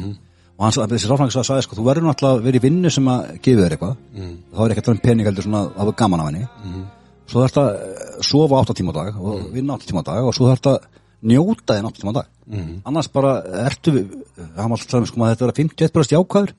og 0.55 0.65
hann 0.65 0.75
sagði, 0.77 0.95
þessi 0.95 1.11
ráfnægis 1.11 1.39
að 1.41 1.47
sagði 1.49 1.63
sko, 1.67 1.77
þú 1.79 1.85
verður 1.89 2.05
náttúrulega 2.09 2.39
að 2.39 2.45
vera 2.45 2.59
í 2.59 2.65
vinnu 2.65 2.91
sem 2.95 3.09
að 3.11 3.23
gefa 3.43 3.63
þér 3.65 3.73
eitthvað. 3.75 3.97
Þá 4.55 4.61
er 4.65 4.75
ekki 4.75 4.83
að 4.83 4.87
tala 4.89 4.97
um 4.97 5.05
pening 5.07 5.27
heldur 5.27 5.45
svona 5.49 5.63
að 5.65 5.79
hafa 5.83 5.95
gaman 6.03 6.21
af 6.21 6.29
henni. 6.31 6.45
Svo 7.25 7.41
þarf 7.41 7.55
þetta 7.55 7.65
að 7.65 8.29
sofa 8.29 8.61
8 8.61 8.77
tíma 8.79 8.93
á 8.93 8.99
dag 9.01 9.17
og 9.21 9.49
vinna 9.55 9.75
8 9.79 9.89
tíma 9.91 10.03
á 10.05 10.09
dag 10.11 10.25
og 10.29 10.35
svo 10.37 10.47
þarf 10.51 10.61
þetta 10.61 10.75
að 10.75 10.87
njóta 11.33 11.75
þinn 11.79 11.89
8 11.91 12.01
tíma 12.03 12.13
á 12.15 12.19
dag. 12.21 12.29
Annars 12.85 13.09
bara 13.09 13.33
ertu 13.65 13.91
við, 13.97 14.15
hann 14.57 14.71
var 14.71 14.79
alltaf 14.79 14.95
að 14.95 15.01
segja, 15.01 15.11
sko, 15.11 15.25
að 15.25 15.33
þetta 15.35 15.47
vera 15.49 15.59
51% 15.59 16.15
jákvæður. 16.15 16.55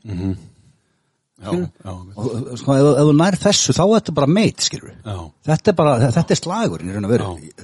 Já, 1.45 1.51
já, 1.51 1.91
og 2.15 2.57
sko, 2.57 2.73
ef, 2.79 2.85
ef 2.95 3.03
þú 3.05 3.13
nær 3.19 3.35
þessu 3.35 3.73
þá 3.75 3.81
er 3.83 3.95
þetta 3.99 4.13
bara 4.15 4.27
meit, 4.31 4.61
skilur 4.63 4.93
þetta 5.45 5.71
er 5.71 5.75
bara, 5.75 5.95
þetta 6.15 6.31
er 6.31 6.39
slagurinn 6.39 7.05
og 7.05 7.11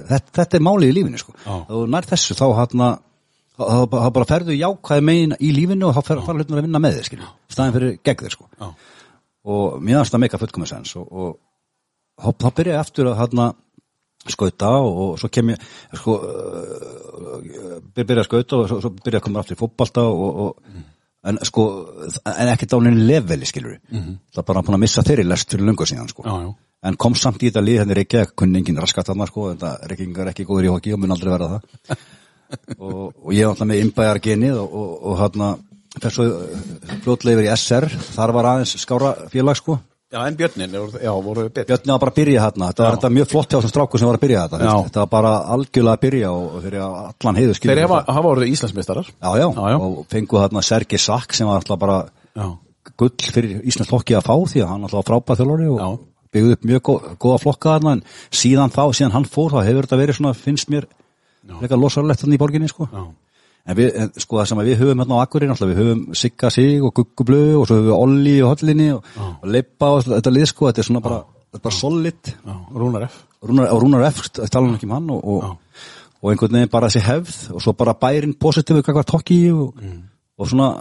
þetta, 0.10 0.32
þetta 0.38 0.58
er 0.58 0.66
málið 0.68 0.90
í 0.92 0.96
lífinu, 0.98 1.18
sko. 1.22 1.32
Ef 1.40 1.72
þú 1.72 1.86
nær 1.88 2.08
þessu 2.10 2.36
þá 2.36 2.44
hann 2.60 2.84
þá 2.84 2.90
þá 3.62 4.08
bara 4.18 4.30
ferðu 4.30 4.58
jákvæði 4.58 5.06
megin 5.08 5.38
í 5.40 5.52
lífinu 5.56 5.90
og 5.90 5.96
þá 5.98 6.02
fer, 6.08 6.24
fara 6.26 6.42
hlutin 6.42 6.58
að 6.58 6.66
vinna 6.66 6.82
með 6.82 6.98
þig, 6.98 7.08
skilur. 7.10 7.32
Staðin 7.52 7.76
fyrir 7.78 7.98
gegn 8.08 8.26
þér, 8.26 8.36
sko. 8.36 8.50
Já, 8.58 8.70
og 9.52 9.82
mér 9.82 10.02
finnst 10.02 10.16
það 10.16 10.24
meika 10.26 10.40
fullkomið 10.42 10.72
sens 10.72 10.96
og, 11.00 11.12
og 11.12 12.34
þá, 12.38 12.48
byrja 12.58 12.76
ég 12.76 12.84
aftur 12.84 13.12
að 13.12 13.22
hann 13.22 13.44
skauta 14.30 14.70
og, 14.78 14.98
og 15.02 15.14
svo 15.20 15.30
kem 15.34 15.54
ég 15.54 15.62
sko 15.98 16.18
uh, 16.22 17.78
byrja 17.96 18.22
að 18.22 18.28
skauta 18.28 18.60
og 18.60 18.68
svo, 18.70 18.82
svo 18.84 18.92
byrja 19.02 19.22
að 19.22 19.26
koma 19.26 19.42
aftur 19.42 19.58
í 19.58 19.62
fótbalta 19.62 20.06
og, 20.06 20.44
og 20.46 21.32
en 21.32 21.40
sko 21.46 21.66
en 22.30 22.52
ekki 22.54 22.70
dánin 22.70 23.02
leveli 23.08 23.50
skilur 23.50 23.80
það 23.90 24.44
er 24.44 24.48
bara 24.52 24.64
að 24.66 24.84
missa 24.84 25.06
þeirri 25.06 25.26
lest 25.26 25.50
fyrir 25.54 25.66
lungu 25.66 25.86
síðan 25.90 26.10
sko. 26.10 26.26
Já, 26.26 26.46
já. 26.46 26.54
en 26.90 26.98
kom 27.02 27.18
samt 27.18 27.42
í 27.42 27.50
þetta 27.50 27.66
lið 27.66 27.84
henni 27.84 27.98
reykja 27.98 28.26
kunni 28.30 28.62
engin 28.62 28.82
raskat 28.82 29.10
þarna 29.10 29.30
sko 29.30 29.52
þetta 29.52 29.76
reykingar 29.90 30.28
er 30.28 30.34
ekki 30.36 30.46
góður 30.50 30.70
í 30.70 30.74
hoki 30.76 30.94
og 30.94 31.02
mun 31.02 31.18
aldrei 31.18 31.34
vera 31.34 31.52
það 31.56 31.98
og, 32.78 33.14
og 33.26 33.32
ég 33.36 33.44
er 33.46 33.52
alltaf 33.52 33.68
með 33.70 33.84
innbæjar 33.86 34.22
genið 34.24 34.58
og, 34.64 34.74
og, 34.82 34.98
og 35.12 35.22
hann 35.22 35.46
fer 36.02 36.14
svo 36.16 36.26
fljótlega 37.04 37.38
yfir 37.40 37.48
í 37.50 37.54
SR 37.56 37.88
þar 38.16 38.36
var 38.38 38.52
aðeins 38.54 38.76
skára 38.80 39.16
félag 39.32 39.60
sko. 39.60 39.78
Já, 40.12 40.26
en 40.28 40.36
Björnin, 40.36 40.74
já, 41.00 41.12
voru 41.24 41.46
betur. 41.48 41.70
Björni 41.70 41.92
var 41.94 42.00
bara 42.02 42.12
að 42.12 42.18
byrja 42.18 42.42
þarna. 42.44 42.68
Þetta 42.74 42.84
var 42.84 42.96
þetta 42.98 43.12
mjög 43.16 43.28
flott 43.32 43.54
hjá 43.54 43.56
þessum 43.62 43.72
stráku 43.72 44.00
sem 44.02 44.10
var 44.10 44.18
að 44.18 44.24
byrja 44.26 44.42
þetta. 44.44 44.58
Já. 44.68 44.72
þetta 44.88 45.00
var 45.06 45.12
bara 45.14 45.30
algjörlega 45.56 45.94
að 45.96 46.02
byrja 46.02 46.32
og, 46.36 46.58
þeir 46.66 46.74
eru 46.74 46.88
allan 46.90 47.40
heiðu 47.40 47.54
skilur 47.56 47.72
Þeir 47.80 47.86
hafa, 47.86 48.00
hafa 48.18 48.32
orðið 48.34 48.52
Íslandsmeistarar. 48.52 49.12
Já, 49.14 49.30
já, 49.40 49.46
Já, 49.56 49.62
já. 49.72 49.78
og 49.88 50.02
fengu 50.12 50.42
þarna 50.42 50.64
Sergi 50.68 51.00
Sack 51.00 51.38
sem 51.38 51.48
var 51.48 51.62
alltaf 51.62 51.80
bara 51.80 51.98
Já, 52.36 52.50
gull 53.00 53.32
fyrir 53.38 53.62
Íslands 53.72 53.92
flokki 53.94 54.18
að 54.20 54.28
fá 54.28 54.36
því 54.52 54.66
að 54.66 54.72
hann 54.74 54.84
alltaf 54.90 55.00
var 55.00 55.08
frábæð 55.14 55.44
þjólari 55.46 55.70
og 55.72 55.80
Já. 55.80 55.88
byggði 56.36 56.58
upp 56.58 56.68
mjög 56.74 56.84
góð, 56.90 57.08
góða 57.24 57.40
flokka 57.46 57.78
þarna. 57.78 57.96
En 57.96 58.04
síðan 58.44 58.76
þá, 58.76 58.84
síðan 59.00 59.16
hann 59.16 59.30
fór 59.32 59.56
þá 59.56 59.62
hefur 59.70 59.88
þetta 59.88 60.02
verið 60.04 60.20
svona, 60.20 60.36
finnst 60.36 60.76
mér 60.76 60.92
leika 61.62 61.80
losarlegt 61.80 62.24
þarna 62.24 62.38
í 62.38 62.42
borginni 62.42 62.72
sko. 62.72 62.88
Já, 62.92 63.04
En 63.62 63.78
við, 63.78 63.92
en, 63.94 64.10
sko 64.18 64.40
það 64.40 64.48
sem 64.50 64.60
við 64.66 64.80
höfum 64.80 65.02
hérna 65.04 65.18
á 65.18 65.24
Akureyri 65.24 65.52
náttúrulega, 65.52 65.76
við 65.78 65.84
höfum 65.84 66.16
Sigga 66.18 66.50
Sig 66.50 66.82
og 66.82 66.96
Guggublu 66.98 67.42
og 67.60 67.68
svo 67.70 67.76
höfum 67.78 67.90
við 67.92 67.98
Olli 67.98 68.34
og 68.42 68.56
Hollinni 68.56 68.88
og, 68.96 69.12
og 69.22 69.44
Leipa 69.54 69.90
og 69.94 70.08
þetta 70.08 70.34
lið 70.34 70.48
sko, 70.50 70.70
þetta 70.70 70.82
er 70.82 70.88
svona 70.88 71.02
bara, 71.06 71.20
er 71.54 71.62
bara 71.62 71.78
solid. 71.78 72.32
Rúnar 72.74 73.06
F. 73.06 73.20
Rúnar, 73.46 73.70
Rúnar 73.84 74.08
F, 74.10 74.24
tala 74.40 74.66
hann 74.66 74.80
ekki 74.80 74.90
um 74.90 74.96
hann 74.98 75.12
og, 75.14 75.22
og, 75.22 75.86
og 76.22 76.34
einhvern 76.34 76.58
veginn 76.58 76.74
bara 76.74 76.90
þessi 76.90 77.06
hefð 77.06 77.38
og 77.54 77.64
svo 77.68 77.76
bara 77.78 77.94
bærin 78.02 78.34
positífu 78.42 78.82
kakvar 78.86 79.06
tokki 79.14 79.40
og, 79.54 79.78
og 80.42 80.50
svona 80.50 80.72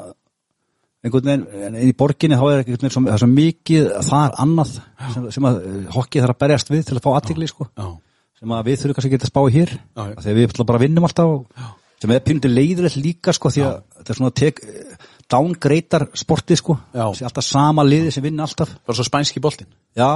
einhvern 1.04 1.30
veginn, 1.30 1.46
en 1.68 1.80
í 1.80 1.94
borginni 1.96 2.36
þá 2.36 2.44
er 2.46 2.62
einhvern 2.62 2.84
veginn 2.84 3.08
það 3.08 3.14
er 3.14 3.22
svo 3.22 3.30
mikið 3.32 3.90
þar 4.08 4.36
annað 4.44 4.76
sem, 5.14 5.28
sem 5.36 5.48
að 5.48 5.60
eh, 5.64 5.82
hokkið 5.94 6.24
þarf 6.24 6.36
að 6.36 6.40
berjast 6.44 6.72
við 6.72 6.86
til 6.88 6.96
að 6.98 7.04
fá 7.06 7.10
aðtikli 7.14 7.48
sko. 7.48 7.68
Já, 7.72 7.86
sem 8.40 8.56
að 8.56 8.66
við 8.70 8.80
þurfum 8.80 8.98
kannski 8.98 9.20
að 9.20 9.28
spá 9.28 9.40
í 9.44 9.54
hér. 9.54 9.76
Já, 9.76 10.02
já. 10.08 10.16
að 10.22 10.40
við 10.40 10.58
bara 10.62 10.80
að 10.80 10.84
vinnum 10.86 11.06
alltaf 11.08 11.32
og, 11.34 11.64
sem 12.00 12.12
er 12.14 12.22
pínundi 12.24 12.50
leiðilegt 12.50 12.98
líka 13.00 13.34
sko 13.36 13.52
því 13.52 13.64
að 13.66 13.74
þetta 13.98 14.14
er 14.14 14.18
svona 14.20 14.36
tek 14.40 14.62
downgreitar 15.30 16.06
sportið 16.18 16.60
sko. 16.60 16.76
Já. 16.94 17.04
Þessi 17.04 17.26
alltaf 17.28 17.46
sama 17.46 17.84
liði 17.86 18.14
sem 18.14 18.24
vinna 18.24 18.46
alltaf. 18.46 18.72
Bara 18.86 18.98
svo 18.98 19.06
spænski 19.06 19.42
boltinn. 19.44 19.68
Já, 19.98 20.08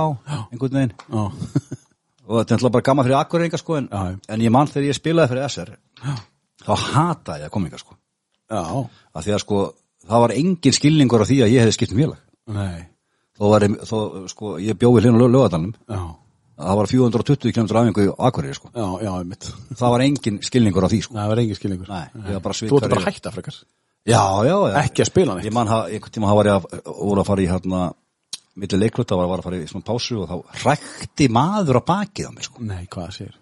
einhvern 0.48 0.78
veginn. 0.80 0.94
Já, 1.04 1.22
og 2.26 2.40
þetta 2.40 2.54
er 2.54 2.58
alltaf 2.58 2.74
bara 2.78 2.88
gaman 2.88 3.06
fyrir 3.06 3.18
akkurreininga 3.20 3.60
sko 3.60 3.78
en, 3.78 3.90
Já, 3.92 4.14
já. 4.14 4.16
en 4.34 4.46
ég 4.46 4.54
man 4.54 4.70
þegar 4.70 4.88
ég 4.88 4.98
spilaði 4.98 5.34
fyrir 5.34 5.48
SR 5.50 5.74
þá 6.64 6.72
hataði 6.88 7.44
ég 7.44 7.50
að 7.50 7.54
koma 7.54 7.82
sko. 7.84 7.98
Já, 8.54 8.64
af 8.64 9.26
því 9.26 9.36
að 9.36 9.44
sko 9.44 9.60
það 10.08 10.24
var 10.24 10.34
engin 10.38 10.76
skilningur 10.76 11.24
á 11.24 11.28
því 11.28 11.38
að 11.44 11.54
ég 11.54 11.64
hefði 11.64 11.76
skipt 11.78 11.94
um 11.94 12.02
félag. 12.02 12.20
Nei. 12.54 12.82
Þó 13.34 13.44
var 13.50 13.64
ég, 13.66 13.78
þó, 13.88 13.98
sko, 14.30 14.52
ég 14.62 14.76
bjóði 14.78 15.10
á 15.10 15.16
lögadalum 15.18 15.72
Já, 15.90 16.02
það 16.58 16.78
var 16.80 16.90
420 16.90 17.54
km 17.56 17.80
afingu 17.80 18.04
í 18.04 18.12
Akureyri 18.28 18.58
sko. 18.58 18.70
Já, 18.74 18.86
já, 19.04 19.12
það 19.74 19.94
var 19.96 20.04
engin 20.06 20.38
skilningur 20.44 20.86
á 20.86 20.88
því 20.92 21.00
sko. 21.06 21.16
Það 21.18 21.32
var 21.32 21.42
engin 21.42 21.58
skilningur. 21.58 21.90
Nei, 21.90 22.38
var 22.44 22.58
Þú 22.60 22.78
ert 22.78 22.88
bara 22.88 23.02
að 23.02 23.10
hætta 23.10 23.34
frekar. 23.34 23.58
Já, 24.04 24.22
já, 24.44 24.56
já. 24.68 24.78
Ekki 24.84 25.04
að 25.04 25.10
spila 25.10 25.34
neitt. 25.36 25.48
Ég 25.48 25.54
man 25.56 25.70
að 25.72 25.94
einhvern 25.96 26.14
tíma 26.14 26.30
það 26.30 26.40
var 26.40 26.50
ég 26.50 26.58
að, 26.58 26.90
að 26.92 27.28
fara 27.30 27.44
í 27.44 27.46
hérna 27.48 27.84
milli 28.54 28.78
leikluta 28.78 29.16
var, 29.18 29.26
var 29.30 29.40
að 29.40 29.48
fara 29.48 29.58
í 29.58 29.70
svona 29.70 29.86
pásu 29.86 30.20
og 30.22 30.28
þá 30.30 30.60
hrækti 30.62 31.26
maður 31.32 31.80
á 31.80 31.88
bakið 31.88 32.28
á 32.30 32.32
mér 32.36 32.46
sko. 32.46 32.62
Nei, 32.68 32.84
hvað 32.92 33.10
sér 33.16 33.32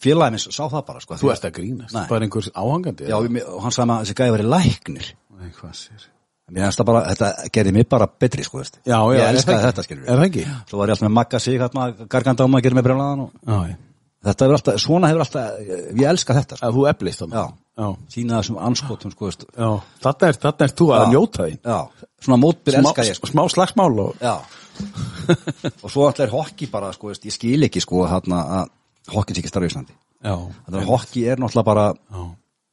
félagið 0.00 0.36
minn 0.36 0.44
sá 0.46 0.62
það 0.62 0.86
bara 0.88 1.02
sko 1.04 1.18
Þú 1.20 1.32
ert 1.34 1.44
að 1.48 1.54
grínast? 1.58 1.96
Nei. 1.96 2.06
Bara 2.08 2.28
einhver 2.28 2.48
áhangandi 2.54 3.10
já, 3.10 3.18
og 3.18 3.60
hann 3.66 3.76
sagði 3.76 3.96
að 3.98 4.06
þessi 4.06 4.18
gæði 4.22 4.36
verið 4.38 4.50
læknir. 4.54 5.12
Nei, 5.42 5.52
hvað 5.58 5.76
sér 5.76 5.98
það 5.98 6.11
bara, 6.88 7.04
þetta 7.12 7.30
gerði 7.54 7.72
mig 7.76 7.88
bara 7.88 8.08
betri 8.24 8.44
sko 8.44 8.60
veist. 8.60 8.78
Já, 8.84 8.98
já, 8.98 9.16
ég 9.16 9.28
elskaði 9.30 9.58
það 9.62 9.70
þetta 9.70 9.84
skilur 9.86 10.04
Er 10.08 10.20
það 10.20 10.26
ekki? 10.28 10.44
svo 10.68 10.80
var 10.80 10.90
ég 10.90 10.96
alltaf 10.96 11.08
með 11.08 11.16
magga 11.16 11.40
sig 11.40 11.58
hérna 11.60 11.86
að 11.88 12.62
gera 12.66 12.78
mig 12.78 12.86
brjólaðan 12.86 13.24
og 13.26 13.32
þetta 14.22 14.46
hefur 14.46 14.56
alltaf, 14.58 14.80
svona 14.82 15.10
hefur 15.10 15.24
alltaf 15.24 15.44
ég 15.98 16.08
elska 16.12 16.36
þetta 16.38 16.58
sko. 16.58 16.72
Þú 16.76 16.86
eflist. 16.92 17.24
Já, 17.32 17.86
sína 18.12 18.40
þessum 18.40 18.58
anskotum 18.68 19.14
sko 19.14 19.30
veist. 19.30 19.46
Já. 19.56 19.70
Þarna 20.04 20.28
er, 20.28 20.38
þarna 20.44 20.66
er 20.68 20.74
þú 20.82 20.88
að 20.96 21.06
njóta 21.14 21.46
því. 21.46 21.56
Já, 21.64 22.06
svona 22.26 22.40
mótbyr 22.42 22.78
elska 22.82 23.06
ég 23.08 23.18
sko. 23.18 23.32
Smá 23.32 23.42
slagsmál 23.50 23.96
og 24.04 24.22
Já. 24.22 24.36
Og 25.84 25.90
svo 25.92 26.06
alltaf 26.06 26.24
er 26.24 26.32
hokki 26.32 26.66
bara, 26.72 26.92
sko, 26.96 27.10
veist, 27.10 27.26
ég 27.28 27.34
skil 27.34 27.66
ekki 27.66 27.82
sko 27.84 28.06
að 28.08 28.30
hokkin 29.12 29.36
sé 29.36 29.42
ekki 29.42 29.50
starf 29.50 29.66
í 29.66 29.72
Íslandi. 29.72 29.96
Já, 30.22 30.36
hokki 30.86 31.26
er 31.28 31.40
náttúrulega 31.42 31.66
bara 31.66 31.86
já, 31.92 32.22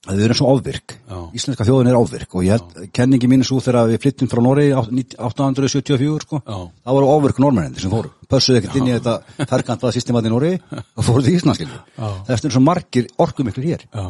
að 0.08 0.16
við 0.16 0.26
erum 0.26 0.38
svo 0.40 0.52
ofvirk. 0.54 0.94
Já. 1.10 1.18
Íslenska 1.36 1.66
þjóðin 1.68 1.90
er 1.92 1.98
ofvirk 2.00 2.36
og 2.40 2.46
ég 2.46 2.56
held, 2.56 2.70
kenningi 2.96 3.28
mín 3.28 3.44
svo 3.48 3.60
þegar 3.64 3.90
við 3.92 4.02
flyttum 4.06 4.30
frá 4.32 4.40
Noregi 4.44 4.72
874 4.78 6.24
sko 6.24 6.40
Já. 6.40 6.58
það 6.72 6.98
voru 6.98 7.10
ofvirk 7.18 7.42
normennendi 7.44 7.84
sem 7.84 7.92
fóru. 7.92 8.14
Pössuðu 8.32 8.62
ekkert 8.62 8.80
inn 8.80 8.88
í 8.88 8.96
þetta 8.96 9.46
ferkantaða 9.50 9.96
systemat 9.98 10.30
í 10.30 10.32
Noregi 10.32 10.62
og 10.72 11.04
fóru 11.04 11.26
því 11.26 11.36
Ísland 11.36 11.60
skilju 11.60 11.80
Já. 11.82 12.08
Þess 12.30 12.38
vegna 12.38 12.52
er 12.52 12.56
svo 12.56 12.64
margir 12.64 13.10
orkum 13.26 13.52
ykkur 13.52 13.68
hér. 13.68 13.84
Já, 13.92 14.06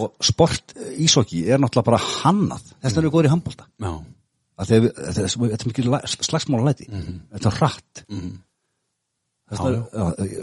og 0.00 0.24
sport 0.24 0.66
ísokki 0.96 1.44
er 1.44 1.60
náttúrulega 1.60 1.90
bara 1.90 2.00
hannað. 2.00 2.64
Þess 2.80 2.96
erum 2.96 3.10
við 3.10 3.16
góður 3.18 3.28
í 3.28 3.34
að 4.60 4.84
við, 4.84 4.90
þetta 4.92 5.20
er, 5.24 5.68
mikið 5.70 5.84
slagsmála 6.20 6.66
læti. 6.66 6.84
Þetta 7.32 7.48
er 7.48 7.54
hratt. 7.56 8.02
Mm 8.08 8.18
-hmm. 8.20 8.34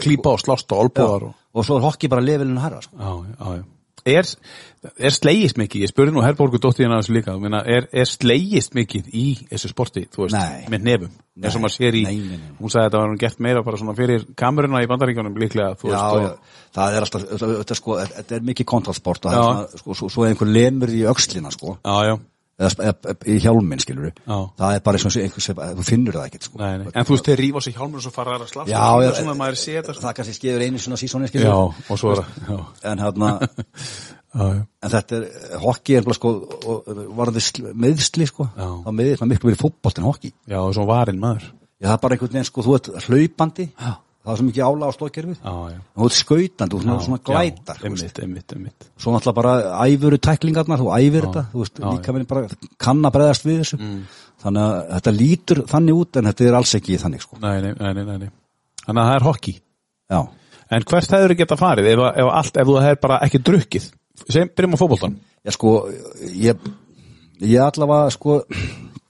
Klípa 0.02 0.34
og 0.34 0.40
slást 0.42 0.72
og 0.72 0.80
olbúðar 0.82 1.22
og 1.28 1.34
og 1.58 1.66
svo 1.66 1.78
er 1.78 1.86
hokki 1.86 2.10
bara 2.12 2.24
levelinu 2.24 2.60
herra 2.62 2.80
sko. 2.84 2.96
Er, 4.08 4.28
er 4.94 5.14
slegist 5.14 5.58
mikið, 5.60 5.84
ég 5.84 5.90
spurði 5.90 6.14
nú 6.14 6.22
Herborgu 6.24 6.60
dóttir 6.62 6.86
hérna 6.86 7.00
þessu 7.00 7.16
líka, 7.16 7.34
meina, 7.42 7.60
er, 7.66 7.88
er 7.92 8.08
slegist 8.08 8.76
mikið 8.78 9.10
í 9.12 9.24
þessu 9.50 9.70
sporti, 9.72 10.04
þú 10.14 10.24
veist, 10.24 10.36
Nei. 10.38 10.68
með 10.72 10.86
nefum, 10.86 11.18
eins 11.42 11.58
og 11.58 11.64
maður 11.64 11.74
sér 11.74 11.98
í, 11.98 12.04
Nei, 12.06 12.22
nei, 12.30 12.40
hún 12.60 12.72
sagði 12.72 12.84
að 12.84 12.88
þetta 12.88 13.02
var 13.02 13.12
hún 13.12 13.20
gert 13.24 13.42
meira 13.48 13.64
bara 13.66 13.80
svona 13.82 13.96
fyrir 13.98 14.24
kameruna 14.38 14.82
í 14.84 14.90
bandaríkjónum 14.90 15.38
líklega, 15.42 15.74
þú 15.80 15.92
já, 15.92 15.98
veist, 15.98 16.08
og, 16.14 16.24
já, 16.24 16.64
það 16.78 16.96
er 16.96 17.06
alltaf 17.08 17.28
þetta, 17.34 17.76
er 17.76 17.82
sko, 17.82 17.98
er 18.38 18.48
mikið 18.52 18.70
kontrastsport 18.74 19.28
og 19.28 19.34
það 19.34 19.42
er 19.42 19.52
svona, 19.52 19.82
sko, 19.82 19.98
svo, 20.00 20.10
svo 20.14 20.26
er 20.26 20.34
einhver 20.34 20.52
lemur 20.54 20.94
í 20.94 21.04
öxlina 21.10 21.54
sko, 21.54 21.78
já, 21.82 21.96
já, 22.12 22.16
eða, 22.58 22.70
eða, 22.88 22.94
eða 23.12 23.30
í 23.30 23.38
hjálminn 23.42 23.82
skilur 23.82 24.10
Já. 24.10 24.36
það 24.58 24.74
er 24.74 24.84
bara 24.86 24.98
eins 24.98 25.06
og 25.08 25.22
einhver 25.22 25.44
sem, 25.44 25.62
þú 25.78 25.86
finnur 25.86 26.18
það 26.18 26.28
ekkert 26.28 26.48
sko. 26.48 26.60
nei, 26.60 26.70
nei, 26.82 26.86
en 26.92 27.08
þú 27.08 27.14
veist, 27.14 27.28
þeir 27.28 27.42
rífa 27.42 27.62
sig 27.64 27.76
hjálmur 27.78 28.00
og 28.00 28.06
svo 28.06 28.12
fara 28.14 28.36
að 28.38 28.46
slast, 28.50 28.72
já, 28.72 28.86
já, 29.04 29.10
svona 29.18 29.36
maður 29.38 29.60
sé 29.62 29.76
þetta, 29.78 29.96
það 30.02 30.16
kannski 30.18 30.36
skeður 30.38 30.64
einu 30.66 30.82
svona 30.82 31.00
sísóni 31.00 31.30
já, 31.32 31.52
og 31.54 32.00
svo 32.00 32.14
er 32.14 32.24
það, 32.24 32.64
en 32.92 33.04
hérna 33.04 33.30
en 34.48 34.92
þetta 34.96 35.20
er, 35.20 35.28
hokki 35.62 35.98
er 35.98 36.08
bara 36.08 36.18
sko 36.18 36.34
og, 36.58 36.90
var 37.20 37.32
það 37.34 37.70
meðsli 37.86 38.28
sko. 38.28 38.50
Já. 38.58 38.68
þá 38.84 38.90
meðist 38.90 39.22
maður 39.22 39.32
miklu 39.34 39.52
verið 39.52 39.62
fótbolt 39.62 40.02
en 40.02 40.10
hokki 40.10 40.34
já, 40.34 40.58
og 40.58 40.74
svo 40.76 40.88
varinn 40.90 41.22
maður, 41.22 41.48
Já, 41.78 41.92
það 41.92 41.94
er 41.94 42.02
bara 42.02 42.16
einhvern 42.16 42.32
veginn, 42.34 42.46
sko, 42.48 42.62
þú 42.66 42.72
ert 42.74 42.88
hlaupandi 43.06 43.68
Já. 43.70 43.90
Það 44.24 44.32
er 44.32 44.38
svo 44.40 44.46
mikið 44.48 44.64
ála 44.68 44.88
á 44.88 44.92
stókkerfið 44.96 45.36
já, 45.38 45.52
já, 45.72 45.78
þú 45.98 46.06
ert 46.08 46.16
skautandi, 46.18 46.72
þú 46.74 46.80
ert 46.94 47.04
svona, 47.06 47.20
glætar 47.28 47.78
já, 47.78 47.84
einmitt, 47.88 48.18
einmitt, 48.24 48.54
einmitt, 48.56 48.88
svo 48.98 49.12
náttúrulega 49.14 49.38
bara 49.38 49.52
æfuru 49.86 50.18
tæklingarnar 50.26 50.82
þú 50.82 50.88
æfir 50.98 51.26
þetta, 51.28 51.44
þú 51.52 51.62
veist, 51.62 51.78
Já, 51.78 51.84
Mm. 51.88 51.94
líka 51.98 52.12
minn 52.16 52.26
bara 52.26 52.48
kann 52.78 53.02
að 53.08 53.14
bregðast 53.14 53.46
við 53.46 53.60
þessu. 53.62 53.78
Þannig 54.42 54.62
að 54.62 54.90
þetta 54.96 55.12
lítur 55.18 55.60
þannig 55.70 55.96
út 56.02 56.16
en 56.20 56.28
þetta 56.30 56.44
er 56.48 56.54
alls 56.58 56.74
ekki 56.78 56.98
þannig, 57.02 57.22
sko. 57.24 57.38
Nei, 57.42 57.60
nei, 57.62 57.72
nei, 57.78 57.92
nei, 57.94 58.18
nei, 58.18 58.28
þannig 58.86 59.02
að 59.02 59.08
það 59.08 59.16
er 59.16 59.26
hockey, 59.28 59.56
Já, 60.10 60.20
en 60.70 60.82
hvert 60.84 61.10
hefur 61.14 61.32
þið 61.32 61.38
geta 61.40 61.56
farið, 61.56 61.86
ef, 61.94 62.04
ef 62.22 62.28
allt, 62.42 62.56
ef 62.62 62.66
þú 62.68 62.76
hefur 62.84 63.00
bara 63.06 63.18
ekki 63.26 63.40
drukkið, 63.48 63.88
sem, 64.28 64.48
byrjum 64.54 64.76
á 64.76 64.78
fótboltan, 64.82 65.16
ég 65.46 65.52
sko 65.56 65.72
ég, 66.34 66.56
ég 67.40 67.60
allavega, 67.64 68.10
sko 68.14 68.42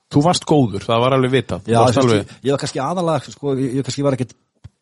þú 0.09 0.22
varst 0.24 0.44
góður, 0.48 0.85
það 0.89 1.01
var 1.05 1.12
alveg 1.18 1.30
vitað, 1.35 1.66
já, 1.68 1.78
kannski, 1.85 2.01
alveg, 2.05 2.32
ég 2.47 2.55
var 2.55 2.62
kannski 2.62 2.80
aðalega, 2.80 3.32
sko 3.36 3.55
ég, 3.59 3.74
ég 3.76 3.85
kannski 3.89 4.02
var 4.06 4.16
ekkit 4.16 4.32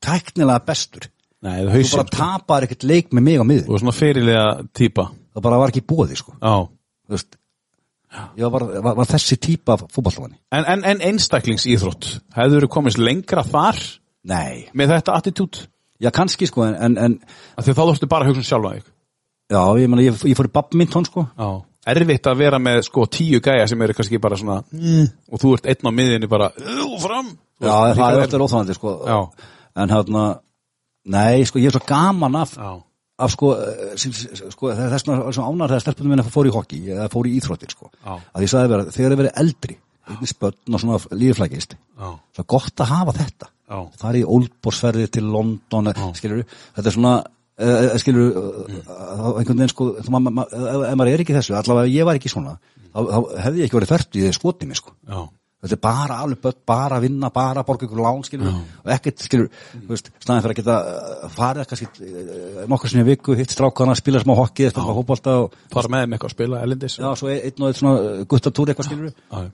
tæknilega 0.04 0.64
bestur. 0.66 1.08
Nei, 1.46 1.60
þú 1.62 1.74
hausinn, 1.74 2.00
bara 2.00 2.16
tapar 2.16 2.66
ekkit 2.66 2.86
leik 2.88 3.12
með 3.14 3.26
mig 3.26 3.36
á 3.38 3.44
Þú 3.44 3.48
miður 3.50 3.72
var 3.74 3.82
svona 3.84 3.96
fyrirlega 3.96 4.46
típa. 4.74 5.10
Það 5.36 5.44
bara 5.46 5.60
var 5.60 5.72
ekki 5.72 5.84
bóði, 5.86 6.16
sko. 6.18 6.36
Þú 6.40 7.20
ég 8.38 8.50
var, 8.52 8.64
var, 8.82 8.96
var 8.96 9.08
þessi 9.10 9.36
típa 9.42 9.74
af 9.74 9.82
fótballtafanni 9.92 10.38
En, 10.54 10.64
en, 10.64 10.84
en 10.88 11.02
einstaklingsíþrótt 11.04 12.06
Hefðu 12.36 12.62
þú 12.64 12.68
komist 12.72 13.00
lengra 13.02 13.42
þar 13.44 13.80
nei, 14.30 14.66
með 14.72 14.94
þetta 14.94 15.16
attitút? 15.18 15.58
Já 16.02 16.10
kannski 16.14 16.48
sko 16.48 16.66
en, 16.66 16.96
þá 17.56 17.72
þurftu 17.72 18.08
bara 18.10 18.26
að 18.26 18.32
hugsa 18.32 18.42
um 18.42 18.46
sjálfa 18.46 18.74
þig. 18.74 18.88
Já, 19.48 19.60
ég, 19.80 19.88
mena, 19.88 20.04
ég, 20.04 20.18
ég 20.28 20.36
fór 20.36 20.48
í 20.48 20.52
badminton 20.52 21.06
sko. 21.08 21.22
Já. 21.38 21.48
Erfitt 21.86 22.26
að 22.26 22.40
vera 22.42 22.58
með 22.60 22.80
sko 22.88 23.06
tíu 23.08 23.40
gæja 23.40 23.68
sem 23.70 23.82
eru 23.86 23.94
kannski 23.94 24.20
bara 24.20 24.36
svona 24.36 24.58
mm. 24.74 25.06
og 25.30 25.40
þú 25.40 25.52
ert 25.56 25.68
einn 25.70 25.88
á 25.88 25.92
miðinni 25.94 26.28
bara 26.28 26.50
"Ú, 26.58 26.96
fram. 27.00 27.30
Þú 27.56 27.68
já, 27.70 27.76
það 27.96 28.06
er 28.08 28.24
alltaf 28.24 28.44
óþánandi 28.44 28.76
sko. 28.76 28.94
Já. 29.06 29.20
En 29.76 29.92
hérna, 29.92 30.24
nei 31.12 31.44
sko 31.48 31.60
ég 31.62 31.70
er 31.70 31.76
svo 31.76 31.84
gaman 31.88 32.36
af, 32.42 32.54
af 33.18 33.32
sko, 33.32 33.52
eh, 33.60 33.96
sko 33.96 34.72
þess 34.76 35.06
vegna 35.08 35.46
ánar 35.46 35.72
þegar 35.72 35.84
stelpunum 35.84 36.14
minna 36.14 36.26
fór 36.26 36.48
í 36.50 36.54
hockey 36.54 36.92
eða 36.94 37.10
fór 37.12 37.28
í 37.30 37.36
íþróttir 37.38 37.72
sko. 37.74 37.90
Já. 38.04 38.16
að 38.34 38.46
ég 38.46 38.52
sagði 38.52 38.72
vera, 38.74 38.88
þegar 38.90 39.14
þið 39.14 39.20
verið 39.22 39.38
eldri 39.44 39.78
einnig 40.06 40.30
spötn 40.30 40.74
og 40.76 40.82
svona 40.82 41.18
líflækist 41.18 41.72
já, 41.74 42.10
svo 42.36 42.44
gott 42.46 42.82
að 42.84 42.92
hafa 42.92 43.14
þetta. 43.16 43.48
Já. 43.66 43.78
það 43.98 44.10
er 44.12 44.18
í 44.20 44.26
Oldborsferði 44.36 45.08
til 45.10 45.24
London 45.26 45.90
skilur 46.14 46.44
þetta 46.76 46.86
er 46.86 46.94
svona 46.94 47.14
uh, 47.58 47.96
skilur 47.98 48.36
Mm. 48.36 48.80
uh, 48.86 49.38
einhvern 49.40 49.58
veginn 49.58 49.72
sko 49.72 49.88
ef, 49.98 50.08
maður 50.12 51.10
er 51.12 51.22
ekki 51.24 51.34
þessu, 51.36 51.56
allavega 51.58 51.90
ég 51.90 52.06
var 52.06 52.18
ekki 52.18 52.30
svona 52.32 52.56
þá, 52.92 53.00
þá 53.00 53.18
hefði 53.46 53.60
ég 53.60 53.68
ekki 53.68 53.78
verið 53.78 53.92
fært 53.92 54.16
í 54.62 54.68
mig 54.68 54.78
sko. 54.78 54.92
Já, 55.08 55.20
þetta 55.66 55.76
er 55.76 55.82
bara 55.84 56.18
alveg 56.24 56.40
börn, 56.44 56.58
bara 56.70 56.98
að 56.98 57.06
vinna 57.06 57.30
bara 57.34 57.62
að 57.62 57.68
borga 57.68 57.86
ykkur 57.88 58.02
lán 58.04 58.24
skilur 58.26 58.54
og 58.54 58.92
ekkert 58.96 59.26
skilur, 59.26 59.50
þú 59.74 59.92
veist, 59.92 60.10
staðin 60.22 60.44
fyrir 60.46 60.54
að 60.54 60.60
geta 60.62 60.78
uh, 60.78 61.28
farið 61.34 61.68
kannski 61.72 62.06
uh, 62.06 62.64
nokkur 62.70 62.92
sinni 62.92 63.06
viku 63.08 63.36
hitt 63.38 63.54
strákana, 63.54 63.96
spila 63.98 64.22
smá 64.22 64.34
hokki, 64.38 64.70
spila 64.72 64.96
hópolta 64.96 65.36
og 65.44 65.60
fara 65.74 65.92
með 65.92 66.06
þeim 66.06 66.16
eitthvað 66.16 66.32
að 66.32 66.36
spila 66.36 66.64
elendis 66.66 66.98
já, 67.02 67.08
svo 67.18 67.30
einn 67.34 67.62
og 67.62 67.70
einn 67.70 67.78
svona 67.82 68.26
guttatúr 68.30 68.72
eitthvað 68.72 68.90
skilur 68.90 69.12
já, 69.12 69.52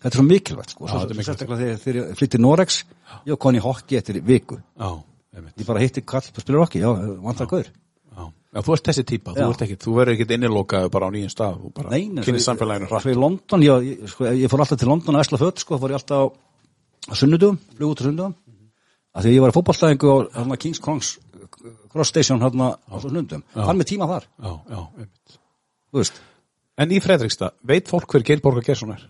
þetta 0.00 0.12
er 0.12 0.20
svo 0.20 0.26
mikilvægt 0.28 0.76
sko, 0.76 0.90
Já, 0.90 0.98
sérstaklega 1.20 1.78
þegar, 1.80 2.02
ég 2.02 2.18
flytti 2.18 2.42
Norex 2.42 2.82
ég 3.28 3.40
koni 3.40 3.60
í 3.60 3.64
hokki 3.64 4.00
eftir 4.00 4.20
viku. 4.26 4.58
Já, 4.76 4.90
ég 5.54 5.64
bara 5.68 5.80
hitti 5.82 6.04
kall, 6.04 6.26
þú 6.26 6.44
spilar 6.44 6.66
hokki, 6.66 6.82
já, 6.84 6.90
vantar 7.24 7.48
gaur 7.50 7.70
Já, 8.54 8.60
þú 8.62 8.74
ert 8.76 8.86
þessi 8.86 9.02
típa, 9.08 9.32
þú, 9.34 9.44
Já. 9.58 9.76
þú 9.82 9.92
verður 9.96 10.14
ekkit 10.14 10.32
innilokaðu 10.36 10.90
bara 10.94 11.06
á 11.06 11.10
nýjum 11.10 11.30
stað 11.32 11.56
þú 11.58 11.70
bara 11.74 11.88
svo- 12.38 12.44
samfélaginu 12.44 12.86
svo 12.86 12.94
hratt 13.00 13.10
í 13.10 13.14
London, 13.18 13.64
ég, 13.66 14.08
sko, 14.12 14.24
ég 14.30 14.50
fór 14.52 14.62
alltaf 14.62 14.78
til 14.78 14.88
London 14.88 15.16
að 15.18 15.24
esla 15.26 15.40
föt, 15.40 15.58
sko, 15.64 15.78
fór 15.82 15.90
ég 15.90 15.98
alltaf 15.98 16.30
á, 17.10 17.12
sunnudum, 17.18 17.58
flug 17.74 17.90
út 17.90 17.98
á 17.98 18.04
sunnudum 18.06 18.34
að 19.14 19.26
því 19.26 19.32
að 19.32 19.34
ég 19.34 19.42
var 19.42 19.50
í 19.50 19.56
fótballstæðingu 19.58 20.12
á 20.14 20.16
hérna, 20.38 20.56
Kings 20.62 20.78
Cross, 20.84 21.18
Cross 21.90 22.08
Station 22.14 22.40
hérna 22.46 22.70
á 22.78 22.96
sunnudum, 23.02 23.42
fann 23.54 23.78
með 23.82 23.90
tíma 23.90 24.06
þar, 24.12 24.28
Já, 24.38 24.52
já, 24.70 24.80
einmitt. 24.94 25.36
Þú 25.90 25.98
veist. 26.02 26.22
En 26.78 26.90
í 26.90 27.02
Fredrikstad, 27.02 27.54
veit 27.62 27.90
fólk 27.90 28.06
hver 28.10 28.22
Geir 28.26 28.40
Borgar 28.42 28.64
Gersson 28.66 28.90
er? 28.94 29.02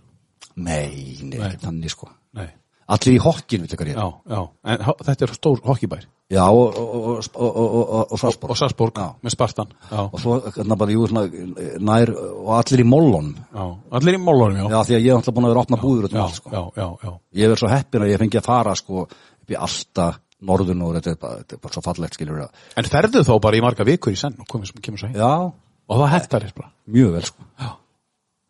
Nei, 0.57 1.19
nei, 1.23 1.39
Nei. 1.39 1.49
ekki 1.51 1.65
þannig 1.65 1.91
sko. 1.93 2.09
Nei. 2.37 2.49
Allir 2.89 3.15
í 3.17 3.21
hokkinu, 3.25 3.65
veitir 3.65 3.81
hvað 3.81 3.89
ég 3.89 3.97
er 3.97 4.01
Já, 4.01 4.09
já, 4.29 4.43
en 4.73 5.05
þetta 5.09 5.25
er 5.29 5.33
stór 5.37 5.61
hokkibær 5.65 6.05
Já, 6.33 6.45
og, 6.49 6.79
og, 6.79 6.95
og, 7.05 7.27
og, 7.37 7.57
og, 7.61 7.75
og, 7.75 8.13
og 8.13 8.13
og 8.49 8.57
Sarsborg 8.57 8.97
með 9.21 9.35
Spartan. 9.35 9.75
Já, 9.91 9.99
Og 10.07 10.21
svo, 10.23 10.39
hérna 10.57 10.79
bara, 10.81 10.95
jú, 10.95 11.05
svona, 11.11 11.27
nær 11.85 12.13
Og 12.17 12.49
allir 12.57 12.81
í 12.81 12.87
mollon. 12.89 13.35
Allir 13.93 14.17
í 14.17 14.23
mólunum, 14.23 14.63
já. 14.63 14.71
Já, 14.73 14.79
því 14.89 14.97
að 14.97 15.05
ég 15.05 15.11
er 15.13 15.19
alltaf 15.19 15.37
búin 15.37 15.47
að 15.47 15.53
vera 15.53 15.65
opna 15.67 15.81
búður 15.83 16.09
allt, 16.17 16.39
sko. 16.41 16.65
Ég 17.37 17.53
verð 17.53 17.61
svo 17.61 17.71
heppin 17.73 18.07
að 18.07 18.15
ég 18.15 18.23
fengi 18.25 18.41
að 18.41 18.49
fara, 18.49 18.75
sko 18.79 19.05
upp 19.05 19.53
í 19.53 19.59
Alta, 19.61 20.09
norðun 20.45 20.85
og 20.87 20.97
þetta 20.97 21.13
er 21.13 21.21
bara, 21.21 21.43
þetta 21.43 21.57
er 21.57 21.63
bara 21.67 21.77
svo 21.77 21.85
fallegt, 21.85 22.17
skilur 22.17 22.41
við 22.41 22.67
En 22.81 22.91
ferðu 22.97 23.25
þá 23.29 23.35
bara 23.45 23.61
í 23.61 23.63
marga 23.65 23.87
vikur 23.89 24.15
í 24.15 24.19
senn 24.19 24.41
og 24.41 24.49
komið 24.49 24.73
sem 24.73 24.85
kemur 24.85 25.03
svo 25.03 25.13
heim? 25.13 25.53
Og 25.85 26.01
það 26.01 26.13
hentar 26.15 26.47
þér 26.47 26.57
bara? 26.57 26.71
Mjög 26.97 27.13
vel, 27.19 27.25
sko. 27.29 27.71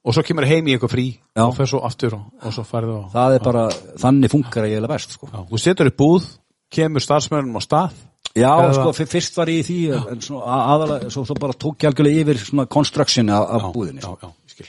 Og 0.04 0.14
svo 0.14 0.22
kemur 0.26 0.46
heim 0.46 0.66
í 0.68 0.74
eitthvað 0.76 0.92
frí 0.92 1.06
Já. 1.16 1.42
og 1.48 1.54
fer 1.56 1.70
svo 1.70 1.80
aftur 1.86 2.18
og, 2.18 2.24
og 2.44 2.54
svo 2.54 2.64
færðu 2.68 2.96
á 3.00 3.04
Það 3.14 3.36
er 3.38 3.44
bara, 3.46 3.62
þannig 4.02 4.32
funkar 4.34 4.66
að 4.66 4.74
ég 4.74 4.82
er 4.82 4.90
best, 4.90 5.14
sko. 5.16 5.30
Já. 5.32 5.38
Þú 5.48 5.60
setur 5.62 5.90
upp 5.90 5.96
búð, 6.02 6.26
kemur 6.74 7.02
starfsmönnum 7.04 7.56
á 7.56 7.62
stað? 7.64 7.94
Já, 8.34 8.50
Eða- 8.50 8.74
sko, 8.80 8.92
fyr- 8.98 9.10
fyrst 9.12 9.36
var 9.38 9.50
ég 9.52 9.60
í 9.62 9.66
því 9.68 9.78
en 10.10 10.20
svo 10.24 10.40
a- 10.42 10.64
aðalega, 10.74 11.10
svo, 11.14 11.22
svo 11.28 11.36
bara 11.38 11.54
tók 11.54 11.78
ég 11.84 11.90
algjörlega 11.92 12.22
yfir 12.24 12.40
svona 12.42 12.66
construction 12.66 13.30
af, 13.30 13.44
af 13.58 13.68
búðinni 13.74 14.02
Já, 14.02 14.08
sko. 14.10 14.18
já, 14.22 14.30
ég 14.48 14.54
skil. 14.56 14.66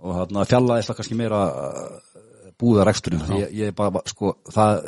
Og 0.00 0.16
þarna 0.18 0.44
fjallaðist 0.50 0.90
það 0.90 0.98
kannski 1.00 1.16
meira 1.16 1.40
búðareksturinn 2.60 3.22
því 3.24 3.38
ég, 3.40 3.52
ég 3.62 3.74
bara, 3.76 4.02
sko, 4.10 4.34
það 4.52 4.82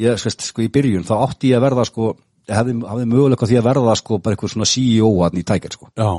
ég, 0.00 0.18
sko, 0.20 0.32
sko, 0.50 0.64
í 0.66 0.70
byrjun, 0.72 1.06
þá 1.08 1.14
átti 1.24 1.50
ég 1.52 1.58
að 1.60 1.64
verða 1.68 1.86
sko, 1.88 2.10
hefði, 2.50 2.74
hafði 2.90 3.08
möguleika 3.08 3.46
á 3.46 3.50
því 3.50 3.58
að 3.60 3.68
verða 3.70 3.96
sko, 4.00 4.18
bara 4.20 4.36
eitthvað 4.36 4.54
svona 4.54 4.68
CEO 4.68 5.10
hann 5.24 5.40
í 5.40 5.44
tækir 5.48 5.76
sko, 5.76 5.88
Já, 5.96 6.10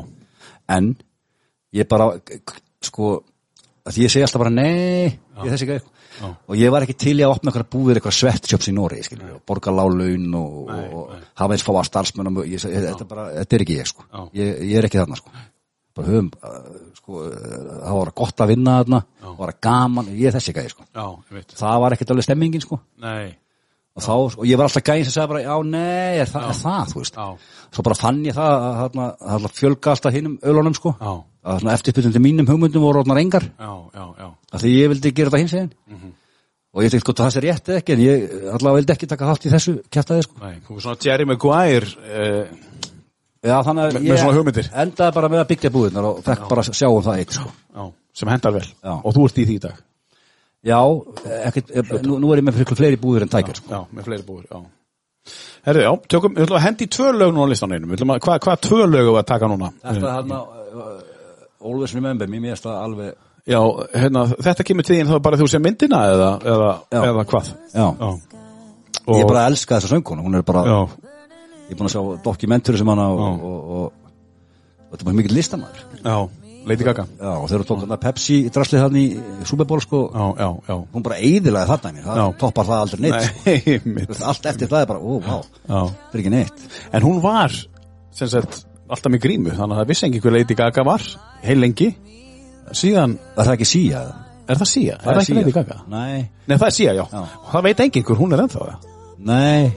en 0.77 0.91
ég 1.77 1.87
bara, 1.91 2.09
sko 2.81 3.11
því 3.85 4.07
ég 4.07 4.13
segi 4.13 4.25
alltaf 4.25 4.41
bara 4.41 4.53
nei 4.53 5.11
ég 5.11 5.51
þessi 5.53 5.67
ekki 5.69 5.81
og 6.29 6.57
ég 6.59 6.73
var 6.73 6.85
ekki 6.85 6.97
til 7.03 7.15
í 7.17 7.25
að 7.25 7.35
opna 7.35 7.51
eitthvað 7.51 7.69
búðir 7.75 7.99
eitthvað 7.99 8.17
svettsjöps 8.17 8.69
í 8.71 8.75
Nóri 8.75 9.01
skilur, 9.05 9.37
og 9.37 9.43
borga 9.47 9.73
lálaun 9.75 10.37
og, 10.37 10.71
og 10.71 11.15
hafa 11.41 11.55
eins 11.55 11.65
fáa 11.65 11.83
starfsmenn 11.87 12.31
og 12.31 12.45
ég, 12.45 12.61
segi, 12.61 12.83
þetta, 12.85 13.07
bara, 13.09 13.27
þetta 13.39 13.57
er 13.57 13.65
ekki 13.65 13.79
ég 13.79 13.89
sko. 13.91 14.07
Já. 14.07 14.21
ég, 14.41 14.61
ég 14.69 14.79
er 14.79 14.87
ekki 14.89 15.01
þarna 15.01 15.19
sko. 15.19 15.35
Bara 15.97 16.07
höfum, 16.07 16.31
uh, 16.39 16.71
sko, 16.95 17.25
uh, 17.27 17.69
það 17.81 17.99
var 17.99 18.13
gott 18.21 18.43
að 18.45 18.53
vinna 18.53 18.77
þarna, 18.79 19.03
það 19.25 19.37
var 19.41 19.53
gaman 19.67 20.11
ég 20.15 20.29
er 20.29 20.37
þessi 20.37 20.55
gæði 20.55 20.73
sko, 20.75 20.87
já, 20.95 21.05
það 21.59 21.79
var 21.83 21.95
ekkert 21.97 22.13
alveg 22.15 22.27
stemmingin 22.29 22.63
sko. 22.63 22.79
Nei, 23.03 23.33
og 23.91 24.05
þá, 24.05 24.13
sko, 24.31 24.45
ég 24.47 24.59
var 24.59 24.69
alltaf 24.69 24.85
gæðin 24.87 25.09
sem 25.09 25.17
sagði 25.17 25.33
bara, 25.33 25.43
já, 25.43 25.55
nei, 25.67 26.21
er 26.21 26.31
það, 26.31 26.47
er 26.47 26.59
það 26.61 26.93
þú 26.93 27.01
veist, 27.01 27.19
já, 27.19 27.60
svo 27.71 27.83
bara 27.87 27.95
fann 27.99 28.23
ég 28.27 28.35
það 28.35 28.55
að 28.67 28.79
þarna 28.81 29.05
fjölga 29.59 29.91
alltaf 29.95 30.13
hinnum 30.15 30.37
ölunum 30.43 30.73
sko, 30.75 30.91
já, 30.99 31.11
að 31.51 31.59
svona 31.61 31.75
eftirbytandi 31.77 32.19
mínum 32.23 32.49
hugmyndum 32.51 32.83
voru 32.83 33.01
orðnar 33.03 33.21
engar 33.21 33.45
já, 33.47 33.71
já, 33.95 34.27
að 34.51 34.65
því 34.65 34.71
ég 34.75 34.91
vildi 34.91 35.11
gera 35.21 35.29
þetta 35.31 35.41
hins 35.45 35.53
eginn 35.59 35.71
Mhm. 35.91 36.11
og 36.73 36.83
ég 36.83 36.91
að 37.19 37.25
það 37.27 37.33
sé 37.35 37.41
rétt 37.45 37.69
eða 37.71 37.79
ekki 37.81 37.93
en 37.95 38.01
ég 38.05 38.35
allavega 38.55 38.77
vildi 38.79 38.93
ekki 38.95 39.07
taka 39.11 39.29
þátt 39.31 39.45
í 39.47 39.51
þessu 39.51 39.73
kjæftaði 39.91 40.23
sko. 40.27 40.35
Nei, 40.41 40.59
svona 40.83 40.97
Jerry 41.03 41.25
Maguire 41.25 41.87
uh, 41.87 42.45
Já, 43.41 43.55
þannig 43.65 43.87
að 43.87 43.95
hugmyndir? 44.37 44.67
endaði 44.83 45.13
bara 45.15 45.29
með 45.33 45.39
að 45.41 45.47
byggja 45.49 45.71
búðirnar 45.73 46.05
og 46.11 46.19
fekk 46.27 46.43
bara 46.51 46.61
sjá 46.67 46.87
um 46.91 47.01
það 47.01 47.17
eitt 47.23 47.31
sko. 47.39 47.49
já, 47.75 47.83
sem 48.13 48.29
hendar 48.29 48.53
vel 48.53 48.67
og 49.01 49.15
þú 49.15 49.25
ert 49.25 49.39
í 49.41 49.45
því 49.49 49.55
í 49.57 49.63
dag 49.65 49.79
Já, 50.61 50.77
ekkert, 51.47 51.71
nú, 52.05 52.19
nú 52.21 52.29
er 52.35 52.37
ég 52.37 52.45
með 52.45 52.59
fleiri 52.77 52.99
búðir 53.01 53.23
en 53.25 53.31
tækir 53.33 53.57
sko. 53.57 53.71
Já, 53.73 53.79
með 53.97 54.03
fleiri 54.11 54.25
búður, 54.27 54.45
já 54.51 54.59
Herðu, 55.61 55.81
já, 55.85 55.91
tökum, 56.09 56.33
við 56.35 56.47
ætlum 56.47 56.57
að 56.57 56.65
hendi 56.65 56.87
tvö 56.89 57.11
lög 57.13 57.33
núna 57.35 57.45
á 57.45 57.51
listan 57.51 57.75
einum, 57.75 57.91
að, 57.93 58.21
hvað, 58.25 58.39
hvað 58.45 58.61
tvö 58.65 58.85
lög 58.89 59.09
við 59.11 59.19
að 59.21 59.27
taka 59.29 59.49
núna? 59.51 59.69
Þetta 59.83 60.07
er 60.07 60.15
hann 60.15 60.33
að 60.37 60.45
Always 61.61 61.93
remember, 61.93 62.29
mér 62.29 62.41
mér 62.41 62.55
er 62.55 62.61
það 62.63 62.79
alveg 62.81 63.11
Já, 63.51 63.59
hérna, 63.97 64.25
þetta 64.47 64.65
kemur 64.65 64.85
til 64.85 64.97
þín 64.97 65.09
þá 65.09 65.15
bara 65.25 65.37
þú 65.39 65.47
sem 65.49 65.63
myndina 65.65 66.01
eða, 66.11 66.29
eða, 66.45 66.71
eða 67.01 67.23
hvað? 67.29 67.51
Já, 67.73 67.85
Já, 67.85 68.09
ég 69.17 69.29
bara 69.29 69.45
elska 69.49 69.77
þessa 69.77 69.95
söngkonu 69.95 70.25
hún 70.25 70.37
er 70.37 70.45
bara, 70.45 70.61
Já, 70.65 71.09
ég 71.67 71.73
er 71.73 71.79
búin 71.79 71.89
að 71.89 71.95
sjá 71.95 72.03
dokumenturi 72.25 72.81
sem 72.81 72.91
hana 72.93 73.07
og, 73.13 73.21
og, 73.21 73.45
og, 73.45 73.61
og 73.81 74.93
þetta 74.93 75.01
er 75.01 75.09
bara 75.09 75.17
mikið 75.21 75.35
listamæður 75.37 75.85
já, 76.01 76.15
Lady 76.69 76.85
Gaga 76.85 77.05
Já, 77.09 77.29
og 77.41 77.45
þegar 77.49 77.63
þú 77.63 77.67
tók 77.71 77.79
þarna 77.83 77.97
Pepsi 78.03 78.35
draslið 78.53 78.81
hann 78.83 78.97
í 79.01 79.05
Super 79.49 79.65
Bowl 79.69 79.81
sko, 79.81 80.01
Já, 80.13 80.25
já, 80.43 80.49
já 80.69 80.75
hún 80.93 81.05
bara 81.07 81.17
eiðilaði 81.17 81.69
þarna 81.71 81.91
í 81.91 81.95
mér, 81.97 82.07
það 82.09 82.33
toppar 82.43 82.67
það 82.69 82.83
aldrei 82.85 83.01
neitt 83.05 83.27
sko. 83.27 83.55
Nei, 83.91 84.05
allt 84.31 84.49
eftir 84.51 84.69
það 84.71 84.83
er 84.85 84.89
bara, 84.91 85.01
ó, 85.01 85.13
vá, 85.25 85.37
það 85.71 86.13
er 86.13 86.23
ekki 86.23 86.33
neitt 86.35 86.65
en 86.91 87.07
hún 87.07 87.21
var 87.23 87.55
sem 88.13 88.29
sagt, 88.29 88.61
alltaf 88.91 89.13
með 89.15 89.23
grímu 89.25 89.55
þannig 89.57 89.75
að 89.77 89.81
það 89.81 89.91
vissi 89.93 90.07
ekki 90.09 90.21
hver 90.25 90.35
Lady 90.37 90.57
Gaga 90.61 90.85
var 90.91 91.05
heil 91.45 91.57
lengi 91.63 91.89
síðan, 92.77 93.17
Er 93.35 93.47
það 93.47 93.55
ekki 93.57 93.67
síja? 93.71 94.01
er 94.51 94.59
það 94.59 94.67
Sia? 94.67 94.95
er 94.99 95.15
það 95.15 95.21
ekki 95.25 95.35
Lady 95.39 95.51
Gaga? 95.55 95.77
Nei, 95.91 96.21
Nei, 96.47 96.55
það 96.57 96.67
er 96.67 96.75
Sia, 96.75 96.93
já. 96.97 97.03
Já. 97.11 97.21
Það 97.51 97.65
veit 97.69 97.83
enginn 97.85 98.05
hver 98.07 98.19
hún 98.19 98.33
er 98.35 98.41
ennþá 98.45 98.63
það. 98.67 98.87
Nei, 99.25 99.71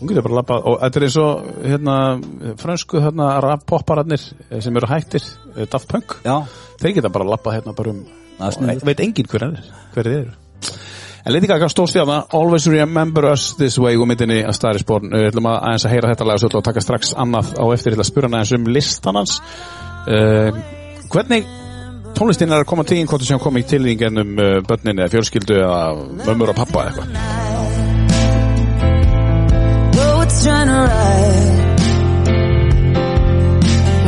Hún 0.00 0.08
getur 0.08 0.24
bara 0.24 0.38
labbað 0.40 0.66
og 0.68 0.78
þetta 0.80 1.00
er 1.00 1.06
eins 1.06 1.16
og 1.20 1.48
hérna, 1.64 1.96
frönsku 2.60 3.00
hérna, 3.04 3.32
rap-poppararnir 3.44 4.22
eh, 4.48 4.60
sem 4.64 4.76
eru 4.76 4.88
hættir, 4.88 5.24
eh, 5.56 5.66
Daft 5.70 5.88
Punk. 5.88 6.18
já 6.24 6.36
Þeir 6.80 6.94
geta 6.98 7.12
bara 7.12 7.28
labbað 7.28 7.58
hérna 7.58 7.74
bara 7.76 7.94
um, 7.94 8.04
Það 8.40 8.70
og 8.80 8.86
veit 8.88 9.02
enginn 9.04 9.28
hver 9.28 9.42
er, 9.44 9.64
hver 9.94 10.08
er. 10.08 10.28
En 11.20 11.34
Lady 11.34 11.48
Gaga 11.50 11.68
stóð 11.68 11.90
stjána, 11.92 12.22
Always 12.32 12.66
Remember 12.72 13.26
Us 13.28 13.50
This 13.58 13.76
Way 13.78 13.98
og 14.00 14.08
myndinni 14.08 14.38
að 14.40 14.56
Star 14.56 14.78
is 14.78 14.86
Born. 14.88 15.10
Við 15.12 15.28
ætlum 15.28 15.50
að 15.50 15.58
aðeins 15.58 15.84
að 15.84 15.92
heyra 15.92 16.12
þetta 16.14 16.28
lag 16.30 16.44
og 16.46 16.56
að 16.56 16.64
taka 16.70 16.84
strax 16.84 17.12
annað 17.12 17.50
á 17.60 17.64
eftir, 17.74 17.92
ætla 17.92 18.06
að 18.06 18.08
spura 18.08 18.30
aðeins 18.32 18.54
um 18.56 18.70
listan 18.72 19.20
hans. 19.20 19.36
Uh, 20.08 20.48
hvernig 21.12 21.44
tónlistin 22.16 22.48
er 22.48 22.64
að 22.64 22.70
koma 22.72 22.88
til 22.88 22.96
þín, 22.96 23.10
hvort 23.12 23.26
þú 23.26 23.28
sem 23.34 23.44
komið 23.44 23.68
til 23.74 23.82
þín 23.84 24.00
gennum 24.00 24.32
börnin 24.64 25.04
eða 25.04 25.12
fjölskyldu 25.12 25.60
eða 25.60 25.84
mömmur 26.24 26.54
og 26.54 26.62
pappa 26.64 26.86
eða 26.88 27.04
eitthvað? 27.04 27.69
Trying 30.42 30.68
to 30.68 30.72
ride. 30.72 31.78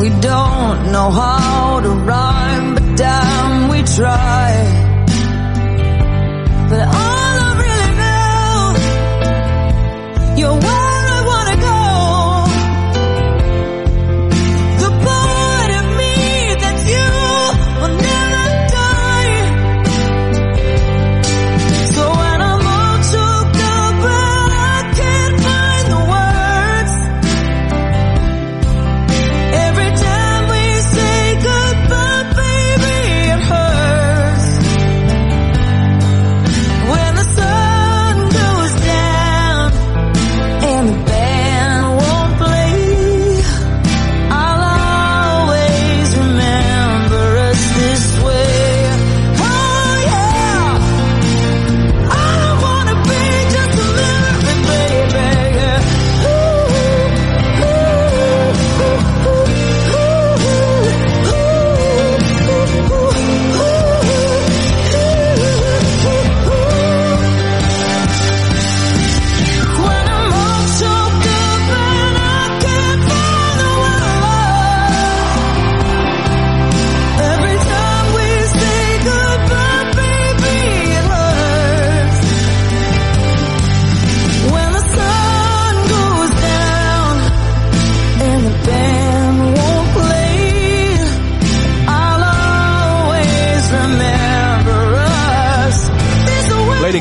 We 0.00 0.08
don't 0.08 0.90
know 0.90 1.10
how 1.10 1.80
to 1.80 1.90
rhyme, 1.90 2.74
but 2.74 2.96
damn, 2.96 3.68
we 3.68 3.82
try. 3.82 4.48
But 6.70 6.80
all 6.88 7.36
I 7.46 7.50
really 7.64 7.92
know, 8.02 8.76
you're 10.38 10.58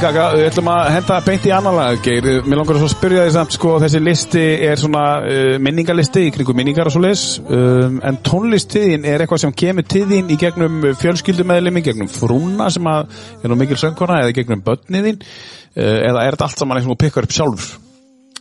Gaga, 0.01 0.23
við 0.33 0.47
ætlum 0.49 0.69
að 0.71 0.87
henda 0.95 1.17
beint 1.21 1.43
í 1.45 1.51
annan 1.53 1.75
lag, 1.77 1.99
Geir. 2.01 2.25
Mér 2.49 2.57
langar 2.57 2.79
að 2.79 2.87
spyrja 2.89 3.25
því 3.27 3.33
samt, 3.35 3.53
sko, 3.53 3.73
þessi 3.83 3.99
listi 4.01 4.41
er 4.65 4.79
svona 4.81 5.03
uh, 5.21 5.57
minningalisti 5.61 6.23
í 6.25 6.31
kringum 6.33 6.57
minningar 6.57 6.89
og 6.89 6.95
svo 6.95 7.03
leis, 7.03 7.25
um, 7.45 7.99
en 8.09 8.17
tónlistiðin 8.25 9.05
er 9.05 9.21
eitthvað 9.21 9.43
sem 9.43 9.53
kemur 9.61 9.85
til 9.85 10.07
þín 10.09 10.31
í 10.33 10.37
gegnum 10.41 10.79
fjölskyldumeðlimi, 11.03 11.83
gegnum 11.85 12.09
frúna 12.09 12.71
sem 12.73 12.89
að 12.89 13.13
er 13.43 13.53
nú 13.53 13.57
mikil 13.59 13.77
söngkona 13.77 14.23
eða 14.23 14.33
gegnum 14.39 14.63
börniðin, 14.65 15.21
uh, 15.21 15.99
eða 16.09 16.25
er 16.25 16.33
þetta 16.33 16.47
allt 16.49 16.63
saman 16.63 16.81
eitthvað 16.81 16.95
þú 16.95 16.99
pikkar 17.05 17.29
upp 17.29 17.35
sjálfur? 17.37 17.69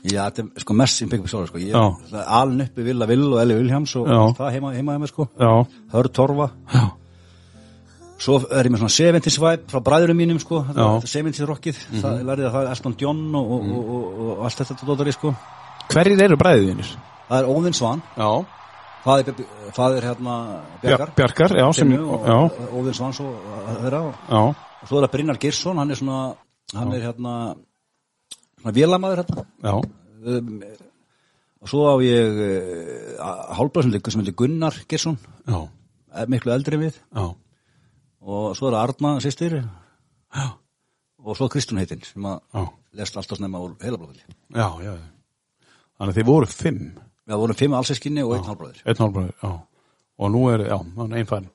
Já, 0.01 0.23
þetta 0.31 0.47
er 0.47 0.65
sko 0.65 0.79
mest 0.81 1.03
sem 1.03 1.13
byggum 1.13 1.29
sjálfur 1.29 1.53
sko. 1.53 1.61
Ég 1.61 1.77
er 1.77 2.25
alin 2.41 2.65
uppi 2.65 2.87
Villa 2.89 3.11
Vill 3.11 3.27
og 3.35 3.43
Eli 3.43 3.59
Viljáms 3.61 3.93
og 4.01 4.09
Já. 4.09 4.23
það 4.39 4.57
heima, 4.57 4.73
heima 4.79 4.97
heima 4.97 5.13
sko. 5.13 5.29
Já, 5.37 5.53
Hörð 5.93 6.15
Torfa. 6.17 6.49
já, 6.73 6.87
Svo 8.21 8.37
er 8.53 8.69
ég 8.69 8.75
með 8.75 8.83
svona 8.83 8.93
70s 8.93 9.39
vibe 9.41 9.71
frá 9.73 9.81
bræðurum 9.87 10.19
mínum 10.21 10.41
sko. 10.43 10.61
Já. 10.69 10.77
Mhm. 10.77 11.01
Þetta 11.01 11.09
er 11.09 11.15
70s 11.17 11.47
rockið. 11.49 11.83
Það 12.03 12.19
er 12.19 12.25
lærið 12.29 12.47
að 12.49 12.55
það 12.57 12.67
er 12.67 12.73
Elton 12.75 12.97
John 13.01 13.21
og, 13.41 13.53
og, 13.57 13.69
og, 13.77 13.91
og, 13.97 14.23
og 14.25 14.45
allt 14.45 14.61
þetta 14.61 14.89
dótari 14.91 15.15
sko. 15.17 15.35
hverjir 15.91 16.25
eru 16.27 16.37
bræðiðinir? 16.37 16.91
Það 17.31 17.39
er 17.39 17.49
Óðinn 17.55 17.77
Svan. 17.79 18.03
Já, 18.17 18.31
Það 19.01 19.23
er, 19.23 19.39
það 19.73 19.95
er 19.97 20.07
hérna 20.11 20.35
Bjarkar. 20.83 21.13
Bjarkar, 21.17 21.55
já, 21.57 21.67
sem, 21.73 21.93
og 21.97 22.27
já, 22.29 22.37
Óðinn 22.69 22.97
Svan 22.99 23.15
svo 23.17 23.31
þeirra. 23.81 24.01
Og, 24.11 24.19
já, 24.29 24.85
svo 24.85 24.99
er 24.99 25.07
það 25.07 25.13
Brynjar 25.15 25.39
Girsson, 25.41 25.81
hann 25.81 25.95
er 25.95 26.01
svona, 26.01 26.19
hann 26.77 26.93
er 26.93 27.07
hérna, 27.07 27.35
svona 28.61 28.75
vélamæður 28.77 29.23
hérna. 29.23 29.45
já, 29.65 29.73
um, 30.35 30.51
og 31.61 31.73
svo 31.73 31.87
á 31.89 31.95
ég 32.05 32.41
uh, 32.45 33.31
hálfbræð 33.57 33.87
sem 33.89 33.95
liggur 33.95 34.13
sem 34.13 34.23
heitir 34.23 34.37
Gunnar 34.37 34.77
Gersson 34.89 35.17
já, 35.49 35.61
miklu 36.29 36.53
eldri 36.53 36.81
við 36.81 37.01
já, 37.01 37.25
og 38.31 38.57
svo 38.59 38.69
er 38.71 38.77
það 38.77 38.83
Arna 38.87 39.13
sýstir 39.25 39.57
já, 39.61 40.47
og 41.21 41.39
svo 41.39 41.49
Kristún 41.53 41.81
heitinn 41.83 42.05
sem 42.07 42.29
að 42.31 42.39
já, 42.55 42.65
lest 43.01 43.19
alltaf 43.21 43.41
snemma 43.41 43.63
úr 43.65 43.77
heilablóðili 43.83 44.23
já, 44.57 44.69
já. 44.87 44.95
Þannig 46.01 46.15
að 46.15 46.19
þið 46.21 46.29
voru 46.31 46.51
fimm, 46.51 46.85
við 47.29 47.43
vorum 47.43 47.61
fimm 47.61 47.77
allseskinni 47.81 48.25
og 48.27 48.37
einn 48.37 48.49
hálfbræður 48.49 48.83
einn 48.87 49.03
hálfbræður, 49.05 49.35
já. 49.43 49.53
Og 50.21 50.29
nú 50.35 50.41
er, 50.53 50.67
já, 50.69 50.77
er 50.77 51.15
einfarin. 51.17 51.47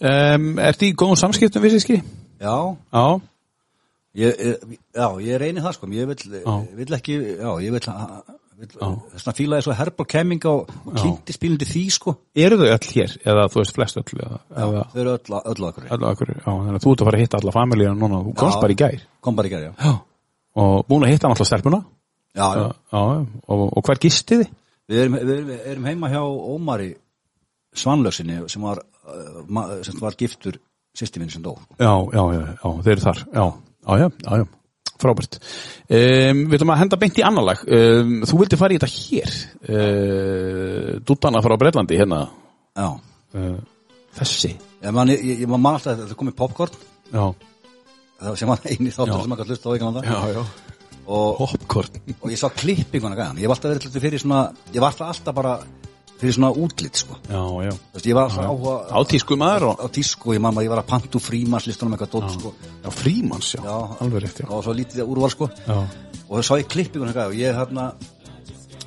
Um, 0.00 0.44
ertu 0.56 0.86
í 0.88 0.94
góðum 0.96 1.18
samskiptum 1.20 1.60
við 1.66 1.74
síski? 1.74 1.98
já, 2.40 2.54
Já, 2.96 3.04
ég, 4.16 4.62
já, 4.96 5.06
ég 5.20 5.38
reyni 5.38 5.62
það 5.62 5.74
sko 5.76 5.88
ég 5.94 6.08
vill, 6.08 6.38
Já. 6.40 6.54
vill 6.78 6.96
ekki 6.96 7.18
já, 7.20 7.50
ég 7.62 7.74
vill, 7.76 7.84
vill 7.84 8.39
að 8.60 9.38
fílaði 9.38 9.64
svo 9.66 9.76
herbal 9.78 10.06
kemming 10.10 10.44
og, 10.50 10.70
og 10.84 10.98
kynnti 10.98 11.36
spílindi 11.36 11.68
því 11.68 11.84
sko 11.94 12.14
eru 12.34 12.58
þau 12.60 12.66
öll 12.68 12.90
hér? 12.94 13.16
Eða 13.24 13.46
þú 13.52 13.60
veist 13.62 13.76
flest 13.76 14.00
öll? 14.00 14.06
Eða, 14.18 14.40
eða 14.64 14.84
þau 14.92 15.00
eru 15.04 15.14
öll, 15.14 15.40
öll 15.40 15.64
já, 16.36 16.44
þannig 16.44 16.76
að 16.76 16.84
þú 16.84 16.92
ert 16.92 17.04
að 17.04 17.10
fara 17.10 17.20
að 17.20 17.24
hitta 17.24 17.40
alla 17.40 17.56
familíuna 17.56 17.96
núna, 17.98 18.22
þú 18.26 18.34
komst 18.42 18.58
Já. 18.58 18.62
bara 18.64 18.76
í 18.76 18.78
gær. 18.80 19.04
bara 19.30 19.50
í 19.50 19.54
gerð, 19.54 19.68
já 19.70 19.74
Já. 19.86 19.94
Og 20.60 20.86
búin 20.88 21.06
að 21.06 21.12
hitta 21.14 21.28
hann 21.28 21.36
alltaf 21.36 21.48
stelpuna? 21.50 21.84
já, 22.34 22.46
já. 22.54 22.66
Já, 22.92 23.02
og, 23.46 23.62
og 23.76 23.86
hver 23.86 24.00
gisti 24.02 24.40
þið? 24.40 24.50
Við 24.90 25.02
erum, 25.04 25.16
við 25.20 25.34
erum, 25.36 25.50
erum 25.72 25.88
heima 25.90 26.10
hjá 26.10 26.20
Ómari 26.26 26.90
Svanlöksinni 27.80 28.40
sem 28.50 28.62
var, 28.66 28.80
uh, 29.06 29.76
sem 29.86 29.98
var 30.02 30.16
giftur 30.18 30.58
sýsti 30.96 31.22
minn 31.22 31.30
sem 31.30 31.42
dó. 31.42 31.54
Já, 31.78 31.92
já, 32.10 32.22
já, 32.34 32.40
já, 32.56 32.70
þeir 32.82 32.94
eru 32.96 33.04
þar, 33.04 33.20
já, 33.30 33.44
já, 33.86 33.98
já, 34.00 34.08
já, 34.26 34.40
já. 34.42 34.46
Frábært. 35.00 35.40
Um, 35.88 36.44
við 36.50 36.58
ætlum 36.58 36.74
að 36.74 36.82
henda 36.84 37.00
beint 37.00 37.20
í 37.20 37.26
annar 37.26 37.46
lag. 37.46 37.66
Um, 37.66 38.16
þú 38.28 38.40
vildi 38.42 38.60
fara 38.60 38.76
í 38.76 38.80
þetta 38.80 38.92
hér. 38.96 39.36
Uh, 39.66 40.90
Dúttana 41.06 41.42
frá 41.44 41.56
Breitlandi, 41.60 41.98
hérna. 42.00 42.24
Já. 42.76 42.88
Uh, 43.34 43.56
þessi. 44.18 44.54
Ég 44.80 44.96
man, 44.96 45.12
ég, 45.12 45.42
ég 45.42 45.48
man 45.50 45.74
alltaf 45.74 45.92
að 45.92 46.06
þetta 46.06 46.16
komið 46.16 46.36
popcorn 46.38 46.76
Já, 47.10 47.24
það 48.22 48.36
sem 48.40 48.50
var 48.50 48.62
eini 48.70 48.92
þáttur 48.94 49.24
sem 49.24 49.32
maður 49.32 49.50
hlusta 49.50 49.68
á 49.68 49.72
ekki 49.74 49.86
annað 49.88 50.06
já, 50.06 50.18
já. 50.36 50.42
og, 51.10 51.40
Popcorn. 51.40 51.98
og 52.16 52.30
ég 52.30 52.40
sá 52.40 52.46
klippinguna 52.54 53.18
gæðan. 53.18 53.40
Ég 53.42 53.50
var 53.50 53.58
alltaf 53.58 53.72
verið 53.72 53.88
hluti 53.88 54.02
fyrir 54.04 54.22
svona, 54.22 54.44
ég 54.70 54.84
var 54.84 54.94
alltaf 54.94 55.36
bara 55.36 55.56
fyrir 56.20 56.36
svona 56.36 56.52
útlit, 56.52 57.00
sko. 57.02 57.16
Já, 57.26 57.42
já. 57.64 57.72
Þú 57.72 57.96
veist, 57.96 58.08
ég 58.10 58.18
var 58.18 58.38
áhuga 58.44 58.76
Á 58.92 59.00
tísku 59.08 59.40
maður 59.40 59.66
og... 59.70 59.82
á 59.82 59.86
tísku, 59.96 60.36
ég 60.36 60.44
mamma, 60.44 60.64
ég 60.66 60.72
var 60.72 60.84
að 60.84 60.90
pantu 60.92 61.22
frímans 61.22 61.66
listunum 61.70 61.96
eitthvað 61.96 62.14
dótt, 62.14 62.36
sko. 62.36 62.54
Já, 62.84 62.88
frímans, 62.94 63.52
já. 63.56 63.64
Já. 63.64 63.76
Alveg 64.04 64.24
rétt, 64.26 64.44
já. 64.44 64.48
Og 64.52 64.64
svo 64.66 64.76
lítið 64.76 65.04
úrval, 65.06 65.32
sko. 65.32 65.50
Já, 65.66 65.78
og 66.30 66.38
það 66.38 66.46
sá 66.46 66.54
ég 66.60 66.70
gæði 66.70 67.26
og 67.26 67.38
ég 67.40 67.56
hérna 67.58 67.90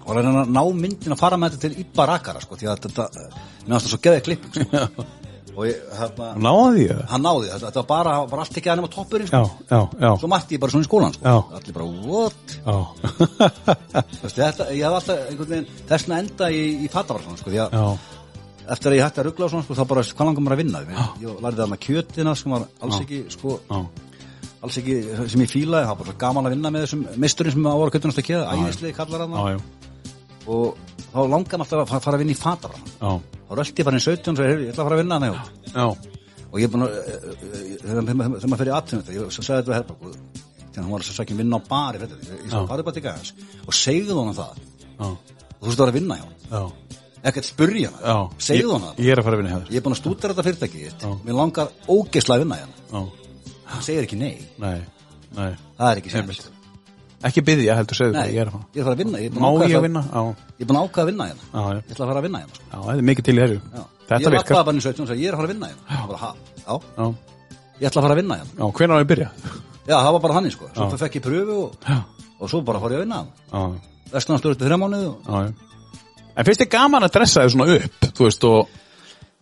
var 0.03 0.19
að 0.19 0.27
reyna 0.27 0.43
að 0.43 0.53
ná 0.53 0.63
myndin 0.77 1.15
að 1.15 1.21
fara 1.21 1.39
með 1.39 1.55
þetta 1.55 1.67
til 1.67 1.83
Ibba 1.83 2.07
Rakara 2.09 2.43
sko 2.43 2.57
því 2.59 2.69
að 2.69 2.87
þetta 2.87 3.05
mér 3.13 3.73
fannst 3.73 3.85
það 3.85 3.91
svo 3.93 3.99
geðið 4.03 4.25
klipping 4.27 4.57
sko. 4.57 5.05
Og 5.53 5.67
ég 5.67 5.75
hérna 5.99 6.27
náða 6.41 6.69
því 6.73 6.85
það? 6.89 7.01
hann 7.11 7.23
náði 7.27 7.49
þetta, 7.51 7.65
þetta 7.67 7.81
var 7.83 7.89
bara, 7.91 8.13
var 8.31 8.41
allt 8.43 8.57
ekki 8.61 8.71
aðnum 8.73 8.87
á 8.89 8.95
toppurinn 8.95 9.29
Já, 9.29 9.41
sko. 9.43 9.65
já, 9.69 9.79
já. 10.05 10.09
svo 10.23 10.29
mætti 10.33 10.55
ég 10.57 10.61
bara 10.63 10.73
svona 10.73 10.85
í 10.85 10.89
skólan 10.89 11.13
sko. 11.13 11.23
Já. 11.23 11.35
allir 11.59 11.75
bara, 11.77 11.87
what? 12.09 12.55
Já, 12.63 12.75
Veist, 14.23 14.39
þetta, 14.39 14.67
ég 14.73 14.87
hafði 14.87 14.97
alltaf 14.99 15.21
einhvern 15.29 15.51
veginn 15.53 15.69
þessna 15.91 16.19
enda 16.23 16.49
í, 16.53 16.63
í 16.85 16.89
fattavarsan 16.93 17.37
sko, 17.41 17.53
því 17.53 17.61
að 17.65 17.77
já, 17.77 17.85
eftir 18.73 18.93
að 18.93 18.97
ég 18.97 19.05
hætti 19.07 19.21
að 19.23 19.29
ruggla 19.29 19.45
og 19.49 19.53
svona 19.53 19.67
sko, 19.67 19.77
þá 19.77 19.85
bara, 19.93 20.05
hvað 20.09 20.29
langar 20.31 20.45
maður 20.47 20.57
að 20.57 20.63
vinna 20.63 20.83
ég, 20.87 21.05
ég 21.27 21.45
lærði 21.45 21.69
með 21.73 21.83
kjötina 21.85 22.35
sem 22.39 22.55
var 22.55 22.67
alls 22.87 22.99
ekki 23.03 23.21
sko, 23.33 23.57
já, 23.69 23.79
alls 24.63 24.81
ekki 24.81 24.97
sem 25.33 25.43
ég 25.45 25.51
fílaði, 25.51 25.85
það 25.85 25.93
var 25.93 26.01
bara 26.01 26.11
svo 26.11 26.19
gaman 26.25 26.49
að 26.49 26.55
vinna 26.57 26.71
með 26.73 26.85
þessum 26.87 27.05
misturinn 27.19 27.57
sem 27.57 27.67
á 27.67 27.75
að 27.75 27.91
kjötunast 27.97 28.21
að 28.23 28.29
keða, 28.29 28.53
æðislegi 28.57 28.95
kallar 28.97 29.25
hann 29.25 29.35
já, 29.35 29.57
já, 29.57 29.91
og 30.47 30.77
þá 31.13 31.19
langar 31.29 31.59
maður 31.59 31.63
alltaf 31.63 31.79
að 31.83 31.87
fara- 31.93 32.03
að 32.17 32.23
vinna 32.23 32.33
í 32.33 32.41
já, 33.01 33.11
þá 33.47 33.51
röldi 33.59 33.79
ég 33.79 33.85
bara 33.85 33.95
inn 33.97 34.05
17 34.07 34.29
og 34.33 34.37
sagði, 34.37 34.49
"Heyrðu, 34.51 34.63
ég 34.67 34.71
ætla 34.73 34.83
að 34.83 34.87
fara 34.87 34.95
að 34.97 35.01
vinna 35.03 35.19
hann 35.19 35.27
já, 35.73 35.87
og 36.53 36.59
ég 36.59 36.63
er 36.63 36.71
búin 36.73 36.83
að 36.83 36.91
eh, 36.93 37.13
eh, 37.13 37.77
þegar 37.83 38.03
þegar- 38.03 38.49
maður 38.49 38.61
fyrir 38.61 38.73
aðtunum 38.77 39.03
þetta 39.03 39.13
ég 39.13 39.21
sagði 39.43 39.59
þetta 39.63 39.71
við 39.71 39.77
Herberg 39.79 39.99
þegar 40.73 40.83
hún 40.85 40.91
var 40.91 40.99
að 40.99 41.17
sækja 41.17 41.37
vinna 41.37 41.57
á 41.57 41.61
bari 41.69 41.97
ég 42.43 42.49
svo 42.49 42.67
farið 42.67 42.83
bara 42.83 42.95
til 42.97 43.03
gæðans 43.03 43.31
og 43.67 43.73
segðu 43.73 44.13
honum 44.17 44.33
það. 44.33 44.55
Og 44.99 45.17
þú 45.61 45.67
veist 45.69 45.79
að 45.79 45.85
vera 45.85 45.91
að 45.91 45.99
vinna 45.99 46.15
ekkert 47.23 47.45
spurja 47.45 47.89
segðu 48.37 48.63
Ég- 48.67 48.71
honum 48.73 48.87
það. 48.89 48.95
Ég 48.99 49.11
er 49.13 49.17
að 49.21 49.23
að 49.33 49.37
er 49.77 49.81
búin 49.81 49.93
að 49.95 50.01
stúdera 50.01 50.33
þetta 50.33 50.43
fyrirtæki 50.43 50.79
mér 51.25 51.35
langar 51.39 51.67
ógeðslega 51.87 52.35
að 52.35 52.43
vinna 52.43 52.55
hjá 52.57 52.67
hann 53.65 53.81
segir 53.81 54.03
ekki 54.03 54.17
nei. 54.17 54.37
Nei, 54.59 54.81
nei. 55.35 55.55
það 55.79 55.91
er 55.91 55.97
ekki 56.01 56.11
sem 56.11 56.21
Einmitt. 56.21 56.49
Ekki 57.23 57.41
byggja, 57.47 57.75
heldur 57.79 57.95
segðu 57.95 58.13
nei 58.17 58.19
það, 58.23 58.33
ég 58.33 58.41
er 58.43 58.49
að 58.49 58.53
fara. 58.53 58.65
ég 58.75 58.81
er 58.83 58.91
að 58.93 58.97
vinna 59.03 59.19
ég 59.21 59.27
er 59.29 59.33
búin 59.33 59.43
Má 59.43 59.47
að 59.47 59.53
ákveða 59.53 59.69
ég 59.69 59.73
að 59.73 59.79
það- 59.79 59.85
vinna? 59.87 60.01
Já, 60.03 60.21
ég 60.57 60.63
er 60.63 60.67
búin 60.69 60.79
að 60.79 60.87
ákveða 60.87 61.03
að 61.03 61.09
vinna 61.11 61.25
hérna 61.29 61.43
já, 61.53 61.61
já. 61.63 61.77
ég 61.79 61.93
ætla 61.93 62.03
að 62.03 62.09
fara 62.11 62.19
að 62.19 62.25
vinna 62.27 62.39
hérna 62.43 62.55
sko. 62.57 62.65
Já, 62.73 62.77
það 62.83 62.97
er 62.97 63.05
mikið 63.09 63.23
til 63.23 63.33
í 63.33 63.41
þessu. 63.43 63.59
Já. 63.73 63.83
Þetta 64.03 64.19
ég 64.19 64.33
virkar. 64.33 64.43
vaknaði 64.43 64.65
bara 64.67 64.73
inn 64.73 64.81
í 64.81 64.87
17 64.87 65.03
og 65.03 65.07
sagði 65.09 65.23
ég 65.23 65.27
er 65.27 65.33
að 65.33 65.39
fara 65.39 65.47
að 65.47 65.53
vinna 65.53 65.67
hérna 65.67 65.83
Hann 65.93 66.07
bara, 66.07 66.19
"Ha? 66.23 66.31
já, 66.67 66.73
Já, 66.97 67.05
ég 67.79 67.87
ætla 67.89 67.99
að 67.99 68.05
fara 68.05 68.13
að 68.13 68.19
vinna 68.21 68.35
hérna 68.35 68.53
já, 68.59 68.65
hvenær 68.73 68.93
á 68.93 68.99
ég 68.99 69.05
að 69.05 69.11
byrja? 69.13 69.29
já 69.87 69.95
það 70.03 70.11
var 70.13 70.19
bara 70.23 70.33
þannig 70.33 70.51
sko 70.51 70.65
svo 70.75 70.97
fekk 70.97 71.15
ég 71.15 71.23
pröfu 71.23 71.55
og, 71.63 71.71
Já, 71.87 71.97
og 72.39 72.49
svo 72.49 72.61
bara 72.63 72.79
fór 72.79 72.91
ég 72.91 72.97
að 72.99 73.03
vinna 73.05 73.15
hann 73.51 73.79
já, 74.11 74.19
stöður 74.19 74.57
til 74.57 74.67
þrjá 74.67 74.77
mánuði 74.83 75.07
og... 75.07 75.17
já, 75.23 75.47
já. 75.47 75.53
En 76.35 76.45
finnst 76.45 76.61
þið 76.61 76.69
gaman 76.69 77.03
að 77.03 77.11
dressa 77.13 77.41
þið 77.43 77.51
svona 77.53 77.75
upp, 77.77 77.99
þú 78.17 78.23
veist, 78.25 78.43
og 78.43 78.67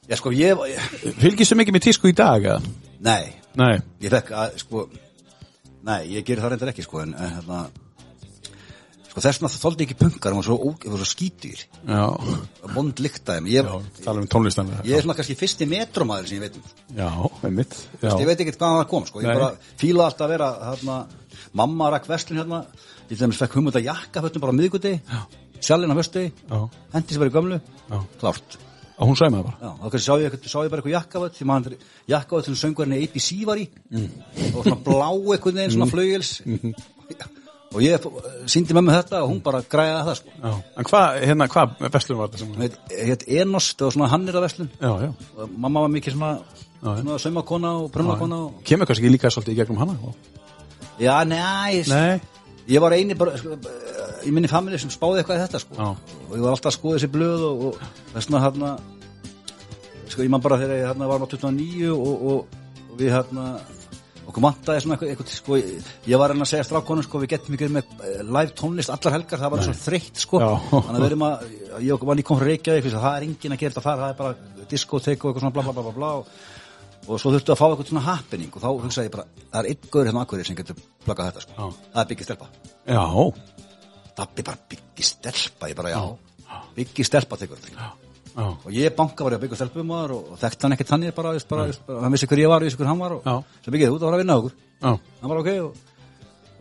Já, 0.10 0.16
sko, 0.18 0.30
ég, 0.36 0.58
ég 0.68 1.14
fylgistu 1.22 1.56
mikið 1.56 1.74
með 1.74 1.84
tísku 1.86 2.10
í 2.12 2.16
dag, 2.16 2.44
eða? 2.44 2.62
Nei, 3.00 3.34
Nei, 3.56 3.80
ég 4.02 4.10
fekk 4.12 4.32
að, 4.32 4.58
sko 4.60 4.90
Nei, 5.88 6.02
ég 6.14 6.26
gerir 6.28 6.44
það 6.44 6.54
reyndar 6.54 6.72
ekki, 6.74 6.86
sko 6.86 7.02
En, 7.04 7.16
hérna 7.18 7.62
Sko, 9.12 9.20
þess 9.20 9.42
vegna 9.42 9.50
þóldi 9.52 9.86
ekki 9.88 9.98
punkar 10.00 10.36
Það 10.38 10.46
það 10.48 10.94
var 10.94 11.02
svo 11.02 11.08
skítur 11.10 11.64
já, 11.68 12.04
Bond 12.72 13.02
lyktaði 13.04 13.44
mig. 13.44 13.56
ég, 13.58 13.68
um 13.68 14.70
ég 14.88 14.96
er 14.96 15.04
svona 15.04 15.18
kannski 15.18 15.36
fyrsti 15.36 15.68
metrómaður 15.68 16.30
sem 16.30 16.38
ég 16.40 16.46
veit 16.46 16.56
um 16.56 16.96
Já, 16.96 17.10
með 17.42 17.58
mitt. 17.58 17.76
Já, 18.00 18.14
Ég 18.14 18.30
veit 18.30 18.46
ekkert 18.46 18.62
hvaðan 18.62 18.80
það 18.80 18.88
kom, 18.94 19.10
sko 19.10 19.24
Ég 19.26 19.28
Nei. 19.28 19.36
bara 19.42 19.76
fíla 19.82 20.08
alltaf 20.08 20.26
að 20.30 20.34
vera, 20.38 20.50
hérna 20.70 20.98
Mamma 21.60 21.92
rakk 21.92 22.08
vestlun 22.08 22.40
hérna 22.40 22.62
Ég 23.10 23.18
til 23.18 23.24
dæmis 23.26 23.42
fekk 23.44 23.60
humund 23.60 23.76
að 23.82 23.90
jakka 23.90 24.24
fötum 24.24 24.46
bara 24.46 24.56
á 24.56 24.60
miðgudegi 24.62 25.02
Sjallinn 25.62 25.92
á 25.92 26.00
föstudegi 26.00 26.32
já, 26.32 26.60
Hendi 26.96 27.18
sem 27.18 27.26
bara 27.26 27.34
í 27.34 27.36
gömlu 27.36 27.60
Já. 27.60 28.00
Klárt 28.24 28.60
og 29.02 29.10
hún 29.10 29.18
sæði 29.18 29.34
maður 29.34 29.48
bara. 29.50 29.58
Já, 29.66 29.72
kannski 29.82 30.06
sá 30.06 30.14
ég, 30.22 30.26
eitthvað- 30.30 30.52
sá 30.54 30.60
ég 30.62 30.70
bara 30.72 30.82
eitthvað 30.82 30.98
jakkaföt 31.00 31.38
því 31.40 31.46
maður 31.50 31.76
jakkaföt 32.14 32.46
sem 32.52 32.58
söngvarinn 32.62 32.98
ABC 33.02 33.30
var 33.50 33.58
í 33.58 33.68
og 34.54 34.64
svona 34.64 34.80
blá 34.86 35.08
einhvern 35.10 35.58
veginn 35.58 35.74
svona 35.76 35.90
flugils 35.90 36.32
og 37.72 37.80
ég 37.86 38.04
síndi 38.52 38.76
með 38.76 38.84
mig 38.88 38.96
þetta 38.98 39.22
og 39.24 39.30
hún 39.32 39.40
bara 39.46 39.62
græði 39.64 40.02
það 40.08 40.18
sko 40.20 40.34
Já, 40.44 40.52
en 40.82 40.88
hvað, 40.90 41.20
hérna, 41.30 41.48
hvað 41.54 41.78
vestlum 41.94 42.20
var 42.20 42.34
þetta 42.34 43.06
heit, 43.08 43.24
Enost, 43.42 43.78
það 43.80 43.88
var 43.88 43.96
svona 43.96 44.10
hannir 44.12 44.38
að 44.40 44.46
verslun 44.48 44.70
Já, 44.76 44.92
já. 45.06 45.12
og 45.38 45.54
mamma 45.56 45.84
var 45.86 45.94
mikið 45.96 46.18
svona, 46.18 46.32
Já, 46.82 46.90
já. 46.92 47.02
svona 47.06 47.20
saumakona 47.24 47.72
og 47.80 47.88
prummakona 47.94 48.42
og... 48.48 48.60
Kemur 48.68 48.90
kannski 48.90 49.12
líka 49.14 49.32
svolítið 49.32 49.56
í 49.56 49.60
gegnum 49.62 49.80
hana? 49.80 49.96
og- 50.04 50.16
já, 51.00 51.16
nei, 51.26 51.82
Nei. 51.88 52.20
ég 52.68 52.84
var 52.84 52.92
eini 52.98 53.16
bara, 53.18 53.38
sko, 53.40 53.56
í 54.26 54.34
minni 54.36 54.52
familji 54.52 54.82
sem 54.84 54.94
spáði 54.94 55.22
eitthvað 55.22 55.40
í 55.40 55.44
þetta 55.46 55.62
sko. 55.64 55.92
Og 56.30 56.34
ég 56.38 56.46
var 56.46 56.56
alltaf 56.56 56.72
að 56.72 56.78
skoða 56.78 56.98
þessi 57.00 57.12
blöð 57.14 57.46
og, 57.48 57.68
og 57.68 57.84
þess 58.14 58.30
vegna 58.30 58.44
hérna 58.46 58.72
sko 60.12 60.26
ég 60.26 60.32
man 60.34 60.44
bara 60.44 60.60
þegar 60.60 60.82
ég 60.82 60.90
hérna 60.92 61.12
var 61.12 61.24
á 61.24 61.28
29 61.32 61.92
og, 61.94 62.02
og, 62.08 62.50
og 62.92 63.00
við 63.00 63.16
hérna 63.16 63.46
okkur 64.32 64.44
mantaði 64.44 64.84
svona 64.84 64.96
eitthvað, 64.96 65.12
eitthvað 65.12 65.34
sko, 65.34 65.58
ég, 65.60 66.16
var 66.20 66.32
hérna 66.32 66.46
að 66.46 66.52
segja 66.54 66.68
strákonum 66.68 67.06
sko 67.06 67.22
við 67.24 67.34
getum 67.34 67.58
verið 67.58 67.76
með 67.76 67.94
eh, 68.08 68.22
live 68.24 68.56
tónlist 68.58 68.94
allar 68.94 69.18
helgar 69.18 69.42
það 69.42 69.54
var 69.54 69.66
svo 69.66 69.76
þreytt 69.82 70.24
sko. 70.24 70.42
Já. 70.42 70.50
þannig 70.72 70.96
að 70.96 71.04
við 71.04 71.10
erum 71.10 71.28
að 71.28 71.46
ég 71.88 72.08
var 72.10 72.20
nýkom 72.20 72.40
frá 72.40 72.48
Reykjavík 72.48 72.90
það 72.94 73.12
er 73.12 73.28
engin 73.28 73.56
að 73.56 73.62
gera 73.64 73.76
þetta 73.76 73.86
þar 73.88 74.02
það 74.04 74.14
er 74.14 74.18
bara 74.22 74.66
diskotek 74.72 75.26
og 75.26 75.32
eitthvað 75.32 75.46
svona 75.46 75.56
bla 75.58 75.66
bla 75.68 75.76
bla 75.76 75.86
bla 75.88 75.96
bla. 75.98 76.12
Og, 77.02 77.18
svo 77.18 77.32
þurftu 77.34 77.56
að 77.56 77.58
fá 77.58 77.66
eitthvað 77.68 77.88
svona 77.90 78.06
happening 78.06 78.54
og 78.54 78.62
þá 78.62 78.68
hugsaði 78.70 79.10
ég 79.10 79.14
bara, 79.16 79.26
það 79.50 79.64
er 79.64 79.70
einn 79.72 79.88
gaur 79.96 80.08
hérna 80.08 80.26
akkurir 80.26 80.48
sem 80.48 80.58
getur 80.60 80.78
plugað 81.02 81.32
þetta 81.32 81.46
sko. 81.48 81.70
Það 81.88 82.02
er 82.04 82.10
Biggi 82.12 82.28
Stelpa. 82.28 82.50
Já, 82.86 83.06
Dabbi 84.22 84.46
bara 84.48 84.62
Biggi 84.72 85.04
Stelpa, 85.10 85.68
ég 85.72 85.76
bara 85.82 85.92
já, 85.96 86.02
Biggi 86.78 87.04
Stelpa 87.08 87.38
tekur 87.42 87.60
þetta 87.60 87.76
já, 87.76 87.92
og 88.48 88.72
ég 88.72 88.94
banka 88.96 89.26
var 89.28 89.34
ég 89.36 89.42
að 89.42 89.44
byggja 89.44 89.58
stelpum 89.60 89.90
og, 89.92 90.12
og 90.32 90.38
þekkti 90.40 90.64
hann 90.64 90.74
ekkert 90.78 90.92
þannig 90.94 91.16
bara, 91.18 91.32
veist, 91.36 91.48
bara, 91.52 91.66
veist, 91.68 91.82
bara 91.88 92.04
hann 92.06 92.14
vissi 92.16 92.30
hver 92.32 92.40
ég 92.40 92.48
var, 92.52 92.64
vissi 92.64 92.78
hver 92.80 92.88
hann 92.88 93.02
var 93.02 93.16
og 93.18 93.26
Já. 93.28 93.34
svo 93.66 93.74
byggjaði 93.76 93.96
út 93.98 94.04
að 94.06 94.08
fara 94.08 94.16
að 94.20 94.22
vinna 94.24 94.38
okkur. 94.40 94.54
Já, 94.86 94.92
hann 95.22 95.32
var 95.34 95.42
ok 95.42 95.50
og, 95.66 95.82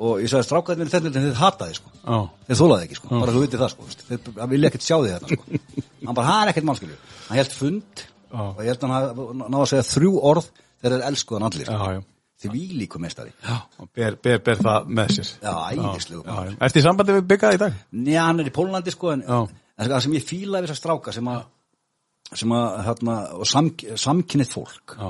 og 0.00 0.22
ég 0.24 0.32
sagði 0.32 0.46
strákaði 0.48 0.80
mér 0.82 0.90
þetta 0.96 1.12
en 1.12 1.26
þið 1.28 1.38
hataði 1.38 1.76
sko. 1.78 1.92
Þeir 2.48 2.58
þólaði 2.62 2.86
ekki 2.88 2.98
sko, 2.98 3.10
bara 3.20 3.34
þú 3.36 3.42
vitið 3.44 3.62
það 3.62 3.72
sko. 3.76 3.88
Hann 4.40 4.50
vilja 4.54 4.70
ekkert 4.72 4.86
sjá 4.88 4.96
því 4.98 5.12
þetta 5.14 5.30
sko. 5.36 5.60
Hann 6.08 6.16
bara, 6.18 6.26
það 6.32 6.42
er 6.46 6.52
ekkert 6.54 6.68
mannskilju 6.70 6.98
hann 7.28 7.38
held 7.42 7.54
fund 7.60 8.04
og 8.40 8.60
ég 8.64 8.70
held 8.72 8.82
að 8.82 8.88
hann 8.88 8.96
hafi- 8.96 9.38
náði 9.44 9.60
að 9.62 9.70
segja 9.74 9.86
þrjú 9.92 10.12
orð 10.32 10.46
þegar 10.80 10.94
þeir 10.96 11.06
elskuðan 11.12 11.46
allir 11.50 11.68
sko. 11.70 11.78
Því 12.40 12.50
við 12.54 12.74
líku 12.80 13.00
meistari. 13.02 13.32
Já, 13.44 13.56
og 13.80 13.88
ber, 13.96 14.16
ber, 14.24 14.42
ber 14.44 14.60
það 14.60 14.90
með 14.98 15.14
sér. 15.18 15.32
Já, 15.42 15.52
maður. 16.24 16.52
já. 16.52 16.58
Ertu 16.66 16.80
í 16.80 16.84
sambandi 16.86 17.16
við 17.18 17.26
byggað 17.34 17.56
í 17.56 17.60
dag? 17.64 17.80
njá, 18.06 18.20
hann 18.26 18.40
er 18.42 18.50
í 18.50 18.54
Pólandi 18.56 18.94
sko 18.94 19.12
en, 19.14 19.24
en 19.28 19.90
það 19.90 20.04
sem 20.06 20.16
ég 20.16 20.26
fílaði 20.28 20.64
við 20.64 20.70
þessa 20.72 20.80
stráka 20.80 21.14
sem 21.16 21.30
að 21.32 21.42
sem 22.40 22.52
að, 22.54 22.66
hérna, 22.86 23.14
og 23.42 23.48
sam, 23.50 23.70
samkynnið 23.98 24.52
fólk 24.52 24.94
Já, 24.94 25.08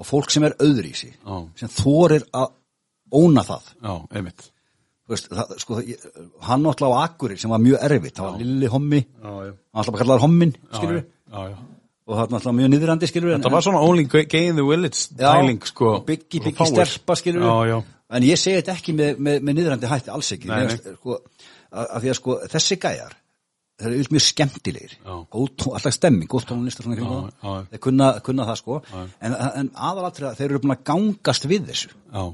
og 0.00 0.08
fólk 0.08 0.32
sem 0.34 0.46
er 0.48 0.56
öðri 0.64 0.90
í 0.90 0.96
sig 0.98 1.12
Já. 1.14 1.36
sem 1.60 1.70
þorir 1.70 2.24
að 2.34 2.48
óna 3.20 3.44
það. 3.46 3.68
Já, 3.82 3.92
einmitt. 4.16 4.46
Þú 5.06 5.14
veist, 5.14 5.28
það, 5.34 5.52
sko, 5.62 5.80
ég, 5.82 6.02
hann 6.46 6.62
náttúrulega 6.62 7.02
á 7.02 7.04
Akkurir 7.08 7.40
sem 7.42 7.50
var 7.50 7.62
mjög 7.62 7.84
erfitt, 7.88 8.16
það 8.18 8.28
var 8.28 8.40
lilli 8.42 8.70
hommi. 8.70 9.00
Já, 9.02 9.30
já, 9.48 9.52
hann 9.54 9.82
alltaf 9.82 9.94
bara 9.94 10.02
kallaði 10.04 10.24
hommin, 10.26 10.52
skilur 10.70 11.00
já, 11.00 11.04
já, 11.30 11.46
já. 11.50 11.56
Og 12.10 12.16
það 12.18 12.24
er 12.24 12.34
náttúrulega 12.34 12.56
mjög 12.58 12.70
niðrandi, 12.74 13.08
skilur 13.10 13.36
Það 13.36 13.54
var 13.54 13.64
svona 13.66 13.82
only 13.86 14.04
gay 14.10 14.50
in 14.50 14.58
the 14.58 14.66
village 14.66 15.06
tæling, 15.20 15.62
sko 15.70 15.94
byggi, 16.08 16.42
byggi 16.48 16.58
fáir. 16.58 16.74
stelpa, 16.74 17.16
skilur 17.20 17.46
Já, 17.46 17.54
já, 17.70 17.78
en 18.18 18.26
ég 18.26 18.40
segi 18.42 18.58
þetta 18.58 18.74
ekki 18.74 18.96
með, 18.98 19.22
með, 19.28 19.40
með 19.46 19.58
niðrandi 19.60 19.90
hætti 19.94 20.14
alls 20.14 20.32
ekki, 20.36 20.50
Nei, 20.50 20.66
finnst, 20.66 20.90
sko, 20.98 21.18
að, 21.70 21.84
að 21.86 22.04
því 22.04 22.12
að 22.14 22.18
sko, 22.20 22.38
þessi 22.56 22.78
gæjar 22.82 23.16
þeir 23.80 23.94
eru 23.96 24.14
mjög 24.14 24.24
skemmtilegir 24.26 24.96
Já. 24.98 25.14
alltaf 25.40 25.94
stemming, 25.96 26.28
góð 26.28 26.44
Já, 26.44 26.56
það. 26.98 27.30
já. 27.40 27.52
þeir 27.70 27.82
kunna, 27.86 28.08
kunna 28.26 28.46
það 28.50 28.58
sko 28.60 28.80
en, 28.92 29.36
en 29.62 29.70
aðalatrið 29.90 30.40
þeir 30.40 30.48
eru 30.50 30.62
búin 30.64 30.74
að 30.74 30.82
gangast 30.90 31.46
við 31.48 31.70
þessu 31.70 31.92
já, 31.94 32.24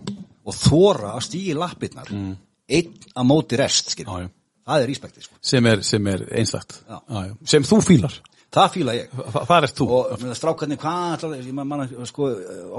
og 0.47 0.57
þóra 0.59 1.13
að 1.15 1.27
stígi 1.29 1.55
lappirnar 1.59 2.11
einn 2.11 2.97
að 3.15 3.29
móti 3.29 3.59
rest 3.61 3.93
skilur. 3.95 4.11
Mm. 4.11 4.27
Já, 4.27 4.27
já. 4.27 4.65
það 4.67 4.87
er 4.87 4.95
íspektið 4.97 5.29
sko. 5.29 5.39
sem 5.53 5.69
er, 5.71 5.85
sem 5.87 6.11
er 6.11 6.25
einstakt 6.41 6.81
Já. 6.83 6.97
já, 6.99 7.21
já. 7.29 7.37
sem 7.55 7.69
þú 7.71 7.81
fílar 7.87 8.17
það 8.57 8.73
fíla 8.75 8.95
ég. 8.97 9.13
Þa, 9.17 9.43
það 9.51 9.57
er 9.67 9.73
þú? 9.81 9.87
Og 9.97 10.25
strákarnir 10.39 10.81
hvað 10.83 11.13
ætlar- 11.17 11.37
ég 11.43 11.53
man, 11.57 11.69
man, 11.69 11.85
sko, 12.09 12.31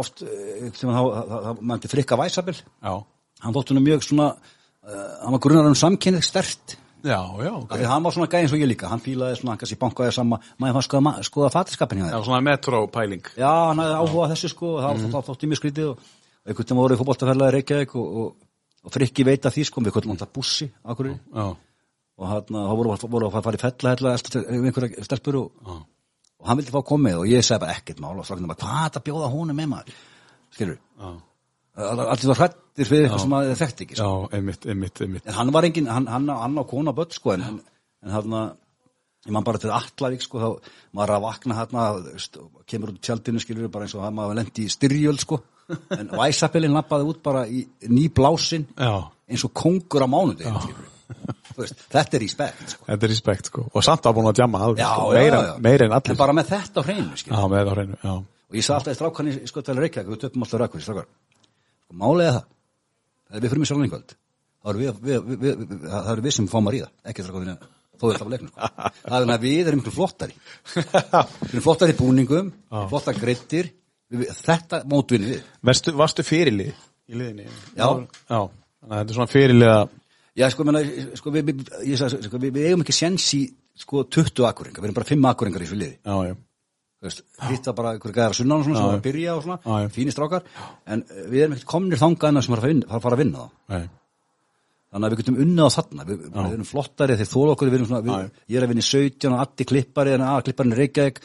oft 0.02 0.24
eh, 0.26 0.68
þá, 0.74 0.90
þá, 0.90 1.38
þá 1.46 1.62
mannti 1.72 1.92
frikka 1.92 2.18
væsabil 2.20 2.58
já, 2.58 2.94
hann 3.46 3.56
þótt 3.56 3.72
hún 3.74 3.84
mjög 3.86 4.04
svona 4.08 4.28
uh, 4.34 5.08
hann 5.24 5.36
var 5.38 5.44
grunnar 5.44 5.70
um 5.70 5.78
samkynnið 5.78 6.26
stert 6.26 6.78
já, 7.06 7.20
já, 7.46 7.54
hann 7.92 8.04
var 8.04 8.16
svona 8.16 8.28
gæðin 8.32 8.50
svo 8.52 8.58
ég 8.60 8.72
líka. 8.72 8.90
Hann 8.92 9.04
fílaði 9.06 9.38
svona, 9.40 9.58
kannski 9.62 9.78
bankaði 9.80 10.16
sama 10.16 10.40
maður 10.58 10.80
fann 10.80 10.88
skoða, 10.88 11.14
skoða 11.28 11.52
fatirskapin 11.54 12.02
hjá 12.02 12.10
já, 12.16 12.18
svona 12.26 12.42
metro 12.44 12.82
pæling 12.92 13.30
já, 13.38 13.52
hann 13.70 13.80
hafði 13.84 14.00
áhuga 14.02 14.26
á 14.26 14.32
þessu 14.34 14.52
sko 14.56 14.74
og 14.80 14.82
þá, 14.84 15.06
þá 15.14 15.20
þótti 15.30 15.52
mér 15.52 15.62
skrítið 15.62 15.92
og, 15.94 16.02
einhvern 16.48 16.64
veginn 16.66 16.82
voru 16.82 16.98
í 16.98 17.00
fótboltaferðlega 17.04 17.56
Reykjavík 17.58 17.96
og, 18.02 18.18
og, 18.24 18.36
og 18.88 18.94
frikki 18.98 19.26
veita 19.28 19.52
því 19.54 19.68
sko 19.70 19.84
við 19.86 19.96
kvöldum 19.98 20.14
hann 20.16 20.22
það 20.26 20.34
bussi 20.40 20.68
akkur 20.84 21.14
og 22.18 22.32
hann 22.32 22.58
voru, 22.80 22.96
voru 23.06 23.30
að 23.30 23.38
fara 23.46 23.60
í 23.60 23.62
fella 23.62 23.94
hella 23.94 24.14
eftir 24.18 24.46
einhverja 24.50 25.06
stelpur 25.06 25.40
og, 25.44 25.72
og 26.42 26.50
hann 26.50 26.60
vildi 26.60 26.74
fá 26.74 26.82
komið 26.86 27.22
og 27.22 27.30
ég 27.30 27.46
sagði 27.46 27.66
bara 27.66 27.78
ekkert 27.78 28.02
mál. 28.02 28.16
Og 28.18 28.26
stráknum 28.26 28.50
bara 28.50 28.62
hvað 28.64 28.78
er 28.78 28.88
þetta 28.88 29.02
að 29.02 29.08
bjóða 29.10 29.32
honum 29.34 29.60
með 29.60 29.72
maður? 29.74 29.98
Skilur 30.58 30.78
já, 30.78 31.10
allir 31.78 32.32
var 32.32 32.40
hrættir 32.42 32.90
fyrir 32.90 33.06
eitthvað 33.06 33.24
sem 33.24 33.34
maður 33.36 33.60
þekkt 33.60 33.84
ekki 33.86 34.00
sko. 34.00 34.14
einmitt, 34.34 34.66
einmitt, 34.66 35.04
einmitt. 35.06 35.28
En 35.28 35.38
hann 35.38 35.54
var 35.54 35.68
engin, 35.68 35.92
hann, 35.94 36.08
hann, 36.10 36.32
hann 36.42 36.58
á 36.58 36.64
kona 36.70 36.96
börn 36.98 37.14
sko 37.14 37.36
en, 37.36 37.46
en, 37.52 37.60
en 38.08 38.16
hann 38.16 38.38
ég 39.28 39.36
man 39.36 39.46
bara 39.46 39.62
til 39.62 39.74
Allavík 39.76 40.24
sko 40.24 40.42
þá 40.42 40.74
maður 40.98 41.16
að 41.18 41.24
vakna 41.28 41.60
hann 41.60 41.78
kemur 42.66 42.96
út 42.96 43.02
tjaldinu 43.04 43.44
skilur 43.44 43.70
bara 43.70 43.86
eins 43.86 43.96
og 43.98 44.06
hann 44.08 44.18
maður 44.18 44.42
lendi 44.42 44.66
í 44.66 44.74
styrjöld 44.74 45.22
sko. 45.22 45.42
En 46.00 46.14
Væsapilin 46.16 46.72
lappaði 46.72 47.10
út 47.12 47.18
bara 47.26 47.42
í 47.44 47.66
nýblásin 47.92 48.70
já, 48.72 49.04
eins 49.28 49.44
og 49.44 49.52
kongur 49.52 50.06
á 50.06 50.08
mánudeginu 50.08 50.62
skilur 50.64 50.94
veist, 51.58 51.84
þetta 51.92 52.18
er 52.18 52.26
í 52.26 52.30
spekt 52.32 52.74
sko. 52.74 52.86
þetta 52.88 53.08
er 53.08 53.12
respekt 53.14 53.50
sko 53.52 53.64
og 53.68 53.86
samt 53.86 54.08
að 54.08 54.18
búin 54.18 54.30
að 54.32 54.40
djama 54.42 54.62
alveg 54.66 54.82
já, 54.82 54.90
sko. 54.92 55.08
já, 55.14 55.20
meira, 55.20 55.40
já. 55.46 55.54
meira 55.68 55.88
en 55.88 55.96
allir 55.98 56.14
en 56.14 56.20
bara 56.20 56.36
með 56.38 56.52
þetta 56.52 56.84
á 56.84 56.88
hreinu 56.88 57.18
já, 57.18 57.38
það 57.38 57.56
já, 58.04 58.14
og 58.18 58.60
ég 58.60 58.68
sagði 58.68 58.78
alltaf 58.78 58.92
í 58.92 59.00
strákan 59.00 59.32
í 59.32 59.36
skotæli 59.52 59.84
Reykjavík 59.86 60.12
við 60.12 60.22
töpum 60.26 60.46
alltaf 60.46 60.64
rækvist 60.64 60.90
strákar 60.90 61.08
sko 61.08 61.98
málega 62.04 62.36
það 62.38 62.46
þegar 63.28 63.42
við 63.44 63.54
fyrir 63.54 63.64
með 63.64 63.72
við, 64.78 65.66
það 65.88 66.12
eru 66.14 66.28
við 66.28 66.38
sem 66.38 66.52
fáum 66.52 66.70
að 66.70 66.78
ríða 66.78 66.92
ekki 67.08 67.28
strákan 67.28 67.58
þó 67.98 68.04
er 68.08 68.14
alltaf 68.14 68.28
á 68.28 68.34
leiknum 68.34 68.52
sko. 68.52 68.72
það 69.08 69.18
er 69.18 69.34
að 69.34 69.48
við 69.48 69.72
erum 69.72 69.82
miklu 69.82 69.96
flottari 69.96 70.36
við 70.76 71.54
erum 71.54 71.66
flottari 71.66 71.98
búningum 71.98 72.52
flottar 72.92 73.18
greittir 73.18 73.72
þetta 74.12 74.84
mótvinni 74.88 75.40
við 75.40 75.96
varstu 75.98 76.24
fyrirlið 76.28 76.76
í 77.08 77.16
liðinni? 77.16 77.48
Já. 77.78 77.88
Já, 78.28 78.40
þannig 78.48 78.92
að 78.92 79.00
þetta 79.00 79.14
er 79.14 79.18
svona 79.18 79.32
fyrirliða 79.32 79.80
já 80.38 80.50
sko, 80.54 80.66
menna, 80.68 80.82
sko, 81.20 81.34
við, 81.36 81.54
ég 81.88 82.00
sagði, 82.00 82.22
sko, 82.30 82.42
við, 82.44 82.54
við 82.58 82.68
eigum 82.72 82.84
ekki 82.86 82.96
sens 82.96 83.30
í 83.38 83.44
sko 83.78 84.04
20 84.10 84.46
akkuringar 84.50 84.84
við 84.84 84.90
erum 84.92 84.98
bara 85.00 85.10
5 85.12 85.32
akkuringar 85.34 85.64
í 85.66 85.68
þessu 85.70 85.80
liði. 85.82 85.98
Já, 86.02 86.18
já, 86.32 86.38
Þú 86.98 87.06
veist, 87.06 87.20
hitta 87.46 87.74
bara 87.78 87.92
einhverju 87.94 88.16
gæðar 88.16 88.34
sunnan 88.34 88.62
og 88.64 88.66
svona 88.66 88.80
sem 88.80 88.88
var 88.90 88.96
að 88.98 89.04
byrja 89.06 89.34
og 89.36 89.44
Já, 89.44 89.52
já. 89.54 89.60
svona, 89.62 89.90
fínir 89.94 90.16
strákar 90.16 90.48
en 90.90 91.04
eh, 91.06 91.28
við 91.30 91.44
erum 91.44 91.54
ekkert 91.54 91.68
komnir 91.70 92.00
þangað 92.02 92.32
en 92.32 92.42
sem 92.48 92.56
er 92.56 92.64
að 92.64 92.64
fara 92.66 92.98
að 92.98 93.04
fara 93.04 93.18
að 93.18 93.22
vinna 93.22 93.44
þá. 93.44 93.52
Nei, 93.76 93.84
þannig 94.88 95.06
að 95.06 95.14
við 95.14 95.20
getum 95.22 95.38
unnið 95.44 95.68
á 95.68 95.70
þarna 95.76 96.06
við, 96.08 96.24
við 96.32 96.56
erum 96.56 96.68
flottari, 96.72 97.18
þeir 97.20 97.30
þóla 97.30 97.54
okkur 97.54 97.70
við 97.70 97.78
erum 97.78 97.90
svona, 97.92 98.02
við, 98.08 98.32
ég 98.50 98.58
er 98.58 98.66
að 98.66 98.72
vinna 98.72 98.82
í 98.82 98.88
17 98.88 99.36
og 99.36 99.42
Addi 99.44 99.68
klippari 99.68 100.14
en 100.16 100.24
að 100.26 100.42
klipparinn 100.48 100.74
er 100.74 100.82
Reykjavík. 100.82 101.22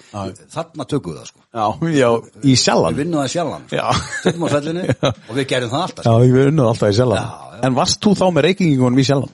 Þarna 0.53 0.87
tökum 0.93 1.15
við 1.15 1.21
það 1.23 1.31
sko. 1.31 1.41
Já, 1.57 1.67
já, 2.03 2.09
í 2.43 2.57
sjallan 2.59 2.97
við 2.97 3.05
vinnum 3.05 3.23
það 3.23 3.33
sjálfan 3.37 3.65
sko. 3.69 3.79
Já. 3.79 3.87
setjum 4.27 4.45
á 4.45 4.49
fellinni 4.53 4.85
og 4.99 5.33
við 5.39 5.49
gerum 5.55 5.73
það 5.73 5.87
alltaf 5.87 6.05
Já, 6.05 6.11
sko. 6.11 6.21
við 6.37 6.51
unnum 6.53 6.69
alltaf 6.73 6.93
í 6.93 6.99
sjallan 6.99 7.23
Já, 7.23 7.31
já. 7.33 7.52
En 7.63 7.77
varst 7.79 8.01
þú 8.03 8.15
þá 8.19 8.25
með 8.35 8.47
reykingunum 8.49 8.99
í 8.99 9.05
sjallan? 9.07 9.31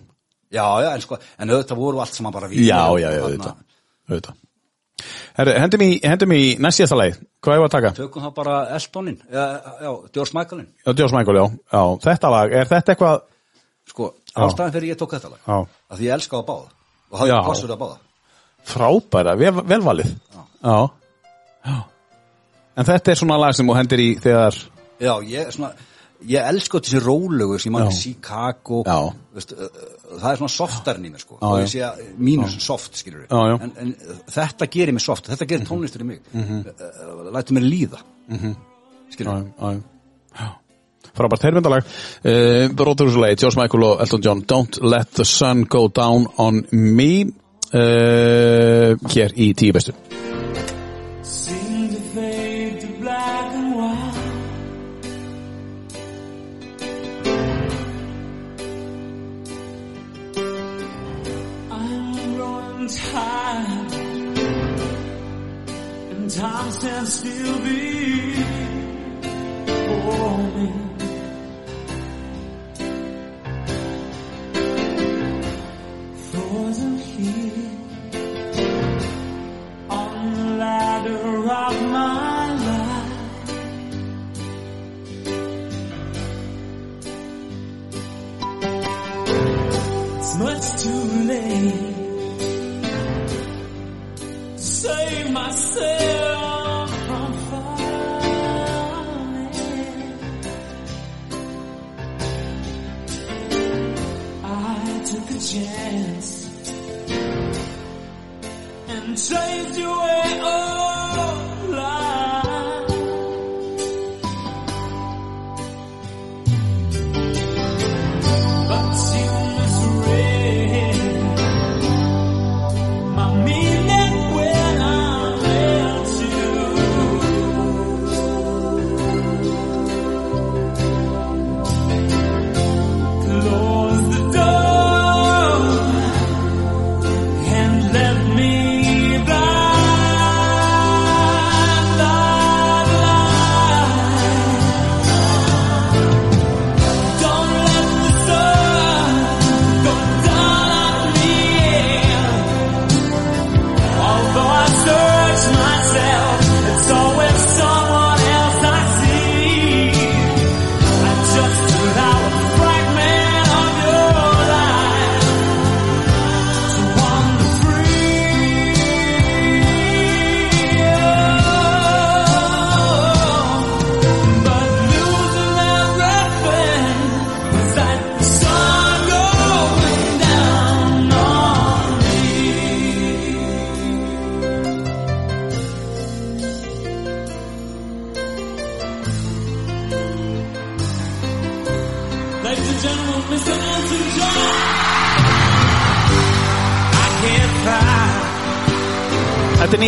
já, 0.53 0.65
já, 0.85 0.91
en 0.95 1.01
sko, 1.05 1.19
en 1.39 1.51
auðvitað 1.53 1.77
voru 1.81 2.01
allt 2.01 2.15
saman 2.17 2.33
bara 2.33 2.49
við 2.49 2.63
Já, 2.67 2.83
já, 3.01 3.09
já, 3.13 3.23
auðvitað 3.25 3.57
auðvitað. 4.09 4.37
Herru, 5.39 5.53
hendum 5.63 5.83
í, 5.85 5.89
hendum 6.03 6.33
í 6.35 6.43
næst 6.59 6.81
síðasta 6.81 6.97
lagi 6.99 7.13
Hvað 7.45 7.55
er 7.55 7.65
að 7.67 7.75
taka? 7.75 7.91
tökum 7.95 8.25
það 8.25 8.33
bara 8.35 8.55
Eltonin, 8.75 9.19
já, 9.31 9.43
já, 9.85 9.91
George 10.17 10.35
Michaelin 10.35 10.67
Já, 10.87 10.91
Joss 10.99 11.15
Michael, 11.15 11.37
já. 11.39 11.45
já 11.77 11.83
Þetta 12.09 12.31
lag, 12.35 12.55
er 12.59 12.71
þetta 12.73 12.95
eitthvað 12.95 13.21
sko, 13.93 14.09
ástæðan 14.35 14.73
fyrir 14.75 14.91
ég 14.91 14.99
tók 15.01 15.15
þetta 15.15 15.31
lag 15.31 15.45
Já. 15.47 15.59
að 15.93 16.01
því 16.01 16.09
ég 16.09 16.17
elska 16.19 16.41
að 16.41 16.47
báða 16.49 16.67
og 17.13 17.21
hafði 17.23 17.31
Já. 17.31 17.39
kostur 17.47 17.75
að 17.77 17.81
báða 17.85 17.99
frábæra, 18.69 19.37
vel, 19.41 19.53
velvalið 19.71 20.11
já. 20.11 20.43
já 20.67 21.77
En 22.79 22.87
þetta 22.87 23.11
er 23.15 23.19
svona 23.23 23.39
lag 23.43 23.55
sem 23.57 23.67
þú 23.71 23.75
hendir 23.79 24.03
í 24.03 24.09
þegar 24.23 24.59
Já, 24.99 25.13
ég, 25.31 25.53
svona, 25.55 25.71
ég 26.27 26.43
elska 26.43 26.79
þessi 26.83 26.99
rólegu 27.05 27.59
sem 27.59 27.73
mann. 27.73 27.91
Chicago 27.95 28.83
veist, 29.35 29.53
það 29.55 30.31
er 30.33 30.37
svona 30.41 30.49
softarinn 30.51 31.07
í 31.07 31.11
mér 31.13 31.21
sko 31.23 31.39
Já, 31.39 31.47
og 31.47 31.75
já. 31.75 31.91
mínus 32.19 32.57
soft 32.65 32.97
skilur 32.97 33.27
já. 33.29 33.59
En, 33.63 33.73
en 33.79 33.95
þetta 34.29 34.67
gerir 34.67 34.93
mig 34.93 35.03
soft, 35.05 35.29
þetta 35.31 35.47
gerir 35.47 35.67
tónlistur 35.69 36.03
í 36.03 36.05
mig 36.05 36.21
mm 36.33 36.41
Mhm. 36.41 36.65
-hmm. 36.65 37.33
lætur 37.35 37.55
mér 37.55 37.69
líða 37.71 38.01
mm 38.29 38.39
-hmm. 38.39 38.55
skilur 39.11 39.45
já. 39.61 40.49
frábært 41.15 41.43
heyrmyndalag 41.43 41.85
uh, 42.25 42.69
Broturhúsulegi, 42.75 43.43
Joss 43.45 43.57
Michael 43.57 43.83
og 43.85 44.01
Elton 44.01 44.21
John 44.25 44.43
Don't 44.53 44.79
let 44.83 45.09
the 45.15 45.25
sun 45.25 45.65
go 45.65 45.89
down 45.89 46.27
on 46.37 46.65
me 46.73 47.25
uh, 47.75 48.97
hér 49.15 49.33
í 49.37 49.55
tíu 49.55 49.73
bestu 49.73 49.93
time 66.89 67.07
still 67.07 67.59
be 67.61 68.33
for 69.87 70.39
me. 70.55 70.69
Frozen 76.31 76.99
here 76.99 77.71
on 79.91 80.33
the 80.33 80.45
ladder 80.63 81.51
of 81.65 81.75
my 81.97 82.45
life. 82.69 83.13
It's 90.19 90.35
much 90.45 90.65
too 90.83 91.05
late 91.31 91.97
to 94.17 94.59
save 94.59 95.31
myself 95.31 96.08
chance 105.51 106.47
and 108.89 109.17
chase 109.17 109.79
your 109.79 109.99
way 109.99 110.41
up. 110.43 110.78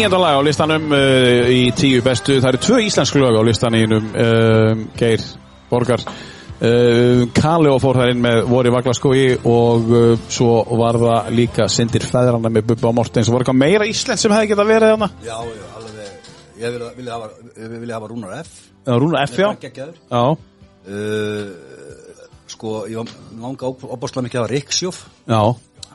Nýjönda 0.00 0.20
lag 0.20 0.38
á 0.40 0.42
listanum 0.44 0.92
uh, 0.96 1.48
í 1.52 1.68
tíu 1.76 2.00
bestu. 2.04 2.38
Það 2.40 2.54
eru 2.54 2.60
tvö 2.64 2.76
íslensk 2.86 3.16
lög 3.20 3.36
á 3.36 3.42
listanínum, 3.44 4.06
uh, 4.16 4.84
Geir 4.96 5.24
Borgar. 5.68 6.04
Uh, 6.60 7.26
Kali 7.36 7.68
og 7.72 7.80
fór 7.82 8.00
þær 8.00 8.12
inn 8.14 8.22
með 8.24 8.40
voru 8.48 8.70
í 8.70 8.72
Vaglaskói 8.72 9.24
og 9.48 9.92
uh, 9.92 10.14
svo 10.32 10.62
var 10.80 10.98
það 11.00 11.30
líka 11.36 11.68
Sindir 11.72 12.04
Feðranda 12.08 12.52
með 12.52 12.70
Bubba 12.72 12.94
Mortens. 12.96 13.28
Var 13.32 13.44
eitthvað 13.44 13.60
meira 13.60 13.88
íslensk 13.88 14.24
sem 14.24 14.36
hefði 14.36 14.52
getað 14.54 14.72
verið 14.72 14.94
þarna? 14.94 15.10
Já, 15.24 15.36
já, 15.36 15.66
alveg 15.76 15.90
Ég 16.60 16.74
vilja, 16.76 16.90
vilja, 16.96 17.16
hafa, 17.16 17.28
hafa 17.94 18.08
Rúnar 18.10 18.32
F 18.42 18.56
Já, 18.84 18.92
Rúna 19.00 19.22
F, 19.24 19.38
já. 19.40 19.48
Já, 20.12 20.24
uh, 20.92 21.44
Sko, 22.50 22.82
ég 22.90 22.98
var 22.98 23.12
langa 23.40 23.68
opaslega 23.70 24.26
mikið 24.26 24.42
að 24.42 24.50
Riksjóf 24.56 25.04
já, 25.28 25.40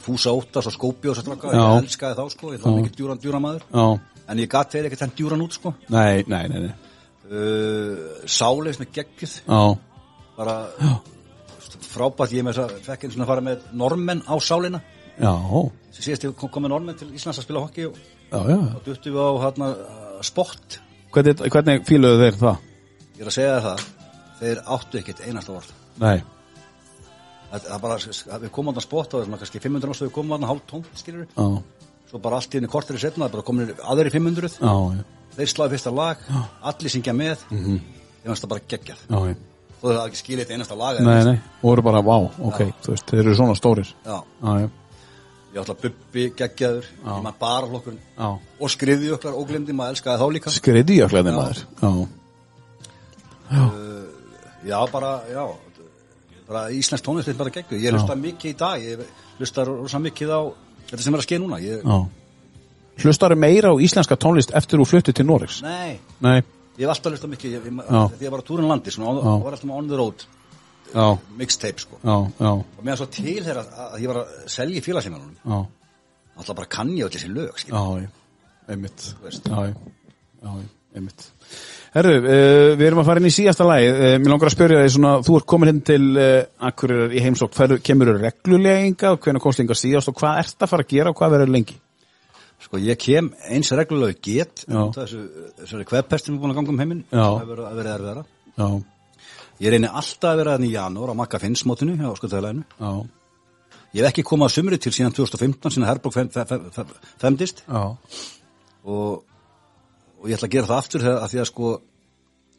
Fúsa 0.05 0.33
Óttas 0.35 0.69
og 0.69 0.75
Skópi 0.75 1.09
og 1.11 1.17
svo 1.17 1.25
straka 1.25 1.51
Já. 1.53 1.61
Ég 1.65 1.83
elskaði 1.83 2.17
þá, 2.19 2.25
sko, 2.35 2.51
ég 2.53 2.61
var 2.63 2.75
mikið 2.77 2.97
djúran, 2.99 3.21
djúramæður 3.23 3.65
já. 3.73 3.85
En 4.29 4.41
ég 4.41 4.49
gat 4.49 4.71
þeir 4.73 4.87
ekkert 4.89 5.03
henn 5.05 5.15
djúran 5.17 5.43
út, 5.45 5.57
sko. 5.57 5.73
Nei, 5.93 6.23
nei, 6.29 6.43
nei, 6.49 6.59
nei. 6.65 6.71
uh, 7.29 8.23
Sáleis 8.29 8.79
með 8.81 8.93
geggjuð. 8.99 9.35
Já, 9.45 9.61
Bara 10.35 10.55
frábært, 11.95 12.33
ég 12.35 12.45
með 12.45 12.57
þess 12.57 12.65
að 12.65 12.85
fekk 12.89 13.05
eins 13.07 13.17
og 13.17 13.23
að 13.23 13.29
fara 13.31 13.43
með 13.45 13.65
normenn 13.81 14.23
á 14.27 14.35
sálina. 14.43 14.81
Já, 15.15 15.31
Síðast 15.95 16.25
ég 16.27 16.33
kom, 16.39 16.65
með 16.65 16.73
normenn 16.73 16.97
til 16.99 17.11
Íslands 17.15 17.39
að 17.39 17.45
spila 17.47 17.63
hockey 17.63 17.87
og, 17.87 17.99
og 18.35 18.81
duttu 18.83 19.13
við 19.15 19.21
á 19.23 19.31
hérna, 19.45 19.69
sport. 20.27 20.79
Hvernig, 21.15 21.45
hvernig 21.53 21.85
fíluðu 21.87 22.19
þeir 22.19 22.39
það? 22.41 22.65
Ég 23.15 23.23
er 23.23 23.31
að 23.31 23.37
segja 23.37 23.59
það. 23.63 23.85
Þeir 24.41 24.61
áttu 24.75 24.99
ekkert 24.99 25.21
einasta 25.23 25.53
orð. 25.55 25.69
Nei, 26.03 26.17
Það 27.55 27.67
það 27.71 27.81
bara, 27.85 27.97
við 28.43 28.51
komum 28.51 28.75
á 28.75 28.81
spott 28.83 29.13
og 29.15 29.25
það 29.25 29.41
kannski 29.41 29.61
500 29.63 29.93
ástu 29.93 30.07
við 30.07 30.13
komum 30.15 30.43
á 30.43 30.49
hálf 30.49 30.63
tóm, 30.67 30.85
skilur 30.97 31.27
já, 31.29 31.45
Svo 32.09 32.19
bara 32.21 32.37
allt 32.39 32.53
í 32.53 32.59
henni 32.59 32.69
kortir 32.69 32.97
í 32.97 33.01
setna, 33.01 33.29
bara 33.31 33.45
komin 33.45 33.71
aðri 33.79 34.11
500 34.13 34.57
já, 34.59 34.73
já, 34.99 35.03
Þeir 35.35 35.51
sláðu 35.51 35.75
fyrsta 35.75 35.91
lag, 35.91 36.21
allir 36.63 36.93
syngja 36.93 37.13
með. 37.15 37.41
Ég 37.51 38.27
finnst 38.29 38.45
það 38.45 38.51
bara 38.53 38.65
geggjað. 38.71 39.01
Þó 39.81 39.83
það 39.89 40.01
ekki 40.05 40.19
skilja 40.21 40.45
eitt 40.45 40.53
einasta 40.55 40.77
lag 40.79 40.99
Nei, 41.03 41.17
nei, 41.27 41.35
og 41.59 41.65
voru 41.67 41.83
bara, 41.85 42.01
vá, 42.05 42.15
ok, 42.49 42.61
þú 42.85 42.93
veist, 42.93 43.09
þeir 43.11 43.21
eru 43.25 43.35
svona 43.37 43.55
stórir. 43.59 43.91
Já, 44.07 44.15
Já, 44.45 44.69
ég 45.55 45.59
ætla 45.63 45.75
bubbi 45.81 46.23
geggjaður. 46.39 46.87
Ég 47.03 47.25
maður 47.25 47.41
bara 47.43 47.69
hlokkurinn 47.71 47.99
já. 48.15 48.29
Og 48.59 48.71
skriði 48.71 49.11
okkar 49.15 49.35
og 49.35 49.47
glemdi, 49.51 49.75
maður 49.75 49.95
elskaði 49.97 50.23
þá 50.23 50.27
líka. 50.37 50.55
Skriðjöklæði 50.55 51.35
maður. 51.35 51.61
Já, 51.83 51.91
Já, 54.65 54.79
bara, 54.89 55.11
já 55.29 55.43
bara 56.47 56.67
íslensk 56.73 57.05
tónlist 57.05 57.31
er 57.31 57.37
bara 57.39 57.53
geggjuð 57.53 57.81
Ég 57.83 57.95
hlusta 57.95 58.15
mikið 58.19 58.51
í 58.51 58.57
dag, 58.59 58.83
ég 58.83 59.01
hlusta 59.39 59.65
rosa 59.67 59.99
mikið 60.03 60.33
á 60.33 60.41
þetta 60.91 61.03
sem 61.05 61.15
er 61.17 61.21
að 61.23 61.27
skeið 61.27 61.41
núna 61.43 61.59
ég. 61.63 61.87
Hlustaru 63.01 63.35
meira 63.39 63.73
á 63.73 63.75
íslenska 63.81 64.15
tónlist 64.15 64.53
eftir 64.55 64.79
þú 64.79 64.87
fluttið 64.87 65.17
til 65.19 65.25
Noregs? 65.27 65.61
Nei, 65.65 65.97
Nei. 66.23 66.37
ég 66.77 66.85
hef 66.85 66.93
alltaf 66.93 67.15
hlusta 67.15 67.27
mikið 67.31 67.57
ég. 67.57 67.65
Því 67.65 68.27
ég 68.27 68.31
var 68.31 68.43
að 68.43 68.47
túrin 68.47 68.69
landi, 68.69 68.93
svona, 68.93 69.09
on, 69.11 69.21
Já. 69.25 69.43
var 69.43 69.57
alltaf 69.57 69.73
on 69.79 69.89
the 69.89 69.99
road 69.99 70.25
Já, 70.95 71.07
mixtape, 71.39 71.81
sko 71.81 71.97
Og 72.05 72.83
meðan 72.85 73.01
svo 73.01 73.09
til 73.11 73.41
þeirra 73.43 73.65
að 73.89 73.97
ég 74.03 74.11
var 74.11 74.21
að 74.21 74.35
selja 74.53 74.79
í 74.79 74.85
félagsleimanunum 74.85 75.65
Alltaf 76.35 76.55
bara 76.55 76.69
kann 76.71 76.93
ég 76.95 77.07
öll 77.07 77.13
þessi 77.15 77.31
lög, 77.31 77.61
já, 77.67 77.81
einmitt. 78.69 79.05
Já, 79.23 79.71
já, 79.71 80.53
einmitt. 80.95 81.27
Herru, 81.95 82.13
uh, 82.19 82.73
við 82.75 82.85
erum 82.89 83.01
að 83.03 83.09
fara 83.09 83.21
inn 83.21 83.29
í 83.29 83.33
síðasta 83.35 83.67
lagi. 83.67 83.87
Uh, 83.93 84.15
mér 84.19 84.33
langar 84.33 84.49
að 84.49 84.55
spyrja 84.57 84.81
þig 84.83 84.93
svona, 84.97 85.13
þú 85.23 85.37
ert 85.39 85.47
komin 85.53 85.71
hinn 85.71 85.83
til 85.87 86.01
uh, 86.19 86.67
Akureyrar 86.69 87.15
í 87.15 87.23
heimsók, 87.23 87.53
Fer, 87.55 87.77
kemur 87.85 88.11
þú 88.11 88.17
reglulega 88.23 88.83
hingað, 88.83 89.19
hvernig 89.23 89.45
komst 89.45 89.63
hingað 89.63 89.81
síðast? 89.81 90.11
Og 90.11 90.17
hvað 90.19 90.41
ert 90.43 90.65
að 90.65 90.73
fara 90.73 90.87
að 90.87 90.95
gera 90.95 91.13
og 91.13 91.19
hvað 91.21 91.37
verður 91.37 91.53
lengi? 91.55 91.77
Sko 92.65 92.79
ég 92.81 92.99
kem 92.99 93.29
eins 93.51 93.71
reglulega 93.75 94.19
get 94.23 94.65
þessari 94.65 95.23
sem 95.61 95.79
er 95.79 96.41
búin 96.41 96.51
að 96.51 96.59
ganga 96.59 96.73
um 96.73 96.81
heiminn. 96.81 97.05
Hefur 97.11 97.49
verið 97.51 97.65
að 97.67 97.79
vera 97.81 97.95
erfiðara. 97.99 98.23
Já, 98.55 98.67
Ég 99.63 99.71
reyni 99.71 99.87
alltaf 99.87 100.33
að 100.33 100.41
vera 100.41 100.55
þannig 100.57 100.73
í 100.73 100.75
janúar 100.75 101.13
á 101.15 101.19
Makka 101.21 101.39
Finns 101.39 101.61
mótinu 101.67 101.93
hjá 101.95 102.09
skuldæðileginu 102.19 102.65
já, 102.75 102.89
Ég 103.95 104.01
hef 104.03 104.09
ekki 104.09 104.25
komið 104.27 104.49
að 104.49 104.55
sumri 104.57 104.79
til 104.83 104.91
síðan 104.91 105.13
2015 105.15 105.71
síðan 105.71 105.87
Herborg 105.87 106.15
fem, 106.17 106.29
fem, 106.33 106.47
fem, 106.49 106.65
fem, 106.75 106.89
femdist. 107.21 107.61
Og, 107.71 109.21
og 110.25 110.31
ég 110.31 110.39
ætla 110.39 110.49
að 110.49 110.55
gera 110.57 110.69
það 110.71 110.79
aftur 110.81 111.03
þegar, 111.05 111.19
að 111.21 111.33
því 111.35 111.41
að 111.43 111.49
sko 111.51 111.69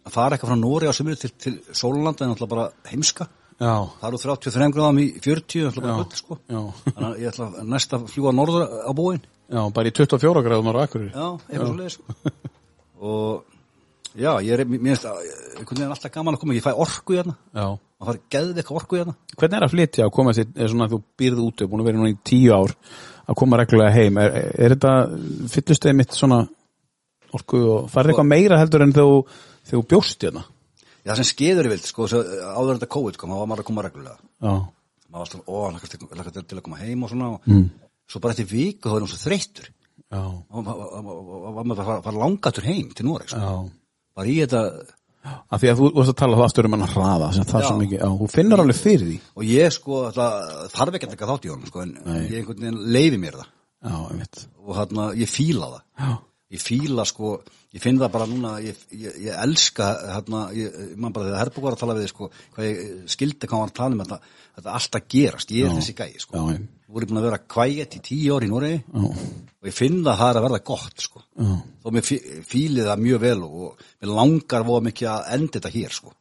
að 0.07 0.15
fara 0.15 0.37
eitthvað 0.37 0.53
frá 0.53 0.59
Nóri 0.61 0.87
á 0.87 0.95
sumri 0.95 1.17
til, 1.19 1.33
til 1.43 1.55
Sólanda 1.75 2.23
er 2.23 2.31
náttúrulega 2.31 2.53
bara 2.55 2.67
heimska. 2.93 3.27
Já, 3.57 3.73
Það 3.99 4.07
eru 4.13 4.19
33 4.23 4.67
gráðum 4.77 4.99
í 5.01 5.07
40 5.25 5.65
það 5.65 5.79
er 5.81 5.81
bara 5.81 5.93
Já. 5.93 5.99
bull 6.03 6.21
sko. 6.21 6.37
Já. 6.47 6.61
Þannig 6.87 7.09
að 7.09 7.21
ég 7.25 7.31
ætla 7.33 7.47
að 7.49 7.71
næsta 7.73 8.01
fljúa 8.13 8.33
norður 8.37 8.65
á 8.87 8.93
búin 8.95 9.23
já, 9.25 9.61
bara 9.73 9.91
í 9.91 9.95
24 9.97 10.43
gráðum 10.47 10.71
ára 10.73 10.85
Akureyri. 10.87 11.11
Já, 11.11 11.29
eitthvað 11.49 11.71
svo 11.71 11.79
leiðis 11.81 11.99
og 12.97 13.45
já, 14.17 14.31
ég 14.45 14.53
er 14.55 14.63
mér 14.69 14.85
finnst 14.87 15.09
að 15.09 15.19
einhvern 15.59 15.81
veginn 15.81 15.95
alltaf 15.97 16.13
gaman 16.15 16.37
að 16.37 16.43
koma, 16.45 16.57
ég 16.57 16.65
fæ 16.65 16.73
orku 16.87 17.17
í 17.17 17.19
hérna. 17.21 17.35
Já. 17.57 17.67
maður 17.97 18.13
fær 18.13 18.21
geðið 18.37 18.61
eitthvað 18.63 18.81
orku 18.81 18.97
í 18.97 19.01
hérna. 19.03 19.17
Hvernig 19.37 19.59
er 19.59 19.67
að 19.67 19.75
flytja 19.75 20.07
og 20.09 20.15
koma 20.17 20.37
sér, 20.37 20.49
er 20.57 20.73
svona 20.73 20.87
að 20.89 20.95
þú 20.97 21.01
býrð 21.21 21.43
úti, 21.45 21.69
búin 21.71 21.83
að 21.85 21.91
vera 21.91 22.01
núna 22.01 22.13
í 22.13 22.19
tíu 22.29 22.55
ár 22.57 22.77
að 23.27 23.39
koma 23.41 23.59
reglulega 23.61 23.93
heim, 23.97 24.21
er, 24.23 24.37
er 24.55 24.75
þetta 24.77 24.93
fyllust 25.53 25.89
eða 25.89 25.99
mitt 26.01 26.17
svona 26.17 26.43
orku 27.39 27.61
og 27.77 27.89
farið 27.93 28.13
eitthvað 28.15 28.31
meira 28.33 28.59
heldur 28.61 28.85
en 28.87 28.95
þú, 28.97 29.07
þú 29.71 29.83
bjóst 29.93 30.27
hérna? 30.27 30.45
Já, 31.07 31.13
það 31.13 31.21
sem 31.23 31.29
skeður 31.31 31.69
í 31.69 31.73
vild, 31.75 31.87
sko, 31.87 32.09
svo, 32.11 32.21
áður 32.27 32.73
en 32.75 32.79
þetta 32.81 32.93
COVID 32.97 33.17
kom, 33.21 33.31
þá 33.31 33.39
var 33.43 33.51
maður 33.53 33.63
að 33.65 33.69
koma 33.71 33.87
reglulega 33.87 34.19
Já, 34.43 34.55
maður 35.07 35.17
var 35.17 35.27
alltaf, 35.27 35.43
ó, 35.47 35.89
til, 35.95 36.09
lakast 36.19 36.41
til 36.51 36.59
að 36.59 36.65
koma 36.67 36.81
heim 36.83 37.05
og 37.07 37.13
svona 37.13 37.29
og 37.37 37.41
Mm. 37.47 37.67
svo 38.11 38.21
bara 38.23 38.35
eftir 38.35 38.47
viku 38.51 38.89
þá 38.91 38.97
er 38.97 39.01
hann 39.05 39.11
svo 39.15 39.23
þreyttur 39.23 39.69
já, 40.13 40.21
og 40.51 40.67
var 40.67 41.65
maður 41.65 41.81
að 41.85 42.03
fara- 42.05 42.21
langatur 42.25 42.65
heim 42.67 42.91
til 42.95 43.07
Noreg, 43.07 43.29
sko. 43.31 43.39
já. 43.39 43.71
bara 44.17 44.27
í 44.29 44.37
þetta 44.43 44.63
Af 45.51 45.59
því 45.59 45.69
að 45.73 45.79
þú 45.81 45.87
vorst 45.97 46.11
að 46.13 46.19
tala 46.21 46.37
það 46.39 46.45
aftur 46.47 46.67
um 46.69 46.75
hann 46.77 46.87
hraða, 46.93 47.29
sem 47.35 47.45
það 47.51 47.65
sem 47.67 47.81
ekki, 47.83 47.97
já, 47.99 48.07
þú 48.21 48.27
finnur 48.31 48.61
alveg 48.63 48.77
fyrir 48.79 49.07
því. 49.09 49.17
og 49.35 49.43
ég, 49.43 49.73
sko, 49.75 49.97
það 50.15 50.37
þarf 50.71 50.95
ekki 50.95 51.07
að 51.09 51.15
taka 51.17 51.27
þátt 51.33 51.47
í 51.47 51.51
honum, 51.51 51.67
sko, 51.67 51.81
en 51.83 51.95
Nei. 52.07 52.21
ég 52.31 52.37
einhvern 52.39 52.61
veginn 52.63 52.93
leifi 52.95 53.19
mér 53.19 53.39
það 53.41 53.49
Já, 53.87 53.97
og 54.67 54.77
þarna, 54.79 55.07
ég 55.19 55.29
fíla 55.31 55.67
það 55.73 55.83
Já, 55.99 56.19
ég 56.57 56.65
fíla 56.65 57.05
sko, 57.09 57.37
ég 57.77 57.85
finn 57.85 58.01
það 58.01 58.15
bara 58.17 58.31
núna 58.31 58.57
ég, 58.65 58.81
ég, 58.97 59.21
ég 59.29 59.45
elska 59.45 59.91
hérna, 60.15 60.47
ég, 60.57 60.81
man 60.97 61.15
bara 61.15 61.31
þegar 61.31 61.45
Herbúk 61.45 61.69
var 61.69 61.77
að 61.77 61.85
tala 61.85 61.99
við 61.99 62.11
sko, 62.13 62.31
hvað 62.57 62.71
ég 62.71 62.83
skildi 63.13 63.47
hvað 63.47 63.57
hann 63.57 63.67
var 63.67 63.75
að 63.75 63.79
tala 63.81 63.97
um 63.99 64.05
þetta 64.05 64.21
þetta 64.57 64.75
allt 64.79 64.99
að 64.99 65.09
gerast, 65.13 65.53
ég 65.53 65.69
er 65.69 65.77
þessi 65.77 65.97
gæi 65.97 66.23
sko. 66.23 66.41
já, 66.41 66.59
voru 66.87 67.09
búin 67.09 67.19
að 67.19 67.27
vera 67.27 67.39
kvæget 67.51 67.97
í 67.99 68.01
tíu 68.05 68.37
ár 68.37 68.45
í 68.47 68.49
Noregi 68.51 68.77
já, 68.79 69.07
og 69.07 69.69
ég 69.69 69.75
finn 69.75 69.97
að 70.05 70.21
það 70.21 70.29
er 70.29 70.39
að 70.39 70.45
verða 70.45 70.61
gott 70.69 71.03
sko. 71.03 71.23
þó 71.83 71.89
mér 71.97 72.05
fílið 72.47 72.87
það 72.87 73.01
mjög 73.03 73.23
vel 73.25 73.39
og, 73.47 73.81
mér 74.03 74.13
langar 74.21 74.67
voða 74.69 74.85
mikið 74.87 75.09
að 75.11 75.33
enda 75.37 75.57
þetta 75.57 75.73
hér 75.75 75.97
sko. 75.97 76.13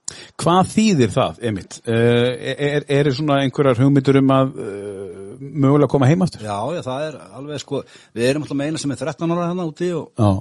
Hvað 0.42 0.72
þýðir 0.72 1.14
það, 1.14 1.44
Emit? 1.52 1.78
Uh, 1.86 2.32
er, 2.56 2.88
er 2.98 3.12
svona 3.14 3.38
einhverjar 3.44 3.84
hugmyndur 3.84 4.20
um 4.22 4.34
að 4.34 4.58
uh, 4.66 5.36
mögulega 5.38 5.92
koma 5.94 6.10
heim 6.10 6.26
aftur? 6.26 6.48
já, 6.48 6.58
já, 6.78 6.82
það 6.88 7.06
er 7.12 7.20
alveg 7.42 7.62
sko 7.62 7.84
við 8.16 8.28
erum 8.32 8.48
alltaf 8.48 8.60
með 8.62 8.72
eina 8.72 8.82
sem 8.82 8.96
er 8.96 9.02
13 9.04 9.36
ára 9.36 9.50
hérna 9.52 9.68
úti 9.70 9.92
og, 9.94 10.10
Já, 10.18 10.32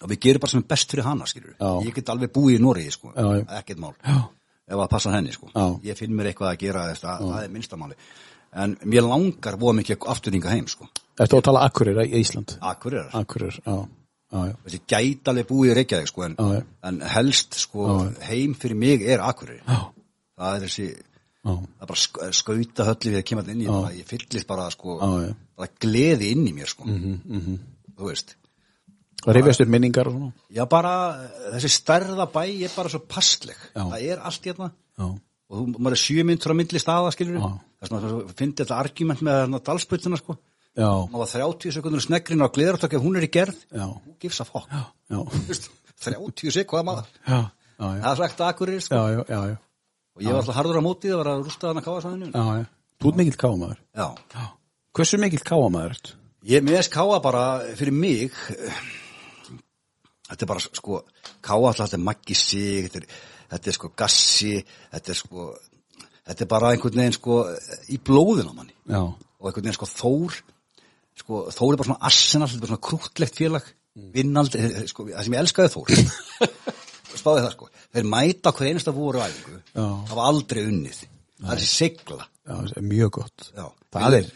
og 0.00 0.10
við 0.10 0.22
gerum 0.26 0.42
bara 0.42 0.54
sem 0.54 0.64
er 0.64 0.68
best 0.74 0.94
fyrir 0.96 1.06
hana 1.06 1.30
skilur 1.30 1.54
ég 1.86 1.94
get 1.94 2.10
alveg 2.10 2.34
búið 2.34 2.58
í 2.58 2.62
Noregi 2.64 2.96
sko. 2.96 3.12
Ekkert 3.60 3.82
mál, 3.84 3.94
ef 4.00 4.74
það 4.74 4.90
passar 4.96 5.14
henni 5.18 5.34
sko. 5.36 5.52
Ég 5.86 5.98
finn 5.98 6.16
mér 6.16 6.32
eitthvað 6.32 6.54
að 6.54 6.60
gera 6.64 6.88
þess 6.90 7.04
það, 7.04 7.24
það 7.30 7.44
er 7.44 7.54
minnstamáli 7.54 7.98
en 8.52 8.76
mér 8.84 9.06
langar 9.06 9.58
voða 9.60 9.80
mikið 9.80 10.06
afturringa 10.12 10.50
heim 10.54 10.68
sko. 10.70 10.88
Ertu 11.20 11.38
að 11.38 11.46
tala 11.50 11.64
Akureyra 11.68 12.06
í 12.06 12.22
Ísland? 12.22 12.56
Akureyrar. 12.64 13.12
Akureyr, 13.20 13.60
já, 13.60 13.76
þessi 14.64 14.80
gæti 14.88 15.30
alveg 15.32 15.48
búið 15.50 15.72
í 15.72 15.76
Reykjavík 15.80 16.10
sko, 16.10 16.24
en, 16.26 16.36
já. 16.38 16.64
en 16.88 17.00
helst 17.14 17.58
sko, 17.60 17.86
heim 18.28 18.56
fyrir 18.58 18.78
mig 18.78 19.04
er 19.06 19.22
Akureyri. 19.26 19.62
Það 20.40 20.56
er 20.56 20.66
þessi 20.66 20.88
Já. 21.40 21.54
það 21.56 21.84
er 21.84 21.88
bara 21.88 21.96
sk 21.96 22.26
skauta 22.36 22.84
höllu 22.84 23.12
við 23.14 23.18
að 23.22 23.26
kemur 23.30 23.46
inn 23.48 23.62
í 23.64 23.68
bara, 23.70 23.92
ég 23.96 24.08
fyllist 24.08 24.48
bara 24.48 24.66
sko 24.72 24.98
bara 25.00 25.68
gleði 25.80 26.34
inn 26.34 26.44
í 26.50 26.52
mér 26.52 26.68
sko. 26.68 26.84
Þú 26.84 28.08
veist. 28.10 28.34
Rifjast 29.28 29.60
upp 29.64 29.68
minningar 29.72 30.08
og 30.08 30.14
svona? 30.14 30.30
já 30.48 30.62
bara 30.68 30.92
eh, 31.20 31.48
þessi 31.54 31.70
stærða 31.74 32.24
bæ 32.32 32.44
er 32.64 32.72
bara 32.72 32.88
svo 32.88 33.02
passleg 33.04 33.58
það 33.74 33.98
er 34.00 34.22
allt 34.24 34.46
hérna. 34.48 34.70
Já, 34.96 35.08
og 35.50 35.56
þú, 35.58 35.64
maður 35.76 35.96
er 35.96 36.00
sjö 36.00 36.24
myndur 36.26 36.54
á 36.54 36.58
myndli 36.58 36.82
staða 36.82 37.12
skilur 37.14 37.40
þess 37.42 37.90
að 37.90 37.96
maður 37.96 38.34
finnir 38.38 38.60
þetta 38.60 38.78
argument 38.78 39.24
með 39.26 39.56
dalsputuna 39.66 40.20
sko. 40.20 40.36
Já, 40.78 40.90
maður 41.10 41.32
30 41.34 41.74
sekundur 41.76 42.04
sneggrinn 42.04 42.46
á 42.46 42.48
gleðartökk 42.54 42.94
hún 43.02 43.18
er 43.18 43.26
í 43.26 43.30
gerð, 43.34 43.58
Já. 43.74 43.88
who 43.90 44.14
gives 44.22 44.38
a 44.40 44.46
fuck? 44.46 44.70
Já, 44.70 44.84
Þú 45.34 45.42
veist, 45.48 45.66
30 46.06 46.54
sekund 46.54 46.86
maður? 46.86 47.10
Já, 47.26 47.40
já, 47.40 47.88
það 48.04 48.12
er 48.12 48.22
sagt 48.22 48.44
akkurir 48.46 48.84
sko. 48.86 49.00
Og 49.00 50.24
ég 50.24 50.30
var 50.30 50.40
alltaf 50.42 50.56
harður 50.56 50.78
á 50.78 50.82
móti 50.84 51.10
það 51.10 51.20
var 51.22 51.32
að 51.34 51.44
rústa 51.48 51.70
hann 51.70 51.82
að 51.82 51.86
káa. 51.88 52.62
Þú 53.00 53.10
ert 53.10 53.20
mikill 53.20 53.76
Já. 53.96 54.08
Hversu 54.90 55.20
mikill 55.22 55.44
káamaður 55.46 55.94
ert? 55.96 56.14
ég 56.46 56.64
með 56.64 56.78
þess 56.78 56.92
káa 56.92 57.18
bara 57.22 57.44
fyrir 57.76 57.96
mig 57.96 58.32
þetta 60.30 60.44
er 60.44 60.48
bara 60.48 60.62
sko 60.62 61.02
káa 61.44 61.58
alltaf 61.58 61.84
þetta 61.88 61.98
er 61.98 62.06
maggi 62.06 62.36
sig 62.38 62.86
þetta 62.86 63.02
er, 63.02 63.18
þetta 63.50 63.70
er 63.72 63.76
sko 63.76 63.92
gassi 63.98 64.54
þetta 64.62 65.12
er 65.12 65.18
sko 65.18 65.50
þetta 66.30 66.46
er 66.46 66.50
bara 66.50 66.72
einhvern 66.74 67.02
veginn 67.02 67.16
sko 67.16 67.40
í 67.90 67.98
blóðin 68.06 68.50
á 68.50 68.54
manni. 68.54 68.74
Já, 68.86 69.02
og 69.10 69.50
einhvern 69.50 69.66
veginn 69.66 69.78
sko 69.78 69.90
Þór 69.90 70.40
sko 71.20 71.42
Þór 71.52 71.74
er 71.74 71.80
bara 71.80 71.90
svona 71.90 72.08
arsenal 72.10 72.48
þetta 72.50 72.66
er 72.66 72.72
svona 72.72 72.86
krútlegt 72.88 73.40
félag. 73.40 73.72
Vinnald, 74.14 74.54
eh, 74.54 74.84
sko, 74.88 75.08
það 75.10 75.26
sem 75.26 75.34
ég 75.34 75.42
elskaði 75.42 75.72
Þór. 75.74 75.90
Spáði 77.20 77.42
það 77.42 77.52
sko. 77.56 77.68
Þeir 77.90 78.06
mæta 78.06 78.52
hver 78.54 78.70
einasta 78.70 78.94
voru 78.94 79.20
æfingu. 79.24 79.58
Það 79.74 80.14
var 80.14 80.28
aldrei 80.30 80.62
unnið. 80.62 81.00
Það 81.40 81.52
er 81.56 81.66
sigla. 81.66 82.26
Já, 82.46 82.54
það 82.54 82.78
er 82.78 82.86
mjög 82.86 83.12
gott. 83.18 83.48
Já. 83.56 83.66
Það 83.90 84.16
er, 84.20 84.28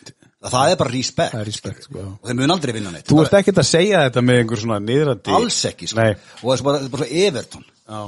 það 0.51 0.73
er 0.73 0.81
bara 0.83 0.93
respekt. 0.93 1.36
Það 1.36 1.44
er 1.44 1.49
respekt, 1.49 1.86
sko, 1.86 2.05
og 2.10 2.26
þeir 2.28 2.39
mun 2.41 2.55
aldrei 2.57 2.75
vinna 2.75 2.93
neitt. 2.94 3.07
Þú 3.09 3.20
ert 3.23 3.39
ekkert 3.39 3.62
að 3.62 3.68
segja 3.70 4.02
þetta 4.09 4.25
með 4.26 4.41
einhver 4.43 4.62
svona 4.65 4.81
niðrandi 4.83 5.34
alls 5.39 5.60
ekki 5.70 5.89
sko. 5.93 6.09
Og 6.43 6.44
það 6.51 6.57
er 6.59 6.67
bara, 6.67 6.83
bara 6.97 7.09
já, 7.15 8.01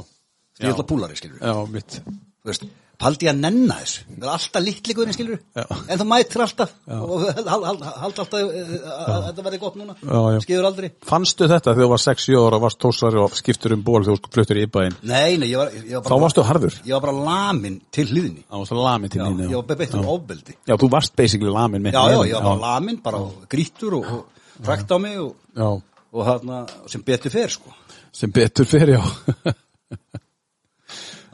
ég 0.62 0.72
ætla 0.72 0.88
púlari 0.88 1.16
skilur 1.18 1.38
já, 1.42 1.54
mitt. 1.72 2.00
Þú 2.46 2.52
veist, 2.52 2.66
paldi 2.96 3.26
að 3.28 3.40
nenna 3.42 3.74
þessu? 3.82 4.04
Það 4.08 4.22
er 4.24 4.30
alltaf 4.32 4.62
litlikurinn 4.64 5.12
skilur 5.16 5.40
Já. 5.58 5.64
en 5.66 5.98
það 6.00 6.06
mætir 6.08 6.42
alltaf. 6.44 6.70
Og 6.96 7.24
hald, 7.26 7.48
hald, 7.50 7.82
hald 7.84 8.20
alltaf 8.22 8.36
eh, 8.38 8.70
að 8.86 9.26
þetta 9.26 9.44
verði 9.48 9.58
gott 9.60 9.76
núna. 9.80 9.96
Já, 10.00 10.20
já. 10.32 10.38
skifur 10.46 10.68
aldrei. 10.70 10.88
Fannstu 11.10 11.48
þetta 11.50 11.74
þegar 11.74 11.82
þú 11.82 11.90
var 11.92 12.02
6-7 12.06 12.38
ára 12.46 12.60
varst 12.62 12.80
tósari 12.86 13.20
og 13.20 13.36
skiptur 13.36 13.74
um 13.76 13.82
ból 13.84 14.00
þegar 14.06 14.22
þú 14.22 14.32
fluttur 14.38 14.60
í 14.60 14.64
íbæðin 14.68 14.96
nei, 15.02 15.36
nei, 15.42 15.50
ég 15.50 15.60
var, 15.60 15.74
ég 15.76 15.92
var 15.98 16.06
Þá 16.06 16.08
bara 16.08 16.22
varstu 16.24 16.46
harður. 16.48 16.78
ég 16.86 16.94
var 16.96 17.04
bara 17.08 17.26
lamin 17.28 17.76
til 17.98 18.06
hliðinni 18.12 18.46
Það 18.46 18.62
varstu 18.62 18.80
lamin 18.80 19.12
til 19.12 19.20
já, 19.20 19.26
þín 19.26 19.44
ég 19.44 19.58
var 19.58 19.82
beittur 19.82 20.10
ofbeldi. 20.14 20.56
Já, 20.62 20.76
þú 20.80 20.90
varst 20.96 21.16
basically 21.20 21.52
lamin 21.52 21.90
já, 21.90 22.00
já, 22.00 22.18
ég 22.30 22.38
var 22.38 22.48
bara 22.48 22.62
lamin 22.64 23.02
bara 23.04 23.24
grítur 23.52 23.98
og, 24.00 24.08
og 24.22 24.64
frækt 24.64 24.96
á 24.96 24.98
mig 25.02 25.20
og, 25.20 25.34
Já, 25.52 25.68
og 26.16 26.26
þarna 26.30 26.64
sem 26.88 27.04
betur 27.04 27.34
fer 27.34 27.52
sko. 27.52 27.74
Sem 28.16 28.32
betur 28.32 28.64
já 28.96 29.02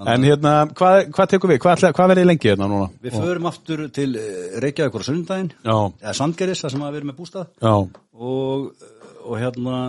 En 0.08 0.26
hérna, 0.26 0.54
hvað, 0.78 0.98
hvað 1.14 1.30
tekur 1.32 1.52
við? 1.52 1.60
Hvað, 1.62 1.84
hvað 1.96 2.12
verðið 2.12 2.28
lengi 2.30 2.50
hérna 2.50 2.68
núna? 2.70 2.88
við 3.02 3.18
förum 3.18 3.48
aftur 3.50 3.84
til 3.94 4.08
eh, 4.18 4.58
Reykjavík 4.64 4.98
á 4.98 5.00
sunnudaginn 5.08 5.52
Já, 5.52 5.76
eða 6.02 6.16
Sandgerðis, 6.18 6.64
það 6.64 6.74
sem 6.74 6.84
að 6.86 6.92
við 6.92 7.02
erum 7.02 7.12
með 7.12 7.20
bústað 7.20 7.46
já, 7.62 7.74
og, 8.30 8.66
og 9.22 9.40
hérna 9.40 9.80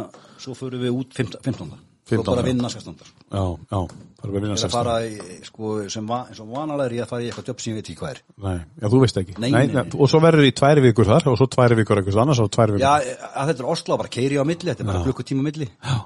svo 0.43 0.55
förum 0.57 0.83
við 0.83 1.01
út 1.01 1.19
15. 1.19 1.43
15. 1.49 1.75
15. 2.13 2.19
og 2.19 2.31
bara 2.33 2.47
vinna 2.47 2.71
16. 2.71 2.97
já, 3.33 3.45
já 3.73 3.79
Það 4.23 4.29
er 4.29 4.35
verið 4.37 4.47
Ég 4.47 4.53
að 4.53 4.61
er 4.63 4.69
að 4.69 4.75
fara 4.77 4.91
í, 5.03 5.37
sko, 5.43 5.69
sem, 5.91 6.11
og 6.13 6.51
vanalega 6.53 6.85
er 6.85 6.93
ég 6.95 7.03
að 7.03 7.09
fara 7.09 7.23
í 7.23 7.25
eitthvað 7.27 7.49
jobb 7.49 7.59
sem 7.59 7.73
ég 7.73 7.79
veit 7.81 7.89
ekki 7.91 7.99
hvað 7.99 8.13
er. 8.13 8.19
Nei, 8.45 8.53
já, 8.79 8.85
þú 8.93 8.99
veist 9.01 9.17
ekki 9.19 9.33
Nei, 9.35 9.49
nei, 9.51 9.63
nei. 9.73 9.81
Og 9.99 10.11
svo 10.13 10.21
verður 10.23 10.47
í 10.47 10.53
tværi 10.55 10.83
vikur 10.85 11.09
þar 11.09 11.27
og 11.33 11.35
svo 11.41 11.47
tværi 11.51 11.75
vikur 11.81 11.99
einhvers 11.99 12.19
annars 12.23 12.39
og 12.39 12.47
tværi 12.55 12.77
vikur 12.77 12.85
Já, 12.85 13.17
að 13.33 13.51
þetta 13.51 13.65
er 13.65 13.71
Oslo, 13.73 13.97
bara 13.99 14.13
keiri 14.15 14.39
á 14.39 14.47
milli, 14.47 14.69
þetta 14.69 14.85
er 14.85 14.89
bara 14.93 15.01
klukkutíma 15.03 15.43
milli. 15.43 15.67
Já, 15.75 15.97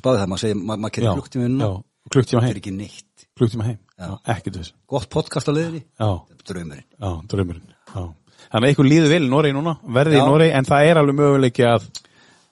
Spáði 0.00 0.22
það, 0.22 0.30
maður 0.32 0.42
segir, 0.46 0.62
maður, 0.72 0.94
keiri 0.96 1.10
klukkutíma 1.10 1.44
já, 1.44 1.50
inn 1.52 1.84
klukktíma 2.12 2.40
þetta 2.40 2.48
heim 2.48 2.54
er 2.56 2.60
ekki 2.62 2.74
neitt. 2.76 3.13
Klukktíma 3.34 3.64
heim, 3.66 3.78
Já. 3.98 4.04
já, 4.06 4.18
ekkert 4.36 4.56
þess. 4.60 4.72
Gott 4.86 5.08
podcast 5.10 5.48
á 5.50 5.52
Já, 5.98 6.06
er 6.30 6.42
draumurinn. 6.46 6.84
já, 7.00 7.10
draumurinn. 7.26 7.72
Já. 7.90 8.02
Þannig 8.52 8.68
að 8.68 8.74
ykkur 8.74 8.86
líður 8.86 9.10
vel 9.10 9.24
í 9.24 9.30
Noregi 9.32 9.56
núna 9.56 9.72
verðið 9.82 10.14
í 10.14 10.20
Já. 10.20 10.26
Noregi, 10.28 10.52
en 10.54 10.68
það 10.68 10.90
er 10.90 11.00
alveg 11.00 11.16
möguleiki 11.18 11.64
að 11.66 11.88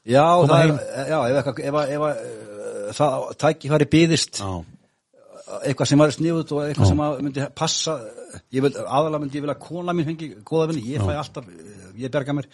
Já, 0.03 0.25
það 0.43 0.63
er, 0.65 0.73
já, 1.07 1.19
ef 1.31 1.47
ef, 1.47 1.77
að- 1.79 1.93
ef, 1.95 2.07
að, 2.09 2.23
uh, 2.23 2.93
það 2.99 3.29
tækifæri 3.45 3.89
byðist, 3.95 4.41
Já, 4.43 4.51
eitthvað 5.69 5.87
sem 5.93 5.99
var 6.03 6.11
sniðut 6.17 6.53
og 6.57 6.61
eitthvað 6.67 6.91
sem 6.91 7.03
að 7.07 7.23
myndi 7.23 7.47
passa, 7.55 7.97
ég 8.51 8.63
vil, 8.67 8.73
aðalega 8.83 9.23
myndi 9.23 9.39
ég 9.39 9.45
vilja 9.47 9.55
að 9.55 9.63
kona 9.69 9.95
mín 9.95 10.09
fengi 10.11 10.33
góða 10.43 10.69
vinni, 10.73 10.83
ég 10.97 11.07
fæ 11.07 11.15
alltaf, 11.15 11.47
eh, 11.47 11.93
ég 12.03 12.11
berga 12.11 12.35
mér, 12.35 12.47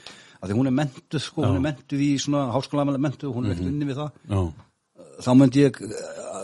af 0.43 0.49
því 0.51 0.59
hún 0.59 0.67
er 0.69 0.77
mentuð, 0.83 1.21
sko, 1.25 1.47
hún 1.47 1.57
er 1.57 1.65
mentuð 1.73 2.05
í 2.05 2.11
svona 2.21 2.51
háskólaðamæli 2.53 3.01
mentuð, 3.09 3.33
hún 3.33 3.47
er 3.49 3.55
ekkert 3.57 3.73
unni 3.73 3.89
við 3.89 4.01
það, 4.03 4.11
já, 4.29 4.68
þá 5.25 5.31
myndi 5.39 5.65
ég 5.65 5.81
eh, 5.85 5.95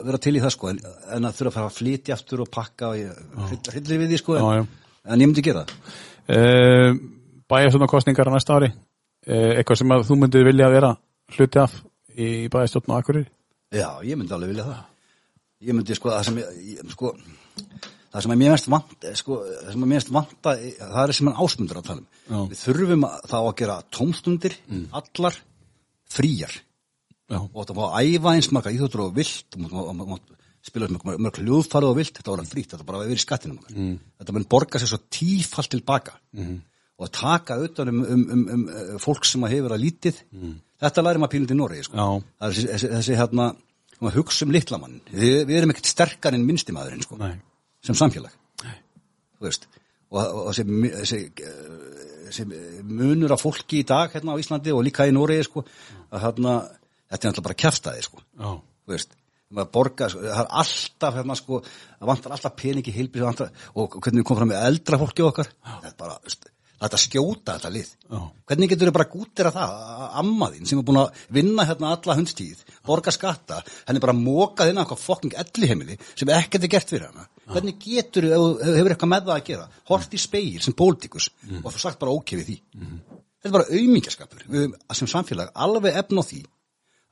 vera 0.05 0.21
til 0.23 0.35
í 0.37 0.43
það 0.43 0.55
sko 0.57 0.71
en, 0.73 0.81
en 1.17 1.29
að 1.29 1.39
þurfa 1.39 1.51
að 1.53 1.57
fara 1.59 1.71
að 1.71 1.79
flytja 1.79 2.17
aftur 2.17 2.45
og 2.45 2.51
pakka 2.55 2.91
og 2.93 2.99
ég 3.01 3.71
hryllir 3.73 4.03
við 4.03 4.15
því 4.15 4.21
sko 4.23 4.37
en, 4.39 4.45
Já, 4.45 4.61
já. 4.61 4.67
en 5.15 5.25
ég 5.25 5.31
myndi 5.31 5.47
gera 5.47 5.65
uh, 5.65 6.91
Bæjarstjórna 7.51 7.91
kostningar 7.91 8.31
á 8.31 8.35
næsta 8.35 8.59
ári 8.59 8.71
uh, 8.73 9.51
Eitthvað 9.55 9.81
sem 9.83 9.95
að 9.97 10.07
þú 10.09 10.19
myndir 10.21 10.47
vilja 10.49 10.71
vera 10.73 10.95
hluti 11.37 11.61
af 11.63 11.75
í 12.15 12.29
bæjarstjórna 12.53 12.95
á 12.95 13.01
Akureyri? 13.01 13.27
Já, 13.75 13.89
ég 14.07 14.19
myndi 14.19 14.35
alveg 14.37 14.53
vilja 14.53 14.69
það. 14.69 14.83
Ég 15.65 15.75
myndi 15.75 15.97
sko 15.99 16.13
það 16.13 16.27
sem 16.29 16.37
ég, 16.39 16.59
ég 16.77 16.93
sko 16.93 17.11
það 18.15 18.23
sem 18.27 18.35
er 18.35 18.39
mér 18.39 18.53
mest 18.55 18.69
vant 18.71 19.09
sko, 19.19 19.39
það 19.43 19.73
sem 19.73 19.81
er 19.81 19.91
mér 19.91 19.97
mest 19.97 20.13
vanta 20.15 20.53
það 20.79 21.01
er 21.03 21.15
sem 21.19 21.31
er 21.31 21.41
ásmundur 21.43 21.81
að 21.81 21.89
tala 21.89 22.05
um. 22.05 22.07
Já. 22.29 22.39
við 22.53 22.61
þurfum 22.61 23.07
að, 23.09 23.17
þá 23.33 23.37
að 23.41 23.51
gera 23.63 23.79
tómstundir 23.99 24.57
allar 25.01 25.41
fríjar 26.15 26.55
og 27.43 27.59
þetta 27.61 27.77
fá 27.79 27.85
að 27.87 28.11
æfa 28.11 28.35
eins 28.35 28.51
marga 28.55 28.73
íþjóttur 28.75 29.05
og 29.05 29.17
vilt 29.17 29.59
og 29.71 30.21
spila 30.65 30.89
mörg, 30.89 31.19
mörg, 31.21 31.41
hljóðfæri 31.43 31.89
og 31.89 31.99
vilt, 31.99 32.15
þetta 32.19 32.33
var 32.33 32.45
frýtt, 32.49 32.71
þetta 32.73 32.87
bara 32.89 33.03
verið 33.03 33.19
í 33.19 33.21
skattinum 33.21 33.59
okkar. 33.61 33.75
Mm. 33.77 33.99
þetta 34.21 34.37
mun 34.37 34.47
borga 34.55 34.81
sér 34.81 34.91
svo 34.93 35.01
tífalt 35.13 35.71
tilbaka 35.75 36.15
Mhm. 36.33 36.61
og 36.99 37.07
að 37.09 37.13
taka 37.19 37.59
utan 37.61 37.89
um, 37.89 38.01
um, 38.05 38.25
um, 38.31 38.49
um 38.55 38.65
uh, 38.69 38.99
fólk 39.03 39.25
sem 39.29 39.43
að 39.45 39.57
hefur 39.57 39.75
að 39.75 39.85
lítið 39.85 40.23
þetta 40.81 41.03
læri 41.05 41.19
maður 41.19 41.33
pínund 41.35 41.51
í 41.51 41.59
Noregi 41.59 41.85
sko. 41.85 41.97
Mm. 41.97 42.25
Er 42.41 42.51
þessi, 42.51 42.67
þessi, 42.73 42.89
þessi 42.95 43.19
hérna 43.19 43.55
hugsa 44.15 44.45
um 44.45 44.53
litlamann 44.53 45.01
við, 45.11 45.45
við 45.49 45.57
erum 45.59 45.71
ekkert 45.71 45.87
sterkar 45.91 46.35
en 46.35 46.47
minnstimaðurinn 46.47 47.03
sko, 47.03 47.19
sem 47.85 47.95
samfélag 47.95 48.33
veist 49.41 49.69
og, 50.15 50.21
og, 50.21 50.55
þessi, 50.55 51.21
þessi, 52.25 52.45
eh, 52.45 52.83
munur 52.85 53.35
af 53.35 53.43
fólki 53.43 53.83
í 53.83 53.87
dag 53.89 54.13
hérna 54.15 54.37
á 54.37 54.41
Íslandi 54.41 54.73
og 54.75 54.85
líka 54.87 55.07
í 55.09 55.15
Noregi 55.15 55.47
sko, 55.49 55.65
að 56.13 56.27
hérna, 56.29 56.55
þetta 57.11 57.21
er 57.21 57.31
náttúrulega 57.31 57.49
bara 57.49 57.61
kjaftaði 57.65 58.07
sko, 58.07 58.25
já, 58.25 58.49
þú 58.55 58.97
veist 58.97 59.21
maður 59.55 59.71
borga, 59.75 60.09
sko, 60.11 60.25
það 60.25 60.41
er 60.41 60.51
alltaf 60.63 61.19
hérna 61.19 61.37
sko, 61.39 61.61
það 62.01 62.11
vantar 62.11 62.35
alltaf 62.35 62.57
peningi 62.59 62.95
heilbís 62.95 63.23
og 63.25 64.01
hvernig 64.01 64.23
við 64.23 64.27
komum 64.27 64.41
fram 64.43 64.51
með 64.51 64.67
eldra 64.71 65.01
fólki 65.01 65.25
okkar? 65.27 65.51
Þetta 65.69 65.91
er 65.91 65.97
bara, 66.01 66.17
veist, 66.25 66.49
þetta 66.85 67.01
skjóta 67.01 67.57
þetta 67.57 67.71
lið. 67.73 67.91
Já. 68.11 68.21
hvernig 68.51 68.73
getur 68.73 68.91
þau 68.91 68.97
bara 68.97 69.09
gútir 69.13 69.49
að 69.49 69.57
það 69.57 69.75
að 69.75 70.17
amma 70.23 70.49
þín 70.55 70.69
sem 70.69 70.81
er 70.81 70.87
búin 70.89 71.01
að 71.01 71.21
vinna 71.37 71.67
hérna 71.69 71.93
alla 71.97 72.17
hundstíð 72.19 72.65
borga 72.87 73.15
skatta, 73.15 73.61
henni 73.89 74.03
bara 74.05 74.17
mókað 74.19 74.73
inn 74.73 74.81
á 74.81 74.83
eitthvað 74.83 75.05
fokking 75.05 75.37
elliheimili 75.45 75.99
sem 76.13 76.33
ekkert 76.35 76.67
er 76.67 76.73
gert 76.75 76.95
fyrir 76.95 77.09
hana? 77.09 77.29
Hvernig 77.51 77.79
getur 77.83 78.29
þú 78.29 78.49
hefur 78.65 78.95
eitthvað 78.95 79.13
með 79.13 79.29
það 79.29 79.37
að 79.37 79.47
gera 79.51 79.69
hort 79.93 80.17
í 80.17 80.21
speil 80.21 80.63
sem 80.65 80.77
pólitíkus 80.77 81.31
og 81.63 81.71
þú 81.71 81.81
sagt 81.81 82.03
bara 82.03 82.15
ókei 82.15 82.41
við 82.41 82.51
því? 82.51 82.59
Þetta 83.45 83.51
er 83.51 83.57
bara 83.59 83.71
auðmingjaskapur 83.71 84.45
við 84.49 84.67
höfum 84.67 84.99
sem 85.01 85.13
samfélag 85.15 85.55
alveg 85.67 85.99
efn 86.01 86.21
á 86.21 86.25
því 86.25 86.43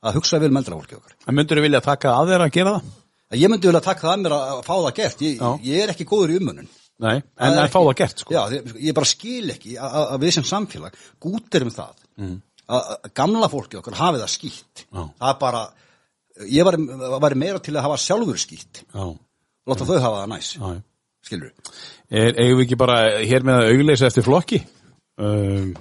að 0.03 0.17
hugsa 0.19 0.39
vel 0.43 0.51
með 0.51 0.63
eldra 0.63 0.77
fólki 0.81 0.97
okkar. 0.99 1.15
En 1.27 1.35
myndir 1.37 1.59
þú 1.59 1.65
vilja 1.65 1.81
taka 1.85 2.13
að 2.19 2.31
þeirra 2.33 2.47
að 2.49 2.55
gera 2.57 2.73
það? 2.77 2.91
Ég 3.33 3.49
myndi 3.49 3.69
vilja 3.69 3.81
taka 3.81 4.03
það 4.07 4.13
að 4.13 4.23
mér 4.23 4.33
að 4.37 4.63
fá 4.67 4.73
það 4.77 4.95
gert. 4.99 5.21
Ég, 5.25 5.43
ég 5.65 5.83
er 5.83 5.93
ekki 5.93 6.05
góður 6.09 6.33
í 6.33 6.39
umönnun. 6.41 6.67
Nei, 7.03 7.15
en 7.17 7.23
Það 7.39 7.55
er 7.57 7.63
að 7.63 7.71
fá 7.73 7.79
það 7.81 7.95
gert 8.03 8.19
sko. 8.21 8.33
Já, 8.35 8.41
því- 8.51 8.81
ég 8.87 8.93
bara 8.99 9.09
skil 9.09 9.49
ekki 9.55 9.71
að, 9.77 9.95
að- 9.99 10.09
að 10.13 10.19
við 10.27 10.33
sem 10.35 10.43
samfélag 10.49 10.99
gútir 11.23 11.65
um 11.65 11.71
það 11.73 12.03
að 12.69 12.91
að 13.03 13.09
gamla 13.17 13.49
fólki 13.49 13.79
okkar 13.79 13.97
hafi 13.97 14.21
það 14.21 14.31
skýtt. 14.35 14.83
Það 14.93 15.29
er 15.31 15.39
bara 15.41 15.63
ég 16.49 16.63
var, 16.65 16.77
var 17.23 17.35
meira 17.35 17.59
til 17.59 17.73
að 17.75 17.81
hafa 17.87 17.97
sjálfur 17.97 18.37
skýtt. 18.39 18.83
Láta 18.93 19.85
þau 19.89 19.97
hafa 19.99 20.21
það 20.21 20.29
næs. 20.35 20.51
Skilur 21.23 21.51
eigum 22.13 22.59
við 22.59 22.65
ekki 22.67 22.77
bara 22.77 22.97
hér 23.23 23.43
með 23.47 23.59
að 23.63 23.69
augleysa 23.73 24.07
eftir 24.11 24.23
flokki 24.27 24.61
um, 25.17 25.73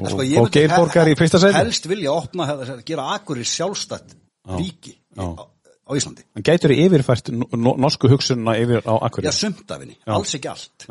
og, 0.00 0.08
sko, 0.10 0.26
og 0.42 0.50
geirborgar 0.54 1.10
í 1.12 1.16
fyrsta 1.18 1.40
sæti. 1.42 1.56
helst 1.58 1.88
vilja 1.90 2.12
opna, 2.14 2.46
hefða- 2.52 2.78
gera 2.88 3.08
akkurir 3.18 3.44
sjálfstætt 3.48 4.14
ríki 4.58 4.94
á, 5.18 5.24
á 5.84 5.90
Íslandi. 5.96 6.24
En 6.36 6.42
gætur 6.42 6.72
þið 6.72 6.84
yfirfært 6.86 7.32
no, 7.32 7.46
no, 7.52 7.74
norsku 7.76 8.08
hugsunna 8.08 8.56
yfir 8.60 8.80
á 8.88 8.94
akkur 9.08 9.24
já, 9.26 9.32
sumtafinni, 9.32 9.96
alls 10.06 10.34
ekki 10.38 10.48
allt. 10.48 10.86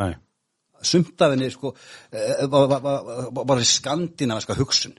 Sumtafinni 0.83 1.47
sko 1.53 1.71
eh, 2.11 2.43
var, 2.51 2.81
var 3.47 3.61
skandinaviska 3.63 4.57
hugsun. 4.59 4.93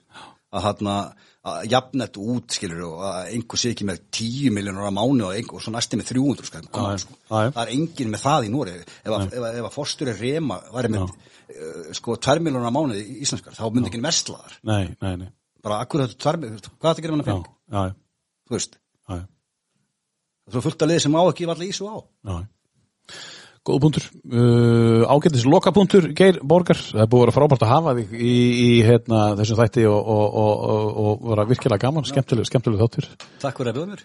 Að 0.55 0.63
þarna 0.69 0.95
að 1.45 1.65
jafna 1.69 2.07
þetta 2.07 2.23
út 2.33 2.55
skilur 2.57 2.85
og 2.87 3.01
að 3.05 3.33
einhver 3.35 3.61
sé 3.61 3.73
ekki 3.75 3.85
með 3.85 3.99
10 4.17 4.55
miljónur 4.57 4.87
á 4.89 4.93
mánu 4.97 5.27
og, 5.27 5.35
einhver, 5.37 5.59
og 5.59 5.65
svo 5.67 5.75
næsti 5.75 5.99
með 6.01 6.07
300 6.15 6.47
skall, 6.49 6.63
Já, 6.73 6.85
já. 6.95 7.01
sko. 7.03 7.17
Já. 7.29 7.51
það 7.53 7.59
er 7.67 7.73
engin 7.75 8.13
með 8.15 8.23
það 8.25 8.47
í 8.47 8.53
Nóri 8.55 8.77
ef, 8.79 8.95
að- 9.05 9.35
að- 9.35 9.59
að 9.61 9.75
fórstur 9.75 10.09
er 10.15 10.17
rema 10.23 10.57
væri 10.73 10.93
með 10.95 11.11
sko 11.97 12.17
2 12.29 12.45
miljónur 12.45 12.71
á 12.71 12.77
mánu 12.77 12.99
í 12.99 13.21
íslenskar 13.25 13.57
þá 13.57 13.67
myndi 13.69 13.93
ekki 13.93 14.03
vestlaðar 14.05 14.57
nei, 14.63 14.95
nei, 15.01 15.15
nei. 15.25 15.29
Bara 15.65 15.83
akkur 15.85 16.05
þetta 16.05 16.33
2 16.33 16.41
miljónur, 16.43 16.73
hvað 16.81 16.99
þetta 17.01 17.15
hann 17.15 17.45
já, 17.45 17.85
já, 17.91 17.95
þú 18.45 18.59
veist, 18.59 18.79
það 20.49 20.61
er 20.61 20.67
fullt 20.67 20.85
að 20.85 20.93
liði 20.93 21.05
sem 21.05 21.17
á 21.17 21.23
ekki 21.25 21.49
valla 21.49 21.67
ísu 21.69 21.89
á. 21.89 21.97
Já. 22.29 22.37
Góð 23.65 23.79
punktur. 23.81 24.07
Uh, 24.29 25.05
ágættis 25.09 25.47
lokapunktur, 25.49 26.11
Geir 26.17 26.37
Borgar. 26.45 26.77
Það 26.77 27.01
er 27.01 27.09
búið 27.09 27.23
að 27.23 27.25
vera 27.25 27.35
frábært 27.39 27.65
að 27.65 27.71
hafa 27.73 27.95
þig 27.97 28.11
í, 28.13 28.33
í 28.61 28.67
hérna, 28.85 29.21
þessum 29.39 29.61
þætti 29.63 29.87
og, 29.89 30.11
og, 30.15 30.25
og, 30.43 30.65
og, 30.75 30.91
og 31.15 31.31
vera 31.31 31.47
virkilega 31.49 31.87
gaman, 31.87 32.05
skemmtileg, 32.09 32.49
skemmtileg 32.51 32.83
þáttur. 32.83 33.09
takk 33.41 33.63
fyrir 33.63 33.73
að 33.73 33.79
bjóða 33.79 33.95
mér. 33.95 34.03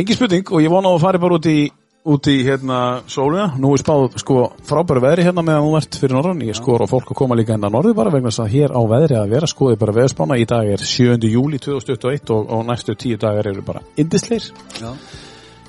Engin 0.00 0.18
spurning 0.18 0.54
og 0.56 0.64
ég 0.64 0.72
vona 0.72 0.88
að 0.88 0.96
þú 0.96 1.04
fari 1.04 1.20
bara 1.26 1.36
út 1.36 1.50
í 1.52 1.58
út 2.04 2.28
í 2.28 2.34
hérna 2.44 2.78
sóluna, 3.08 3.54
nú 3.56 3.70
er 3.72 3.80
spáð 3.80 4.18
sko 4.20 4.38
frábæru 4.68 5.00
veðri 5.00 5.24
hérna 5.24 5.40
meðan 5.44 5.64
þú 5.64 5.76
ert 5.78 5.96
fyrir 6.02 6.16
norðan, 6.18 6.42
ég 6.44 6.56
skor 6.58 6.82
á 6.84 6.86
fólk 6.88 7.14
að 7.14 7.16
koma 7.22 7.38
líka 7.38 7.54
hérna 7.54 7.70
norði 7.72 7.94
bara 7.96 8.12
vegna 8.12 8.28
þess 8.28 8.42
að 8.44 8.50
hér 8.52 8.74
á 8.76 8.80
veðri 8.90 9.16
að 9.16 9.32
vera 9.32 9.48
skoði 9.48 9.78
bara 9.80 9.94
veðspána, 9.96 10.36
í 10.36 10.44
dag 10.50 10.68
er 10.74 10.84
7. 10.84 11.16
júli 11.32 11.60
2021 11.64 12.34
og, 12.36 12.52
og 12.52 12.66
næstu 12.68 12.96
tíu 13.00 13.16
dagar 13.20 13.48
eru 13.48 13.64
bara 13.64 13.80
indisleir. 13.96 14.50
Já. 14.76 14.90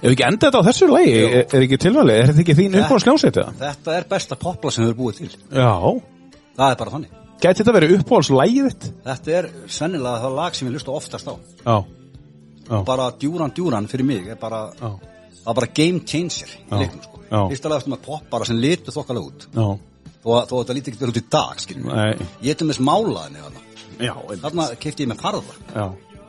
Ef 0.01 0.11
ekki 0.11 0.27
enda 0.27 0.49
þetta 0.49 0.59
á 0.59 0.67
þessu 0.67 0.91
lagi, 0.91 1.15
er, 1.23 1.47
er 1.47 1.65
ekki 1.69 1.81
tilvalið, 1.85 2.19
er 2.19 2.29
þetta 2.33 2.43
ekki 2.43 2.57
þín 2.59 2.77
upp 2.81 2.91
á 2.91 2.97
sljónsveitið? 3.05 3.55
þetta 3.63 3.95
er 3.95 4.09
besta 4.11 4.41
popla 4.43 4.75
sem 4.75 4.83
þau 4.83 4.91
eru 4.91 4.99
búið 4.99 5.23
til. 5.23 5.31
Já, 5.55 5.71
það 6.59 6.67
er 6.67 6.79
bara 6.83 6.97
þannig. 6.97 7.17
Gæti 7.39 7.61
þetta 7.63 7.79
verið 7.79 7.97
uppáhaldslægið 8.01 8.67
þitt? 8.73 8.91
þetta 9.07 9.37
er 9.39 9.51
sennilega 9.71 10.23
það 10.27 10.39
lag 10.43 10.59
sem 10.59 10.67
ég 10.67 10.75
hlusta 10.75 10.99
oftast 10.99 11.31
á. 11.31 11.35
Já, 11.63 11.77
já, 12.67 12.77
bara 12.91 13.11
djúran 13.23 13.55
djúran 13.55 13.87
fyrir 13.91 14.07
mig 14.11 14.27
er 14.35 14.39
bara, 14.39 14.65
já, 14.75 15.14
það 15.45 15.51
er 15.53 15.59
bara 15.61 15.71
game 15.79 15.99
changer 16.09 16.49
í 16.55 16.61
Já. 16.71 16.77
leiknum 16.81 17.03
sko. 17.05 17.19
Já. 17.29 17.41
fyrsta 17.51 17.69
lag 17.71 17.77
eftir 17.81 17.93
með 17.95 18.01
pop 18.05 18.25
bara 18.33 18.45
sem 18.49 18.57
litur 18.61 18.93
þokkalega 18.95 19.29
út 19.29 19.45
já, 19.45 19.67
þó 20.25 20.29
að, 20.35 20.43
þó 20.49 20.55
að 20.55 20.59
þetta 20.63 20.75
lítið 20.79 20.91
ekki 20.93 21.01
verið 21.03 21.13
út 21.15 21.21
í 21.21 21.25
dag 21.37 21.61
skiljum 21.63 21.85
við. 21.89 21.95
nei, 21.95 22.27
ég 22.45 22.49
er 22.55 22.59
til 22.59 22.67
þess 22.71 22.83
málaðinni 22.89 23.45
þarna 23.45 23.61
já, 24.09 24.13
þarna 24.45 24.67
kefti 24.83 25.05
ég 25.05 25.11
með 25.13 25.21
farða 25.21 25.55
já. 25.75 25.85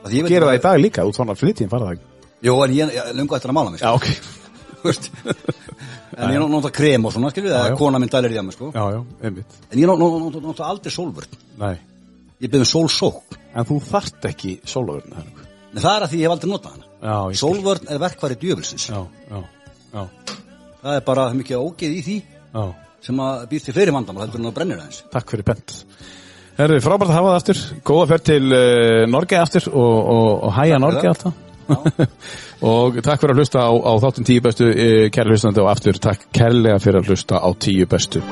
Af 0.06 0.12
því 0.12 0.18
ég 0.20 0.22
veit 0.26 0.30
Gera 0.30 0.46
bara- 0.46 0.52
það 0.54 0.60
í 0.60 0.62
dag 0.68 0.80
líka, 0.84 1.04
út 1.08 1.16
svona 1.18 1.34
flytjum 1.34 1.70
fara 1.72 1.86
það. 1.90 2.02
Jó, 2.46 2.52
en 2.64 2.74
ég, 2.76 2.90
ég 2.94 3.14
lungu 3.16 3.34
eftir 3.34 3.50
að 3.50 3.56
mála 3.56 3.70
mig 3.74 3.80
Já, 3.80 3.88
sko. 3.90 3.96
ok. 3.96 4.06
Þú 4.82 4.86
veist. 4.86 5.08
en 6.16 6.30
ég 6.30 6.44
nota 6.52 6.70
krem 6.70 7.04
og 7.08 7.12
svona 7.16 7.30
Já, 7.34 7.42
já. 7.42 7.72
er 7.72 7.76
kona 7.80 7.98
minn 7.98 8.12
dælir 8.12 8.36
í 8.36 8.52
sko. 8.54 8.68
Já, 8.74 8.84
já, 8.94 9.00
einmitt. 9.26 9.56
en 9.72 9.78
ég 9.82 9.86
nota, 9.90 10.40
nota 10.46 10.64
aldrei 10.70 10.92
sólvörn 10.94 11.40
Nei, 11.58 11.74
ég 12.40 12.52
byrði 12.52 12.68
sólsók 12.70 13.34
en 13.56 13.64
þú 13.66 13.80
þart 13.82 14.28
ekki 14.30 14.60
sólvörn, 14.68 15.10
það 15.82 15.96
er 15.96 16.06
að 16.06 16.10
því 16.12 16.20
ég 16.20 16.28
hef 16.28 16.36
aldrei 16.36 16.50
notað 16.52 16.76
hana 16.76 16.84
Já. 16.84 16.85
Sólvörn 17.38 17.88
er 17.92 18.02
já, 19.30 19.40
já, 19.92 20.02
það 20.82 20.92
er 20.96 21.06
bara 21.06 21.30
mikið 21.36 21.62
ógeð 21.62 21.96
í 21.96 22.02
því 22.06 22.18
já. 22.20 22.64
sem 23.06 23.24
að 23.26 23.48
býr 23.52 23.64
til 23.64 23.74
fleiri 23.76 23.94
vandamál 23.94 24.26
heldur 24.26 24.42
en 24.42 24.48
það 24.50 24.56
brennir 24.58 24.82
aðeins 24.82 25.02
Takk 25.12 25.34
fyrir 25.34 25.46
bent. 25.46 25.76
Herri, 26.56 26.80
frábært 26.80 27.12
að 27.12 27.18
hafa 27.18 27.32
það 27.32 27.38
aftur. 27.40 27.58
Góða 27.84 28.06
ferð 28.12 28.28
til 28.30 28.44
uh, 28.48 29.02
Norge 29.12 29.40
aftur 29.40 29.68
og, 29.72 29.96
og, 30.16 30.30
og 30.48 30.54
hæja 30.56 30.80
Norge 30.80 31.10
alltaf. 31.12 31.42
og 32.72 33.00
takk 33.02 33.20
fyrir 33.20 33.34
að 33.34 33.42
hlusta 33.42 33.66
á, 33.66 33.72
á 33.74 33.92
þáttum 34.06 34.28
tíu 34.28 34.44
bestu 34.44 34.70
uh, 34.72 35.06
kæri 35.12 35.34
hlustandi 35.34 35.64
og 35.64 35.72
aftur 35.74 36.00
takk 36.00 36.30
kærlega 36.32 36.80
fyrir 36.80 37.02
að 37.02 37.12
hlusta 37.12 37.42
á 37.44 37.48
tíu 37.60 37.90
bestu. 37.90 38.24